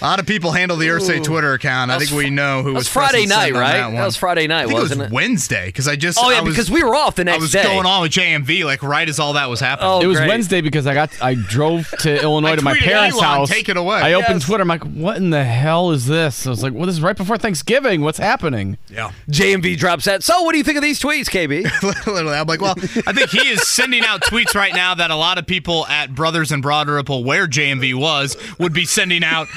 A 0.00 0.04
lot 0.04 0.20
of 0.20 0.26
people 0.26 0.52
handle 0.52 0.76
the 0.76 0.86
Irsay 0.86 1.22
Twitter 1.24 1.54
account. 1.54 1.90
I 1.90 1.98
think 1.98 2.12
we 2.12 2.30
know 2.30 2.62
who 2.62 2.68
was 2.74 2.82
was 2.82 2.88
Friday 2.88 3.26
night, 3.26 3.52
right? 3.52 3.72
That, 3.72 3.90
That 3.90 3.92
one. 3.94 4.04
was 4.04 4.16
Friday 4.16 4.46
night, 4.46 4.62
I 4.62 4.66
think 4.66 4.78
wasn't 4.78 5.00
it 5.00 5.04
it? 5.04 5.06
was 5.06 5.12
Wednesday 5.12 5.66
because 5.66 5.88
I 5.88 5.96
just. 5.96 6.18
Oh, 6.22 6.30
yeah, 6.30 6.38
I 6.38 6.40
was- 6.42 6.54
because 6.54 6.70
we 6.70 6.84
were 6.84 6.94
off 6.94 7.16
the 7.16 7.24
next 7.24 7.36
day. 7.36 7.40
I 7.40 7.42
was 7.42 7.50
day. 7.52 7.62
going 7.64 7.86
on 7.86 8.02
with 8.02 8.12
JMV 8.12 8.64
like 8.64 8.82
right 8.84 9.08
as 9.08 9.18
all 9.18 9.32
that 9.32 9.50
was 9.50 9.58
happening. 9.58 9.90
Oh, 9.90 10.00
it 10.00 10.06
was 10.06 10.18
great. 10.18 10.28
Wednesday 10.28 10.60
because 10.60 10.86
I 10.86 10.94
got 10.94 11.10
I 11.20 11.34
drove 11.34 11.90
to 12.00 12.22
Illinois 12.22 12.54
to 12.56 12.62
my 12.62 12.78
parents' 12.78 13.16
Elon, 13.16 13.24
house. 13.38 13.48
take 13.50 13.68
it 13.68 13.76
away. 13.76 13.96
I 13.96 14.12
opened 14.12 14.36
Yes. 14.36 14.44
Twitter. 14.46 14.62
I'm 14.62 14.68
like, 14.68 14.84
what 14.84 15.16
in 15.16 15.30
the 15.30 15.42
hell 15.44 15.90
is 15.90 16.06
this? 16.06 16.46
I 16.46 16.50
was 16.50 16.62
like, 16.62 16.74
well, 16.74 16.86
this 16.86 16.94
is 16.94 17.02
right 17.02 17.16
before 17.16 17.36
Thanksgiving. 17.36 18.02
What's 18.02 18.18
happening? 18.18 18.78
Yeah. 18.88 19.10
JMV 19.30 19.76
drops 19.78 20.04
that. 20.04 20.22
So, 20.22 20.42
what 20.42 20.52
do 20.52 20.58
you 20.58 20.64
think 20.64 20.76
of 20.76 20.82
these 20.82 21.00
tweets, 21.00 21.26
KB? 21.28 21.64
Literally, 22.06 22.34
I'm 22.36 22.46
like, 22.46 22.60
well, 22.60 22.74
I 23.06 23.12
think 23.12 23.30
he 23.30 23.48
is 23.48 23.66
sending 23.66 24.04
out 24.04 24.20
tweets 24.22 24.54
right 24.54 24.74
now 24.74 24.94
that 24.94 25.10
a 25.10 25.16
lot 25.16 25.38
of 25.38 25.46
people 25.46 25.86
at 25.88 26.14
Brothers 26.14 26.52
and 26.52 26.62
Broad 26.62 26.88
Ripple, 26.88 27.24
where 27.24 27.48
JMV 27.48 27.94
was, 27.98 28.36
would 28.58 28.72
be 28.72 28.84
sending 28.84 29.24
out 29.24 29.48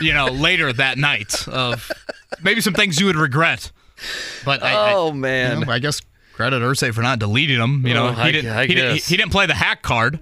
you 0.00 0.12
know, 0.12 0.26
later 0.26 0.72
that 0.72 0.98
night 0.98 1.46
of 1.48 1.90
maybe 2.42 2.60
some 2.60 2.74
things 2.74 2.98
you 3.00 3.06
would 3.06 3.16
regret. 3.16 3.70
But 4.44 4.62
I, 4.62 4.92
Oh, 4.92 5.10
I, 5.10 5.12
man. 5.12 5.60
you 5.60 5.64
know, 5.66 5.72
I 5.72 5.78
guess 5.78 6.00
credit 6.34 6.62
Irsay 6.62 6.92
for 6.94 7.02
not 7.02 7.18
deleting 7.18 7.58
them. 7.58 7.84
You 7.86 7.94
know, 7.94 8.08
Oh, 8.08 8.12
he 8.12 8.32
didn't. 8.32 8.68
He, 8.68 8.74
didn't 8.74 9.02
he 9.02 9.16
didn't 9.16 9.32
play 9.32 9.46
the 9.46 9.54
hack 9.54 9.82
card. 9.82 10.20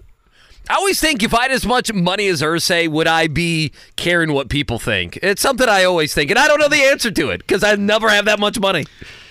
I 0.68 0.74
always 0.74 0.98
think 1.00 1.22
if 1.22 1.32
I 1.32 1.42
had 1.42 1.52
as 1.52 1.64
much 1.64 1.92
money 1.92 2.26
as 2.26 2.42
Irsay, 2.42 2.88
would 2.88 3.06
I 3.06 3.28
be 3.28 3.70
caring 3.94 4.32
what 4.32 4.48
people 4.48 4.78
think? 4.80 5.16
It's 5.22 5.40
something 5.40 5.68
I 5.68 5.84
always 5.84 6.12
think, 6.12 6.30
and 6.30 6.38
I 6.40 6.48
don't 6.48 6.58
know 6.58 6.68
the 6.68 6.82
answer 6.82 7.10
to 7.12 7.30
it 7.30 7.38
because 7.38 7.62
I 7.62 7.76
never 7.76 8.08
have 8.08 8.24
that 8.24 8.40
much 8.40 8.58
money. 8.58 8.84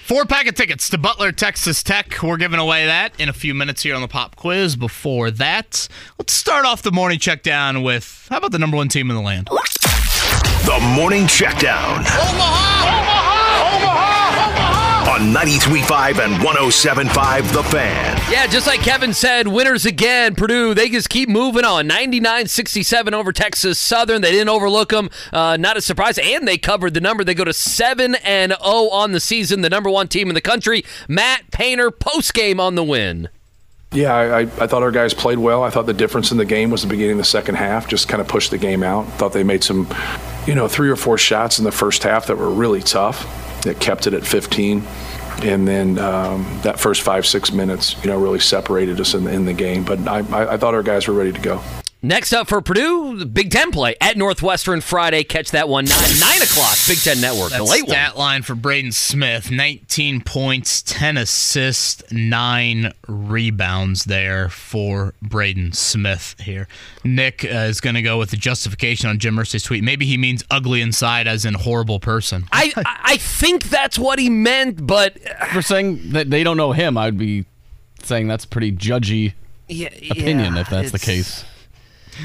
Four 0.06 0.24
pack 0.26 0.48
of 0.48 0.54
tickets 0.56 0.88
to 0.92 0.98
Butler, 1.00 1.32
Texas 1.34 1.82
Tech. 1.84 2.22
We're 2.22 2.38
giving 2.38 2.60
away 2.60 2.86
that 2.86 3.20
in 3.20 3.28
a 3.28 3.34
few 3.34 3.54
minutes 3.56 3.82
here 3.82 3.96
on 3.96 4.02
the 4.02 4.08
pop 4.08 4.36
quiz. 4.38 4.76
Before 4.78 5.30
that, 5.32 5.90
let's 6.20 6.32
start 6.32 6.66
off 6.66 6.84
the 6.84 6.92
morning 6.92 7.18
check 7.20 7.42
down 7.44 7.82
with 7.84 8.28
how 8.30 8.38
about 8.38 8.52
the 8.52 8.60
number 8.60 8.78
one 8.78 8.88
team 8.88 9.10
in 9.10 9.16
the 9.18 9.22
land? 9.24 9.50
The 10.66 10.80
Morning 10.96 11.26
Checkdown. 11.26 12.00
Omaha! 12.00 12.88
Omaha! 12.88 13.76
Omaha! 13.76 14.50
Omaha! 14.50 15.12
On 15.12 15.22
93.5 15.32 16.26
and 16.26 16.34
107.5 16.44 17.54
The 17.54 17.64
Fan. 17.66 18.32
Yeah, 18.32 18.48
just 18.48 18.66
like 18.66 18.80
Kevin 18.80 19.14
said, 19.14 19.48
winners 19.48 19.86
again. 19.86 20.34
Purdue, 20.34 20.74
they 20.74 20.90
just 20.90 21.10
keep 21.10 21.30
moving 21.30 21.66
on. 21.66 21.86
99 21.86 22.48
67 22.48 23.14
over 23.14 23.32
Texas 23.32 23.78
Southern. 23.78 24.24
They 24.24 24.32
didn't 24.32 24.50
overlook 24.50 24.90
them. 24.90 25.12
Uh, 25.32 25.56
not 25.58 25.78
a 25.78 25.82
surprise. 25.82 26.18
And 26.18 26.48
they 26.48 26.58
covered 26.58 26.96
the 26.96 27.02
number. 27.02 27.24
They 27.24 27.36
go 27.36 27.44
to 27.44 27.54
7 27.54 28.16
and 28.16 28.52
0 28.52 28.90
on 28.90 29.12
the 29.12 29.20
season, 29.20 29.62
the 29.62 29.70
number 29.70 29.92
one 29.92 30.08
team 30.08 30.30
in 30.30 30.34
the 30.34 30.42
country. 30.42 30.84
Matt 31.08 31.52
Painter, 31.52 31.92
post 31.92 32.34
game 32.34 32.60
on 32.60 32.74
the 32.74 32.84
win. 32.84 33.30
Yeah, 33.96 34.14
I, 34.14 34.40
I 34.42 34.68
thought 34.68 34.84
our 34.84 34.92
guys 34.92 35.14
played 35.14 35.38
well. 35.38 35.64
I 35.64 35.70
thought 35.70 35.86
the 35.86 35.94
difference 35.94 36.32
in 36.32 36.38
the 36.38 36.46
game 36.46 36.70
was 36.70 36.82
the 36.82 36.90
beginning 36.90 37.14
of 37.14 37.18
the 37.20 37.24
second 37.24 37.56
half, 37.56 37.88
just 37.88 38.10
kind 38.10 38.20
of 38.20 38.28
pushed 38.28 38.52
the 38.52 38.58
game 38.58 38.84
out. 38.84 39.08
Thought 39.14 39.32
they 39.32 39.44
made 39.44 39.64
some, 39.64 39.88
you 40.46 40.54
know, 40.54 40.68
three 40.68 40.90
or 40.90 40.98
four 40.98 41.18
shots 41.18 41.60
in 41.60 41.64
the 41.64 41.72
first 41.72 42.04
half 42.04 42.28
that 42.28 42.38
were 42.38 42.50
really 42.50 42.82
tough, 42.82 43.62
that 43.64 43.80
kept 43.80 44.06
it 44.06 44.14
at 44.14 44.26
15. 44.26 44.84
And 45.44 45.66
then 45.66 45.98
um, 46.00 46.60
that 46.64 46.78
first 46.78 47.04
five, 47.04 47.26
six 47.26 47.54
minutes, 47.54 47.96
you 48.04 48.10
know, 48.10 48.20
really 48.20 48.40
separated 48.40 49.00
us 49.00 49.14
in, 49.14 49.28
in 49.28 49.46
the 49.46 49.54
game. 49.54 49.86
But 49.86 50.06
I, 50.08 50.20
I 50.54 50.58
thought 50.58 50.74
our 50.74 50.84
guys 50.84 51.08
were 51.08 51.14
ready 51.14 51.32
to 51.32 51.42
go. 51.42 51.62
Next 52.06 52.34
up 52.34 52.48
for 52.48 52.62
Purdue, 52.62 53.18
the 53.18 53.26
Big 53.26 53.50
Ten 53.50 53.72
play 53.72 53.96
at 54.00 54.16
Northwestern 54.16 54.80
Friday. 54.82 55.24
Catch 55.24 55.50
that 55.52 55.68
one, 55.68 55.86
9, 55.86 55.98
9 56.20 56.42
o'clock, 56.44 56.78
Big 56.88 57.00
Ten 57.00 57.20
Network. 57.20 57.50
That 57.50 57.58
the 57.58 57.64
late 57.64 57.82
one. 57.82 57.90
stat 57.90 58.16
line 58.16 58.44
for 58.44 58.54
Braden 58.54 58.92
Smith: 58.92 59.50
19 59.50 60.22
points, 60.22 60.84
10 60.84 61.18
assists, 61.18 62.04
nine 62.12 62.94
rebounds 63.08 64.04
there 64.04 64.50
for 64.50 65.16
Braden 65.24 65.72
Smith. 65.72 66.36
Here, 66.40 66.68
Nick 67.04 67.44
uh, 67.44 67.48
is 67.48 67.82
going 67.82 67.96
to 67.96 68.04
go 68.04 68.20
with 68.20 68.30
the 68.30 68.38
justification 68.38 69.10
on 69.10 69.18
Jim 69.18 69.36
Irsay's 69.36 69.64
tweet. 69.64 69.84
Maybe 69.84 70.06
he 70.06 70.16
means 70.16 70.44
ugly 70.52 70.82
inside, 70.82 71.26
as 71.28 71.44
in 71.44 71.56
horrible 71.56 72.00
person. 72.00 72.46
I, 72.52 72.72
I 72.78 73.00
I 73.16 73.18
think 73.18 73.64
that's 73.64 73.98
what 73.98 74.20
he 74.20 74.30
meant, 74.30 74.86
but 74.86 75.18
For 75.52 75.64
saying 75.64 76.12
that 76.12 76.30
they 76.30 76.44
don't 76.44 76.58
know 76.58 76.72
him, 76.72 77.00
I 77.00 77.06
would 77.06 77.18
be 77.18 77.46
saying 78.04 78.28
that's 78.28 78.46
a 78.46 78.48
pretty 78.48 78.74
judgy 78.74 79.34
yeah, 79.68 79.88
opinion 79.88 80.54
yeah, 80.54 80.62
if 80.62 80.70
that's 80.70 80.92
the 80.92 81.00
case. 81.00 81.44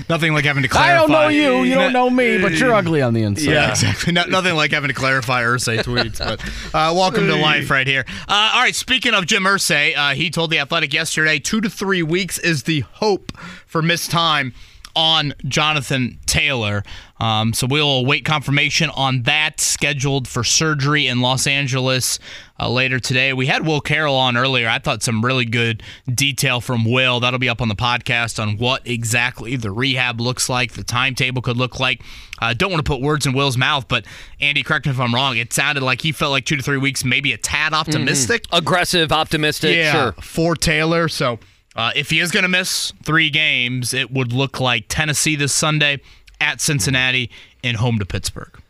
Nothing 0.09 0.35
like 0.35 0.45
having 0.45 0.63
to 0.63 0.69
clarify. 0.69 0.95
I 0.95 0.99
don't 0.99 1.11
know 1.11 1.29
you, 1.29 1.63
you 1.63 1.75
don't 1.75 1.93
know 1.93 2.11
me, 2.11 2.39
but 2.39 2.53
you're 2.53 2.75
ugly 2.75 3.03
on 3.03 3.15
the 3.15 3.23
inside. 3.23 3.51
Yeah, 3.51 3.71
exactly. 3.71 4.13
No, 4.13 4.25
nothing 4.25 4.55
like 4.55 4.73
having 4.73 4.89
to 4.89 4.95
clarify 4.95 5.43
Irsay 5.43 5.83
tweets. 5.83 6.19
But 6.19 6.41
uh, 6.75 6.95
welcome 6.95 7.27
to 7.27 7.37
life 7.37 7.71
right 7.71 7.87
here. 7.87 8.05
Uh, 8.29 8.53
all 8.55 8.63
right. 8.63 8.75
Speaking 8.75 9.15
of 9.15 9.27
Jim 9.27 9.45
Irsay, 9.45 9.97
uh, 9.97 10.15
he 10.15 10.31
told 10.31 10.51
the 10.51 10.59
Athletic 10.59 10.93
yesterday 10.93 11.39
two 11.39 11.61
to 11.61 11.71
three 11.71 12.03
weeks 12.03 12.39
is 12.39 12.65
the 12.65 12.81
hope 12.81 13.37
for 13.67 13.83
missed 13.83 14.11
time 14.11 14.53
on 14.95 15.35
Jonathan 15.47 16.19
Taylor. 16.27 16.83
Um, 17.19 17.53
so 17.53 17.67
we'll 17.67 17.99
await 17.99 18.25
confirmation 18.25 18.89
on 18.91 19.25
that. 19.25 19.61
Scheduled 19.61 20.27
for 20.27 20.43
surgery 20.43 21.07
in 21.07 21.21
Los 21.21 21.47
Angeles 21.47 22.19
uh, 22.59 22.71
later 22.71 22.99
today. 22.99 23.33
We 23.33 23.47
had 23.47 23.67
Will 23.67 23.83
Carroll 23.83 24.15
on 24.15 24.37
earlier. 24.37 24.69
I 24.69 24.79
thought 24.79 25.03
some 25.03 25.25
really 25.25 25.45
good 25.45 25.83
detail 26.13 26.61
from 26.61 26.85
Will. 26.91 27.21
That'll 27.21 27.39
be 27.39 27.49
up 27.49 27.61
on 27.61 27.69
the 27.69 27.75
podcast 27.75 28.43
on 28.43 28.57
what 28.57 28.87
exactly 28.87 29.57
the 29.57 29.71
rehab 29.71 30.21
looks 30.21 30.49
like, 30.49 30.73
the 30.73 30.85
timetable 30.85 31.43
could 31.43 31.59
look 31.59 31.79
like. 31.79 32.01
I 32.39 32.53
uh, 32.53 32.55
don't 32.55 32.71
want 32.73 32.83
to 32.85 32.91
put 32.91 33.03
words 33.03 33.27
in 33.27 33.35
Will's 33.35 33.59
mouth, 33.59 33.87
but 33.87 34.07
Andy, 34.41 34.63
correct 34.63 34.87
me 34.87 34.93
if 34.93 34.99
I'm 34.99 35.15
wrong. 35.15 35.37
It 35.37 35.53
sounded 35.53 35.83
like 35.83 36.01
he 36.01 36.13
felt 36.13 36.31
like 36.31 36.47
two 36.47 36.57
to 36.57 36.63
three 36.63 36.79
weeks, 36.79 37.05
maybe 37.05 37.35
a 37.35 37.37
tad 37.37 37.75
optimistic. 37.75 38.45
aggressive, 38.51 39.13
optimistic. 39.13 39.77
Yeah, 39.77 39.93
Sure. 39.93 40.13
for 40.23 40.57
Taylor. 40.57 41.09
So 41.09 41.39
uh, 41.77 41.93
if 41.95 42.11
he 42.11 42.21
is 42.21 42.31
going 42.31 42.43
to 42.43 42.49
miss 42.49 42.93
three 43.03 43.31
games, 43.31 43.95
it 43.95 44.11
would 44.11 44.33
look 44.33 44.61
like 44.61 44.87
Tennessee 44.89 45.37
this 45.37 45.53
Sunday, 45.53 46.01
at 46.41 46.61
Cincinnati, 46.61 47.31
and 47.63 47.77
home 47.77 47.99
to 47.99 48.07
Pittsburgh. 48.07 48.61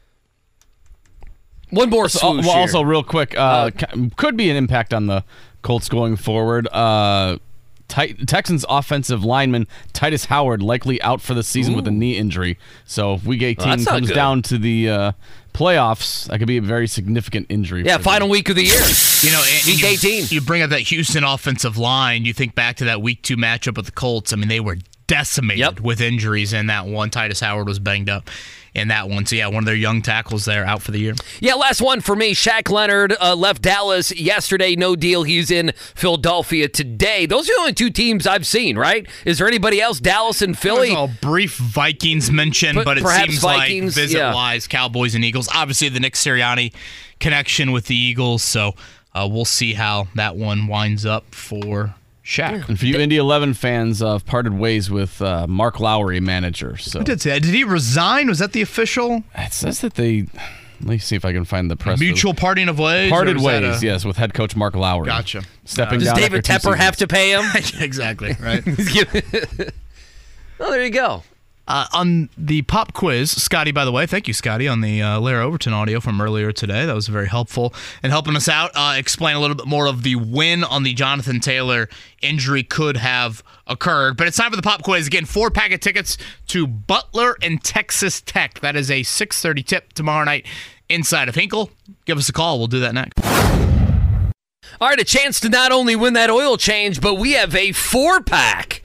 One 1.71 1.89
more 1.89 2.09
So, 2.09 2.19
swoosh 2.33 2.47
well, 2.47 2.57
also, 2.57 2.83
real 2.83 3.05
quick, 3.05 3.37
uh, 3.39 3.71
ca- 3.71 3.93
could 4.17 4.37
be 4.37 4.51
an 4.51 4.57
impact 4.57 4.93
on 4.93 5.07
the 5.07 5.25
Colts 5.63 5.89
going 5.89 6.17
forward. 6.17 6.67
Uh, 6.69 7.39
Tit- 7.87 8.27
Texans 8.29 8.65
offensive 8.69 9.25
lineman 9.25 9.67
Tytus 9.93 10.27
Howard 10.27 10.63
likely 10.63 11.01
out 11.03 11.21
for 11.21 11.35
the 11.35 11.43
season 11.43 11.75
with 11.75 11.87
a 11.87 11.91
knee 11.91 12.17
injury. 12.17 12.59
So 12.87 13.15
if 13.15 13.25
Week 13.25 13.43
18 13.43 13.67
Well, 13.69 13.85
comes 13.85 14.11
down 14.11 14.43
to 14.43 14.59
the 14.59 14.89
uh, 14.91 15.13
playoffs, 15.53 16.27
that 16.27 16.39
could 16.39 16.49
be 16.49 16.57
a 16.57 16.63
very 16.63 16.87
significant 16.87 17.47
injury. 17.49 17.85
yeah, 17.85 17.99
for 17.99 18.05
final 18.05 18.29
week 18.29 18.49
of 18.49 18.57
the 18.57 18.65
year. 18.65 18.81
You 19.23 19.33
know, 19.33 19.43
and 19.47 19.67
Week 19.67 19.83
you, 19.83 19.87
18. 19.89 20.25
You 20.29 20.41
bring 20.41 20.63
up 20.63 20.71
that 20.71 20.81
Houston 20.81 21.25
offensive 21.25 21.77
line. 21.77 22.25
You 22.25 22.33
think 22.33 22.55
back 22.55 22.77
to 22.77 22.85
that 22.87 23.03
Week 23.03 23.23
Two 23.23 23.37
matchup 23.37 23.77
with 23.77 23.87
the 23.87 23.93
Colts. 23.93 24.33
I 24.33 24.37
mean, 24.37 24.49
they 24.49 24.61
were 24.61 24.79
decimated 25.11 25.59
Yep. 25.59 25.81
with 25.81 26.01
injuries 26.01 26.53
in 26.53 26.67
that 26.69 26.87
one. 26.87 27.11
Tytus 27.11 27.41
Howard 27.41 27.67
was 27.67 27.81
banged 27.81 28.09
up 28.09 28.31
in 28.75 28.87
that 28.89 29.09
one. 29.09 29.27
So 29.27 29.35
yeah, 29.35 29.49
one 29.49 29.59
of 29.59 29.65
their 29.65 29.75
young 29.75 30.01
tackles 30.03 30.45
there 30.45 30.65
out 30.65 30.81
for 30.83 30.93
the 30.93 31.01
year. 31.01 31.15
Yeah, 31.41 31.55
last 31.55 31.81
one 31.83 32.01
for 32.01 32.15
me. 32.15 32.33
Shaq 32.33 32.71
Leonard 32.71 33.17
uh, 33.21 33.35
left 33.35 33.63
Dallas 33.63 34.15
yesterday. 34.17 34.77
No 34.77 34.95
deal. 34.95 35.25
He's 35.25 35.51
in 35.51 35.73
Philadelphia 35.97 36.69
today. 36.69 37.27
Those 37.27 37.51
are 37.51 37.55
the 37.55 37.59
only 37.61 37.73
two 37.73 37.91
teams 37.91 38.29
I've 38.29 38.47
seen, 38.47 38.79
right? 38.79 39.05
Is 39.25 39.39
there 39.39 39.49
anybody 39.49 39.81
else? 39.81 39.99
Dallas 39.99 40.41
and 40.43 40.57
Philly? 40.57 40.95
A 40.95 41.09
brief 41.21 41.57
Vikings 41.57 42.31
mention, 42.31 42.77
But 42.77 42.85
but 42.85 42.99
it 42.99 43.03
perhaps 43.03 43.31
seems 43.31 43.41
Vikings, 43.41 43.97
like 43.97 44.03
visit 44.05 44.19
yeah. 44.19 44.33
wise 44.33 44.69
Cowboys 44.69 45.17
and 45.17 45.25
Eagles. 45.25 45.49
Obviously, 45.53 45.89
the 45.89 45.99
Nick 45.99 46.15
Sirianni 46.15 46.73
connection 47.19 47.73
with 47.73 47.87
the 47.87 47.97
Eagles. 47.97 48.45
So 48.45 48.75
uh, 49.13 49.29
we'll 49.29 49.45
see 49.45 49.75
how 49.75 50.07
that 50.15 50.37
one 50.37 50.69
winds 50.69 51.05
up 51.05 51.35
for 51.35 51.97
Shaq. 52.25 52.69
And 52.69 52.79
for 52.79 52.87
you 52.87 52.99
Indy 52.99 53.17
11 53.17 53.55
fans, 53.55 54.03
uh, 54.03 54.15
I've 54.15 54.27
parted 54.27 54.53
ways 54.55 54.91
with 54.91 55.21
uh, 55.23 55.47
Mark 55.47 55.81
Lowry, 55.81 56.21
manager. 56.21 56.77
So 56.77 56.99
Who 56.99 57.05
did 57.05 57.21
say 57.21 57.31
that? 57.31 57.43
Did 57.43 57.55
he 57.55 57.65
resign? 57.65 58.29
Was 58.29 58.39
that 58.39 58.53
the 58.53 58.63
official 58.63 59.25
it 59.35 59.53
says 59.53 59.81
that 59.81 59.95
they. 59.95 60.27
Let 60.81 60.89
me 60.89 60.99
see 60.99 61.15
if 61.15 61.27
I 61.27 61.33
can 61.33 61.45
find 61.45 61.71
the 61.71 61.77
press. 61.77 62.01
mutual 62.01 62.33
parting 62.33 62.69
of 62.71 62.79
ways? 62.79 63.11
Parted 63.11 63.37
or 63.37 63.39
is 63.39 63.43
that 63.45 63.63
ways, 63.63 63.83
a- 63.83 63.87
yes, 63.87 64.05
with 64.05 64.17
head 64.17 64.33
coach 64.33 64.57
Mark 64.57 64.75
Lowry. 64.75 65.07
Gotcha. 65.07 65.43
Stepping 65.67 65.99
Does 65.99 66.09
down. 66.09 66.17
David 66.17 66.43
Tepper 66.45 66.75
have 66.75 66.97
to 66.97 67.07
pay 67.07 67.33
him? 67.33 67.45
exactly. 67.81 68.35
Right. 68.41 68.63
oh, 70.61 70.71
there 70.71 70.83
you 70.83 70.91
go. 70.91 71.23
Uh, 71.71 71.87
on 71.93 72.29
the 72.37 72.63
pop 72.63 72.93
quiz, 72.93 73.31
Scotty, 73.31 73.71
by 73.71 73.85
the 73.85 73.93
way, 73.93 74.05
thank 74.05 74.27
you, 74.27 74.35
Scotty, 74.35 74.67
on 74.67 74.81
the 74.81 75.01
uh, 75.01 75.21
Overton 75.21 75.73
audio 75.73 76.01
from 76.01 76.21
earlier 76.21 76.51
today. 76.51 76.85
That 76.85 76.97
was 76.97 77.07
very 77.07 77.29
helpful 77.29 77.73
in 78.03 78.11
helping 78.11 78.35
us 78.35 78.49
out. 78.49 78.73
Uh, 78.75 78.95
explain 78.97 79.37
a 79.37 79.41
little 79.41 79.55
bit 79.55 79.69
more 79.69 79.87
of 79.87 80.03
the 80.03 80.17
when 80.17 80.65
on 80.65 80.83
the 80.83 80.93
Jonathan 80.95 81.39
Taylor 81.39 81.89
injury 82.23 82.65
could 82.65 82.97
have 82.97 83.45
occurred. 83.69 84.17
But 84.17 84.27
it's 84.27 84.37
time 84.37 84.51
for 84.51 84.57
the 84.57 84.63
pop 84.63 84.83
quiz 84.83 85.07
again. 85.07 85.27
Four 85.27 85.53
pack 85.53 85.71
of 85.71 85.79
tickets 85.79 86.19
to 86.49 86.67
Butler 86.67 87.37
and 87.41 87.63
Texas 87.63 88.21
Tech. 88.21 88.59
That 88.59 88.75
is 88.75 88.91
a 88.91 89.05
6:30 89.05 89.63
tip 89.65 89.93
tomorrow 89.93 90.25
night 90.25 90.47
inside 90.89 91.29
of 91.29 91.37
Hinkle. 91.37 91.71
Give 92.05 92.19
us 92.19 92.29
a 92.29 92.33
call. 92.33 92.59
We'll 92.59 92.67
do 92.67 92.81
that 92.81 92.95
next. 92.95 93.21
All 94.81 94.89
right, 94.89 95.01
a 95.01 95.05
chance 95.05 95.39
to 95.39 95.49
not 95.49 95.71
only 95.71 95.95
win 95.95 96.15
that 96.15 96.31
oil 96.31 96.57
change, 96.57 97.01
but 97.01 97.15
we 97.15 97.35
have 97.35 97.55
a 97.55 97.71
four 97.71 98.21
pack. 98.21 98.83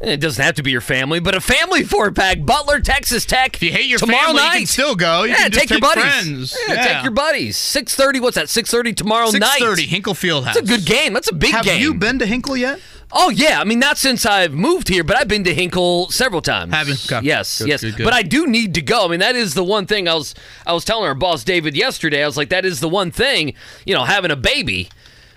It 0.00 0.18
doesn't 0.20 0.44
have 0.44 0.54
to 0.56 0.62
be 0.62 0.70
your 0.70 0.82
family, 0.82 1.20
but 1.20 1.34
a 1.34 1.40
family 1.40 1.82
four 1.92 2.10
pack. 2.12 2.44
Butler, 2.44 2.80
Texas 2.80 3.24
Tech. 3.24 3.56
If 3.56 3.62
you 3.62 3.72
hate 3.72 3.86
your 3.86 3.98
tomorrow 3.98 4.26
family, 4.26 4.42
you 4.42 4.50
can 4.50 4.66
still 4.66 4.94
go. 4.94 5.22
You 5.22 5.30
yeah, 5.30 5.36
can 5.36 5.50
just 5.52 5.60
take 5.62 5.70
your 5.70 5.80
buddies. 5.80 6.02
friends. 6.04 6.58
Yeah, 6.68 6.74
Yeah. 6.74 6.92
take 6.94 7.02
your 7.02 7.12
buddies. 7.12 7.56
Six 7.56 7.94
thirty. 7.94 8.20
What's 8.20 8.34
that? 8.36 8.50
Six 8.50 8.70
thirty 8.70 8.92
tomorrow 8.92 9.30
night. 9.30 9.60
6:30 9.60 9.86
Hinkle 9.86 10.14
Fieldhouse. 10.14 10.44
That's 10.54 10.58
a 10.58 10.62
good 10.62 10.84
game. 10.84 11.14
That's 11.14 11.30
a 11.30 11.34
big 11.34 11.52
Have 11.52 11.64
game. 11.64 11.72
Have 11.74 11.82
you 11.82 11.94
been 11.94 12.18
to 12.18 12.26
Hinkle 12.26 12.56
yet? 12.58 12.78
Oh 13.12 13.30
yeah, 13.30 13.60
I 13.60 13.64
mean 13.64 13.78
not 13.78 13.96
since 13.98 14.26
I've 14.26 14.52
moved 14.52 14.88
here, 14.88 15.04
but 15.04 15.16
I've 15.16 15.28
been 15.28 15.44
to 15.44 15.54
Hinkle 15.54 16.10
several 16.10 16.42
times. 16.42 16.74
Have 16.74 16.88
you? 16.88 16.94
Okay. 16.94 17.24
Yes, 17.24 17.60
Good, 17.60 17.68
yes. 17.68 17.80
good, 17.80 17.96
good. 17.96 18.04
But 18.04 18.12
I 18.12 18.22
do 18.22 18.46
need 18.48 18.74
to 18.74 18.82
go. 18.82 19.06
I 19.06 19.08
mean 19.08 19.20
that 19.20 19.36
is 19.36 19.54
the 19.54 19.64
one 19.64 19.86
thing 19.86 20.08
I 20.08 20.14
was 20.14 20.34
I 20.66 20.72
was 20.74 20.84
telling 20.84 21.06
our 21.06 21.14
boss 21.14 21.42
David 21.44 21.74
yesterday. 21.76 22.22
I 22.22 22.26
was 22.26 22.36
like 22.36 22.48
that 22.50 22.64
is 22.66 22.80
the 22.80 22.88
one 22.88 23.10
thing, 23.12 23.54
you 23.86 23.94
know, 23.94 24.04
having 24.04 24.30
a 24.30 24.36
baby 24.36 24.90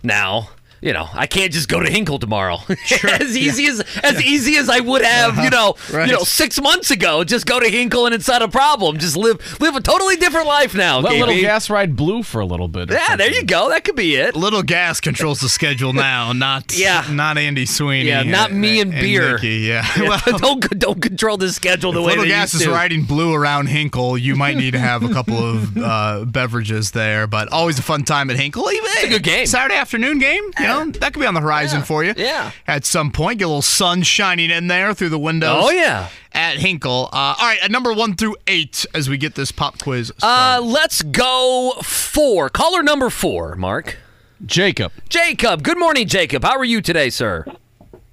now. 0.04 0.50
You 0.82 0.94
know, 0.94 1.08
I 1.14 1.28
can't 1.28 1.52
just 1.52 1.68
go 1.68 1.80
to 1.82 1.90
Hinkle 1.90 2.20
tomorrow. 2.20 2.58
as 2.70 3.36
easy 3.38 3.68
as 3.68 3.80
as 4.04 4.22
easy 4.24 4.58
as 4.58 4.70
I 4.70 4.80
would 4.80 5.04
have, 5.04 5.38
you 5.44 5.50
know, 5.50 5.76
Right. 5.92 6.08
you 6.08 6.14
know, 6.14 6.24
six 6.24 6.60
months 6.62 6.92
ago. 6.92 7.24
Just 7.24 7.46
go 7.46 7.60
to 7.60 7.68
Hinkle 7.70 8.06
and 8.06 8.16
it's 8.16 8.28
not 8.28 8.42
a 8.42 8.48
problem. 8.48 8.98
Just 8.98 9.18
live 9.18 9.40
live 9.62 9.76
a 9.76 9.82
totally 9.82 10.16
different 10.16 10.48
life 10.48 10.74
now. 10.76 11.00
Let 11.00 11.14
little 11.20 11.36
gas 11.40 11.70
ride 11.70 11.96
blue 11.96 12.24
for 12.24 12.42
a 12.42 12.46
little 12.46 12.68
bit. 12.68 12.90
or 12.92 12.94
Yeah, 12.94 13.16
there 13.16 13.32
you 13.34 13.44
go. 13.44 13.70
That 13.70 13.84
could 13.84 13.96
be 13.96 14.16
it. 14.16 14.36
Little 14.36 14.64
gas 14.64 15.00
controls 15.02 15.40
the 15.42 15.50
schedule 15.50 15.94
now, 15.94 16.32
not 16.34 16.74
Yeah. 16.78 17.06
not 17.12 17.38
Andy 17.38 17.66
Sweeney. 17.66 18.10
Yeah, 18.10 18.24
not 18.24 18.52
me 18.52 18.80
and 18.80 18.92
beer. 18.92 19.34
Nikki, 19.34 19.58
yeah. 19.68 19.86
Yeah, 19.98 20.10
Well, 20.10 20.22
don't 20.38 20.80
don't 20.80 21.02
control 21.02 21.38
the 21.38 21.52
schedule 21.52 21.92
the 21.92 22.00
if 22.02 22.06
way 22.06 22.12
Little 22.12 22.26
Gas 22.26 22.54
used 22.54 22.62
is 22.64 22.68
to. 22.68 22.74
riding 22.74 23.04
blue 23.04 23.34
around 23.34 23.68
Hinkle. 23.68 24.18
You 24.18 24.36
might 24.36 24.56
need 24.58 24.72
to 24.72 24.80
have 24.80 25.04
a 25.04 25.10
couple 25.10 25.38
of 25.38 25.78
uh, 25.78 26.26
beverages 26.26 26.92
there, 26.92 27.28
but 27.28 27.52
always 27.52 27.78
a 27.80 27.82
fun 27.82 28.04
time 28.04 28.30
at 28.30 28.38
Hinkle. 28.38 28.70
Even 28.72 28.86
It's 28.96 29.04
a 29.06 29.10
good 29.10 29.24
game. 29.24 29.46
Saturday 29.46 29.76
afternoon 29.76 30.20
game. 30.20 30.44
You 30.60 30.68
know 30.70 30.92
that 30.92 31.14
could 31.14 31.20
be 31.20 31.26
on 31.26 31.34
the 31.34 31.42
horizon 31.42 31.82
for 31.84 32.04
you. 32.04 32.14
Yeah. 32.16 32.52
At 32.68 32.86
some 32.86 33.12
point, 33.12 33.40
get 33.40 33.46
a 33.46 33.48
little 33.48 33.62
sun 33.62 34.04
shining 34.04 34.50
in 34.50 34.68
there 34.68 34.94
through 34.94 35.10
the 35.10 35.20
windows. 35.20 35.64
Oh 35.64 35.70
yeah. 35.70 36.10
At 36.32 36.58
Hinkle. 36.58 37.10
Uh, 37.12 37.36
all 37.40 37.48
right, 37.48 37.60
at 37.64 37.72
number 37.72 37.92
one 37.92 38.16
through 38.16 38.36
eight, 38.48 38.86
as 38.94 39.10
we 39.10 39.18
get 39.18 39.36
this 39.36 39.52
pop 39.52 39.80
quiz. 39.80 40.12
Uh, 40.22 40.62
let's 40.64 41.02
go 41.02 41.74
four. 41.84 42.50
Caller 42.50 42.84
number 42.84 43.10
four, 43.10 43.56
Mark. 43.56 43.98
Jacob. 44.46 44.92
Jacob. 45.10 45.64
Good 45.64 45.78
morning, 45.78 46.08
Jacob. 46.08 46.44
How 46.44 46.58
are 46.58 46.64
you 46.64 46.82
today, 46.82 47.10
sir? 47.10 47.46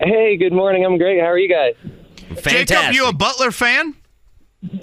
Hey, 0.01 0.37
good 0.37 0.53
morning. 0.53 0.85
I'm 0.85 0.99
great. 0.99 1.21
How 1.21 1.27
are 1.27 1.39
you 1.39 1.49
guys? 1.49 1.75
Fantastic. 2.29 2.69
Jacob, 2.69 2.95
you 2.95 3.09
a 3.09 3.13
Butler 3.13 3.51
fan? 3.51 3.95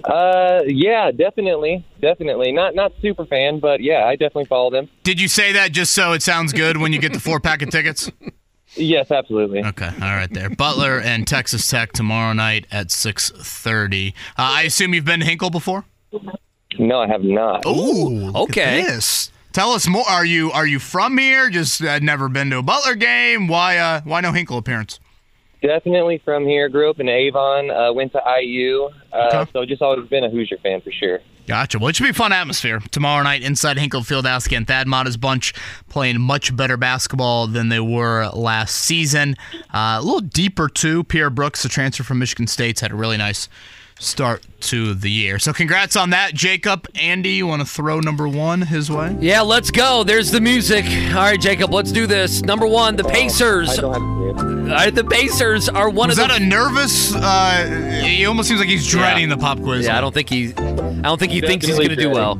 Uh, 0.04 0.62
yeah, 0.66 1.12
definitely, 1.12 1.86
definitely. 2.02 2.52
Not 2.52 2.76
not 2.76 2.92
super 3.02 3.26
fan, 3.26 3.60
but 3.60 3.82
yeah, 3.82 4.06
I 4.06 4.12
definitely 4.16 4.46
follow 4.46 4.70
them. 4.70 4.90
Did 5.04 5.20
you 5.22 5.28
say 5.28 5.52
that 5.54 5.72
just 5.72 5.94
so 5.94 6.14
it 6.14 6.22
sounds 6.22 6.54
good 6.54 6.78
when 6.78 6.94
you 6.94 7.00
get 7.00 7.14
the 7.14 7.20
four 7.20 7.40
pack 7.40 7.62
of 7.62 7.70
tickets? 7.70 8.12
Yes, 8.76 9.12
absolutely. 9.12 9.64
Okay, 9.64 9.86
all 9.86 10.16
right 10.16 10.34
there. 10.34 10.50
Butler 10.50 11.00
and 11.00 11.28
Texas 11.28 11.68
Tech 11.70 11.94
tomorrow 11.94 12.34
night 12.34 12.66
at 12.72 12.90
six 12.90 13.30
thirty. 13.30 14.16
Uh, 14.30 14.50
I 14.58 14.64
assume 14.64 14.96
you've 14.96 15.06
been 15.06 15.20
to 15.20 15.26
Hinkle 15.28 15.52
before. 15.52 15.86
No, 16.80 17.00
I 17.02 17.08
have 17.08 17.24
not. 17.24 17.66
Ooh, 17.68 18.32
okay. 18.36 18.80
Yes. 18.80 19.32
Tell 19.52 19.74
us 19.74 19.88
more. 19.88 20.04
Are 20.10 20.26
you 20.26 20.52
are 20.52 20.66
you 20.66 20.80
from 20.80 21.20
here? 21.20 21.52
Just 21.52 21.84
uh, 21.84 22.00
never 22.00 22.28
been 22.30 22.50
to 22.50 22.58
a 22.58 22.64
Butler 22.64 22.96
game? 22.96 23.48
Why 23.48 23.78
uh 23.78 24.02
why 24.06 24.22
no 24.22 24.32
Hinkle 24.32 24.58
appearance? 24.58 25.00
Definitely 25.64 26.22
from 26.26 26.45
here. 26.45 26.68
Grew 26.68 26.90
up 26.90 26.99
in 26.99 27.07
Avon. 27.07 27.72
Uh, 27.72 27.94
went 27.94 28.11
to 28.11 28.22
IU. 28.41 28.90
Uh, 29.14 29.45
So 29.53 29.65
just 29.65 29.81
always 29.81 30.07
been 30.10 30.26
a 30.26 30.30
Hoosier 30.30 30.57
fan 30.57 30.81
for 30.81 30.91
sure. 30.91 31.19
Gotcha. 31.48 31.80
Well, 31.80 31.88
it 31.88 31.95
should 31.95 32.03
be 32.03 32.10
a 32.10 32.14
fun 32.14 32.34
atmosphere 32.34 32.81
tomorrow 32.91 33.23
night 33.23 33.44
inside 33.44 33.77
Hinkle 33.77 34.02
Fieldhouse 34.02 34.56
and 34.56 34.68
Thad 34.68 34.88
Matta's 34.88 35.15
bunch 35.18 35.53
playing 35.90 36.19
much 36.22 36.53
better 36.56 36.76
basketball 36.77 37.48
than 37.48 37.69
they 37.69 37.80
were 37.80 38.27
last 38.34 38.76
season. 38.76 39.35
Uh, 39.73 39.98
a 39.99 40.02
little 40.02 40.19
deeper 40.22 40.68
too. 40.68 41.03
Pierre 41.06 41.30
Brooks, 41.30 41.64
the 41.64 41.69
transfer 41.69 42.03
from 42.03 42.19
Michigan 42.19 42.48
State's 42.48 42.81
had 42.81 42.91
a 42.91 42.95
really 42.95 43.18
nice 43.18 43.48
start 43.99 44.45
to 44.64 44.94
the 44.94 45.10
year. 45.11 45.40
So 45.40 45.53
congrats 45.53 45.95
on 45.95 46.11
that, 46.11 46.34
Jacob. 46.34 46.88
Andy, 46.95 47.31
you 47.31 47.48
want 47.48 47.61
to 47.61 47.68
throw 47.68 47.99
number 47.99 48.27
one 48.27 48.61
his 48.61 48.90
way? 48.90 49.15
Yeah, 49.19 49.41
let's 49.41 49.72
go. 49.72 50.03
There's 50.03 50.31
the 50.31 50.41
music. 50.41 50.85
All 50.85 51.15
right, 51.22 51.40
Jacob, 51.40 51.72
let's 51.73 51.91
do 51.91 52.07
this. 52.07 52.41
Number 52.41 52.65
one, 52.68 52.95
the 52.95 53.03
Pacers. 53.03 53.77
I 53.77 53.81
don't 53.81 53.94
have. 53.94 54.23
All 54.64 54.69
right, 54.69 54.94
the 54.95 55.03
Pacers 55.03 55.69
are 55.69 55.90
one 55.90 56.10
Was 56.10 56.18
of 56.18 56.23
Is 56.23 56.30
that 56.30 56.40
the. 56.40 56.45
a 56.45 56.48
nervous? 56.48 57.14
Uh, 57.14 58.02
he 58.03 58.26
almost 58.26 58.48
seems 58.48 58.60
like 58.60 58.69
he's 58.69 58.88
dreading 58.88 59.30
the 59.30 59.38
pop 59.38 59.60
quiz. 59.60 59.85
Yeah, 59.85 59.98
I 59.98 60.02
don't 60.02 60.14
think 60.14 60.30
he. 60.30 60.53
I 60.53 61.07
don't 61.07 61.19
think 61.19 61.34
he 61.34 61.41
thinks 61.41 61.65
he's 61.65 61.76
going 61.76 61.90
to 61.90 61.95
do 61.98 62.10
well. 62.10 62.40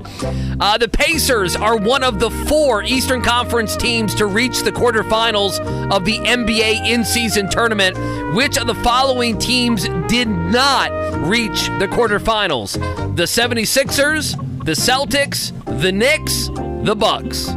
Uh, 0.60 0.78
the 0.78 0.88
Pacers 0.88 1.56
are 1.58 1.76
one 1.78 2.02
of 2.02 2.20
the 2.20 2.30
four 2.48 2.82
Eastern 2.84 3.22
Conference 3.22 3.76
teams 3.76 4.16
to 4.16 4.26
reach 4.26 4.62
the 4.64 4.72
quarterfinals 4.72 5.60
of 5.92 6.06
the 6.06 6.18
NBA 6.20 6.88
in-season 6.88 7.50
tournament. 7.50 7.98
Which 8.34 8.58
of 8.58 8.66
the 8.68 8.76
following 8.76 9.38
teams 9.38 9.84
did 10.08 10.28
not 10.30 10.92
reach 11.28 11.68
the 11.80 11.88
quarterfinals? 12.20 12.74
The 13.16 13.24
76ers, 13.24 14.36
the 14.66 14.74
Celtics, 14.74 15.52
the 15.82 15.92
Knicks, 15.92 16.48
the 16.86 16.96
Bucks. 16.96 17.48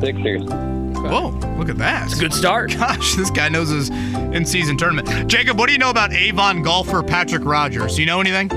Sixers. 0.00 0.93
Whoa, 1.10 1.30
look 1.58 1.68
at 1.68 1.78
that. 1.78 2.06
It's 2.06 2.18
a 2.18 2.20
Good 2.20 2.32
start. 2.32 2.70
Gosh, 2.78 3.14
this 3.14 3.30
guy 3.30 3.48
knows 3.48 3.68
his 3.68 3.90
in-season 3.90 4.76
tournament. 4.76 5.28
Jacob, 5.28 5.58
what 5.58 5.66
do 5.66 5.72
you 5.72 5.78
know 5.78 5.90
about 5.90 6.12
Avon 6.12 6.62
golfer 6.62 7.02
Patrick 7.02 7.44
Rodgers? 7.44 7.96
Do 7.96 8.02
you 8.02 8.06
know 8.06 8.20
anything? 8.20 8.50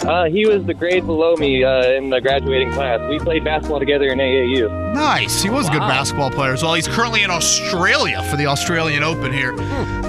Uh, 0.00 0.24
he 0.26 0.46
was 0.46 0.64
the 0.64 0.74
grade 0.74 1.04
below 1.06 1.34
me 1.36 1.64
uh, 1.64 1.90
in 1.90 2.08
the 2.08 2.20
graduating 2.20 2.72
class. 2.72 3.00
We 3.10 3.18
played 3.18 3.44
basketball 3.44 3.80
together 3.80 4.08
in 4.08 4.18
AAU. 4.18 4.94
Nice. 4.94 5.42
He 5.42 5.50
was 5.50 5.68
a 5.68 5.72
good 5.72 5.80
basketball 5.80 6.30
player 6.30 6.52
as 6.52 6.62
well. 6.62 6.74
He's 6.74 6.88
currently 6.88 7.24
in 7.24 7.30
Australia 7.30 8.22
for 8.30 8.36
the 8.36 8.46
Australian 8.46 9.02
Open 9.02 9.32
here 9.32 9.56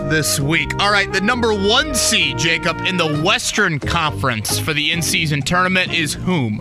this 0.10 0.39
week. 0.39 0.72
All 0.80 0.91
right, 0.91 1.11
the 1.11 1.22
number 1.22 1.53
one 1.53 1.95
seed, 1.95 2.38
Jacob, 2.38 2.77
in 2.81 2.97
the 2.97 3.22
Western 3.23 3.80
Conference 3.80 4.60
for 4.60 4.73
the 4.73 4.91
in-season 4.91 5.41
tournament 5.41 5.93
is 5.93 6.14
whom? 6.14 6.60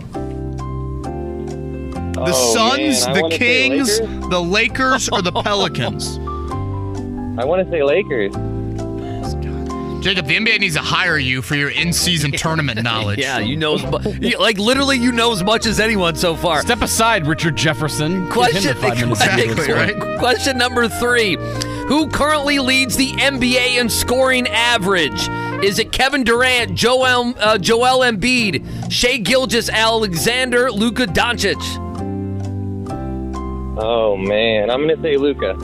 The 2.25 2.33
Oh, 2.35 2.53
Suns, 2.53 3.05
man, 3.07 3.15
the 3.15 3.37
Kings, 3.37 3.99
Lakers. 4.01 4.29
the 4.29 4.41
Lakers, 4.41 5.09
or 5.09 5.21
the 5.21 5.31
Pelicans? 5.43 6.17
I 7.39 7.45
want 7.45 7.63
to 7.65 7.71
say 7.71 7.81
Lakers. 7.83 8.33
Jacob, 10.03 10.27
the 10.27 10.37
NBA 10.37 10.59
needs 10.61 10.75
to 10.75 10.81
hire 10.81 11.17
you 11.17 11.41
for 11.41 11.55
your 11.55 11.69
in-season 11.71 12.31
tournament 12.37 12.81
knowledge. 12.83 13.19
Yeah, 13.19 13.39
you 13.39 13.57
know, 13.57 13.75
as 13.75 13.83
mu- 13.83 13.99
you- 14.21 14.37
like 14.39 14.57
literally, 14.57 14.97
you 14.97 15.11
know 15.11 15.31
as 15.33 15.43
much 15.43 15.65
as 15.65 15.79
anyone 15.79 16.15
so 16.15 16.35
far. 16.37 16.61
Step 16.61 16.81
aside, 16.81 17.27
Richard 17.27 17.57
Jefferson. 17.57 18.29
Question, 18.29 18.63
the 18.63 18.75
five 18.75 18.97
minutes 18.99 19.21
Exactly, 19.25 19.73
right? 19.73 20.19
question 20.19 20.57
number 20.57 20.87
three. 20.87 21.35
Who 21.87 22.07
currently 22.07 22.59
leads 22.59 22.95
the 22.95 23.07
NBA 23.07 23.77
in 23.79 23.89
scoring 23.89 24.47
average? 24.47 25.27
Is 25.65 25.79
it 25.79 25.91
Kevin 25.91 26.23
Durant, 26.23 26.75
Joel, 26.75 27.33
uh, 27.39 27.57
Joel 27.57 27.99
Embiid, 28.09 28.89
Shai 28.91 29.17
Gilgeous-Alexander, 29.17 30.71
Luka 30.71 31.07
Doncic? 31.07 31.57
Oh 33.81 34.17
man, 34.17 34.69
I'm 34.69 34.81
gonna 34.87 35.01
say 35.01 35.17
Luka. 35.17 35.55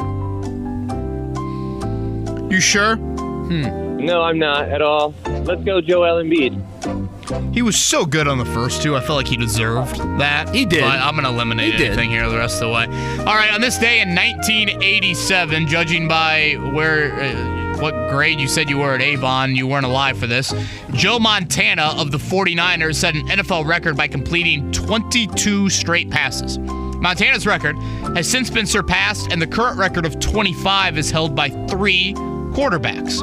You 2.51 2.59
sure? 2.61 2.95
Hmm. 2.95 3.97
No, 3.97 4.21
I'm 4.21 4.39
not 4.39 4.69
at 4.69 4.81
all. 4.81 5.13
Let's 5.25 5.63
go, 5.63 5.81
Joel 5.81 6.23
Embiid. 6.23 7.53
He 7.53 7.61
was 7.61 7.75
so 7.77 8.05
good 8.05 8.27
on 8.27 8.37
the 8.37 8.45
first 8.45 8.81
two. 8.81 8.95
I 8.95 8.99
felt 9.01 9.17
like 9.17 9.27
he 9.27 9.35
deserved 9.37 9.97
that. 10.19 10.53
He 10.53 10.65
did. 10.65 10.81
But 10.81 10.99
I'm 10.99 11.15
going 11.15 11.23
to 11.25 11.31
eliminate 11.31 11.73
He 11.73 11.77
did. 11.77 11.99
here 11.99 12.29
the 12.29 12.37
rest 12.37 12.61
of 12.61 12.67
the 12.67 12.73
way. 12.73 12.85
All 13.19 13.33
right, 13.35 13.51
on 13.51 13.61
this 13.61 13.77
day 13.79 13.99
in 14.01 14.09
1987, 14.09 15.67
judging 15.67 16.07
by 16.07 16.53
where. 16.73 17.13
Uh, 17.19 17.51
what 17.75 17.93
grade 18.09 18.39
you 18.39 18.47
said 18.47 18.69
you 18.69 18.77
were 18.77 18.93
at 18.93 19.01
Avon, 19.01 19.53
you 19.53 19.67
weren't 19.67 19.85
alive 19.85 20.17
for 20.17 20.27
this. 20.27 20.53
Joe 20.93 21.19
Montana 21.19 21.93
of 21.97 22.09
the 22.09 22.17
49ers 22.17 22.95
set 22.95 23.15
an 23.15 23.27
NFL 23.27 23.65
record 23.65 23.97
by 23.97 24.07
completing 24.07 24.71
22 24.71 25.69
straight 25.69 26.09
passes. 26.09 26.57
Montana's 27.05 27.45
record 27.45 27.77
has 28.15 28.27
since 28.27 28.49
been 28.49 28.65
surpassed, 28.65 29.31
and 29.31 29.39
the 29.39 29.45
current 29.45 29.77
record 29.77 30.07
of 30.07 30.19
25 30.19 30.97
is 30.97 31.11
held 31.11 31.35
by 31.35 31.49
three 31.67 32.15
quarterbacks. 32.55 33.21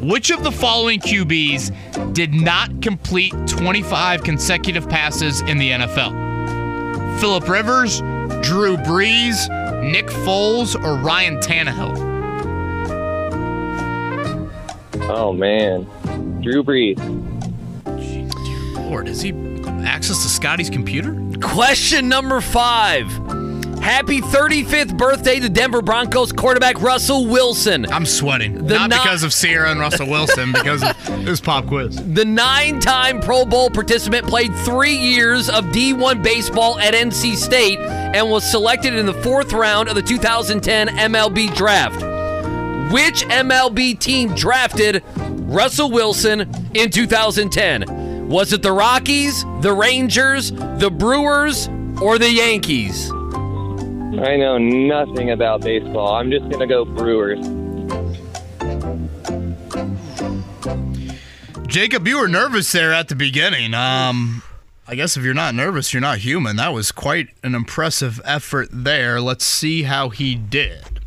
Which 0.00 0.30
of 0.30 0.44
the 0.44 0.52
following 0.52 1.00
QBs 1.00 2.14
did 2.14 2.32
not 2.32 2.80
complete 2.80 3.34
25 3.48 4.22
consecutive 4.22 4.88
passes 4.88 5.40
in 5.40 5.58
the 5.58 5.72
NFL? 5.72 7.18
Philip 7.18 7.48
Rivers, 7.48 7.98
Drew 8.40 8.76
Brees, 8.76 9.48
Nick 9.82 10.06
Foles, 10.06 10.76
or 10.76 10.94
Ryan 11.02 11.38
Tannehill? 11.38 11.98
Oh 15.10 15.32
man, 15.32 15.82
Drew 16.40 16.62
Brees. 16.62 17.00
Lord, 18.88 19.08
is 19.08 19.20
he 19.20 19.32
access 19.84 20.22
to 20.22 20.28
Scotty's 20.28 20.70
computer? 20.70 21.16
Question 21.40 22.08
number 22.08 22.40
five. 22.40 23.06
Happy 23.80 24.20
35th 24.20 24.96
birthday 24.98 25.38
to 25.38 25.48
Denver 25.48 25.80
Broncos 25.80 26.32
quarterback 26.32 26.80
Russell 26.82 27.26
Wilson. 27.26 27.90
I'm 27.92 28.04
sweating. 28.04 28.66
The 28.66 28.74
Not 28.74 28.90
no- 28.90 28.96
because 28.96 29.22
of 29.22 29.32
Sierra 29.32 29.70
and 29.70 29.78
Russell 29.78 30.08
Wilson, 30.08 30.52
because 30.52 30.82
of 30.82 30.96
this 31.24 31.40
pop 31.40 31.66
quiz. 31.68 31.94
The 32.12 32.24
nine 32.24 32.80
time 32.80 33.20
Pro 33.20 33.44
Bowl 33.44 33.70
participant 33.70 34.26
played 34.26 34.52
three 34.58 34.96
years 34.96 35.48
of 35.48 35.66
D1 35.66 36.22
baseball 36.24 36.78
at 36.80 36.92
NC 36.92 37.36
State 37.36 37.78
and 37.78 38.28
was 38.28 38.44
selected 38.50 38.94
in 38.94 39.06
the 39.06 39.14
fourth 39.22 39.52
round 39.52 39.88
of 39.88 39.94
the 39.94 40.02
2010 40.02 40.88
MLB 40.88 41.54
draft. 41.54 42.02
Which 42.92 43.24
MLB 43.26 43.98
team 43.98 44.34
drafted 44.34 45.04
Russell 45.16 45.90
Wilson 45.90 46.40
in 46.74 46.90
2010? 46.90 47.84
Was 48.28 48.52
it 48.52 48.60
the 48.60 48.72
Rockies, 48.72 49.42
the 49.62 49.72
Rangers, 49.72 50.52
the 50.52 50.90
Brewers, 50.94 51.66
or 52.02 52.18
the 52.18 52.30
Yankees? 52.30 53.10
I 53.10 54.36
know 54.36 54.58
nothing 54.58 55.30
about 55.30 55.62
baseball. 55.62 56.14
I'm 56.14 56.30
just 56.30 56.46
gonna 56.50 56.66
go 56.66 56.84
Brewers. 56.84 57.38
Jacob, 61.66 62.06
you 62.06 62.20
were 62.20 62.28
nervous 62.28 62.70
there 62.70 62.92
at 62.92 63.08
the 63.08 63.14
beginning. 63.14 63.72
Um, 63.72 64.42
I 64.86 64.94
guess 64.94 65.16
if 65.16 65.24
you're 65.24 65.32
not 65.32 65.54
nervous, 65.54 65.94
you're 65.94 66.02
not 66.02 66.18
human. 66.18 66.56
That 66.56 66.74
was 66.74 66.92
quite 66.92 67.28
an 67.42 67.54
impressive 67.54 68.20
effort 68.26 68.68
there. 68.70 69.22
Let's 69.22 69.46
see 69.46 69.84
how 69.84 70.10
he 70.10 70.34
did. 70.34 70.97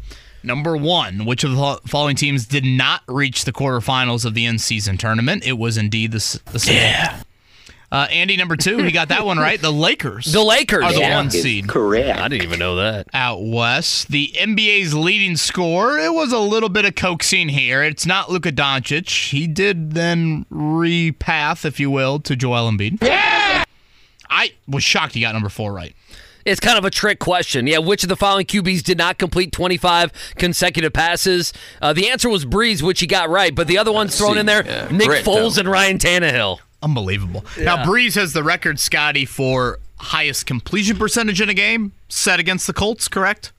Number 0.43 0.75
one, 0.75 1.25
which 1.25 1.43
of 1.43 1.51
the 1.51 1.79
following 1.87 2.15
teams 2.15 2.45
did 2.45 2.65
not 2.65 3.01
reach 3.07 3.45
the 3.45 3.51
quarterfinals 3.51 4.25
of 4.25 4.33
the 4.33 4.45
in-season 4.45 4.97
tournament? 4.97 5.45
It 5.45 5.53
was 5.53 5.77
indeed 5.77 6.11
the, 6.11 6.41
the 6.51 6.59
same. 6.59 6.75
Yeah. 6.75 7.21
Uh, 7.91 8.07
Andy, 8.09 8.37
number 8.37 8.55
two, 8.55 8.77
he 8.77 8.91
got 8.91 9.09
that 9.09 9.25
one 9.25 9.37
right. 9.37 9.61
The 9.61 9.71
Lakers. 9.71 10.31
The 10.41 10.41
Lakers 10.41 10.85
are 10.85 10.93
the 10.93 10.99
yeah. 11.01 11.15
one 11.15 11.29
seed. 11.29 11.67
Correct. 11.67 12.17
I 12.17 12.29
didn't 12.29 12.43
even 12.43 12.57
know 12.57 12.77
that. 12.77 13.07
Out 13.13 13.43
west, 13.43 14.07
the 14.07 14.31
NBA's 14.35 14.93
leading 14.93 15.35
scorer. 15.35 15.99
It 15.99 16.13
was 16.13 16.31
a 16.31 16.39
little 16.39 16.69
bit 16.69 16.85
of 16.85 16.95
coaxing 16.95 17.49
here. 17.49 17.83
It's 17.83 18.05
not 18.05 18.31
Luka 18.31 18.51
Doncic. 18.51 19.29
He 19.31 19.45
did 19.45 19.91
then 19.91 20.45
repath, 20.49 21.65
if 21.65 21.81
you 21.81 21.91
will, 21.91 22.19
to 22.21 22.35
Joel 22.37 22.71
Embiid. 22.71 23.03
Yeah. 23.03 23.65
I 24.29 24.53
was 24.67 24.83
shocked 24.83 25.13
he 25.13 25.21
got 25.21 25.33
number 25.33 25.49
four 25.49 25.73
right. 25.73 25.93
It's 26.45 26.59
kind 26.59 26.77
of 26.77 26.85
a 26.85 26.89
trick 26.89 27.19
question. 27.19 27.67
Yeah, 27.67 27.79
which 27.79 28.03
of 28.03 28.09
the 28.09 28.15
following 28.15 28.45
QBs 28.45 28.83
did 28.83 28.97
not 28.97 29.17
complete 29.17 29.51
25 29.51 30.11
consecutive 30.37 30.93
passes? 30.93 31.53
Uh, 31.81 31.93
the 31.93 32.09
answer 32.09 32.29
was 32.29 32.45
Brees, 32.45 32.81
which 32.81 32.99
he 32.99 33.07
got 33.07 33.29
right, 33.29 33.53
but 33.53 33.67
the 33.67 33.77
other 33.77 33.91
ones 33.91 34.17
thrown 34.17 34.37
in 34.37 34.45
there, 34.45 34.65
yeah. 34.65 34.87
Nick 34.91 35.07
Great, 35.07 35.25
Foles 35.25 35.55
though. 35.55 35.61
and 35.61 35.69
Ryan 35.69 35.97
Tannehill. 35.97 36.59
Unbelievable. 36.83 37.45
Yeah. 37.57 37.63
Now, 37.65 37.85
Brees 37.85 38.15
has 38.15 38.33
the 38.33 38.43
record, 38.43 38.79
Scotty, 38.79 39.25
for 39.25 39.79
highest 39.97 40.47
completion 40.47 40.97
percentage 40.97 41.39
in 41.39 41.49
a 41.49 41.53
game 41.53 41.91
set 42.09 42.39
against 42.39 42.65
the 42.65 42.73
Colts, 42.73 43.07
correct? 43.07 43.51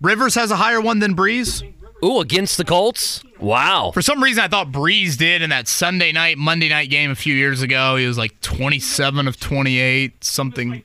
Rivers 0.00 0.34
has 0.34 0.50
a 0.50 0.56
higher 0.56 0.80
one 0.80 0.98
than 0.98 1.14
Brees. 1.14 1.62
Ooh, 2.04 2.18
against 2.18 2.56
the 2.56 2.64
Colts? 2.64 3.22
Wow. 3.38 3.92
For 3.94 4.02
some 4.02 4.20
reason, 4.22 4.42
I 4.42 4.48
thought 4.48 4.72
Brees 4.72 5.16
did 5.16 5.40
in 5.40 5.50
that 5.50 5.68
Sunday 5.68 6.10
night, 6.10 6.36
Monday 6.36 6.68
night 6.68 6.90
game 6.90 7.12
a 7.12 7.14
few 7.14 7.34
years 7.34 7.62
ago. 7.62 7.94
He 7.96 8.06
was 8.06 8.18
like 8.18 8.40
27 8.40 9.28
of 9.28 9.38
28, 9.38 10.24
something. 10.24 10.82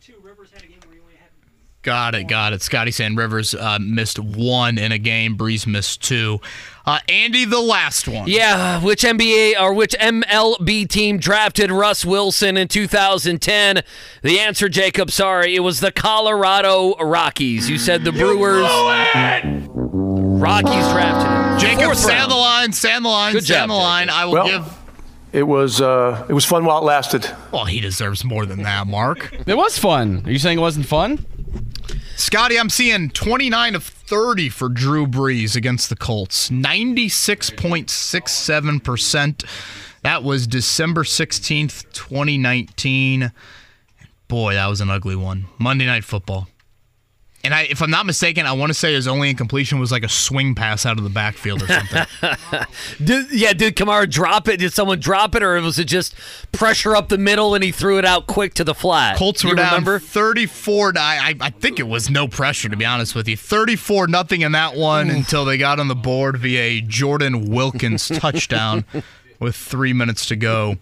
Got 1.87 2.15
it, 2.15 2.27
got 2.27 2.51
it. 2.51 2.61
Scotty 2.61 2.91
Sand 2.91 3.17
Rivers 3.17 3.55
uh, 3.55 3.79
missed 3.79 4.19
one 4.19 4.77
in 4.77 4.91
a 4.91 4.97
game. 4.97 5.37
Brees 5.37 5.65
missed 5.65 6.03
two. 6.03 6.41
Uh, 6.85 6.99
Andy, 7.07 7.45
the 7.45 7.61
last 7.61 8.09
one. 8.09 8.27
Yeah, 8.27 8.81
which 8.83 9.03
NBA 9.03 9.53
or 9.57 9.73
which 9.73 9.93
MLB 9.97 10.85
team 10.89 11.17
drafted 11.17 11.71
Russ 11.71 12.03
Wilson 12.03 12.57
in 12.57 12.67
2010? 12.67 13.83
The 14.21 14.37
answer, 14.37 14.67
Jacob, 14.67 15.11
sorry, 15.11 15.55
it 15.55 15.61
was 15.61 15.79
the 15.79 15.93
Colorado 15.93 16.93
Rockies. 16.97 17.69
You 17.69 17.77
said 17.77 18.03
the 18.03 18.11
Brewers. 18.11 18.63
Rockies 19.65 20.87
drafted 20.91 21.27
him. 21.31 21.59
Jacob, 21.59 21.85
Fourth 21.85 21.99
stand 21.99 22.19
round. 22.19 22.31
the 22.31 22.35
line, 22.35 22.73
stand 22.73 23.05
the 23.05 23.09
line, 23.09 23.31
Good 23.33 23.45
stand 23.45 23.69
job, 23.69 23.77
the 23.77 23.81
line. 23.81 24.09
I 24.09 24.25
will 24.25 24.33
Well- 24.33 24.47
give. 24.47 24.73
It 25.33 25.43
was 25.43 25.81
uh, 25.81 26.25
it 26.29 26.33
was 26.33 26.45
fun 26.45 26.63
while 26.65 26.79
it 26.79 26.85
lasted. 26.85 27.29
Well, 27.51 27.65
he 27.65 27.79
deserves 27.81 28.23
more 28.23 28.45
than 28.45 28.63
that, 28.63 28.87
Mark. 28.87 29.33
It 29.45 29.55
was 29.57 29.77
fun. 29.77 30.23
Are 30.25 30.31
you 30.31 30.39
saying 30.39 30.57
it 30.57 30.61
wasn't 30.61 30.85
fun? 30.85 31.25
Scotty, 32.17 32.59
I'm 32.59 32.69
seeing 32.71 33.11
29 33.11 33.75
of 33.75 33.83
30 33.83 34.49
for 34.49 34.69
Drew 34.69 35.05
Brees 35.05 35.55
against 35.55 35.89
the 35.89 35.95
Colts. 35.95 36.49
96.67%. 36.49 39.45
That 40.01 40.23
was 40.23 40.47
December 40.47 41.03
16th, 41.03 41.83
2019. 41.93 43.31
Boy, 44.27 44.55
that 44.55 44.65
was 44.65 44.81
an 44.81 44.89
ugly 44.89 45.15
one. 45.15 45.45
Monday 45.59 45.85
Night 45.85 46.03
Football. 46.03 46.47
And 47.47 47.53
I, 47.55 47.61
if 47.61 47.81
I'm 47.81 47.89
not 47.89 48.05
mistaken, 48.05 48.45
I 48.45 48.51
want 48.51 48.71
to 48.71 48.73
say 48.73 48.91
his 48.93 49.07
only 49.07 49.29
incompletion 49.29 49.79
was 49.79 49.89
like 49.89 50.03
a 50.03 50.09
swing 50.09 50.53
pass 50.53 50.85
out 50.85 50.97
of 50.97 51.05
the 51.05 51.09
backfield 51.09 51.63
or 51.63 51.67
something. 51.67 52.05
Did, 53.01 53.31
yeah, 53.31 53.53
did 53.53 53.77
Kamara 53.77 54.09
drop 54.09 54.49
it? 54.49 54.57
Did 54.57 54.73
someone 54.73 54.99
drop 54.99 55.33
it, 55.33 55.41
or 55.41 55.61
was 55.61 55.79
it 55.79 55.85
just 55.85 56.13
pressure 56.51 56.93
up 56.93 57.07
the 57.07 57.17
middle 57.17 57.55
and 57.55 57.63
he 57.63 57.71
threw 57.71 57.99
it 57.99 58.03
out 58.03 58.27
quick 58.27 58.53
to 58.55 58.65
the 58.65 58.75
flat? 58.75 59.15
Colts 59.17 59.45
You 59.45 59.51
were 59.51 59.55
down 59.55 59.67
remember? 59.71 59.97
34. 59.97 60.91
to- 60.91 60.99
I, 60.99 61.35
I 61.39 61.49
think 61.51 61.79
it 61.79 61.87
was 61.87 62.09
no 62.09 62.27
pressure, 62.27 62.67
to 62.67 62.75
be 62.75 62.83
honest 62.83 63.15
with 63.15 63.29
you. 63.29 63.37
34 63.37 64.07
nothing 64.07 64.41
in 64.41 64.51
that 64.51 64.75
one 64.75 65.09
until 65.09 65.45
they 65.45 65.57
got 65.57 65.79
on 65.79 65.87
the 65.87 65.95
board 65.95 66.35
via 66.35 66.81
Jordan 66.81 67.49
Wilkins 67.49 68.09
touchdown 68.13 68.83
with 69.39 69.55
three 69.55 69.93
minutes 69.93 70.25
to 70.25 70.35
go 70.35 70.75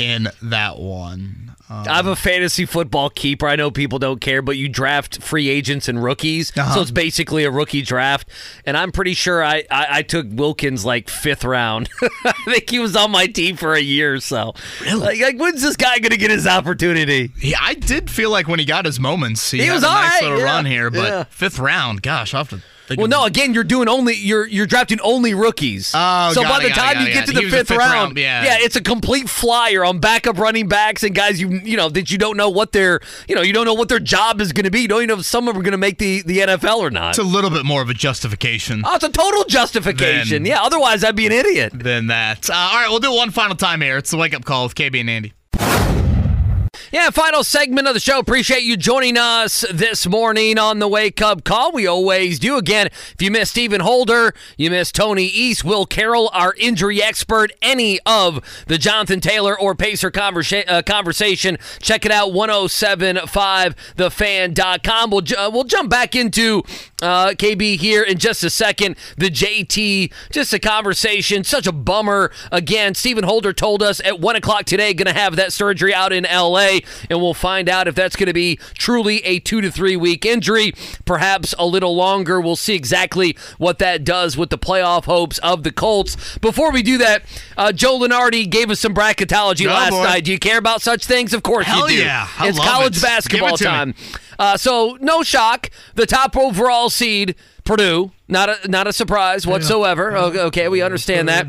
in 0.00 0.26
that 0.42 0.78
one. 0.80 1.51
Um, 1.72 1.86
I'm 1.88 2.06
a 2.08 2.16
fantasy 2.16 2.66
football 2.66 3.08
keeper. 3.10 3.46
I 3.46 3.56
know 3.56 3.70
people 3.70 3.98
don't 3.98 4.20
care, 4.20 4.42
but 4.42 4.56
you 4.56 4.68
draft 4.68 5.22
free 5.22 5.48
agents 5.48 5.88
and 5.88 6.02
rookies, 6.02 6.52
Uh-huh. 6.56 6.74
so 6.74 6.80
it's 6.82 6.90
basically 6.90 7.44
a 7.44 7.50
rookie 7.50 7.82
draft. 7.82 8.28
And 8.66 8.76
I'm 8.76 8.92
pretty 8.92 9.14
sure 9.14 9.42
I, 9.42 9.64
I, 9.70 9.86
I 9.90 10.02
took 10.02 10.26
Wilkins 10.30 10.84
like 10.84 11.08
fifth 11.08 11.44
round. 11.44 11.88
I 12.24 12.32
think 12.46 12.68
he 12.70 12.78
was 12.78 12.94
on 12.96 13.10
my 13.10 13.26
team 13.26 13.56
for 13.56 13.74
a 13.74 13.80
year 13.80 14.14
or 14.14 14.20
so. 14.20 14.54
Really? 14.82 14.98
Like, 15.00 15.20
like 15.20 15.36
when's 15.38 15.62
this 15.62 15.76
guy 15.76 15.98
going 15.98 16.10
to 16.10 16.16
get 16.18 16.30
his 16.30 16.46
opportunity? 16.46 17.30
yeah, 17.40 17.58
I 17.60 17.74
did 17.74 18.10
feel 18.10 18.30
like 18.30 18.48
when 18.48 18.58
he 18.58 18.64
got 18.64 18.84
his 18.84 19.00
moments, 19.00 19.50
he, 19.50 19.58
He 19.60 19.66
had 19.66 19.74
was 19.74 19.82
a 19.82 19.86
nice 19.86 20.10
right, 20.10 20.22
little 20.24 20.38
yeah, 20.40 20.44
run 20.44 20.64
here. 20.66 20.90
But 20.90 21.08
yeah. 21.08 21.24
fifth 21.24 21.58
round, 21.58 22.02
gosh, 22.02 22.34
I'll 22.34 22.44
have 22.44 22.50
to 22.50 22.60
Well, 22.96 23.06
no. 23.08 23.24
Again, 23.24 23.54
you're 23.54 23.64
doing 23.64 23.88
only 23.88 24.14
you're 24.14 24.46
you're 24.46 24.66
drafting 24.66 25.00
only 25.00 25.34
rookies. 25.34 25.92
Oh, 25.94 26.32
so 26.32 26.42
by 26.42 26.58
it, 26.58 26.62
the 26.62 26.68
it, 26.68 26.74
time 26.74 26.94
got 26.94 27.02
you 27.02 27.08
it, 27.08 27.14
get 27.14 27.26
to 27.26 27.32
the 27.32 27.38
He 27.40 27.44
was 27.46 27.54
a 27.54 27.56
fifth, 27.58 27.68
fifth 27.68 27.78
round, 27.78 27.92
round, 27.92 28.18
yeah. 28.18 28.44
yeah, 28.44 28.56
it's 28.60 28.76
a 28.76 28.82
complete 28.82 29.28
flyer 29.28 29.84
on 29.84 29.98
backup 29.98 30.38
running 30.38 30.68
backs 30.68 31.02
and 31.02 31.14
guys 31.14 31.40
you 31.40 31.48
you 31.48 31.76
know 31.76 31.88
that 31.88 32.10
you 32.10 32.18
don't 32.18 32.36
know 32.36 32.50
what 32.50 32.72
their 32.72 33.00
you 33.28 33.34
know 33.34 33.42
you 33.42 33.52
don't 33.52 33.64
know 33.64 33.74
what 33.74 33.88
their 33.88 34.00
job 34.00 34.40
is 34.40 34.52
going 34.52 34.64
to 34.64 34.70
be. 34.70 34.80
You 34.82 34.88
don't 34.88 34.98
even 35.02 35.08
know 35.14 35.20
if 35.20 35.24
some 35.26 35.48
of 35.48 35.54
them 35.54 35.60
are 35.60 35.64
going 35.64 35.72
to 35.72 35.78
make 35.78 35.98
the 35.98 36.22
the 36.22 36.38
NFL 36.38 36.78
or 36.78 36.90
not. 36.90 37.10
It's 37.10 37.18
a 37.18 37.22
little 37.22 37.50
bit 37.50 37.64
more 37.64 37.82
of 37.82 37.88
a 37.88 37.94
justification 37.94 38.82
Oh, 38.84 38.94
it's 38.94 39.04
a 39.04 39.08
total 39.10 39.44
justification. 39.44 40.42
Then- 40.42 40.50
yeah, 40.50 40.62
otherwise 40.62 41.04
I'd 41.04 41.16
be 41.16 41.26
an 41.26 41.32
idiot. 41.32 41.72
than 41.74 42.08
that. 42.08 42.50
Uh, 42.50 42.54
all 42.54 42.74
right, 42.80 42.88
we'll 42.88 42.98
do 43.00 43.12
it 43.12 43.16
one 43.16 43.30
final 43.30 43.56
time 43.56 43.80
here. 43.80 43.96
It's 43.96 44.10
the 44.10 44.16
wake 44.16 44.34
up 44.34 44.44
call 44.44 44.64
with 44.64 44.74
KB 44.74 45.00
and 45.00 45.08
Andy. 45.10 45.32
Yeah, 46.92 47.08
final 47.08 47.42
segment 47.42 47.88
of 47.88 47.94
the 47.94 48.00
show. 48.00 48.18
Appreciate 48.18 48.64
you 48.64 48.76
joining 48.76 49.16
us 49.16 49.64
this 49.72 50.06
morning 50.06 50.58
on 50.58 50.78
the 50.78 50.86
Wake 50.86 51.22
Up 51.22 51.42
Call. 51.42 51.72
We 51.72 51.86
always 51.86 52.38
do. 52.38 52.58
Again, 52.58 52.88
if 52.88 53.14
you 53.18 53.30
missed 53.30 53.52
Stephen 53.52 53.80
Holder, 53.80 54.34
you 54.58 54.70
missed 54.70 54.94
Tony 54.94 55.24
East, 55.24 55.64
Will 55.64 55.86
Carroll, 55.86 56.28
our 56.34 56.52
injury 56.58 57.02
expert, 57.02 57.50
any 57.62 57.98
of 58.04 58.64
the 58.66 58.76
Jonathan 58.76 59.20
Taylor 59.20 59.58
or 59.58 59.74
Pacer 59.74 60.10
conversa- 60.10 60.68
uh, 60.68 60.82
conversation, 60.82 61.56
check 61.80 62.04
it 62.04 62.12
out, 62.12 62.34
1075thefan.com. 62.34 65.10
We'll, 65.10 65.20
ju- 65.22 65.50
we'll 65.50 65.64
jump 65.64 65.88
back 65.88 66.14
into 66.14 66.62
uh, 67.00 67.28
KB 67.30 67.78
here 67.78 68.02
in 68.02 68.18
just 68.18 68.44
a 68.44 68.50
second. 68.50 68.96
The 69.16 69.30
JT, 69.30 70.12
just 70.30 70.52
a 70.52 70.58
conversation. 70.58 71.42
Such 71.42 71.66
a 71.66 71.72
bummer. 71.72 72.30
Again, 72.52 72.94
Stephen 72.94 73.24
Holder 73.24 73.54
told 73.54 73.82
us 73.82 73.98
at 74.04 74.20
1 74.20 74.36
o'clock 74.36 74.66
today, 74.66 74.92
going 74.92 75.06
to 75.06 75.14
have 75.18 75.36
that 75.36 75.54
surgery 75.54 75.94
out 75.94 76.12
in 76.12 76.24
LA, 76.24 76.80
and 77.10 77.20
we'll 77.20 77.34
find 77.34 77.68
out 77.68 77.88
if 77.88 77.94
that's 77.94 78.16
going 78.16 78.26
to 78.26 78.32
be 78.32 78.56
truly 78.74 79.18
a 79.24 79.38
two 79.38 79.60
to 79.60 79.70
three 79.70 79.96
week 79.96 80.24
injury, 80.24 80.72
perhaps 81.04 81.54
a 81.58 81.66
little 81.66 81.94
longer. 81.94 82.40
We'll 82.40 82.56
see 82.56 82.74
exactly 82.74 83.36
what 83.58 83.78
that 83.78 84.04
does 84.04 84.36
with 84.36 84.50
the 84.50 84.58
playoff 84.58 85.04
hopes 85.04 85.38
of 85.38 85.62
the 85.62 85.72
Colts. 85.72 86.38
Before 86.38 86.70
we 86.72 86.82
do 86.82 86.98
that, 86.98 87.22
uh, 87.56 87.72
Joe 87.72 87.98
Lunardi 87.98 88.48
gave 88.48 88.70
us 88.70 88.80
some 88.80 88.94
bracketology 88.94 89.66
Oh, 89.66 89.70
last 89.74 89.90
boy. 89.90 90.02
night. 90.04 90.24
Do 90.24 90.32
you 90.32 90.38
care 90.38 90.58
about 90.58 90.82
such 90.82 91.04
things? 91.06 91.32
Of 91.34 91.42
course 91.42 91.66
Hell 91.66 91.90
you 91.90 91.98
do. 91.98 92.02
yeah. 92.04 92.28
I 92.38 92.48
it's 92.48 92.58
college 92.58 92.96
it. 92.96 93.02
It 93.02 93.02
basketball 93.02 93.50
me. 93.52 93.56
time. 93.58 93.94
Uh, 94.38 94.56
so 94.56 94.96
no 95.00 95.22
shock, 95.22 95.70
the 95.94 96.06
top 96.06 96.36
overall 96.36 96.90
seed, 96.90 97.36
Purdue. 97.64 98.10
Not 98.28 98.48
a 98.48 98.68
not 98.68 98.86
a 98.86 98.92
surprise 98.92 99.46
whatsoever. 99.46 100.16
O- 100.16 100.46
Okay, 100.46 100.66
we 100.68 100.80
understand 100.82 101.28
that. 101.28 101.46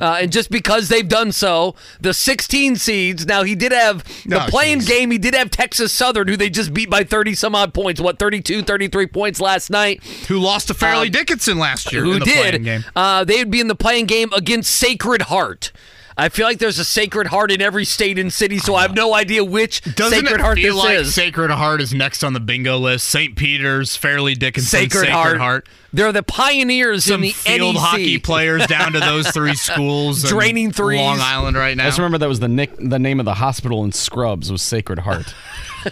Uh, 0.00 0.18
and 0.20 0.30
just 0.32 0.50
because 0.50 0.88
they've 0.88 1.08
done 1.08 1.30
so, 1.32 1.74
the 2.00 2.12
16 2.12 2.76
seeds. 2.76 3.24
Now 3.26 3.42
he 3.44 3.54
did 3.54 3.72
have 3.72 4.02
the 4.26 4.44
Oh, 4.44 4.46
playing 4.48 4.80
jeez. 4.80 4.88
game. 4.88 5.10
He 5.12 5.18
did 5.18 5.34
have 5.34 5.50
Texas 5.50 5.92
Southern, 5.92 6.28
who 6.28 6.36
they 6.36 6.50
just 6.50 6.74
beat 6.74 6.90
by 6.90 7.04
30 7.04 7.34
some 7.34 7.54
odd 7.54 7.72
points. 7.72 8.00
What 8.00 8.18
32, 8.18 8.62
33 8.62 9.06
points 9.06 9.40
last 9.40 9.70
night. 9.70 10.02
Who 10.28 10.38
lost 10.38 10.66
to 10.68 10.74
Fairleigh 10.74 11.06
Um, 11.06 11.12
Dickinson 11.12 11.58
last 11.58 11.92
year 11.92 12.02
Who 12.02 12.14
in 12.14 12.18
the 12.18 12.24
did? 12.24 12.36
playing 12.50 12.62
game. 12.64 12.84
Uh, 12.96 13.24
they 13.24 13.38
would 13.38 13.50
be 13.50 13.60
in 13.60 13.68
the 13.68 13.74
playing 13.76 14.06
game 14.06 14.30
against 14.34 14.74
Sacred 14.74 15.22
Heart. 15.22 15.72
I 16.18 16.30
feel 16.30 16.46
like 16.46 16.58
there's 16.58 16.78
a 16.78 16.84
Sacred 16.84 17.26
Heart 17.26 17.50
in 17.50 17.60
every 17.60 17.84
state 17.84 18.18
and 18.18 18.32
city, 18.32 18.58
so 18.58 18.74
I 18.74 18.82
have 18.82 18.94
no 18.94 19.14
idea 19.14 19.44
which 19.44 19.82
Doesn't 19.82 20.18
Sacred 20.20 20.40
it 20.40 20.40
Heart 20.40 20.56
feel 20.56 20.76
this 20.76 20.84
like 20.84 20.98
is. 20.98 21.14
Sacred 21.14 21.50
Heart 21.50 21.82
is 21.82 21.92
next 21.92 22.24
on 22.24 22.32
the 22.32 22.40
bingo 22.40 22.78
list? 22.78 23.06
St. 23.08 23.36
Peter's, 23.36 23.96
Fairleigh 23.96 24.34
Dickinson, 24.34 24.88
Sacred, 24.88 25.10
Heart. 25.10 25.68
They're 25.92 26.12
the 26.12 26.22
pioneers 26.22 27.04
Some 27.04 27.16
in 27.16 27.20
the 27.20 27.32
field 27.32 27.74
NEC. 27.74 27.82
hockey 27.84 28.18
players 28.18 28.66
down 28.66 28.92
to 28.92 29.00
those 29.00 29.28
three 29.30 29.54
schools. 29.56 30.22
Draining 30.22 30.72
threes. 30.72 31.00
Long 31.00 31.20
Island 31.20 31.56
right 31.56 31.76
now. 31.76 31.84
I 31.84 31.88
just 31.88 31.98
remember 31.98 32.16
that 32.18 32.28
was 32.28 32.40
the 32.40 32.48
nick, 32.48 32.74
the 32.78 32.98
name 32.98 33.20
of 33.20 33.26
the 33.26 33.34
hospital 33.34 33.84
in 33.84 33.92
Scrubs 33.92 34.50
was 34.50 34.62
Sacred 34.62 35.00
Heart. 35.00 35.34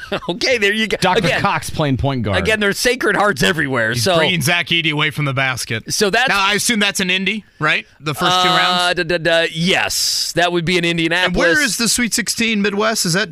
okay, 0.29 0.59
there 0.59 0.73
you 0.73 0.89
go. 0.89 0.97
Dr. 0.99 1.19
Again, 1.19 1.41
Cox 1.41 1.71
playing 1.71 1.97
point 1.97 2.23
guard. 2.23 2.39
again, 2.39 2.61
there's 2.61 2.79
Sacred 2.79 3.17
Hearts 3.17 3.43
everywhere. 3.43 3.93
He's 3.93 4.05
so 4.05 4.17
bringing 4.17 4.41
Zach 4.41 4.67
Edey 4.69 4.93
away 4.93 5.11
from 5.11 5.25
the 5.25 5.35
basket. 5.35 5.93
So 5.93 6.11
that's 6.11 6.29
now 6.29 6.41
I 6.41 6.55
assume 6.55 6.81
that's 6.81 7.01
an 7.01 7.11
Indy, 7.11 7.45
right? 7.59 7.87
The 8.01 8.15
first 8.15 8.43
two 8.43 8.49
uh, 8.49 8.57
rounds. 8.57 8.97
da, 8.97 9.03
da, 9.05 9.19
da, 9.19 9.47
yes, 9.53 10.33
that 10.33 10.53
would 10.53 10.65
be 10.65 10.79
in 10.79 10.85
Indianapolis. 10.85 11.27
And 11.27 11.37
where 11.37 11.63
is 11.63 11.77
the 11.77 11.89
Sweet 11.89 12.15
16 12.15 12.61
Midwest? 12.63 13.07
Is 13.07 13.13
that? 13.15 13.29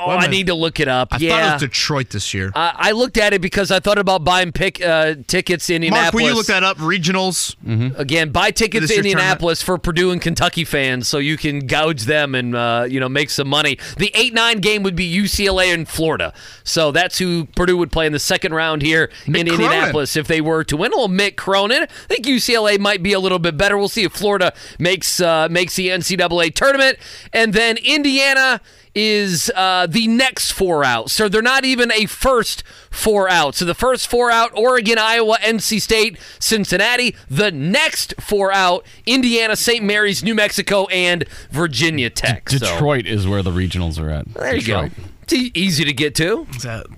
Oh, 0.00 0.10
I 0.10 0.26
need 0.28 0.46
to 0.46 0.54
look 0.54 0.80
it 0.80 0.88
up. 0.88 1.12
I 1.12 1.18
yeah. 1.18 1.30
thought 1.30 1.40
it 1.40 1.52
was 1.52 1.62
Detroit 1.62 2.10
this 2.10 2.32
year. 2.32 2.52
Uh, 2.54 2.72
I 2.74 2.92
looked 2.92 3.16
at 3.18 3.32
it 3.34 3.40
because 3.40 3.70
I 3.70 3.80
thought 3.80 3.98
about 3.98 4.24
buying 4.24 4.52
pick 4.52 4.82
uh, 4.82 5.16
tickets 5.26 5.66
to 5.66 5.74
Indianapolis. 5.74 6.04
Mark, 6.04 6.14
will 6.14 6.28
you 6.28 6.34
look 6.34 6.46
that 6.46 6.62
up? 6.62 6.78
Regionals. 6.78 7.54
Again, 7.98 8.30
buy 8.30 8.50
tickets 8.50 8.88
This 8.88 8.92
to 8.92 8.96
Indianapolis 8.98 9.62
for 9.62 9.78
Purdue 9.78 10.10
and 10.10 10.20
Kentucky 10.20 10.64
fans, 10.64 11.08
so 11.08 11.18
you 11.18 11.36
can 11.36 11.66
gouge 11.66 12.04
them 12.04 12.34
and 12.34 12.54
uh, 12.54 12.86
you 12.88 13.00
know 13.00 13.08
make 13.08 13.30
some 13.30 13.48
money. 13.48 13.78
The 13.96 14.10
eight 14.14 14.34
nine 14.34 14.60
game 14.60 14.82
would 14.82 14.96
be 14.96 15.12
UCLA 15.12 15.72
and 15.74 15.88
Florida, 15.88 16.32
so 16.64 16.92
that's 16.92 17.18
who 17.18 17.46
Purdue 17.56 17.76
would 17.76 17.92
play 17.92 18.06
in 18.06 18.12
the 18.12 18.18
second 18.18 18.54
round 18.54 18.82
here 18.82 19.10
in 19.26 19.34
Mick 19.34 19.40
Indianapolis 19.40 20.16
if 20.16 20.26
they 20.26 20.40
were 20.40 20.64
to 20.64 20.76
win. 20.76 20.92
Well, 20.94 21.08
Mick 21.08 21.36
Cronin, 21.36 21.82
I 21.82 21.86
think 22.08 22.24
UCLA 22.26 22.78
might 22.78 23.02
be 23.02 23.12
a 23.12 23.20
little 23.20 23.38
bit 23.38 23.56
better. 23.56 23.76
We'll 23.76 23.88
see 23.88 24.04
if 24.04 24.12
Florida 24.12 24.52
makes 24.78 25.20
uh, 25.20 25.48
makes 25.50 25.76
the 25.76 25.88
NCAA 25.88 26.54
tournament, 26.54 26.98
and 27.32 27.52
then 27.52 27.76
Indiana 27.78 28.60
is 28.94 29.50
uh, 29.54 29.86
the 29.88 30.08
next 30.08 30.52
four 30.52 30.84
out. 30.84 31.10
So 31.10 31.28
they're 31.28 31.42
not 31.42 31.64
even 31.64 31.92
a 31.92 32.06
first 32.06 32.62
four 32.90 33.28
out. 33.28 33.54
So 33.54 33.64
the 33.64 33.74
first 33.74 34.08
four 34.08 34.30
out, 34.30 34.50
Oregon, 34.56 34.98
Iowa, 34.98 35.38
NC 35.40 35.80
State, 35.80 36.18
Cincinnati. 36.38 37.14
The 37.28 37.50
next 37.52 38.14
four 38.20 38.52
out, 38.52 38.84
Indiana, 39.06 39.56
St. 39.56 39.84
Mary's, 39.84 40.22
New 40.22 40.34
Mexico, 40.34 40.86
and 40.86 41.24
Virginia 41.50 42.10
Tech. 42.10 42.50
So 42.50 42.58
Detroit 42.58 43.06
is 43.06 43.26
where 43.26 43.42
the 43.42 43.52
regionals 43.52 44.00
are 44.00 44.10
at. 44.10 44.32
there 44.34 44.56
you 44.56 44.66
go. 44.66 44.88
It's 45.22 45.32
e- 45.32 45.52
easy 45.54 45.84
to 45.84 45.92
get 45.92 46.14
to. 46.16 46.46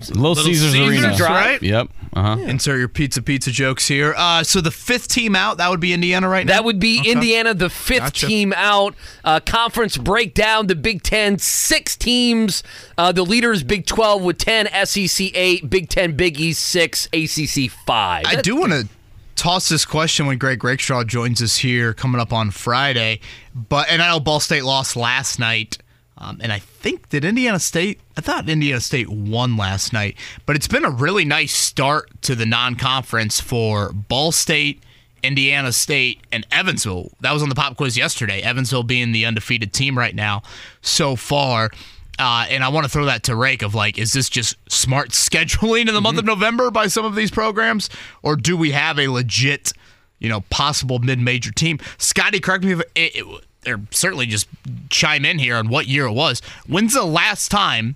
Little, 0.09 0.35
Caesars, 0.35 0.73
Arena. 0.75 1.15
right? 1.19 1.61
Yep. 1.61 1.89
Uh 2.15 2.35
huh. 2.35 2.41
Insert 2.43 2.77
your 2.79 2.87
pizza 2.87 3.21
pizza 3.21 3.51
jokes 3.51 3.87
here. 3.87 4.13
Uh, 4.15 4.43
so 4.43 4.61
the 4.61 4.69
fifth 4.71 5.07
team 5.07 5.35
out, 5.35 5.57
that 5.57 5.69
would 5.69 5.79
be 5.79 5.93
Indiana 5.93 6.29
right 6.29 6.45
now? 6.45 6.53
That 6.53 6.63
would 6.63 6.79
be 6.79 6.99
Okay. 6.99 7.11
Indiana, 7.11 7.53
the 7.53 7.69
fifth 7.69 7.99
Gotcha. 7.99 8.27
team 8.27 8.53
out. 8.55 8.93
Uh, 9.23 9.39
conference 9.39 9.97
breakdown: 9.97 10.67
the 10.67 10.75
Big 10.75 11.01
Ten, 11.01 11.39
six 11.39 11.95
teams. 11.97 12.61
Uh, 12.97 13.11
the 13.11 13.23
leaders: 13.23 13.63
Big 13.63 13.85
Twelve 13.87 14.21
with 14.21 14.37
ten, 14.37 14.67
SEC 14.85 15.31
eight, 15.33 15.69
Big 15.69 15.89
Ten, 15.89 16.15
Big 16.15 16.39
East 16.39 16.63
six, 16.63 17.07
ACC 17.13 17.71
five. 17.85 18.25
I 18.27 18.41
do 18.41 18.55
want 18.57 18.73
to 18.73 18.87
toss 19.35 19.67
this 19.67 19.83
question 19.83 20.27
when 20.27 20.37
Greg 20.37 20.63
Rakestraw 20.63 21.03
joins 21.03 21.41
us 21.41 21.57
here 21.57 21.93
coming 21.93 22.21
up 22.21 22.31
on 22.31 22.51
Friday. 22.51 23.19
But 23.55 23.89
and 23.89 24.01
I 24.01 24.09
know 24.09 24.19
Ball 24.19 24.39
State 24.39 24.63
lost 24.63 24.95
last 24.95 25.39
night. 25.39 25.79
Um, 26.17 26.39
and 26.41 26.51
I 26.51 26.59
think 26.59 27.09
did 27.09 27.25
Indiana 27.25 27.59
State? 27.59 27.99
I 28.17 28.21
thought 28.21 28.47
Indiana 28.47 28.81
State 28.81 29.09
won 29.09 29.57
last 29.57 29.93
night, 29.93 30.15
but 30.45 30.55
it's 30.55 30.67
been 30.67 30.85
a 30.85 30.91
really 30.91 31.25
nice 31.25 31.53
start 31.53 32.09
to 32.23 32.35
the 32.35 32.45
non-conference 32.45 33.41
for 33.41 33.91
Ball 33.91 34.31
State, 34.31 34.83
Indiana 35.23 35.71
State, 35.71 36.21
and 36.31 36.45
Evansville. 36.51 37.09
That 37.21 37.33
was 37.33 37.41
on 37.41 37.49
the 37.49 37.55
pop 37.55 37.77
quiz 37.77 37.97
yesterday. 37.97 38.41
Evansville 38.41 38.83
being 38.83 39.11
the 39.11 39.25
undefeated 39.25 39.73
team 39.73 39.97
right 39.97 40.13
now 40.13 40.43
so 40.81 41.15
far. 41.15 41.71
Uh, 42.19 42.45
and 42.49 42.63
I 42.63 42.69
want 42.69 42.85
to 42.85 42.89
throw 42.89 43.05
that 43.05 43.23
to 43.23 43.35
Rake 43.35 43.63
of 43.63 43.73
like, 43.73 43.97
is 43.97 44.13
this 44.13 44.29
just 44.29 44.55
smart 44.71 45.09
scheduling 45.11 45.87
in 45.87 45.93
the 45.93 46.01
month 46.01 46.19
of 46.19 46.25
November 46.25 46.69
by 46.69 46.87
some 46.87 47.05
of 47.05 47.15
these 47.15 47.31
programs, 47.31 47.89
or 48.21 48.35
do 48.35 48.55
we 48.55 48.71
have 48.71 48.99
a 48.99 49.07
legit, 49.07 49.73
you 50.19 50.29
know, 50.29 50.41
possible 50.51 50.99
mid-major 50.99 51.51
team? 51.51 51.79
Scotty, 51.97 52.39
correct 52.39 52.63
me 52.63 52.73
if 52.73 52.81
it, 52.81 52.91
it, 52.95 53.45
or 53.67 53.81
certainly 53.91 54.25
just 54.25 54.47
chime 54.89 55.25
in 55.25 55.39
here 55.39 55.55
on 55.55 55.69
what 55.69 55.87
year 55.87 56.05
it 56.05 56.13
was. 56.13 56.41
When's 56.67 56.93
the 56.93 57.03
last 57.03 57.49
time 57.49 57.95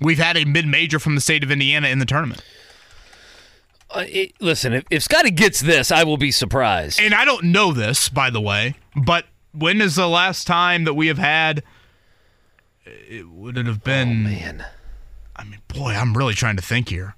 we've 0.00 0.18
had 0.18 0.36
a 0.36 0.44
mid-major 0.44 0.98
from 0.98 1.14
the 1.14 1.20
state 1.20 1.42
of 1.44 1.50
Indiana 1.50 1.88
in 1.88 1.98
the 1.98 2.06
tournament? 2.06 2.42
Uh, 3.90 4.04
it- 4.08 4.32
listen, 4.40 4.72
if, 4.72 4.84
if 4.90 5.02
Scotty 5.02 5.30
gets 5.30 5.60
this, 5.60 5.90
I 5.92 6.04
will 6.04 6.16
be 6.16 6.30
surprised. 6.32 7.00
And 7.00 7.14
I 7.14 7.24
don't 7.24 7.44
know 7.44 7.72
this, 7.72 8.08
by 8.08 8.30
the 8.30 8.40
way, 8.40 8.74
but 8.96 9.26
when 9.52 9.80
is 9.80 9.94
the 9.96 10.08
last 10.08 10.46
time 10.46 10.84
that 10.84 10.94
we 10.94 11.06
have 11.06 11.18
had? 11.18 11.62
It 12.84 13.28
would 13.28 13.56
it 13.58 13.66
have 13.66 13.82
been? 13.82 14.08
Oh, 14.26 14.28
man, 14.30 14.64
I 15.34 15.44
mean, 15.44 15.60
boy, 15.68 15.92
I'm 15.92 16.16
really 16.16 16.34
trying 16.34 16.56
to 16.56 16.62
think 16.62 16.88
here. 16.88 17.14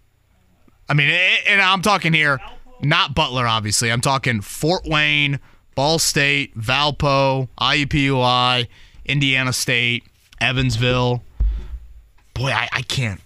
I 0.89 0.95
mean, 0.95 1.11
and 1.47 1.61
I'm 1.61 1.83
talking 1.83 2.13
here, 2.15 2.41
not 2.81 3.15
Butler, 3.15 3.47
obviously. 3.47 3.91
I'm 3.93 4.01
talking 4.01 4.41
Fort 4.41 4.85
Wayne, 4.87 5.41
Ball 5.79 6.01
State, 6.01 6.59
Valpo, 6.59 7.47
IUPUI, 7.61 8.67
Indiana 9.07 9.53
State, 9.53 10.03
Evansville. 10.41 11.23
Boy, 12.35 12.51
I, 12.51 12.69
I 12.73 12.83
can't. 12.83 13.21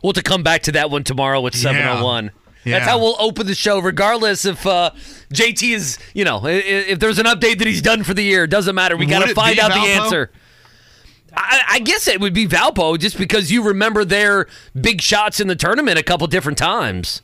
We'll 0.00 0.10
have 0.12 0.22
to 0.22 0.22
come 0.22 0.44
back 0.44 0.62
to 0.62 0.72
that 0.72 0.88
one 0.88 1.02
tomorrow 1.02 1.44
at 1.48 1.56
Yeah. 1.56 1.62
701. 1.62 2.26
That's 2.26 2.64
Yeah. 2.64 2.78
how 2.78 2.96
we'll 3.00 3.16
open 3.18 3.48
the 3.48 3.56
show, 3.56 3.80
regardless 3.80 4.44
if 4.44 4.64
uh, 4.64 4.92
JT 5.34 5.74
is, 5.74 5.98
you 6.14 6.24
know, 6.24 6.38
i- 6.46 6.50
i- 6.50 6.86
if 6.92 7.00
there's 7.00 7.18
an 7.18 7.26
update 7.26 7.58
that 7.58 7.66
he's 7.66 7.82
done 7.82 8.04
for 8.04 8.14
the 8.14 8.22
year. 8.22 8.44
It 8.44 8.50
doesn't 8.50 8.76
matter. 8.76 8.96
We 8.96 9.06
got 9.06 9.26
to 9.26 9.34
find 9.34 9.58
out 9.58 9.70
the 9.72 9.80
answer. 9.80 10.30
I, 11.36 11.62
I 11.70 11.78
guess 11.80 12.06
it 12.06 12.20
would 12.20 12.34
be 12.34 12.46
Valpo 12.46 12.96
just 12.96 13.18
because 13.18 13.50
you 13.50 13.64
remember 13.64 14.04
their 14.04 14.46
big 14.80 15.00
shots 15.00 15.40
in 15.40 15.48
the 15.48 15.56
tournament 15.56 15.98
a 15.98 16.04
couple 16.04 16.24
different 16.28 16.56
times. 16.56 17.20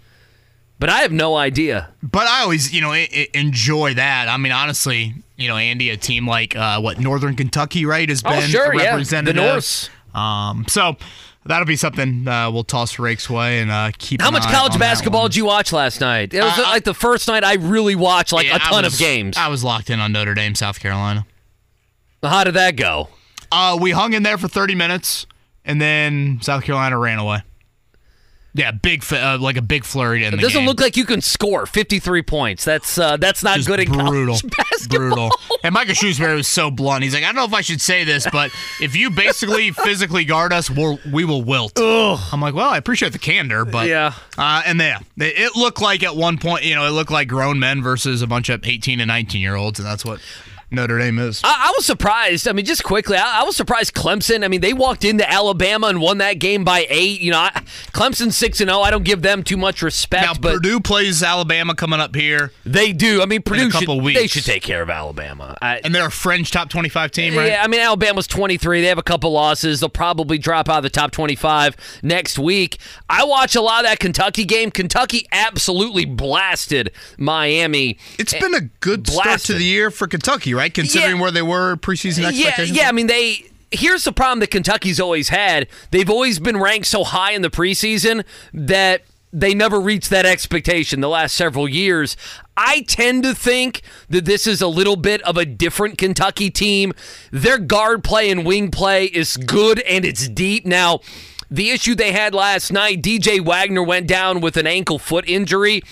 But 0.82 0.90
I 0.90 1.02
have 1.02 1.12
no 1.12 1.36
idea. 1.36 1.90
But 2.02 2.26
I 2.26 2.42
always, 2.42 2.74
you 2.74 2.80
know, 2.80 2.90
I- 2.90 3.08
I 3.12 3.28
enjoy 3.34 3.94
that. 3.94 4.26
I 4.26 4.36
mean, 4.36 4.50
honestly, 4.50 5.14
you 5.36 5.46
know, 5.46 5.56
Andy, 5.56 5.90
a 5.90 5.96
team 5.96 6.26
like 6.26 6.56
uh, 6.56 6.80
what 6.80 6.98
Northern 6.98 7.36
Kentucky, 7.36 7.86
right, 7.86 8.08
has 8.08 8.20
Oh, 8.26 8.30
been 8.30 8.50
sure, 8.50 8.72
a 8.72 8.76
yeah. 8.76 8.82
The 8.82 8.88
representative. 8.90 9.36
Norse. 9.44 9.90
Um, 10.12 10.64
so 10.66 10.96
that'll 11.46 11.66
be 11.66 11.76
something 11.76 12.26
uh, 12.26 12.50
we'll 12.50 12.64
toss 12.64 12.98
Rake's 12.98 13.30
way 13.30 13.60
and 13.60 13.70
uh, 13.70 13.92
keep. 13.96 14.20
How 14.20 14.32
much 14.32 14.42
college 14.50 14.76
basketball 14.76 15.28
did 15.28 15.36
you 15.36 15.44
watch 15.44 15.72
last 15.72 16.00
night? 16.00 16.34
It 16.34 16.42
was 16.42 16.58
Uh, 16.58 16.62
like 16.62 16.82
the 16.82 16.94
first 16.94 17.28
night 17.28 17.44
I 17.44 17.54
really 17.54 17.94
watched 17.94 18.32
like 18.32 18.46
Yeah, 18.48 18.56
a 18.56 18.58
ton 18.58 18.82
was- 18.82 18.94
of 18.94 18.98
games. 18.98 19.36
I 19.36 19.46
was 19.46 19.62
locked 19.62 19.88
in 19.88 20.00
on 20.00 20.10
Notre 20.10 20.34
Dame, 20.34 20.56
South 20.56 20.80
Carolina. 20.80 21.24
How 22.24 22.42
did 22.42 22.54
that 22.54 22.74
go? 22.74 23.08
Uh, 23.52 23.78
we 23.80 23.92
hung 23.92 24.14
in 24.14 24.24
there 24.24 24.36
for 24.36 24.48
30 24.48 24.74
minutes, 24.74 25.26
and 25.64 25.80
then 25.80 26.40
South 26.42 26.64
Carolina 26.64 26.98
ran 26.98 27.20
away. 27.20 27.42
Yeah, 28.54 28.70
big, 28.70 29.02
uh, 29.10 29.38
like 29.40 29.56
a 29.56 29.62
big 29.62 29.82
flurry 29.84 30.24
in 30.24 30.28
It 30.28 30.30
the 30.32 30.36
game. 30.36 30.40
It 30.40 30.42
doesn't 30.42 30.60
game. 30.60 30.68
look 30.68 30.78
like 30.80 30.96
you 30.98 31.06
can 31.06 31.22
score 31.22 31.64
53 31.64 32.20
points. 32.22 32.66
That's 32.66 32.98
uh, 32.98 33.16
that's 33.16 33.42
not 33.42 33.56
Just 33.56 33.66
good 33.66 33.80
in 33.80 33.90
brutal, 33.90 34.36
college 34.36 34.42
basketball. 34.56 34.98
brutal. 34.98 35.30
And 35.64 35.72
Micah 35.72 35.92
Shrewsberry 35.92 36.34
was 36.36 36.48
so 36.48 36.70
blunt. 36.70 37.02
He's 37.02 37.14
like, 37.14 37.22
I 37.22 37.26
don't 37.26 37.36
know 37.36 37.44
if 37.44 37.54
I 37.54 37.62
should 37.62 37.80
say 37.80 38.04
this, 38.04 38.26
but 38.30 38.50
if 38.78 38.94
you 38.94 39.08
basically 39.08 39.70
physically 39.84 40.26
guard 40.26 40.52
us, 40.52 40.68
we'll, 40.68 40.98
we 41.10 41.24
will 41.24 41.42
wilt. 41.42 41.78
I'm 41.78 42.42
like, 42.42 42.52
well, 42.54 42.68
I 42.68 42.76
appreciate 42.76 43.12
the 43.12 43.18
candor, 43.18 43.64
but 43.64 43.88
Yeah. 43.88 44.12
Uh, 44.36 44.62
and 44.66 44.78
yeah, 44.78 44.98
it 45.16 45.34
it 45.38 45.56
looked 45.56 45.80
like 45.80 46.02
at 46.02 46.14
one 46.14 46.36
point, 46.36 46.64
you 46.64 46.74
know, 46.74 46.84
it 46.86 46.90
looked 46.90 47.10
like 47.10 47.28
grown 47.28 47.58
men 47.58 47.82
versus 47.82 48.20
a 48.20 48.26
bunch 48.26 48.50
of 48.50 48.66
18 48.66 49.00
and 49.00 49.08
19 49.08 49.40
year 49.40 49.56
olds, 49.56 49.78
and 49.78 49.86
that's 49.88 50.04
what 50.04 50.20
Notre 50.72 50.98
Dame 50.98 51.18
is. 51.18 51.40
I, 51.44 51.68
I 51.68 51.74
was 51.76 51.84
surprised. 51.84 52.48
I 52.48 52.52
mean, 52.52 52.64
just 52.64 52.82
quickly, 52.82 53.16
I, 53.16 53.40
I 53.40 53.44
was 53.44 53.56
surprised 53.56 53.94
Clemson. 53.94 54.44
I 54.44 54.48
mean, 54.48 54.62
they 54.62 54.72
walked 54.72 55.04
into 55.04 55.30
Alabama 55.30 55.88
and 55.88 56.00
won 56.00 56.18
that 56.18 56.34
game 56.34 56.64
by 56.64 56.86
eight. 56.88 57.20
You 57.20 57.32
know, 57.32 57.38
I, 57.38 57.50
Clemson 57.92 58.32
six 58.32 58.60
and 58.60 58.70
zero. 58.70 58.80
I 58.80 58.90
don't 58.90 59.04
give 59.04 59.22
them 59.22 59.42
too 59.42 59.56
much 59.58 59.82
respect, 59.82 60.24
Now 60.24 60.34
but 60.34 60.54
Purdue 60.54 60.80
plays 60.80 61.22
Alabama 61.22 61.74
coming 61.74 62.00
up 62.00 62.16
here, 62.16 62.52
they 62.64 62.92
do. 62.92 63.20
I 63.22 63.26
mean, 63.26 63.42
Purdue 63.42 63.68
a 63.68 63.70
couple 63.70 63.96
should, 63.96 64.04
weeks. 64.04 64.20
they 64.20 64.26
should 64.26 64.44
take 64.44 64.62
care 64.62 64.82
of 64.82 64.88
Alabama. 64.88 65.56
I, 65.60 65.80
and 65.84 65.94
they're 65.94 66.06
a 66.06 66.10
fringe 66.10 66.50
top 66.50 66.70
25 66.70 67.10
team, 67.10 67.36
right? 67.36 67.48
Yeah, 67.48 67.62
I 67.62 67.68
mean 67.68 67.80
Alabama's 67.80 68.26
23. 68.26 68.80
They 68.80 68.86
have 68.86 68.98
a 68.98 69.02
couple 69.02 69.30
losses. 69.32 69.80
They'll 69.80 69.88
probably 69.90 70.38
drop 70.38 70.68
out 70.68 70.78
of 70.78 70.82
the 70.84 70.90
top 70.90 71.10
25 71.10 72.00
next 72.02 72.38
week. 72.38 72.78
I 73.10 73.24
watch 73.24 73.54
a 73.54 73.60
lot 73.60 73.84
of 73.84 73.90
that 73.90 73.98
Kentucky 73.98 74.44
game. 74.44 74.70
Kentucky 74.70 75.26
absolutely 75.32 76.06
blasted 76.06 76.92
Miami. 77.18 77.98
It's 78.18 78.32
eh, 78.32 78.40
been 78.40 78.54
a 78.54 78.62
good 78.80 79.06
start 79.06 79.40
to 79.42 79.54
the 79.54 79.64
year 79.64 79.90
for 79.90 80.06
Kentucky, 80.06 80.54
right? 80.54 80.61
Considering 80.68 81.16
Yeah. 81.16 81.22
where 81.22 81.30
they 81.30 81.42
were 81.42 81.76
preseason 81.76 82.22
Yeah, 82.22 82.28
expectations. 82.28 82.76
yeah. 82.76 82.88
I 82.88 82.92
mean, 82.92 83.06
they. 83.06 83.44
Here's 83.74 84.04
the 84.04 84.12
problem 84.12 84.40
that 84.40 84.50
Kentucky's 84.50 85.00
always 85.00 85.30
had. 85.30 85.66
They've 85.92 86.10
always 86.10 86.38
been 86.38 86.58
ranked 86.58 86.86
so 86.88 87.04
high 87.04 87.32
in 87.32 87.40
the 87.40 87.48
preseason 87.48 88.22
that 88.52 89.02
they 89.32 89.54
never 89.54 89.80
reached 89.80 90.10
that 90.10 90.26
expectation 90.26 91.00
the 91.00 91.08
last 91.08 91.34
several 91.34 91.66
years. 91.66 92.14
I 92.54 92.82
tend 92.86 93.22
to 93.22 93.34
think 93.34 93.80
that 94.10 94.26
this 94.26 94.46
is 94.46 94.60
a 94.60 94.68
little 94.68 94.96
bit 94.96 95.22
of 95.22 95.38
a 95.38 95.46
different 95.46 95.96
Kentucky 95.96 96.50
team. 96.50 96.92
Their 97.30 97.56
guard 97.56 98.04
play 98.04 98.30
and 98.30 98.44
wing 98.44 98.70
play 98.70 99.06
is 99.06 99.38
good 99.38 99.80
and 99.80 100.04
it's 100.04 100.28
deep. 100.28 100.66
Now, 100.66 101.00
the 101.50 101.70
issue 101.70 101.94
they 101.94 102.12
had 102.12 102.34
last 102.34 102.70
night, 102.72 103.00
DJ 103.02 103.40
Wagner 103.42 103.82
went 103.82 104.06
down 104.06 104.42
with 104.42 104.58
an 104.58 104.66
ankle 104.66 104.98
foot 104.98 105.24
injury 105.26 105.82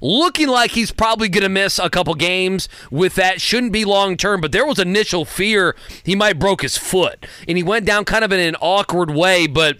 looking 0.00 0.48
like 0.48 0.72
he's 0.72 0.92
probably 0.92 1.28
going 1.28 1.42
to 1.42 1.48
miss 1.48 1.78
a 1.78 1.90
couple 1.90 2.14
games 2.14 2.68
with 2.90 3.14
that. 3.16 3.40
Shouldn't 3.40 3.72
be 3.72 3.84
long 3.84 4.16
term, 4.16 4.40
but 4.40 4.52
there 4.52 4.66
was 4.66 4.78
initial 4.78 5.24
fear 5.24 5.76
he 6.02 6.14
might 6.14 6.38
broke 6.38 6.62
his 6.62 6.76
foot, 6.76 7.26
and 7.48 7.56
he 7.56 7.62
went 7.62 7.86
down 7.86 8.04
kind 8.04 8.24
of 8.24 8.32
in 8.32 8.40
an 8.40 8.56
awkward 8.60 9.10
way. 9.10 9.46
But 9.46 9.78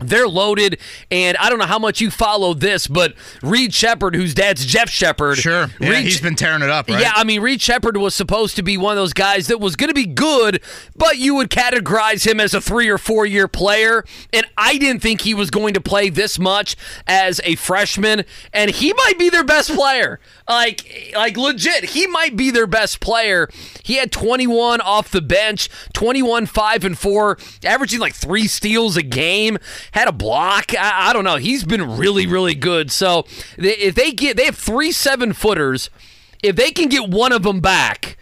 They're 0.00 0.28
loaded, 0.28 0.78
and 1.10 1.36
I 1.36 1.50
don't 1.50 1.58
know 1.58 1.66
how 1.66 1.78
much 1.78 2.00
you 2.00 2.10
follow 2.10 2.54
this, 2.54 2.86
but 2.86 3.14
Reed 3.42 3.74
Sheppard, 3.74 4.14
whose 4.14 4.34
dad's 4.34 4.64
Jeff 4.64 4.88
Sheppard, 4.90 5.38
sure, 5.38 5.68
yeah, 5.78 5.90
Reed, 5.90 6.04
he's 6.04 6.20
been 6.20 6.36
tearing 6.36 6.62
it 6.62 6.70
up. 6.70 6.88
Right? 6.88 7.00
Yeah, 7.00 7.12
I 7.14 7.24
mean 7.24 7.40
Reed 7.40 7.60
Sheppard 7.60 7.96
was 7.96 8.14
supposed 8.14 8.56
to 8.56 8.62
be 8.62 8.76
one 8.76 8.92
of 8.92 8.96
those 8.96 9.12
guys 9.12 9.46
that 9.48 9.60
was 9.60 9.76
going 9.76 9.88
to 9.88 9.94
be 9.94 10.06
good, 10.06 10.62
but 10.96 11.18
you 11.18 11.34
would 11.34 11.50
categorize 11.50 12.26
him 12.26 12.40
as 12.40 12.54
a 12.54 12.60
three 12.60 12.88
or 12.88 12.98
four 12.98 13.26
year 13.26 13.48
player, 13.48 14.04
and 14.32 14.46
I 14.56 14.78
didn't 14.78 15.02
think 15.02 15.22
he 15.22 15.34
was 15.34 15.50
going 15.50 15.74
to 15.74 15.80
play 15.80 16.08
this 16.08 16.38
much 16.38 16.76
as 17.06 17.40
a 17.44 17.56
freshman, 17.56 18.24
and 18.52 18.70
he 18.70 18.92
might 18.92 19.18
be 19.18 19.28
their 19.28 19.44
best 19.44 19.70
player. 19.70 20.20
Like, 20.48 21.12
like 21.14 21.36
legit, 21.36 21.84
he 21.84 22.06
might 22.06 22.36
be 22.36 22.50
their 22.50 22.66
best 22.66 23.00
player. 23.00 23.48
He 23.84 23.96
had 23.96 24.10
21 24.10 24.80
off 24.80 25.10
the 25.10 25.20
bench, 25.20 25.68
21, 25.92 26.46
five 26.46 26.84
and 26.84 26.98
four, 26.98 27.38
averaging 27.64 28.00
like 28.00 28.14
three 28.14 28.46
steals 28.46 28.96
a 28.96 29.02
game 29.02 29.58
had 29.92 30.08
a 30.08 30.12
block. 30.12 30.74
I, 30.78 31.10
I, 31.10 31.12
don't 31.12 31.24
know. 31.24 31.36
He's 31.36 31.64
been 31.64 31.96
really, 31.96 32.26
really 32.26 32.54
good. 32.54 32.90
So 32.90 33.26
if 33.56 33.94
they 33.94 34.12
get, 34.12 34.36
they 34.36 34.44
have 34.44 34.56
three 34.56 34.92
seven 34.92 35.32
footers. 35.32 35.90
If 36.42 36.56
they 36.56 36.70
can 36.70 36.88
get 36.88 37.08
one 37.08 37.32
of 37.32 37.42
them 37.42 37.60
back, 37.60 38.16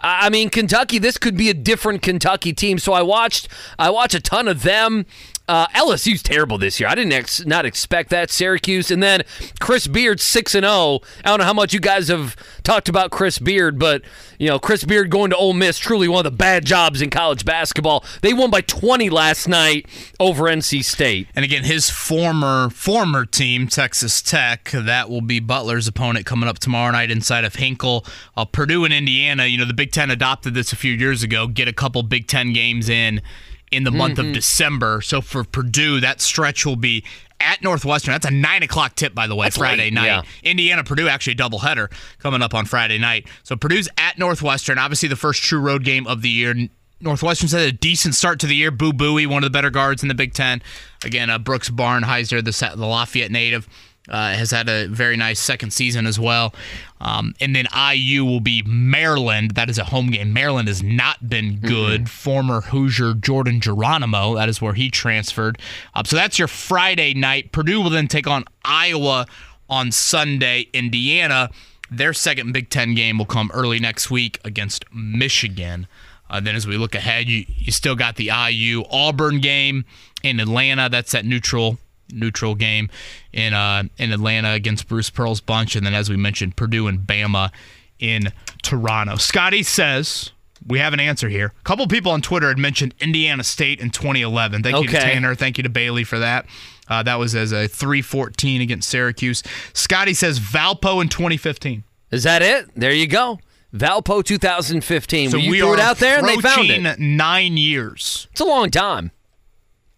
I 0.00 0.28
mean, 0.28 0.50
Kentucky. 0.50 0.98
This 0.98 1.16
could 1.16 1.36
be 1.36 1.48
a 1.48 1.54
different 1.54 2.02
Kentucky 2.02 2.52
team. 2.52 2.78
So 2.78 2.92
I 2.92 3.02
watched, 3.02 3.48
I 3.78 3.90
watched 3.90 4.14
a 4.14 4.20
ton 4.20 4.46
of 4.46 4.62
them. 4.62 5.06
Uh, 5.48 5.68
LSU's 5.68 6.22
terrible 6.22 6.58
this 6.58 6.80
year. 6.80 6.88
I 6.88 6.96
didn't 6.96 7.12
ex- 7.12 7.46
not 7.46 7.64
expect 7.64 8.10
that. 8.10 8.30
Syracuse 8.30 8.90
and 8.90 9.00
then 9.00 9.22
Chris 9.60 9.86
Beard 9.86 10.20
six 10.20 10.54
and 10.54 10.64
zero. 10.64 10.72
Oh. 10.72 11.00
I 11.24 11.28
don't 11.28 11.38
know 11.38 11.44
how 11.44 11.52
much 11.52 11.72
you 11.72 11.78
guys 11.78 12.08
have 12.08 12.34
talked 12.64 12.88
about 12.88 13.12
Chris 13.12 13.38
Beard, 13.38 13.78
but 13.78 14.02
you 14.38 14.48
know 14.48 14.58
Chris 14.58 14.84
Beard 14.84 15.08
going 15.08 15.30
to 15.30 15.36
Ole 15.36 15.52
Miss 15.52 15.78
truly 15.78 16.08
one 16.08 16.26
of 16.26 16.32
the 16.32 16.36
bad 16.36 16.64
jobs 16.64 17.00
in 17.00 17.10
college 17.10 17.44
basketball. 17.44 18.04
They 18.22 18.34
won 18.34 18.50
by 18.50 18.60
twenty 18.60 19.08
last 19.08 19.46
night 19.46 19.86
over 20.18 20.44
NC 20.44 20.84
State. 20.84 21.28
And 21.36 21.44
again, 21.44 21.62
his 21.62 21.90
former 21.90 22.68
former 22.70 23.24
team 23.24 23.68
Texas 23.68 24.20
Tech 24.20 24.70
that 24.72 25.08
will 25.08 25.20
be 25.20 25.38
Butler's 25.38 25.86
opponent 25.86 26.26
coming 26.26 26.48
up 26.48 26.58
tomorrow 26.58 26.90
night 26.90 27.10
inside 27.12 27.44
of 27.44 27.54
Hinkle. 27.54 28.04
Uh, 28.36 28.44
Purdue 28.44 28.84
and 28.84 28.92
Indiana. 28.92 29.46
You 29.46 29.58
know 29.58 29.64
the 29.64 29.74
Big 29.74 29.92
Ten 29.92 30.10
adopted 30.10 30.54
this 30.54 30.72
a 30.72 30.76
few 30.76 30.92
years 30.92 31.22
ago. 31.22 31.46
Get 31.46 31.68
a 31.68 31.72
couple 31.72 32.02
Big 32.02 32.26
Ten 32.26 32.52
games 32.52 32.88
in 32.88 33.22
in 33.70 33.84
the 33.84 33.90
month 33.90 34.18
mm-hmm. 34.18 34.28
of 34.28 34.34
December. 34.34 35.00
So 35.00 35.20
for 35.20 35.44
Purdue, 35.44 36.00
that 36.00 36.20
stretch 36.20 36.64
will 36.64 36.76
be 36.76 37.04
at 37.40 37.62
Northwestern. 37.62 38.12
That's 38.12 38.26
a 38.26 38.30
nine 38.30 38.62
o'clock 38.62 38.94
tip, 38.94 39.14
by 39.14 39.26
the 39.26 39.34
way, 39.34 39.46
That's 39.46 39.56
Friday 39.56 39.90
night. 39.90 40.06
Yeah. 40.06 40.22
Indiana 40.42 40.84
Purdue 40.84 41.08
actually 41.08 41.34
a 41.34 41.36
doubleheader 41.36 41.92
coming 42.18 42.42
up 42.42 42.54
on 42.54 42.64
Friday 42.66 42.98
night. 42.98 43.28
So 43.42 43.56
Purdue's 43.56 43.88
at 43.98 44.18
Northwestern, 44.18 44.78
obviously 44.78 45.08
the 45.08 45.16
first 45.16 45.42
true 45.42 45.60
road 45.60 45.84
game 45.84 46.06
of 46.06 46.22
the 46.22 46.30
year. 46.30 46.54
Northwestern's 47.00 47.52
had 47.52 47.60
a 47.60 47.72
decent 47.72 48.14
start 48.14 48.40
to 48.40 48.46
the 48.46 48.56
year. 48.56 48.70
Boo 48.70 48.92
Buie, 48.92 49.26
one 49.26 49.38
of 49.38 49.42
the 49.42 49.50
better 49.50 49.70
guards 49.70 50.02
in 50.02 50.08
the 50.08 50.14
Big 50.14 50.32
Ten. 50.32 50.62
Again, 51.04 51.28
uh, 51.28 51.38
Brooks 51.38 51.68
Barnhizer, 51.68 52.42
the, 52.42 52.76
the 52.76 52.86
Lafayette 52.86 53.30
native. 53.30 53.68
Uh, 54.08 54.34
has 54.34 54.50
had 54.50 54.68
a 54.68 54.86
very 54.86 55.16
nice 55.16 55.40
second 55.40 55.72
season 55.72 56.06
as 56.06 56.18
well. 56.18 56.54
Um, 57.00 57.34
and 57.40 57.54
then 57.54 57.66
IU 57.74 58.24
will 58.24 58.40
be 58.40 58.62
Maryland. 58.64 59.52
That 59.52 59.68
is 59.68 59.78
a 59.78 59.84
home 59.84 60.10
game. 60.10 60.32
Maryland 60.32 60.68
has 60.68 60.82
not 60.82 61.28
been 61.28 61.58
good. 61.58 62.02
Mm-hmm. 62.02 62.06
Former 62.06 62.60
Hoosier 62.62 63.14
Jordan 63.14 63.60
Geronimo, 63.60 64.36
that 64.36 64.48
is 64.48 64.62
where 64.62 64.74
he 64.74 64.90
transferred. 64.90 65.58
Uh, 65.94 66.02
so 66.04 66.16
that's 66.16 66.38
your 66.38 66.48
Friday 66.48 67.14
night. 67.14 67.52
Purdue 67.52 67.80
will 67.80 67.90
then 67.90 68.08
take 68.08 68.26
on 68.26 68.44
Iowa 68.64 69.26
on 69.68 69.92
Sunday. 69.92 70.68
Indiana, 70.72 71.50
their 71.90 72.12
second 72.12 72.52
Big 72.52 72.70
Ten 72.70 72.94
game 72.94 73.18
will 73.18 73.26
come 73.26 73.50
early 73.52 73.78
next 73.78 74.10
week 74.10 74.40
against 74.44 74.84
Michigan. 74.92 75.86
Uh, 76.28 76.40
then 76.40 76.56
as 76.56 76.66
we 76.66 76.76
look 76.76 76.94
ahead, 76.94 77.28
you, 77.28 77.44
you 77.48 77.70
still 77.70 77.94
got 77.94 78.16
the 78.16 78.30
IU 78.30 78.84
Auburn 78.90 79.40
game 79.40 79.84
in 80.22 80.40
Atlanta. 80.40 80.88
That's 80.88 81.14
at 81.14 81.24
neutral 81.24 81.78
neutral 82.12 82.54
game 82.54 82.88
in 83.32 83.54
uh, 83.54 83.84
in 83.98 84.12
Atlanta 84.12 84.52
against 84.52 84.88
Bruce 84.88 85.10
Pearl's 85.10 85.40
bunch, 85.40 85.76
and 85.76 85.84
then 85.86 85.94
as 85.94 86.08
we 86.10 86.16
mentioned, 86.16 86.56
Purdue 86.56 86.86
and 86.86 87.00
Bama 87.00 87.50
in 87.98 88.32
Toronto. 88.62 89.16
Scotty 89.16 89.62
says 89.62 90.32
we 90.66 90.78
have 90.78 90.92
an 90.92 91.00
answer 91.00 91.28
here. 91.28 91.52
A 91.58 91.64
couple 91.64 91.86
people 91.86 92.12
on 92.12 92.22
Twitter 92.22 92.48
had 92.48 92.58
mentioned 92.58 92.94
Indiana 93.00 93.44
State 93.44 93.80
in 93.80 93.90
2011. 93.90 94.62
Thank 94.62 94.76
okay. 94.76 94.84
you 94.84 94.90
to 94.90 94.98
Tanner. 94.98 95.34
Thank 95.34 95.58
you 95.58 95.62
to 95.62 95.68
Bailey 95.70 96.04
for 96.04 96.18
that. 96.18 96.46
Uh, 96.88 97.02
that 97.02 97.16
was 97.18 97.34
as 97.34 97.52
a 97.52 97.66
314 97.66 98.60
against 98.60 98.88
Syracuse. 98.88 99.42
Scotty 99.72 100.14
says 100.14 100.38
Valpo 100.38 101.02
in 101.02 101.08
2015. 101.08 101.82
Is 102.10 102.22
that 102.22 102.42
it? 102.42 102.70
There 102.76 102.92
you 102.92 103.08
go. 103.08 103.40
Valpo 103.74 104.24
2015. 104.24 105.30
So 105.30 105.38
we 105.38 105.58
threw 105.58 105.74
it 105.74 105.80
out 105.80 105.98
there 105.98 106.18
and 106.18 106.28
they 106.28 106.36
found 106.36 106.70
it. 106.70 106.98
Nine 106.98 107.56
years. 107.56 108.28
It's 108.32 108.40
a 108.40 108.44
long 108.44 108.70
time. 108.70 109.10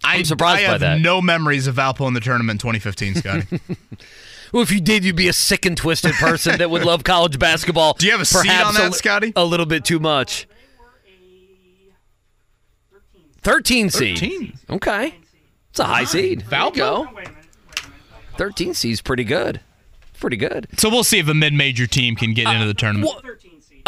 I'm 0.05 0.25
surprised 0.25 0.65
I 0.65 0.73
by 0.73 0.79
that. 0.79 1.01
no 1.01 1.20
memories 1.20 1.66
of 1.66 1.77
Valpo 1.77 2.07
in 2.07 2.15
the 2.15 2.20
tournament 2.20 2.61
2015, 2.61 3.16
Scotty. 3.16 3.47
well, 4.53 4.62
if 4.62 4.70
you 4.70 4.81
did, 4.81 5.05
you'd 5.05 5.16
be 5.16 5.29
a 5.29 5.33
sick 5.33 5.66
and 5.66 5.77
twisted 5.77 6.12
person 6.15 6.59
that 6.59 6.70
would 6.70 6.85
love 6.85 7.05
college 7.05 7.39
basketball. 7.39 7.95
Do 7.95 8.07
you 8.07 8.12
have 8.12 8.20
a 8.20 8.25
seat 8.25 8.49
on 8.49 8.75
that, 8.75 8.91
a, 8.91 8.95
Scotty? 8.95 9.33
A 9.37 9.45
little 9.45 9.66
bit 9.66 9.85
too 9.85 9.99
much. 9.99 10.47
13 13.43 13.91
seed. 13.91 14.19
13. 14.19 14.59
Okay. 14.70 15.15
It's 15.70 15.81
a 15.81 15.85
high 15.85 16.05
seed. 16.05 16.45
Valpo. 16.49 17.09
13 18.37 18.75
seed 18.75 18.93
is 18.93 19.01
pretty 19.01 19.25
good. 19.25 19.61
Pretty 20.20 20.37
good. 20.37 20.66
So 20.77 20.89
we'll 20.89 21.05
see 21.05 21.19
if 21.19 21.29
a 21.29 21.35
mid-major 21.35 21.87
team 21.87 22.16
can 22.16 22.35
get 22.35 22.47
uh, 22.47 22.51
into 22.51 22.66
the 22.66 22.75
tournament. 22.75 23.12
Well, 23.25 23.35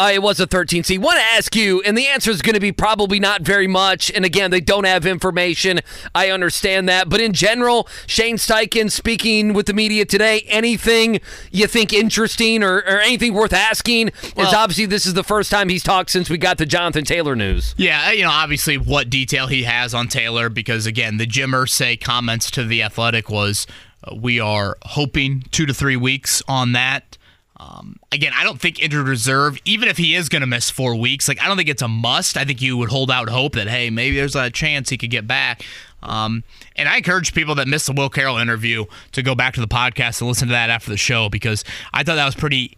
uh, 0.01 0.09
it 0.09 0.23
was 0.23 0.39
a 0.39 0.47
13 0.47 0.83
seed. 0.83 0.99
Want 0.99 1.17
to 1.17 1.23
ask 1.23 1.55
you, 1.55 1.79
and 1.83 1.95
the 1.95 2.07
answer 2.07 2.31
is 2.31 2.41
going 2.41 2.55
to 2.55 2.59
be 2.59 2.71
probably 2.71 3.19
not 3.19 3.43
very 3.43 3.67
much. 3.67 4.09
And 4.11 4.25
again, 4.25 4.49
they 4.49 4.59
don't 4.59 4.85
have 4.85 5.05
information. 5.05 5.79
I 6.15 6.31
understand 6.31 6.89
that, 6.89 7.07
but 7.07 7.21
in 7.21 7.33
general, 7.33 7.87
Shane 8.07 8.37
Steichen 8.37 8.89
speaking 8.89 9.53
with 9.53 9.67
the 9.67 9.73
media 9.73 10.05
today. 10.05 10.43
Anything 10.47 11.21
you 11.51 11.67
think 11.67 11.93
interesting 11.93 12.63
or, 12.63 12.77
or 12.77 12.99
anything 12.99 13.35
worth 13.35 13.53
asking? 13.53 14.11
Well, 14.35 14.47
is 14.47 14.53
obviously 14.55 14.87
this 14.87 15.05
is 15.05 15.13
the 15.13 15.23
first 15.23 15.51
time 15.51 15.69
he's 15.69 15.83
talked 15.83 16.09
since 16.09 16.31
we 16.31 16.39
got 16.39 16.57
the 16.57 16.65
Jonathan 16.65 17.05
Taylor 17.05 17.35
news. 17.35 17.75
Yeah, 17.77 18.09
you 18.11 18.23
know, 18.23 18.31
obviously 18.31 18.79
what 18.79 19.07
detail 19.07 19.45
he 19.45 19.63
has 19.65 19.93
on 19.93 20.07
Taylor 20.07 20.49
because 20.49 20.87
again, 20.87 21.17
the 21.17 21.27
Jim 21.27 21.51
Irsay 21.51 22.01
comments 22.01 22.49
to 22.51 22.63
the 22.63 22.81
Athletic 22.81 23.29
was. 23.29 23.67
Uh, 24.03 24.15
we 24.15 24.39
are 24.39 24.79
hoping 24.81 25.43
two 25.51 25.67
to 25.67 25.75
three 25.75 25.95
weeks 25.95 26.41
on 26.47 26.71
that. 26.71 27.19
Um, 27.61 27.97
again, 28.11 28.33
I 28.35 28.43
don't 28.43 28.59
think 28.59 28.81
injured 28.81 29.07
reserve, 29.07 29.59
even 29.65 29.87
if 29.87 29.95
he 29.95 30.15
is 30.15 30.29
going 30.29 30.41
to 30.41 30.47
miss 30.47 30.71
four 30.71 30.95
weeks, 30.95 31.27
like 31.27 31.39
I 31.39 31.47
don't 31.47 31.57
think 31.57 31.69
it's 31.69 31.83
a 31.83 31.87
must. 31.87 32.35
I 32.35 32.43
think 32.43 32.59
you 32.59 32.75
would 32.77 32.89
hold 32.89 33.11
out 33.11 33.29
hope 33.29 33.53
that 33.53 33.67
hey, 33.67 33.91
maybe 33.91 34.15
there's 34.15 34.35
a 34.35 34.49
chance 34.49 34.89
he 34.89 34.97
could 34.97 35.11
get 35.11 35.27
back. 35.27 35.63
Um, 36.01 36.43
and 36.75 36.89
I 36.89 36.97
encourage 36.97 37.35
people 37.35 37.53
that 37.55 37.67
missed 37.67 37.85
the 37.85 37.93
Will 37.93 38.09
Carroll 38.09 38.37
interview 38.37 38.85
to 39.11 39.21
go 39.21 39.35
back 39.35 39.53
to 39.53 39.61
the 39.61 39.67
podcast 39.67 40.21
and 40.21 40.27
listen 40.27 40.47
to 40.47 40.53
that 40.53 40.71
after 40.71 40.89
the 40.89 40.97
show 40.97 41.29
because 41.29 41.63
I 41.93 42.03
thought 42.03 42.15
that 42.15 42.25
was 42.25 42.33
pretty 42.33 42.75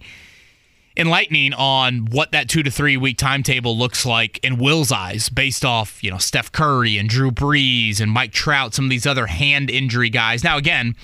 enlightening 0.98 1.54
on 1.54 2.08
what 2.08 2.34
that 2.34 2.50
two 2.50 2.62
to 2.64 2.70
three 2.70 2.98
week 2.98 3.18
timetable 3.18 3.78
looks 3.78 4.06
like 4.06 4.38
in 4.44 4.58
Will's 4.58 4.92
eyes, 4.92 5.30
based 5.30 5.64
off 5.64 6.04
you 6.04 6.12
know 6.12 6.18
Steph 6.18 6.52
Curry 6.52 6.98
and 6.98 7.08
Drew 7.08 7.32
Brees 7.32 8.02
and 8.02 8.12
Mike 8.12 8.34
Trout, 8.34 8.74
some 8.74 8.86
of 8.86 8.92
these 8.92 9.08
other 9.08 9.28
hand 9.28 9.70
injury 9.70 10.10
guys. 10.10 10.44
Now 10.44 10.58
again, 10.58 10.98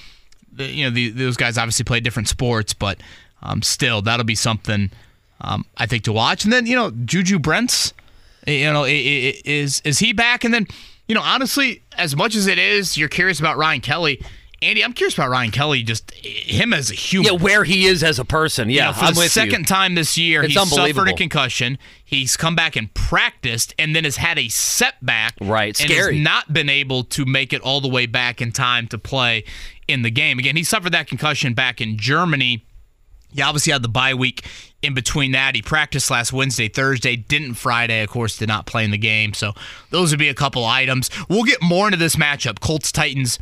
the, 0.51 0.65
you 0.65 0.83
know 0.83 0.91
the, 0.91 1.11
those 1.11 1.37
guys 1.37 1.57
obviously 1.57 1.85
play 1.85 2.01
different 2.01 2.27
sports, 2.27 2.73
but 2.73 2.99
um, 3.41 3.61
still, 3.61 4.01
that'll 4.01 4.25
be 4.25 4.35
something 4.35 4.91
um, 5.41 5.65
I 5.77 5.85
think 5.85 6.03
to 6.03 6.13
watch. 6.13 6.43
And 6.43 6.53
then 6.53 6.65
you 6.65 6.75
know, 6.75 6.91
Juju 6.91 7.39
Brents, 7.39 7.93
you 8.45 8.71
know, 8.71 8.85
is 8.87 9.81
is 9.83 9.99
he 9.99 10.13
back? 10.13 10.43
And 10.43 10.53
then 10.53 10.67
you 11.07 11.15
know, 11.15 11.21
honestly, 11.21 11.81
as 11.97 12.15
much 12.15 12.35
as 12.35 12.47
it 12.47 12.59
is, 12.59 12.97
you're 12.97 13.09
curious 13.09 13.39
about 13.39 13.57
Ryan 13.57 13.81
Kelly. 13.81 14.21
Andy, 14.61 14.83
I'm 14.83 14.91
curious 14.91 15.13
about 15.13 15.29
Ryan 15.29 15.51
Kelly, 15.51 15.83
just 15.83 16.11
him 16.11 16.73
as 16.73 16.91
a 16.91 16.93
human. 16.93 17.33
Yeah, 17.33 17.39
where 17.39 17.63
he 17.63 17.85
is 17.85 18.03
as 18.03 18.19
a 18.19 18.25
person. 18.25 18.69
Yeah, 18.69 18.87
you 18.87 18.87
know, 18.87 18.93
for 18.93 19.05
I'm 19.05 19.13
the 19.13 19.29
second 19.29 19.61
you. 19.61 19.65
time 19.65 19.95
this 19.95 20.17
year, 20.17 20.43
it's 20.43 20.53
he 20.53 20.65
suffered 20.65 21.07
a 21.07 21.13
concussion. 21.13 21.77
He's 22.03 22.35
come 22.35 22.55
back 22.57 22.75
and 22.75 22.93
practiced, 22.93 23.73
and 23.79 23.95
then 23.95 24.03
has 24.03 24.17
had 24.17 24.37
a 24.37 24.49
setback. 24.49 25.35
Right, 25.39 25.79
and 25.79 25.89
scary. 25.89 26.17
has 26.17 26.23
not 26.23 26.51
been 26.51 26.67
able 26.67 27.05
to 27.05 27.25
make 27.25 27.53
it 27.53 27.61
all 27.61 27.79
the 27.79 27.87
way 27.87 28.05
back 28.05 28.41
in 28.41 28.51
time 28.51 28.87
to 28.87 28.97
play 28.97 29.45
in 29.87 30.01
the 30.01 30.11
game. 30.11 30.39
Again, 30.39 30.57
he 30.57 30.63
suffered 30.65 30.91
that 30.91 31.07
concussion 31.07 31.53
back 31.53 31.79
in 31.79 31.97
Germany 31.97 32.65
he 33.33 33.41
obviously 33.41 33.73
had 33.73 33.81
the 33.81 33.89
bye 33.89 34.13
week 34.13 34.45
in 34.81 34.93
between 34.93 35.31
that. 35.33 35.55
He 35.55 35.61
practiced 35.61 36.09
last 36.09 36.33
Wednesday, 36.33 36.67
Thursday, 36.67 37.15
didn't 37.15 37.55
Friday, 37.55 38.01
of 38.01 38.09
course, 38.09 38.37
did 38.37 38.47
not 38.47 38.65
play 38.65 38.83
in 38.83 38.91
the 38.91 38.97
game. 38.97 39.33
So 39.33 39.53
those 39.89 40.11
would 40.11 40.19
be 40.19 40.29
a 40.29 40.33
couple 40.33 40.65
items. 40.65 41.09
We'll 41.29 41.43
get 41.43 41.61
more 41.61 41.87
into 41.87 41.97
this 41.97 42.15
matchup, 42.15 42.59
Colts 42.59 42.91
Titans, 42.91 43.39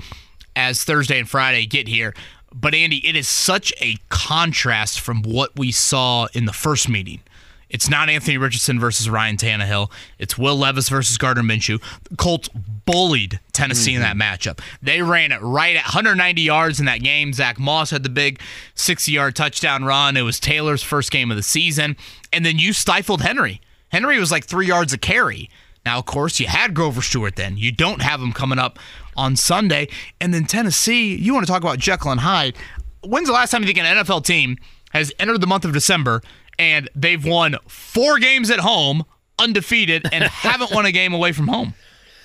as 0.55 0.83
Thursday 0.83 1.19
and 1.19 1.29
Friday 1.29 1.65
get 1.65 1.87
here. 1.87 2.13
But 2.53 2.73
Andy, 2.73 3.07
it 3.07 3.15
is 3.15 3.27
such 3.27 3.73
a 3.79 3.97
contrast 4.09 4.99
from 4.99 5.21
what 5.21 5.57
we 5.57 5.71
saw 5.71 6.27
in 6.33 6.45
the 6.45 6.53
first 6.53 6.89
meeting. 6.89 7.21
It's 7.69 7.89
not 7.89 8.09
Anthony 8.09 8.37
Richardson 8.37 8.79
versus 8.79 9.09
Ryan 9.09 9.37
Tannehill. 9.37 9.91
It's 10.19 10.37
Will 10.37 10.55
Levis 10.55 10.89
versus 10.89 11.17
Gardner 11.17 11.43
Minshew. 11.43 11.81
The 12.09 12.15
Colts 12.15 12.49
bullied 12.85 13.39
Tennessee 13.51 13.93
mm-hmm. 13.93 14.03
in 14.03 14.17
that 14.17 14.39
matchup. 14.39 14.59
They 14.81 15.01
ran 15.01 15.31
it 15.31 15.41
right 15.41 15.75
at 15.75 15.83
190 15.83 16.41
yards 16.41 16.79
in 16.79 16.85
that 16.85 17.01
game. 17.01 17.33
Zach 17.33 17.59
Moss 17.59 17.91
had 17.91 18.03
the 18.03 18.09
big 18.09 18.39
60 18.75 19.11
yard 19.11 19.35
touchdown 19.35 19.83
run. 19.83 20.15
It 20.15 20.21
was 20.21 20.39
Taylor's 20.39 20.83
first 20.83 21.11
game 21.11 21.29
of 21.29 21.37
the 21.37 21.43
season. 21.43 21.97
And 22.31 22.45
then 22.45 22.57
you 22.57 22.73
stifled 22.73 23.21
Henry. 23.21 23.61
Henry 23.89 24.19
was 24.19 24.31
like 24.31 24.45
three 24.45 24.67
yards 24.67 24.93
a 24.93 24.97
carry. 24.97 25.49
Now, 25.85 25.99
of 25.99 26.05
course, 26.05 26.39
you 26.39 26.47
had 26.47 26.73
Grover 26.73 27.01
Stewart 27.01 27.37
then. 27.37 27.57
You 27.57 27.71
don't 27.71 28.01
have 28.01 28.21
him 28.21 28.33
coming 28.33 28.59
up 28.59 28.79
on 29.15 29.35
Sunday. 29.35 29.87
And 30.19 30.33
then 30.33 30.45
Tennessee, 30.45 31.15
you 31.15 31.33
want 31.33 31.45
to 31.45 31.51
talk 31.51 31.61
about 31.61 31.79
Jekyll 31.79 32.11
and 32.11 32.19
Hyde. 32.21 32.55
When's 33.03 33.27
the 33.27 33.33
last 33.33 33.51
time 33.51 33.61
you 33.61 33.67
think 33.67 33.79
an 33.79 33.97
NFL 33.97 34.25
team 34.25 34.57
has 34.91 35.13
entered 35.19 35.39
the 35.41 35.47
month 35.47 35.63
of 35.63 35.73
December 35.73 36.21
and 36.59 36.89
they've 36.95 37.23
won 37.23 37.55
four 37.67 38.19
games 38.19 38.49
at 38.49 38.59
home, 38.59 39.03
undefeated, 39.39 40.07
and 40.11 40.23
haven't 40.25 40.71
won 40.71 40.85
a 40.85 40.91
game 40.91 41.13
away 41.13 41.31
from 41.31 41.47
home? 41.47 41.73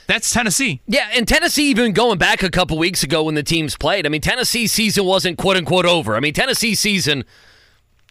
That's 0.06 0.30
Tennessee. 0.30 0.80
Yeah, 0.86 1.08
and 1.14 1.26
Tennessee 1.26 1.70
even 1.70 1.92
going 1.92 2.18
back 2.18 2.42
a 2.42 2.50
couple 2.50 2.76
weeks 2.76 3.02
ago 3.02 3.22
when 3.22 3.34
the 3.34 3.42
teams 3.42 3.76
played. 3.76 4.04
I 4.04 4.08
mean, 4.08 4.20
Tennessee's 4.20 4.72
season 4.72 5.04
wasn't 5.04 5.38
quote 5.38 5.56
unquote 5.56 5.86
over. 5.86 6.16
I 6.16 6.20
mean, 6.20 6.34
Tennessee's 6.34 6.80
season 6.80 7.24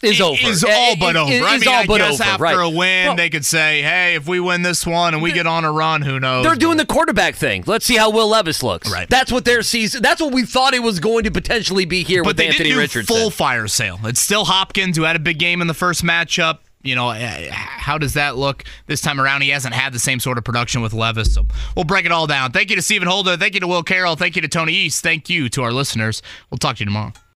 is 0.03 0.19
over. 0.21 0.37
Is 0.41 0.63
all 0.63 0.95
but 0.95 1.15
It- 1.15 1.19
over. 1.19 1.31
it- 1.31 1.43
I 1.43 1.57
mean, 1.57 1.67
all 1.67 1.73
I 1.75 1.85
but 1.85 1.97
guess 1.99 2.13
over, 2.19 2.23
after 2.23 2.43
right. 2.43 2.53
a 2.55 2.69
win, 2.69 3.07
Well, 3.07 3.15
they 3.15 3.29
could 3.29 3.45
say, 3.45 3.81
"Hey, 3.81 4.15
if 4.15 4.27
we 4.27 4.39
win 4.39 4.61
this 4.61 4.85
one 4.85 5.13
and 5.13 5.21
we 5.21 5.31
get 5.31 5.47
on 5.47 5.63
a 5.65 5.71
run, 5.71 6.01
who 6.01 6.19
knows?" 6.19 6.43
They're 6.45 6.55
doing 6.55 6.77
the 6.77 6.85
quarterback 6.85 7.35
thing. 7.35 7.63
Let's 7.67 7.85
see 7.85 7.97
how 7.97 8.09
Will 8.09 8.27
Levis 8.29 8.63
looks. 8.63 8.91
Right. 8.91 9.09
That's 9.09 9.31
what 9.31 9.45
their 9.45 9.61
season. 9.61 10.01
That's 10.01 10.21
what 10.21 10.33
we 10.33 10.43
thought 10.45 10.73
it 10.73 10.83
was 10.83 10.99
going 10.99 11.23
to 11.25 11.31
potentially 11.31 11.85
be 11.85 12.03
here 12.03 12.23
but 12.23 12.29
with 12.29 12.37
they 12.37 12.47
Anthony 12.47 12.63
didn't 12.69 12.75
do 12.77 12.79
Richardson. 12.81 13.15
full 13.15 13.29
fire 13.31 13.67
sale. 13.67 13.99
It's 14.05 14.21
still 14.21 14.45
Hopkins 14.45 14.97
who 14.97 15.03
had 15.03 15.15
a 15.15 15.19
big 15.19 15.37
game 15.39 15.61
in 15.61 15.67
the 15.67 15.73
first 15.73 16.03
matchup. 16.03 16.59
You 16.83 16.95
know, 16.95 17.11
eh, 17.11 17.49
how 17.51 17.99
does 17.99 18.13
that 18.15 18.37
look 18.37 18.63
this 18.87 19.01
time 19.01 19.21
around? 19.21 19.41
He 19.41 19.49
hasn't 19.49 19.75
had 19.75 19.93
the 19.93 19.99
same 19.99 20.19
sort 20.19 20.39
of 20.39 20.43
production 20.43 20.81
with 20.81 20.93
Levis. 20.93 21.31
So 21.35 21.45
we'll 21.75 21.85
break 21.85 22.05
it 22.07 22.11
all 22.11 22.25
down. 22.25 22.51
Thank 22.51 22.71
you 22.71 22.75
to 22.75 22.81
Stephen 22.81 23.07
Holder. 23.07 23.37
Thank 23.37 23.53
you 23.53 23.59
to 23.59 23.67
Will 23.67 23.83
Carroll. 23.83 24.15
Thank 24.15 24.35
you 24.35 24.41
to 24.41 24.47
Tony 24.47 24.73
East. 24.73 25.03
Thank 25.03 25.29
you 25.29 25.47
to 25.49 25.61
our 25.61 25.71
listeners. 25.71 26.23
We'll 26.49 26.57
talk 26.57 26.77
to 26.77 26.79
you 26.79 26.85
tomorrow. 26.85 27.13